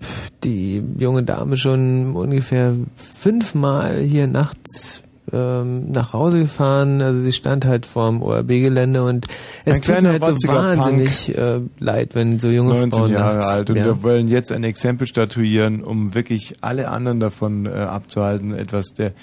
die 0.44 0.84
junge 1.00 1.24
Dame 1.24 1.58
schon 1.58 2.16
ungefähr 2.16 2.76
fünfmal 2.96 4.02
hier 4.04 4.28
nachts 4.28 5.02
ähm, 5.32 5.92
nach 5.92 6.14
Hause 6.14 6.40
gefahren. 6.40 7.02
Also 7.02 7.22
sie 7.22 7.32
stand 7.32 7.66
halt 7.66 7.86
vorm 7.86 8.22
ORB-Gelände 8.22 9.04
und 9.04 9.28
es 9.66 9.78
Ein 9.78 9.82
tut 9.82 10.02
mir 10.02 10.10
halt 10.10 10.40
so 10.40 10.48
wahnsinnig 10.48 11.36
äh, 11.36 11.62
leid, 11.80 12.16
wenn 12.16 12.40
so 12.40 12.50
junge 12.50 12.74
19 12.74 12.92
Frauen 12.92 13.12
Jahre 13.12 13.46
alt 13.46 13.70
und 13.70 13.78
ja. 13.78 13.86
wir 13.86 14.04
wollen 14.04 14.28
jetzt 14.28 14.52
ein 14.52 14.64
Exempel 14.64 15.08
statuieren, 15.08 15.84
um 15.84 16.14
wirklich 16.14 16.56
alle 16.62 16.90
anderen 16.90 17.20
davon 17.20 17.66
äh, 17.66 17.70
abzuhalten. 17.70 18.54
Etwas 18.54 18.94
der. 18.94 19.14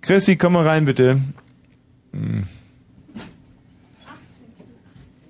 Chrissy, 0.00 0.36
komm 0.36 0.52
mal 0.52 0.66
rein 0.66 0.84
bitte. 0.84 1.18
Hm. 2.12 2.44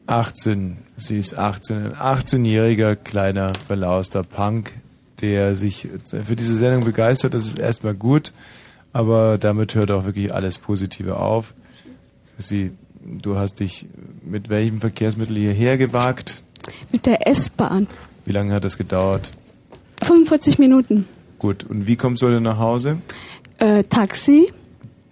18. 0.08 0.78
Sie 0.96 1.18
ist 1.18 1.38
18. 1.38 1.76
Ein 1.76 1.92
18-jähriger 1.92 2.96
kleiner 2.96 3.52
verlauster 3.54 4.24
Punk, 4.24 4.72
der 5.20 5.54
sich 5.54 5.88
für 6.04 6.34
diese 6.34 6.56
Sendung 6.56 6.84
begeistert. 6.84 7.34
Das 7.34 7.46
ist 7.46 7.58
erstmal 7.58 7.94
gut, 7.94 8.32
aber 8.98 9.38
damit 9.38 9.76
hört 9.76 9.92
auch 9.92 10.06
wirklich 10.06 10.34
alles 10.34 10.58
Positive 10.58 11.18
auf. 11.18 11.54
Sie, 12.36 12.72
du 13.04 13.36
hast 13.36 13.60
dich 13.60 13.86
mit 14.24 14.48
welchem 14.48 14.80
Verkehrsmittel 14.80 15.36
hierher 15.36 15.78
gewagt? 15.78 16.42
Mit 16.90 17.06
der 17.06 17.28
S-Bahn. 17.28 17.86
Wie 18.24 18.32
lange 18.32 18.52
hat 18.52 18.64
das 18.64 18.76
gedauert? 18.76 19.30
45 20.02 20.58
Minuten. 20.58 21.06
Gut, 21.38 21.62
und 21.62 21.86
wie 21.86 21.94
kommst 21.94 22.22
du 22.22 22.26
denn 22.28 22.42
nach 22.42 22.58
Hause? 22.58 22.98
Äh, 23.58 23.84
Taxi? 23.84 24.52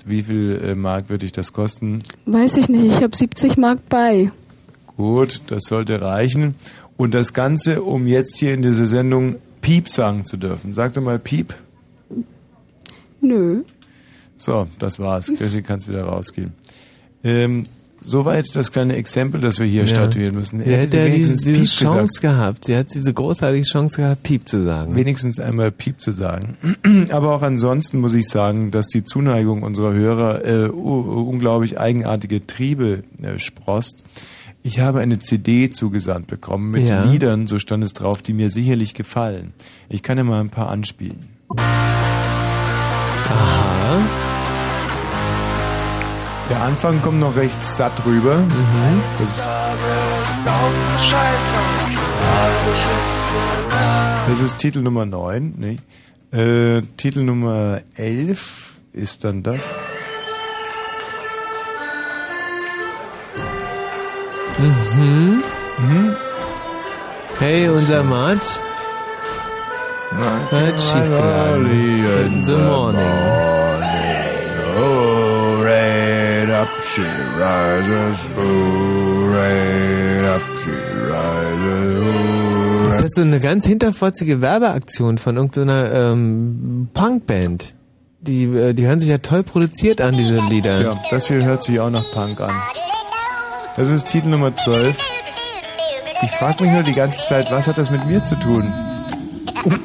Wie 0.04 0.24
viel 0.24 0.60
äh, 0.64 0.74
Mark 0.74 1.08
wird 1.08 1.22
dich 1.22 1.30
das 1.30 1.52
kosten? 1.52 2.00
Weiß 2.24 2.56
ich 2.56 2.68
nicht. 2.68 2.86
Ich 2.86 3.02
habe 3.04 3.16
70 3.16 3.56
Mark 3.56 3.88
bei. 3.88 4.32
Gut, 4.96 5.42
das 5.46 5.62
sollte 5.62 6.00
reichen. 6.00 6.56
Und 6.96 7.14
das 7.14 7.34
Ganze, 7.34 7.84
um 7.84 8.08
jetzt 8.08 8.36
hier 8.36 8.52
in 8.52 8.62
dieser 8.62 8.86
Sendung 8.86 9.36
Piep 9.60 9.88
sagen 9.88 10.24
zu 10.24 10.36
dürfen. 10.36 10.74
Sag 10.74 10.94
doch 10.94 11.02
mal 11.02 11.20
Piep. 11.20 11.54
Nö. 13.20 13.62
So, 14.36 14.66
das 14.78 14.98
war's. 14.98 15.32
Chrissy 15.36 15.62
kannst 15.62 15.88
wieder 15.88 16.04
rausgehen. 16.04 16.52
Ähm, 17.24 17.64
soweit 18.00 18.54
das 18.54 18.70
kleine 18.70 18.94
Exempel, 18.96 19.40
das 19.40 19.58
wir 19.58 19.66
hier 19.66 19.82
Ja. 19.82 19.88
statuieren 19.88 20.34
müssen. 20.34 20.58
Sie 20.62 20.70
hätte 20.76 20.98
ja 20.98 21.06
wenigstens 21.06 21.42
diese, 21.42 21.58
Piep 21.58 21.68
Chance 21.88 22.20
gehabt. 22.20 22.64
Sie 22.66 22.76
hat 22.76 22.86
diese 22.94 23.12
großartige 23.12 23.64
Chance 23.64 23.96
gehabt, 24.02 24.22
Piep 24.22 24.46
zu 24.48 24.62
sagen. 24.62 24.94
wenigstens 24.94 25.40
einmal 25.40 25.70
Piep 25.72 26.00
zu 26.00 26.10
sagen. 26.12 26.56
Aber 27.10 27.34
auch 27.34 27.42
ansonsten 27.42 27.98
muss 28.00 28.14
ich 28.14 28.28
sagen, 28.28 28.70
dass 28.70 28.86
die 28.88 29.02
Zuneigung 29.04 29.62
unserer 29.62 29.92
Hörer 29.94 30.44
äh, 30.44 30.68
unglaublich 30.68 31.78
eigenartige 31.80 32.46
Triebe 32.46 33.02
äh, 33.22 33.38
sprost. 33.38 34.04
Ich 34.62 34.80
habe 34.80 35.00
eine 35.00 35.18
CD 35.20 35.70
zugesandt 35.70 36.26
bekommen 36.26 36.70
mit 36.72 36.88
Ja. 36.88 37.04
Liedern, 37.04 37.46
so 37.46 37.58
stand 37.58 37.82
es 37.84 37.92
drauf, 37.94 38.20
die 38.20 38.32
mir 38.34 38.50
sicherlich 38.50 38.94
gefallen. 38.94 39.52
Ich 39.88 40.02
kann 40.02 40.18
ja 40.18 40.24
mal 40.24 40.40
ein 40.40 40.50
paar 40.50 40.68
anspielen. 40.70 41.20
Aha. 43.28 44.25
Der 46.48 46.62
Anfang 46.62 47.02
kommt 47.02 47.18
noch 47.18 47.34
recht 47.34 47.62
satt 47.62 47.92
rüber. 48.06 48.36
Mhm. 48.36 49.02
Das, 49.18 49.48
das 54.28 54.40
ist 54.40 54.58
Titel 54.58 54.80
Nummer 54.80 55.06
9. 55.06 55.54
Nee. 55.56 55.78
Äh, 56.32 56.82
Titel 56.96 57.22
Nummer 57.24 57.80
11 57.96 58.74
ist 58.92 59.24
dann 59.24 59.42
das. 59.42 59.74
Mhm. 64.58 65.42
Hey, 67.38 67.68
unser 67.68 68.02
Matt. 68.04 68.60
Hat 70.50 70.80
schiefgeladen. 70.80 71.66
In 72.26 72.42
the 72.42 72.52
morning. 72.52 73.02
Oh, 74.78 75.16
right 75.18 75.25
up 76.56 76.68
she 76.84 77.02
rises. 77.38 78.28
Right 79.34 80.24
up 80.34 80.42
she 80.62 80.74
rises. 81.10 82.94
Ist 82.94 83.04
das 83.04 83.10
so 83.14 83.22
eine 83.22 83.40
ganz 83.40 83.66
hinterfotzige 83.66 84.40
Werbeaktion 84.40 85.18
von 85.18 85.36
irgendeiner 85.36 85.92
ähm, 85.92 86.88
Punkband? 86.94 87.74
Die, 88.20 88.44
äh, 88.44 88.72
die 88.72 88.86
hören 88.86 89.00
sich 89.00 89.10
ja 89.10 89.18
toll 89.18 89.42
produziert 89.42 90.00
an, 90.00 90.16
diese 90.16 90.36
Lieder. 90.36 90.76
Tja, 90.76 91.02
das 91.10 91.28
hier 91.28 91.44
hört 91.44 91.62
sich 91.62 91.78
auch 91.78 91.90
nach 91.90 92.04
Punk 92.12 92.40
an. 92.40 92.54
Das 93.76 93.90
ist 93.90 94.06
Titel 94.06 94.28
Nummer 94.28 94.54
12. 94.54 94.98
Ich 96.22 96.30
frage 96.30 96.64
mich 96.64 96.72
nur 96.72 96.82
die 96.82 96.94
ganze 96.94 97.26
Zeit, 97.26 97.50
was 97.50 97.68
hat 97.68 97.76
das 97.76 97.90
mit 97.90 98.06
mir 98.06 98.22
zu 98.22 98.36
tun? 98.36 98.72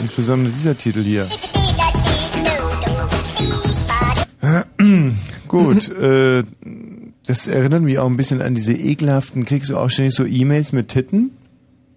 Insbesondere 0.00 0.52
dieser 0.52 0.76
Titel 0.78 1.02
hier. 1.02 1.26
Gut, 5.52 5.88
äh, 5.90 6.44
das 7.26 7.46
erinnert 7.46 7.82
mich 7.82 7.98
auch 7.98 8.08
ein 8.08 8.16
bisschen 8.16 8.40
an 8.40 8.54
diese 8.54 8.72
ekelhaften, 8.72 9.44
kriegst 9.44 9.70
du 9.70 9.76
auch 9.76 9.90
ständig 9.90 10.14
so 10.14 10.24
E-Mails 10.24 10.72
mit 10.72 10.88
Titten? 10.88 11.30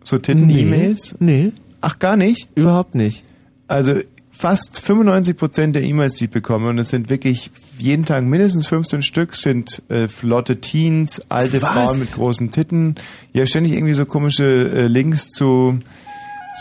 So 0.04 0.18
Titten-E-Mails? 0.18 1.18
Nee. 1.20 1.52
Ach, 1.82 2.00
gar 2.00 2.18
nicht? 2.18 2.48
Überhaupt 2.56 2.96
nicht. 2.96 3.24
Also 3.68 3.96
fast 4.32 4.80
95% 4.80 5.72
der 5.72 5.84
E-Mails, 5.84 6.16
die 6.16 6.26
ich 6.26 6.32
bekomme, 6.32 6.70
und 6.70 6.78
es 6.78 6.90
sind 6.90 7.10
wirklich 7.10 7.50
jeden 7.80 8.06
Tag 8.06 8.24
mindestens 8.26 8.68
15 8.68 9.02
Stück, 9.02 9.36
sind 9.36 9.82
äh, 9.90 10.08
flotte 10.08 10.62
Teens, 10.62 11.22
alte 11.30 11.62
Was? 11.62 11.72
Frauen 11.72 12.00
mit 12.00 12.12
großen 12.12 12.52
Titten. 12.52 12.96
Ja, 13.34 13.46
ständig 13.46 13.74
irgendwie 13.74 13.94
so 13.94 14.06
komische 14.06 14.44
äh, 14.44 14.88
Links 14.88 15.30
zu... 15.30 15.80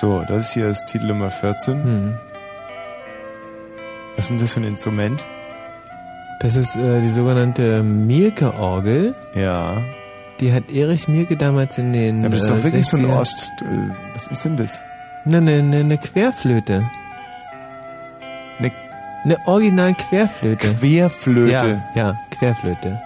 So, 0.01 0.25
das 0.27 0.49
ist 0.49 0.55
hier 0.55 0.69
das 0.69 0.85
Titel 0.87 1.07
Nummer 1.07 1.31
14. 1.31 1.85
Hm. 1.85 2.15
Was 4.17 4.25
ist 4.25 4.31
denn 4.31 4.39
das 4.39 4.53
für 4.53 4.61
ein 4.61 4.65
Instrument? 4.65 5.25
Das 6.41 6.57
ist 6.57 6.77
äh, 6.77 7.01
die 7.01 7.11
sogenannte 7.11 7.83
Mielke-Orgel. 7.83 9.15
Ja. 9.35 9.83
Die 10.41 10.53
hat 10.53 10.71
Erich 10.71 11.09
Mielke 11.09 11.37
damals 11.37 11.79
in 11.79 11.93
den. 11.93 12.21
Ja, 12.21 12.27
aber 12.27 12.37
das 12.37 12.45
ist 12.45 12.51
äh, 12.51 12.55
doch 12.55 12.65
wirklich 12.65 12.87
so 12.87 12.97
ein 12.97 13.07
60er 13.07 13.21
Ost... 13.21 13.51
Äh, 13.61 13.65
was 14.13 14.27
ist 14.27 14.45
denn 14.45 14.57
das? 14.57 14.83
Ne, 15.25 15.41
ne, 15.41 15.63
ne, 15.63 15.85
ne 15.85 15.99
Querflöte. 15.99 16.85
Ne, 18.59 18.73
ne 19.25 19.39
original 19.47 19.95
Querflöte. 19.95 20.69
Querflöte. 20.69 21.51
Ja, 21.53 21.83
ja, 21.95 22.21
Querflöte. 22.31 23.01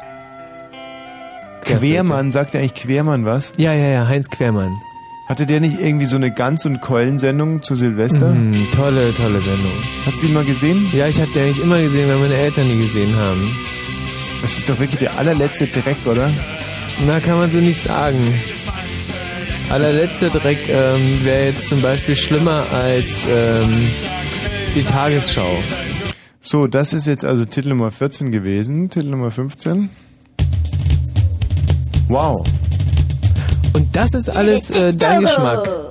Quermann, 1.62 2.32
sagt 2.32 2.54
er 2.54 2.60
eigentlich 2.60 2.74
Quermann 2.74 3.24
was? 3.24 3.52
Ja, 3.56 3.74
ja, 3.74 3.88
ja, 3.88 4.08
Heinz 4.08 4.30
Quermann. 4.30 4.72
Hatte 5.28 5.44
der 5.44 5.60
nicht 5.60 5.78
irgendwie 5.78 6.06
so 6.06 6.16
eine 6.16 6.30
Gans- 6.30 6.64
und 6.64 6.80
Keulensendung 6.80 7.62
zu 7.62 7.74
Silvester? 7.74 8.30
Mhm, 8.30 8.70
tolle, 8.70 9.12
tolle 9.12 9.42
Sendung. 9.42 9.74
Hast 10.06 10.22
du 10.22 10.26
die 10.26 10.32
mal 10.32 10.44
gesehen? 10.44 10.88
Ja, 10.94 11.06
ich 11.06 11.20
habe 11.20 11.30
die 11.34 11.40
eigentlich 11.40 11.62
immer 11.62 11.78
gesehen, 11.82 12.08
weil 12.08 12.16
meine 12.16 12.34
Eltern 12.34 12.66
die 12.70 12.78
gesehen 12.78 13.14
haben. 13.14 13.54
Das 14.40 14.56
ist 14.56 14.70
doch 14.70 14.78
wirklich 14.78 15.00
der 15.00 15.18
allerletzte 15.18 15.66
Dreck, 15.66 15.98
oder? 16.06 16.30
Na, 17.06 17.20
kann 17.20 17.36
man 17.36 17.52
so 17.52 17.58
nicht 17.58 17.82
sagen. 17.82 18.18
Allerletzter 19.68 20.30
Dreck 20.30 20.66
ähm, 20.66 21.22
wäre 21.22 21.44
jetzt 21.46 21.68
zum 21.68 21.82
Beispiel 21.82 22.16
schlimmer 22.16 22.64
als 22.72 23.26
ähm, 23.30 23.90
die 24.74 24.82
Tagesschau. 24.82 25.58
So, 26.40 26.66
das 26.66 26.94
ist 26.94 27.06
jetzt 27.06 27.26
also 27.26 27.44
Titel 27.44 27.68
Nummer 27.68 27.90
14 27.90 28.32
gewesen. 28.32 28.88
Titel 28.88 29.08
Nummer 29.08 29.30
15. 29.30 29.90
Wow. 32.08 32.42
Und 33.74 33.94
das 33.94 34.14
ist 34.14 34.28
alles 34.30 34.70
äh, 34.70 34.92
dein 34.94 35.20
Geschmack. 35.22 35.64
Togo. 35.64 35.88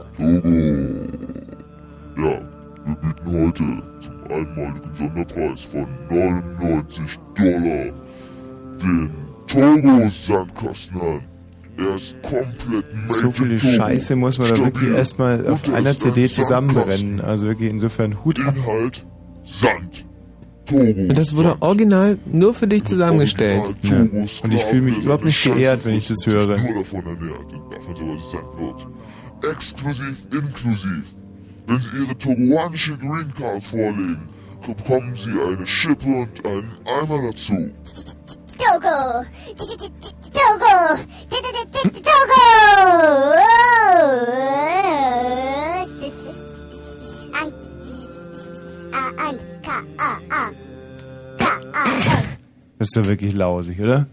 Ja, 2.18 2.40
wir 2.86 2.96
bieten 2.96 3.26
heute 3.26 3.64
zum 4.02 4.24
einmaligen 4.32 4.96
Sonderpreis 4.96 5.62
von 5.72 5.88
99 6.10 7.20
Dollar 7.36 7.94
den 8.82 9.12
Togo 9.48 10.08
Sandkasten 10.10 11.02
an. 11.02 11.22
Er 11.78 11.96
ist 11.96 12.16
komplett 12.24 12.86
So 13.06 13.30
viele 13.30 13.60
Scheiße 13.60 14.16
muss 14.16 14.40
man 14.40 14.50
da 14.50 14.58
wirklich 14.58 14.90
erstmal 14.90 15.48
auf 15.48 15.72
einer 15.72 15.96
CD 15.96 16.28
zusammenbrennen. 16.28 17.22
Also 17.22 17.46
wirklich 17.48 17.70
insofern 17.70 18.24
Hut 18.26 18.40
ab. 18.44 18.56
Inhalt 18.58 19.06
Sand. 19.46 20.07
Und 20.72 21.18
das 21.18 21.36
wurde 21.36 21.56
original 21.62 22.18
nur 22.26 22.54
für 22.54 22.68
dich 22.68 22.84
zusammengestellt. 22.84 23.74
Ja. 23.84 24.02
Und 24.02 24.52
ich 24.52 24.64
fühle 24.64 24.82
mich 24.82 24.98
überhaupt 24.98 25.26
nicht 25.26 25.42
geehrt, 25.42 25.86
wenn 25.86 25.96
ich 25.96 26.08
das 26.08 26.26
höre. 26.26 26.58
Exklusiv, 29.52 30.18
inklusiv. 30.32 31.04
Wenn 31.68 31.82
Sie 31.82 31.90
Ihre 32.02 32.18
togoanische 32.18 32.98
Green 32.98 33.34
Card 33.38 33.64
vorlegen, 33.64 34.30
bekommen 34.66 35.14
Sie 35.16 35.32
eine 35.32 35.68
Schippe 35.68 36.08
und 36.08 36.46
einen 36.46 36.72
Eimer 36.86 37.22
dazu. 37.30 37.54
Togo! 38.58 39.26
Togo! 39.56 39.94
Togo! 41.94 42.38
A, 48.92 49.30
an, 49.30 49.38
ka, 49.64 49.84
a, 49.98 50.20
a. 50.30 50.52
A, 51.40 51.52
a. 51.74 51.86
Das 52.80 52.90
ist 52.90 52.96
ja 52.96 53.06
wirklich 53.06 53.34
lausig, 53.34 53.80
oder? 53.82 54.08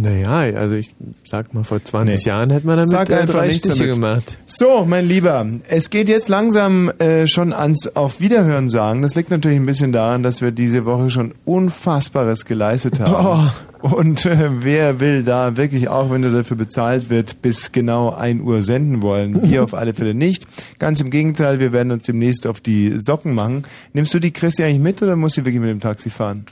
Naja, 0.00 0.56
also 0.56 0.76
ich 0.76 0.94
sag 1.24 1.52
mal, 1.54 1.64
vor 1.64 1.82
20 1.82 2.24
Jahren 2.24 2.50
hätte 2.50 2.68
man 2.68 2.76
damit 2.76 2.90
Sag 2.90 3.10
äh, 3.10 3.26
drei 3.26 3.48
nichts 3.48 3.66
Stiche 3.66 3.88
damit. 3.88 3.94
gemacht. 3.94 4.38
So, 4.46 4.86
mein 4.86 5.08
Lieber, 5.08 5.44
es 5.68 5.90
geht 5.90 6.08
jetzt 6.08 6.28
langsam 6.28 6.88
äh, 7.00 7.26
schon 7.26 7.52
ans 7.52 7.96
Auf 7.96 8.20
Wiederhören 8.20 8.68
sagen. 8.68 9.02
Das 9.02 9.16
liegt 9.16 9.30
natürlich 9.30 9.58
ein 9.58 9.66
bisschen 9.66 9.90
daran, 9.90 10.22
dass 10.22 10.40
wir 10.40 10.52
diese 10.52 10.84
Woche 10.84 11.10
schon 11.10 11.34
Unfassbares 11.44 12.44
geleistet 12.44 13.00
haben. 13.00 13.50
Und 13.80 14.24
äh, 14.24 14.50
wer 14.60 15.00
will 15.00 15.24
da 15.24 15.56
wirklich, 15.56 15.88
auch 15.88 16.12
wenn 16.12 16.22
er 16.22 16.30
dafür 16.30 16.56
bezahlt 16.56 17.10
wird, 17.10 17.42
bis 17.42 17.72
genau 17.72 18.10
1 18.10 18.42
Uhr 18.42 18.62
senden 18.62 19.02
wollen? 19.02 19.42
Wir 19.50 19.62
auf 19.64 19.74
alle 19.74 19.94
Fälle 19.94 20.14
nicht. 20.14 20.46
Ganz 20.78 21.00
im 21.00 21.10
Gegenteil, 21.10 21.60
wir 21.60 21.72
werden 21.72 21.92
uns 21.92 22.04
demnächst 22.04 22.46
auf 22.46 22.60
die 22.60 22.94
Socken 22.98 23.34
machen. 23.34 23.64
Nimmst 23.92 24.12
du 24.14 24.18
die 24.18 24.32
Christi 24.32 24.64
eigentlich 24.64 24.80
mit 24.80 25.02
oder 25.02 25.14
musst 25.14 25.36
du 25.36 25.44
wirklich 25.44 25.60
mit 25.60 25.70
dem 25.70 25.80
Taxi 25.80 26.10
fahren? 26.10 26.46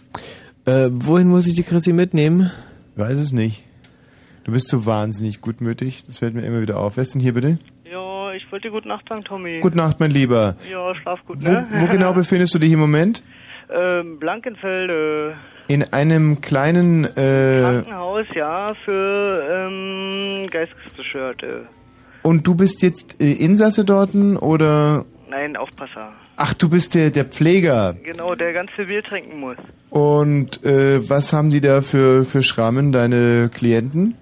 Äh, 0.66 0.88
wohin 0.92 1.28
muss 1.28 1.46
ich 1.46 1.54
die 1.54 1.62
Chrissy 1.62 1.92
mitnehmen? 1.92 2.50
Weiß 2.96 3.18
es 3.18 3.32
nicht. 3.32 3.62
Du 4.44 4.52
bist 4.52 4.68
so 4.68 4.86
wahnsinnig 4.86 5.40
gutmütig. 5.40 6.04
Das 6.06 6.18
fällt 6.18 6.34
mir 6.34 6.42
immer 6.42 6.60
wieder 6.60 6.78
auf. 6.78 6.96
Wer 6.96 7.02
ist 7.02 7.14
denn 7.14 7.20
hier 7.20 7.34
bitte? 7.34 7.58
Ja, 7.90 8.32
ich 8.32 8.50
wollte 8.50 8.68
dir 8.68 8.72
gute 8.72 8.88
Nacht 8.88 9.08
sagen, 9.08 9.24
Tommy. 9.24 9.60
Gute 9.60 9.76
Nacht, 9.76 10.00
mein 10.00 10.10
Lieber. 10.10 10.56
Ja, 10.70 10.94
schlaf 10.94 11.20
gut, 11.26 11.44
Wo, 11.46 11.50
ne? 11.50 11.66
wo 11.76 11.86
genau 11.88 12.12
befindest 12.14 12.54
du 12.54 12.58
dich 12.58 12.72
im 12.72 12.80
Moment? 12.80 13.22
ähm, 13.74 14.18
Blankenfelde. 14.18 15.34
In 15.68 15.82
einem 15.92 16.40
kleinen, 16.40 17.04
äh, 17.16 17.58
Krankenhaus, 17.60 18.26
ja, 18.36 18.74
für 18.84 19.66
ähm, 19.68 20.46
Geistesgestörte. 20.48 21.66
und 22.22 22.46
du 22.46 22.54
bist 22.54 22.82
jetzt 22.84 23.20
äh, 23.20 23.32
Insasse 23.32 23.84
dorten 23.84 24.36
oder? 24.36 25.04
Nein, 25.28 25.56
Aufpasser. 25.56 26.12
Ach, 26.36 26.52
du 26.52 26.68
bist 26.68 26.94
der, 26.94 27.10
der 27.10 27.24
Pfleger. 27.24 27.96
Genau, 28.04 28.34
der 28.34 28.52
ganz 28.52 28.70
viel 28.72 28.86
Bier 28.86 29.02
trinken 29.02 29.40
muss. 29.40 29.56
Und 29.88 30.62
äh, 30.64 31.08
was 31.08 31.32
haben 31.32 31.50
die 31.50 31.62
da 31.62 31.80
für, 31.80 32.24
für 32.24 32.42
Schrammen, 32.42 32.92
deine 32.92 33.50
Klienten? 33.52 34.14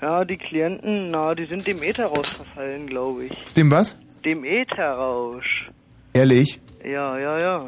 Ja, 0.00 0.24
die 0.24 0.38
Klienten, 0.38 1.10
na, 1.10 1.34
die 1.34 1.44
sind 1.44 1.66
dem 1.66 1.82
Ätherrausch 1.82 2.28
verfallen, 2.28 2.86
glaube 2.86 3.26
ich. 3.26 3.32
Dem 3.54 3.70
was? 3.70 3.98
Dem 4.24 4.44
Ätherrausch. 4.44 5.68
Ehrlich? 6.14 6.60
Ja, 6.82 7.18
ja, 7.18 7.38
ja. 7.38 7.66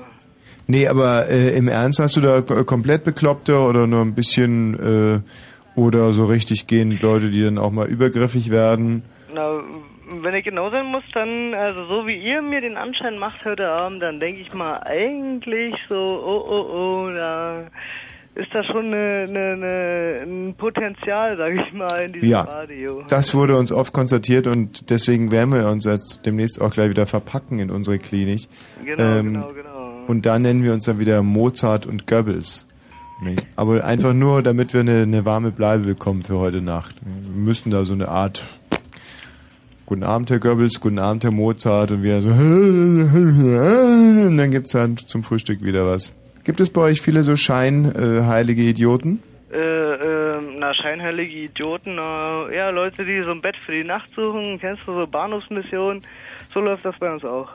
Nee, 0.66 0.86
aber 0.86 1.28
äh, 1.28 1.56
im 1.56 1.68
Ernst 1.68 1.98
hast 1.98 2.16
du 2.16 2.20
da 2.20 2.42
komplett 2.42 3.05
Bekloppte 3.05 3.58
oder 3.58 3.86
nur 3.86 4.02
ein 4.02 4.14
bisschen 4.14 4.74
äh, 4.78 5.20
oder 5.78 6.12
so 6.12 6.26
richtig 6.26 6.66
gehend 6.66 7.02
Leute, 7.02 7.30
die 7.30 7.42
dann 7.42 7.58
auch 7.58 7.70
mal 7.70 7.86
übergriffig 7.86 8.50
werden? 8.50 9.02
Na, 9.34 9.60
wenn 10.22 10.34
ich 10.34 10.44
genau 10.44 10.70
sein 10.70 10.86
muss, 10.86 11.04
dann, 11.14 11.54
also 11.54 11.84
so 11.86 12.06
wie 12.06 12.16
ihr 12.16 12.42
mir 12.42 12.60
den 12.60 12.76
Anschein 12.76 13.18
macht 13.18 13.44
heute 13.44 13.68
Abend, 13.68 14.02
dann 14.02 14.20
denke 14.20 14.40
ich 14.40 14.52
mal 14.54 14.80
eigentlich 14.84 15.74
so, 15.88 15.94
oh, 15.94 16.44
oh, 16.48 17.06
oh, 17.06 17.10
da 17.12 17.66
ist 18.34 18.54
da 18.54 18.62
schon 18.62 18.86
eine, 18.86 19.04
eine, 19.28 19.52
eine, 19.52 20.20
ein 20.24 20.54
Potenzial, 20.56 21.36
sag 21.36 21.52
ich 21.54 21.72
mal, 21.72 22.02
in 22.02 22.12
diesem 22.12 22.28
Ja, 22.28 22.42
Radio. 22.42 23.02
das 23.08 23.34
wurde 23.34 23.56
uns 23.56 23.72
oft 23.72 23.92
konstatiert 23.92 24.46
und 24.46 24.90
deswegen 24.90 25.32
werden 25.32 25.52
wir 25.52 25.68
uns 25.68 25.84
jetzt 25.84 26.24
demnächst 26.24 26.60
auch 26.62 26.70
gleich 26.70 26.90
wieder 26.90 27.06
verpacken 27.06 27.58
in 27.58 27.70
unsere 27.70 27.98
Klinik. 27.98 28.48
Genau, 28.84 29.02
Ähm, 29.02 29.34
genau, 29.34 29.52
genau. 29.52 29.90
Und 30.06 30.24
da 30.24 30.38
nennen 30.38 30.62
wir 30.62 30.72
uns 30.72 30.84
dann 30.84 30.98
wieder 31.00 31.22
Mozart 31.22 31.84
und 31.86 32.06
Goebbels. 32.06 32.66
Nee. 33.20 33.34
Aber 33.56 33.84
einfach 33.84 34.12
nur, 34.14 34.42
damit 34.44 34.72
wir 34.72 34.80
eine, 34.82 35.02
eine 35.02 35.24
warme 35.24 35.50
Bleibe 35.50 35.84
bekommen 35.84 36.22
für 36.22 36.38
heute 36.38 36.62
Nacht. 36.62 36.94
Wir 37.04 37.42
müssten 37.44 37.70
da 37.72 37.84
so 37.84 37.92
eine 37.92 38.08
Art 38.08 38.44
Guten 39.89 40.05
Abend, 40.05 40.28
Herr 40.28 40.39
Goebbels, 40.39 40.81
guten 40.81 40.99
Abend, 40.99 41.25
Herr 41.25 41.31
Mozart 41.31 41.92
und 41.92 42.02
wir 42.02 42.20
so 42.20 42.28
und 44.28 44.36
dann 44.36 44.50
gibt's 44.50 44.73
dann 44.73 44.99
zum 44.99 45.23
Frühstück 45.23 45.65
wieder 45.65 45.86
was. 45.86 46.15
Gibt 46.44 46.60
es 46.60 46.68
bei 46.68 46.83
euch 46.83 47.00
viele 47.00 47.23
so 47.23 47.36
scheinheilige 47.36 48.60
äh, 48.60 48.68
Idioten? 48.68 49.23
Äh, 49.50 49.57
ähm, 49.57 50.57
na, 50.58 50.75
scheinheilige 50.75 51.44
Idioten, 51.44 51.94
na, 51.94 52.52
ja, 52.52 52.68
Leute, 52.68 53.07
die 53.07 53.23
so 53.23 53.31
ein 53.31 53.41
Bett 53.41 53.57
für 53.65 53.73
die 53.73 53.84
Nacht 53.84 54.10
suchen, 54.15 54.58
kennst 54.60 54.83
du 54.86 54.92
so 54.92 55.07
Bahnhofsmissionen, 55.07 56.02
so 56.52 56.60
läuft 56.60 56.84
das 56.84 56.94
bei 57.00 57.10
uns 57.10 57.25
auch. 57.25 57.49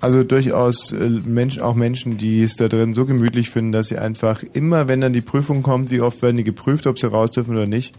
Also 0.00 0.22
durchaus 0.22 0.92
äh, 0.92 1.08
Mensch, 1.08 1.58
auch 1.58 1.74
Menschen, 1.74 2.18
die 2.18 2.44
es 2.44 2.54
da 2.54 2.68
drin 2.68 2.94
so 2.94 3.04
gemütlich 3.04 3.50
finden, 3.50 3.72
dass 3.72 3.88
sie 3.88 3.98
einfach 3.98 4.44
immer, 4.52 4.86
wenn 4.86 5.00
dann 5.00 5.12
die 5.12 5.22
Prüfung 5.22 5.64
kommt, 5.64 5.90
wie 5.90 6.02
oft 6.02 6.22
werden 6.22 6.36
die 6.36 6.44
geprüft, 6.44 6.86
ob 6.86 7.00
sie 7.00 7.10
raus 7.10 7.32
dürfen 7.32 7.56
oder 7.56 7.66
nicht? 7.66 7.96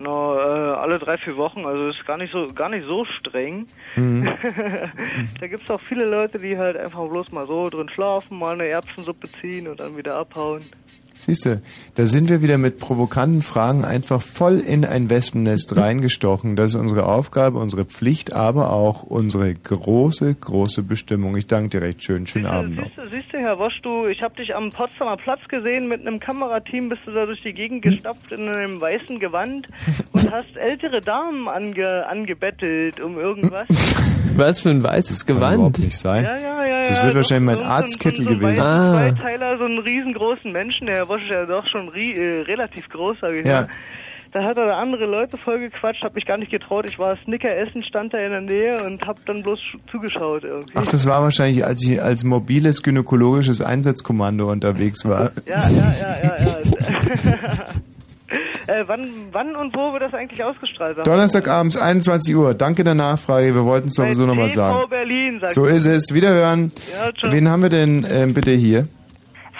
Na, 0.00 0.08
äh, 0.08 0.76
alle 0.76 0.98
drei, 0.98 1.18
vier 1.18 1.36
Wochen, 1.36 1.66
also 1.66 1.88
ist 1.88 2.06
gar 2.06 2.16
nicht 2.16 2.32
so, 2.32 2.46
gar 2.54 2.68
nicht 2.68 2.86
so 2.86 3.04
streng. 3.04 3.66
Mhm. 3.96 4.24
da 5.40 5.46
gibt's 5.48 5.70
auch 5.70 5.80
viele 5.88 6.04
Leute, 6.04 6.38
die 6.38 6.56
halt 6.56 6.76
einfach 6.76 7.06
bloß 7.08 7.32
mal 7.32 7.46
so 7.46 7.68
drin 7.68 7.88
schlafen, 7.88 8.38
mal 8.38 8.54
eine 8.54 8.68
Erbsensuppe 8.68 9.28
ziehen 9.40 9.66
und 9.66 9.80
dann 9.80 9.96
wieder 9.96 10.14
abhauen. 10.16 10.64
Siehst 11.18 11.44
du, 11.46 11.60
da 11.96 12.06
sind 12.06 12.28
wir 12.30 12.42
wieder 12.42 12.58
mit 12.58 12.78
provokanten 12.78 13.42
Fragen 13.42 13.84
einfach 13.84 14.22
voll 14.22 14.58
in 14.58 14.84
ein 14.84 15.10
Wespennest 15.10 15.76
reingestochen. 15.76 16.54
Das 16.56 16.70
ist 16.74 16.80
unsere 16.80 17.06
Aufgabe, 17.06 17.58
unsere 17.58 17.84
Pflicht, 17.84 18.32
aber 18.34 18.72
auch 18.72 19.02
unsere 19.02 19.52
große, 19.52 20.34
große 20.34 20.82
Bestimmung. 20.82 21.36
Ich 21.36 21.46
danke 21.46 21.70
dir 21.70 21.82
recht 21.82 22.02
schön. 22.02 22.26
Schönen 22.26 22.46
Abend 22.46 22.76
noch. 22.76 22.84
Siehst 22.84 22.96
du, 22.98 23.10
siehst 23.10 23.32
du, 23.32 23.38
Herr 23.38 23.58
Wosch, 23.58 23.80
du, 23.82 24.06
ich 24.06 24.22
habe 24.22 24.34
dich 24.36 24.54
am 24.54 24.70
Potsdamer 24.70 25.16
Platz 25.16 25.40
gesehen, 25.48 25.88
mit 25.88 26.00
einem 26.06 26.20
Kamerateam 26.20 26.88
bist 26.88 27.02
du 27.06 27.10
da 27.10 27.26
durch 27.26 27.42
die 27.42 27.52
Gegend 27.52 27.82
gestapft 27.82 28.30
in 28.32 28.48
einem 28.48 28.80
weißen 28.80 29.18
Gewand 29.18 29.68
und 30.12 30.30
hast 30.32 30.56
ältere 30.56 31.00
Damen 31.00 31.48
ange, 31.48 32.06
angebettelt 32.08 33.00
um 33.00 33.18
irgendwas. 33.18 33.66
Was 34.36 34.60
für 34.60 34.70
ein 34.70 34.84
weißes 34.84 35.26
Kann 35.26 35.36
Gewand. 35.36 35.54
überhaupt 35.56 35.78
nicht 35.80 35.96
sein. 35.98 36.22
Ja, 36.24 36.36
ja, 36.38 36.64
ja, 36.64 36.84
Das 36.84 37.04
wird 37.04 37.14
wahrscheinlich 37.16 37.46
mein 37.46 37.58
so- 37.58 37.64
Arztkittel 37.64 38.24
so, 38.24 38.30
so 38.30 38.36
gewesen. 38.38 38.60
Ein 38.60 38.66
Ah. 38.68 38.92
Zweiteiler, 39.16 39.58
so 39.58 39.64
einen 39.64 39.78
riesengroßen 39.80 40.52
Menschen, 40.52 40.86
der 40.86 41.07
Herr 41.08 41.14
Wosch 41.14 41.22
ist 41.22 41.30
ja 41.30 41.46
doch 41.46 41.66
schon 41.66 41.88
äh, 41.94 42.42
relativ 42.42 42.88
groß, 42.88 43.18
sage 43.20 43.40
ich 43.40 43.46
Ja. 43.46 43.62
mal. 43.62 43.68
Da 44.30 44.42
hat 44.44 44.58
er 44.58 44.66
da 44.66 44.78
andere 44.78 45.06
Leute 45.06 45.38
vollgequatscht, 45.38 46.02
hab 46.02 46.14
mich 46.14 46.26
gar 46.26 46.36
nicht 46.36 46.50
getraut. 46.50 46.86
Ich 46.86 46.98
war 46.98 47.16
Snicker 47.24 47.56
essen, 47.56 47.82
stand 47.82 48.12
da 48.12 48.18
in 48.18 48.30
der 48.30 48.42
Nähe 48.42 48.74
und 48.84 49.00
hab 49.06 49.24
dann 49.24 49.42
bloß 49.42 49.58
sch- 49.58 49.78
zugeschaut 49.90 50.44
irgendwie. 50.44 50.74
Ach, 50.74 50.86
das 50.86 51.06
war 51.06 51.22
wahrscheinlich, 51.22 51.64
als 51.64 51.82
ich 51.88 52.02
als 52.02 52.24
mobiles 52.24 52.82
gynäkologisches 52.82 53.62
Einsatzkommando 53.62 54.50
unterwegs 54.52 55.06
war. 55.08 55.30
Ja, 55.46 55.56
ja, 55.70 55.94
ja, 55.98 56.16
ja, 56.22 56.36
ja. 56.44 57.54
äh, 58.66 58.84
wann, 58.86 59.08
wann 59.32 59.56
und 59.56 59.74
wo 59.74 59.94
wird 59.94 60.02
das 60.02 60.12
eigentlich 60.12 60.44
ausgestrahlt? 60.44 60.98
Mal? 60.98 61.04
Donnerstagabends 61.04 61.78
21 61.78 62.36
Uhr. 62.36 62.52
Danke 62.52 62.84
der 62.84 62.94
Nachfrage. 62.94 63.54
Wir 63.54 63.64
wollten 63.64 63.88
es 63.88 63.94
sowieso 63.94 64.26
nochmal 64.26 64.50
sagen. 64.50 64.90
Berlin, 64.90 65.40
So 65.46 65.64
ist 65.64 65.86
es. 65.86 66.12
Wiederhören. 66.12 66.68
Ja. 67.22 67.32
Wen 67.32 67.48
haben 67.48 67.62
wir 67.62 67.70
denn 67.70 68.06
ähm, 68.10 68.34
bitte 68.34 68.50
hier? 68.50 68.88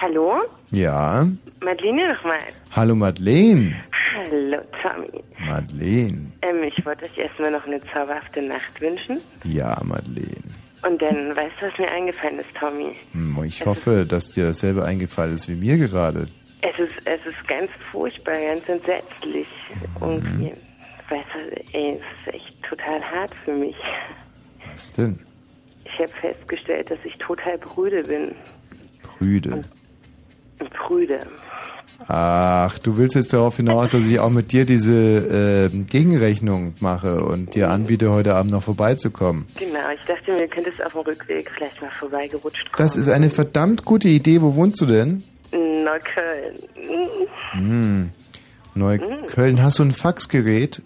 Hallo? 0.01 0.43
Ja. 0.71 1.27
Madeleine 1.61 2.15
nochmal. 2.15 2.39
Hallo 2.75 2.95
Madeleine. 2.95 3.75
Hallo, 4.15 4.59
Tommy. 4.83 5.23
Madeleine. 5.47 6.33
Ähm, 6.43 6.63
ich 6.65 6.85
wollte 6.87 7.05
euch 7.05 7.19
erstmal 7.19 7.51
noch 7.51 7.65
eine 7.67 7.81
zauberhafte 7.93 8.43
Nacht 8.43 8.81
wünschen. 8.81 9.21
Ja, 9.45 9.77
Madeleine. 9.85 10.29
Und 10.87 11.03
dann, 11.03 11.35
weißt 11.35 11.55
du, 11.61 11.67
was 11.67 11.79
mir 11.79 11.91
eingefallen 11.91 12.39
ist, 12.39 12.49
Tommy? 12.59 12.95
Hm, 13.13 13.43
Ich 13.45 13.65
hoffe, 13.67 14.07
dass 14.07 14.31
dir 14.31 14.45
dasselbe 14.45 14.85
eingefallen 14.85 15.35
ist 15.35 15.49
wie 15.49 15.55
mir 15.57 15.77
gerade. 15.77 16.29
Es 16.61 16.79
ist, 16.79 16.95
es 17.05 17.21
ist 17.27 17.49
ganz 17.49 17.71
furchtbar, 17.91 18.35
ganz 18.35 18.69
entsetzlich. 18.69 19.47
Irgendwie. 20.01 20.53
Weißt 21.11 21.29
du, 21.35 21.77
ey, 21.77 21.93
es 22.01 22.01
ist 22.29 22.35
echt 22.35 22.63
total 22.69 23.01
hart 23.03 23.33
für 23.45 23.55
mich. 23.55 23.77
Was 24.73 24.93
denn? 24.93 25.19
Ich 25.85 25.99
habe 25.99 26.13
festgestellt, 26.21 26.91
dass 26.91 26.99
ich 27.05 27.17
total 27.19 27.59
brüde 27.59 28.03
bin. 28.03 28.35
Brüde. 29.03 29.65
Brüde. 30.59 31.21
Ach, 32.07 32.79
du 32.79 32.97
willst 32.97 33.17
jetzt 33.17 33.33
darauf 33.33 33.57
hinaus, 33.57 33.91
dass 33.91 34.09
ich 34.09 34.21
auch 34.21 34.31
mit 34.31 34.53
dir 34.53 34.65
diese 34.65 35.71
äh, 35.73 35.77
Gegenrechnung 35.85 36.75
mache 36.79 37.23
und 37.23 37.55
dir 37.57 37.71
anbiete, 37.71 38.13
heute 38.13 38.35
Abend 38.35 38.53
noch 38.53 38.63
vorbeizukommen. 38.63 39.49
Genau, 39.59 39.91
ich 39.93 40.01
dachte 40.07 40.33
mir, 40.33 40.39
du 40.39 40.49
könntest 40.49 40.83
auf 40.85 40.93
dem 40.93 41.01
Rückweg 41.01 41.51
vielleicht 41.57 41.81
mal 41.83 41.91
vorbeigerutscht 41.99 42.73
kommen. 42.73 42.87
Das 42.87 42.97
ist 42.97 43.09
eine 43.09 43.31
verdammt 43.31 43.85
gute 43.85 44.09
Idee. 44.09 44.41
Wo 44.41 44.55
wohnst 44.55 44.81
du 44.81 44.87
denn? 44.87 45.25
Neukölln. 45.51 46.59
Hm. 47.53 48.11
Neukölln. 48.75 49.63
Hast 49.63 49.81
du 49.81 49.83
ein 49.83 49.93
Faxgerät? 49.93 50.81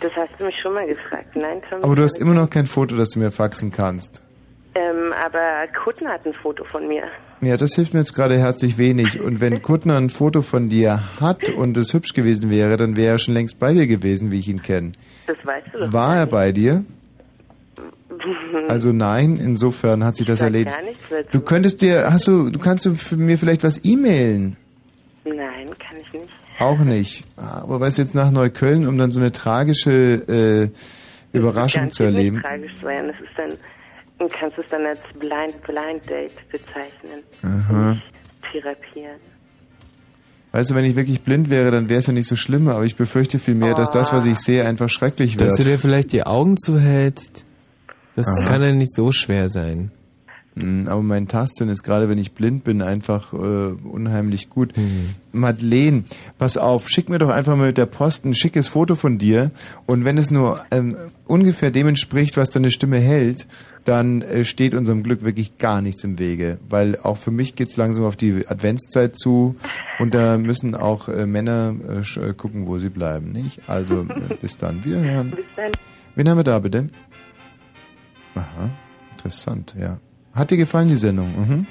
Das 0.00 0.12
hast 0.14 0.30
du 0.38 0.44
mich 0.44 0.60
schon 0.60 0.74
mal 0.74 0.86
gefragt. 0.86 1.34
Nein, 1.36 1.62
Tom. 1.68 1.82
Aber 1.82 1.96
du 1.96 2.02
hast 2.02 2.18
immer 2.18 2.34
noch 2.34 2.50
kein 2.50 2.66
Foto, 2.66 2.96
das 2.96 3.10
du 3.10 3.18
mir 3.18 3.30
faxen 3.30 3.72
kannst. 3.72 4.22
Ähm, 4.74 5.12
aber 5.12 5.66
Kuttner 5.82 6.10
hat 6.10 6.26
ein 6.26 6.32
Foto 6.32 6.64
von 6.64 6.86
mir. 6.86 7.04
Ja, 7.40 7.56
das 7.56 7.74
hilft 7.74 7.94
mir 7.94 8.00
jetzt 8.00 8.14
gerade 8.14 8.38
herzlich 8.38 8.78
wenig. 8.78 9.20
Und 9.20 9.40
wenn 9.40 9.62
Kuttner 9.62 9.96
ein 9.96 10.10
Foto 10.10 10.42
von 10.42 10.68
dir 10.68 11.02
hat 11.20 11.48
und 11.48 11.76
es 11.76 11.92
hübsch 11.92 12.12
gewesen 12.12 12.50
wäre, 12.50 12.76
dann 12.76 12.96
wäre 12.96 13.14
er 13.14 13.18
schon 13.18 13.34
längst 13.34 13.58
bei 13.58 13.72
dir 13.72 13.86
gewesen, 13.86 14.30
wie 14.30 14.38
ich 14.38 14.48
ihn 14.48 14.62
kenne. 14.62 14.92
Das 15.26 15.36
weißt 15.42 15.66
du 15.72 15.78
doch. 15.80 15.92
War 15.92 16.16
er 16.16 16.26
bei 16.26 16.52
dir? 16.52 16.84
Also 18.68 18.92
nein, 18.92 19.38
insofern 19.42 20.04
hat 20.04 20.16
sich 20.16 20.26
das 20.26 20.42
erledigt. 20.42 20.76
gar 20.76 20.84
nichts 20.84 21.04
dazu. 21.08 21.28
Du 21.32 21.40
könntest 21.40 21.80
dir, 21.80 22.12
hast 22.12 22.26
du, 22.28 22.50
du 22.50 22.58
kannst 22.58 22.84
du 22.84 22.94
mir 23.16 23.38
vielleicht 23.38 23.64
was 23.64 23.82
e-mailen? 23.84 24.56
Nein, 25.24 25.70
kann 25.78 25.96
ich 26.02 26.12
nicht. 26.12 26.28
Auch 26.58 26.80
nicht. 26.80 27.24
Aber 27.36 27.80
was 27.80 27.96
jetzt 27.96 28.14
nach 28.14 28.30
Neukölln, 28.30 28.86
um 28.86 28.98
dann 28.98 29.10
so 29.10 29.20
eine 29.20 29.32
tragische 29.32 30.70
äh, 31.32 31.36
Überraschung 31.36 31.90
zu 31.90 32.02
erleben? 32.02 32.42
Tragisch 32.42 32.72
sein. 32.82 33.06
Das 33.06 33.16
ist 33.16 33.30
dann, 33.36 33.52
du 34.20 34.28
kannst 34.28 34.58
es 34.58 34.64
dann 34.70 34.86
als 34.86 35.00
Blind, 35.18 35.60
Blind 35.62 36.08
Date 36.08 36.48
bezeichnen. 36.50 37.22
Aha. 37.42 37.96
Therapieren. 38.52 39.18
Weißt 40.52 40.70
du, 40.70 40.74
wenn 40.74 40.84
ich 40.84 40.96
wirklich 40.96 41.22
blind 41.22 41.48
wäre, 41.48 41.70
dann 41.70 41.88
wäre 41.88 42.00
es 42.00 42.06
ja 42.06 42.12
nicht 42.12 42.26
so 42.26 42.34
schlimm, 42.36 42.68
aber 42.68 42.84
ich 42.84 42.96
befürchte 42.96 43.38
vielmehr, 43.38 43.74
dass 43.74 43.90
das, 43.90 44.12
was 44.12 44.26
ich 44.26 44.38
sehe, 44.38 44.66
einfach 44.66 44.88
schrecklich 44.88 45.38
wird. 45.38 45.48
Dass 45.48 45.56
du 45.56 45.64
dir 45.64 45.78
vielleicht 45.78 46.12
die 46.12 46.24
Augen 46.24 46.56
zuhältst, 46.56 47.46
das 48.16 48.26
Aha. 48.26 48.44
kann 48.46 48.62
ja 48.62 48.72
nicht 48.72 48.92
so 48.92 49.12
schwer 49.12 49.48
sein. 49.48 49.92
Mm, 50.56 50.88
Aber 50.88 51.02
mein 51.02 51.28
Tasten 51.28 51.68
ist 51.68 51.84
gerade, 51.84 52.08
wenn 52.08 52.18
ich 52.18 52.32
blind 52.32 52.64
bin, 52.64 52.82
einfach 52.82 53.32
äh, 53.32 53.36
unheimlich 53.36 54.50
gut. 54.50 54.76
Mhm. 54.76 55.10
Madeleine, 55.32 56.02
pass 56.38 56.56
auf, 56.56 56.88
schick 56.88 57.08
mir 57.08 57.18
doch 57.18 57.30
einfach 57.30 57.54
mal 57.56 57.68
mit 57.68 57.78
der 57.78 57.86
Post 57.86 58.24
ein 58.24 58.34
schickes 58.34 58.66
Foto 58.66 58.96
von 58.96 59.18
dir 59.18 59.52
und 59.86 60.04
wenn 60.04 60.18
es 60.18 60.32
nur 60.32 60.60
ähm, 60.72 60.96
ungefähr 61.28 61.70
dem 61.70 61.86
entspricht, 61.86 62.36
was 62.36 62.50
deine 62.50 62.72
Stimme 62.72 62.98
hält, 62.98 63.46
dann 63.84 64.22
äh, 64.22 64.44
steht 64.44 64.74
unserem 64.74 65.02
Glück 65.02 65.22
wirklich 65.22 65.58
gar 65.58 65.82
nichts 65.82 66.04
im 66.04 66.18
Wege, 66.18 66.58
weil 66.68 66.98
auch 67.02 67.16
für 67.16 67.30
mich 67.30 67.54
geht's 67.54 67.76
langsam 67.76 68.04
auf 68.04 68.16
die 68.16 68.46
Adventszeit 68.46 69.18
zu 69.18 69.56
und 69.98 70.14
da 70.14 70.38
müssen 70.38 70.74
auch 70.74 71.08
äh, 71.08 71.26
Männer 71.26 71.74
äh, 71.88 72.20
äh, 72.20 72.34
gucken, 72.34 72.66
wo 72.66 72.78
sie 72.78 72.90
bleiben, 72.90 73.32
nicht? 73.32 73.68
Also 73.68 74.02
äh, 74.02 74.34
bis 74.40 74.56
dann, 74.56 74.84
wiederhören. 74.84 75.30
Bis 75.30 75.44
dann. 75.56 75.72
Wen 76.14 76.28
haben 76.28 76.38
wir 76.38 76.44
da 76.44 76.58
bitte? 76.58 76.88
Aha, 78.34 78.70
interessant, 79.12 79.74
ja. 79.78 79.98
Hat 80.32 80.50
dir 80.50 80.56
gefallen 80.56 80.88
die 80.88 80.96
Sendung? 80.96 81.28
Mhm. 81.36 81.66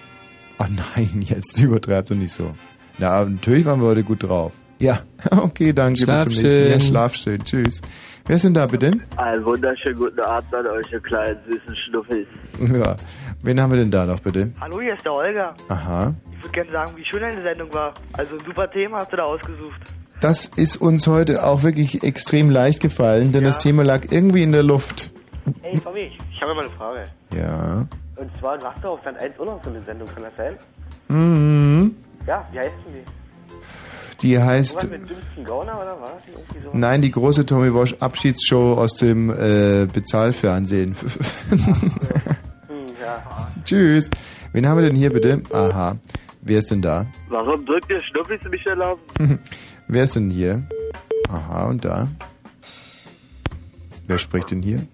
Oh 0.60 0.66
nein, 0.96 1.22
jetzt 1.22 1.60
übertreib 1.62 2.08
doch 2.08 2.16
nicht 2.16 2.34
so. 2.34 2.54
Na, 2.98 3.24
natürlich 3.24 3.66
waren 3.66 3.80
wir 3.80 3.88
heute 3.88 4.04
gut 4.04 4.24
drauf. 4.24 4.54
Ja, 4.80 5.00
okay, 5.32 5.74
danke. 5.74 6.02
Schlaf 6.02 6.26
bis 6.26 6.40
zum 6.40 6.44
nächsten 6.44 6.58
Mal. 6.58 6.68
Ja, 6.68 6.72
schön. 6.72 6.82
schlaf 6.82 7.16
schön. 7.16 7.44
Tschüss. 7.44 7.82
Wer 8.26 8.36
ist 8.36 8.46
denn 8.46 8.54
da 8.54 8.66
bitte? 8.68 8.94
Einen 9.18 9.44
wunderschönen 9.44 9.98
guten 9.98 10.20
Abend 10.20 10.54
an 10.54 10.68
euch, 10.68 10.92
ihr 10.92 11.00
kleinen 11.00 11.38
süßen 11.48 11.76
Schnuffis. 11.76 12.28
Ja, 12.74 12.96
wen 13.42 13.60
haben 13.62 13.72
wir 13.72 13.80
denn 13.80 13.92
da 13.92 14.06
noch 14.06 14.20
bitte? 14.20 14.52
Hallo, 14.62 14.80
hier 14.80 14.94
ist 14.94 15.04
der 15.04 15.14
Olga. 15.14 15.56
Aha. 15.68 16.14
Ich 16.32 16.44
würde 16.44 16.54
gerne 16.54 16.72
sagen, 16.72 16.92
wie 16.96 17.06
schön 17.06 17.22
deine 17.22 17.42
Sendung 17.42 17.74
war. 17.74 17.94
Also 18.14 18.36
ein 18.36 18.46
super 18.46 18.70
Thema 18.70 19.00
hast 19.00 19.12
du 19.12 19.18
da 19.18 19.24
ausgesucht. 19.24 19.82
Das 20.22 20.48
ist 20.48 20.78
uns 20.78 21.08
heute 21.08 21.44
auch 21.44 21.64
wirklich 21.64 22.04
extrem 22.04 22.50
leicht 22.50 22.82
gefallen, 22.82 23.32
denn 23.32 23.44
das 23.44 23.58
Thema 23.58 23.84
lag 23.84 24.04
irgendwie 24.12 24.44
in 24.44 24.52
der 24.52 24.64
Luft. 24.64 25.12
Hey 25.62 25.80
Tommy, 25.80 26.12
ich 26.32 26.42
habe 26.42 26.54
mal 26.54 26.66
eine 26.66 26.74
Frage. 26.74 27.06
Ja. 27.34 27.88
Und 28.16 28.38
zwar, 28.38 28.58
du 28.58 28.66
hast 28.66 28.84
doch 28.84 28.92
auf 28.92 29.00
Sat 29.04 29.18
1 29.18 29.40
auch 29.40 29.46
noch 29.46 29.64
so 29.64 29.70
eine 29.70 29.82
Sendung, 29.84 30.08
kann 30.14 30.24
das 30.24 30.36
sein? 30.38 30.58
Mhm. 31.08 31.96
Ja, 32.28 32.46
wie 32.52 32.60
heißt 32.60 32.72
denn 32.86 32.94
die? 32.96 33.19
Die 34.22 34.38
heißt, 34.38 34.88
nein, 36.74 37.02
die 37.02 37.12
große 37.12 37.46
Tommy 37.46 37.74
Walsh 37.74 37.96
Abschiedsshow 38.00 38.74
aus 38.74 38.98
dem 38.98 39.30
äh, 39.30 39.88
Bezahlfernsehen. 39.92 40.96
Hm. 41.50 42.06
Tschüss. 43.64 44.10
Wen 44.52 44.68
haben 44.68 44.78
wir 44.78 44.88
denn 44.88 44.96
hier 44.96 45.12
bitte? 45.12 45.42
Aha. 45.52 45.98
Wer 46.42 46.60
ist 46.60 46.72
denn 46.72 46.82
da? 46.82 47.06
Warum 47.30 47.66
drückt 47.66 47.90
ihr 47.90 48.00
Schnuffis 48.02 48.42
mich 48.50 48.66
erlauben? 48.66 49.02
Wer 49.88 50.04
ist 50.04 50.16
denn 50.16 50.30
hier? 50.30 50.64
Aha, 51.28 51.66
und 51.66 51.86
da? 51.86 52.08
Wer 54.08 54.18
spricht 54.18 54.52
denn 54.52 54.62
hier? 54.62 54.86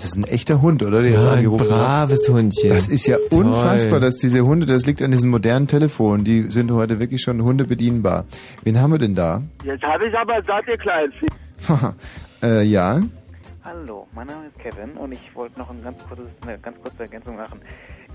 Das 0.00 0.12
ist 0.12 0.16
ein 0.16 0.24
echter 0.24 0.62
Hund, 0.62 0.82
oder? 0.82 1.02
Der 1.02 1.10
jetzt 1.12 1.24
Ja, 1.24 1.32
ein 1.32 1.38
angerufen 1.38 1.68
hat. 1.70 1.76
braves 1.78 2.26
Hundchen. 2.28 2.70
Das 2.70 2.88
ist 2.88 3.06
ja 3.06 3.18
Toll. 3.28 3.44
unfassbar, 3.44 4.00
dass 4.00 4.16
diese 4.16 4.46
Hunde, 4.46 4.64
das 4.64 4.86
liegt 4.86 5.02
an 5.02 5.10
diesen 5.10 5.28
modernen 5.30 5.66
Telefonen, 5.66 6.24
die 6.24 6.50
sind 6.50 6.70
heute 6.70 6.98
wirklich 7.00 7.20
schon 7.20 7.42
hundebedienbar. 7.42 8.24
Wen 8.62 8.80
haben 8.80 8.92
wir 8.92 8.98
denn 8.98 9.14
da? 9.14 9.42
Jetzt 9.62 9.82
habe 9.82 10.06
ich 10.06 10.16
aber 10.16 10.42
satt, 10.42 10.64
ihr 10.68 10.78
Fick. 10.78 11.30
äh, 12.42 12.62
ja. 12.62 13.02
Hallo, 13.62 14.06
mein 14.14 14.26
Name 14.26 14.46
ist 14.46 14.58
Kevin 14.58 14.92
und 14.92 15.12
ich 15.12 15.20
wollte 15.34 15.58
noch 15.58 15.68
ein 15.68 15.82
ganz 15.82 15.98
kurzes, 16.08 16.26
eine 16.46 16.58
ganz 16.58 16.78
kurze 16.82 17.00
Ergänzung 17.02 17.36
machen. 17.36 17.60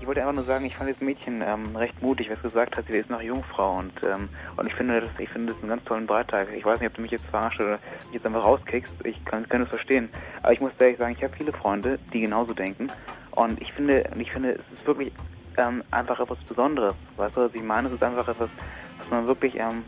Ich 0.00 0.06
wollte 0.06 0.20
einfach 0.20 0.34
nur 0.34 0.44
sagen, 0.44 0.64
ich 0.64 0.76
fand 0.76 0.90
das 0.90 1.00
Mädchen 1.00 1.42
ähm, 1.42 1.74
recht 1.74 2.00
mutig, 2.00 2.30
was 2.30 2.40
gesagt 2.42 2.76
hat, 2.76 2.84
sie 2.88 2.98
ist 2.98 3.10
noch 3.10 3.20
Jungfrau 3.20 3.78
und 3.78 3.92
ähm, 4.04 4.28
und 4.56 4.66
ich 4.66 4.74
finde 4.74 5.00
das, 5.00 5.10
ich 5.18 5.28
finde 5.28 5.52
das 5.52 5.62
einen 5.62 5.70
ganz 5.70 5.84
tollen 5.84 6.06
Beitrag. 6.06 6.48
Ich 6.54 6.64
weiß 6.64 6.80
nicht, 6.80 6.90
ob 6.90 6.94
du 6.94 7.02
mich 7.02 7.10
jetzt 7.10 7.26
verarscht 7.26 7.60
oder 7.60 7.72
mich 7.72 8.12
jetzt 8.12 8.26
einfach 8.26 8.44
rauskickst. 8.44 8.94
Ich 9.04 9.24
kann, 9.24 9.48
kann 9.48 9.62
das 9.62 9.70
verstehen, 9.70 10.08
aber 10.42 10.52
ich 10.52 10.60
muss 10.60 10.72
ehrlich 10.78 10.98
sagen, 10.98 11.14
ich 11.16 11.24
habe 11.24 11.34
viele 11.36 11.52
Freunde, 11.52 11.98
die 12.12 12.20
genauso 12.20 12.54
denken 12.54 12.88
und 13.32 13.60
ich 13.60 13.72
finde, 13.72 14.08
ich 14.18 14.30
finde, 14.30 14.52
es 14.52 14.78
ist 14.78 14.86
wirklich 14.86 15.12
ähm, 15.56 15.82
einfach 15.90 16.20
etwas 16.20 16.38
Besonderes. 16.38 16.94
Weißt 17.16 17.36
du, 17.36 17.42
was 17.42 17.54
ich 17.54 17.62
meine? 17.62 17.88
Es 17.88 17.94
ist 17.94 18.02
einfach 18.02 18.28
etwas, 18.28 18.48
was 18.98 19.10
man 19.10 19.26
wirklich 19.26 19.56
ähm, 19.56 19.82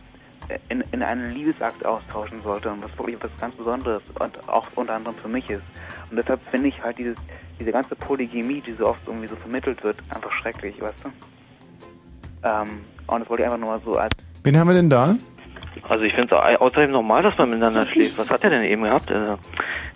in, 0.69 0.83
in 0.93 1.03
einen 1.03 1.33
Liebesakt 1.33 1.85
austauschen 1.85 2.43
sollte 2.43 2.71
und 2.71 2.83
was 2.83 2.97
wirklich 2.99 3.17
etwas 3.17 3.31
ganz 3.41 3.55
Besonderes 3.55 4.03
und 4.19 4.49
auch 4.49 4.67
unter 4.75 4.95
anderem 4.95 5.17
für 5.17 5.29
mich 5.29 5.49
ist. 5.51 5.63
Und 6.11 6.17
deshalb 6.17 6.41
finde 6.51 6.69
ich 6.69 6.83
halt 6.83 6.99
dieses, 6.99 7.17
diese 7.59 7.73
ganze 7.73 7.95
Polygamie, 7.97 8.61
die 8.61 8.73
so 8.75 8.87
oft 8.87 9.01
irgendwie 9.07 9.29
so 9.29 9.37
vermittelt 9.37 9.83
wird, 9.83 9.97
einfach 10.11 10.33
schrecklich, 10.33 10.81
weißt 10.81 11.05
du? 11.05 11.09
Ähm, 12.45 12.81
und 13.07 13.21
das 13.21 13.29
wollte 13.29 13.43
ich 13.43 13.47
einfach 13.47 13.59
nur 13.59 13.71
mal 13.71 13.81
so 13.85 13.97
als 13.97 14.15
Wen 14.45 14.59
haben 14.59 14.69
wir 14.69 14.75
denn 14.75 14.89
da? 14.89 15.17
Also 15.89 16.05
ich 16.05 16.15
finde 16.15 16.35
es 16.37 16.61
außerdem 16.61 16.91
normal, 16.91 17.23
dass 17.23 17.37
man 17.39 17.51
miteinander 17.51 17.87
schläft. 17.87 18.19
Was 18.19 18.31
hat 18.31 18.45
er 18.45 18.51
denn 18.51 18.65
eben 18.65 18.83
gehabt? 18.83 19.11
Also, 19.11 19.39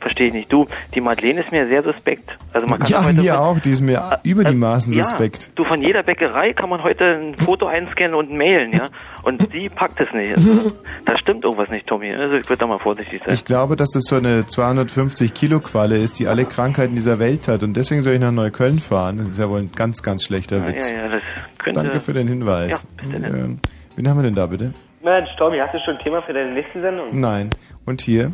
verstehe 0.01 0.27
ich 0.29 0.33
nicht. 0.33 0.53
Du, 0.53 0.67
die 0.95 1.01
Madeleine 1.01 1.41
ist 1.41 1.53
mir 1.53 1.67
sehr 1.67 1.83
suspekt. 1.83 2.31
Also 2.53 2.67
man 2.67 2.81
kann 2.81 2.89
Ja, 2.89 3.05
heute 3.05 3.23
von, 3.23 3.29
auch, 3.31 3.59
die 3.61 3.71
ist 3.71 3.81
mir 3.81 4.21
über 4.25 4.45
die 4.45 4.55
Maßen 4.55 4.93
ja, 4.93 5.05
suspekt. 5.05 5.53
du 5.55 5.65
von 5.65 5.81
jeder 5.81 6.03
Bäckerei 6.03 6.53
kann 6.53 6.69
man 6.69 6.83
heute 6.83 7.05
ein 7.05 7.37
Foto 7.37 7.67
einscannen 7.67 8.15
und 8.15 8.31
mailen, 8.33 8.73
ja. 8.73 8.89
Und 9.23 9.53
die 9.55 9.69
packt 9.69 10.01
es 10.01 10.13
nicht. 10.13 10.37
Also, 10.37 10.73
da 11.07 11.17
stimmt 11.19 11.45
irgendwas 11.45 11.69
nicht, 11.71 11.87
Tommy. 11.87 12.13
Also 12.13 12.35
ich 12.37 12.49
würde 12.49 12.59
da 12.61 12.67
mal 12.67 12.79
vorsichtig 12.79 13.23
sein. 13.25 13.33
Ich 13.35 13.45
glaube, 13.45 13.77
dass 13.77 13.91
das 13.91 14.03
so 14.05 14.17
eine 14.17 14.47
250 14.47 15.33
Kilo 15.35 15.61
Qualle 15.61 15.97
ist, 15.99 16.19
die 16.19 16.27
alle 16.27 16.45
Krankheiten 16.45 16.95
dieser 16.95 17.19
Welt 17.19 17.47
hat. 17.49 17.63
Und 17.63 17.75
deswegen 17.77 18.03
soll 18.03 18.15
ich 18.15 18.21
nach 18.21 18.33
Neukölln 18.33 18.81
fahren. 18.81 19.19
Das 19.19 19.29
ist 19.29 19.39
ja 19.39 19.49
wohl 19.49 19.61
ein 19.61 19.71
ganz, 19.75 20.03
ganz 20.03 20.25
schlechter 20.25 20.59
Ja, 20.59 20.69
Witz. 20.69 20.91
ja, 20.91 20.97
ja, 20.99 21.07
das 21.09 21.23
könnte. 21.59 21.81
Danke 21.81 22.01
für 22.01 22.13
den 22.13 22.27
Hinweis. 22.29 22.89
Ähm, 23.05 23.61
Wen 23.95 24.09
haben 24.09 24.19
wir 24.19 24.23
denn 24.25 24.35
da 24.35 24.47
bitte? 24.47 24.73
Mensch, 25.05 25.31
Tommy, 25.37 25.59
hast 25.59 25.75
du 25.75 25.79
schon 25.85 25.97
ein 25.97 26.03
Thema 26.03 26.23
für 26.23 26.33
deine 26.33 26.53
nächste 26.53 26.81
Sendung? 26.81 27.09
Nein. 27.19 27.51
Und 27.87 28.01
hier? 28.03 28.33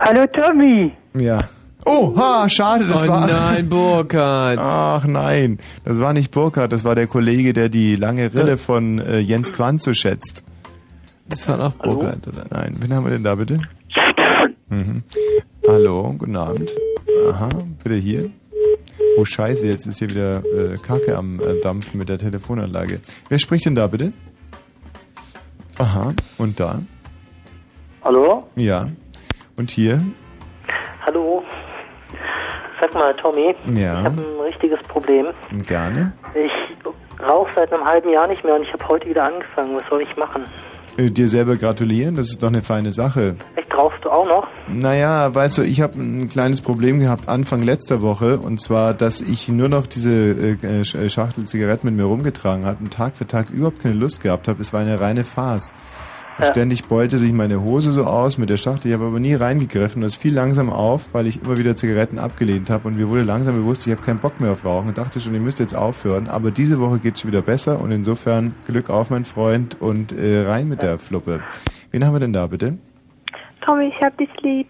Hallo 0.00 0.26
Tommy! 0.28 0.92
Ja. 1.18 1.44
Oh, 1.86 2.14
ha, 2.16 2.48
schade, 2.48 2.84
das 2.86 3.06
Oh 3.06 3.10
war. 3.10 3.26
nein, 3.26 3.68
Burkhard. 3.68 4.58
Ach 4.60 5.04
nein, 5.04 5.58
das 5.84 6.00
war 6.00 6.12
nicht 6.12 6.30
Burkhard, 6.32 6.72
das 6.72 6.84
war 6.84 6.94
der 6.94 7.06
Kollege, 7.06 7.52
der 7.52 7.68
die 7.68 7.96
lange 7.96 8.32
Rille 8.34 8.56
von 8.56 8.98
äh, 9.00 9.18
Jens 9.18 9.52
Quandt 9.52 9.82
so 9.82 9.92
schätzt. 9.92 10.44
Das 11.28 11.48
war 11.48 11.58
doch 11.58 11.72
Burkhard, 11.74 12.26
oder? 12.28 12.44
Nein, 12.50 12.76
wen 12.80 12.94
haben 12.94 13.04
wir 13.04 13.12
denn 13.12 13.24
da 13.24 13.34
bitte? 13.34 13.58
Mhm. 14.68 15.02
Hallo, 15.68 16.14
guten 16.18 16.36
Abend. 16.36 16.70
Aha, 17.30 17.50
bitte 17.82 17.96
hier. 17.96 18.30
Oh 19.18 19.24
Scheiße, 19.24 19.66
jetzt 19.66 19.86
ist 19.86 19.98
hier 19.98 20.10
wieder 20.10 20.38
äh, 20.38 20.76
Kacke 20.78 21.16
am 21.16 21.38
äh, 21.40 21.60
Dampfen 21.62 21.98
mit 21.98 22.08
der 22.08 22.18
Telefonanlage. 22.18 23.00
Wer 23.28 23.38
spricht 23.38 23.66
denn 23.66 23.74
da 23.74 23.86
bitte? 23.86 24.12
Aha, 25.78 26.12
und 26.38 26.58
da? 26.60 26.80
Hallo? 28.04 28.44
Ja. 28.54 28.86
Und 29.56 29.70
hier? 29.70 30.00
Hallo? 31.04 31.42
Sag 32.80 32.94
mal, 32.94 33.14
Tommy, 33.16 33.54
Ja. 33.74 34.00
ich 34.00 34.04
habe 34.04 34.20
ein 34.22 34.40
richtiges 34.40 34.80
Problem. 34.88 35.26
Gerne. 35.66 36.12
Ich 36.34 37.22
rauche 37.26 37.50
seit 37.54 37.72
einem 37.72 37.84
halben 37.84 38.10
Jahr 38.10 38.26
nicht 38.26 38.44
mehr 38.44 38.54
und 38.54 38.62
ich 38.62 38.72
habe 38.72 38.86
heute 38.88 39.08
wieder 39.08 39.24
angefangen. 39.24 39.76
Was 39.76 39.88
soll 39.88 40.02
ich 40.02 40.16
machen? 40.16 40.44
Äh, 40.96 41.10
dir 41.10 41.28
selber 41.28 41.56
gratulieren, 41.56 42.14
das 42.14 42.30
ist 42.30 42.42
doch 42.42 42.48
eine 42.48 42.62
feine 42.62 42.92
Sache. 42.92 43.36
Echt, 43.56 43.74
rauchst 43.76 44.04
du 44.04 44.10
auch 44.10 44.26
noch? 44.26 44.46
Naja, 44.68 45.34
weißt 45.34 45.58
du, 45.58 45.62
ich 45.62 45.80
habe 45.80 46.00
ein 46.00 46.28
kleines 46.28 46.62
Problem 46.62 47.00
gehabt 47.00 47.28
Anfang 47.28 47.62
letzter 47.62 48.00
Woche 48.00 48.38
und 48.38 48.60
zwar, 48.60 48.94
dass 48.94 49.20
ich 49.20 49.48
nur 49.48 49.68
noch 49.68 49.86
diese 49.86 50.56
äh, 50.62 50.80
äh, 50.80 51.08
Schachtel 51.08 51.44
Zigaretten 51.44 51.86
mit 51.86 51.96
mir 51.96 52.04
rumgetragen 52.04 52.64
habe 52.64 52.78
und 52.82 52.92
Tag 52.92 53.16
für 53.16 53.26
Tag 53.26 53.50
überhaupt 53.50 53.80
keine 53.80 53.94
Lust 53.94 54.22
gehabt 54.22 54.48
habe. 54.48 54.60
Es 54.62 54.72
war 54.72 54.80
eine 54.80 55.00
reine 55.00 55.24
Farce. 55.24 55.72
Ja. 56.38 56.46
Ständig 56.46 56.86
beulte 56.86 57.16
sich 57.16 57.32
meine 57.32 57.62
Hose 57.62 57.92
so 57.92 58.04
aus 58.04 58.38
mit 58.38 58.50
der 58.50 58.56
Schachtel. 58.56 58.88
Ich 58.88 58.94
habe 58.94 59.06
aber 59.06 59.20
nie 59.20 59.34
reingegriffen. 59.34 60.02
Das 60.02 60.16
fiel 60.16 60.34
langsam 60.34 60.70
auf, 60.70 61.14
weil 61.14 61.28
ich 61.28 61.40
immer 61.42 61.58
wieder 61.58 61.76
Zigaretten 61.76 62.18
abgelehnt 62.18 62.70
habe. 62.70 62.88
Und 62.88 62.96
mir 62.96 63.08
wurde 63.08 63.22
langsam 63.22 63.54
bewusst, 63.54 63.86
ich 63.86 63.92
habe 63.92 64.02
keinen 64.02 64.18
Bock 64.18 64.40
mehr 64.40 64.50
auf 64.50 64.64
Rauchen 64.64 64.88
und 64.88 64.98
dachte 64.98 65.20
schon, 65.20 65.34
ich 65.34 65.40
müsste 65.40 65.62
jetzt 65.62 65.76
aufhören. 65.76 66.26
Aber 66.26 66.50
diese 66.50 66.80
Woche 66.80 66.98
geht's 66.98 67.20
schon 67.20 67.30
wieder 67.30 67.42
besser 67.42 67.80
und 67.80 67.92
insofern 67.92 68.54
Glück 68.66 68.90
auf, 68.90 69.10
mein 69.10 69.24
Freund, 69.24 69.80
und 69.80 70.10
äh, 70.12 70.42
rein 70.42 70.68
mit 70.68 70.82
der 70.82 70.98
Fluppe. 70.98 71.40
Wen 71.92 72.04
haben 72.04 72.14
wir 72.14 72.20
denn 72.20 72.32
da, 72.32 72.48
bitte? 72.48 72.78
Tommy, 73.64 73.92
ich 73.96 74.02
hab 74.02 74.16
dich 74.18 74.28
lieb. 74.42 74.66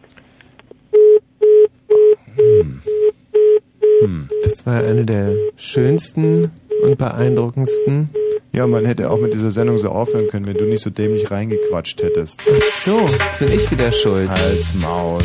Hm. 2.37 4.29
Das 4.45 4.67
war 4.67 4.83
eine 4.83 5.05
der 5.05 5.35
schönsten 5.57 6.51
und 6.83 6.99
beeindruckendsten. 6.99 8.11
Ja, 8.55 8.69
man 8.69 8.85
hätte 8.85 9.11
auch 9.11 9.19
mit 9.19 9.35
dieser 9.35 9.51
Sendung 9.51 9.79
so 9.79 9.89
aufhören 9.89 10.29
können, 10.29 10.47
wenn 10.47 10.57
du 10.57 10.65
nicht 10.65 10.85
so 10.85 10.89
dämlich 10.89 11.29
reingequatscht 11.29 12.01
hättest. 12.01 12.41
Ach 12.43 12.63
so, 12.63 13.01
jetzt 13.01 13.39
bin 13.41 13.49
ich 13.51 13.69
wieder 13.69 13.91
schuld. 13.91 14.31
Hals, 14.31 14.77
Maul. 14.77 15.23